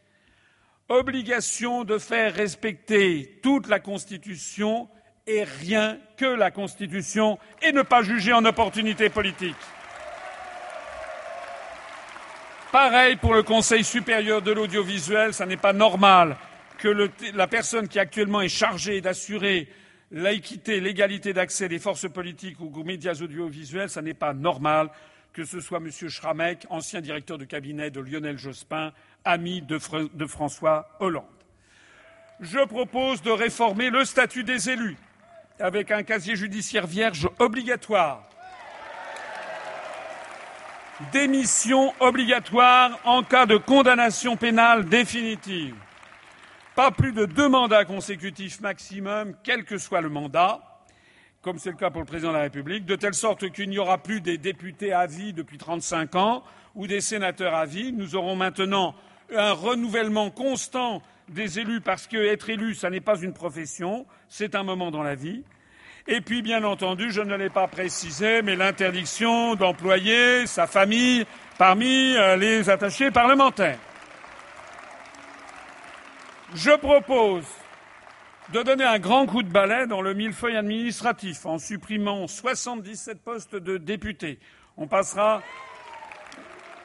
obligation 0.88 1.84
de 1.84 1.98
faire 1.98 2.34
respecter 2.34 3.38
toute 3.42 3.68
la 3.68 3.80
Constitution 3.80 4.88
et 5.26 5.44
rien 5.44 5.98
que 6.16 6.24
la 6.24 6.50
Constitution 6.50 7.38
et 7.60 7.72
ne 7.72 7.82
pas 7.82 8.02
juger 8.02 8.32
en 8.32 8.44
opportunité 8.44 9.10
politique. 9.10 9.56
Pareil 12.76 13.16
pour 13.16 13.32
le 13.32 13.42
Conseil 13.42 13.82
supérieur 13.84 14.42
de 14.42 14.52
l'audiovisuel, 14.52 15.32
ce 15.32 15.44
n'est 15.44 15.56
pas 15.56 15.72
normal 15.72 16.36
que 16.76 17.08
la 17.34 17.46
personne 17.46 17.88
qui 17.88 17.98
actuellement 17.98 18.42
est 18.42 18.50
chargée 18.50 19.00
d'assurer 19.00 19.66
l'équité, 20.10 20.78
l'égalité 20.78 21.32
d'accès 21.32 21.70
des 21.70 21.78
forces 21.78 22.06
politiques 22.06 22.60
aux 22.60 22.84
médias 22.84 23.14
audiovisuels, 23.14 23.88
ce 23.88 24.00
n'est 24.00 24.12
pas 24.12 24.34
normal 24.34 24.90
que 25.32 25.44
ce 25.44 25.58
soit 25.60 25.78
M. 25.78 25.90
Schramek, 25.90 26.66
ancien 26.68 27.00
directeur 27.00 27.38
de 27.38 27.46
cabinet 27.46 27.90
de 27.90 28.00
Lionel 28.00 28.36
Jospin, 28.36 28.92
ami 29.24 29.62
de 29.62 30.26
François 30.26 30.90
Hollande. 31.00 31.24
Je 32.40 32.62
propose 32.66 33.22
de 33.22 33.30
réformer 33.30 33.88
le 33.88 34.04
statut 34.04 34.44
des 34.44 34.68
élus 34.68 34.98
avec 35.58 35.90
un 35.92 36.02
casier 36.02 36.36
judiciaire 36.36 36.86
vierge 36.86 37.26
obligatoire 37.38 38.28
démission 41.12 41.92
obligatoire 42.00 42.98
en 43.04 43.22
cas 43.22 43.46
de 43.46 43.56
condamnation 43.56 44.36
pénale 44.36 44.86
définitive. 44.86 45.74
Pas 46.74 46.90
plus 46.90 47.12
de 47.12 47.26
deux 47.26 47.48
mandats 47.48 47.84
consécutifs 47.84 48.60
maximum, 48.60 49.34
quel 49.42 49.64
que 49.64 49.78
soit 49.78 50.00
le 50.00 50.08
mandat, 50.08 50.60
comme 51.42 51.58
c'est 51.58 51.70
le 51.70 51.76
cas 51.76 51.90
pour 51.90 52.00
le 52.00 52.06
président 52.06 52.30
de 52.30 52.36
la 52.36 52.42
République, 52.42 52.84
de 52.84 52.96
telle 52.96 53.14
sorte 53.14 53.50
qu'il 53.50 53.70
n'y 53.70 53.78
aura 53.78 53.98
plus 53.98 54.20
des 54.20 54.36
députés 54.36 54.92
à 54.92 55.06
vie 55.06 55.32
depuis 55.32 55.58
35 55.58 56.14
ans 56.16 56.42
ou 56.74 56.86
des 56.86 57.00
sénateurs 57.00 57.54
à 57.54 57.66
vie. 57.66 57.92
Nous 57.92 58.16
aurons 58.16 58.36
maintenant 58.36 58.94
un 59.34 59.52
renouvellement 59.52 60.30
constant 60.30 61.02
des 61.28 61.58
élus 61.58 61.80
parce 61.80 62.06
que 62.06 62.16
être 62.16 62.50
élu, 62.50 62.74
ça 62.74 62.90
n'est 62.90 63.00
pas 63.00 63.20
une 63.20 63.32
profession, 63.32 64.06
c'est 64.28 64.54
un 64.54 64.62
moment 64.62 64.90
dans 64.90 65.02
la 65.02 65.14
vie. 65.14 65.44
Et 66.08 66.20
puis, 66.20 66.40
bien 66.40 66.62
entendu, 66.62 67.10
je 67.10 67.20
ne 67.20 67.34
l'ai 67.34 67.50
pas 67.50 67.66
précisé, 67.66 68.40
mais 68.42 68.54
l'interdiction 68.54 69.56
d'employer 69.56 70.46
sa 70.46 70.68
famille 70.68 71.26
parmi 71.58 72.14
euh, 72.16 72.36
les 72.36 72.70
attachés 72.70 73.10
parlementaires. 73.10 73.78
Je 76.54 76.70
propose 76.76 77.44
de 78.52 78.62
donner 78.62 78.84
un 78.84 79.00
grand 79.00 79.26
coup 79.26 79.42
de 79.42 79.50
balai 79.50 79.88
dans 79.88 80.00
le 80.00 80.14
millefeuille 80.14 80.56
administratif 80.56 81.44
en 81.44 81.58
supprimant 81.58 82.28
77 82.28 83.20
postes 83.20 83.56
de 83.56 83.76
députés. 83.76 84.38
On 84.76 84.86
passera, 84.86 85.42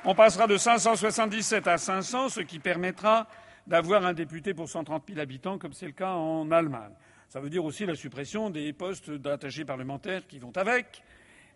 on 0.03 0.16
passera 0.16 0.48
de 0.48 0.58
577 0.58 1.67
à 1.67 1.77
500, 1.77 2.30
ce 2.30 2.40
qui 2.41 2.58
permettra 2.58 3.27
d'avoir 3.67 4.03
un 4.03 4.14
député 4.14 4.56
pour 4.56 4.67
130 4.67 5.03
000 5.09 5.19
habitants, 5.19 5.59
comme 5.59 5.74
c'est 5.74 5.85
le 5.85 5.91
cas 5.91 6.14
en 6.14 6.50
Allemagne. 6.50 6.93
Ça 7.31 7.39
veut 7.39 7.49
dire 7.49 7.63
aussi 7.63 7.85
la 7.85 7.95
suppression 7.95 8.49
des 8.49 8.73
postes 8.73 9.09
d'attachés 9.09 9.63
parlementaires 9.63 10.27
qui 10.27 10.37
vont 10.37 10.51
avec, 10.57 11.01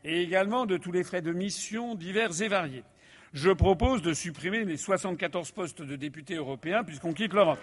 et 0.05 0.21
également 0.21 0.65
de 0.65 0.77
tous 0.77 0.93
les 0.93 1.03
frais 1.03 1.21
de 1.21 1.33
mission 1.33 1.95
divers 1.95 2.41
et 2.41 2.47
variés. 2.47 2.85
Je 3.33 3.49
propose 3.49 4.01
de 4.01 4.13
supprimer 4.13 4.63
les 4.63 4.77
74 4.77 5.51
postes 5.51 5.81
de 5.81 5.97
députés 5.97 6.35
européens 6.35 6.85
puisqu'on 6.85 7.11
quitte 7.11 7.33
l'Europe. 7.33 7.59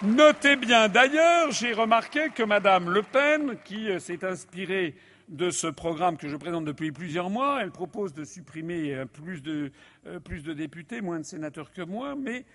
Notez 0.00 0.56
bien 0.56 0.88
d'ailleurs, 0.88 1.50
j'ai 1.50 1.74
remarqué 1.74 2.30
que 2.34 2.42
Mme 2.42 2.88
Le 2.88 3.02
Pen, 3.02 3.58
qui 3.62 3.90
euh, 3.90 3.98
s'est 3.98 4.24
inspirée 4.24 4.94
de 5.28 5.50
ce 5.50 5.66
programme 5.66 6.16
que 6.16 6.28
je 6.28 6.36
présente 6.36 6.64
depuis 6.64 6.90
plusieurs 6.90 7.28
mois, 7.28 7.58
elle 7.60 7.70
propose 7.70 8.14
de 8.14 8.24
supprimer 8.24 8.94
euh, 8.94 9.04
euh, 10.06 10.20
plus 10.20 10.42
de 10.42 10.54
députés, 10.54 11.02
moins 11.02 11.18
de 11.18 11.26
sénateurs 11.26 11.70
que 11.70 11.82
moi, 11.82 12.14
mais 12.16 12.46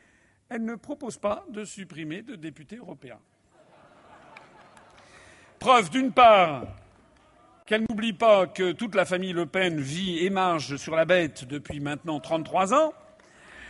elle 0.51 0.65
ne 0.65 0.75
propose 0.75 1.17
pas 1.17 1.45
de 1.49 1.63
supprimer 1.63 2.21
de 2.23 2.35
députés 2.35 2.75
européens. 2.75 3.19
Preuve, 5.59 5.89
d'une 5.89 6.11
part, 6.11 6.63
qu'elle 7.65 7.85
n'oublie 7.89 8.11
pas 8.11 8.47
que 8.47 8.73
toute 8.73 8.95
la 8.95 9.05
famille 9.05 9.31
Le 9.31 9.45
Pen 9.45 9.79
vit 9.79 10.25
et 10.25 10.29
marche 10.29 10.75
sur 10.75 10.93
la 10.93 11.05
bête 11.05 11.45
depuis 11.45 11.79
maintenant 11.79 12.19
33 12.19 12.73
ans. 12.73 12.93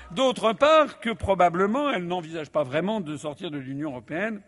D'autre 0.09 0.53
part, 0.53 0.99
que 0.99 1.11
probablement 1.11 1.91
elle 1.91 2.07
n'envisage 2.07 2.49
pas 2.49 2.63
vraiment 2.63 2.99
de 2.99 3.15
sortir 3.15 3.51
de 3.51 3.59
l'Union 3.59 3.91
européenne. 3.91 4.41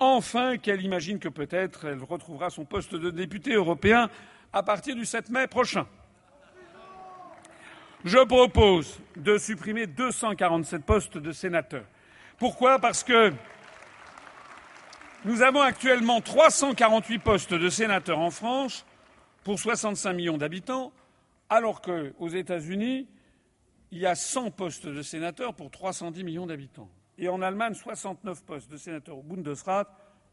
Enfin, 0.00 0.58
qu'elle 0.58 0.82
imagine 0.82 1.20
que 1.20 1.28
peut-être 1.28 1.84
elle 1.84 2.02
retrouvera 2.02 2.50
son 2.50 2.64
poste 2.64 2.94
de 2.96 3.10
député 3.10 3.54
européen 3.54 4.10
à 4.52 4.64
partir 4.64 4.96
du 4.96 5.04
7 5.04 5.30
mai 5.30 5.46
prochain. 5.46 5.86
Je 8.04 8.24
propose 8.24 9.00
de 9.16 9.38
supprimer 9.38 9.88
247 9.88 10.84
postes 10.84 11.18
de 11.18 11.32
sénateurs. 11.32 11.84
Pourquoi? 12.38 12.78
Parce 12.78 13.02
que 13.02 13.32
nous 15.24 15.42
avons 15.42 15.62
actuellement 15.62 16.20
348 16.20 17.18
postes 17.18 17.54
de 17.54 17.68
sénateurs 17.68 18.20
en 18.20 18.30
France 18.30 18.86
pour 19.42 19.58
65 19.58 20.12
millions 20.12 20.38
d'habitants, 20.38 20.92
alors 21.50 21.80
qu'aux 21.80 22.28
États-Unis, 22.28 23.08
il 23.90 23.98
y 23.98 24.06
a 24.06 24.14
100 24.14 24.52
postes 24.52 24.86
de 24.86 25.02
sénateurs 25.02 25.54
pour 25.54 25.70
310 25.72 26.22
millions 26.22 26.46
d'habitants. 26.46 26.90
Et 27.18 27.28
en 27.28 27.42
Allemagne, 27.42 27.74
69 27.74 28.44
postes 28.44 28.70
de 28.70 28.76
sénateurs 28.76 29.18
au 29.18 29.22
Bundesrat 29.22 29.88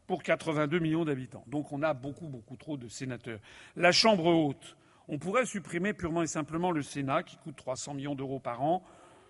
pour 0.06 0.22
82 0.22 0.78
millions 0.78 1.04
d'habitants. 1.04 1.42
Donc 1.48 1.72
on 1.72 1.82
a 1.82 1.94
beaucoup, 1.94 2.28
beaucoup 2.28 2.56
trop 2.56 2.76
de 2.76 2.86
sénateurs. 2.86 3.40
La 3.74 3.90
Chambre 3.90 4.26
haute, 4.26 4.76
on 5.08 5.18
pourrait 5.18 5.46
supprimer 5.46 5.92
purement 5.92 6.22
et 6.22 6.26
simplement 6.26 6.70
le 6.70 6.82
Sénat, 6.82 7.22
qui 7.22 7.36
coûte 7.36 7.56
300 7.56 7.94
millions 7.94 8.14
d'euros 8.14 8.40
par 8.40 8.62
an. 8.62 8.82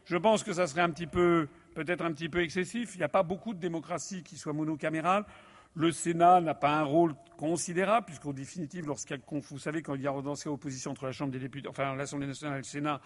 Je 0.04 0.16
pense 0.16 0.42
que 0.42 0.52
ça 0.52 0.66
serait 0.66 0.82
un 0.82 0.90
petit 0.90 1.06
peu, 1.06 1.48
peut-être 1.74 2.04
un 2.04 2.12
petit 2.12 2.28
peu 2.28 2.42
excessif. 2.42 2.94
Il 2.94 2.98
n'y 2.98 3.04
a 3.04 3.08
pas 3.08 3.22
beaucoup 3.22 3.54
de 3.54 3.58
démocratie 3.58 4.22
qui 4.22 4.36
soit 4.36 4.52
monocamérale. 4.52 5.24
Le 5.74 5.92
Sénat 5.92 6.40
n'a 6.40 6.54
pas 6.54 6.78
un 6.78 6.84
rôle 6.84 7.14
considérable, 7.36 8.06
puisqu'en 8.06 8.32
définitive, 8.32 8.86
lorsqu'il 8.86 9.20
vous 9.28 9.58
savez, 9.58 9.82
quand 9.82 9.94
il 9.94 10.02
y 10.02 10.06
a 10.06 10.10
redans 10.10 10.34
opposition 10.46 10.92
entre 10.92 11.04
la 11.04 11.12
Chambre 11.12 11.32
des 11.32 11.38
députés, 11.38 11.68
enfin 11.68 11.94
l'Assemblée 11.94 12.26
nationale 12.26 12.56
et 12.56 12.60
le 12.60 12.64
Sénat, 12.64 13.00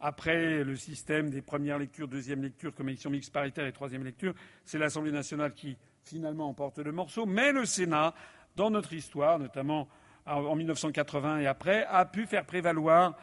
après 0.00 0.64
le 0.64 0.76
système 0.76 1.30
des 1.30 1.40
premières 1.40 1.78
lectures, 1.78 2.08
deuxième 2.08 2.42
lecture, 2.42 2.74
commission 2.74 3.10
mixte 3.10 3.32
paritaire 3.32 3.66
et 3.66 3.72
troisième 3.72 4.02
lecture, 4.02 4.34
c'est 4.64 4.78
l'Assemblée 4.78 5.12
nationale 5.12 5.54
qui 5.54 5.76
finalement 6.02 6.48
emporte 6.48 6.78
le 6.78 6.90
morceau. 6.90 7.26
Mais 7.26 7.52
le 7.52 7.64
Sénat, 7.64 8.14
dans 8.56 8.70
notre 8.70 8.92
histoire, 8.92 9.38
notamment 9.38 9.88
en 10.26 10.56
1980 10.56 11.40
et 11.40 11.46
après, 11.46 11.86
a 11.88 12.04
pu 12.04 12.26
faire 12.26 12.44
prévaloir 12.44 13.16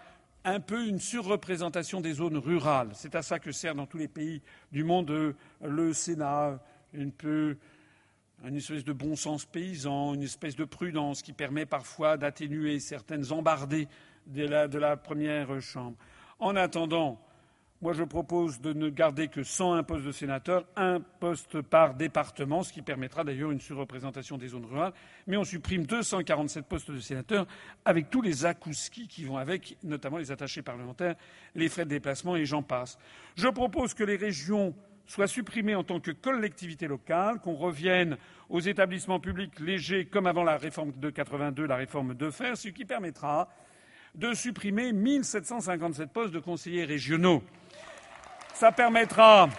un 0.46 0.60
peu 0.60 0.88
une 0.88 1.00
surreprésentation 1.00 2.02
des 2.02 2.14
zones 2.14 2.38
rurales. 2.38 2.90
C'est 2.94 3.16
à 3.16 3.22
ça 3.22 3.40
que 3.40 3.52
sert 3.52 3.76
dans 3.76 3.86
tous 3.86 3.98
les 3.98 4.08
pays 4.08 4.42
du 4.72 4.84
monde 4.84 5.10
euh, 5.12 5.34
le 5.62 5.94
Sénat, 5.94 6.60
une 6.94 7.12
espèce 8.56 8.84
de 8.84 8.94
bon 8.94 9.16
sens 9.16 9.46
paysan, 9.46 10.14
une 10.14 10.24
espèce 10.24 10.56
de 10.56 10.66
prudence 10.66 11.22
qui 11.22 11.34
permet 11.34 11.66
parfois 11.66 12.18
d'atténuer 12.18 12.80
certaines 12.80 13.32
embardées 13.32 13.88
de 14.28 14.68
de 14.68 14.78
la 14.78 14.98
première 14.98 15.62
chambre. 15.62 15.98
En 16.40 16.56
attendant, 16.56 17.20
moi, 17.84 17.92
je 17.92 18.04
propose 18.06 18.62
de 18.62 18.72
ne 18.72 18.88
garder 18.88 19.28
que 19.28 19.44
101 19.44 19.84
postes 19.84 20.06
de 20.06 20.14
sénateurs, 20.14 20.64
un 20.78 21.02
poste 21.02 21.62
par 21.62 21.96
département, 21.96 22.64
ce 22.64 22.72
qui 22.72 22.82
permettra 22.82 23.26
d'ailleurs 23.26 23.52
une 23.52 23.60
surreprésentation 23.60 24.38
des 24.38 24.48
zones 24.48 24.64
rurales. 24.64 24.94
Mais 25.28 25.36
on 25.36 25.44
supprime 25.44 25.86
247 25.86 26.66
postes 26.66 26.92
de 26.92 27.00
sénateurs 27.02 27.46
avec 27.84 28.10
tous 28.10 28.22
les 28.22 28.46
akouskis 28.46 29.10
qui 29.10 29.26
vont 29.26 29.36
avec, 29.36 29.78
notamment 29.84 30.18
les 30.18 30.32
attachés 30.32 30.62
parlementaires, 30.62 31.16
les 31.56 31.68
frais 31.68 31.84
de 31.84 31.90
déplacement 31.90 32.38
et 32.38 32.46
j'en 32.46 32.64
passe. 32.64 32.98
Je 33.36 33.50
propose 33.50 33.94
que 33.94 34.06
les 34.06 34.16
régions 34.16 34.74
soient 35.06 35.28
supprimées 35.28 35.76
en 35.76 35.84
tant 35.84 36.00
que 36.00 36.12
collectivités 36.12 36.88
locales, 36.88 37.42
qu'on 37.42 37.56
revienne 37.56 38.16
aux 38.48 38.62
établissements 38.62 39.20
publics 39.20 39.60
légers 39.60 40.06
comme 40.06 40.28
avant 40.28 40.46
la 40.46 40.56
réforme 40.56 40.94
de 40.94 41.10
82, 41.10 41.66
la 41.66 41.76
réforme 41.76 42.14
de 42.14 42.30
fer, 42.32 42.56
ce 42.56 42.70
qui 42.70 42.86
permettra 42.86 43.50
de 44.16 44.34
supprimer 44.34 44.94
1757 44.94 46.14
postes 46.14 46.34
de 46.34 46.40
conseillers 46.40 46.86
régionaux. 46.86 47.44
Ça 48.54 48.72
permettra 48.72 49.50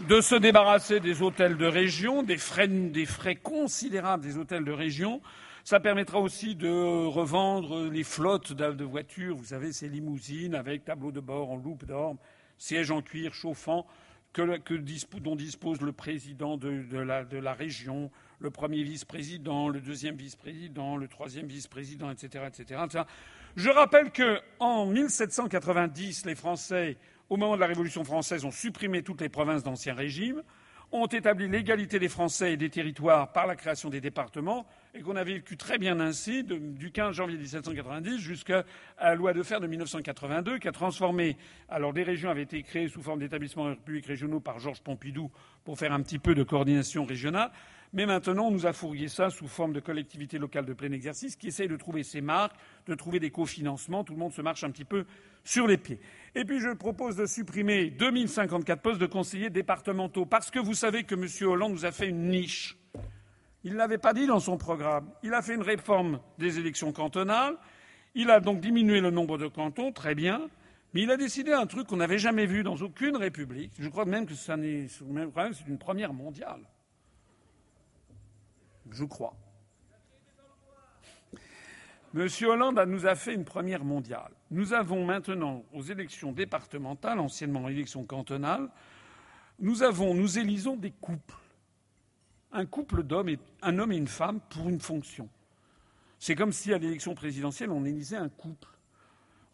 de 0.00 0.20
se 0.20 0.34
débarrasser 0.34 0.98
des 0.98 1.22
hôtels 1.22 1.56
de 1.56 1.66
région, 1.66 2.22
des 2.22 2.36
frais, 2.38 3.36
considérables 3.36 4.22
des 4.22 4.38
hôtels 4.38 4.64
de 4.64 4.72
région. 4.72 5.20
Ça 5.62 5.78
permettra 5.78 6.20
aussi 6.20 6.54
de 6.54 7.06
revendre 7.06 7.84
les 7.84 8.02
flottes 8.02 8.52
de 8.52 8.84
voitures, 8.84 9.36
vous 9.36 9.44
savez, 9.44 9.72
ces 9.72 9.88
limousines 9.88 10.54
avec 10.54 10.84
tableau 10.84 11.12
de 11.12 11.20
bord 11.20 11.50
en 11.50 11.56
loupe 11.56 11.84
d'or, 11.84 12.16
siège 12.56 12.90
en 12.90 13.02
cuir 13.02 13.34
chauffant, 13.34 13.86
que, 14.32 15.18
dont 15.18 15.36
dispose 15.36 15.80
le 15.80 15.92
président 15.92 16.56
de, 16.56 16.98
la, 16.98 17.54
région, 17.54 18.10
le 18.38 18.50
premier 18.50 18.82
vice-président, 18.82 19.68
le 19.68 19.80
deuxième 19.80 20.16
vice-président, 20.16 20.96
le 20.96 21.08
troisième 21.08 21.46
vice-président, 21.46 22.10
etc., 22.10 22.44
etc. 22.48 22.80
Je 23.56 23.70
rappelle 23.70 24.12
qu'en 24.12 24.84
1790, 24.84 26.26
les 26.26 26.34
Français, 26.34 26.98
au 27.30 27.38
moment 27.38 27.54
de 27.54 27.60
la 27.60 27.66
Révolution 27.66 28.04
française, 28.04 28.44
ont 28.44 28.50
supprimé 28.50 29.02
toutes 29.02 29.22
les 29.22 29.30
provinces 29.30 29.62
d'Ancien 29.62 29.94
Régime, 29.94 30.42
ont 30.92 31.06
établi 31.06 31.48
l'égalité 31.48 31.98
des 31.98 32.10
Français 32.10 32.52
et 32.52 32.58
des 32.58 32.68
territoires 32.68 33.32
par 33.32 33.46
la 33.46 33.56
création 33.56 33.88
des 33.88 34.02
départements, 34.02 34.66
et 34.94 35.00
qu'on 35.00 35.16
a 35.16 35.24
vécu 35.24 35.56
très 35.56 35.78
bien 35.78 36.00
ainsi 36.00 36.44
du 36.44 36.92
15 36.92 37.14
janvier 37.14 37.38
1790 37.38 38.18
jusqu'à 38.18 38.66
la 39.00 39.14
loi 39.14 39.32
de 39.32 39.42
fer 39.42 39.58
de 39.58 39.66
1982, 39.66 40.58
qui 40.58 40.68
a 40.68 40.72
transformé. 40.72 41.38
Alors, 41.70 41.94
des 41.94 42.02
régions 42.02 42.28
avaient 42.28 42.42
été 42.42 42.62
créées 42.62 42.88
sous 42.88 43.00
forme 43.00 43.20
d'établissements 43.20 43.74
publics 43.74 44.06
régionaux 44.06 44.40
par 44.40 44.58
Georges 44.58 44.82
Pompidou 44.82 45.30
pour 45.64 45.78
faire 45.78 45.94
un 45.94 46.02
petit 46.02 46.18
peu 46.18 46.34
de 46.34 46.42
coordination 46.42 47.06
régionale. 47.06 47.50
Mais 47.96 48.04
maintenant, 48.04 48.48
on 48.48 48.50
nous 48.50 48.66
a 48.66 48.74
fourgué 48.74 49.08
ça 49.08 49.30
sous 49.30 49.48
forme 49.48 49.72
de 49.72 49.80
collectivité 49.80 50.36
locale 50.36 50.66
de 50.66 50.74
plein 50.74 50.92
exercice 50.92 51.34
qui 51.34 51.46
essaye 51.46 51.66
de 51.66 51.76
trouver 51.76 52.02
ses 52.02 52.20
marques, 52.20 52.54
de 52.86 52.94
trouver 52.94 53.20
des 53.20 53.30
cofinancements. 53.30 54.04
Tout 54.04 54.12
le 54.12 54.18
monde 54.18 54.34
se 54.34 54.42
marche 54.42 54.64
un 54.64 54.70
petit 54.70 54.84
peu 54.84 55.06
sur 55.44 55.66
les 55.66 55.78
pieds. 55.78 55.98
Et 56.34 56.44
puis, 56.44 56.60
je 56.60 56.74
propose 56.74 57.16
de 57.16 57.24
supprimer 57.24 57.88
2054 57.88 58.82
postes 58.82 59.00
de 59.00 59.06
conseillers 59.06 59.48
départementaux 59.48 60.26
parce 60.26 60.50
que 60.50 60.58
vous 60.58 60.74
savez 60.74 61.04
que 61.04 61.14
M. 61.14 61.48
Hollande 61.48 61.72
nous 61.72 61.86
a 61.86 61.90
fait 61.90 62.10
une 62.10 62.28
niche. 62.28 62.76
Il 63.64 63.72
ne 63.72 63.78
l'avait 63.78 63.96
pas 63.96 64.12
dit 64.12 64.26
dans 64.26 64.40
son 64.40 64.58
programme. 64.58 65.10
Il 65.22 65.32
a 65.32 65.40
fait 65.40 65.54
une 65.54 65.62
réforme 65.62 66.20
des 66.36 66.58
élections 66.58 66.92
cantonales. 66.92 67.56
Il 68.14 68.28
a 68.28 68.40
donc 68.40 68.60
diminué 68.60 69.00
le 69.00 69.10
nombre 69.10 69.38
de 69.38 69.46
cantons, 69.46 69.90
très 69.90 70.14
bien. 70.14 70.50
Mais 70.92 71.00
il 71.00 71.10
a 71.10 71.16
décidé 71.16 71.54
un 71.54 71.64
truc 71.64 71.86
qu'on 71.86 71.96
n'avait 71.96 72.18
jamais 72.18 72.44
vu 72.44 72.62
dans 72.62 72.76
aucune 72.76 73.16
république. 73.16 73.72
Je 73.78 73.88
crois 73.88 74.04
même 74.04 74.26
que 74.26 74.34
c'est 74.34 74.52
une 74.52 75.78
première 75.78 76.12
mondiale 76.12 76.60
je 78.90 79.04
crois. 79.04 79.34
Monsieur 82.14 82.48
Hollande 82.48 82.82
nous 82.86 83.06
a 83.06 83.14
fait 83.14 83.34
une 83.34 83.44
première 83.44 83.84
mondiale. 83.84 84.32
Nous 84.50 84.72
avons 84.72 85.04
maintenant, 85.04 85.64
aux 85.74 85.82
élections 85.82 86.32
départementales, 86.32 87.18
anciennement 87.18 87.68
élections 87.68 88.04
cantonales, 88.04 88.70
nous 89.58 89.82
avons, 89.82 90.14
nous 90.14 90.38
élisons 90.38 90.76
des 90.76 90.92
couples. 90.92 91.34
Un 92.52 92.64
couple 92.64 93.02
d'hommes, 93.02 93.36
un 93.60 93.78
homme 93.78 93.92
et 93.92 93.96
une 93.96 94.06
femme 94.06 94.40
pour 94.48 94.68
une 94.68 94.80
fonction. 94.80 95.28
C'est 96.18 96.34
comme 96.34 96.52
si 96.52 96.72
à 96.72 96.78
l'élection 96.78 97.14
présidentielle, 97.14 97.70
on 97.70 97.84
élisait 97.84 98.16
un 98.16 98.28
couple. 98.28 98.68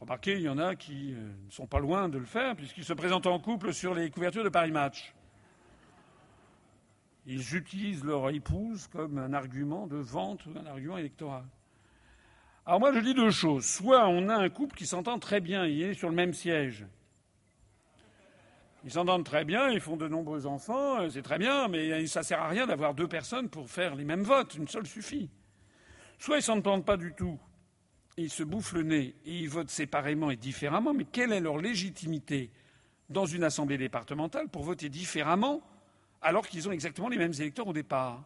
Remarquez, 0.01 0.35
il 0.35 0.43
y 0.43 0.49
en 0.49 0.59
a 0.59 0.75
qui 0.75 1.15
euh, 1.15 1.33
ne 1.47 1.51
sont 1.51 1.67
pas 1.67 1.79
loin 1.79 2.09
de 2.09 2.19
le 2.19 2.25
faire, 2.25 2.57
puisqu'ils 2.57 2.85
se 2.85 2.93
présentent 2.93 3.27
en 3.27 3.39
couple 3.39 3.73
sur 3.73 3.95
les 3.95 4.11
couvertures 4.11 4.45
de 4.45 4.49
Paris 4.49 4.73
Match. 4.73 5.15
Ils 7.27 7.55
utilisent 7.55 8.05
leur 8.05 8.31
épouse 8.31 8.89
comme 8.89 9.19
un 9.19 9.33
argument 9.33 9.87
de 9.87 9.97
vente 9.97 10.45
ou 10.47 10.51
un 10.59 10.67
argument 10.67 10.99
électoral. 10.99 11.45
Alors 12.67 12.81
moi, 12.81 12.93
je 12.93 13.01
dis 13.01 13.15
deux 13.15 13.31
choses. 13.31 13.65
Soit 13.65 14.09
on 14.09 14.29
a 14.29 14.37
un 14.37 14.49
couple 14.49 14.77
qui 14.77 14.87
s'entend 14.87 15.19
très 15.19 15.41
bien, 15.41 15.67
il 15.67 15.83
est 15.83 15.95
sur 15.95 16.09
le 16.09 16.15
même 16.15 16.33
siège. 16.33 16.87
Ils 18.85 18.91
s'entendent 18.91 19.25
très 19.25 19.45
bien, 19.45 19.71
ils 19.71 19.81
font 19.81 19.97
de 19.97 20.09
nombreux 20.09 20.47
enfants, 20.47 21.01
euh, 21.01 21.09
c'est 21.09 21.23
très 21.23 21.39
bien, 21.39 21.69
mais 21.69 22.05
ça 22.07 22.21
ne 22.21 22.25
sert 22.25 22.41
à 22.41 22.49
rien 22.49 22.67
d'avoir 22.67 22.95
deux 22.95 23.07
personnes 23.07 23.49
pour 23.49 23.71
faire 23.71 23.95
les 23.95 24.05
mêmes 24.05 24.25
votes, 24.25 24.55
une 24.57 24.67
seule 24.67 24.87
suffit. 24.87 25.31
Soit 26.19 26.37
ils 26.37 26.39
ne 26.39 26.43
s'entendent 26.43 26.85
pas 26.85 26.97
du 26.97 27.15
tout, 27.15 27.39
ils 28.17 28.31
se 28.31 28.43
bouffent 28.43 28.73
le 28.73 28.83
nez 28.83 29.15
et 29.25 29.39
ils 29.39 29.49
votent 29.49 29.71
séparément 29.71 30.33
et 30.33 30.37
différemment, 30.37 30.95
mais 30.95 31.05
quelle 31.05 31.33
est 31.33 31.41
leur 31.41 31.59
légitimité 31.59 32.51
dans 33.09 33.27
une 33.27 33.45
assemblée 33.45 33.79
départementale 33.79 34.49
pour 34.49 34.65
voter 34.65 34.89
différemment 34.89 35.63
alors 36.23 36.47
qu'ils 36.47 36.69
ont 36.69 36.73
exactement 36.73 37.09
les 37.09 37.19
mêmes 37.19 37.35
électeurs 37.39 37.67
au 37.67 37.73
départ. 37.73 38.23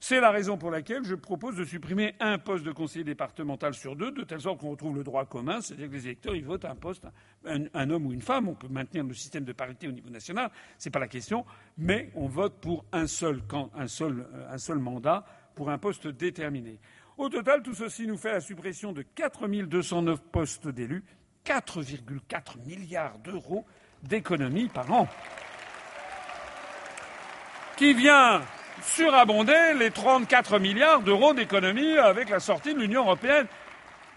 C'est 0.00 0.20
la 0.20 0.30
raison 0.30 0.56
pour 0.56 0.70
laquelle 0.70 1.02
je 1.02 1.16
propose 1.16 1.56
de 1.56 1.64
supprimer 1.64 2.14
un 2.20 2.38
poste 2.38 2.64
de 2.64 2.70
conseiller 2.70 3.04
départemental 3.04 3.74
sur 3.74 3.96
deux, 3.96 4.12
de 4.12 4.22
telle 4.22 4.40
sorte 4.40 4.60
qu'on 4.60 4.70
retrouve 4.70 4.94
le 4.94 5.02
droit 5.02 5.24
commun, 5.26 5.60
c'est-à-dire 5.60 5.88
que 5.88 5.94
les 5.94 6.06
électeurs 6.06 6.36
ils 6.36 6.44
votent 6.44 6.66
un 6.66 6.76
poste, 6.76 7.04
un, 7.44 7.90
homme 7.90 8.06
ou 8.06 8.12
une 8.12 8.22
femme. 8.22 8.48
On 8.48 8.54
peut 8.54 8.68
maintenir 8.68 9.02
le 9.02 9.12
système 9.12 9.42
de 9.42 9.52
parité 9.52 9.88
au 9.88 9.92
niveau 9.92 10.08
national, 10.08 10.50
ce 10.78 10.88
n'est 10.88 10.92
pas 10.92 11.00
la 11.00 11.08
question, 11.08 11.44
mais 11.76 12.12
on 12.14 12.28
vote 12.28 12.60
pour 12.60 12.84
un 12.92 13.08
seul, 13.08 13.42
euh, 13.52 14.52
un 14.52 14.58
seul 14.58 14.78
mandat 14.78 15.24
pour 15.56 15.68
un 15.68 15.78
poste 15.78 16.06
déterminé. 16.06 16.78
Au 17.16 17.28
total, 17.28 17.64
tout 17.64 17.74
ceci 17.74 18.06
nous 18.06 18.16
fait 18.16 18.30
la 18.30 18.40
suppression 18.40 18.92
de 18.92 19.02
4 19.02 19.48
209 19.48 20.20
postes 20.30 20.68
d'élus, 20.68 21.02
4,4 21.44 22.64
milliards 22.64 23.18
d'euros 23.18 23.66
d'économies 24.04 24.68
par 24.68 24.92
an 24.92 25.08
qui 27.78 27.94
vient 27.94 28.42
surabonder 28.82 29.74
les 29.78 29.92
34 29.92 30.58
milliards 30.58 31.00
d'euros 31.00 31.32
d'économies 31.32 31.96
avec 31.96 32.28
la 32.28 32.40
sortie 32.40 32.74
de 32.74 32.80
l'Union 32.80 33.02
européenne. 33.02 33.46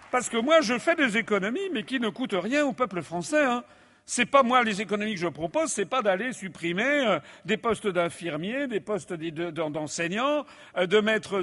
Parce 0.10 0.30
que 0.30 0.38
moi, 0.38 0.62
je 0.62 0.80
fais 0.80 0.96
des 0.96 1.18
économies, 1.18 1.70
mais 1.72 1.84
qui 1.84 2.00
ne 2.00 2.10
coûtent 2.10 2.36
rien 2.36 2.66
au 2.66 2.74
peuple 2.74 3.04
français. 3.04 3.46
Hein. 3.46 3.64
C'est 4.08 4.26
pas 4.26 4.42
moi 4.42 4.64
les 4.64 4.82
économies 4.82 5.14
que 5.14 5.20
je 5.20 5.28
propose, 5.28 5.72
c'est 5.72 5.86
pas 5.86 6.02
d'aller 6.02 6.34
supprimer 6.34 6.84
euh, 6.84 7.20
des 7.46 7.56
postes 7.56 7.88
d'infirmiers, 7.88 8.68
des 8.68 8.80
postes 8.80 9.14
d'enseignants, 9.14 10.44
euh, 10.78 10.88
de 10.88 11.00
mettre, 11.00 11.42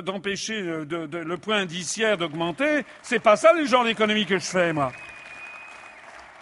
d'empêcher 0.00 0.62
le 0.62 1.36
point 1.36 1.58
indiciaire 1.58 2.16
d'augmenter. 2.16 2.84
C'est 3.02 3.20
pas 3.20 3.36
ça 3.36 3.52
les 3.52 3.66
genres 3.66 3.84
d'économies 3.84 4.26
que 4.26 4.38
je 4.38 4.46
fais, 4.46 4.72
moi. 4.72 4.90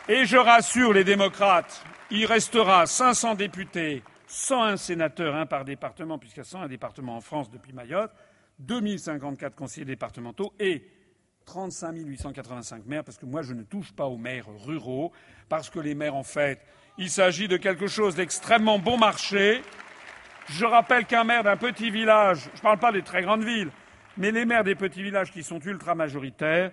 Et 0.09 0.25
je 0.25 0.37
rassure 0.37 0.93
les 0.93 1.03
démocrates, 1.03 1.85
il 2.11 2.27
restera 2.27 2.87
500 2.87 3.35
députés, 3.35 4.05
101 4.27 4.77
sénateurs, 4.77 5.35
un 5.35 5.47
par 5.47 5.65
département, 5.65 6.19
puisqu'il 6.19 6.39
y 6.39 6.41
a 6.41 6.45
101 6.45 6.69
départements 6.69 7.17
en 7.17 7.21
France 7.21 7.51
depuis 7.51 7.73
Mayotte, 7.73 8.13
2054 8.59 9.55
conseillers 9.55 9.85
départementaux 9.85 10.53
et 10.59 10.89
35 11.45 11.97
885 11.97 12.87
maires, 12.87 13.05
parce 13.05 13.19
que 13.19 13.27
moi 13.27 13.43
je 13.43 13.55
ne 13.55 13.63
touche 13.63 13.93
pas 13.93 14.07
aux 14.07 14.17
maires 14.17 14.47
ruraux, 14.65 15.13
parce 15.49 15.71
que 15.71 15.79
les 15.79 15.95
maires, 15.95 16.17
en 16.17 16.25
fait, 16.25 16.61
il 16.99 17.11
s'agit 17.11 17.49
de 17.49 17.57
quelque 17.57 17.87
chose 17.87 18.17
d'extrêmement 18.17 18.79
bon 18.79 18.99
marché. 18.99 19.63
Je 20.49 20.65
rappelle 20.65 21.07
qu'un 21.07 21.25
maire 21.25 21.45
d'un 21.45 21.57
petit 21.57 21.91
village, 21.91 22.49
je 22.55 22.59
ne 22.59 22.63
parle 22.63 22.79
pas 22.79 22.93
des 22.93 23.03
très 23.03 23.23
grandes 23.23 23.45
villes, 23.45 23.71
mais 24.17 24.33
les 24.33 24.45
maires 24.45 24.65
des 24.65 24.75
petits 24.75 25.03
villages 25.03 25.31
qui 25.31 25.43
sont 25.43 25.61
ultra 25.61 25.95
majoritaires, 25.95 26.73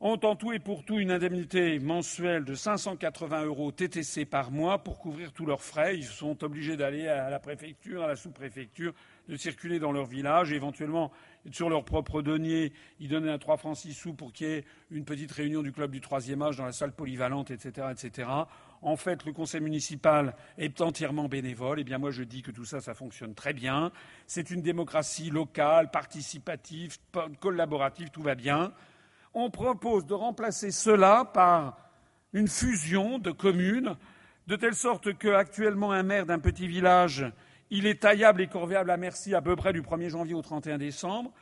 ont 0.00 0.18
en 0.24 0.34
tout 0.34 0.52
et 0.52 0.58
pour 0.58 0.84
tout 0.84 0.98
une 0.98 1.10
indemnité 1.10 1.78
mensuelle 1.78 2.44
de 2.44 2.54
580 2.54 3.44
euros 3.44 3.70
TTC 3.70 4.24
par 4.24 4.50
mois 4.50 4.78
pour 4.82 4.98
couvrir 4.98 5.32
tous 5.32 5.44
leurs 5.44 5.62
frais. 5.62 5.98
Ils 5.98 6.04
sont 6.04 6.42
obligés 6.42 6.78
d'aller 6.78 7.06
à 7.06 7.28
la 7.28 7.38
préfecture, 7.38 8.02
à 8.02 8.08
la 8.08 8.16
sous-préfecture, 8.16 8.94
de 9.28 9.36
circuler 9.36 9.78
dans 9.78 9.92
leur 9.92 10.06
village, 10.06 10.52
éventuellement 10.52 11.12
sur 11.50 11.68
leur 11.68 11.84
propre 11.84 12.22
denier, 12.22 12.72
ils 12.98 13.08
donnaient 13.08 13.30
un 13.30 13.38
3 13.38 13.56
francs 13.56 13.76
6 13.76 13.94
sous 13.94 14.14
pour 14.14 14.32
qu'il 14.32 14.46
y 14.46 14.50
ait 14.52 14.64
une 14.90 15.04
petite 15.04 15.32
réunion 15.32 15.62
du 15.62 15.72
club 15.72 15.90
du 15.90 16.00
troisième 16.00 16.42
âge 16.42 16.56
dans 16.56 16.66
la 16.66 16.72
salle 16.72 16.92
polyvalente, 16.92 17.50
etc., 17.50 17.88
etc. 17.90 18.28
En 18.82 18.96
fait, 18.96 19.24
le 19.24 19.32
conseil 19.32 19.60
municipal 19.60 20.34
est 20.58 20.80
entièrement 20.80 21.28
bénévole. 21.28 21.80
Eh 21.80 21.84
bien, 21.84 21.98
moi, 21.98 22.10
je 22.10 22.22
dis 22.22 22.42
que 22.42 22.50
tout 22.50 22.64
ça, 22.64 22.80
ça 22.80 22.94
fonctionne 22.94 23.34
très 23.34 23.52
bien. 23.52 23.92
C'est 24.26 24.50
une 24.50 24.62
démocratie 24.62 25.30
locale, 25.30 25.90
participative, 25.90 26.96
collaborative, 27.40 28.10
tout 28.10 28.22
va 28.22 28.34
bien 28.34 28.72
on 29.34 29.50
propose 29.50 30.06
de 30.06 30.14
remplacer 30.14 30.70
cela 30.70 31.24
par 31.24 31.76
une 32.32 32.48
fusion 32.48 33.18
de 33.18 33.30
communes, 33.30 33.96
de 34.46 34.56
telle 34.56 34.74
sorte 34.74 35.16
qu'actuellement 35.16 35.92
un 35.92 36.02
maire 36.02 36.26
d'un 36.26 36.38
petit 36.38 36.66
village, 36.66 37.24
il 37.70 37.86
est 37.86 38.02
taillable 38.02 38.42
et 38.42 38.48
corvéable 38.48 38.90
à 38.90 38.96
merci 38.96 39.34
à 39.34 39.42
peu 39.42 39.54
près 39.54 39.72
du 39.72 39.82
1er 39.82 40.08
janvier 40.08 40.34
au 40.34 40.42
31 40.42 40.78
décembre. 40.78 41.32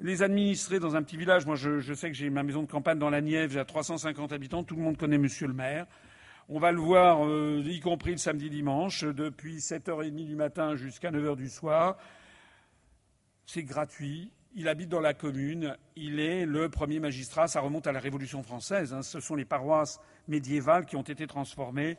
Les 0.00 0.22
administrés 0.22 0.78
dans 0.78 0.96
un 0.96 1.02
petit 1.02 1.16
village, 1.16 1.46
moi 1.46 1.56
je, 1.56 1.92
sais 1.94 2.08
que 2.08 2.16
j'ai 2.16 2.30
ma 2.30 2.42
maison 2.42 2.62
de 2.62 2.70
campagne 2.70 2.98
dans 2.98 3.10
la 3.10 3.20
Nièvre, 3.20 3.52
j'ai 3.52 3.64
350 3.64 4.32
habitants, 4.32 4.62
tout 4.62 4.76
le 4.76 4.82
monde 4.82 4.96
connaît 4.96 5.18
monsieur 5.18 5.46
le 5.46 5.54
maire. 5.54 5.86
On 6.48 6.58
va 6.58 6.72
le 6.72 6.78
voir, 6.78 7.26
euh, 7.26 7.62
y 7.64 7.80
compris 7.80 8.12
le 8.12 8.16
samedi 8.16 8.48
dimanche, 8.48 9.04
depuis 9.04 9.58
7h30 9.58 10.24
du 10.24 10.34
matin 10.34 10.76
jusqu'à 10.76 11.10
9h 11.10 11.36
du 11.36 11.48
soir. 11.48 11.98
C'est 13.44 13.64
gratuit, 13.64 14.30
il 14.58 14.66
habite 14.66 14.88
dans 14.88 15.00
la 15.00 15.14
commune, 15.14 15.76
il 15.94 16.18
est 16.18 16.44
le 16.44 16.68
premier 16.68 16.98
magistrat, 16.98 17.46
ça 17.46 17.60
remonte 17.60 17.86
à 17.86 17.92
la 17.92 18.00
Révolution 18.00 18.42
française, 18.42 18.92
hein. 18.92 19.02
ce 19.02 19.20
sont 19.20 19.36
les 19.36 19.44
paroisses 19.44 20.00
médiévales 20.26 20.84
qui 20.84 20.96
ont 20.96 21.02
été 21.02 21.28
transformées 21.28 21.96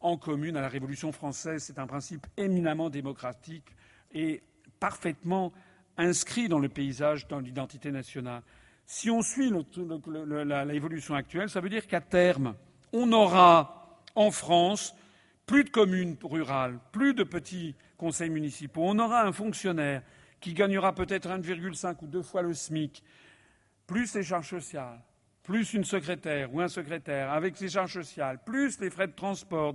en 0.00 0.16
communes 0.16 0.56
à 0.56 0.60
la 0.60 0.68
Révolution 0.68 1.12
française. 1.12 1.62
C'est 1.62 1.78
un 1.78 1.86
principe 1.86 2.26
éminemment 2.36 2.90
démocratique 2.90 3.66
et 4.12 4.42
parfaitement 4.80 5.52
inscrit 5.96 6.48
dans 6.48 6.58
le 6.58 6.68
paysage, 6.68 7.28
dans 7.28 7.38
l'identité 7.38 7.92
nationale. 7.92 8.42
Si 8.84 9.08
on 9.08 9.22
suit 9.22 9.52
l'évolution 10.66 11.14
actuelle, 11.14 11.48
ça 11.48 11.60
veut 11.60 11.68
dire 11.68 11.86
qu'à 11.86 12.00
terme, 12.00 12.56
on 12.92 13.12
aura 13.12 14.00
en 14.16 14.32
France 14.32 14.92
plus 15.46 15.62
de 15.62 15.70
communes 15.70 16.16
rurales, 16.20 16.80
plus 16.90 17.14
de 17.14 17.22
petits 17.22 17.76
conseils 17.96 18.30
municipaux, 18.30 18.82
on 18.84 18.98
aura 18.98 19.22
un 19.22 19.32
fonctionnaire 19.32 20.02
qui 20.42 20.52
gagnera 20.52 20.92
peut-être 20.92 21.28
1,5 21.28 21.96
ou 22.02 22.06
deux 22.06 22.22
fois 22.22 22.42
le 22.42 22.52
SMIC, 22.52 23.02
plus 23.86 24.14
les 24.14 24.22
charges 24.22 24.50
sociales, 24.50 25.00
plus 25.42 25.72
une 25.72 25.84
secrétaire 25.84 26.52
ou 26.52 26.60
un 26.60 26.68
secrétaire 26.68 27.32
avec 27.32 27.56
ses 27.56 27.68
charges 27.68 27.94
sociales, 27.94 28.40
plus 28.44 28.78
les 28.80 28.90
frais 28.90 29.06
de 29.06 29.12
transport 29.12 29.74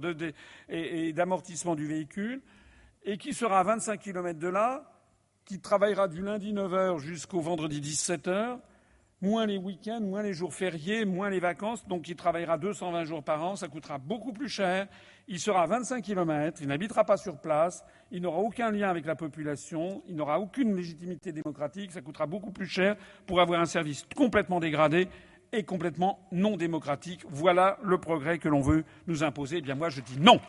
et, 0.70 1.14
d'amortissement 1.14 1.76
du 1.76 1.88
véhicule, 1.88 2.42
et 3.04 3.18
qui 3.18 3.34
sera 3.34 3.62
à 3.62 3.64
25 3.64 4.00
km 4.00 4.38
de 4.38 4.48
là, 4.50 4.92
qui 5.46 5.62
travaillera 5.62 6.10
du 6.10 6.22
lundi 6.22 6.54
9h 6.54 7.00
jusqu'au 7.00 7.40
vendredi 7.40 7.80
17h, 7.80 8.60
moins 9.22 9.46
les 9.46 9.58
week-ends, 9.58 10.02
moins 10.02 10.22
les 10.22 10.34
jours 10.34 10.54
fériés, 10.54 11.06
moins 11.06 11.30
les 11.30 11.40
vacances, 11.40 11.88
donc 11.88 12.10
il 12.10 12.18
travaillera 12.18 12.58
220 12.58 13.06
jours 13.06 13.24
par 13.24 13.44
an, 13.44 13.56
ça 13.56 13.70
coûtera 13.70 13.98
beaucoup 13.98 14.34
plus 14.34 14.50
cher, 14.50 14.88
il 15.28 15.40
sera 15.40 15.64
à 15.64 15.66
25 15.66 16.02
km, 16.02 16.60
il 16.62 16.68
n'habitera 16.68 17.04
pas 17.04 17.18
sur 17.18 17.38
place, 17.38 17.84
il 18.12 18.22
n'aura 18.22 18.40
aucun 18.40 18.72
lien 18.72 18.90
avec 18.90 19.06
la 19.06 19.16
population, 19.16 20.02
il 20.08 20.16
n'aura 20.16 20.40
aucune 20.40 20.76
légitimité 20.76 21.32
démocratique, 21.34 21.92
ça 21.92 22.02
coûtera 22.02 22.26
beaucoup 22.26 22.52
plus 22.52 22.68
cher 22.68 22.96
pour 23.26 23.42
avoir 23.42 23.60
un 23.60 23.66
service 23.66 24.06
complètement 24.16 24.60
dégradé 24.60 25.10
et 25.52 25.64
complètement 25.64 26.20
non 26.32 26.56
démocratique. 26.56 27.26
Voilà 27.30 27.78
le 27.84 27.98
progrès 27.98 28.38
que 28.38 28.48
l'on 28.48 28.62
veut 28.62 28.86
nous 29.08 29.24
imposer. 29.24 29.58
Eh 29.58 29.62
bien 29.62 29.76
moi 29.76 29.90
je 29.90 30.02
dis 30.02 30.20
non. 30.20 30.40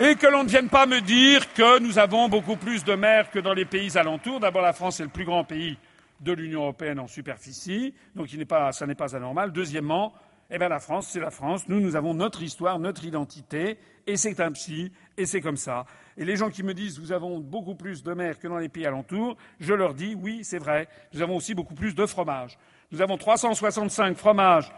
Et 0.00 0.14
que 0.14 0.26
l'on 0.26 0.44
ne 0.44 0.48
vienne 0.48 0.68
pas 0.68 0.86
me 0.86 1.00
dire 1.00 1.52
que 1.54 1.80
nous 1.80 1.98
avons 1.98 2.28
beaucoup 2.28 2.56
plus 2.56 2.84
de 2.84 2.94
maires 2.94 3.30
que 3.30 3.40
dans 3.40 3.54
les 3.54 3.64
pays 3.64 3.98
alentours. 3.98 4.38
D'abord, 4.38 4.62
la 4.62 4.72
France 4.72 5.00
est 5.00 5.02
le 5.02 5.08
plus 5.08 5.24
grand 5.24 5.42
pays 5.42 5.76
de 6.20 6.32
l'Union 6.32 6.62
européenne 6.62 7.00
en 7.00 7.08
superficie, 7.08 7.94
donc 8.14 8.28
ça 8.28 8.86
n'est 8.86 8.94
pas 8.94 9.16
anormal. 9.16 9.52
Deuxièmement, 9.52 10.12
eh 10.50 10.58
bien, 10.58 10.68
la 10.68 10.80
France, 10.80 11.08
c'est 11.08 11.20
la 11.20 11.30
France. 11.30 11.68
Nous, 11.68 11.80
nous 11.80 11.94
avons 11.94 12.14
notre 12.14 12.42
histoire, 12.42 12.78
notre 12.78 13.04
identité, 13.04 13.78
et 14.06 14.16
c'est 14.16 14.40
ainsi, 14.40 14.90
et 15.18 15.26
c'est 15.26 15.42
comme 15.42 15.58
ça. 15.58 15.84
Et 16.16 16.24
les 16.24 16.36
gens 16.36 16.48
qui 16.48 16.62
me 16.62 16.72
disent 16.72 16.98
nous 16.98 17.12
avons 17.12 17.38
beaucoup 17.38 17.74
plus 17.74 18.02
de 18.02 18.14
maires 18.14 18.38
que 18.38 18.48
dans 18.48 18.56
les 18.56 18.70
pays 18.70 18.86
alentours, 18.86 19.36
je 19.60 19.74
leur 19.74 19.92
dis 19.92 20.14
oui, 20.14 20.40
c'est 20.42 20.58
vrai. 20.58 20.88
Nous 21.12 21.20
avons 21.20 21.36
aussi 21.36 21.54
beaucoup 21.54 21.74
plus 21.74 21.94
de 21.94 22.06
fromages. 22.06 22.58
Nous 22.90 23.02
avons 23.02 23.18
365 23.18 24.16
fromages. 24.16 24.72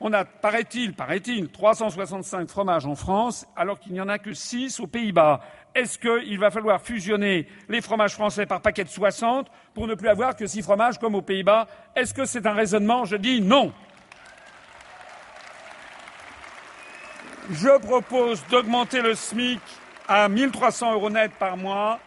On 0.00 0.12
a, 0.12 0.24
paraît-il, 0.24 0.94
paraît-il, 0.94 1.48
365 1.48 2.48
fromages 2.48 2.86
en 2.86 2.96
France, 2.96 3.46
alors 3.54 3.78
qu'il 3.78 3.92
n'y 3.92 4.00
en 4.00 4.08
a 4.08 4.18
que 4.18 4.34
6 4.34 4.80
aux 4.80 4.88
Pays-Bas. 4.88 5.40
Est-ce 5.76 5.96
qu'il 5.96 6.40
va 6.40 6.50
falloir 6.50 6.82
fusionner 6.82 7.46
les 7.68 7.80
fromages 7.80 8.14
français 8.14 8.44
par 8.44 8.60
paquet 8.60 8.82
de 8.82 8.88
60 8.88 9.46
pour 9.74 9.86
ne 9.86 9.94
plus 9.94 10.08
avoir 10.08 10.34
que 10.34 10.48
6 10.48 10.62
fromages 10.62 10.98
comme 10.98 11.14
aux 11.14 11.22
Pays-Bas? 11.22 11.68
Est-ce 11.94 12.12
que 12.12 12.24
c'est 12.24 12.44
un 12.46 12.52
raisonnement? 12.52 13.04
Je 13.04 13.14
dis 13.14 13.40
non. 13.40 13.72
Je 17.50 17.78
propose 17.80 18.44
d'augmenter 18.50 19.02
le 19.02 19.14
SMIC 19.14 19.60
à 20.06 20.26
1 20.26 20.50
300 20.50 20.92
euros 20.92 21.10
net 21.10 21.32
par 21.38 21.56
mois 21.56 21.98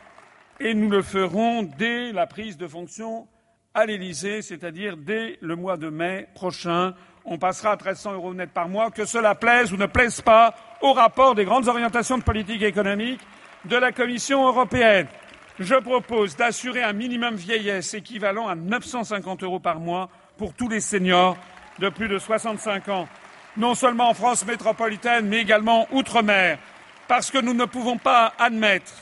et 0.61 0.73
nous 0.73 0.89
le 0.89 1.01
ferons 1.01 1.63
dès 1.63 2.13
la 2.13 2.25
prise 2.25 2.57
de 2.57 2.67
fonction 2.67 3.27
à 3.73 3.85
l'Élysée, 3.85 4.41
c'est-à-dire 4.41 4.95
dès 4.95 5.37
le 5.41 5.57
mois 5.57 5.75
de 5.75 5.89
mai 5.89 6.29
prochain. 6.35 6.93
On 7.25 7.37
passera 7.37 7.71
à 7.71 7.73
1 7.73 7.77
300 7.77 8.13
euros 8.13 8.33
net 8.33 8.51
par 8.51 8.69
mois, 8.69 8.91
que 8.91 9.03
cela 9.03 9.35
plaise 9.35 9.73
ou 9.73 9.77
ne 9.77 9.87
plaise 9.87 10.21
pas 10.21 10.55
au 10.81 10.93
rapport 10.93 11.35
des 11.35 11.43
grandes 11.43 11.67
orientations 11.67 12.17
de 12.17 12.23
politique 12.23 12.61
économique 12.61 13.19
de 13.65 13.75
la 13.75 13.91
Commission 13.91 14.47
européenne. 14.47 15.07
Je 15.59 15.75
propose 15.75 16.37
d'assurer 16.37 16.81
un 16.81 16.93
minimum 16.93 17.35
vieillesse 17.35 17.93
équivalent 17.93 18.47
à 18.47 18.55
950 18.55 19.43
euros 19.43 19.59
par 19.59 19.81
mois 19.81 20.09
pour 20.37 20.53
tous 20.53 20.69
les 20.69 20.79
seniors 20.79 21.35
de 21.79 21.89
plus 21.89 22.07
de 22.07 22.19
65 22.19 22.87
ans 22.87 23.07
non 23.57 23.75
seulement 23.75 24.09
en 24.09 24.13
France 24.13 24.45
métropolitaine, 24.45 25.27
mais 25.27 25.39
également 25.39 25.87
outre-mer, 25.91 26.59
parce 27.07 27.31
que 27.31 27.37
nous 27.37 27.53
ne 27.53 27.65
pouvons 27.65 27.97
pas 27.97 28.33
admettre 28.37 28.93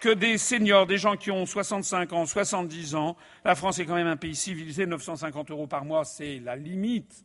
que 0.00 0.08
des 0.08 0.38
seniors, 0.38 0.86
des 0.86 0.96
gens 0.96 1.16
qui 1.16 1.30
ont 1.30 1.44
65 1.44 2.12
ans, 2.14 2.24
70 2.24 2.94
ans, 2.94 3.16
la 3.44 3.54
France 3.54 3.78
est 3.78 3.84
quand 3.84 3.94
même 3.94 4.06
un 4.06 4.16
pays 4.16 4.34
civilisé, 4.34 4.86
950 4.86 5.50
euros 5.50 5.66
par 5.66 5.84
mois, 5.84 6.04
c'est 6.04 6.38
la 6.38 6.56
limite 6.56 7.24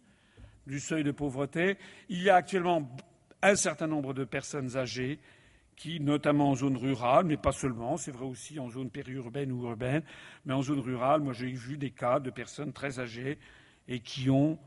du 0.68 0.80
seuil 0.80 1.04
de 1.04 1.12
pauvreté. 1.12 1.78
Il 2.10 2.22
y 2.22 2.30
a 2.30 2.36
actuellement 2.36 2.90
un 3.42 3.56
certain 3.56 3.88
nombre 3.88 4.14
de 4.14 4.26
personnes 4.26 4.76
âgées 4.76 5.20
qui, 5.78 6.00
notamment 6.00 6.52
en 6.52 6.56
zone 6.56 6.78
rurale, 6.78 7.26
mais 7.26 7.38
pas 7.38 7.52
seulement, 7.52 7.96
c'est 7.98 8.12
vrai 8.12 8.26
aussi 8.26 8.60
en 8.60 8.70
zone 8.70 8.90
périurbaine 8.90 9.52
ou 9.52 9.66
urbaine, 9.66 10.04
mais 10.46 10.54
en 10.54 10.62
zone 10.62 10.80
rurale, 10.80 11.22
moi 11.22 11.34
j'ai 11.34 11.48
vu 11.48 11.78
des 11.78 11.92
cas 11.92 12.20
de 12.20 12.30
personnes 12.30 12.74
très 12.74 13.00
âgées 13.00 13.38
et 13.88 14.00
qui 14.00 14.30
ont 14.30 14.58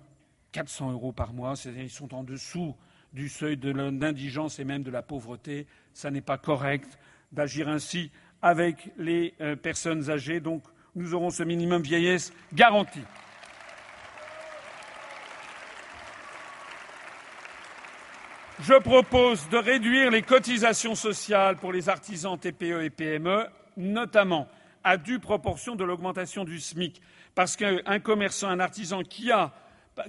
400 0.52 0.92
euros 0.92 1.12
par 1.12 1.32
mois, 1.32 1.54
ils 1.64 1.90
sont 1.90 2.14
en 2.14 2.24
dessous 2.24 2.74
du 3.12 3.28
seuil 3.28 3.56
d'indigence 3.56 4.58
et 4.58 4.64
même 4.64 4.82
de 4.82 4.90
la 4.90 5.02
pauvreté. 5.02 5.66
Ce 5.92 6.08
n'est 6.08 6.20
pas 6.20 6.38
correct 6.38 6.98
d'agir 7.32 7.68
ainsi 7.68 8.10
avec 8.42 8.90
les 8.96 9.34
euh, 9.40 9.56
personnes 9.56 10.10
âgées. 10.10 10.40
Donc 10.40 10.62
nous 10.94 11.14
aurons 11.14 11.30
ce 11.30 11.42
minimum 11.42 11.82
vieillesse 11.82 12.32
garanti. 12.52 13.00
Je 18.60 18.74
propose 18.74 19.48
de 19.50 19.56
réduire 19.56 20.10
les 20.10 20.22
cotisations 20.22 20.96
sociales 20.96 21.56
pour 21.56 21.72
les 21.72 21.88
artisans 21.88 22.36
TPE 22.36 22.82
et 22.82 22.90
PME, 22.90 23.46
notamment 23.76 24.48
à 24.82 24.96
due 24.96 25.20
proportion 25.20 25.76
de 25.76 25.84
l'augmentation 25.84 26.44
du 26.44 26.58
SMIC. 26.58 27.00
Parce 27.36 27.54
qu'un 27.54 28.00
commerçant, 28.00 28.48
un 28.48 28.58
artisan 28.58 29.02
qui 29.04 29.30
a, 29.30 29.52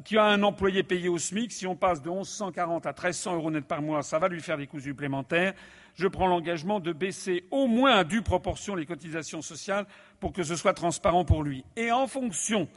qui 0.05 0.17
a 0.17 0.25
un 0.25 0.43
employé 0.43 0.83
payé 0.83 1.09
au 1.09 1.17
SMIC, 1.17 1.51
si 1.51 1.67
on 1.67 1.75
passe 1.75 2.01
de 2.01 2.09
1140 2.09 2.85
à 2.85 2.89
1300 2.89 3.35
euros 3.35 3.51
net 3.51 3.65
par 3.65 3.81
mois, 3.81 4.03
ça 4.03 4.19
va 4.19 4.27
lui 4.27 4.41
faire 4.41 4.57
des 4.57 4.67
coûts 4.67 4.79
supplémentaires. 4.79 5.53
Je 5.95 6.07
prends 6.07 6.27
l'engagement 6.27 6.79
de 6.79 6.93
baisser 6.93 7.45
au 7.51 7.67
moins 7.67 7.97
à 7.97 8.03
due 8.03 8.21
proportion 8.21 8.75
les 8.75 8.85
cotisations 8.85 9.41
sociales 9.41 9.85
pour 10.19 10.33
que 10.33 10.43
ce 10.43 10.55
soit 10.55 10.73
transparent 10.73 11.25
pour 11.25 11.43
lui. 11.43 11.65
Et 11.75 11.91
en 11.91 12.07
fonction, 12.07 12.67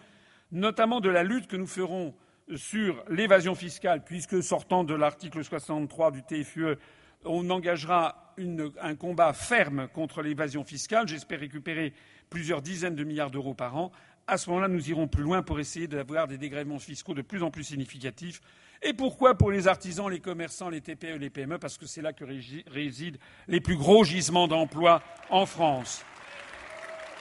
notamment 0.51 1.01
de 1.01 1.09
la 1.09 1.23
lutte 1.23 1.47
que 1.47 1.57
nous 1.57 1.67
ferons 1.67 2.15
sur 2.57 3.03
l'évasion 3.09 3.55
fiscale, 3.55 4.03
puisque 4.05 4.43
sortant 4.43 4.85
de 4.85 4.95
l'article 4.95 5.45
63 5.45 6.11
du 6.11 6.23
TFUE, 6.23 6.77
on 7.25 7.49
engagera 7.51 8.35
un 8.81 8.95
combat 8.97 9.33
ferme 9.33 9.89
contre 9.89 10.23
l'évasion 10.23 10.65
fiscale. 10.65 11.07
J'espère 11.07 11.41
récupérer 11.41 11.93
plusieurs 12.31 12.63
dizaines 12.63 12.95
de 12.95 13.05
milliards 13.05 13.31
d'euros 13.31 13.55
par 13.55 13.77
an. 13.77 13.93
À 14.33 14.39
ce 14.39 14.49
moment-là, 14.49 14.69
nous 14.69 14.89
irons 14.89 15.09
plus 15.09 15.25
loin 15.25 15.43
pour 15.43 15.61
essayer 15.61 15.87
d'avoir 15.87 16.27
des 16.27 16.39
dégrèvements 16.39 16.79
fiscaux 16.79 17.13
de 17.13 17.21
plus 17.21 17.43
en 17.43 17.51
plus 17.51 17.65
significatifs. 17.65 18.41
Et 18.81 18.95
pourquoi 18.95 19.35
pour 19.35 19.51
les 19.51 19.69
artisans, 19.69 20.09
les 20.09 20.21
commerçants, 20.21 20.71
les 20.71 20.81
TPE, 20.81 21.19
les 21.19 21.29
PME 21.29 21.59
Parce 21.59 21.77
que 21.77 21.85
c'est 21.85 22.01
là 22.01 22.15
que 22.15 22.25
résident 22.25 23.19
les 23.47 23.61
plus 23.61 23.77
gros 23.77 24.05
gisements 24.05 24.49
d'emplois 24.49 25.03
en 25.29 25.45
France. 25.45 26.03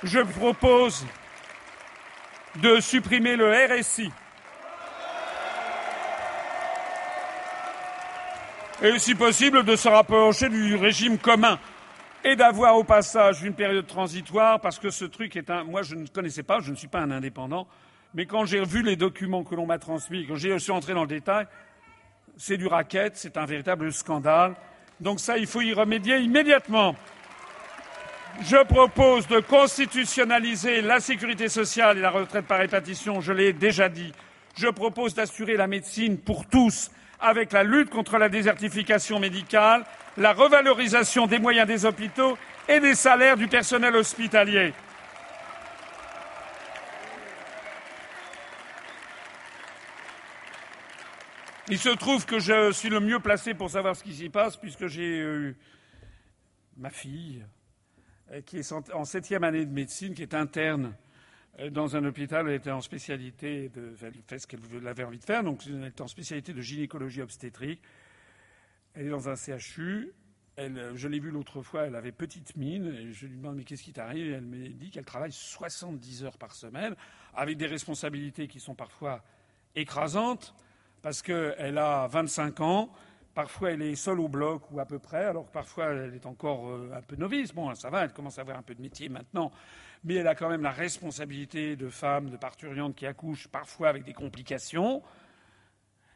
Je 0.03 0.19
propose 0.19 1.05
de 2.61 2.79
supprimer 2.79 3.35
le 3.35 3.51
RSI, 3.51 4.09
et, 8.83 8.99
si 8.99 9.15
possible, 9.15 9.65
de 9.65 9.75
se 9.75 9.89
rapprocher 9.89 10.47
du 10.47 10.75
régime 10.75 11.17
commun 11.17 11.59
et 12.23 12.35
d'avoir 12.35 12.77
au 12.77 12.83
passage 12.83 13.43
une 13.43 13.53
période 13.53 13.87
transitoire 13.87 14.59
parce 14.59 14.79
que 14.79 14.89
ce 14.89 15.05
truc 15.05 15.35
est 15.35 15.49
un. 15.49 15.63
Moi, 15.63 15.81
je 15.81 15.95
ne 15.95 16.07
connaissais 16.07 16.43
pas, 16.43 16.59
je 16.59 16.71
ne 16.71 16.75
suis 16.75 16.87
pas 16.87 16.99
un 16.99 17.11
indépendant, 17.11 17.67
mais 18.13 18.25
quand 18.25 18.45
j'ai 18.45 18.63
vu 18.63 18.83
les 18.83 18.95
documents 18.95 19.43
que 19.43 19.55
l'on 19.55 19.65
m'a 19.65 19.79
transmis, 19.79 20.25
quand 20.27 20.35
j'ai 20.35 20.57
suis 20.59 20.71
entré 20.71 20.93
dans 20.93 21.01
le 21.01 21.07
détail, 21.07 21.47
c'est 22.37 22.57
du 22.57 22.67
racket, 22.67 23.15
c'est 23.15 23.37
un 23.37 23.45
véritable 23.45 23.91
scandale. 23.91 24.55
Donc 24.99 25.19
ça, 25.19 25.37
il 25.37 25.47
faut 25.47 25.61
y 25.61 25.73
remédier 25.73 26.19
immédiatement. 26.19 26.95
Je 28.43 28.63
propose 28.63 29.27
de 29.27 29.39
constitutionnaliser 29.39 30.81
la 30.81 30.99
sécurité 30.99 31.49
sociale 31.49 31.97
et 31.97 32.01
la 32.01 32.11
retraite 32.11 32.45
par 32.45 32.59
répartition, 32.59 33.19
je 33.19 33.33
l'ai 33.33 33.51
déjà 33.51 33.89
dit. 33.89 34.13
Je 34.55 34.67
propose 34.67 35.13
d'assurer 35.13 35.57
la 35.57 35.67
médecine 35.67 36.17
pour 36.17 36.45
tous 36.47 36.91
avec 37.21 37.53
la 37.53 37.63
lutte 37.63 37.89
contre 37.89 38.17
la 38.17 38.29
désertification 38.29 39.19
médicale, 39.19 39.85
la 40.17 40.33
revalorisation 40.33 41.27
des 41.27 41.39
moyens 41.39 41.67
des 41.67 41.85
hôpitaux 41.85 42.37
et 42.67 42.79
des 42.79 42.95
salaires 42.95 43.37
du 43.37 43.47
personnel 43.47 43.95
hospitalier. 43.95 44.73
Il 51.69 51.77
se 51.77 51.89
trouve 51.89 52.25
que 52.25 52.39
je 52.39 52.71
suis 52.71 52.89
le 52.89 52.99
mieux 52.99 53.19
placé 53.19 53.53
pour 53.53 53.69
savoir 53.69 53.95
ce 53.95 54.03
qui 54.03 54.13
s'y 54.13 54.29
passe, 54.29 54.57
puisque 54.57 54.87
j'ai 54.87 55.19
eu 55.19 55.55
ma 56.75 56.89
fille, 56.89 57.45
euh, 58.31 58.41
qui 58.41 58.57
est 58.57 58.73
en 58.93 59.05
septième 59.05 59.45
année 59.45 59.65
de 59.65 59.71
médecine, 59.71 60.13
qui 60.13 60.23
est 60.23 60.33
interne 60.33 60.93
dans 61.71 61.95
un 61.95 62.05
hôpital. 62.05 62.47
Elle 62.47 62.55
était 62.55 62.71
en 62.71 62.81
spécialité 62.81 63.69
de. 63.69 63.93
Elle 64.01 64.13
fait 64.27 64.39
ce 64.39 64.47
qu'elle 64.47 64.87
avait 64.87 65.03
envie 65.03 65.19
de 65.19 65.23
faire, 65.23 65.43
donc 65.43 65.61
elle 65.67 65.85
était 65.85 66.01
en 66.01 66.07
spécialité 66.07 66.53
de 66.53 66.61
gynécologie 66.61 67.21
obstétrique. 67.21 67.81
Elle 68.93 69.07
est 69.07 69.09
dans 69.09 69.29
un 69.29 69.35
CHU. 69.35 70.11
Elle, 70.57 70.91
je 70.95 71.07
l'ai 71.07 71.19
vue 71.19 71.31
l'autre 71.31 71.61
fois, 71.61 71.83
elle 71.83 71.95
avait 71.95 72.11
petite 72.11 72.57
mine. 72.57 73.11
Je 73.11 73.25
lui 73.25 73.37
demande 73.37 73.55
Mais 73.55 73.63
qu'est-ce 73.63 73.83
qui 73.83 73.93
t'arrive? 73.93 74.33
Elle 74.33 74.41
me 74.41 74.67
dit 74.69 74.89
qu'elle 74.89 75.05
travaille 75.05 75.31
70 75.31 76.25
heures 76.25 76.37
par 76.37 76.53
semaine, 76.53 76.95
avec 77.33 77.57
des 77.57 77.67
responsabilités 77.67 78.47
qui 78.47 78.59
sont 78.59 78.75
parfois 78.75 79.23
écrasantes, 79.75 80.53
parce 81.01 81.21
qu'elle 81.21 81.77
a 81.77 82.07
25 82.07 82.59
ans. 82.59 82.91
Parfois, 83.33 83.71
elle 83.71 83.81
est 83.81 83.95
seule 83.95 84.19
au 84.19 84.27
bloc 84.27 84.69
ou 84.71 84.81
à 84.81 84.85
peu 84.85 84.99
près, 84.99 85.23
alors 85.23 85.45
que 85.45 85.53
parfois, 85.53 85.85
elle 85.85 86.13
est 86.13 86.25
encore 86.25 86.69
euh, 86.69 86.91
un 86.93 87.01
peu 87.01 87.15
novice. 87.15 87.53
Bon, 87.53 87.73
ça 87.75 87.89
va, 87.89 88.03
elle 88.03 88.11
commence 88.11 88.37
à 88.37 88.41
avoir 88.41 88.57
un 88.57 88.61
peu 88.61 88.75
de 88.75 88.81
métier 88.81 89.07
maintenant 89.07 89.53
mais 90.03 90.15
elle 90.15 90.27
a 90.27 90.35
quand 90.35 90.49
même 90.49 90.63
la 90.63 90.71
responsabilité 90.71 91.75
de 91.75 91.89
femme, 91.89 92.29
de 92.29 92.37
parturiente 92.37 92.95
qui 92.95 93.05
accouche 93.05 93.47
parfois 93.47 93.89
avec 93.89 94.03
des 94.03 94.13
complications. 94.13 95.01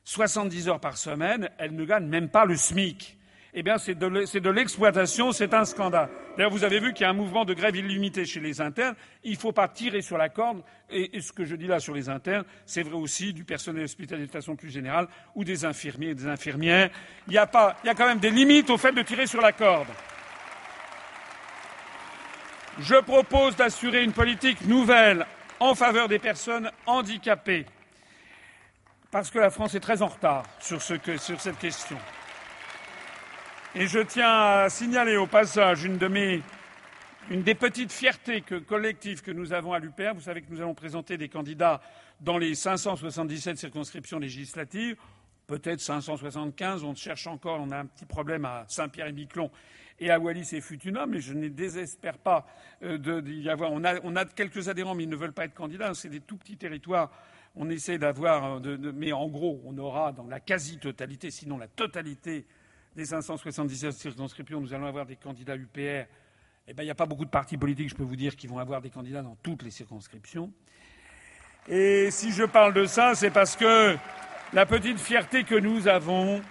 70 0.04 0.70
heures 0.70 0.80
par 0.80 0.98
semaine, 0.98 1.50
elle 1.58 1.76
ne 1.76 1.86
gagne 1.86 2.06
même 2.06 2.30
pas 2.30 2.46
le 2.46 2.56
SMIC. 2.56 3.18
Eh 3.58 3.64
bien, 3.64 3.78
c'est 3.78 3.96
de 3.96 4.50
l'exploitation, 4.50 5.32
c'est 5.32 5.54
un 5.54 5.64
scandale. 5.64 6.10
D'ailleurs, 6.36 6.52
vous 6.52 6.66
avez 6.66 6.82
vu 6.82 6.92
qu'il 6.92 7.04
y 7.04 7.08
a 7.08 7.10
un 7.10 7.14
mouvement 7.14 7.46
de 7.46 7.54
grève 7.54 7.74
illimité 7.78 8.26
chez 8.26 8.42
les 8.42 8.60
internes. 8.60 8.96
Il 9.24 9.32
ne 9.32 9.38
faut 9.38 9.54
pas 9.54 9.70
tirer 9.70 10.02
sur 10.02 10.18
la 10.18 10.28
corde. 10.28 10.62
Et, 10.90 11.22
ce 11.22 11.32
que 11.32 11.46
je 11.46 11.56
dis 11.56 11.66
là 11.66 11.80
sur 11.80 11.94
les 11.94 12.10
internes, 12.10 12.44
c'est 12.66 12.84
vrai 12.84 12.96
aussi 12.96 13.32
du 13.32 13.46
personnel 13.46 13.86
hospitalier 13.86 14.26
de 14.26 14.32
façon 14.32 14.58
plus 14.58 14.70
générale, 14.70 15.08
ou 15.36 15.46
des 15.46 15.64
infirmiers 15.64 16.10
et 16.10 16.16
des 16.16 16.28
infirmières. 16.28 16.90
Il 17.30 17.38
a 17.38 17.48
pas, 17.48 17.78
il 17.86 17.88
y 17.88 17.90
a 17.90 17.96
quand 17.96 18.08
même 18.08 18.20
des 18.20 18.30
limites 18.30 18.70
au 18.70 18.78
fait 18.78 18.92
de 18.92 19.02
tirer 19.04 19.26
sur 19.26 19.40
la 19.40 19.54
corde. 19.54 19.88
Je 22.80 22.96
propose 22.96 23.56
d'assurer 23.56 24.04
une 24.04 24.12
politique 24.12 24.60
nouvelle 24.68 25.26
en 25.62 25.76
faveur 25.76 26.10
des 26.10 26.20
personnes 26.20 26.70
handicapées, 26.86 27.66
parce 29.12 29.32
que 29.32 29.40
la 29.40 29.50
France 29.50 29.76
est 29.76 29.80
très 29.80 30.02
en 30.02 30.08
retard 30.08 30.44
sur, 30.60 30.82
cette 30.82 31.58
question. 31.58 31.98
Et 33.76 33.88
je 33.88 34.00
tiens 34.00 34.64
à 34.64 34.70
signaler 34.70 35.16
au 35.16 35.26
passage 35.26 35.86
une, 35.86 35.98
des 35.98 37.56
petites 37.56 37.94
fiertés 37.94 38.44
collectives 38.68 39.22
que 39.22 39.32
nous 39.32 39.54
avons 39.54 39.72
à 39.72 39.80
l'UPR. 39.80 40.14
Vous 40.14 40.22
savez 40.22 40.42
que 40.42 40.52
nous 40.52 40.60
allons 40.60 40.74
présenter 40.74 41.18
des 41.18 41.30
candidats 41.30 41.80
dans 42.20 42.38
les 42.38 42.56
577 42.56 43.58
circonscriptions 43.58 44.20
législatives, 44.20 44.98
peut-être 45.48 45.80
575. 45.80 46.84
On 46.84 46.94
cherche 46.94 47.26
encore, 47.28 47.62
on 47.62 47.72
a 47.72 47.78
un 47.78 47.86
petit 47.86 48.06
problème 48.06 48.44
à 48.44 48.66
Saint-Pierre-et-Miquelon 48.68 49.50
et 50.00 50.12
à 50.12 50.20
Wallis 50.20 50.50
et 50.54 50.62
Futuna, 50.62 51.06
mais 51.06 51.20
je 51.20 51.34
ne 51.34 51.48
désespère 51.48 52.18
pas 52.18 52.46
euh, 52.84 53.22
d'y 53.22 53.50
avoir. 53.50 53.72
On 53.72 53.84
a, 53.84 54.26
quelques 54.26 54.68
adhérents, 54.68 54.96
mais 54.96 55.04
ils 55.04 55.10
ne 55.10 55.16
veulent 55.16 55.34
pas 55.34 55.46
être 55.46 55.54
candidats. 55.54 55.94
C'est 55.94 56.10
des 56.10 56.20
tout 56.20 56.38
petits 56.38 56.58
territoires. 56.58 57.12
On 57.56 57.70
essaie 57.70 57.98
d'avoir, 57.98 58.60
euh, 58.66 58.78
mais 58.94 59.14
en 59.14 59.28
gros, 59.28 59.62
on 59.66 59.78
aura 59.78 60.12
dans 60.12 60.28
la 60.28 60.40
quasi-totalité, 60.40 61.32
sinon 61.32 61.58
la 61.58 61.68
totalité 61.68 62.46
des 62.96 63.06
577 63.06 63.94
circonscriptions, 63.94 64.62
nous 64.62 64.74
allons 64.74 64.88
avoir 64.88 65.06
des 65.06 65.16
candidats 65.16 65.56
UPR. 65.56 66.08
Eh 66.68 66.74
bien, 66.74 66.84
il 66.84 66.86
n'y 66.86 66.92
a 66.92 66.96
pas 66.96 67.06
beaucoup 67.06 67.26
de 67.26 67.30
partis 67.30 67.58
politiques, 67.58 67.90
je 67.90 67.96
peux 67.96 68.04
vous 68.04 68.16
dire, 68.16 68.36
qui 68.36 68.48
vont 68.48 68.58
avoir 68.58 68.82
des 68.82 68.90
candidats 68.90 69.22
dans 69.22 69.36
toutes 69.44 69.64
les 69.64 69.72
circonscriptions. 69.72 70.52
Et 71.68 72.10
si 72.12 72.32
je 72.32 72.44
parle 72.44 72.74
de 72.74 72.86
ça, 72.86 73.16
c'est 73.16 73.32
parce 73.32 73.56
que 73.56 73.96
la 74.54 74.66
petite 74.66 75.00
fierté 75.00 75.44
que 75.44 75.56
nous 75.56 75.88
avons, 75.88 76.42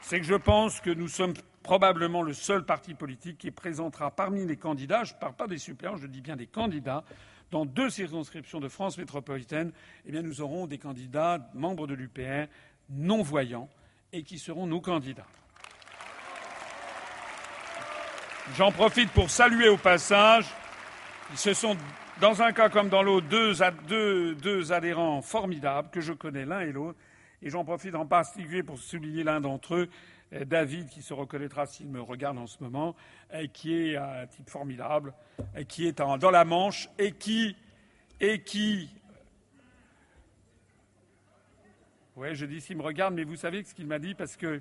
c'est 0.00 0.18
que 0.18 0.26
je 0.26 0.34
pense 0.34 0.80
que 0.80 0.90
nous 0.90 1.08
sommes 1.08 1.34
probablement 1.62 2.22
le 2.22 2.32
seul 2.32 2.64
parti 2.64 2.94
politique 2.94 3.38
qui 3.38 3.50
présentera 3.50 4.10
parmi 4.10 4.46
les 4.46 4.56
candidats, 4.56 5.04
je 5.04 5.14
ne 5.14 5.18
parle 5.18 5.34
pas 5.34 5.46
des 5.46 5.58
suppléants, 5.58 5.96
je 5.96 6.06
dis 6.06 6.20
bien 6.20 6.36
des 6.36 6.46
candidats, 6.46 7.04
dans 7.50 7.66
deux 7.66 7.90
circonscriptions 7.90 8.60
de 8.60 8.68
France 8.68 8.98
métropolitaine, 8.98 9.72
eh 10.06 10.12
bien, 10.12 10.22
nous 10.22 10.40
aurons 10.40 10.66
des 10.66 10.78
candidats 10.78 11.38
membres 11.54 11.86
de 11.86 11.94
l'UPR 11.94 12.48
non-voyants 12.90 13.68
et 14.12 14.22
qui 14.22 14.38
seront 14.38 14.66
nos 14.66 14.80
candidats. 14.80 15.26
J'en 18.56 18.72
profite 18.72 19.10
pour 19.10 19.30
saluer 19.30 19.68
au 19.68 19.76
passage, 19.76 20.46
ce 21.36 21.54
sont 21.54 21.76
dans 22.20 22.42
un 22.42 22.52
cas 22.52 22.68
comme 22.68 22.88
dans 22.88 23.02
l'autre 23.02 23.28
deux, 23.28 24.34
deux, 24.34 24.72
adhérents 24.72 25.22
formidables 25.22 25.90
que 25.90 26.00
je 26.00 26.12
connais 26.12 26.44
l'un 26.44 26.60
et 26.60 26.72
l'autre, 26.72 26.98
et 27.40 27.50
j'en 27.50 27.64
profite 27.64 27.94
en 27.94 28.06
particulier 28.06 28.62
pour 28.62 28.78
souligner 28.78 29.24
l'un 29.24 29.40
d'entre 29.40 29.74
eux, 29.76 29.88
David, 30.32 30.88
qui 30.88 31.02
se 31.02 31.14
reconnaîtra 31.14 31.66
s'il 31.66 31.88
me 31.88 32.00
regarde 32.00 32.38
en 32.38 32.46
ce 32.46 32.62
moment, 32.62 32.96
euh, 33.34 33.46
qui 33.52 33.74
est 33.74 33.96
un 33.96 34.26
type 34.26 34.48
formidable, 34.48 35.12
euh, 35.56 35.64
qui 35.64 35.86
est 35.86 35.98
dans 35.98 36.30
la 36.30 36.44
Manche 36.44 36.88
et 36.98 37.12
qui. 37.12 37.56
Et 38.20 38.42
qui 38.42 38.88
oui, 42.14 42.34
je 42.34 42.44
dis 42.44 42.60
s'il 42.60 42.76
me 42.76 42.82
regarde, 42.82 43.14
mais 43.14 43.24
vous 43.24 43.36
savez 43.36 43.64
ce 43.64 43.74
qu'il 43.74 43.86
m'a 43.86 43.98
dit 43.98 44.14
parce 44.14 44.36
que 44.36 44.60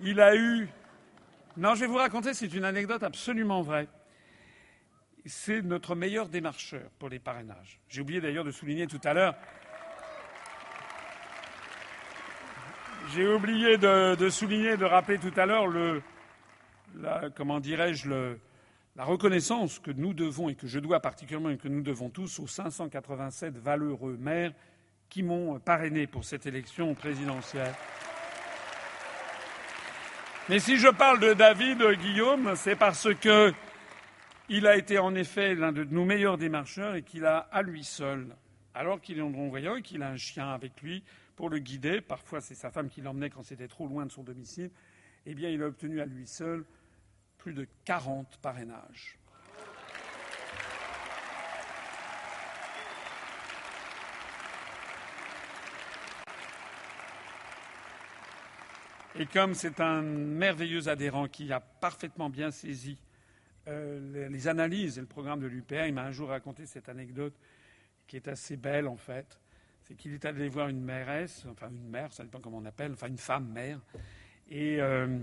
il 0.00 0.20
a 0.20 0.36
eu. 0.36 0.68
Non, 1.56 1.74
je 1.74 1.80
vais 1.80 1.86
vous 1.86 1.96
raconter, 1.96 2.32
c'est 2.32 2.52
une 2.54 2.64
anecdote 2.64 3.02
absolument 3.02 3.60
vraie. 3.62 3.88
C'est 5.26 5.62
notre 5.62 5.94
meilleur 5.96 6.28
démarcheur 6.28 6.90
pour 6.98 7.08
les 7.08 7.18
parrainages. 7.18 7.80
J'ai 7.88 8.02
oublié 8.02 8.20
d'ailleurs 8.20 8.44
de 8.44 8.52
souligner 8.52 8.86
tout 8.86 9.00
à 9.04 9.14
l'heure 9.14 9.34
J'ai 13.14 13.26
oublié 13.26 13.76
de, 13.76 14.28
souligner, 14.30 14.78
de 14.78 14.86
rappeler 14.86 15.18
tout 15.18 15.32
à 15.36 15.44
l'heure 15.44 15.70
la, 16.98 17.20
reconnaissance 19.04 19.78
que 19.80 19.90
nous 19.90 20.14
devons 20.14 20.48
et 20.48 20.54
que 20.54 20.66
je 20.66 20.78
dois 20.78 21.00
particulièrement 21.00 21.50
et 21.50 21.58
que 21.58 21.68
nous 21.68 21.82
devons 21.82 22.08
tous 22.08 22.38
aux 22.38 22.46
587 22.46 23.58
valeureux 23.58 24.16
maires 24.18 24.52
qui 25.10 25.22
m'ont 25.22 25.58
parrainé 25.58 26.06
pour 26.06 26.24
cette 26.24 26.46
élection 26.46 26.94
présidentielle. 26.94 27.74
Mais 30.48 30.58
si 30.58 30.78
je 30.78 30.88
parle 30.88 31.20
de 31.20 31.34
David 31.34 31.82
Guillaume, 32.00 32.54
c'est 32.56 32.76
parce 32.76 33.12
que 33.14 33.52
il 34.48 34.66
a 34.66 34.76
été 34.76 34.98
en 34.98 35.14
effet 35.14 35.54
l'un 35.54 35.72
de 35.72 35.84
nos 35.84 36.06
meilleurs 36.06 36.38
démarcheurs 36.38 36.94
et 36.94 37.02
qu'il 37.02 37.26
a 37.26 37.46
à 37.52 37.60
lui 37.60 37.84
seul, 37.84 38.28
alors 38.74 39.02
qu'il 39.02 39.18
est 39.18 39.22
en 39.22 39.30
voyant 39.30 39.76
et 39.76 39.82
qu'il 39.82 40.02
a 40.02 40.08
un 40.08 40.16
chien 40.16 40.48
avec 40.48 40.80
lui 40.80 41.04
pour 41.42 41.50
le 41.50 41.58
guider, 41.58 42.00
parfois 42.00 42.40
c'est 42.40 42.54
sa 42.54 42.70
femme 42.70 42.88
qui 42.88 43.00
l'emmenait 43.00 43.28
quand 43.28 43.42
c'était 43.42 43.66
trop 43.66 43.88
loin 43.88 44.06
de 44.06 44.12
son 44.12 44.22
domicile, 44.22 44.70
eh 45.26 45.34
bien 45.34 45.50
il 45.50 45.60
a 45.60 45.66
obtenu 45.66 46.00
à 46.00 46.06
lui 46.06 46.24
seul 46.24 46.64
plus 47.36 47.52
de 47.52 47.66
40 47.84 48.38
parrainages. 48.40 49.18
Et 59.16 59.26
comme 59.26 59.54
c'est 59.54 59.80
un 59.80 60.00
merveilleux 60.00 60.86
adhérent 60.86 61.26
qui 61.26 61.52
a 61.52 61.58
parfaitement 61.58 62.30
bien 62.30 62.52
saisi 62.52 63.02
euh, 63.66 64.28
les, 64.28 64.46
analyses 64.46 64.96
et 64.96 65.00
le 65.00 65.08
programme 65.08 65.40
de 65.40 65.48
l'UPR, 65.48 65.86
il 65.88 65.94
m'a 65.94 66.04
un 66.04 66.12
jour 66.12 66.28
raconté 66.28 66.66
cette 66.66 66.88
anecdote 66.88 67.34
qui 68.06 68.14
est 68.14 68.28
assez 68.28 68.56
belle 68.56 68.86
en 68.86 68.96
fait. 68.96 69.40
C'est 69.82 69.94
qu'il 69.94 70.14
est 70.14 70.24
allé 70.24 70.48
voir 70.48 70.68
une 70.68 70.82
mairesse, 70.82 71.44
enfin 71.50 71.68
une 71.70 71.88
mère, 71.88 72.12
ça 72.12 72.22
dépend 72.22 72.40
comment 72.40 72.58
on 72.58 72.64
appelle, 72.64 72.92
enfin 72.92 73.08
une 73.08 73.18
femme 73.18 73.48
mère, 73.52 73.80
et 74.50 74.80
euh, 74.80 75.18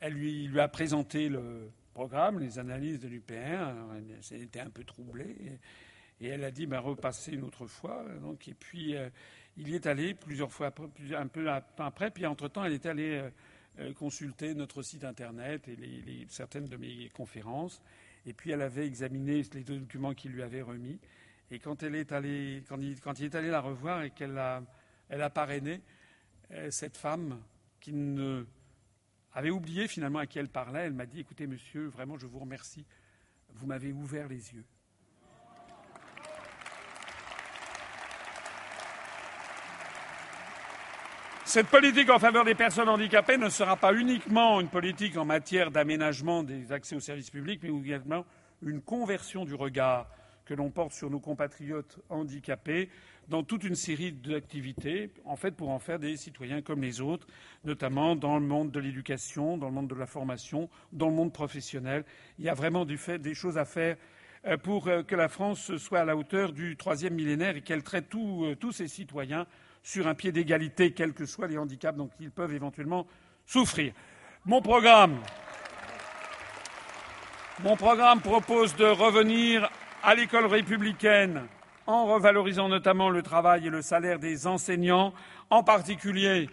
elle 0.00 0.14
lui, 0.14 0.58
a 0.58 0.68
présenté 0.68 1.28
le 1.28 1.70
programme, 1.94 2.40
les 2.40 2.58
analyses 2.58 3.00
de 3.00 3.08
l'UPR. 3.08 3.72
Elle 4.32 4.42
était 4.42 4.60
un 4.60 4.70
peu 4.70 4.84
troublée. 4.84 5.36
Et, 6.20 6.26
elle 6.26 6.42
a 6.42 6.50
dit 6.50 6.66
ben, 6.66 6.80
repassez 6.80 7.32
une 7.32 7.44
autre 7.44 7.66
fois. 7.66 8.04
Donc, 8.20 8.48
et 8.48 8.54
puis, 8.54 8.96
euh, 8.96 9.08
il 9.56 9.68
y 9.68 9.74
est 9.76 9.86
allé 9.86 10.14
plusieurs 10.14 10.52
fois, 10.52 10.72
un 11.16 11.26
peu 11.28 11.48
après. 11.50 12.10
Puis, 12.10 12.26
entre-temps, 12.26 12.64
elle 12.64 12.72
est 12.72 12.86
allée 12.86 13.30
euh, 13.78 13.92
consulter 13.94 14.54
notre 14.54 14.82
site 14.82 15.04
Internet 15.04 15.68
et 15.68 16.26
certaines 16.28 16.66
de 16.66 16.76
mes 16.76 17.08
conférences. 17.10 17.80
Et 18.26 18.32
puis, 18.32 18.50
elle 18.50 18.62
avait 18.62 18.86
examiné 18.86 19.42
les 19.54 19.62
documents 19.62 20.14
qu'il 20.14 20.32
lui 20.32 20.42
avait 20.42 20.62
remis. 20.62 20.98
Et 21.50 21.58
quand, 21.58 21.82
elle 21.82 21.94
est 21.94 22.12
allée, 22.12 22.62
quand, 22.68 23.18
il, 23.18 23.24
est 23.24 23.34
allé 23.34 23.50
la 23.50 23.60
revoir 23.60 24.02
et 24.02 24.10
qu'elle 24.10 24.36
a, 24.38 24.62
elle 25.08 25.22
a 25.22 25.30
parrainé, 25.30 25.80
cette 26.70 26.96
femme 26.96 27.40
qui 27.80 27.92
ne 27.92 28.46
avait 29.38 29.50
oublié 29.50 29.88
finalement 29.88 30.18
à 30.18 30.26
qui 30.26 30.38
elle 30.38 30.48
parlait. 30.48 30.86
Elle 30.86 30.94
m'a 30.94 31.06
dit 31.06 31.20
Écoutez, 31.20 31.46
monsieur, 31.46 31.86
vraiment, 31.86 32.18
je 32.18 32.26
vous 32.26 32.38
remercie. 32.38 32.84
Vous 33.54 33.66
m'avez 33.66 33.92
ouvert 33.92 34.28
les 34.28 34.52
yeux. 34.52 34.64
Cette 41.44 41.68
politique 41.68 42.10
en 42.10 42.18
faveur 42.18 42.44
des 42.44 42.54
personnes 42.54 42.90
handicapées 42.90 43.38
ne 43.38 43.48
sera 43.48 43.76
pas 43.76 43.94
uniquement 43.94 44.60
une 44.60 44.68
politique 44.68 45.16
en 45.16 45.24
matière 45.24 45.70
d'aménagement 45.70 46.42
des 46.42 46.72
accès 46.72 46.94
aux 46.94 47.00
services 47.00 47.30
publics, 47.30 47.62
mais 47.62 47.70
également 47.70 48.26
une 48.60 48.82
conversion 48.82 49.46
du 49.46 49.54
regard 49.54 50.10
que 50.48 50.54
l'on 50.54 50.70
porte 50.70 50.92
sur 50.92 51.10
nos 51.10 51.20
compatriotes 51.20 51.98
handicapés 52.08 52.88
dans 53.28 53.42
toute 53.42 53.64
une 53.64 53.74
série 53.74 54.12
d'activités, 54.12 55.10
en 55.26 55.36
fait, 55.36 55.50
pour 55.50 55.68
en 55.68 55.78
faire 55.78 55.98
des 55.98 56.16
citoyens 56.16 56.62
comme 56.62 56.80
les 56.80 57.02
autres, 57.02 57.26
notamment 57.64 58.16
dans 58.16 58.38
le 58.38 58.46
monde 58.46 58.70
de 58.70 58.80
l'éducation, 58.80 59.58
dans 59.58 59.66
le 59.66 59.74
monde 59.74 59.88
de 59.88 59.94
la 59.94 60.06
formation, 60.06 60.70
dans 60.92 61.08
le 61.08 61.14
monde 61.14 61.34
professionnel. 61.34 62.04
Il 62.38 62.46
y 62.46 62.48
a 62.48 62.54
vraiment 62.54 62.86
des 62.86 63.34
choses 63.34 63.58
à 63.58 63.66
faire 63.66 63.98
euh, 64.46 64.56
pour 64.56 64.88
euh, 64.88 65.02
que 65.02 65.14
la 65.14 65.28
France 65.28 65.76
soit 65.76 66.00
à 66.00 66.04
la 66.06 66.16
hauteur 66.16 66.52
du 66.52 66.76
troisième 66.78 67.14
millénaire 67.14 67.54
et 67.56 67.60
qu'elle 67.60 67.82
traite 67.82 68.06
euh, 68.14 68.54
tous 68.54 68.72
ses 68.72 68.88
citoyens 68.88 69.46
sur 69.82 70.06
un 70.06 70.14
pied 70.14 70.32
d'égalité, 70.32 70.92
quels 70.92 71.12
que 71.12 71.26
soient 71.26 71.48
les 71.48 71.58
handicaps 71.58 71.98
dont 71.98 72.10
ils 72.20 72.30
peuvent 72.30 72.54
éventuellement 72.54 73.06
souffrir. 73.44 73.92
Mon 74.46 74.62
programme, 74.62 75.18
mon 77.62 77.76
programme 77.76 78.22
propose 78.22 78.74
de 78.76 78.86
revenir 78.86 79.68
à 80.08 80.14
l'école 80.14 80.46
républicaine 80.46 81.46
en 81.86 82.06
revalorisant 82.06 82.70
notamment 82.70 83.10
le 83.10 83.20
travail 83.20 83.66
et 83.66 83.68
le 83.68 83.82
salaire 83.82 84.18
des 84.18 84.46
enseignants. 84.46 85.12
En 85.50 85.62
particulier, 85.62 86.48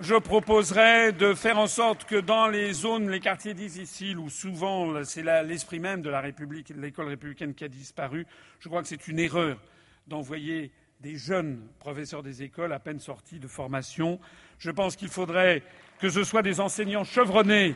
je 0.00 0.14
proposerai 0.14 1.10
de 1.10 1.34
faire 1.34 1.58
en 1.58 1.66
sorte 1.66 2.04
que 2.04 2.14
dans 2.14 2.46
les 2.46 2.72
zones, 2.72 3.10
les 3.10 3.18
quartiers 3.18 3.54
difficiles, 3.54 4.20
où 4.20 4.30
souvent 4.30 5.02
c'est 5.02 5.24
l'esprit 5.42 5.80
même 5.80 6.00
de 6.00 6.10
la 6.10 6.20
République, 6.20 6.72
de 6.72 6.80
l'école 6.80 7.08
républicaine 7.08 7.54
qui 7.54 7.64
a 7.64 7.68
disparu, 7.68 8.24
je 8.60 8.68
crois 8.68 8.82
que 8.82 8.88
c'est 8.88 9.08
une 9.08 9.18
erreur 9.18 9.58
d'envoyer 10.06 10.70
des 11.00 11.16
jeunes 11.16 11.60
professeurs 11.80 12.22
des 12.22 12.44
écoles 12.44 12.72
à 12.72 12.78
peine 12.78 13.00
sortis 13.00 13.40
de 13.40 13.48
formation. 13.48 14.20
Je 14.58 14.70
pense 14.70 14.94
qu'il 14.94 15.08
faudrait 15.08 15.64
que 15.98 16.08
ce 16.08 16.22
soit 16.22 16.42
des 16.42 16.60
enseignants 16.60 17.02
chevronnés, 17.02 17.74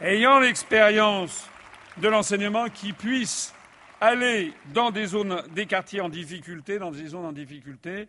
ayant 0.00 0.38
l'expérience 0.38 1.50
de 1.96 2.06
l'enseignement, 2.06 2.68
qui 2.68 2.92
puissent 2.92 3.52
aller 4.02 4.52
dans 4.74 4.90
des 4.90 5.06
zones, 5.06 5.42
des 5.54 5.66
quartiers 5.66 6.00
en 6.00 6.08
difficulté, 6.08 6.80
dans 6.80 6.90
des 6.90 7.06
zones 7.06 7.24
en 7.24 7.32
difficulté, 7.32 8.08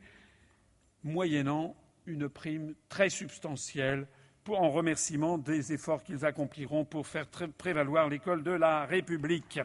moyennant 1.03 1.75
une 2.07 2.27
prime 2.27 2.73
très 2.89 3.09
substantielle 3.09 4.07
en 4.49 4.71
remerciement 4.71 5.37
des 5.37 5.71
efforts 5.71 6.03
qu'ils 6.03 6.25
accompliront 6.25 6.83
pour 6.83 7.05
faire 7.05 7.27
prévaloir 7.57 8.09
l'école 8.09 8.41
de 8.43 8.51
la 8.51 8.85
République. 8.85 9.59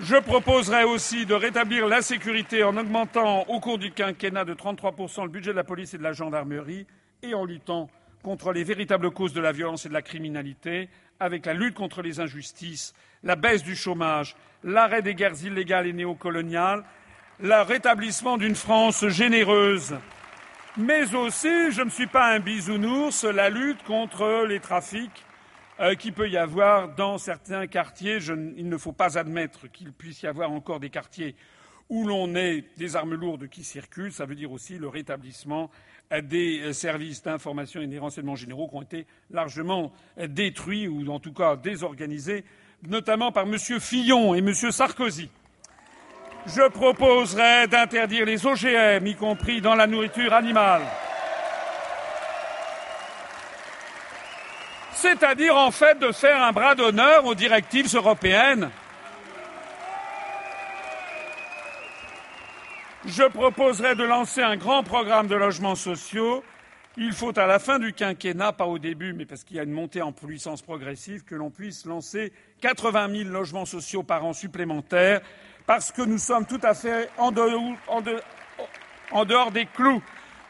Je 0.00 0.16
proposerai 0.16 0.84
aussi 0.84 1.26
de 1.26 1.34
rétablir 1.34 1.86
la 1.86 2.00
sécurité 2.00 2.64
en 2.64 2.76
augmentant 2.78 3.42
au 3.48 3.60
cours 3.60 3.78
du 3.78 3.92
quinquennat 3.92 4.46
de 4.46 4.54
33% 4.54 5.24
le 5.24 5.28
budget 5.28 5.50
de 5.50 5.56
la 5.56 5.64
police 5.64 5.92
et 5.92 5.98
de 5.98 6.02
la 6.02 6.14
gendarmerie 6.14 6.86
et 7.22 7.34
en 7.34 7.44
luttant 7.44 7.90
contre 8.22 8.52
les 8.52 8.64
véritables 8.64 9.10
causes 9.10 9.34
de 9.34 9.40
la 9.40 9.52
violence 9.52 9.84
et 9.84 9.88
de 9.88 9.94
la 9.94 10.02
criminalité, 10.02 10.88
avec 11.22 11.46
la 11.46 11.54
lutte 11.54 11.74
contre 11.74 12.02
les 12.02 12.20
injustices 12.20 12.94
la 13.22 13.36
baisse 13.36 13.62
du 13.62 13.76
chômage, 13.76 14.36
l'arrêt 14.64 15.02
des 15.02 15.14
guerres 15.14 15.44
illégales 15.44 15.86
et 15.86 15.92
néocoloniales, 15.92 16.84
le 17.40 17.62
rétablissement 17.62 18.36
d'une 18.36 18.54
France 18.54 19.06
généreuse. 19.08 19.96
Mais 20.76 21.14
aussi, 21.14 21.70
je 21.70 21.82
ne 21.82 21.90
suis 21.90 22.06
pas 22.06 22.32
un 22.32 22.40
bisounours, 22.40 23.24
la 23.24 23.50
lutte 23.50 23.82
contre 23.84 24.44
les 24.48 24.60
trafics 24.60 25.24
euh, 25.80 25.94
qu'il 25.94 26.12
peut 26.12 26.28
y 26.28 26.36
avoir 26.36 26.94
dans 26.94 27.18
certains 27.18 27.66
quartiers. 27.66 28.18
il 28.56 28.68
ne 28.68 28.76
faut 28.76 28.92
pas 28.92 29.18
admettre 29.18 29.70
qu'il 29.70 29.92
puisse 29.92 30.22
y 30.22 30.26
avoir 30.26 30.50
encore 30.50 30.80
des 30.80 30.90
quartiers 30.90 31.34
où 31.88 32.06
l'on 32.06 32.34
ait 32.34 32.64
des 32.78 32.96
armes 32.96 33.14
lourdes 33.14 33.48
qui 33.48 33.64
circulent. 33.64 34.12
Ça 34.12 34.24
veut 34.24 34.34
dire 34.34 34.50
aussi 34.50 34.78
le 34.78 34.88
rétablissement 34.88 35.70
des 36.20 36.72
services 36.72 37.22
d'information 37.22 37.80
et 37.80 37.86
des 37.86 37.98
renseignements 37.98 38.36
généraux 38.36 38.68
qui 38.68 38.76
ont 38.76 38.82
été 38.82 39.06
largement 39.30 39.92
détruits 40.28 40.88
ou 40.88 41.10
en 41.10 41.20
tout 41.20 41.32
cas 41.32 41.56
désorganisés 41.56 42.44
notamment 42.88 43.32
par 43.32 43.44
M. 43.44 43.56
Fillon 43.58 44.34
et 44.34 44.38
M. 44.38 44.52
Sarkozy. 44.52 45.30
Je 46.46 46.68
proposerai 46.70 47.68
d'interdire 47.68 48.26
les 48.26 48.44
OGM, 48.46 49.06
y 49.06 49.14
compris 49.14 49.60
dans 49.60 49.76
la 49.76 49.86
nourriture 49.86 50.32
animale. 50.32 50.82
C'est-à-dire, 54.94 55.56
en 55.56 55.70
fait, 55.70 55.98
de 55.98 56.12
faire 56.12 56.42
un 56.42 56.52
bras 56.52 56.74
d'honneur 56.74 57.24
aux 57.26 57.34
directives 57.34 57.94
européennes. 57.94 58.70
Je 63.04 63.28
proposerai 63.28 63.94
de 63.94 64.04
lancer 64.04 64.42
un 64.42 64.56
grand 64.56 64.82
programme 64.82 65.26
de 65.26 65.34
logements 65.34 65.74
sociaux 65.74 66.42
il 66.98 67.12
faut 67.12 67.38
à 67.38 67.46
la 67.46 67.58
fin 67.58 67.78
du 67.78 67.94
quinquennat, 67.94 68.52
pas 68.52 68.66
au 68.66 68.78
début, 68.78 69.14
mais 69.14 69.24
parce 69.24 69.44
qu'il 69.44 69.56
y 69.56 69.60
a 69.60 69.62
une 69.62 69.72
montée 69.72 70.02
en 70.02 70.12
puissance 70.12 70.60
progressive, 70.60 71.24
que 71.24 71.34
l'on 71.34 71.50
puisse 71.50 71.86
lancer 71.86 72.34
80 72.60 73.08
000 73.16 73.30
logements 73.30 73.64
sociaux 73.64 74.02
par 74.02 74.26
an 74.26 74.34
supplémentaires, 74.34 75.22
parce 75.64 75.90
que 75.90 76.02
nous 76.02 76.18
sommes 76.18 76.44
tout 76.44 76.60
à 76.62 76.74
fait 76.74 77.08
en 77.16 77.32
dehors, 77.32 77.80
des 79.52 79.66
clous. 79.66 80.02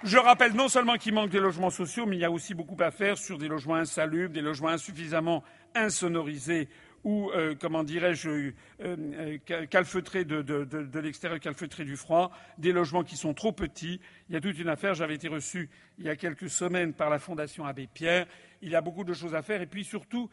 Je 0.03 0.19
rappelle 0.19 0.55
non 0.55 0.69
seulement 0.69 0.97
qu'il 0.97 1.15
manque 1.15 1.31
des 1.31 1.39
logements 1.39 1.71
sociaux, 1.71 2.07
mais 2.07 2.17
il 2.17 2.21
y 2.21 2.25
a 2.25 2.31
aussi 2.31 2.55
beaucoup 2.55 2.77
à 2.83 2.91
faire 2.91 3.19
sur 3.19 3.39
des 3.39 3.47
logements 3.47 3.77
insalubres, 3.77 4.35
des 4.35 4.41
logements 4.41 4.71
insuffisamment 4.71 5.45
insonorisés 5.77 6.69
ou, 7.05 7.31
euh, 7.31 7.55
comment 7.61 7.83
dirais-je, 7.83 8.29
euh, 8.29 8.53
euh, 8.81 9.39
de 9.47 10.99
l'extérieur, 11.01 11.41
calfeutrés 11.41 11.85
du 11.85 11.97
froid, 11.97 12.31
des 12.59 12.73
logements 12.73 13.03
qui 13.03 13.17
sont 13.17 13.35
trop 13.35 13.53
petits. 13.53 14.01
Il 14.29 14.35
y 14.35 14.37
a 14.37 14.41
toute 14.41 14.59
une 14.59 14.69
affaire. 14.69 14.95
J'avais 14.95 15.15
été 15.15 15.29
reçu 15.29 15.69
il 15.99 16.05
y 16.05 16.09
a 16.09 16.17
quelques 16.17 16.51
semaines 16.51 16.93
par 16.93 17.11
la 17.11 17.19
Fondation 17.19 17.65
Abbé 17.65 17.89
Pierre. 17.93 18.27
Il 18.61 18.71
y 18.71 18.77
a 18.77 18.81
beaucoup 18.81 19.05
de 19.05 19.15
choses 19.15 19.35
à 19.35 19.43
faire. 19.43 19.63
Et 19.63 19.67
puis 19.67 19.85
surtout, 19.85 20.31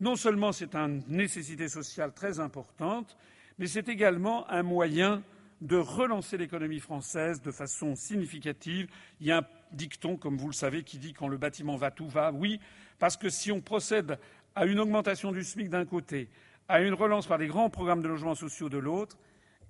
non 0.00 0.16
seulement 0.16 0.52
c'est 0.52 0.74
une 0.74 1.02
nécessité 1.08 1.68
sociale 1.68 2.12
très 2.12 2.40
importante, 2.40 3.16
mais 3.58 3.66
c'est 3.66 3.88
également 3.88 4.48
un 4.50 4.62
moyen 4.62 5.22
de 5.62 5.76
relancer 5.76 6.36
l'économie 6.36 6.80
française 6.80 7.40
de 7.40 7.52
façon 7.52 7.94
significative. 7.94 8.88
Il 9.20 9.28
y 9.28 9.32
a 9.32 9.38
un 9.38 9.46
dicton, 9.72 10.16
comme 10.16 10.36
vous 10.36 10.48
le 10.48 10.52
savez, 10.52 10.82
qui 10.82 10.98
dit 10.98 11.12
quand 11.12 11.28
le 11.28 11.36
bâtiment 11.38 11.76
va, 11.76 11.90
tout 11.90 12.08
va. 12.08 12.32
Oui, 12.32 12.60
parce 12.98 13.16
que 13.16 13.30
si 13.30 13.52
on 13.52 13.60
procède 13.60 14.18
à 14.54 14.66
une 14.66 14.78
augmentation 14.78 15.32
du 15.32 15.44
SMIC 15.44 15.68
d'un 15.68 15.84
côté, 15.84 16.28
à 16.68 16.80
une 16.80 16.94
relance 16.94 17.26
par 17.26 17.38
des 17.38 17.46
grands 17.46 17.70
programmes 17.70 18.02
de 18.02 18.08
logements 18.08 18.34
sociaux 18.34 18.68
de 18.68 18.78
l'autre, 18.78 19.16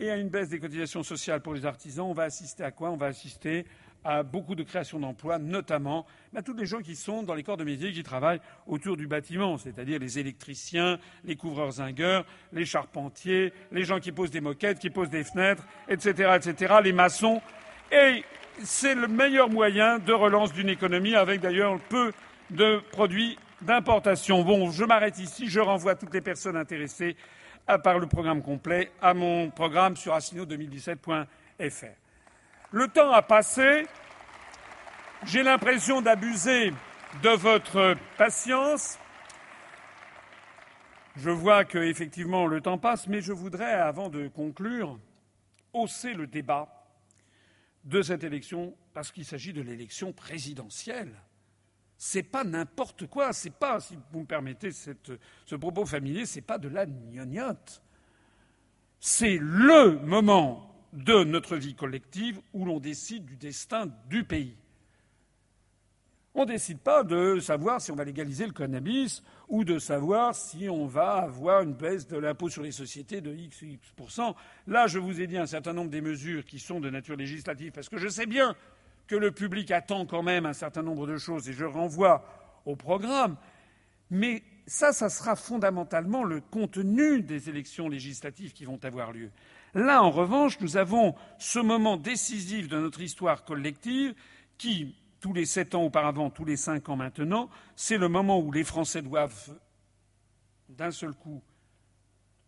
et 0.00 0.10
à 0.10 0.16
une 0.16 0.28
baisse 0.28 0.48
des 0.48 0.58
cotisations 0.58 1.02
sociales 1.02 1.40
pour 1.40 1.54
les 1.54 1.64
artisans, 1.64 2.06
on 2.06 2.14
va 2.14 2.24
assister 2.24 2.64
à 2.64 2.70
quoi? 2.70 2.90
On 2.90 2.96
va 2.96 3.06
assister 3.06 3.66
à 4.04 4.22
beaucoup 4.24 4.54
de 4.54 4.64
création 4.64 4.98
d'emplois, 4.98 5.38
notamment 5.38 6.06
bah, 6.32 6.42
tous 6.42 6.54
les 6.54 6.66
gens 6.66 6.80
qui 6.80 6.96
sont 6.96 7.22
dans 7.22 7.34
les 7.34 7.44
corps 7.44 7.56
de 7.56 7.64
métier 7.64 7.92
qui 7.92 8.02
travaillent 8.02 8.40
autour 8.66 8.96
du 8.96 9.06
bâtiment, 9.06 9.58
c'est-à-dire 9.58 10.00
les 10.00 10.18
électriciens, 10.18 10.98
les 11.24 11.36
couvreurs 11.36 11.72
zingueurs, 11.72 12.24
les 12.52 12.64
charpentiers, 12.64 13.52
les 13.70 13.84
gens 13.84 14.00
qui 14.00 14.10
posent 14.10 14.32
des 14.32 14.40
moquettes, 14.40 14.80
qui 14.80 14.90
posent 14.90 15.10
des 15.10 15.22
fenêtres, 15.22 15.64
etc., 15.88 16.32
etc., 16.36 16.74
les 16.82 16.92
maçons. 16.92 17.40
Et 17.92 18.24
c'est 18.64 18.94
le 18.94 19.06
meilleur 19.06 19.48
moyen 19.48 19.98
de 19.98 20.12
relance 20.12 20.52
d'une 20.52 20.68
économie, 20.68 21.14
avec 21.14 21.40
d'ailleurs 21.40 21.78
peu 21.88 22.12
de 22.50 22.80
produits 22.90 23.38
d'importation. 23.62 24.42
Bon, 24.42 24.70
je 24.70 24.84
m'arrête 24.84 25.18
ici. 25.18 25.48
Je 25.48 25.60
renvoie 25.60 25.94
toutes 25.94 26.14
les 26.14 26.20
personnes 26.20 26.56
intéressées 26.56 27.16
par 27.82 27.98
le 27.98 28.06
programme 28.06 28.42
complet 28.42 28.90
à 29.00 29.14
mon 29.14 29.50
programme 29.50 29.96
sur 29.96 30.14
assino2017.fr. 30.14 31.86
Le 32.72 32.88
temps 32.88 33.12
a 33.12 33.22
passé. 33.22 33.86
J'ai 35.24 35.42
l'impression 35.42 36.02
d'abuser 36.02 36.72
de 37.22 37.28
votre 37.28 37.96
patience. 38.16 38.98
Je 41.16 41.30
vois 41.30 41.64
que 41.64 41.78
effectivement 41.78 42.46
le 42.46 42.60
temps 42.60 42.78
passe, 42.78 43.06
mais 43.06 43.20
je 43.20 43.32
voudrais, 43.32 43.72
avant 43.72 44.08
de 44.08 44.28
conclure, 44.28 44.98
hausser 45.72 46.14
le 46.14 46.26
débat 46.26 46.68
de 47.84 48.02
cette 48.02 48.24
élection 48.24 48.74
parce 48.94 49.12
qu'il 49.12 49.24
s'agit 49.24 49.52
de 49.52 49.62
l'élection 49.62 50.12
présidentielle. 50.12 51.12
C'est 52.04 52.24
pas 52.24 52.42
n'importe 52.42 53.06
quoi, 53.06 53.32
c'est 53.32 53.54
pas, 53.54 53.78
si 53.78 53.96
vous 54.10 54.22
me 54.22 54.26
permettez 54.26 54.72
ce 54.72 55.54
propos 55.54 55.86
familier, 55.86 56.26
c'est 56.26 56.40
pas 56.40 56.58
de 56.58 56.66
la 56.66 56.84
gnognotte. 56.84 57.80
C'est 58.98 59.38
le 59.40 60.00
moment 60.00 60.74
de 60.92 61.22
notre 61.22 61.54
vie 61.56 61.76
collective 61.76 62.40
où 62.54 62.64
l'on 62.64 62.80
décide 62.80 63.24
du 63.24 63.36
destin 63.36 63.88
du 64.08 64.24
pays. 64.24 64.56
On 66.34 66.40
ne 66.40 66.46
décide 66.46 66.80
pas 66.80 67.04
de 67.04 67.38
savoir 67.38 67.80
si 67.80 67.92
on 67.92 67.94
va 67.94 68.04
légaliser 68.04 68.46
le 68.46 68.52
cannabis 68.52 69.22
ou 69.48 69.62
de 69.62 69.78
savoir 69.78 70.34
si 70.34 70.68
on 70.68 70.86
va 70.86 71.18
avoir 71.18 71.62
une 71.62 71.74
baisse 71.74 72.08
de 72.08 72.16
l'impôt 72.16 72.48
sur 72.48 72.64
les 72.64 72.72
sociétés 72.72 73.20
de 73.20 73.32
X 73.32 73.62
ou 73.62 73.66
X 73.66 74.20
Là, 74.66 74.88
je 74.88 74.98
vous 74.98 75.20
ai 75.20 75.28
dit 75.28 75.38
un 75.38 75.46
certain 75.46 75.72
nombre 75.72 75.90
des 75.90 76.00
mesures 76.00 76.44
qui 76.44 76.58
sont 76.58 76.80
de 76.80 76.90
nature 76.90 77.14
législative, 77.14 77.70
parce 77.70 77.88
que 77.88 77.98
je 77.98 78.08
sais 78.08 78.26
bien 78.26 78.56
que 79.06 79.16
le 79.16 79.32
public 79.32 79.70
attend 79.70 80.06
quand 80.06 80.22
même 80.22 80.46
un 80.46 80.52
certain 80.52 80.82
nombre 80.82 81.06
de 81.06 81.18
choses 81.18 81.48
et 81.48 81.52
je 81.52 81.64
renvoie 81.64 82.24
au 82.64 82.76
programme. 82.76 83.36
Mais 84.10 84.42
ça, 84.66 84.92
ça 84.92 85.08
sera 85.08 85.36
fondamentalement 85.36 86.24
le 86.24 86.40
contenu 86.40 87.22
des 87.22 87.48
élections 87.48 87.88
législatives 87.88 88.52
qui 88.52 88.64
vont 88.64 88.78
avoir 88.84 89.12
lieu. 89.12 89.30
Là, 89.74 90.02
en 90.02 90.10
revanche, 90.10 90.60
nous 90.60 90.76
avons 90.76 91.14
ce 91.38 91.58
moment 91.58 91.96
décisif 91.96 92.68
de 92.68 92.78
notre 92.78 93.00
histoire 93.00 93.44
collective 93.44 94.14
qui, 94.58 94.94
tous 95.20 95.32
les 95.32 95.46
sept 95.46 95.74
ans 95.74 95.82
auparavant, 95.82 96.30
tous 96.30 96.44
les 96.44 96.56
cinq 96.56 96.88
ans 96.88 96.96
maintenant, 96.96 97.48
c'est 97.74 97.96
le 97.96 98.08
moment 98.08 98.38
où 98.38 98.52
les 98.52 98.64
Français 98.64 99.02
doivent, 99.02 99.58
d'un 100.68 100.90
seul 100.90 101.14
coup, 101.14 101.42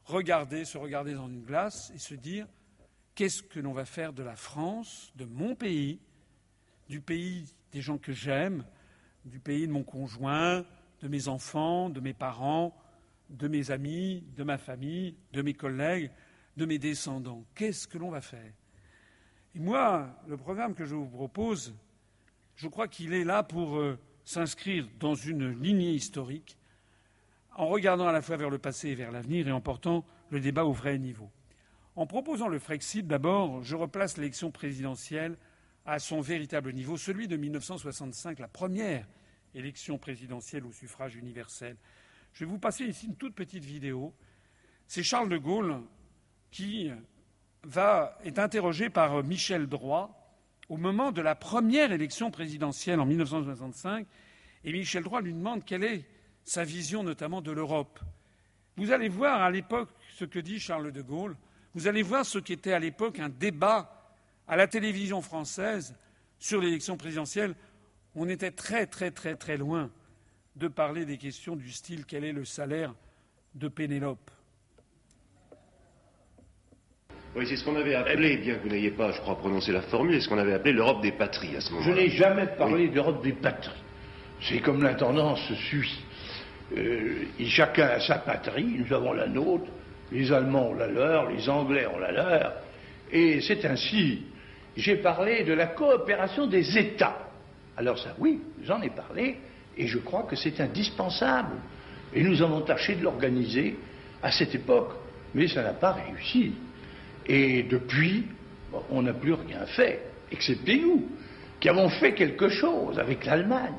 regarder, 0.04 0.64
se 0.64 0.76
regarder 0.76 1.14
dans 1.14 1.28
une 1.28 1.44
glace 1.44 1.90
et 1.94 1.98
se 1.98 2.14
dire 2.14 2.46
qu'est-ce 3.14 3.42
que 3.42 3.60
l'on 3.60 3.72
va 3.72 3.84
faire 3.84 4.12
de 4.12 4.22
la 4.22 4.36
France, 4.36 5.12
de 5.16 5.24
mon 5.24 5.54
pays, 5.54 5.98
du 6.88 7.00
pays 7.00 7.44
des 7.72 7.80
gens 7.80 7.98
que 7.98 8.12
j'aime, 8.12 8.64
du 9.24 9.40
pays 9.40 9.66
de 9.66 9.72
mon 9.72 9.82
conjoint, 9.82 10.64
de 11.00 11.08
mes 11.08 11.28
enfants, 11.28 11.90
de 11.90 12.00
mes 12.00 12.14
parents, 12.14 12.76
de 13.30 13.48
mes 13.48 13.70
amis, 13.70 14.24
de 14.36 14.44
ma 14.44 14.58
famille, 14.58 15.16
de 15.32 15.42
mes 15.42 15.54
collègues, 15.54 16.10
de 16.56 16.66
mes 16.66 16.78
descendants. 16.78 17.44
Qu'est-ce 17.54 17.88
que 17.88 17.98
l'on 17.98 18.10
va 18.10 18.20
faire? 18.20 18.52
Et 19.54 19.60
moi, 19.60 20.08
le 20.28 20.36
programme 20.36 20.74
que 20.74 20.84
je 20.84 20.94
vous 20.94 21.08
propose, 21.08 21.74
je 22.56 22.68
crois 22.68 22.88
qu'il 22.88 23.12
est 23.12 23.24
là 23.24 23.42
pour 23.42 23.76
euh, 23.76 23.98
s'inscrire 24.24 24.88
dans 24.98 25.14
une 25.14 25.50
lignée 25.60 25.92
historique, 25.92 26.58
en 27.56 27.66
regardant 27.68 28.08
à 28.08 28.12
la 28.12 28.22
fois 28.22 28.36
vers 28.36 28.50
le 28.50 28.58
passé 28.58 28.90
et 28.90 28.94
vers 28.94 29.12
l'avenir 29.12 29.46
et 29.46 29.52
en 29.52 29.60
portant 29.60 30.04
le 30.30 30.40
débat 30.40 30.64
au 30.64 30.72
vrai 30.72 30.98
niveau. 30.98 31.30
En 31.96 32.06
proposant 32.06 32.48
le 32.48 32.58
Frexit, 32.58 33.06
d'abord, 33.06 33.62
je 33.62 33.76
replace 33.76 34.16
l'élection 34.16 34.50
présidentielle 34.50 35.36
à 35.86 35.98
son 35.98 36.20
véritable 36.20 36.72
niveau, 36.72 36.96
celui 36.96 37.28
de 37.28 37.36
1965, 37.36 38.38
la 38.38 38.48
première 38.48 39.06
élection 39.54 39.98
présidentielle 39.98 40.64
au 40.64 40.72
suffrage 40.72 41.16
universel. 41.16 41.76
Je 42.32 42.44
vais 42.44 42.50
vous 42.50 42.58
passer 42.58 42.84
ici 42.84 43.06
une 43.06 43.16
toute 43.16 43.34
petite 43.34 43.64
vidéo. 43.64 44.14
C'est 44.86 45.02
Charles 45.02 45.28
de 45.28 45.38
Gaulle 45.38 45.80
qui 46.50 46.90
est 48.24 48.38
interrogé 48.38 48.90
par 48.90 49.22
Michel 49.22 49.66
Droit 49.66 50.20
au 50.68 50.76
moment 50.76 51.12
de 51.12 51.20
la 51.20 51.34
première 51.34 51.92
élection 51.92 52.30
présidentielle 52.30 52.98
en 53.00 53.06
1965, 53.06 54.06
et 54.64 54.72
Michel 54.72 55.02
Droit 55.02 55.20
lui 55.20 55.34
demande 55.34 55.64
quelle 55.64 55.84
est 55.84 56.04
sa 56.44 56.64
vision 56.64 57.02
notamment 57.02 57.42
de 57.42 57.52
l'Europe. 57.52 58.00
Vous 58.76 58.90
allez 58.90 59.08
voir 59.08 59.42
à 59.42 59.50
l'époque 59.50 59.90
ce 60.16 60.24
que 60.24 60.38
dit 60.38 60.58
Charles 60.58 60.90
de 60.90 61.02
Gaulle, 61.02 61.36
vous 61.74 61.86
allez 61.86 62.02
voir 62.02 62.24
ce 62.24 62.38
qu'était 62.38 62.72
à 62.72 62.78
l'époque 62.78 63.18
un 63.18 63.28
débat 63.28 64.03
à 64.48 64.56
la 64.56 64.66
télévision 64.66 65.20
française 65.22 65.94
sur 66.38 66.60
l'élection 66.60 66.96
présidentielle, 66.96 67.54
on 68.14 68.28
était 68.28 68.50
très 68.50 68.86
très 68.86 69.10
très 69.10 69.34
très 69.36 69.56
loin 69.56 69.90
de 70.56 70.68
parler 70.68 71.04
des 71.04 71.18
questions 71.18 71.56
du 71.56 71.70
style 71.70 72.04
quel 72.06 72.24
est 72.24 72.32
le 72.32 72.44
salaire 72.44 72.94
de 73.54 73.68
Pénélope? 73.68 74.30
Oui, 77.36 77.46
c'est 77.48 77.56
ce 77.56 77.64
qu'on 77.64 77.74
avait 77.74 77.96
appelé, 77.96 78.36
bien 78.36 78.54
que 78.54 78.62
vous 78.62 78.68
n'ayez 78.68 78.92
pas, 78.92 79.10
je 79.10 79.20
crois, 79.20 79.36
prononcé 79.36 79.72
la 79.72 79.82
formule, 79.82 80.14
c'est 80.14 80.20
ce 80.20 80.28
qu'on 80.28 80.38
avait 80.38 80.52
appelé 80.52 80.72
l'Europe 80.72 81.02
des 81.02 81.10
patries 81.10 81.56
à 81.56 81.60
ce 81.60 81.72
moment-là. 81.72 81.92
Je 81.92 82.00
n'ai 82.00 82.08
jamais 82.10 82.46
parlé 82.46 82.88
d'Europe 82.88 83.24
des 83.24 83.32
patries. 83.32 83.82
C'est 84.40 84.60
comme 84.60 84.84
l'intendance 84.84 85.40
suit. 85.68 86.04
Euh, 86.76 87.24
chacun 87.46 87.88
a 87.88 88.00
sa 88.00 88.18
patrie, 88.18 88.76
nous 88.78 88.92
avons 88.92 89.12
la 89.12 89.26
nôtre, 89.26 89.64
les 90.12 90.30
Allemands 90.30 90.68
ont 90.70 90.74
la 90.74 90.86
leur, 90.86 91.28
les 91.28 91.48
Anglais 91.48 91.86
ont 91.86 91.98
la 91.98 92.12
leur, 92.12 92.52
et 93.10 93.40
c'est 93.40 93.64
ainsi 93.64 94.22
j'ai 94.76 94.96
parlé 94.96 95.44
de 95.44 95.52
la 95.52 95.68
coopération 95.68 96.46
des 96.46 96.76
États. 96.76 97.18
Alors 97.76 97.98
ça, 97.98 98.14
oui, 98.18 98.40
j'en 98.64 98.80
ai 98.82 98.90
parlé, 98.90 99.36
et 99.76 99.86
je 99.86 99.98
crois 99.98 100.24
que 100.24 100.36
c'est 100.36 100.60
indispensable. 100.60 101.56
Et 102.14 102.22
nous 102.22 102.42
avons 102.42 102.60
tâché 102.60 102.94
de 102.94 103.02
l'organiser 103.02 103.76
à 104.22 104.30
cette 104.30 104.54
époque, 104.54 104.92
mais 105.34 105.48
ça 105.48 105.62
n'a 105.62 105.72
pas 105.72 105.92
réussi. 105.92 106.52
Et 107.26 107.64
depuis, 107.64 108.26
on 108.90 109.02
n'a 109.02 109.12
plus 109.12 109.32
rien 109.32 109.66
fait, 109.66 110.02
excepté 110.30 110.78
nous, 110.78 111.08
qui 111.60 111.68
avons 111.68 111.88
fait 111.88 112.14
quelque 112.14 112.48
chose 112.48 112.98
avec 112.98 113.24
l'Allemagne, 113.24 113.74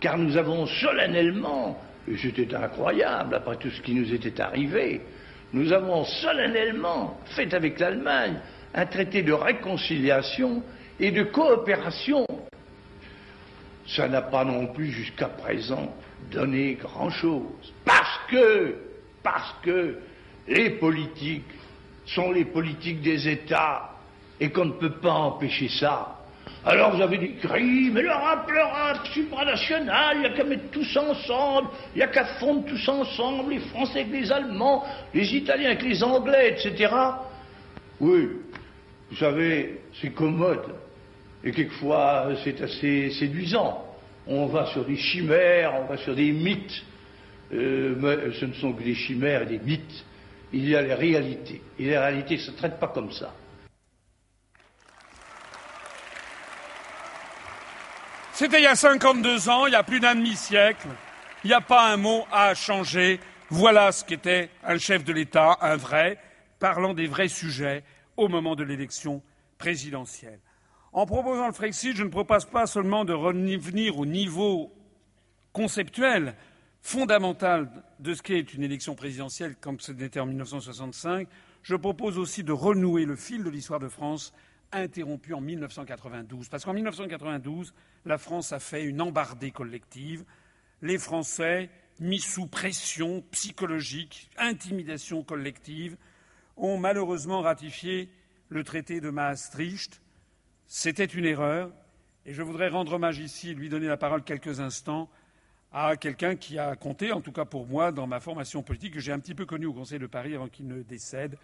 car 0.00 0.18
nous 0.18 0.36
avons 0.36 0.66
solennellement, 0.66 1.80
et 2.06 2.16
c'était 2.16 2.54
incroyable 2.54 3.34
après 3.34 3.56
tout 3.56 3.70
ce 3.70 3.80
qui 3.80 3.94
nous 3.94 4.12
était 4.12 4.40
arrivé, 4.40 5.00
nous 5.52 5.72
avons 5.72 6.04
solennellement 6.04 7.18
fait 7.36 7.54
avec 7.54 7.78
l'Allemagne 7.78 8.36
un 8.74 8.86
traité 8.86 9.22
de 9.22 9.32
réconciliation 9.32 10.62
et 10.98 11.10
de 11.10 11.22
coopération. 11.22 12.26
Ça 13.86 14.08
n'a 14.08 14.22
pas 14.22 14.44
non 14.44 14.68
plus 14.68 14.90
jusqu'à 14.90 15.28
présent 15.28 15.94
donné 16.30 16.74
grand-chose. 16.74 17.72
Parce 17.84 18.20
que, 18.28 18.76
parce 19.22 19.54
que 19.62 19.98
les 20.48 20.70
politiques 20.70 21.44
sont 22.06 22.32
les 22.32 22.44
politiques 22.44 23.00
des 23.00 23.28
États 23.28 23.90
et 24.40 24.50
qu'on 24.50 24.66
ne 24.66 24.72
peut 24.72 24.98
pas 25.00 25.12
empêcher 25.12 25.68
ça. 25.68 26.20
Alors 26.66 26.96
vous 26.96 27.02
avez 27.02 27.18
des 27.18 27.34
cris, 27.34 27.90
mais 27.90 28.02
l'Europe, 28.02 28.50
l'Europe 28.50 29.06
supranationale, 29.12 30.16
il 30.16 30.20
n'y 30.20 30.26
a 30.26 30.30
qu'à 30.30 30.44
mettre 30.44 30.70
tous 30.70 30.96
ensemble, 30.96 31.68
il 31.94 31.98
n'y 31.98 32.02
a 32.02 32.06
qu'à 32.06 32.24
fondre 32.24 32.64
tous 32.64 32.88
ensemble, 32.88 33.52
les 33.52 33.60
Français 33.60 34.00
avec 34.00 34.12
les 34.12 34.32
Allemands, 34.32 34.82
les 35.12 35.34
Italiens 35.34 35.68
avec 35.68 35.82
les 35.82 36.02
Anglais, 36.02 36.56
etc. 36.56 36.90
Oui, 38.00 38.28
vous 39.10 39.16
savez, 39.16 39.80
c'est 40.00 40.10
commode. 40.10 40.74
Et 41.42 41.52
quelquefois, 41.52 42.28
c'est 42.42 42.60
assez 42.62 43.10
séduisant. 43.10 43.84
On 44.26 44.46
va 44.46 44.66
sur 44.66 44.84
des 44.84 44.96
chimères, 44.96 45.74
on 45.80 45.84
va 45.84 45.96
sur 45.98 46.14
des 46.14 46.32
mythes. 46.32 46.82
Euh, 47.52 47.94
mais 47.98 48.32
ce 48.32 48.46
ne 48.46 48.54
sont 48.54 48.72
que 48.72 48.82
des 48.82 48.94
chimères 48.94 49.42
et 49.42 49.46
des 49.46 49.58
mythes. 49.58 50.04
Il 50.52 50.68
y 50.68 50.74
a 50.74 50.82
les 50.82 50.94
réalités. 50.94 51.60
Et 51.78 51.84
les 51.84 51.98
réalités 51.98 52.36
ne 52.36 52.40
se 52.40 52.50
traitent 52.52 52.80
pas 52.80 52.88
comme 52.88 53.12
ça. 53.12 53.34
C'était 58.32 58.58
il 58.58 58.64
y 58.64 58.66
a 58.66 58.74
52 58.74 59.48
ans, 59.48 59.66
il 59.66 59.74
y 59.74 59.76
a 59.76 59.84
plus 59.84 60.00
d'un 60.00 60.16
demi-siècle. 60.16 60.88
Il 61.44 61.48
n'y 61.48 61.54
a 61.54 61.60
pas 61.60 61.92
un 61.92 61.96
mot 61.96 62.24
à 62.32 62.54
changer. 62.54 63.20
Voilà 63.50 63.92
ce 63.92 64.04
qu'était 64.04 64.48
un 64.64 64.78
chef 64.78 65.04
de 65.04 65.12
l'État, 65.12 65.58
un 65.60 65.76
vrai, 65.76 66.18
parlant 66.58 66.94
des 66.94 67.06
vrais 67.06 67.28
sujets, 67.28 67.84
au 68.16 68.28
moment 68.28 68.56
de 68.56 68.64
l'élection 68.64 69.22
présidentielle. 69.58 70.40
En 70.92 71.06
proposant 71.06 71.46
le 71.46 71.52
Frexit, 71.52 71.96
je 71.96 72.04
ne 72.04 72.08
propose 72.08 72.44
pas 72.44 72.66
seulement 72.66 73.04
de 73.04 73.12
revenir 73.12 73.98
au 73.98 74.06
niveau 74.06 74.72
conceptuel 75.52 76.34
fondamental 76.84 77.70
de 77.98 78.12
ce 78.12 78.22
qu'est 78.22 78.52
une 78.52 78.62
élection 78.62 78.94
présidentielle 78.94 79.56
comme 79.56 79.80
c'était 79.80 80.20
en 80.20 80.26
1965, 80.26 81.26
je 81.62 81.76
propose 81.76 82.18
aussi 82.18 82.44
de 82.44 82.52
renouer 82.52 83.06
le 83.06 83.16
fil 83.16 83.42
de 83.42 83.48
l'histoire 83.48 83.80
de 83.80 83.88
France 83.88 84.34
interrompu 84.70 85.32
en 85.32 85.40
1992. 85.40 86.50
Parce 86.50 86.64
qu'en 86.64 86.74
1992, 86.74 87.72
la 88.04 88.18
France 88.18 88.52
a 88.52 88.60
fait 88.60 88.84
une 88.84 89.00
embardée 89.00 89.50
collective. 89.50 90.24
Les 90.82 90.98
Français, 90.98 91.70
mis 92.00 92.20
sous 92.20 92.46
pression 92.46 93.24
psychologique, 93.30 94.28
intimidation 94.36 95.22
collective, 95.22 95.96
ont 96.56 96.78
malheureusement 96.78 97.40
ratifié 97.40 98.08
le 98.48 98.64
traité 98.64 99.00
de 99.00 99.10
Maastricht. 99.10 100.00
C'était 100.66 101.04
une 101.04 101.24
erreur. 101.24 101.70
Et 102.26 102.32
je 102.32 102.42
voudrais 102.42 102.68
rendre 102.68 102.94
hommage 102.94 103.18
ici 103.18 103.50
et 103.50 103.54
lui 103.54 103.68
donner 103.68 103.86
la 103.86 103.96
parole 103.96 104.22
quelques 104.22 104.60
instants 104.60 105.10
à 105.72 105.96
quelqu'un 105.96 106.36
qui 106.36 106.58
a 106.58 106.76
compté, 106.76 107.12
en 107.12 107.20
tout 107.20 107.32
cas 107.32 107.44
pour 107.44 107.66
moi, 107.66 107.90
dans 107.92 108.06
ma 108.06 108.20
formation 108.20 108.62
politique, 108.62 108.94
que 108.94 109.00
j'ai 109.00 109.12
un 109.12 109.18
petit 109.18 109.34
peu 109.34 109.44
connu 109.44 109.66
au 109.66 109.74
Conseil 109.74 109.98
de 109.98 110.06
Paris 110.06 110.34
avant 110.34 110.48
qu'il 110.48 110.68
ne 110.68 110.82
décède, 110.82 111.36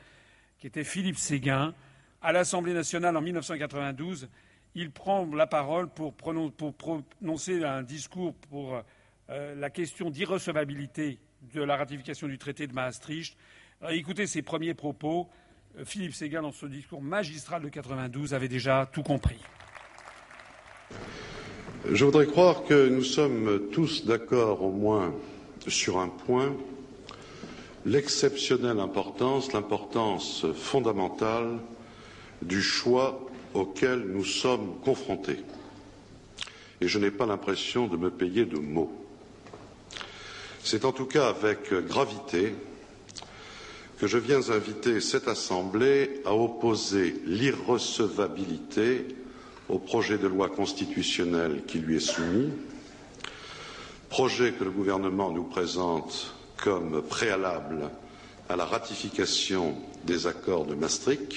qui 0.58 0.68
était 0.68 0.84
Philippe 0.84 1.18
Séguin. 1.18 1.74
À 2.22 2.32
l'Assemblée 2.32 2.72
nationale 2.72 3.16
en 3.16 3.20
1992, 3.20 4.28
il 4.74 4.90
prend 4.92 5.26
la 5.34 5.48
parole 5.48 5.88
pour 5.88 6.14
prononcer 6.14 7.64
un 7.64 7.82
discours 7.82 8.34
pour 8.48 8.80
euh, 9.30 9.54
la 9.56 9.68
question 9.68 10.10
d'irrecevabilité 10.10 11.18
de 11.54 11.62
la 11.62 11.76
ratification 11.76 12.28
du 12.28 12.38
traité 12.38 12.66
de 12.66 12.72
Maastricht. 12.72 13.36
Euh, 13.82 13.90
écoutez 13.90 14.26
ses 14.26 14.42
premiers 14.42 14.74
propos. 14.74 15.26
Euh, 15.78 15.84
Philippe 15.86 16.14
Séguin, 16.14 16.42
dans 16.42 16.52
ce 16.52 16.66
discours 16.66 17.00
magistral 17.00 17.62
de 17.62 17.68
92, 17.70 18.34
avait 18.34 18.48
déjà 18.48 18.88
tout 18.92 19.02
compris. 19.02 19.38
Je 21.90 22.04
voudrais 22.04 22.26
croire 22.26 22.64
que 22.64 22.88
nous 22.88 23.04
sommes 23.04 23.68
tous 23.72 24.04
d'accord 24.04 24.62
au 24.62 24.70
moins 24.70 25.14
sur 25.66 25.98
un 25.98 26.08
point, 26.08 26.54
l'exceptionnelle 27.86 28.80
importance, 28.80 29.54
l'importance 29.54 30.44
fondamentale 30.54 31.58
du 32.42 32.60
choix 32.60 33.26
auquel 33.54 34.00
nous 34.00 34.24
sommes 34.24 34.78
confrontés. 34.84 35.38
Et 36.82 36.88
je 36.88 36.98
n'ai 36.98 37.10
pas 37.10 37.24
l'impression 37.24 37.86
de 37.86 37.96
me 37.96 38.10
payer 38.10 38.44
de 38.44 38.58
mots. 38.58 38.92
C'est 40.62 40.84
en 40.84 40.92
tout 40.92 41.06
cas 41.06 41.28
avec 41.28 41.72
gravité 41.72 42.54
que 44.00 44.06
je 44.06 44.16
viens 44.16 44.48
inviter 44.48 44.98
cette 45.02 45.28
Assemblée 45.28 46.22
à 46.24 46.34
opposer 46.34 47.16
l'irrecevabilité 47.26 49.04
au 49.68 49.78
projet 49.78 50.16
de 50.16 50.26
loi 50.26 50.48
constitutionnelle 50.48 51.64
qui 51.66 51.80
lui 51.80 51.96
est 51.96 52.00
soumis, 52.00 52.48
projet 54.08 54.52
que 54.52 54.64
le 54.64 54.70
gouvernement 54.70 55.30
nous 55.30 55.44
présente 55.44 56.32
comme 56.56 57.02
préalable 57.02 57.90
à 58.48 58.56
la 58.56 58.64
ratification 58.64 59.74
des 60.04 60.26
accords 60.26 60.64
de 60.64 60.74
Maastricht, 60.74 61.34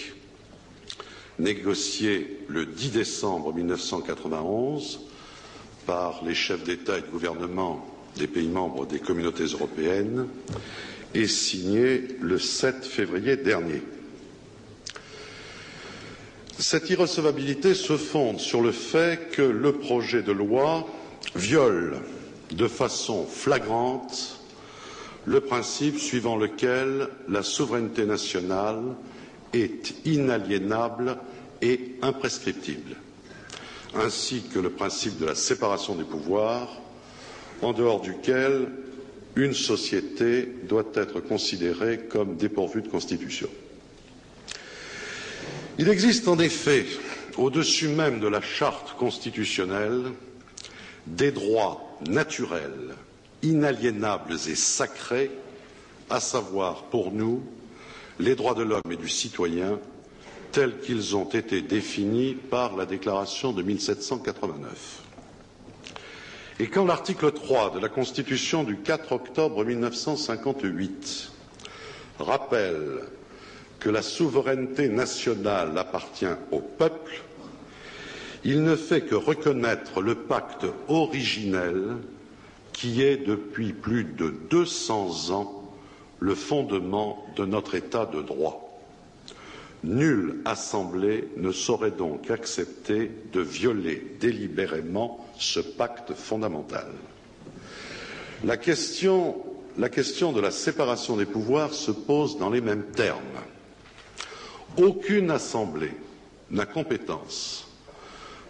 négociés 1.40 2.45
le 2.48 2.66
10 2.66 2.92
décembre 2.92 3.53
1991 3.53 5.01
par 5.85 6.24
les 6.24 6.33
chefs 6.33 6.64
d'État 6.64 6.98
et 6.98 7.01
de 7.01 7.08
gouvernement 7.08 7.85
des 8.16 8.27
pays 8.27 8.48
membres 8.48 8.85
des 8.85 9.00
communautés 9.00 9.43
européennes 9.48 10.27
et 11.14 11.27
signé 11.27 12.03
le 12.22 12.40
7 12.40 12.85
février 12.85 13.38
dernier. 13.38 13.82
Cette 16.58 16.90
irrecevabilité 16.90 17.74
se 17.74 17.98
fonde 17.98 18.40
sur 18.40 18.61
le 18.61 18.72
fait 18.72 19.30
que 19.32 19.42
le 19.42 19.74
projet 19.74 20.22
de 20.22 20.32
loi 20.32 20.88
viole 21.35 21.98
de 22.51 22.67
façon 22.67 23.25
flagrante 23.25 24.40
le 25.25 25.40
principe 25.42 25.98
suivant 26.00 26.35
lequel 26.35 27.08
la 27.30 27.43
souveraineté 27.43 28.06
nationale 28.06 28.82
est 29.53 29.93
inaliénable 30.06 31.17
et 31.61 31.95
imprescriptible, 32.01 32.95
ainsi 33.95 34.43
que 34.53 34.59
le 34.59 34.69
principe 34.69 35.17
de 35.19 35.25
la 35.25 35.35
séparation 35.35 35.95
des 35.95 36.03
pouvoirs, 36.03 36.69
en 37.61 37.72
dehors 37.72 38.01
duquel 38.01 38.67
une 39.36 39.53
société 39.53 40.48
doit 40.64 40.86
être 40.94 41.20
considérée 41.20 42.00
comme 42.10 42.36
dépourvue 42.38 42.82
de 42.82 42.88
constitution. 42.88 43.50
Il 45.80 45.90
existe 45.90 46.28
en 46.28 46.38
effet, 46.40 46.86
au-dessus 47.38 47.88
même 47.88 48.20
de 48.20 48.28
la 48.28 48.42
charte 48.42 48.95
constitutionnelle, 48.98 50.12
des 51.08 51.32
droits 51.32 51.98
naturels, 52.08 52.95
inaliénables 53.42 54.34
et 54.48 54.56
sacrés, 54.56 55.32
à 56.10 56.20
savoir 56.20 56.84
pour 56.86 57.12
nous 57.12 57.44
les 58.20 58.36
droits 58.36 58.53
de 58.53 58.62
l'homme 58.64 58.82
et 58.92 58.95
du 58.98 59.10
citoyen 59.10 59.80
tels 60.52 60.80
qu'ils 60.80 61.16
ont 61.16 61.28
été 61.28 61.62
définis 61.62 62.36
par 62.36 62.76
la 62.76 62.86
déclaration 62.86 63.52
de 63.52 63.64
1789. 63.64 65.02
Et 66.59 66.67
quand 66.67 66.85
l'article 66.85 67.32
3 67.32 67.72
de 67.72 67.80
la 67.80 67.90
Constitution 67.90 68.64
du 68.64 68.77
4 68.77 69.11
octobre 69.11 69.65
1958 69.65 71.32
rappelle 72.19 72.99
que 73.80 73.90
la 73.90 74.01
souveraineté 74.03 74.88
nationale 74.88 75.75
appartient 75.77 76.27
au 76.51 76.59
peuple, 76.59 77.22
il 78.43 78.64
ne 78.64 78.75
fait 78.75 79.01
que 79.01 79.15
reconnaître 79.15 80.01
le 80.01 80.15
pacte 80.15 80.65
originel 80.90 81.98
qui 82.72 83.01
est 83.01 83.17
depuis 83.17 83.73
plus 83.73 84.03
de 84.03 84.30
200 84.49 85.32
ans 85.32 85.73
le 86.19 86.35
fondement 86.35 87.25
de 87.35 87.45
notre 87.45 87.75
État 87.75 88.06
de 88.06 88.22
droit. 88.22 88.59
Nulle 89.83 90.38
assemblée 90.45 91.27
ne 91.38 91.51
saurait 91.51 91.91
donc 91.91 92.30
accepter 92.32 93.11
de 93.33 93.41
violer 93.41 94.15
délibérément 94.19 95.23
ce 95.38 95.60
pacte 95.60 96.14
fondamental. 96.14 96.88
La 98.44 98.58
question, 98.58 99.38
de 99.78 100.40
la 100.42 100.52
séparation 100.52 101.18
des 101.18 101.26
pouvoirs 101.26 101.74
se 101.74 101.92
pose 101.92 102.38
dans 102.38 102.50
les 102.50 102.62
mêmes 102.62 102.86
termes. 102.95 103.20
Aucune 104.78 105.32
assemblée 105.32 105.94
n'a 106.52 106.66
compétence 106.66 107.68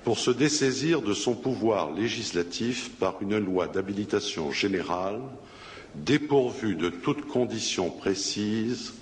pour 0.04 0.18
se 0.20 0.32
dessaisir 0.32 1.02
de 1.02 1.14
son 1.14 1.34
pouvoir 1.36 1.92
législatif 1.92 2.92
par 3.00 3.16
une 3.22 3.38
loi 3.38 3.68
d'habilitation 3.68 4.52
générale 4.52 5.22
dépourvue 5.96 6.76
de 6.76 6.90
toute 6.90 7.28
condition 7.28 7.90
précise 7.90 8.94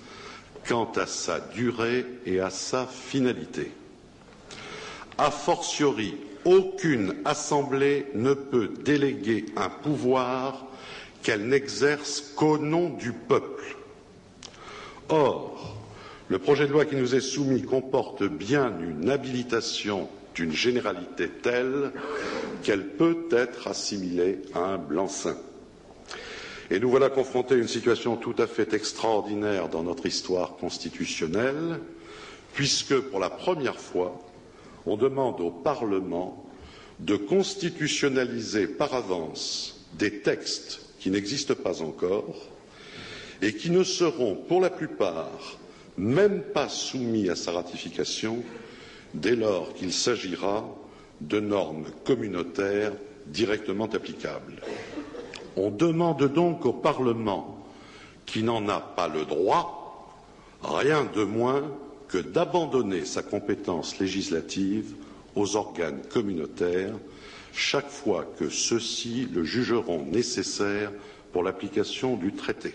quant 0.68 0.90
à 0.96 1.06
sa 1.06 1.40
durée 1.40 2.06
et 2.26 2.40
à 2.40 2.50
sa 2.50 2.86
finalité. 2.86 3.72
A 5.18 5.30
fortiori, 5.30 6.14
aucune 6.44 7.14
assemblée 7.24 8.06
ne 8.14 8.34
peut 8.34 8.68
déléguer 8.84 9.46
un 9.56 9.68
pouvoir 9.68 10.66
qu'elle 11.22 11.46
n'exerce 11.48 12.20
qu'au 12.36 12.58
nom 12.58 12.90
du 12.90 13.12
peuple. 13.12 13.76
Or, 15.08 15.76
le 16.28 16.38
projet 16.38 16.66
de 16.66 16.72
loi 16.72 16.84
qui 16.84 16.96
nous 16.96 17.14
est 17.14 17.20
soumis 17.20 17.62
comporte 17.62 18.24
bien 18.24 18.72
une 18.80 19.10
habilitation 19.10 20.08
d'une 20.34 20.52
généralité 20.52 21.28
telle 21.28 21.92
qu'elle 22.62 22.86
peut 22.88 23.26
être 23.30 23.68
assimilée 23.68 24.38
à 24.54 24.60
un 24.60 24.78
blanc-seing. 24.78 25.36
Et 26.70 26.80
nous 26.80 26.88
voilà 26.88 27.10
confrontés 27.10 27.54
à 27.54 27.58
une 27.58 27.68
situation 27.68 28.16
tout 28.16 28.34
à 28.38 28.46
fait 28.46 28.72
extraordinaire 28.72 29.68
dans 29.68 29.82
notre 29.82 30.06
histoire 30.06 30.56
constitutionnelle, 30.56 31.78
puisque 32.54 32.98
pour 32.98 33.20
la 33.20 33.28
première 33.28 33.78
fois, 33.78 34.18
on 34.86 34.96
demande 34.96 35.40
au 35.40 35.50
Parlement 35.50 36.44
de 37.00 37.16
constitutionnaliser 37.16 38.66
par 38.66 38.94
avance 38.94 39.86
des 39.94 40.20
textes 40.20 40.80
qui 40.98 41.10
n'existent 41.10 41.54
pas 41.54 41.82
encore 41.82 42.34
et 43.40 43.54
qui 43.54 43.70
ne 43.70 43.82
seront, 43.82 44.36
pour 44.36 44.60
la 44.60 44.70
plupart, 44.70 45.58
même 45.98 46.42
pas 46.42 46.68
soumis 46.68 47.28
à 47.28 47.36
sa 47.36 47.52
ratification 47.52 48.42
dès 49.14 49.34
lors 49.36 49.74
qu'il 49.74 49.92
s'agira 49.92 50.64
de 51.20 51.40
normes 51.40 51.86
communautaires 52.04 52.92
directement 53.26 53.86
applicables. 53.86 54.62
On 55.56 55.70
demande 55.70 56.22
donc 56.32 56.64
au 56.64 56.72
Parlement, 56.72 57.58
qui 58.26 58.42
n'en 58.42 58.68
a 58.68 58.80
pas 58.80 59.08
le 59.08 59.24
droit, 59.24 60.08
rien 60.62 61.06
de 61.14 61.24
moins 61.24 61.62
que 62.12 62.18
d'abandonner 62.18 63.06
sa 63.06 63.22
compétence 63.22 63.98
législative 63.98 64.92
aux 65.34 65.56
organes 65.56 66.02
communautaires 66.10 66.92
chaque 67.54 67.88
fois 67.88 68.30
que 68.38 68.50
ceux-ci 68.50 69.28
le 69.32 69.44
jugeront 69.44 70.04
nécessaire 70.04 70.92
pour 71.32 71.42
l'application 71.42 72.16
du 72.16 72.34
traité. 72.34 72.74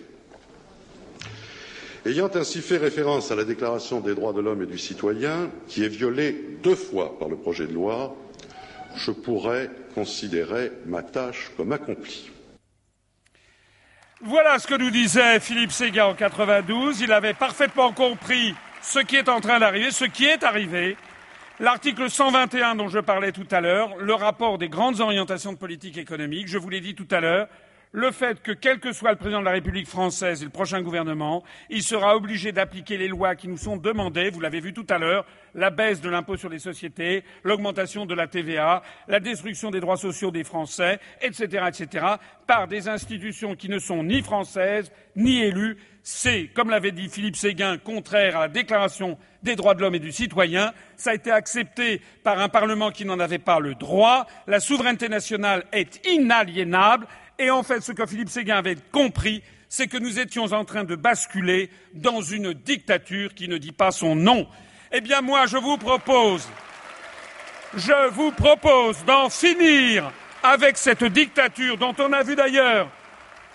Ayant 2.04 2.30
ainsi 2.34 2.60
fait 2.60 2.78
référence 2.78 3.30
à 3.30 3.36
la 3.36 3.44
Déclaration 3.44 4.00
des 4.00 4.14
droits 4.16 4.32
de 4.32 4.40
l'homme 4.40 4.62
et 4.62 4.66
du 4.66 4.78
citoyen, 4.78 5.50
qui 5.68 5.84
est 5.84 5.88
violée 5.88 6.56
deux 6.64 6.74
fois 6.76 7.16
par 7.18 7.28
le 7.28 7.36
projet 7.36 7.68
de 7.68 7.74
loi, 7.74 8.16
je 8.96 9.12
pourrais 9.12 9.70
considérer 9.94 10.72
ma 10.86 11.02
tâche 11.02 11.52
comme 11.56 11.70
accomplie. 11.70 12.30
Voilà 14.20 14.58
ce 14.58 14.66
que 14.66 14.74
nous 14.74 14.90
disait 14.90 15.38
Philippe 15.38 15.70
Séguin 15.70 16.06
en 16.06 16.14
92. 16.14 17.02
Il 17.02 17.12
avait 17.12 17.34
parfaitement 17.34 17.92
compris 17.92 18.54
ce 18.88 19.00
qui 19.00 19.16
est 19.16 19.28
en 19.28 19.40
train 19.40 19.60
d'arriver, 19.60 19.90
ce 19.90 20.06
qui 20.06 20.24
est 20.24 20.42
arrivé. 20.42 20.96
L'article 21.60 22.08
121 22.08 22.74
dont 22.74 22.88
je 22.88 23.00
parlais 23.00 23.32
tout 23.32 23.46
à 23.50 23.60
l'heure, 23.60 23.94
le 23.98 24.14
rapport 24.14 24.56
des 24.56 24.70
grandes 24.70 25.00
orientations 25.00 25.52
de 25.52 25.58
politique 25.58 25.98
économique, 25.98 26.48
je 26.48 26.56
vous 26.56 26.70
l'ai 26.70 26.80
dit 26.80 26.94
tout 26.94 27.08
à 27.10 27.20
l'heure, 27.20 27.48
le 27.92 28.10
fait 28.10 28.42
que, 28.42 28.52
quel 28.52 28.80
que 28.80 28.92
soit 28.92 29.10
le 29.10 29.16
président 29.16 29.40
de 29.40 29.44
la 29.44 29.52
République 29.52 29.88
française 29.88 30.40
et 30.40 30.44
le 30.44 30.50
prochain 30.50 30.80
gouvernement, 30.80 31.42
il 31.68 31.82
sera 31.82 32.16
obligé 32.16 32.52
d'appliquer 32.52 32.96
les 32.96 33.08
lois 33.08 33.34
qui 33.34 33.48
nous 33.48 33.56
sont 33.58 33.76
demandées, 33.76 34.30
vous 34.30 34.40
l'avez 34.40 34.60
vu 34.60 34.72
tout 34.72 34.86
à 34.88 34.98
l'heure, 34.98 35.26
la 35.54 35.70
baisse 35.70 36.00
de 36.00 36.08
l'impôt 36.08 36.36
sur 36.36 36.48
les 36.48 36.58
sociétés, 36.58 37.24
l'augmentation 37.44 38.06
de 38.06 38.14
la 38.14 38.26
TVA, 38.26 38.82
la 39.06 39.20
destruction 39.20 39.70
des 39.70 39.80
droits 39.80 39.96
sociaux 39.96 40.30
des 40.30 40.44
Français, 40.44 40.98
etc., 41.20 41.64
etc., 41.68 42.06
par 42.46 42.68
des 42.68 42.88
institutions 42.88 43.54
qui 43.54 43.68
ne 43.68 43.78
sont 43.78 44.02
ni 44.02 44.22
françaises, 44.22 44.92
ni 45.16 45.40
élues. 45.40 45.76
C'est, 46.10 46.48
comme 46.54 46.70
l'avait 46.70 46.90
dit 46.90 47.10
Philippe 47.10 47.36
Séguin, 47.36 47.76
contraire 47.76 48.38
à 48.38 48.40
la 48.40 48.48
déclaration 48.48 49.18
des 49.42 49.56
droits 49.56 49.74
de 49.74 49.82
l'homme 49.82 49.96
et 49.96 49.98
du 49.98 50.10
citoyen. 50.10 50.72
Ça 50.96 51.10
a 51.10 51.14
été 51.14 51.30
accepté 51.30 52.00
par 52.24 52.38
un 52.38 52.48
Parlement 52.48 52.90
qui 52.90 53.04
n'en 53.04 53.20
avait 53.20 53.38
pas 53.38 53.60
le 53.60 53.74
droit. 53.74 54.26
La 54.46 54.58
souveraineté 54.58 55.10
nationale 55.10 55.66
est 55.70 56.06
inaliénable 56.08 57.06
et 57.38 57.50
en 57.50 57.62
fait, 57.62 57.82
ce 57.82 57.92
que 57.92 58.06
Philippe 58.06 58.30
Séguin 58.30 58.56
avait 58.56 58.78
compris, 58.90 59.42
c'est 59.68 59.86
que 59.86 59.98
nous 59.98 60.18
étions 60.18 60.50
en 60.54 60.64
train 60.64 60.84
de 60.84 60.96
basculer 60.96 61.68
dans 61.92 62.22
une 62.22 62.54
dictature 62.54 63.34
qui 63.34 63.46
ne 63.46 63.58
dit 63.58 63.72
pas 63.72 63.90
son 63.90 64.16
nom. 64.16 64.48
Eh 64.92 65.02
bien, 65.02 65.20
moi, 65.20 65.44
je 65.44 65.58
vous 65.58 65.76
propose, 65.76 66.48
je 67.76 68.08
vous 68.12 68.32
propose 68.32 69.04
d'en 69.04 69.28
finir 69.28 70.10
avec 70.42 70.78
cette 70.78 71.04
dictature 71.04 71.76
dont 71.76 71.94
on 71.98 72.14
a 72.14 72.22
vu 72.22 72.34
d'ailleurs 72.34 72.90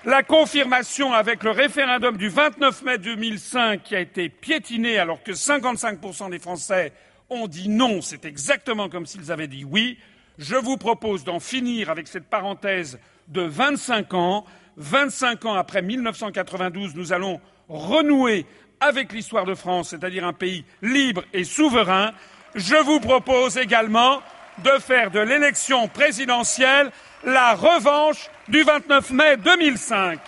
la 0.05 0.21
confirmation 0.21 1.13
avec 1.13 1.43
le 1.43 1.51
référendum 1.51 2.17
du 2.17 2.27
29 2.27 2.83
mai 2.83 2.97
2005 2.97 3.83
qui 3.83 3.95
a 3.95 3.99
été 3.99 4.27
piétiné 4.29 4.97
alors 4.97 5.23
que 5.23 5.31
55% 5.31 6.29
des 6.29 6.39
Français 6.39 6.91
ont 7.29 7.47
dit 7.47 7.69
non. 7.69 8.01
C'est 8.01 8.25
exactement 8.25 8.89
comme 8.89 9.05
s'ils 9.05 9.31
avaient 9.31 9.47
dit 9.47 9.63
oui. 9.63 9.97
Je 10.37 10.55
vous 10.55 10.77
propose 10.77 11.23
d'en 11.23 11.39
finir 11.39 11.89
avec 11.89 12.07
cette 12.07 12.29
parenthèse 12.29 12.99
de 13.29 13.41
25 13.41 14.13
ans. 14.13 14.45
25 14.75 15.45
ans 15.45 15.53
après 15.53 15.81
1992, 15.81 16.95
nous 16.95 17.13
allons 17.13 17.39
renouer 17.69 18.45
avec 18.79 19.13
l'histoire 19.13 19.45
de 19.45 19.55
France, 19.55 19.89
c'est-à-dire 19.89 20.25
un 20.25 20.33
pays 20.33 20.65
libre 20.81 21.23
et 21.31 21.43
souverain. 21.43 22.11
Je 22.55 22.75
vous 22.75 22.99
propose 22.99 23.57
également 23.57 24.21
de 24.63 24.71
faire 24.79 25.11
de 25.11 25.19
l'élection 25.19 25.87
présidentielle 25.87 26.91
la 27.25 27.55
revanche 27.55 28.29
du 28.47 28.63
29 28.63 29.11
mai 29.11 29.37
2005. 29.37 30.19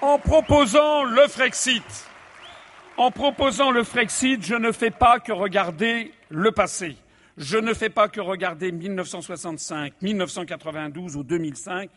En 0.00 0.18
proposant 0.18 1.04
le 1.04 1.26
Frexit, 1.26 1.82
en 2.96 3.10
proposant 3.10 3.70
le 3.70 3.82
Frexit, 3.82 4.44
je 4.44 4.54
ne 4.54 4.70
fais 4.70 4.90
pas 4.90 5.18
que 5.18 5.32
regarder 5.32 6.12
le 6.28 6.52
passé. 6.52 6.96
Je 7.36 7.56
ne 7.56 7.74
fais 7.74 7.90
pas 7.90 8.08
que 8.08 8.20
regarder 8.20 8.72
1965, 8.72 9.94
1992 10.02 11.16
ou 11.16 11.22
2005. 11.22 11.90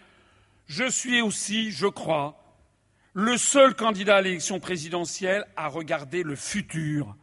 Je 0.68 0.90
suis 0.90 1.22
aussi, 1.22 1.72
je 1.72 1.88
crois, 1.88 2.38
le 3.14 3.38
seul 3.38 3.76
candidat 3.76 4.18
à 4.18 4.22
l'élection 4.22 4.60
présidentielle 4.60 5.46
à 5.56 5.68
regarder 5.68 6.24
le 6.24 6.36
futur 6.36 7.16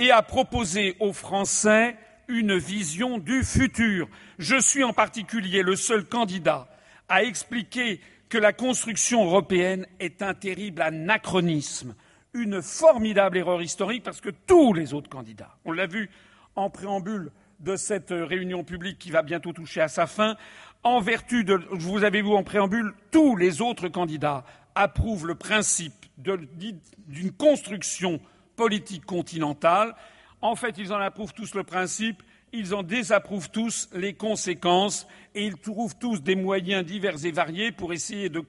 et 0.00 0.10
à 0.10 0.22
proposer 0.22 0.96
aux 0.98 1.12
Français 1.12 1.94
une 2.26 2.56
vision 2.56 3.18
du 3.18 3.44
futur. 3.44 4.08
Je 4.38 4.58
suis 4.58 4.82
en 4.82 4.92
particulier 4.92 5.62
le 5.62 5.76
seul 5.76 6.04
candidat 6.04 6.68
à 7.08 7.22
expliquer 7.22 8.00
que 8.30 8.38
la 8.38 8.52
construction 8.52 9.24
européenne 9.24 9.86
est 10.00 10.22
un 10.22 10.34
terrible 10.34 10.82
anachronisme 10.82 11.94
une 12.32 12.62
formidable 12.62 13.38
erreur 13.38 13.60
historique 13.60 14.02
parce 14.02 14.20
que 14.20 14.30
tous 14.30 14.72
les 14.72 14.94
autres 14.94 15.10
candidats, 15.10 15.56
on 15.64 15.72
l'a 15.72 15.86
vu 15.86 16.10
en 16.56 16.70
préambule 16.70 17.30
de 17.58 17.76
cette 17.76 18.10
réunion 18.10 18.64
publique 18.64 18.98
qui 18.98 19.10
va 19.10 19.22
bientôt 19.22 19.52
toucher 19.52 19.80
à 19.80 19.88
sa 19.88 20.06
fin, 20.06 20.36
en 20.82 21.00
vertu 21.00 21.44
de, 21.44 21.60
vous 21.72 22.04
avez 22.04 22.22
vu 22.22 22.32
en 22.32 22.42
préambule, 22.42 22.94
tous 23.10 23.36
les 23.36 23.60
autres 23.60 23.88
candidats 23.88 24.44
approuvent 24.74 25.26
le 25.26 25.34
principe 25.34 26.06
d'une 26.16 27.32
construction 27.32 28.20
politique 28.56 29.04
continentale. 29.04 29.94
En 30.40 30.56
fait, 30.56 30.78
ils 30.78 30.92
en 30.92 30.98
approuvent 30.98 31.34
tous 31.34 31.54
le 31.54 31.64
principe 31.64 32.22
ils 32.52 32.74
en 32.74 32.82
désapprouvent 32.82 33.50
tous 33.50 33.88
les 33.92 34.14
conséquences 34.14 35.06
et 35.34 35.46
ils 35.46 35.56
trouvent 35.56 35.96
tous 35.96 36.22
des 36.22 36.34
moyens 36.34 36.84
divers 36.84 37.24
et 37.24 37.30
variés 37.30 37.72
pour 37.72 37.92
essayer 37.92 38.28
de, 38.28 38.40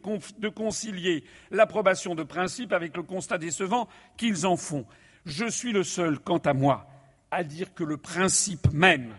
concilier 0.49 1.23
l'approbation 1.51 2.15
de 2.15 2.23
principes 2.23 2.73
avec 2.73 2.97
le 2.97 3.03
constat 3.03 3.37
décevant 3.37 3.87
qu'ils 4.17 4.45
en 4.45 4.57
font. 4.57 4.85
Je 5.25 5.45
suis 5.45 5.71
le 5.71 5.83
seul, 5.83 6.19
quant 6.19 6.39
à 6.39 6.53
moi, 6.53 6.87
à 7.29 7.43
dire 7.43 7.73
que 7.73 7.83
le 7.83 7.97
principe 7.97 8.71
même 8.73 9.13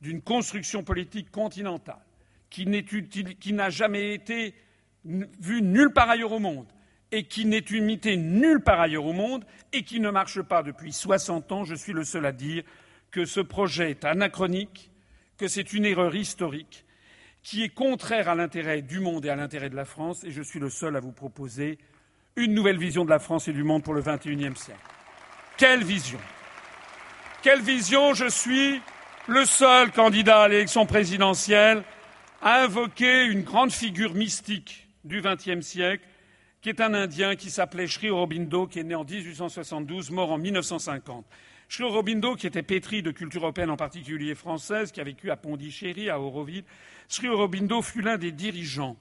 d'une 0.00 0.22
construction 0.22 0.82
politique 0.82 1.30
continentale 1.30 2.00
qui 2.48 2.66
n'a 2.66 3.70
jamais 3.70 4.14
été 4.14 4.54
vue 5.04 5.60
nulle 5.60 5.92
part 5.92 6.08
ailleurs 6.08 6.32
au 6.32 6.38
monde 6.38 6.66
et 7.14 7.22
qui 7.22 7.44
n'est 7.44 7.58
imité 7.70 8.16
nulle 8.16 8.60
part 8.60 8.80
ailleurs 8.80 9.04
au 9.04 9.12
monde 9.12 9.44
et 9.72 9.84
qui 9.84 10.00
ne 10.00 10.10
marche 10.10 10.42
pas 10.42 10.64
depuis 10.64 10.92
soixante 10.92 11.52
ans, 11.52 11.62
je 11.62 11.76
suis 11.76 11.92
le 11.92 12.02
seul 12.02 12.26
à 12.26 12.32
dire 12.32 12.64
que 13.12 13.24
ce 13.24 13.38
projet 13.38 13.92
est 13.92 14.04
anachronique, 14.04 14.90
que 15.38 15.46
c'est 15.46 15.72
une 15.72 15.84
erreur 15.84 16.16
historique, 16.16 16.84
qui 17.44 17.62
est 17.62 17.68
contraire 17.68 18.28
à 18.28 18.34
l'intérêt 18.34 18.82
du 18.82 18.98
monde 18.98 19.24
et 19.26 19.28
à 19.28 19.36
l'intérêt 19.36 19.70
de 19.70 19.76
la 19.76 19.84
France, 19.84 20.24
et 20.24 20.32
je 20.32 20.42
suis 20.42 20.58
le 20.58 20.68
seul 20.70 20.96
à 20.96 21.00
vous 21.00 21.12
proposer 21.12 21.78
une 22.34 22.52
nouvelle 22.52 22.78
vision 22.78 23.04
de 23.04 23.10
la 23.10 23.20
France 23.20 23.46
et 23.46 23.52
du 23.52 23.62
monde 23.62 23.84
pour 23.84 23.94
le 23.94 24.02
XXIe 24.02 24.56
siècle. 24.56 24.80
Quelle 25.56 25.84
vision 25.84 26.18
Quelle 27.44 27.62
vision 27.62 28.12
Je 28.12 28.28
suis 28.28 28.80
le 29.28 29.44
seul 29.44 29.92
candidat 29.92 30.42
à 30.42 30.48
l'élection 30.48 30.84
présidentielle 30.84 31.84
à 32.42 32.64
invoquer 32.64 33.26
une 33.26 33.42
grande 33.42 33.70
figure 33.70 34.14
mystique 34.14 34.88
du 35.04 35.22
XXe 35.22 35.64
siècle, 35.64 36.04
qui 36.64 36.70
est 36.70 36.80
un 36.80 36.94
Indien 36.94 37.36
qui 37.36 37.50
s'appelait 37.50 37.86
Sri 37.86 38.08
Aurobindo, 38.08 38.66
qui 38.66 38.78
est 38.78 38.84
né 38.84 38.94
en 38.94 39.04
1872, 39.04 40.10
mort 40.10 40.32
en 40.32 40.38
1950. 40.38 41.26
Sri 41.68 41.84
Aurobindo, 41.84 42.36
qui 42.36 42.46
était 42.46 42.62
pétri 42.62 43.02
de 43.02 43.10
culture 43.10 43.42
européenne, 43.42 43.68
en 43.68 43.76
particulier 43.76 44.34
française, 44.34 44.90
qui 44.90 44.98
a 44.98 45.04
vécu 45.04 45.30
à 45.30 45.36
Pondichéry, 45.36 46.08
à 46.08 46.18
Auroville, 46.18 46.64
Sri 47.06 47.28
Aurobindo 47.28 47.82
fut 47.82 48.00
l'un 48.00 48.16
des 48.16 48.32
dirigeants 48.32 48.96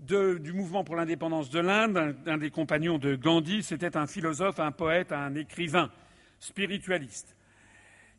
du 0.00 0.52
mouvement 0.52 0.82
pour 0.82 0.96
l'indépendance 0.96 1.48
de 1.50 1.60
l'Inde, 1.60 2.16
un, 2.26 2.38
des 2.38 2.50
compagnons 2.50 2.98
de 2.98 3.14
Gandhi. 3.14 3.62
C'était 3.62 3.96
un 3.96 4.08
philosophe, 4.08 4.58
un 4.58 4.72
poète, 4.72 5.12
un 5.12 5.36
écrivain 5.36 5.92
spiritualiste. 6.40 7.36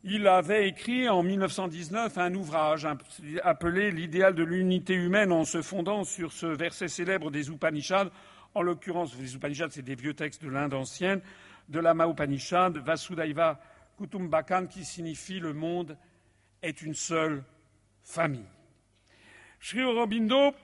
Il 0.02 0.26
avait 0.26 0.66
écrit 0.66 1.10
en 1.10 1.22
1919 1.22 2.16
un 2.16 2.34
ouvrage 2.34 2.88
appelé 3.42 3.90
L'idéal 3.90 4.34
de 4.34 4.42
l'unité 4.42 4.94
humaine 4.94 5.30
en 5.30 5.44
se 5.44 5.60
fondant 5.60 6.04
sur 6.04 6.32
ce 6.32 6.46
verset 6.46 6.88
célèbre 6.88 7.30
des 7.30 7.50
Upanishads. 7.50 8.10
En 8.54 8.62
l'occurrence, 8.62 9.16
les 9.18 9.34
Upanishads, 9.34 9.70
c'est 9.70 9.82
des 9.82 9.94
vieux 9.94 10.14
textes 10.14 10.42
de 10.42 10.48
l'Inde 10.48 10.74
ancienne, 10.74 11.20
de 11.68 11.80
la 11.80 11.94
Upanishad, 12.06 12.76
Vasudhaiva 12.78 13.60
Kutumbakan, 13.98 14.66
qui 14.66 14.84
signifie 14.84 15.38
le 15.38 15.52
monde 15.52 15.96
est 16.62 16.82
une 16.82 16.94
seule 16.94 17.42
famille. 18.02 18.46
Sri 19.60 19.82
Aurobindo 19.82 20.54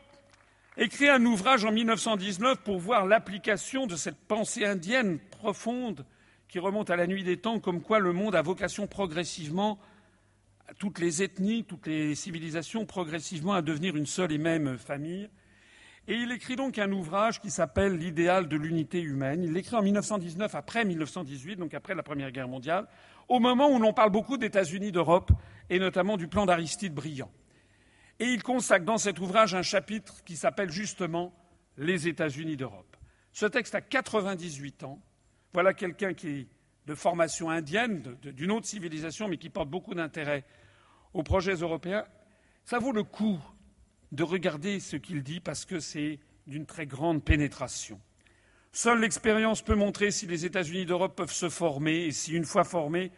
écrit 0.76 1.08
un 1.08 1.24
ouvrage 1.24 1.64
en 1.64 1.72
1919 1.72 2.62
pour 2.62 2.78
voir 2.78 3.06
l'application 3.06 3.86
de 3.86 3.96
cette 3.96 4.18
pensée 4.18 4.64
indienne 4.64 5.18
profonde 5.18 6.04
qui 6.48 6.58
remonte 6.58 6.90
à 6.90 6.96
la 6.96 7.06
nuit 7.06 7.24
des 7.24 7.36
temps, 7.36 7.60
comme 7.60 7.82
quoi 7.82 7.98
le 7.98 8.12
monde 8.12 8.34
a 8.34 8.42
vocation 8.42 8.86
progressivement, 8.86 9.78
toutes 10.78 10.98
les 10.98 11.22
ethnies, 11.22 11.64
toutes 11.64 11.86
les 11.86 12.14
civilisations, 12.14 12.86
progressivement 12.86 13.54
à 13.54 13.62
devenir 13.62 13.96
une 13.96 14.06
seule 14.06 14.32
et 14.32 14.38
même 14.38 14.78
famille. 14.78 15.28
Et 16.10 16.14
il 16.14 16.32
écrit 16.32 16.56
donc 16.56 16.78
un 16.78 16.90
ouvrage 16.90 17.38
qui 17.38 17.50
s'appelle 17.50 17.98
L'idéal 17.98 18.48
de 18.48 18.56
l'unité 18.56 18.98
humaine. 18.98 19.44
Il 19.44 19.52
l'écrit 19.52 19.76
en 19.76 19.82
1919, 19.82 20.54
après 20.54 20.86
1918, 20.86 21.56
donc 21.56 21.74
après 21.74 21.94
la 21.94 22.02
Première 22.02 22.30
Guerre 22.30 22.48
mondiale, 22.48 22.88
au 23.28 23.40
moment 23.40 23.70
où 23.70 23.78
l'on 23.78 23.92
parle 23.92 24.10
beaucoup 24.10 24.38
d'États-Unis 24.38 24.90
d'Europe, 24.90 25.30
et 25.68 25.78
notamment 25.78 26.16
du 26.16 26.26
plan 26.26 26.46
d'Aristide 26.46 26.94
Briand. 26.94 27.30
Et 28.20 28.24
il 28.24 28.42
consacre 28.42 28.86
dans 28.86 28.96
cet 28.96 29.20
ouvrage 29.20 29.54
un 29.54 29.60
chapitre 29.60 30.24
qui 30.24 30.36
s'appelle 30.36 30.70
justement 30.70 31.34
Les 31.76 32.08
États-Unis 32.08 32.56
d'Europe. 32.56 32.96
Ce 33.32 33.44
texte 33.44 33.74
a 33.74 33.82
98 33.82 34.84
ans. 34.84 34.98
Voilà 35.52 35.74
quelqu'un 35.74 36.14
qui 36.14 36.28
est 36.28 36.46
de 36.86 36.94
formation 36.94 37.50
indienne, 37.50 38.16
d'une 38.22 38.50
autre 38.50 38.66
civilisation, 38.66 39.28
mais 39.28 39.36
qui 39.36 39.50
porte 39.50 39.68
beaucoup 39.68 39.94
d'intérêt 39.94 40.46
aux 41.12 41.22
projets 41.22 41.56
européens. 41.56 42.06
Ça 42.64 42.78
vaut 42.78 42.92
le 42.92 43.02
coup 43.02 43.38
de 44.12 44.22
regarder 44.22 44.80
ce 44.80 44.96
qu'il 44.96 45.22
dit 45.22 45.40
parce 45.40 45.64
que 45.64 45.80
c'est 45.80 46.18
d'une 46.46 46.66
très 46.66 46.86
grande 46.86 47.24
pénétration. 47.24 48.00
Seule 48.72 49.00
l'expérience 49.00 49.62
peut 49.62 49.74
montrer 49.74 50.10
si 50.10 50.26
les 50.26 50.44
États-Unis 50.44 50.86
d'Europe 50.86 51.16
peuvent 51.16 51.32
se 51.32 51.48
former 51.48 52.04
et 52.06 52.12
si, 52.12 52.32
une 52.32 52.44
fois 52.44 52.64
formés, 52.64 53.10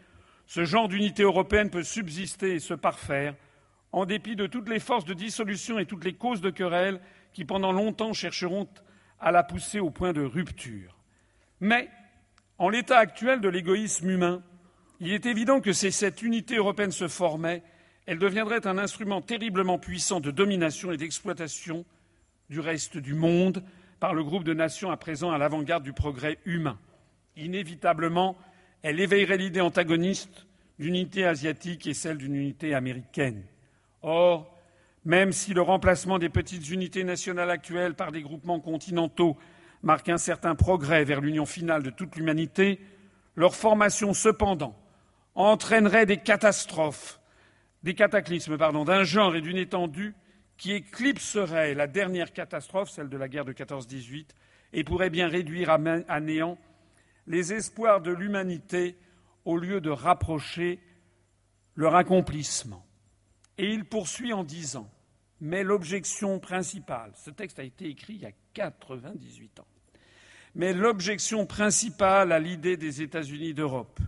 ce 0.46 0.64
genre 0.64 0.88
d'unité 0.88 1.22
européenne 1.22 1.70
peut 1.70 1.82
subsister 1.82 2.54
et 2.54 2.60
se 2.60 2.74
parfaire 2.74 3.34
en 3.92 4.06
dépit 4.06 4.36
de 4.36 4.46
toutes 4.46 4.68
les 4.68 4.80
forces 4.80 5.04
de 5.04 5.14
dissolution 5.14 5.78
et 5.78 5.86
toutes 5.86 6.04
les 6.04 6.14
causes 6.14 6.40
de 6.40 6.50
querelle 6.50 7.00
qui 7.32 7.44
pendant 7.44 7.72
longtemps 7.72 8.12
chercheront 8.12 8.68
à 9.18 9.32
la 9.32 9.42
pousser 9.42 9.80
au 9.80 9.90
point 9.90 10.12
de 10.12 10.22
rupture. 10.22 10.96
Mais, 11.60 11.88
en 12.58 12.68
l'état 12.68 12.98
actuel 12.98 13.40
de 13.40 13.48
l'égoïsme 13.48 14.10
humain, 14.10 14.42
il 15.00 15.12
est 15.12 15.26
évident 15.26 15.60
que 15.60 15.72
si 15.72 15.92
cette 15.92 16.22
unité 16.22 16.56
européenne 16.56 16.92
se 16.92 17.08
formait, 17.08 17.62
elle 18.10 18.18
deviendrait 18.18 18.66
un 18.66 18.76
instrument 18.76 19.20
terriblement 19.20 19.78
puissant 19.78 20.18
de 20.18 20.32
domination 20.32 20.90
et 20.90 20.96
d'exploitation 20.96 21.84
du 22.48 22.58
reste 22.58 22.98
du 22.98 23.14
monde 23.14 23.62
par 24.00 24.14
le 24.14 24.24
groupe 24.24 24.42
de 24.42 24.52
nations 24.52 24.90
à 24.90 24.96
présent 24.96 25.30
à 25.30 25.38
l'avant-garde 25.38 25.84
du 25.84 25.92
progrès 25.92 26.38
humain. 26.44 26.76
Inévitablement, 27.36 28.36
elle 28.82 28.98
éveillerait 28.98 29.36
l'idée 29.36 29.60
antagoniste 29.60 30.48
d'unité 30.80 31.24
asiatique 31.24 31.86
et 31.86 31.94
celle 31.94 32.18
d'une 32.18 32.34
unité 32.34 32.74
américaine. 32.74 33.44
Or, 34.02 34.58
même 35.04 35.30
si 35.30 35.54
le 35.54 35.62
remplacement 35.62 36.18
des 36.18 36.30
petites 36.30 36.68
unités 36.68 37.04
nationales 37.04 37.50
actuelles 37.50 37.94
par 37.94 38.10
des 38.10 38.22
groupements 38.22 38.58
continentaux 38.58 39.38
marque 39.84 40.08
un 40.08 40.18
certain 40.18 40.56
progrès 40.56 41.04
vers 41.04 41.20
l'union 41.20 41.46
finale 41.46 41.84
de 41.84 41.90
toute 41.90 42.16
l'humanité, 42.16 42.80
leur 43.36 43.54
formation, 43.54 44.14
cependant, 44.14 44.76
entraînerait 45.36 46.06
des 46.06 46.16
catastrophes, 46.16 47.19
des 47.82 47.94
cataclysmes 47.94 48.56
d'un 48.56 49.04
genre 49.04 49.34
et 49.34 49.40
d'une 49.40 49.56
étendue 49.56 50.14
qui 50.56 50.72
éclipserait 50.72 51.74
la 51.74 51.86
dernière 51.86 52.32
catastrophe, 52.32 52.90
celle 52.90 53.08
de 53.08 53.16
la 53.16 53.28
guerre 53.28 53.46
de 53.46 53.52
14-18, 53.52 54.26
et 54.72 54.84
pourrait 54.84 55.10
bien 55.10 55.28
réduire 55.28 55.70
à 55.70 56.20
néant 56.20 56.58
les 57.26 57.52
espoirs 57.52 58.00
de 58.00 58.12
l'humanité 58.12 58.98
au 59.44 59.56
lieu 59.56 59.80
de 59.80 59.90
rapprocher 59.90 60.80
leur 61.74 61.94
accomplissement. 61.94 62.84
Et 63.56 63.72
il 63.72 63.84
poursuit 63.84 64.32
en 64.32 64.44
disant 64.44 64.90
Mais 65.40 65.62
l'objection 65.62 66.38
principale, 66.38 67.12
ce 67.16 67.30
texte 67.30 67.58
a 67.58 67.64
été 67.64 67.86
écrit 67.86 68.14
il 68.14 68.20
y 68.20 68.26
a 68.26 68.32
98 68.54 69.60
ans, 69.60 69.66
mais 70.54 70.72
l'objection 70.72 71.46
principale 71.46 72.32
à 72.32 72.38
l'idée 72.38 72.76
des 72.76 73.02
États-Unis 73.02 73.54
d'Europe 73.54 74.00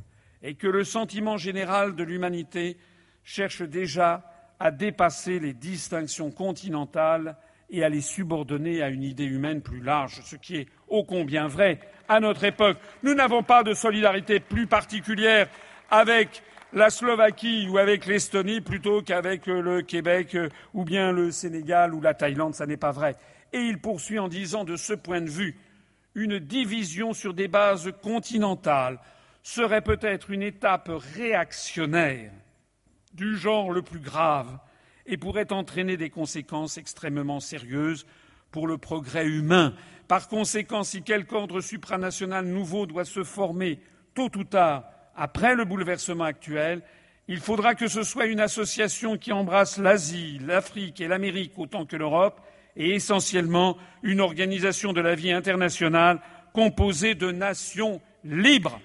est 0.42 0.54
que 0.54 0.66
le 0.66 0.84
sentiment 0.84 1.36
général 1.38 1.94
de 1.94 2.02
l'humanité 2.02 2.76
cherche 3.24 3.62
déjà 3.62 4.22
à 4.58 4.70
dépasser 4.70 5.38
les 5.40 5.54
distinctions 5.54 6.30
continentales 6.30 7.36
et 7.70 7.82
à 7.82 7.88
les 7.88 8.00
subordonner 8.00 8.82
à 8.82 8.90
une 8.90 9.02
idée 9.02 9.24
humaine 9.24 9.62
plus 9.62 9.80
large, 9.80 10.20
ce 10.24 10.36
qui 10.36 10.56
est 10.56 10.68
ô 10.88 11.04
combien 11.04 11.48
vrai 11.48 11.80
à 12.08 12.20
notre 12.20 12.44
époque. 12.44 12.78
Nous 13.02 13.14
n'avons 13.14 13.42
pas 13.42 13.62
de 13.62 13.74
solidarité 13.74 14.40
plus 14.40 14.66
particulière 14.66 15.48
avec 15.90 16.42
la 16.74 16.90
Slovaquie 16.90 17.66
ou 17.68 17.78
avec 17.78 18.06
l'Estonie 18.06 18.60
plutôt 18.60 19.02
qu'avec 19.02 19.46
le 19.46 19.82
Québec 19.82 20.36
ou 20.74 20.84
bien 20.84 21.12
le 21.12 21.30
Sénégal 21.30 21.94
ou 21.94 22.00
la 22.00 22.14
Thaïlande, 22.14 22.54
ça 22.54 22.66
n'est 22.66 22.76
pas 22.76 22.92
vrai. 22.92 23.16
Et 23.52 23.60
il 23.60 23.78
poursuit 23.78 24.18
en 24.18 24.28
disant 24.28 24.64
de 24.64 24.76
ce 24.76 24.92
point 24.92 25.20
de 25.20 25.30
vue, 25.30 25.56
une 26.14 26.38
division 26.38 27.14
sur 27.14 27.34
des 27.34 27.48
bases 27.48 27.90
continentales 28.02 28.98
serait 29.42 29.82
peut-être 29.82 30.30
une 30.30 30.42
étape 30.42 30.90
réactionnaire 31.16 32.30
du 33.14 33.36
genre 33.36 33.70
le 33.70 33.82
plus 33.82 34.00
grave 34.00 34.58
et 35.06 35.16
pourrait 35.16 35.52
entraîner 35.52 35.96
des 35.96 36.10
conséquences 36.10 36.78
extrêmement 36.78 37.40
sérieuses 37.40 38.06
pour 38.50 38.66
le 38.66 38.78
progrès 38.78 39.26
humain. 39.26 39.74
Par 40.08 40.28
conséquent, 40.28 40.84
si 40.84 41.02
quelque 41.02 41.34
ordre 41.34 41.60
supranational 41.60 42.44
nouveau 42.44 42.86
doit 42.86 43.04
se 43.04 43.24
former 43.24 43.80
tôt 44.14 44.30
ou 44.36 44.44
tard 44.44 44.84
après 45.16 45.54
le 45.54 45.64
bouleversement 45.64 46.24
actuel, 46.24 46.82
il 47.28 47.38
faudra 47.38 47.74
que 47.74 47.88
ce 47.88 48.02
soit 48.02 48.26
une 48.26 48.40
association 48.40 49.16
qui 49.16 49.32
embrasse 49.32 49.78
l'Asie, 49.78 50.38
l'Afrique 50.40 51.00
et 51.00 51.08
l'Amérique 51.08 51.58
autant 51.58 51.86
que 51.86 51.96
l'Europe, 51.96 52.40
et 52.76 52.94
essentiellement 52.94 53.76
une 54.02 54.20
organisation 54.20 54.92
de 54.92 55.00
la 55.00 55.14
vie 55.14 55.32
internationale 55.32 56.20
composée 56.52 57.14
de 57.14 57.30
nations 57.30 58.00
libres. 58.24 58.80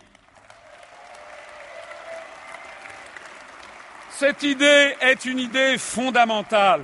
Cette 4.19 4.41
idée 4.41 4.95
est 4.99 5.25
une 5.25 5.37
idée 5.37 5.77
fondamentale. 5.77 6.81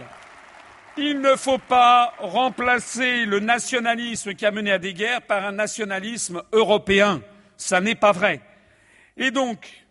Il 0.98 1.20
ne 1.20 1.36
faut 1.36 1.58
pas 1.58 2.14
remplacer 2.20 3.26
le 3.26 3.40
nationalisme 3.40 4.36
qui 4.36 4.46
a 4.46 4.52
mené 4.52 4.72
à 4.72 4.78
des 4.78 4.94
guerres 4.94 5.24
par 5.24 5.44
un 5.44 5.54
nationalisme 5.54 6.44
européen. 6.52 7.24
Ça 7.58 7.82
n'est 7.82 7.96
pas 7.96 8.12
vrai. 8.12 8.40
Et 9.18 9.32
donc, 9.32 9.84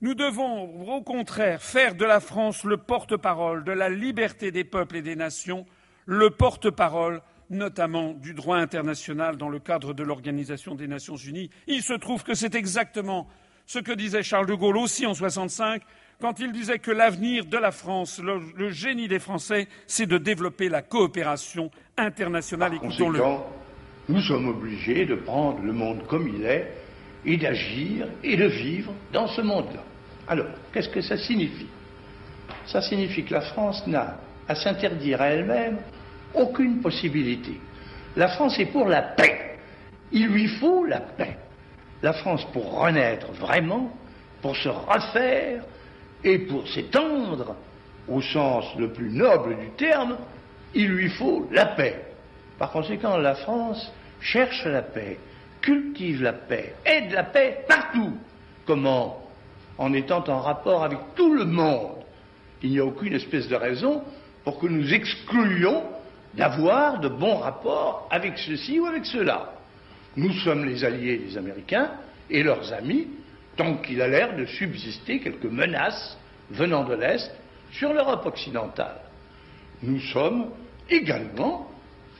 nous 0.00 0.14
devons, 0.14 0.88
au 0.88 1.02
contraire, 1.02 1.60
faire 1.60 1.96
de 1.96 2.04
la 2.04 2.20
France 2.20 2.62
le 2.62 2.76
porte-parole 2.76 3.64
de 3.64 3.72
la 3.72 3.88
liberté 3.88 4.52
des 4.52 4.62
peuples 4.62 4.98
et 4.98 5.02
des 5.02 5.16
nations, 5.16 5.66
le 6.04 6.30
porte-parole 6.30 7.20
notamment 7.50 8.12
du 8.12 8.32
droit 8.32 8.58
international 8.58 9.36
dans 9.36 9.48
le 9.48 9.58
cadre 9.58 9.92
de 9.92 10.04
l'Organisation 10.04 10.76
des 10.76 10.86
Nations 10.86 11.16
Unies. 11.16 11.50
Il 11.66 11.82
se 11.82 11.94
trouve 11.94 12.22
que 12.22 12.34
c'est 12.34 12.54
exactement 12.54 13.26
ce 13.66 13.80
que 13.80 13.90
disait 13.90 14.22
Charles 14.22 14.46
de 14.46 14.54
Gaulle 14.54 14.76
aussi 14.76 15.04
en 15.04 15.14
65 15.14 15.82
quand 16.20 16.40
il 16.40 16.52
disait 16.52 16.78
que 16.78 16.90
l'avenir 16.90 17.44
de 17.44 17.58
la 17.58 17.70
France, 17.70 18.20
le, 18.22 18.70
génie 18.70 19.08
des 19.08 19.18
Français, 19.18 19.68
c'est 19.86 20.06
de 20.06 20.18
développer 20.18 20.68
la 20.68 20.82
coopération 20.82 21.70
internationale. 21.96 22.74
Écoutons-le. 22.74 23.20
Nous 24.08 24.20
sommes 24.20 24.48
obligés 24.48 25.04
de 25.04 25.16
prendre 25.16 25.60
le 25.62 25.72
monde 25.72 26.06
comme 26.06 26.28
il 26.28 26.44
est 26.44 26.72
et 27.24 27.36
d'agir 27.36 28.06
et 28.22 28.36
de 28.36 28.46
vivre 28.46 28.92
dans 29.12 29.26
ce 29.26 29.40
monde-là. 29.40 29.82
Alors, 30.28 30.46
qu'est-ce 30.72 30.88
que 30.88 31.00
ça 31.00 31.16
signifie? 31.18 31.66
Ça 32.66 32.80
signifie 32.82 33.24
que 33.24 33.34
la 33.34 33.40
France 33.40 33.84
n'a 33.86 34.18
à 34.48 34.54
s'interdire 34.54 35.20
à 35.20 35.28
elle-même 35.28 35.78
aucune 36.34 36.80
possibilité. 36.80 37.60
La 38.16 38.28
France 38.28 38.58
est 38.58 38.66
pour 38.66 38.86
la 38.86 39.02
paix. 39.02 39.58
Il 40.12 40.28
lui 40.28 40.48
faut 40.60 40.84
la 40.84 41.00
paix. 41.00 41.36
La 42.02 42.12
France, 42.12 42.46
pour 42.52 42.78
renaître 42.80 43.32
vraiment, 43.32 43.92
pour 44.40 44.56
se 44.56 44.68
refaire, 44.68 45.64
et 46.26 46.38
pour 46.40 46.66
s'étendre, 46.66 47.54
au 48.08 48.20
sens 48.20 48.64
le 48.76 48.92
plus 48.92 49.10
noble 49.10 49.56
du 49.58 49.70
terme, 49.76 50.16
il 50.74 50.88
lui 50.88 51.08
faut 51.10 51.46
la 51.52 51.66
paix. 51.66 52.04
Par 52.58 52.72
conséquent, 52.72 53.16
la 53.16 53.36
France 53.36 53.92
cherche 54.20 54.64
la 54.66 54.82
paix, 54.82 55.18
cultive 55.60 56.22
la 56.22 56.32
paix, 56.32 56.74
aide 56.84 57.12
la 57.12 57.22
paix 57.22 57.64
partout. 57.68 58.12
Comment? 58.66 59.22
En 59.78 59.92
étant 59.92 60.24
en 60.26 60.40
rapport 60.40 60.82
avec 60.82 60.98
tout 61.14 61.32
le 61.32 61.44
monde. 61.44 61.98
Il 62.60 62.70
n'y 62.70 62.80
a 62.80 62.84
aucune 62.84 63.14
espèce 63.14 63.46
de 63.46 63.54
raison 63.54 64.02
pour 64.42 64.58
que 64.58 64.66
nous 64.66 64.92
excluions 64.92 65.84
d'avoir 66.34 66.98
de 66.98 67.08
bons 67.08 67.36
rapports 67.36 68.08
avec 68.10 68.36
ceci 68.38 68.80
ou 68.80 68.86
avec 68.86 69.06
cela. 69.06 69.52
Nous 70.16 70.32
sommes 70.32 70.64
les 70.64 70.82
alliés 70.82 71.18
des 71.18 71.38
Américains 71.38 71.92
et 72.28 72.42
leurs 72.42 72.72
amis, 72.72 73.06
tant 73.56 73.76
qu'il 73.76 74.00
a 74.02 74.08
l'air 74.08 74.36
de 74.36 74.44
subsister 74.44 75.20
quelques 75.20 75.44
menaces 75.44 76.18
venant 76.50 76.84
de 76.84 76.94
l'Est 76.94 77.30
sur 77.72 77.92
l'Europe 77.92 78.26
occidentale. 78.26 79.00
Nous 79.82 80.00
sommes 80.00 80.50
également 80.88 81.70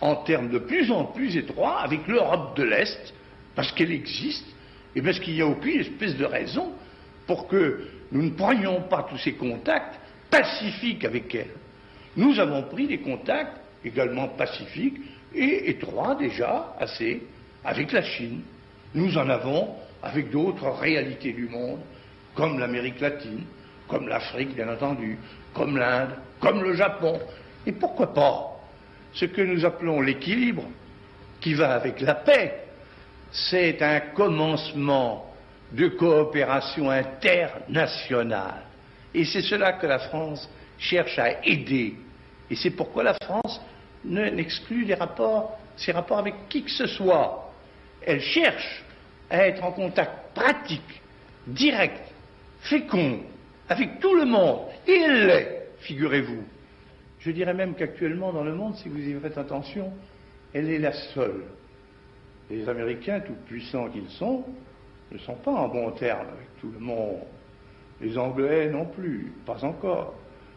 en 0.00 0.16
termes 0.16 0.50
de 0.50 0.58
plus 0.58 0.90
en 0.90 1.04
plus 1.04 1.36
étroits 1.36 1.80
avec 1.80 2.06
l'Europe 2.06 2.56
de 2.56 2.64
l'Est, 2.64 3.14
parce 3.54 3.72
qu'elle 3.72 3.92
existe, 3.92 4.46
et 4.94 5.02
parce 5.02 5.18
qu'il 5.20 5.34
n'y 5.34 5.42
a 5.42 5.46
aucune 5.46 5.80
espèce 5.80 6.16
de 6.16 6.24
raison 6.24 6.72
pour 7.26 7.48
que 7.48 7.86
nous 8.12 8.22
ne 8.22 8.30
prenions 8.30 8.82
pas 8.82 9.06
tous 9.08 9.18
ces 9.18 9.32
contacts 9.32 9.98
pacifiques 10.30 11.04
avec 11.04 11.34
elle. 11.34 11.50
Nous 12.16 12.38
avons 12.38 12.62
pris 12.62 12.86
des 12.86 12.98
contacts 12.98 13.58
également 13.84 14.28
pacifiques 14.28 14.98
et 15.34 15.70
étroits 15.70 16.14
déjà 16.14 16.74
assez 16.78 17.22
avec 17.64 17.92
la 17.92 18.02
Chine. 18.02 18.42
Nous 18.94 19.18
en 19.18 19.28
avons 19.28 19.74
avec 20.06 20.30
d'autres 20.30 20.70
réalités 20.70 21.32
du 21.32 21.48
monde, 21.48 21.80
comme 22.34 22.58
l'Amérique 22.58 23.00
latine, 23.00 23.44
comme 23.88 24.08
l'Afrique, 24.08 24.54
bien 24.54 24.68
entendu, 24.68 25.18
comme 25.54 25.76
l'Inde, 25.76 26.10
comme 26.40 26.62
le 26.62 26.74
Japon. 26.74 27.18
Et 27.66 27.72
pourquoi 27.72 28.12
pas 28.12 28.56
ce 29.12 29.24
que 29.24 29.42
nous 29.42 29.64
appelons 29.64 30.00
l'équilibre, 30.00 30.64
qui 31.40 31.54
va 31.54 31.72
avec 31.72 32.00
la 32.00 32.14
paix, 32.14 32.64
c'est 33.30 33.82
un 33.82 34.00
commencement 34.14 35.34
de 35.72 35.88
coopération 35.88 36.90
internationale. 36.90 38.62
Et 39.14 39.24
c'est 39.24 39.42
cela 39.42 39.74
que 39.74 39.86
la 39.86 39.98
France 39.98 40.48
cherche 40.78 41.18
à 41.18 41.44
aider. 41.44 41.96
Et 42.50 42.56
c'est 42.56 42.70
pourquoi 42.70 43.02
la 43.02 43.14
France 43.14 43.60
n'exclut 44.04 44.86
ses 45.76 45.92
rapports 45.92 46.18
avec 46.18 46.48
qui 46.48 46.62
que 46.62 46.70
ce 46.70 46.86
soit. 46.86 47.52
Elle 48.04 48.20
cherche 48.20 48.84
à 49.30 49.46
être 49.46 49.62
en 49.64 49.72
contact 49.72 50.34
pratique, 50.34 51.02
direct, 51.46 52.00
fécond, 52.60 53.20
avec 53.68 54.00
tout 54.00 54.14
le 54.14 54.24
monde. 54.24 54.60
Elle 54.86 55.26
l'est, 55.26 55.68
figurez-vous. 55.80 56.44
Je 57.20 57.30
dirais 57.30 57.54
même 57.54 57.74
qu'actuellement 57.74 58.32
dans 58.32 58.44
le 58.44 58.54
monde, 58.54 58.76
si 58.76 58.88
vous 58.88 58.98
y 58.98 59.14
faites 59.20 59.38
attention, 59.38 59.92
elle 60.52 60.70
est 60.70 60.78
la 60.78 60.92
seule. 60.92 61.44
Les 62.50 62.68
Américains, 62.68 63.20
tout 63.20 63.34
puissants 63.46 63.88
qu'ils 63.88 64.08
sont, 64.10 64.44
ne 65.10 65.18
sont 65.18 65.34
pas 65.34 65.50
en 65.50 65.68
bon 65.68 65.90
terme 65.92 66.28
avec 66.28 66.56
tout 66.60 66.70
le 66.72 66.78
monde. 66.78 67.22
Les 68.00 68.16
Anglais 68.16 68.68
non 68.70 68.86
plus, 68.86 69.32
pas 69.44 69.64
encore. 69.64 70.14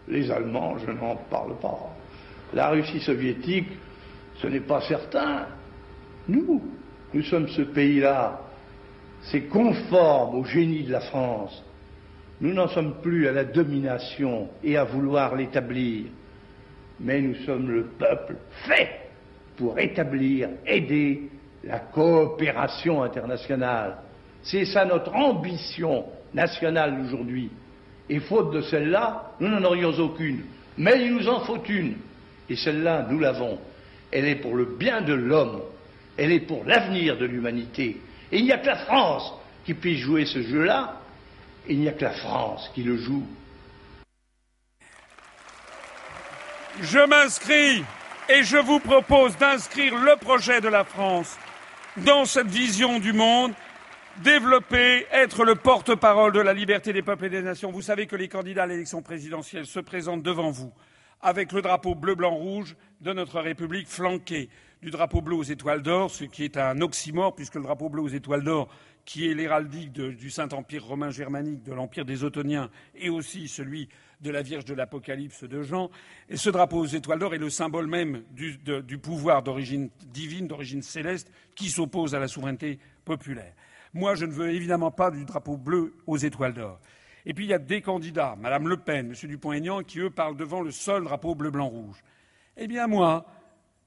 Les 0.07 0.29
Allemands, 0.29 0.77
je 0.77 0.91
n'en 0.91 1.15
parle 1.15 1.57
pas. 1.59 1.95
La 2.53 2.69
Russie 2.69 2.99
soviétique, 2.99 3.69
ce 4.35 4.47
n'est 4.47 4.59
pas 4.59 4.81
certain. 4.81 5.47
Nous, 6.27 6.61
nous 7.13 7.23
sommes 7.23 7.47
ce 7.47 7.61
pays-là. 7.61 8.41
C'est 9.23 9.43
conforme 9.43 10.35
au 10.35 10.45
génie 10.45 10.83
de 10.83 10.91
la 10.91 11.01
France. 11.01 11.63
Nous 12.41 12.53
n'en 12.53 12.67
sommes 12.67 13.01
plus 13.01 13.27
à 13.27 13.31
la 13.31 13.43
domination 13.43 14.47
et 14.63 14.77
à 14.77 14.85
vouloir 14.85 15.35
l'établir, 15.35 16.05
mais 16.99 17.21
nous 17.21 17.35
sommes 17.45 17.69
le 17.69 17.83
peuple 17.85 18.37
fait 18.65 19.09
pour 19.57 19.77
établir, 19.77 20.49
aider 20.65 21.29
la 21.65 21.79
coopération 21.79 23.03
internationale. 23.03 23.97
C'est 24.41 24.65
ça 24.65 24.85
notre 24.85 25.13
ambition 25.13 26.05
nationale 26.33 26.97
aujourd'hui. 27.05 27.49
Et 28.09 28.19
faute 28.21 28.53
de 28.53 28.61
celle-là, 28.61 29.33
nous 29.39 29.49
n'en 29.49 29.63
aurions 29.63 29.91
aucune. 29.99 30.43
Mais 30.77 31.05
il 31.05 31.13
nous 31.13 31.27
en 31.27 31.41
faut 31.41 31.61
une. 31.65 31.95
Et 32.49 32.55
celle-là, 32.55 33.05
nous 33.09 33.19
l'avons. 33.19 33.59
Elle 34.11 34.25
est 34.25 34.35
pour 34.35 34.55
le 34.55 34.65
bien 34.65 35.01
de 35.01 35.13
l'homme. 35.13 35.61
Elle 36.17 36.31
est 36.31 36.39
pour 36.39 36.63
l'avenir 36.65 37.17
de 37.17 37.25
l'humanité. 37.25 37.97
Il 38.31 38.43
n'y 38.43 38.51
a 38.51 38.57
que 38.57 38.67
la 38.67 38.85
France 38.85 39.33
qui 39.65 39.73
puisse 39.73 39.99
jouer 39.99 40.25
ce 40.25 40.41
jeu-là. 40.41 41.01
Il 41.67 41.79
n'y 41.79 41.87
a 41.87 41.93
que 41.93 42.03
la 42.03 42.11
France 42.11 42.69
qui 42.73 42.83
le 42.83 42.97
joue. 42.97 43.25
Je 46.81 46.99
m'inscris 46.99 47.83
et 48.29 48.43
je 48.43 48.57
vous 48.57 48.79
propose 48.79 49.35
d'inscrire 49.37 49.95
le 49.97 50.15
projet 50.15 50.61
de 50.61 50.67
la 50.69 50.83
France 50.83 51.37
dans 51.97 52.25
cette 52.25 52.47
vision 52.47 52.99
du 52.99 53.11
monde, 53.11 53.53
développer, 54.17 55.05
être 55.11 55.43
le 55.43 55.55
porte-parole 55.55 56.31
de 56.31 56.39
la 56.39 56.53
liberté 56.53 56.93
des 56.93 57.01
peuples 57.01 57.25
et 57.25 57.29
des 57.29 57.41
nations. 57.41 57.71
Vous 57.71 57.81
savez 57.81 58.05
que 58.05 58.15
les 58.15 58.27
candidats 58.27 58.63
à 58.63 58.67
l'élection 58.67 59.01
présidentielle 59.01 59.65
se 59.65 59.79
présentent 59.79 60.23
devant 60.23 60.51
vous 60.51 60.71
avec 61.21 61.51
le 61.51 61.61
drapeau 61.61 61.95
bleu, 61.95 62.15
blanc, 62.15 62.33
rouge 62.33 62.75
de 63.01 63.11
notre 63.13 63.41
République 63.41 63.87
flanqué 63.87 64.49
du 64.81 64.91
drapeau 64.91 65.21
bleu 65.21 65.35
aux 65.35 65.43
étoiles 65.43 65.81
d'or, 65.81 66.09
ce 66.09 66.23
qui 66.23 66.43
est 66.43 66.57
un 66.57 66.79
oxymore 66.81 67.35
puisque 67.35 67.55
le 67.55 67.63
drapeau 67.63 67.89
bleu 67.89 68.01
aux 68.01 68.07
étoiles 68.09 68.43
d'or 68.43 68.69
qui 69.09 69.27
est 69.27 69.33
l'héraldique 69.33 69.91
du 69.93 70.29
Saint-Empire 70.29 70.85
romain 70.85 71.09
germanique, 71.09 71.63
de 71.63 71.73
l'Empire 71.73 72.05
des 72.05 72.23
Ottoniens, 72.23 72.69
et 72.93 73.09
aussi 73.09 73.47
celui 73.47 73.89
de 74.21 74.29
la 74.29 74.43
Vierge 74.43 74.65
de 74.65 74.75
l'Apocalypse 74.75 75.45
de 75.45 75.63
Jean. 75.63 75.89
Ce 76.31 76.51
drapeau 76.51 76.77
aux 76.77 76.85
étoiles 76.85 77.17
d'or 77.17 77.33
est 77.33 77.39
le 77.39 77.49
symbole 77.49 77.87
même 77.87 78.21
du, 78.29 78.97
pouvoir 78.99 79.41
d'origine 79.41 79.89
divine, 80.13 80.47
d'origine 80.47 80.83
céleste, 80.83 81.31
qui 81.55 81.69
s'oppose 81.69 82.13
à 82.13 82.19
la 82.19 82.27
souveraineté 82.27 82.77
populaire. 83.03 83.53
Moi, 83.95 84.13
je 84.13 84.25
ne 84.25 84.31
veux 84.31 84.51
évidemment 84.51 84.91
pas 84.91 85.09
du 85.09 85.25
drapeau 85.25 85.57
bleu 85.57 85.95
aux 86.05 86.17
étoiles 86.17 86.53
d'or. 86.53 86.79
Et 87.25 87.33
puis 87.33 87.45
il 87.45 87.49
y 87.49 87.53
a 87.53 87.59
des 87.59 87.81
candidats, 87.81 88.35
Madame 88.39 88.67
Le 88.67 88.77
Pen, 88.77 89.07
M. 89.07 89.27
Dupont-Aignan, 89.27 89.81
qui 89.81 89.99
eux 89.99 90.11
parlent 90.11 90.37
devant 90.37 90.61
le 90.61 90.69
seul 90.69 91.03
drapeau 91.03 91.33
bleu, 91.33 91.49
blanc, 91.49 91.67
rouge. 91.67 92.03
Eh 92.57 92.67
bien 92.67 92.85
moi, 92.85 93.25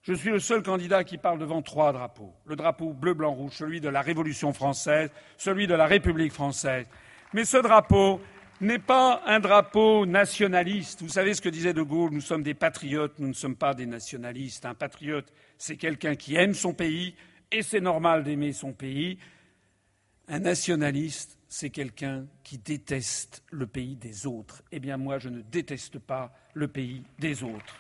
je 0.03 0.15
suis 0.15 0.31
le 0.31 0.41
seul 0.41 0.63
candidat 0.63 1.05
qui 1.05 1.17
parle 1.17 1.39
devant 1.39 1.63
trois 1.63 1.93
drapeaux. 1.93 2.35
Le 2.45 2.57
drapeau 2.57 2.93
bleu, 2.93 3.15
blanc, 3.15 3.33
rouge, 3.35 3.53
celui 3.55 3.81
de 3.81 3.89
la 3.89 4.03
Révolution 4.03 4.53
française, 4.53 5.11
celui 5.37 5.69
de 5.69 5.75
la 5.75 5.87
République 5.87 6.33
française. 6.33 6.87
Mais 7.33 7.45
ce 7.45 7.57
drapeau 7.57 8.21
n'est 8.61 8.81
pas 8.81 9.23
un 9.27 9.39
drapeau 9.39 10.05
nationaliste. 10.05 11.03
Vous 11.03 11.09
savez 11.09 11.35
ce 11.35 11.41
que 11.41 11.49
disait 11.49 11.73
De 11.73 11.83
Gaulle? 11.83 12.11
Nous 12.13 12.21
sommes 12.21 12.43
des 12.43 12.55
patriotes, 12.55 13.19
nous 13.21 13.29
ne 13.29 13.33
sommes 13.33 13.57
pas 13.57 13.75
des 13.75 13.87
nationalistes. 13.87 14.67
Un 14.67 14.75
patriote, 14.75 15.33
c'est 15.57 15.77
quelqu'un 15.77 16.17
qui 16.17 16.35
aime 16.35 16.55
son 16.55 16.75
pays, 16.75 17.15
et 17.53 17.63
c'est 17.63 17.81
normal 17.81 18.25
d'aimer 18.25 18.53
son 18.53 18.73
pays. 18.73 19.19
Un 20.27 20.41
nationaliste, 20.41 21.39
c'est 21.49 21.71
quelqu'un 21.71 22.27
qui 22.43 22.59
déteste 22.59 23.45
le 23.51 23.67
pays 23.69 23.95
des 23.95 24.27
autres. 24.27 24.63
Eh 24.73 24.81
bien, 24.81 24.97
moi, 24.97 25.19
je 25.19 25.29
ne 25.29 25.43
déteste 25.43 25.99
pas 26.01 26.33
le 26.55 26.67
pays 26.67 27.05
des 27.19 27.45
autres. 27.45 27.77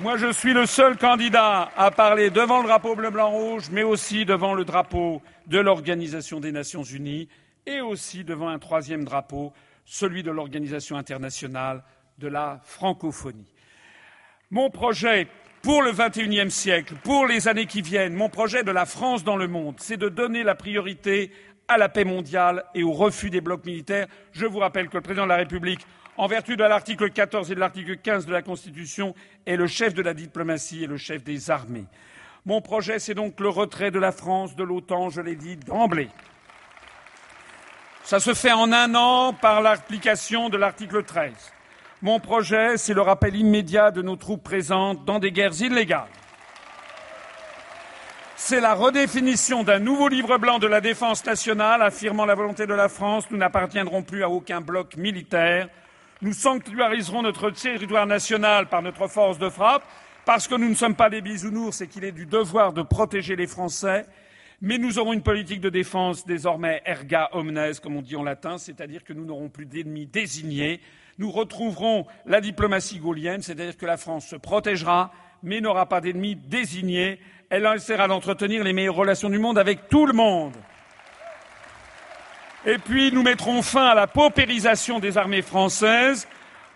Moi, 0.00 0.16
je 0.16 0.32
suis 0.32 0.52
le 0.52 0.66
seul 0.66 0.96
candidat 0.96 1.70
à 1.76 1.92
parler 1.92 2.28
devant 2.28 2.62
le 2.62 2.66
drapeau 2.66 2.96
bleu, 2.96 3.10
blanc, 3.10 3.30
rouge, 3.30 3.70
mais 3.70 3.84
aussi 3.84 4.24
devant 4.24 4.52
le 4.52 4.64
drapeau 4.64 5.22
de 5.46 5.60
l'Organisation 5.60 6.40
des 6.40 6.50
Nations 6.50 6.82
Unies 6.82 7.28
et 7.64 7.80
aussi 7.80 8.24
devant 8.24 8.48
un 8.48 8.58
troisième 8.58 9.04
drapeau, 9.04 9.52
celui 9.84 10.24
de 10.24 10.32
l'Organisation 10.32 10.96
internationale 10.96 11.84
de 12.18 12.26
la 12.26 12.60
francophonie. 12.64 13.54
Mon 14.50 14.68
projet 14.68 15.28
pour 15.62 15.80
le 15.80 15.92
XXIe 15.92 16.50
siècle, 16.50 16.96
pour 17.04 17.26
les 17.26 17.46
années 17.46 17.66
qui 17.66 17.80
viennent, 17.80 18.14
mon 18.14 18.28
projet 18.28 18.64
de 18.64 18.72
la 18.72 18.86
France 18.86 19.22
dans 19.22 19.36
le 19.36 19.46
monde, 19.46 19.76
c'est 19.78 19.96
de 19.96 20.08
donner 20.08 20.42
la 20.42 20.56
priorité 20.56 21.30
à 21.68 21.78
la 21.78 21.88
paix 21.88 22.04
mondiale 22.04 22.64
et 22.74 22.82
au 22.82 22.92
refus 22.92 23.30
des 23.30 23.40
blocs 23.40 23.64
militaires. 23.64 24.08
Je 24.32 24.44
vous 24.44 24.58
rappelle 24.58 24.88
que 24.88 24.96
le 24.96 25.02
président 25.02 25.22
de 25.22 25.30
la 25.30 25.36
République 25.36 25.86
en 26.16 26.26
vertu 26.26 26.56
de 26.56 26.64
l'article 26.64 27.10
14 27.10 27.50
et 27.50 27.54
de 27.54 27.60
l'article 27.60 27.96
15 27.96 28.26
de 28.26 28.32
la 28.32 28.42
Constitution, 28.42 29.14
est 29.46 29.56
le 29.56 29.66
chef 29.66 29.94
de 29.94 30.02
la 30.02 30.14
diplomatie 30.14 30.84
et 30.84 30.86
le 30.86 30.96
chef 30.96 31.24
des 31.24 31.50
armées. 31.50 31.86
Mon 32.46 32.60
projet, 32.60 32.98
c'est 32.98 33.14
donc 33.14 33.40
le 33.40 33.48
retrait 33.48 33.90
de 33.90 33.98
la 33.98 34.12
France 34.12 34.54
de 34.54 34.64
l'OTAN, 34.64 35.10
je 35.10 35.20
l'ai 35.20 35.36
dit 35.36 35.56
d'emblée. 35.56 36.10
Ça 38.04 38.20
se 38.20 38.34
fait 38.34 38.52
en 38.52 38.70
un 38.70 38.94
an 38.94 39.32
par 39.32 39.62
l'application 39.62 40.50
de 40.50 40.58
l'article 40.58 41.04
13. 41.04 41.32
Mon 42.02 42.20
projet, 42.20 42.76
c'est 42.76 42.92
le 42.92 43.00
rappel 43.00 43.34
immédiat 43.34 43.90
de 43.90 44.02
nos 44.02 44.16
troupes 44.16 44.42
présentes 44.42 45.06
dans 45.06 45.18
des 45.18 45.32
guerres 45.32 45.58
illégales. 45.62 46.10
C'est 48.36 48.60
la 48.60 48.74
redéfinition 48.74 49.62
d'un 49.62 49.78
nouveau 49.78 50.08
livre 50.08 50.36
blanc 50.36 50.58
de 50.58 50.66
la 50.66 50.82
défense 50.82 51.24
nationale 51.24 51.80
affirmant 51.80 52.26
la 52.26 52.34
volonté 52.34 52.66
de 52.66 52.74
la 52.74 52.90
France. 52.90 53.24
Nous 53.30 53.38
n'appartiendrons 53.38 54.02
plus 54.02 54.22
à 54.22 54.28
aucun 54.28 54.60
bloc 54.60 54.98
militaire. 54.98 55.70
Nous 56.24 56.32
sanctuariserons 56.32 57.20
notre 57.20 57.50
territoire 57.50 58.06
national 58.06 58.70
par 58.70 58.80
notre 58.80 59.08
force 59.08 59.38
de 59.38 59.50
frappe, 59.50 59.84
parce 60.24 60.48
que 60.48 60.54
nous 60.54 60.70
ne 60.70 60.74
sommes 60.74 60.94
pas 60.94 61.10
des 61.10 61.20
bisounours 61.20 61.82
et 61.82 61.86
qu'il 61.86 62.02
est 62.02 62.12
du 62.12 62.24
devoir 62.24 62.72
de 62.72 62.80
protéger 62.80 63.36
les 63.36 63.46
Français. 63.46 64.06
Mais 64.62 64.78
nous 64.78 64.98
aurons 64.98 65.12
une 65.12 65.22
politique 65.22 65.60
de 65.60 65.68
défense 65.68 66.24
désormais 66.24 66.80
erga 66.86 67.28
omnes, 67.32 67.72
comme 67.82 67.96
on 67.96 68.00
dit 68.00 68.16
en 68.16 68.22
latin, 68.22 68.56
c'est-à-dire 68.56 69.04
que 69.04 69.12
nous 69.12 69.26
n'aurons 69.26 69.50
plus 69.50 69.66
d'ennemis 69.66 70.06
désignés. 70.06 70.80
Nous 71.18 71.30
retrouverons 71.30 72.06
la 72.24 72.40
diplomatie 72.40 73.00
gaulienne, 73.00 73.42
c'est-à-dire 73.42 73.76
que 73.76 73.84
la 73.84 73.98
France 73.98 74.26
se 74.26 74.36
protégera, 74.36 75.12
mais 75.42 75.60
n'aura 75.60 75.90
pas 75.90 76.00
d'ennemis 76.00 76.36
désignés. 76.36 77.20
Elle 77.50 77.68
essaiera 77.76 78.08
d'entretenir 78.08 78.64
les 78.64 78.72
meilleures 78.72 78.94
relations 78.94 79.28
du 79.28 79.38
monde 79.38 79.58
avec 79.58 79.90
tout 79.90 80.06
le 80.06 80.14
monde. 80.14 80.54
Et 82.66 82.78
puis 82.78 83.12
nous 83.12 83.22
mettrons 83.22 83.60
fin 83.60 83.88
à 83.88 83.94
la 83.94 84.06
paupérisation 84.06 84.98
des 84.98 85.18
armées 85.18 85.42
françaises. 85.42 86.26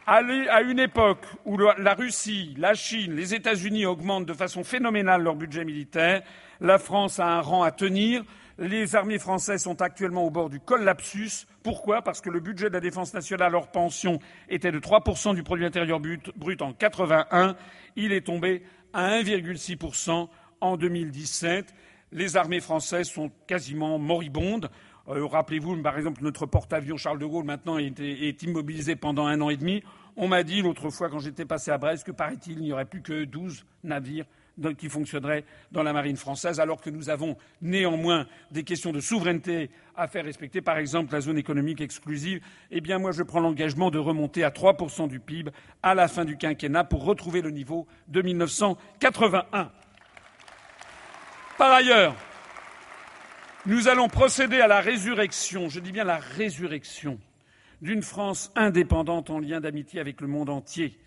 À 0.07 0.21
une 0.61 0.79
époque 0.79 1.25
où 1.47 1.57
la 1.57 1.95
Russie, 1.95 2.55
la 2.59 2.75
Chine, 2.75 3.15
les 3.15 3.35
États-Unis 3.35 3.87
augmentent 3.87 4.27
de 4.27 4.35
façon 4.35 4.65
phénoménale 4.65 5.23
leur 5.23 5.35
budget 5.35 5.65
militaire, 5.65 6.23
la 6.61 6.79
France 6.79 7.19
a 7.21 7.27
un 7.27 7.41
rang 7.41 7.63
à 7.63 7.71
tenir. 7.71 8.23
Les 8.59 8.97
armées 8.97 9.19
françaises 9.19 9.63
sont 9.63 9.81
actuellement 9.81 10.25
au 10.25 10.31
bord 10.31 10.51
du 10.51 10.61
collapsus. 10.61 11.47
Pourquoi? 11.63 12.03
Parce 12.03 12.21
que 12.21 12.29
le 12.29 12.41
budget 12.41 12.69
de 12.69 12.75
la 12.75 12.81
défense 12.81 13.15
nationale 13.15 13.55
hors 13.55 13.69
pension 13.69 14.19
était 14.51 14.73
de 14.73 14.81
3% 14.81 15.35
du 15.35 15.43
produit 15.43 15.65
intérieur 15.65 16.01
brut 16.01 16.61
en 16.61 16.75
81. 16.75 17.57
Il 17.97 18.13
est 18.13 18.27
tombé 18.27 18.63
à 18.93 19.21
1,6% 19.23 20.29
en 20.61 20.77
2017. 20.77 21.75
Les 22.13 22.37
armées 22.37 22.61
françaises 22.61 23.09
sont 23.09 23.31
quasiment 23.47 23.99
moribondes. 23.99 24.71
Euh, 25.09 25.27
rappelez-vous, 25.27 25.81
par 25.83 25.97
exemple, 25.97 26.23
notre 26.23 26.45
porte-avions 26.47 26.97
Charles 26.97 27.19
de 27.19 27.27
Gaulle 27.27 27.45
maintenant 27.45 27.79
est, 27.79 28.43
immobilisé 28.43 28.95
pendant 28.95 29.27
un 29.27 29.41
an 29.41 29.49
et 29.49 29.57
demi. 29.57 29.83
On 30.17 30.29
m'a 30.29 30.43
dit 30.43 30.61
l'autre 30.61 30.91
fois, 30.91 31.09
quand 31.09 31.19
j'étais 31.19 31.45
passé 31.45 31.71
à 31.71 31.79
Brest, 31.79 32.05
que 32.05 32.13
paraît-il, 32.13 32.59
il 32.59 32.65
n'y 32.65 32.73
aurait 32.73 32.85
plus 32.85 33.03
que 33.03 33.25
12 33.25 33.65
navires 33.85 34.27
qui 34.77 34.89
fonctionneraient 34.89 35.45
dans 35.71 35.85
la 35.85 35.93
marine 35.93 36.17
française, 36.17 36.59
alors 36.59 36.81
que 36.81 36.91
nous 36.91 37.11
avons 37.11 37.37
néanmoins 37.63 38.27
des 38.51 38.65
questions 38.65 38.93
de 38.93 38.99
souveraineté 38.99 39.71
à 39.97 40.09
faire 40.09 40.25
respecter, 40.25 40.61
par 40.61 40.79
exemple 40.79 41.13
la 41.13 41.21
zone 41.21 41.39
économique 41.39 41.81
exclusive. 41.81 42.41
Eh 42.73 42.81
bien, 42.81 42.99
moi, 42.99 43.13
je 43.13 43.23
prends 43.23 43.41
l'engagement 43.41 43.91
de 43.91 43.99
remonter 43.99 44.43
à 44.43 44.51
3% 44.51 45.09
du 45.09 45.21
PIB 45.21 45.53
à 45.83 45.95
la 45.95 46.09
fin 46.09 46.25
du 46.25 46.37
quinquennat 46.37 46.85
pour 46.85 47.05
retrouver 47.05 47.41
le 47.41 47.51
niveau 47.51 47.87
de 48.09 48.21
1981. 48.21 49.71
Par 51.57 51.73
ailleurs, 51.73 52.15
nous 53.67 53.89
allons 53.89 54.09
procéder 54.09 54.61
à 54.61 54.67
la 54.67 54.81
résurrection, 54.81 55.69
je 55.69 55.81
dis 55.81 55.93
bien 55.93 56.05
la 56.05 56.19
résurrection, 56.19 57.19
d'une 57.83 58.03
France 58.03 58.53
indépendante 58.55 59.31
en 59.31 59.39
lien 59.39 59.61
d'amitié 59.61 60.01
avec 60.01 60.21
le 60.21 60.29
monde 60.29 60.49
entier. 60.49 60.99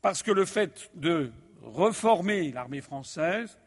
Parce 0.00 0.22
que 0.22 0.30
le 0.30 0.44
fait 0.44 0.90
de 0.94 1.32
reformer 1.62 2.52
l'armée 2.52 2.80
française, 2.80 3.58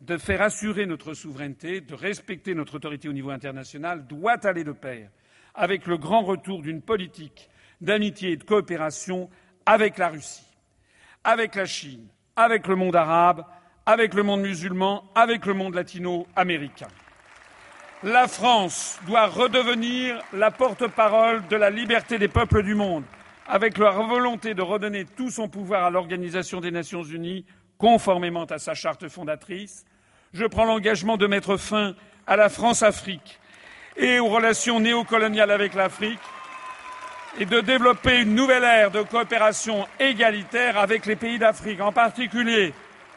de 0.00 0.18
faire 0.18 0.42
assurer 0.42 0.84
notre 0.86 1.14
souveraineté, 1.14 1.80
de 1.80 1.94
respecter 1.94 2.54
notre 2.54 2.76
autorité 2.76 3.08
au 3.08 3.12
niveau 3.12 3.30
international 3.30 4.06
doit 4.06 4.44
aller 4.46 4.64
de 4.64 4.72
pair 4.72 5.10
avec 5.54 5.86
le 5.86 5.96
grand 5.96 6.22
retour 6.22 6.62
d'une 6.62 6.82
politique 6.82 7.48
d'amitié 7.80 8.32
et 8.32 8.36
de 8.36 8.44
coopération 8.44 9.30
avec 9.64 9.96
la 9.96 10.08
Russie, 10.08 10.46
avec 11.24 11.54
la 11.54 11.64
Chine, 11.64 12.06
avec 12.36 12.66
le 12.66 12.76
monde 12.76 12.96
arabe, 12.96 13.44
avec 13.86 14.12
le 14.14 14.22
monde 14.22 14.42
musulman, 14.42 15.04
avec 15.14 15.46
le 15.46 15.54
monde 15.54 15.74
latino-américain. 15.74 16.88
La 18.06 18.28
France 18.28 19.00
doit 19.08 19.26
redevenir 19.26 20.22
la 20.32 20.52
porte-parole 20.52 21.44
de 21.48 21.56
la 21.56 21.70
liberté 21.70 22.20
des 22.20 22.28
peuples 22.28 22.62
du 22.62 22.76
monde. 22.76 23.02
avec 23.48 23.78
la 23.78 23.90
volonté 23.90 24.54
de 24.54 24.62
redonner 24.62 25.04
tout 25.04 25.30
son 25.30 25.48
pouvoir 25.48 25.84
à 25.84 25.90
l'Organisation 25.90 26.60
des 26.60 26.70
Nations 26.70 27.02
Unies, 27.02 27.44
conformément 27.78 28.44
à 28.44 28.58
sa 28.58 28.74
charte 28.74 29.08
fondatrice. 29.08 29.84
Je 30.32 30.44
prends 30.44 30.64
l'engagement 30.64 31.16
de 31.16 31.26
mettre 31.26 31.56
fin 31.56 31.96
à 32.28 32.36
la 32.36 32.48
France-Afrique 32.48 33.40
et 33.96 34.20
aux 34.20 34.28
relations 34.28 34.78
néocoloniales 34.78 35.50
avec 35.50 35.74
l'Afrique 35.74 36.20
et 37.40 37.44
de 37.44 37.60
développer 37.60 38.20
une 38.20 38.36
nouvelle 38.36 38.64
ère 38.64 38.92
de 38.92 39.02
coopération 39.02 39.86
égalitaire 39.98 40.78
avec 40.78 41.06
les 41.06 41.16
pays 41.16 41.40
d'Afrique. 41.40 41.80
En 41.80 41.92
particulier, 41.92 42.72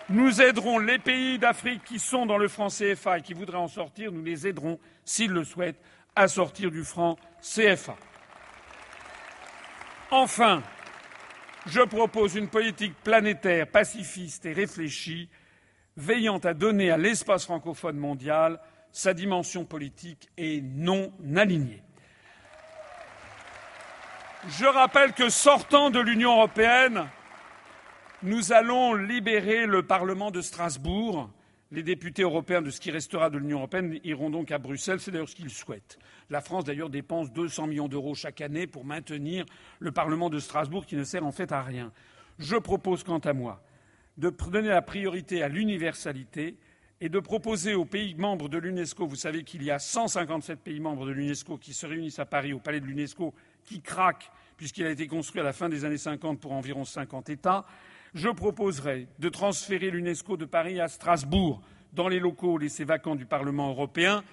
nous 0.10 0.42
aiderons 0.42 0.80
les 0.80 1.00
pays 1.00 1.38
d'Afrique 1.38 1.84
qui 1.84 2.00
sont 2.00 2.26
dans 2.26 2.38
le 2.38 2.48
franc 2.48 2.70
CFA 2.70 3.20
et 3.20 3.22
qui 3.22 3.34
voudraient 3.34 3.58
en 3.58 3.68
sortir, 3.68 4.12
nous 4.12 4.24
les 4.24 4.48
aiderons, 4.48 4.80
s'ils 5.06 5.32
le 5.32 5.44
souhaitent, 5.44 5.82
à 6.16 6.28
sortir 6.28 6.72
du 6.72 6.84
franc 6.84 7.18
CFA. 7.42 7.96
Enfin, 10.12 10.64
je 11.68 11.82
propose 11.82 12.36
une 12.36 12.48
politique 12.48 12.96
planétaire 13.04 13.68
pacifiste 13.68 14.46
et 14.46 14.54
réfléchie, 14.54 15.30
veillant 15.96 16.40
à 16.40 16.54
donner 16.54 16.90
à 16.90 16.98
l'espace 16.98 17.46
francophone 17.46 17.98
mondial 17.98 18.60
sa 18.92 19.14
dimension 19.14 19.66
politique 19.66 20.30
et 20.38 20.62
non 20.62 21.12
alignée. 21.36 21.84
Je 24.48 24.66
rappelle 24.66 25.14
que 25.14 25.30
sortant 25.30 25.90
de 25.90 26.00
l'Union 26.00 26.32
européenne, 26.32 27.08
nous 28.24 28.52
allons 28.52 28.96
libérer 28.96 29.66
le 29.66 29.84
Parlement 29.84 30.32
de 30.32 30.42
Strasbourg. 30.42 31.30
Les 31.72 31.84
députés 31.84 32.24
européens 32.24 32.62
de 32.62 32.70
ce 32.70 32.82
qui 32.82 32.92
restera 32.92 33.30
de 33.30 33.38
l'Union 33.38 33.60
européenne 33.60 34.00
iront 34.04 34.30
donc 34.30 34.52
à 34.52 34.58
Bruxelles. 34.58 35.00
C'est 35.00 35.12
d'ailleurs 35.12 35.30
ce 35.30 35.36
qu'ils 35.36 35.52
souhaitent. 35.52 36.00
La 36.30 36.42
France, 36.42 36.66
d'ailleurs, 36.66 36.90
dépense 36.90 37.32
200 37.32 37.68
millions 37.68 37.88
d'euros 37.88 38.16
chaque 38.16 38.42
année 38.42 38.68
pour 38.68 38.84
maintenir 38.84 39.46
le 39.80 39.92
Parlement 39.92 40.30
de 40.30 40.40
Strasbourg, 40.40 40.86
qui 40.86 40.96
ne 40.96 41.04
sert 41.04 41.26
en 41.26 41.32
fait 41.32 41.52
à 41.52 41.62
rien. 41.62 41.94
Je 42.40 42.58
propose, 42.58 43.04
quant 43.04 43.20
à 43.20 43.34
moi, 43.34 43.62
de 44.18 44.30
donner 44.52 44.70
la 44.70 44.82
priorité 44.82 45.42
à 45.44 45.48
l'universalité 45.48 46.58
et 47.00 47.08
de 47.08 47.20
proposer 47.20 47.76
aux 47.76 47.86
pays 47.86 48.16
membres 48.16 48.50
de 48.50 48.58
l'UNESCO 48.58 49.08
vous 49.08 49.16
savez 49.16 49.44
qu'il 49.44 49.64
y 49.64 49.72
a 49.72 49.80
157 49.80 50.60
pays 50.60 50.82
membres 50.82 51.06
de 51.06 51.12
l'UNESCO 51.12 51.58
qui 51.58 51.74
se 51.74 51.86
réunissent 51.86 52.20
à 52.20 52.26
Paris 52.26 52.52
au 52.52 52.60
palais 52.60 52.82
de 52.82 52.86
l'UNESCO 52.86 53.34
qui 53.64 53.80
craque 53.80 54.30
puisqu'il 54.58 54.86
a 54.86 54.90
été 54.90 55.08
construit 55.08 55.40
à 55.40 55.46
la 55.46 55.54
fin 55.54 55.70
des 55.70 55.86
années 55.86 55.98
50 55.98 56.42
pour 56.42 56.52
environ 56.52 56.84
50 56.84 57.30
États, 57.30 57.66
je 58.14 58.30
proposerai 58.30 59.08
de 59.20 59.30
transférer 59.30 59.92
l'UNESCO 59.92 60.38
de 60.38 60.46
Paris 60.46 60.80
à 60.80 60.88
Strasbourg, 60.88 61.62
dans 61.94 62.08
les 62.08 62.20
locaux 62.20 62.58
laissés 62.58 62.84
vacants 62.84 63.16
du 63.16 63.26
Parlement 63.26 63.70
européen, 63.70 64.24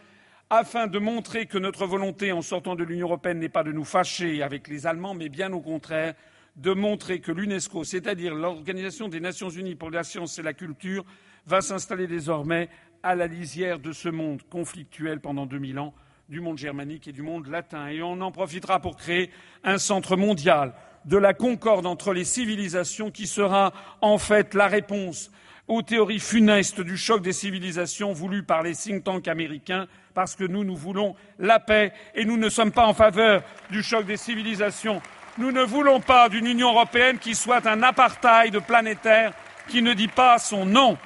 afin 0.51 0.87
de 0.87 0.99
montrer 0.99 1.47
que 1.47 1.59
notre 1.59 1.87
volonté, 1.87 2.33
en 2.33 2.43
sortant 2.43 2.77
de 2.77 2.85
l'Union 2.85 3.07
européenne, 3.09 3.39
n'est 3.39 3.49
pas 3.49 3.65
de 3.65 3.73
nous 3.73 3.85
fâcher 3.85 4.43
avec 4.43 4.69
les 4.69 4.87
Allemands, 4.87 5.15
mais 5.15 5.29
bien 5.29 5.53
au 5.53 5.61
contraire, 5.61 6.15
de 6.57 6.73
montrer 6.73 7.21
que 7.21 7.33
l'UNESCO, 7.33 7.85
c'est-à-dire 7.85 8.35
l'Organisation 8.35 9.09
des 9.09 9.21
Nations 9.21 9.51
Unies 9.51 9.75
pour 9.75 9.91
la 9.91 10.05
science 10.05 10.39
et 10.39 10.43
la 10.43 10.55
culture, 10.55 11.05
va 11.47 11.61
s'installer 11.61 12.07
désormais 12.07 12.69
à 13.03 13.15
la 13.15 13.27
lisière 13.27 13.79
de 13.79 13.93
ce 13.93 14.09
monde 14.09 14.43
conflictuel 14.49 15.21
pendant 15.21 15.47
2000 15.47 15.79
ans 15.79 15.95
du 16.29 16.41
monde 16.41 16.59
germanique 16.59 17.07
et 17.09 17.13
du 17.13 17.23
monde 17.23 17.47
latin. 17.47 17.89
Et 17.89 18.03
on 18.03 18.21
en 18.21 18.33
profitera 18.33 18.81
pour 18.81 18.97
créer 18.97 19.31
un 19.63 19.79
centre 19.79 20.17
mondial 20.17 20.75
de 21.07 21.17
la 21.17 21.35
concorde 21.35 21.87
entre 21.87 22.13
les 22.13 22.25
civilisations 22.25 23.11
qui 23.11 23.27
sera 23.27 23.73
en 24.01 24.19
fait 24.19 24.55
la 24.55 24.67
réponse 24.67 25.31
aux 25.69 25.83
théories 25.83 26.21
funestes 26.21 26.81
du 26.81 26.97
choc 26.97 27.23
des 27.23 27.33
civilisations 27.33 28.13
voulues 28.13 28.43
par 28.43 28.63
les 28.63 28.75
think 28.75 29.03
tanks 29.03 29.27
américains, 29.27 29.89
parce 30.15 30.37
que 30.37 30.45
nous, 30.45 30.65
nous 30.65 30.77
voulons 30.77 31.17
la 31.39 31.59
paix 31.59 31.93
et 32.15 32.25
nous 32.25 32.37
ne 32.37 32.49
sommes 32.49 32.73
pas 32.73 32.87
en 32.87 32.95
faveur 32.95 33.43
du 33.71 33.83
choc 33.83 34.07
des 34.07 34.17
civilisations. 34.17 35.03
Nous 35.39 35.53
ne 35.53 35.63
voulons 35.63 36.01
pas 36.01 36.29
d'une 36.29 36.47
Union 36.47 36.71
européenne 36.71 37.19
qui 37.19 37.35
soit 37.35 37.67
un 37.67 37.83
apartheid 37.83 38.59
planétaire 38.61 39.33
qui 39.69 39.83
ne 39.83 39.93
dit 39.93 40.09
pas 40.09 40.39
son 40.39 40.65
nom. 40.65 40.97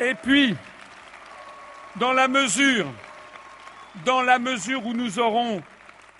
Et 0.00 0.14
puis, 0.14 0.56
dans 1.96 2.12
la 2.12 2.26
mesure 2.26 2.86
dans 4.04 4.22
la 4.22 4.38
mesure 4.38 4.84
où 4.86 4.92
nous 4.92 5.18
aurons 5.18 5.62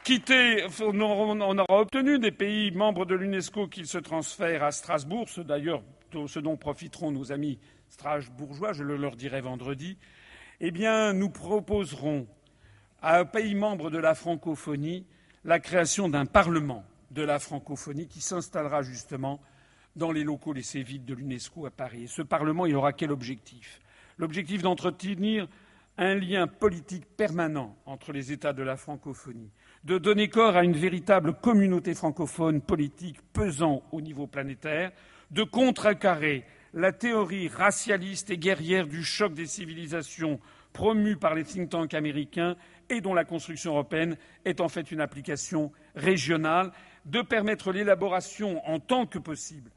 quitté, 0.05 0.67
on 0.83 1.01
aura 1.01 1.81
obtenu 1.81 2.19
des 2.19 2.31
pays 2.31 2.71
membres 2.71 3.07
de 3.07 3.15
l'UNESCO 3.15 3.69
qu'ils 3.69 3.87
se 3.87 3.99
transfèrent 3.99 4.63
à 4.63 4.71
Strasbourg, 4.71 5.29
ce 5.29 5.41
d'ailleurs 5.41 5.83
ce 6.29 6.39
dont 6.39 6.57
profiteront 6.57 7.11
nos 7.11 7.33
amis 7.33 7.59
strasbourgeois, 7.89 8.73
je 8.73 8.85
le 8.85 8.97
leur 8.97 9.17
dirai 9.17 9.41
vendredi, 9.41 9.97
eh 10.61 10.71
bien, 10.71 11.13
nous 11.13 11.31
proposerons 11.31 12.29
à 13.03 13.19
un 13.19 13.25
pays 13.25 13.55
membre 13.55 13.91
de 13.91 13.99
la 13.99 14.15
francophonie 14.15 15.07
la 15.45 15.59
création 15.59 16.09
d'un 16.09 16.27
Parlement 16.27 16.85
de 17.11 17.23
la 17.23 17.39
francophonie 17.39 18.07
qui 18.07 18.21
s'installera 18.21 18.83
justement 18.83 19.41
dans 19.97 20.13
les 20.13 20.23
locaux 20.23 20.53
laissés 20.53 20.83
vides 20.83 21.05
de 21.05 21.15
l'UNESCO 21.15 21.67
à 21.67 21.71
Paris. 21.71 22.09
Ce 22.09 22.23
Parlement, 22.23 22.67
il 22.67 22.77
aura 22.77 22.93
quel 22.93 23.11
objectif? 23.11 23.81
L'objectif 24.19 24.63
d'entretenir 24.63 25.49
un 25.97 26.15
lien 26.15 26.47
politique 26.47 27.07
permanent 27.17 27.77
entre 27.87 28.13
les 28.13 28.33
États 28.33 28.53
de 28.53 28.63
la 28.63 28.77
francophonie, 28.77 29.51
de 29.85 29.99
donner 29.99 30.29
corps 30.29 30.57
à 30.57 30.65
une 30.65 30.77
véritable 30.77 31.35
communauté 31.35 31.95
francophone 31.95 32.61
politique 32.61 33.19
pesant 33.33 33.83
au 33.93 34.01
niveau 34.01 34.27
planétaire, 34.27 34.93
de 35.31 35.43
contrecarrer 35.43 36.45
la 36.73 36.93
théorie 36.93 37.49
racialiste 37.49 38.31
et 38.31 38.39
guerrière 38.39 38.87
du 38.87 39.05
choc 39.05 39.35
des 39.35 39.47
civilisations 39.47 40.41
promue 40.73 41.17
par 41.17 41.35
les 41.35 41.45
think 41.45 41.71
tanks 41.71 41.95
américains 41.95 42.57
et 42.91 43.01
dont 43.01 43.15
la 43.15 43.25
construction 43.25 43.73
européenne 43.73 44.17
est 44.45 44.61
en 44.61 44.69
fait 44.69 44.91
une 44.91 45.01
application 45.01 45.71
régionale, 45.95 46.73
de 47.05 47.23
permettre 47.23 47.71
l'élaboration 47.71 48.67
en 48.69 48.81
tant 48.81 49.07
que 49.07 49.19
possible 49.19 49.71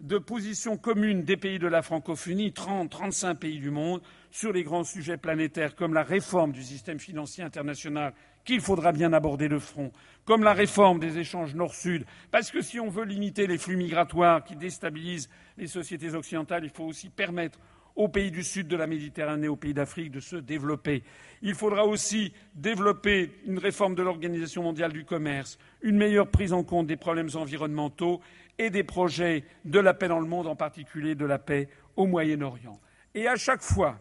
de 0.00 0.18
positions 0.18 0.76
communes 0.76 1.22
des 1.22 1.36
pays 1.36 1.58
de 1.58 1.66
la 1.66 1.82
francophonie, 1.82 2.52
30, 2.52 2.90
35 2.90 3.34
pays 3.34 3.58
du 3.58 3.70
monde, 3.70 4.00
sur 4.30 4.52
les 4.52 4.62
grands 4.62 4.84
sujets 4.84 5.16
planétaires 5.16 5.74
comme 5.74 5.94
la 5.94 6.04
réforme 6.04 6.52
du 6.52 6.62
système 6.62 7.00
financier 7.00 7.42
international 7.42 8.14
qu'il 8.44 8.60
faudra 8.60 8.92
bien 8.92 9.12
aborder 9.12 9.48
de 9.48 9.58
front, 9.58 9.92
comme 10.24 10.42
la 10.42 10.54
réforme 10.54 11.00
des 11.00 11.18
échanges 11.18 11.54
nord-sud, 11.54 12.06
parce 12.30 12.50
que 12.50 12.62
si 12.62 12.80
on 12.80 12.88
veut 12.88 13.04
limiter 13.04 13.46
les 13.46 13.58
flux 13.58 13.76
migratoires 13.76 14.44
qui 14.44 14.56
déstabilisent 14.56 15.28
les 15.58 15.66
sociétés 15.66 16.14
occidentales, 16.14 16.64
il 16.64 16.70
faut 16.70 16.84
aussi 16.84 17.10
permettre 17.10 17.58
aux 17.98 18.08
pays 18.08 18.30
du 18.30 18.44
sud 18.44 18.68
de 18.68 18.76
la 18.76 18.86
Méditerranée, 18.86 19.48
aux 19.48 19.56
pays 19.56 19.74
d'Afrique 19.74 20.12
de 20.12 20.20
se 20.20 20.36
développer. 20.36 21.02
Il 21.42 21.54
faudra 21.54 21.84
aussi 21.84 22.32
développer 22.54 23.32
une 23.44 23.58
réforme 23.58 23.96
de 23.96 24.02
l'Organisation 24.02 24.62
mondiale 24.62 24.92
du 24.92 25.04
commerce, 25.04 25.58
une 25.82 25.96
meilleure 25.96 26.30
prise 26.30 26.52
en 26.52 26.62
compte 26.62 26.86
des 26.86 26.96
problèmes 26.96 27.30
environnementaux 27.34 28.20
et 28.58 28.70
des 28.70 28.84
projets 28.84 29.44
de 29.64 29.78
la 29.78 29.94
paix 29.94 30.08
dans 30.08 30.20
le 30.20 30.26
monde, 30.26 30.46
en 30.46 30.56
particulier 30.56 31.14
de 31.14 31.24
la 31.24 31.38
paix 31.38 31.68
au 31.96 32.06
Moyen-Orient. 32.06 32.80
Et 33.14 33.26
à 33.26 33.36
chaque 33.36 33.62
fois 33.62 33.98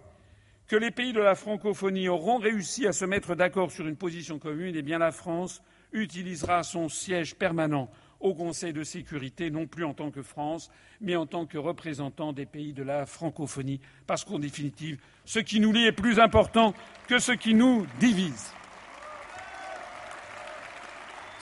que 0.68 0.76
les 0.76 0.92
pays 0.92 1.14
de 1.14 1.22
la 1.22 1.36
francophonie 1.36 2.10
auront 2.10 2.38
réussi 2.38 2.88
à 2.88 2.92
se 2.92 3.06
mettre 3.06 3.36
d'accord 3.36 3.72
sur 3.72 3.88
une 3.88 3.96
position 3.96 4.40
commune, 4.40 4.76
eh 4.76 4.82
bien 4.82 5.00
la 5.00 5.12
France 5.12 5.62
utilisera 5.94 6.64
son 6.64 6.90
siège 6.90 7.36
permanent 7.36 7.90
au 8.20 8.34
Conseil 8.34 8.74
de 8.74 8.84
sécurité, 8.84 9.52
non 9.52 9.68
plus 9.68 9.86
en 9.86 9.94
tant 9.94 10.12
que 10.12 10.24
France, 10.24 10.72
mais 11.00 11.16
en 11.16 11.26
tant 11.26 11.46
que 11.46 11.58
représentant 11.58 12.34
des 12.34 12.46
pays 12.46 12.74
de 12.74 12.84
la 12.84 13.06
francophonie, 13.06 13.80
parce 14.08 14.26
qu'en 14.26 14.40
définitive, 14.40 14.98
ce 15.24 15.40
qui 15.40 15.60
nous 15.60 15.72
lie 15.72 15.86
est 15.86 15.92
plus 15.92 16.20
important 16.20 16.74
que 17.08 17.20
ce 17.20 17.32
qui 17.32 17.54
nous 17.54 17.86
divise. 18.00 18.52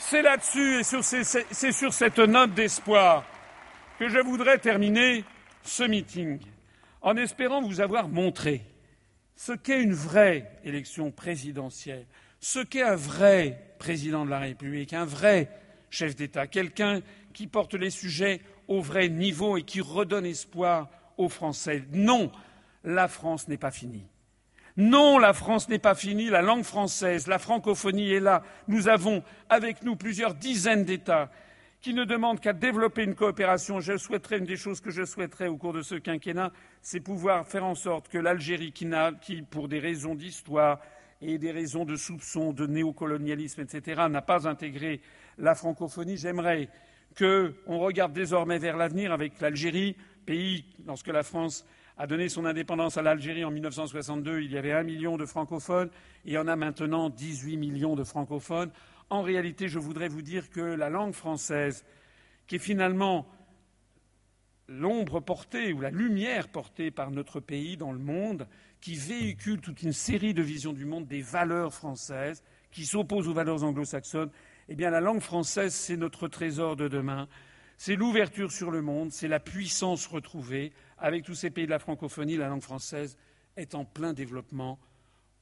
C'est 0.08 0.22
là-dessus 0.22 0.82
et 0.82 0.84
c'est 0.84 1.72
sur 1.72 1.92
cette 1.92 2.19
note 2.19 2.53
d'espoir 2.53 3.25
que 3.98 4.08
je 4.08 4.19
voudrais 4.19 4.59
terminer 4.59 5.24
ce 5.64 5.82
meeting, 5.82 6.40
en 7.01 7.17
espérant 7.17 7.64
vous 7.64 7.82
avoir 7.82 8.08
montré 8.08 8.61
ce 9.35 9.53
qu'est 9.53 9.82
une 9.82 9.95
vraie 9.95 10.59
élection 10.64 11.09
présidentielle, 11.09 12.06
ce 12.40 12.59
qu'est 12.59 12.84
un 12.84 12.95
vrai 12.95 13.75
président 13.80 14.25
de 14.25 14.30
la 14.30 14.38
République, 14.38 14.93
un 14.93 15.06
vrai 15.06 15.50
chef 15.90 16.16
d'État, 16.16 16.45
quelqu'un 16.45 17.01
qui 17.34 17.48
porte 17.48 17.74
les 17.74 17.90
sujets 17.90 18.42
au 18.67 18.82
vrai 18.82 19.09
niveau 19.09 19.58
et 19.58 19.64
qui 19.64 19.82
redonne 19.82 20.27
espoir 20.27 20.88
aux 21.17 21.30
Français. 21.30 21.84
Non, 21.92 22.32
la 22.84 23.08
France 23.08 23.48
n'est 23.48 23.58
pas 23.58 23.72
finie. 23.72 24.06
Non, 24.77 25.19
la 25.19 25.31
France 25.31 25.69
n'est 25.69 25.79
pas 25.79 25.95
finie, 25.95 26.29
la 26.29 26.41
langue 26.41 26.63
française, 26.63 27.27
la 27.27 27.39
francophonie 27.39 28.11
est 28.11 28.19
là. 28.19 28.43
Nous 28.67 28.89
avons 28.89 29.23
avec 29.47 29.83
nous 29.83 29.95
plusieurs 29.95 30.33
dizaines 30.33 30.83
d'États 30.83 31.31
qui 31.79 31.93
ne 31.93 32.03
demandent 32.03 32.41
qu'à 32.41 32.51
développer 32.51 33.03
une 33.03 33.15
coopération. 33.15 33.79
Je 33.79 33.95
souhaiterais, 33.95 34.39
une 34.39 34.45
des 34.45 34.57
choses 34.57 34.81
que 34.81 34.91
je 34.91 35.05
souhaiterais 35.05 35.47
au 35.47 35.55
cours 35.55 35.71
de 35.71 35.81
ce 35.81 35.95
quinquennat, 35.95 36.51
c'est 36.81 36.99
pouvoir 36.99 37.47
faire 37.47 37.63
en 37.63 37.75
sorte 37.75 38.09
que 38.09 38.17
l'Algérie, 38.17 38.73
qui, 38.73 38.89
qui, 39.21 39.43
pour 39.43 39.69
des 39.69 39.79
raisons 39.79 40.15
d'histoire 40.15 40.79
et 41.21 41.37
des 41.37 41.51
raisons 41.51 41.85
de 41.85 41.95
soupçon, 41.95 42.51
de 42.51 42.67
néocolonialisme, 42.67 43.61
etc., 43.61 44.01
n'a 44.09 44.21
pas 44.21 44.45
intégré 44.45 44.99
la 45.37 45.55
francophonie, 45.55 46.17
j'aimerais 46.17 46.69
qu'on 47.17 47.77
regarde 47.77 48.11
désormais 48.11 48.57
vers 48.57 48.75
l'avenir 48.75 49.13
avec 49.13 49.39
l'Algérie, 49.39 49.95
pays, 50.25 50.65
lorsque 50.85 51.07
la 51.07 51.23
France 51.23 51.65
a 51.98 52.07
donné 52.07 52.30
son 52.30 52.45
indépendance 52.45 52.98
à 52.98 53.01
l'Algérie 53.01 53.45
en 53.45 53.51
1962, 53.51 54.41
il 54.41 54.51
y 54.51 54.57
avait 54.57 54.74
un 54.74 54.83
million 54.83 55.17
de 55.17 55.25
francophones, 55.25 55.90
et 56.25 56.30
il 56.30 56.33
y 56.33 56.38
en 56.38 56.48
a 56.48 56.56
maintenant 56.56 57.09
18 57.09 57.57
millions 57.57 57.95
de 57.95 58.03
francophones. 58.03 58.72
En 59.09 59.22
réalité, 59.22 59.67
je 59.67 59.80
voudrais 59.80 60.07
vous 60.07 60.22
dire 60.22 60.49
que 60.49 60.61
la 60.61 60.90
langue 60.90 61.14
française 61.14 61.85
qui 62.48 62.56
est 62.56 62.59
finalement 62.59 63.27
l'ombre 64.67 65.19
portée 65.19 65.74
ou 65.74 65.82
la 65.82 65.91
lumière 65.91 66.48
portée 66.48 66.91
par 66.91 67.11
notre 67.11 67.40
pays 67.40 67.77
dans 67.77 67.91
le 67.91 67.99
monde, 67.99 68.48
qui 68.82 68.95
véhicule 68.95 69.61
toute 69.61 69.82
une 69.83 69.93
série 69.93 70.33
de 70.33 70.41
visions 70.41 70.74
du 70.74 70.85
monde, 70.85 71.07
des 71.07 71.22
valeurs 71.22 71.74
françaises, 71.74 72.43
qui 72.72 72.85
s'opposent 72.85 73.27
aux 73.27 73.33
valeurs 73.33 73.64
anglo-saxonnes, 73.64 74.32
eh 74.67 74.75
bien 74.75 74.90
la 74.90 75.01
langue 75.01 75.22
française, 75.22 75.74
c'est 75.74 75.98
notre 75.98 76.27
trésor 76.27 76.75
de 76.75 76.88
demain, 76.88 77.27
c'est 77.77 77.95
l'ouverture 77.95 78.51
sur 78.51 78.72
le 78.72 78.82
monde, 78.82 79.11
c'est 79.11 79.27
la 79.27 79.40
puissance 79.40 80.07
retrouvée. 80.07 80.72
Avec 80.98 81.25
tous 81.25 81.35
ces 81.35 81.49
pays 81.49 81.65
de 81.65 81.72
la 81.72 81.80
francophonie, 81.80 82.38
la 82.38 82.48
langue 82.48 82.61
française 82.61 83.17
est 83.57 83.75
en 83.75 83.85
plein 83.85 84.14
développement 84.14 84.80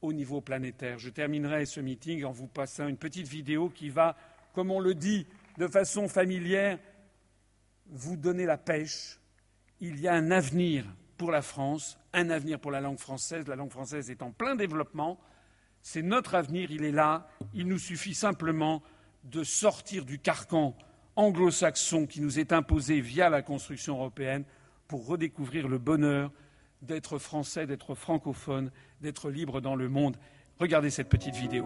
au 0.01 0.11
niveau 0.13 0.41
planétaire. 0.41 0.99
Je 0.99 1.09
terminerai 1.09 1.65
ce 1.65 1.79
meeting 1.79 2.23
en 2.25 2.31
vous 2.31 2.47
passant 2.47 2.87
une 2.87 2.97
petite 2.97 3.27
vidéo 3.27 3.69
qui 3.69 3.89
va, 3.89 4.17
comme 4.53 4.71
on 4.71 4.79
le 4.79 4.95
dit 4.95 5.27
de 5.57 5.67
façon 5.67 6.07
familière, 6.07 6.79
vous 7.87 8.17
donner 8.17 8.45
la 8.45 8.57
pêche. 8.57 9.19
Il 9.79 9.99
y 9.99 10.07
a 10.07 10.13
un 10.13 10.31
avenir 10.31 10.85
pour 11.17 11.31
la 11.31 11.41
France, 11.41 11.97
un 12.13 12.29
avenir 12.29 12.59
pour 12.59 12.71
la 12.71 12.81
langue 12.81 12.99
française. 12.99 13.47
La 13.47 13.55
langue 13.55 13.71
française 13.71 14.09
est 14.09 14.21
en 14.21 14.31
plein 14.31 14.55
développement. 14.55 15.19
C'est 15.81 16.01
notre 16.01 16.35
avenir, 16.35 16.71
il 16.71 16.83
est 16.83 16.91
là. 16.91 17.27
Il 17.53 17.67
nous 17.67 17.79
suffit 17.79 18.15
simplement 18.15 18.81
de 19.23 19.43
sortir 19.43 20.05
du 20.05 20.19
carcan 20.19 20.75
anglo-saxon 21.15 22.07
qui 22.07 22.21
nous 22.21 22.39
est 22.39 22.51
imposé 22.51 22.99
via 22.99 23.29
la 23.29 23.41
construction 23.41 23.95
européenne 23.95 24.43
pour 24.93 25.07
redécouvrir 25.07 25.67
le 25.67 25.79
bonheur 25.79 26.31
d'être 26.83 27.17
français, 27.17 27.65
d'être 27.65 27.95
francophone, 27.95 28.69
d'être 29.01 29.31
libre 29.31 29.59
dans 29.59 29.75
le 29.75 29.89
monde. 29.89 30.17
Regardez 30.59 30.91
cette 30.91 31.09
petite 31.09 31.33
vidéo. 31.33 31.65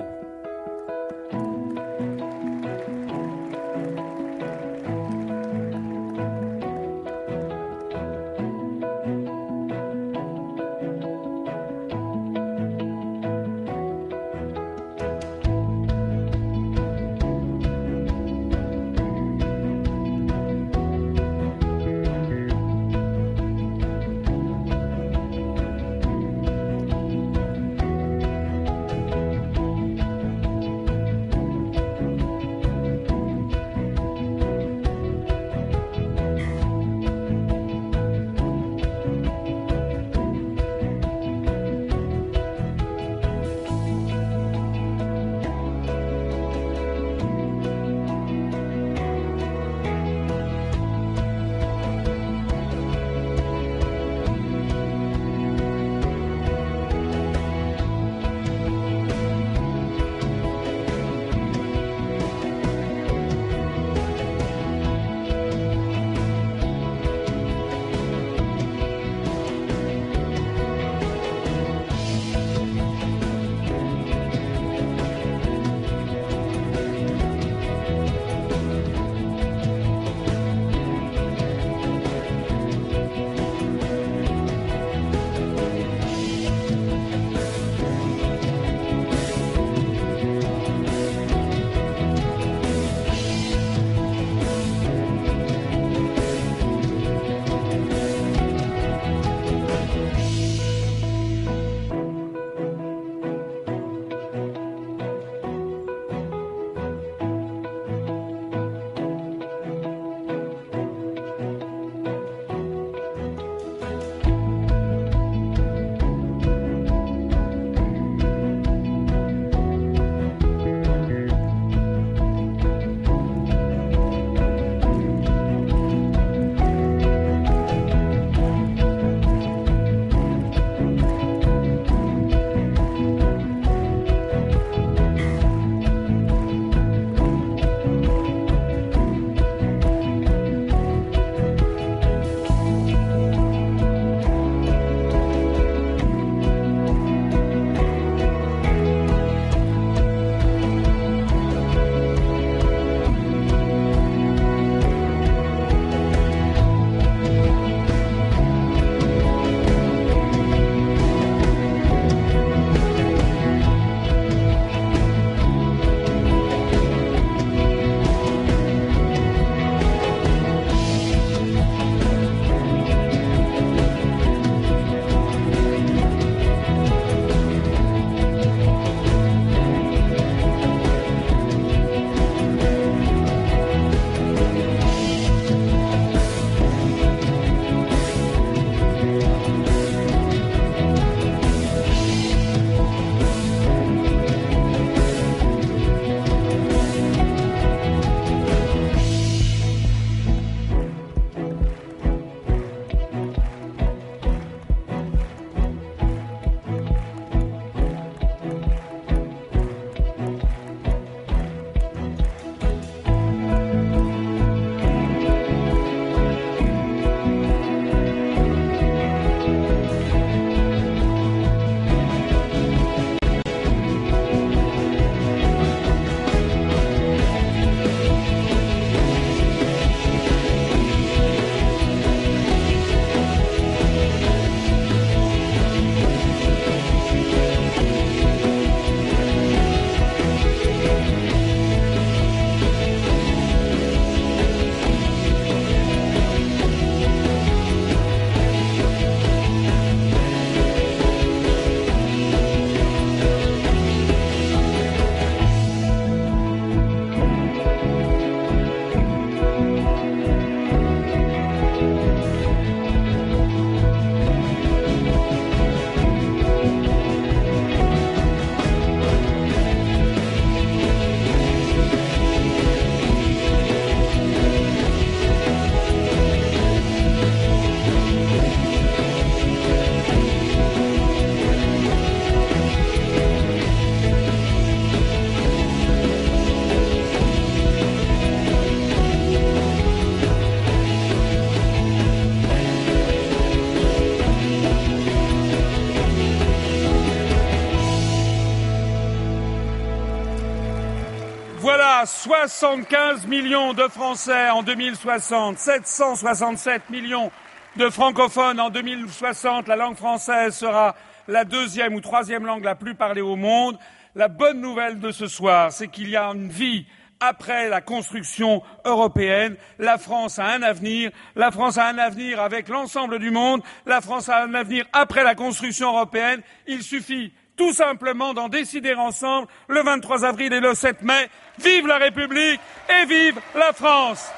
75 302.08 303.28
millions 303.28 303.74
de 303.74 303.84
Français 303.84 304.50
en 304.50 304.64
2060, 304.64 305.58
767 305.58 306.90
millions 306.90 307.32
de 307.76 307.90
francophones 307.90 308.62
en 308.62 308.70
2060. 308.70 309.68
La 309.68 309.76
langue 309.76 309.98
française 309.98 310.56
sera 310.56 310.96
la 311.28 311.44
deuxième 311.44 311.94
ou 311.96 312.02
troisième 312.02 312.46
langue 312.46 312.64
la 312.64 312.76
plus 312.76 312.96
parlée 312.96 313.22
au 313.22 313.36
monde. 313.36 313.78
La 314.16 314.30
bonne 314.30 314.62
nouvelle 314.62 315.00
de 315.00 315.12
ce 315.12 315.28
soir, 315.28 315.72
c'est 315.74 315.90
qu'il 315.90 316.10
y 316.10 316.16
a 316.16 316.24
une 316.28 316.48
vie 316.48 316.86
après 317.20 317.68
la 317.68 317.82
construction 317.82 318.64
européenne. 318.86 319.58
La 319.78 319.98
France 319.98 320.40
a 320.40 320.46
un 320.46 320.62
avenir. 320.62 321.12
La 321.36 321.52
France 321.52 321.78
a 321.78 321.88
un 321.88 321.98
avenir 321.98 322.40
avec 322.40 322.70
l'ensemble 322.70 323.20
du 323.20 323.32
monde. 323.32 323.62
La 323.86 324.00
France 324.00 324.30
a 324.30 324.44
un 324.44 324.54
avenir 324.54 324.86
après 324.94 325.26
la 325.26 325.36
construction 325.36 325.90
européenne. 325.90 326.42
Il 326.68 326.84
suffit 326.84 327.34
tout 327.58 327.74
simplement 327.74 328.34
d'en 328.34 328.48
décider 328.48 328.94
ensemble 328.94 329.48
le 329.68 329.82
23 329.82 330.24
avril 330.24 330.54
et 330.54 330.60
le 330.60 330.74
7 330.74 331.02
mai. 331.02 331.30
Vive 331.60 331.88
la 331.88 331.98
République 331.98 332.60
et 332.90 333.06
vive 333.06 333.40
la 333.56 333.74
France 333.74 334.30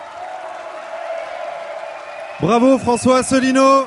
Bravo 2.39 2.77
François 2.79 3.17
Asselineau 3.17 3.85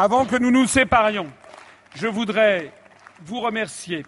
avant 0.00 0.26
que 0.26 0.36
nous 0.36 0.52
nous 0.52 0.68
séparions, 0.68 1.26
je 1.96 2.06
voudrais 2.06 2.70
vous 3.24 3.40
remercier 3.40 4.06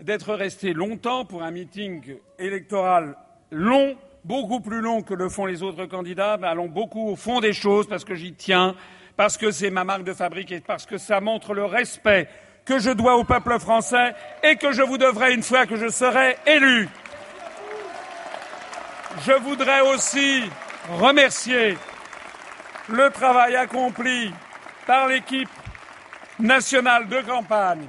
d'être 0.00 0.32
resté 0.32 0.72
longtemps 0.72 1.26
pour 1.26 1.42
un 1.42 1.50
meeting 1.50 2.16
électoral 2.38 3.14
long, 3.50 3.94
beaucoup 4.24 4.60
plus 4.60 4.80
long 4.80 5.02
que 5.02 5.12
le 5.12 5.28
font 5.28 5.44
les 5.44 5.62
autres 5.62 5.84
candidats, 5.84 6.38
mais 6.40 6.46
allons 6.46 6.68
beaucoup 6.68 7.10
au 7.10 7.16
fond 7.16 7.40
des 7.40 7.52
choses 7.52 7.86
parce 7.86 8.06
que 8.06 8.14
j'y 8.14 8.32
tiens, 8.32 8.74
parce 9.14 9.36
que 9.36 9.50
c'est 9.50 9.68
ma 9.68 9.84
marque 9.84 10.04
de 10.04 10.14
fabrique 10.14 10.50
et 10.50 10.60
parce 10.60 10.86
que 10.86 10.96
ça 10.96 11.20
montre 11.20 11.52
le 11.52 11.66
respect 11.66 12.26
que 12.64 12.78
je 12.78 12.88
dois 12.88 13.18
au 13.18 13.24
peuple 13.24 13.58
français 13.58 14.14
et 14.42 14.56
que 14.56 14.72
je 14.72 14.80
vous 14.80 14.96
devrai 14.96 15.34
une 15.34 15.42
fois 15.42 15.66
que 15.66 15.76
je 15.76 15.88
serai 15.88 16.38
élu. 16.46 16.88
Je 19.26 19.32
voudrais 19.32 19.82
aussi 19.82 20.44
remercier 20.88 21.76
le 22.88 23.10
travail 23.10 23.56
accompli 23.56 24.32
par 24.86 25.06
l'équipe 25.08 25.48
nationale 26.38 27.08
de 27.08 27.20
campagne, 27.20 27.86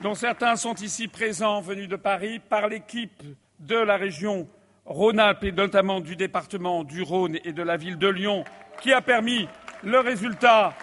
dont 0.00 0.14
certains 0.14 0.56
sont 0.56 0.74
ici 0.74 1.08
présents, 1.08 1.60
venus 1.60 1.88
de 1.88 1.96
Paris, 1.96 2.38
par 2.38 2.68
l'équipe 2.68 3.22
de 3.60 3.76
la 3.76 3.96
région 3.96 4.48
Rhône-Alpes 4.86 5.44
et 5.44 5.52
notamment 5.52 6.00
du 6.00 6.16
département 6.16 6.84
du 6.84 7.02
Rhône 7.02 7.38
et 7.44 7.52
de 7.52 7.62
la 7.62 7.76
ville 7.76 7.98
de 7.98 8.08
Lyon, 8.08 8.44
qui 8.80 8.92
a 8.92 9.00
permis 9.00 9.48
le 9.84 10.00
résultat 10.00 10.74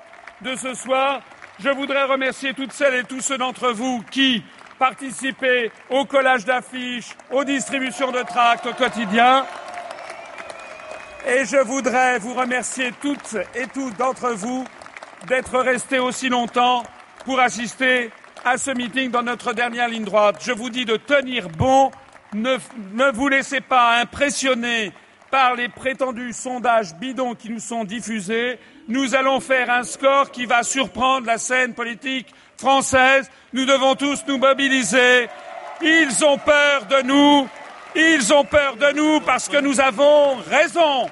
de 0.41 0.55
ce 0.55 0.73
soir. 0.73 1.21
Je 1.59 1.69
voudrais 1.69 2.05
remercier 2.05 2.53
toutes 2.53 2.71
celles 2.71 2.95
et 2.95 3.03
tous 3.03 3.21
ceux 3.21 3.37
d'entre 3.37 3.71
vous 3.71 4.03
qui 4.09 4.43
participaient 4.77 5.71
au 5.89 6.05
collage 6.05 6.45
d'affiches, 6.45 7.15
aux 7.31 7.43
distributions 7.43 8.11
de 8.11 8.21
tracts 8.21 8.65
au 8.65 8.73
quotidien. 8.73 9.45
Et 11.27 11.43
je 11.43 11.57
voudrais 11.57 12.17
vous 12.19 12.33
remercier 12.33 12.93
toutes 13.01 13.35
et 13.55 13.67
tous 13.67 13.91
d'entre 13.97 14.29
vous 14.31 14.65
d'être 15.27 15.59
restés 15.59 15.99
aussi 15.99 16.29
longtemps 16.29 16.83
pour 17.25 17.39
assister 17.39 18.11
à 18.45 18.57
ce 18.57 18.71
meeting 18.71 19.11
dans 19.11 19.23
notre 19.23 19.53
dernière 19.53 19.89
ligne 19.89 20.05
droite. 20.05 20.37
Je 20.41 20.51
vous 20.51 20.69
dis 20.69 20.85
de 20.85 20.97
tenir 20.97 21.49
bon, 21.49 21.91
ne, 22.33 22.57
ne 22.93 23.11
vous 23.11 23.27
laissez 23.27 23.61
pas 23.61 23.97
impressionner 23.99 24.93
par 25.29 25.55
les 25.55 25.69
prétendus 25.69 26.33
sondages 26.33 26.95
bidons 26.95 27.35
qui 27.35 27.49
nous 27.49 27.59
sont 27.59 27.83
diffusés. 27.83 28.59
Nous 28.87 29.15
allons 29.15 29.39
faire 29.39 29.69
un 29.69 29.83
score 29.83 30.31
qui 30.31 30.45
va 30.45 30.63
surprendre 30.63 31.27
la 31.27 31.37
scène 31.37 31.73
politique 31.73 32.27
française. 32.57 33.29
Nous 33.53 33.65
devons 33.65 33.95
tous 33.95 34.23
nous 34.27 34.37
mobiliser. 34.37 35.27
Ils 35.81 36.25
ont 36.25 36.37
peur 36.37 36.85
de 36.85 37.01
nous. 37.03 37.47
Ils 37.95 38.33
ont 38.33 38.43
peur 38.43 38.75
de 38.75 38.91
nous 38.95 39.19
parce 39.21 39.47
que 39.47 39.57
nous 39.57 39.79
avons 39.79 40.35
raison. 40.49 41.07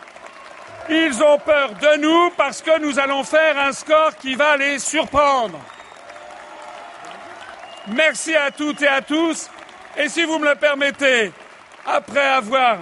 Ils 0.90 1.22
ont 1.22 1.38
peur 1.38 1.74
de 1.74 2.00
nous 2.00 2.32
parce 2.38 2.62
que 2.62 2.80
nous 2.80 2.98
allons 2.98 3.24
faire 3.24 3.58
un 3.58 3.74
score 3.74 4.16
qui 4.16 4.36
va 4.36 4.56
les 4.56 4.80
surprendre. 4.80 5.60
Merci 7.90 8.36
à 8.36 8.52
toutes 8.52 8.82
et 8.82 8.88
à 8.88 9.02
tous. 9.02 9.50
Et 9.98 10.08
si 10.08 10.24
vous 10.24 10.40
me 10.40 10.50
le 10.50 10.56
permettez, 10.56 11.32
après 11.86 12.28
avoir, 12.28 12.80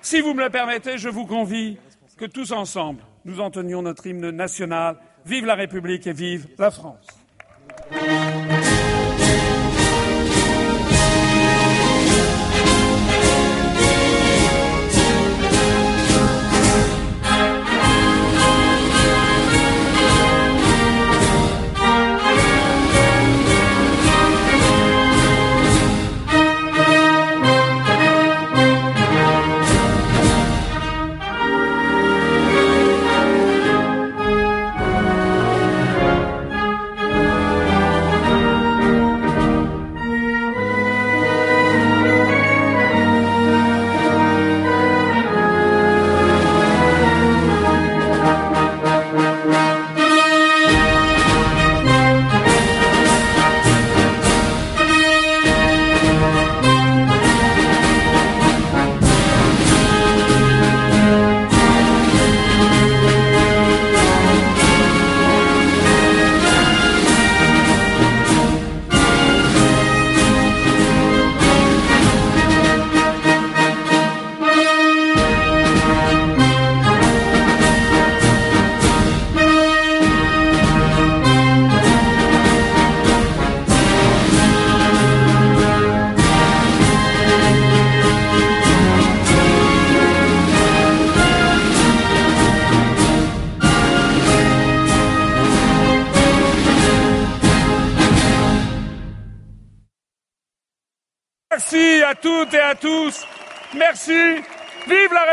si 0.00 0.20
vous 0.20 0.32
me 0.32 0.44
le 0.44 0.50
permettez, 0.50 0.96
je 0.96 1.08
vous 1.08 1.26
convie 1.26 1.78
que 2.16 2.24
tous 2.24 2.52
ensemble, 2.52 3.02
nous 3.24 3.40
entenions 3.40 3.82
notre 3.82 4.06
hymne 4.06 4.30
national. 4.30 4.96
Vive 5.26 5.44
la 5.44 5.54
République 5.54 6.06
et 6.06 6.12
vive 6.12 6.48
la 6.58 6.70
France. 6.70 7.19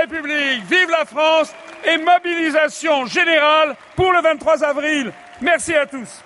République, 0.09 0.63
vive 0.69 0.89
la 0.89 1.05
France 1.05 1.53
et 1.85 1.97
mobilisation 1.97 3.05
générale 3.05 3.75
pour 3.95 4.11
le 4.11 4.21
23 4.21 4.63
avril. 4.63 5.11
Merci 5.41 5.75
à 5.75 5.85
tous. 5.85 6.23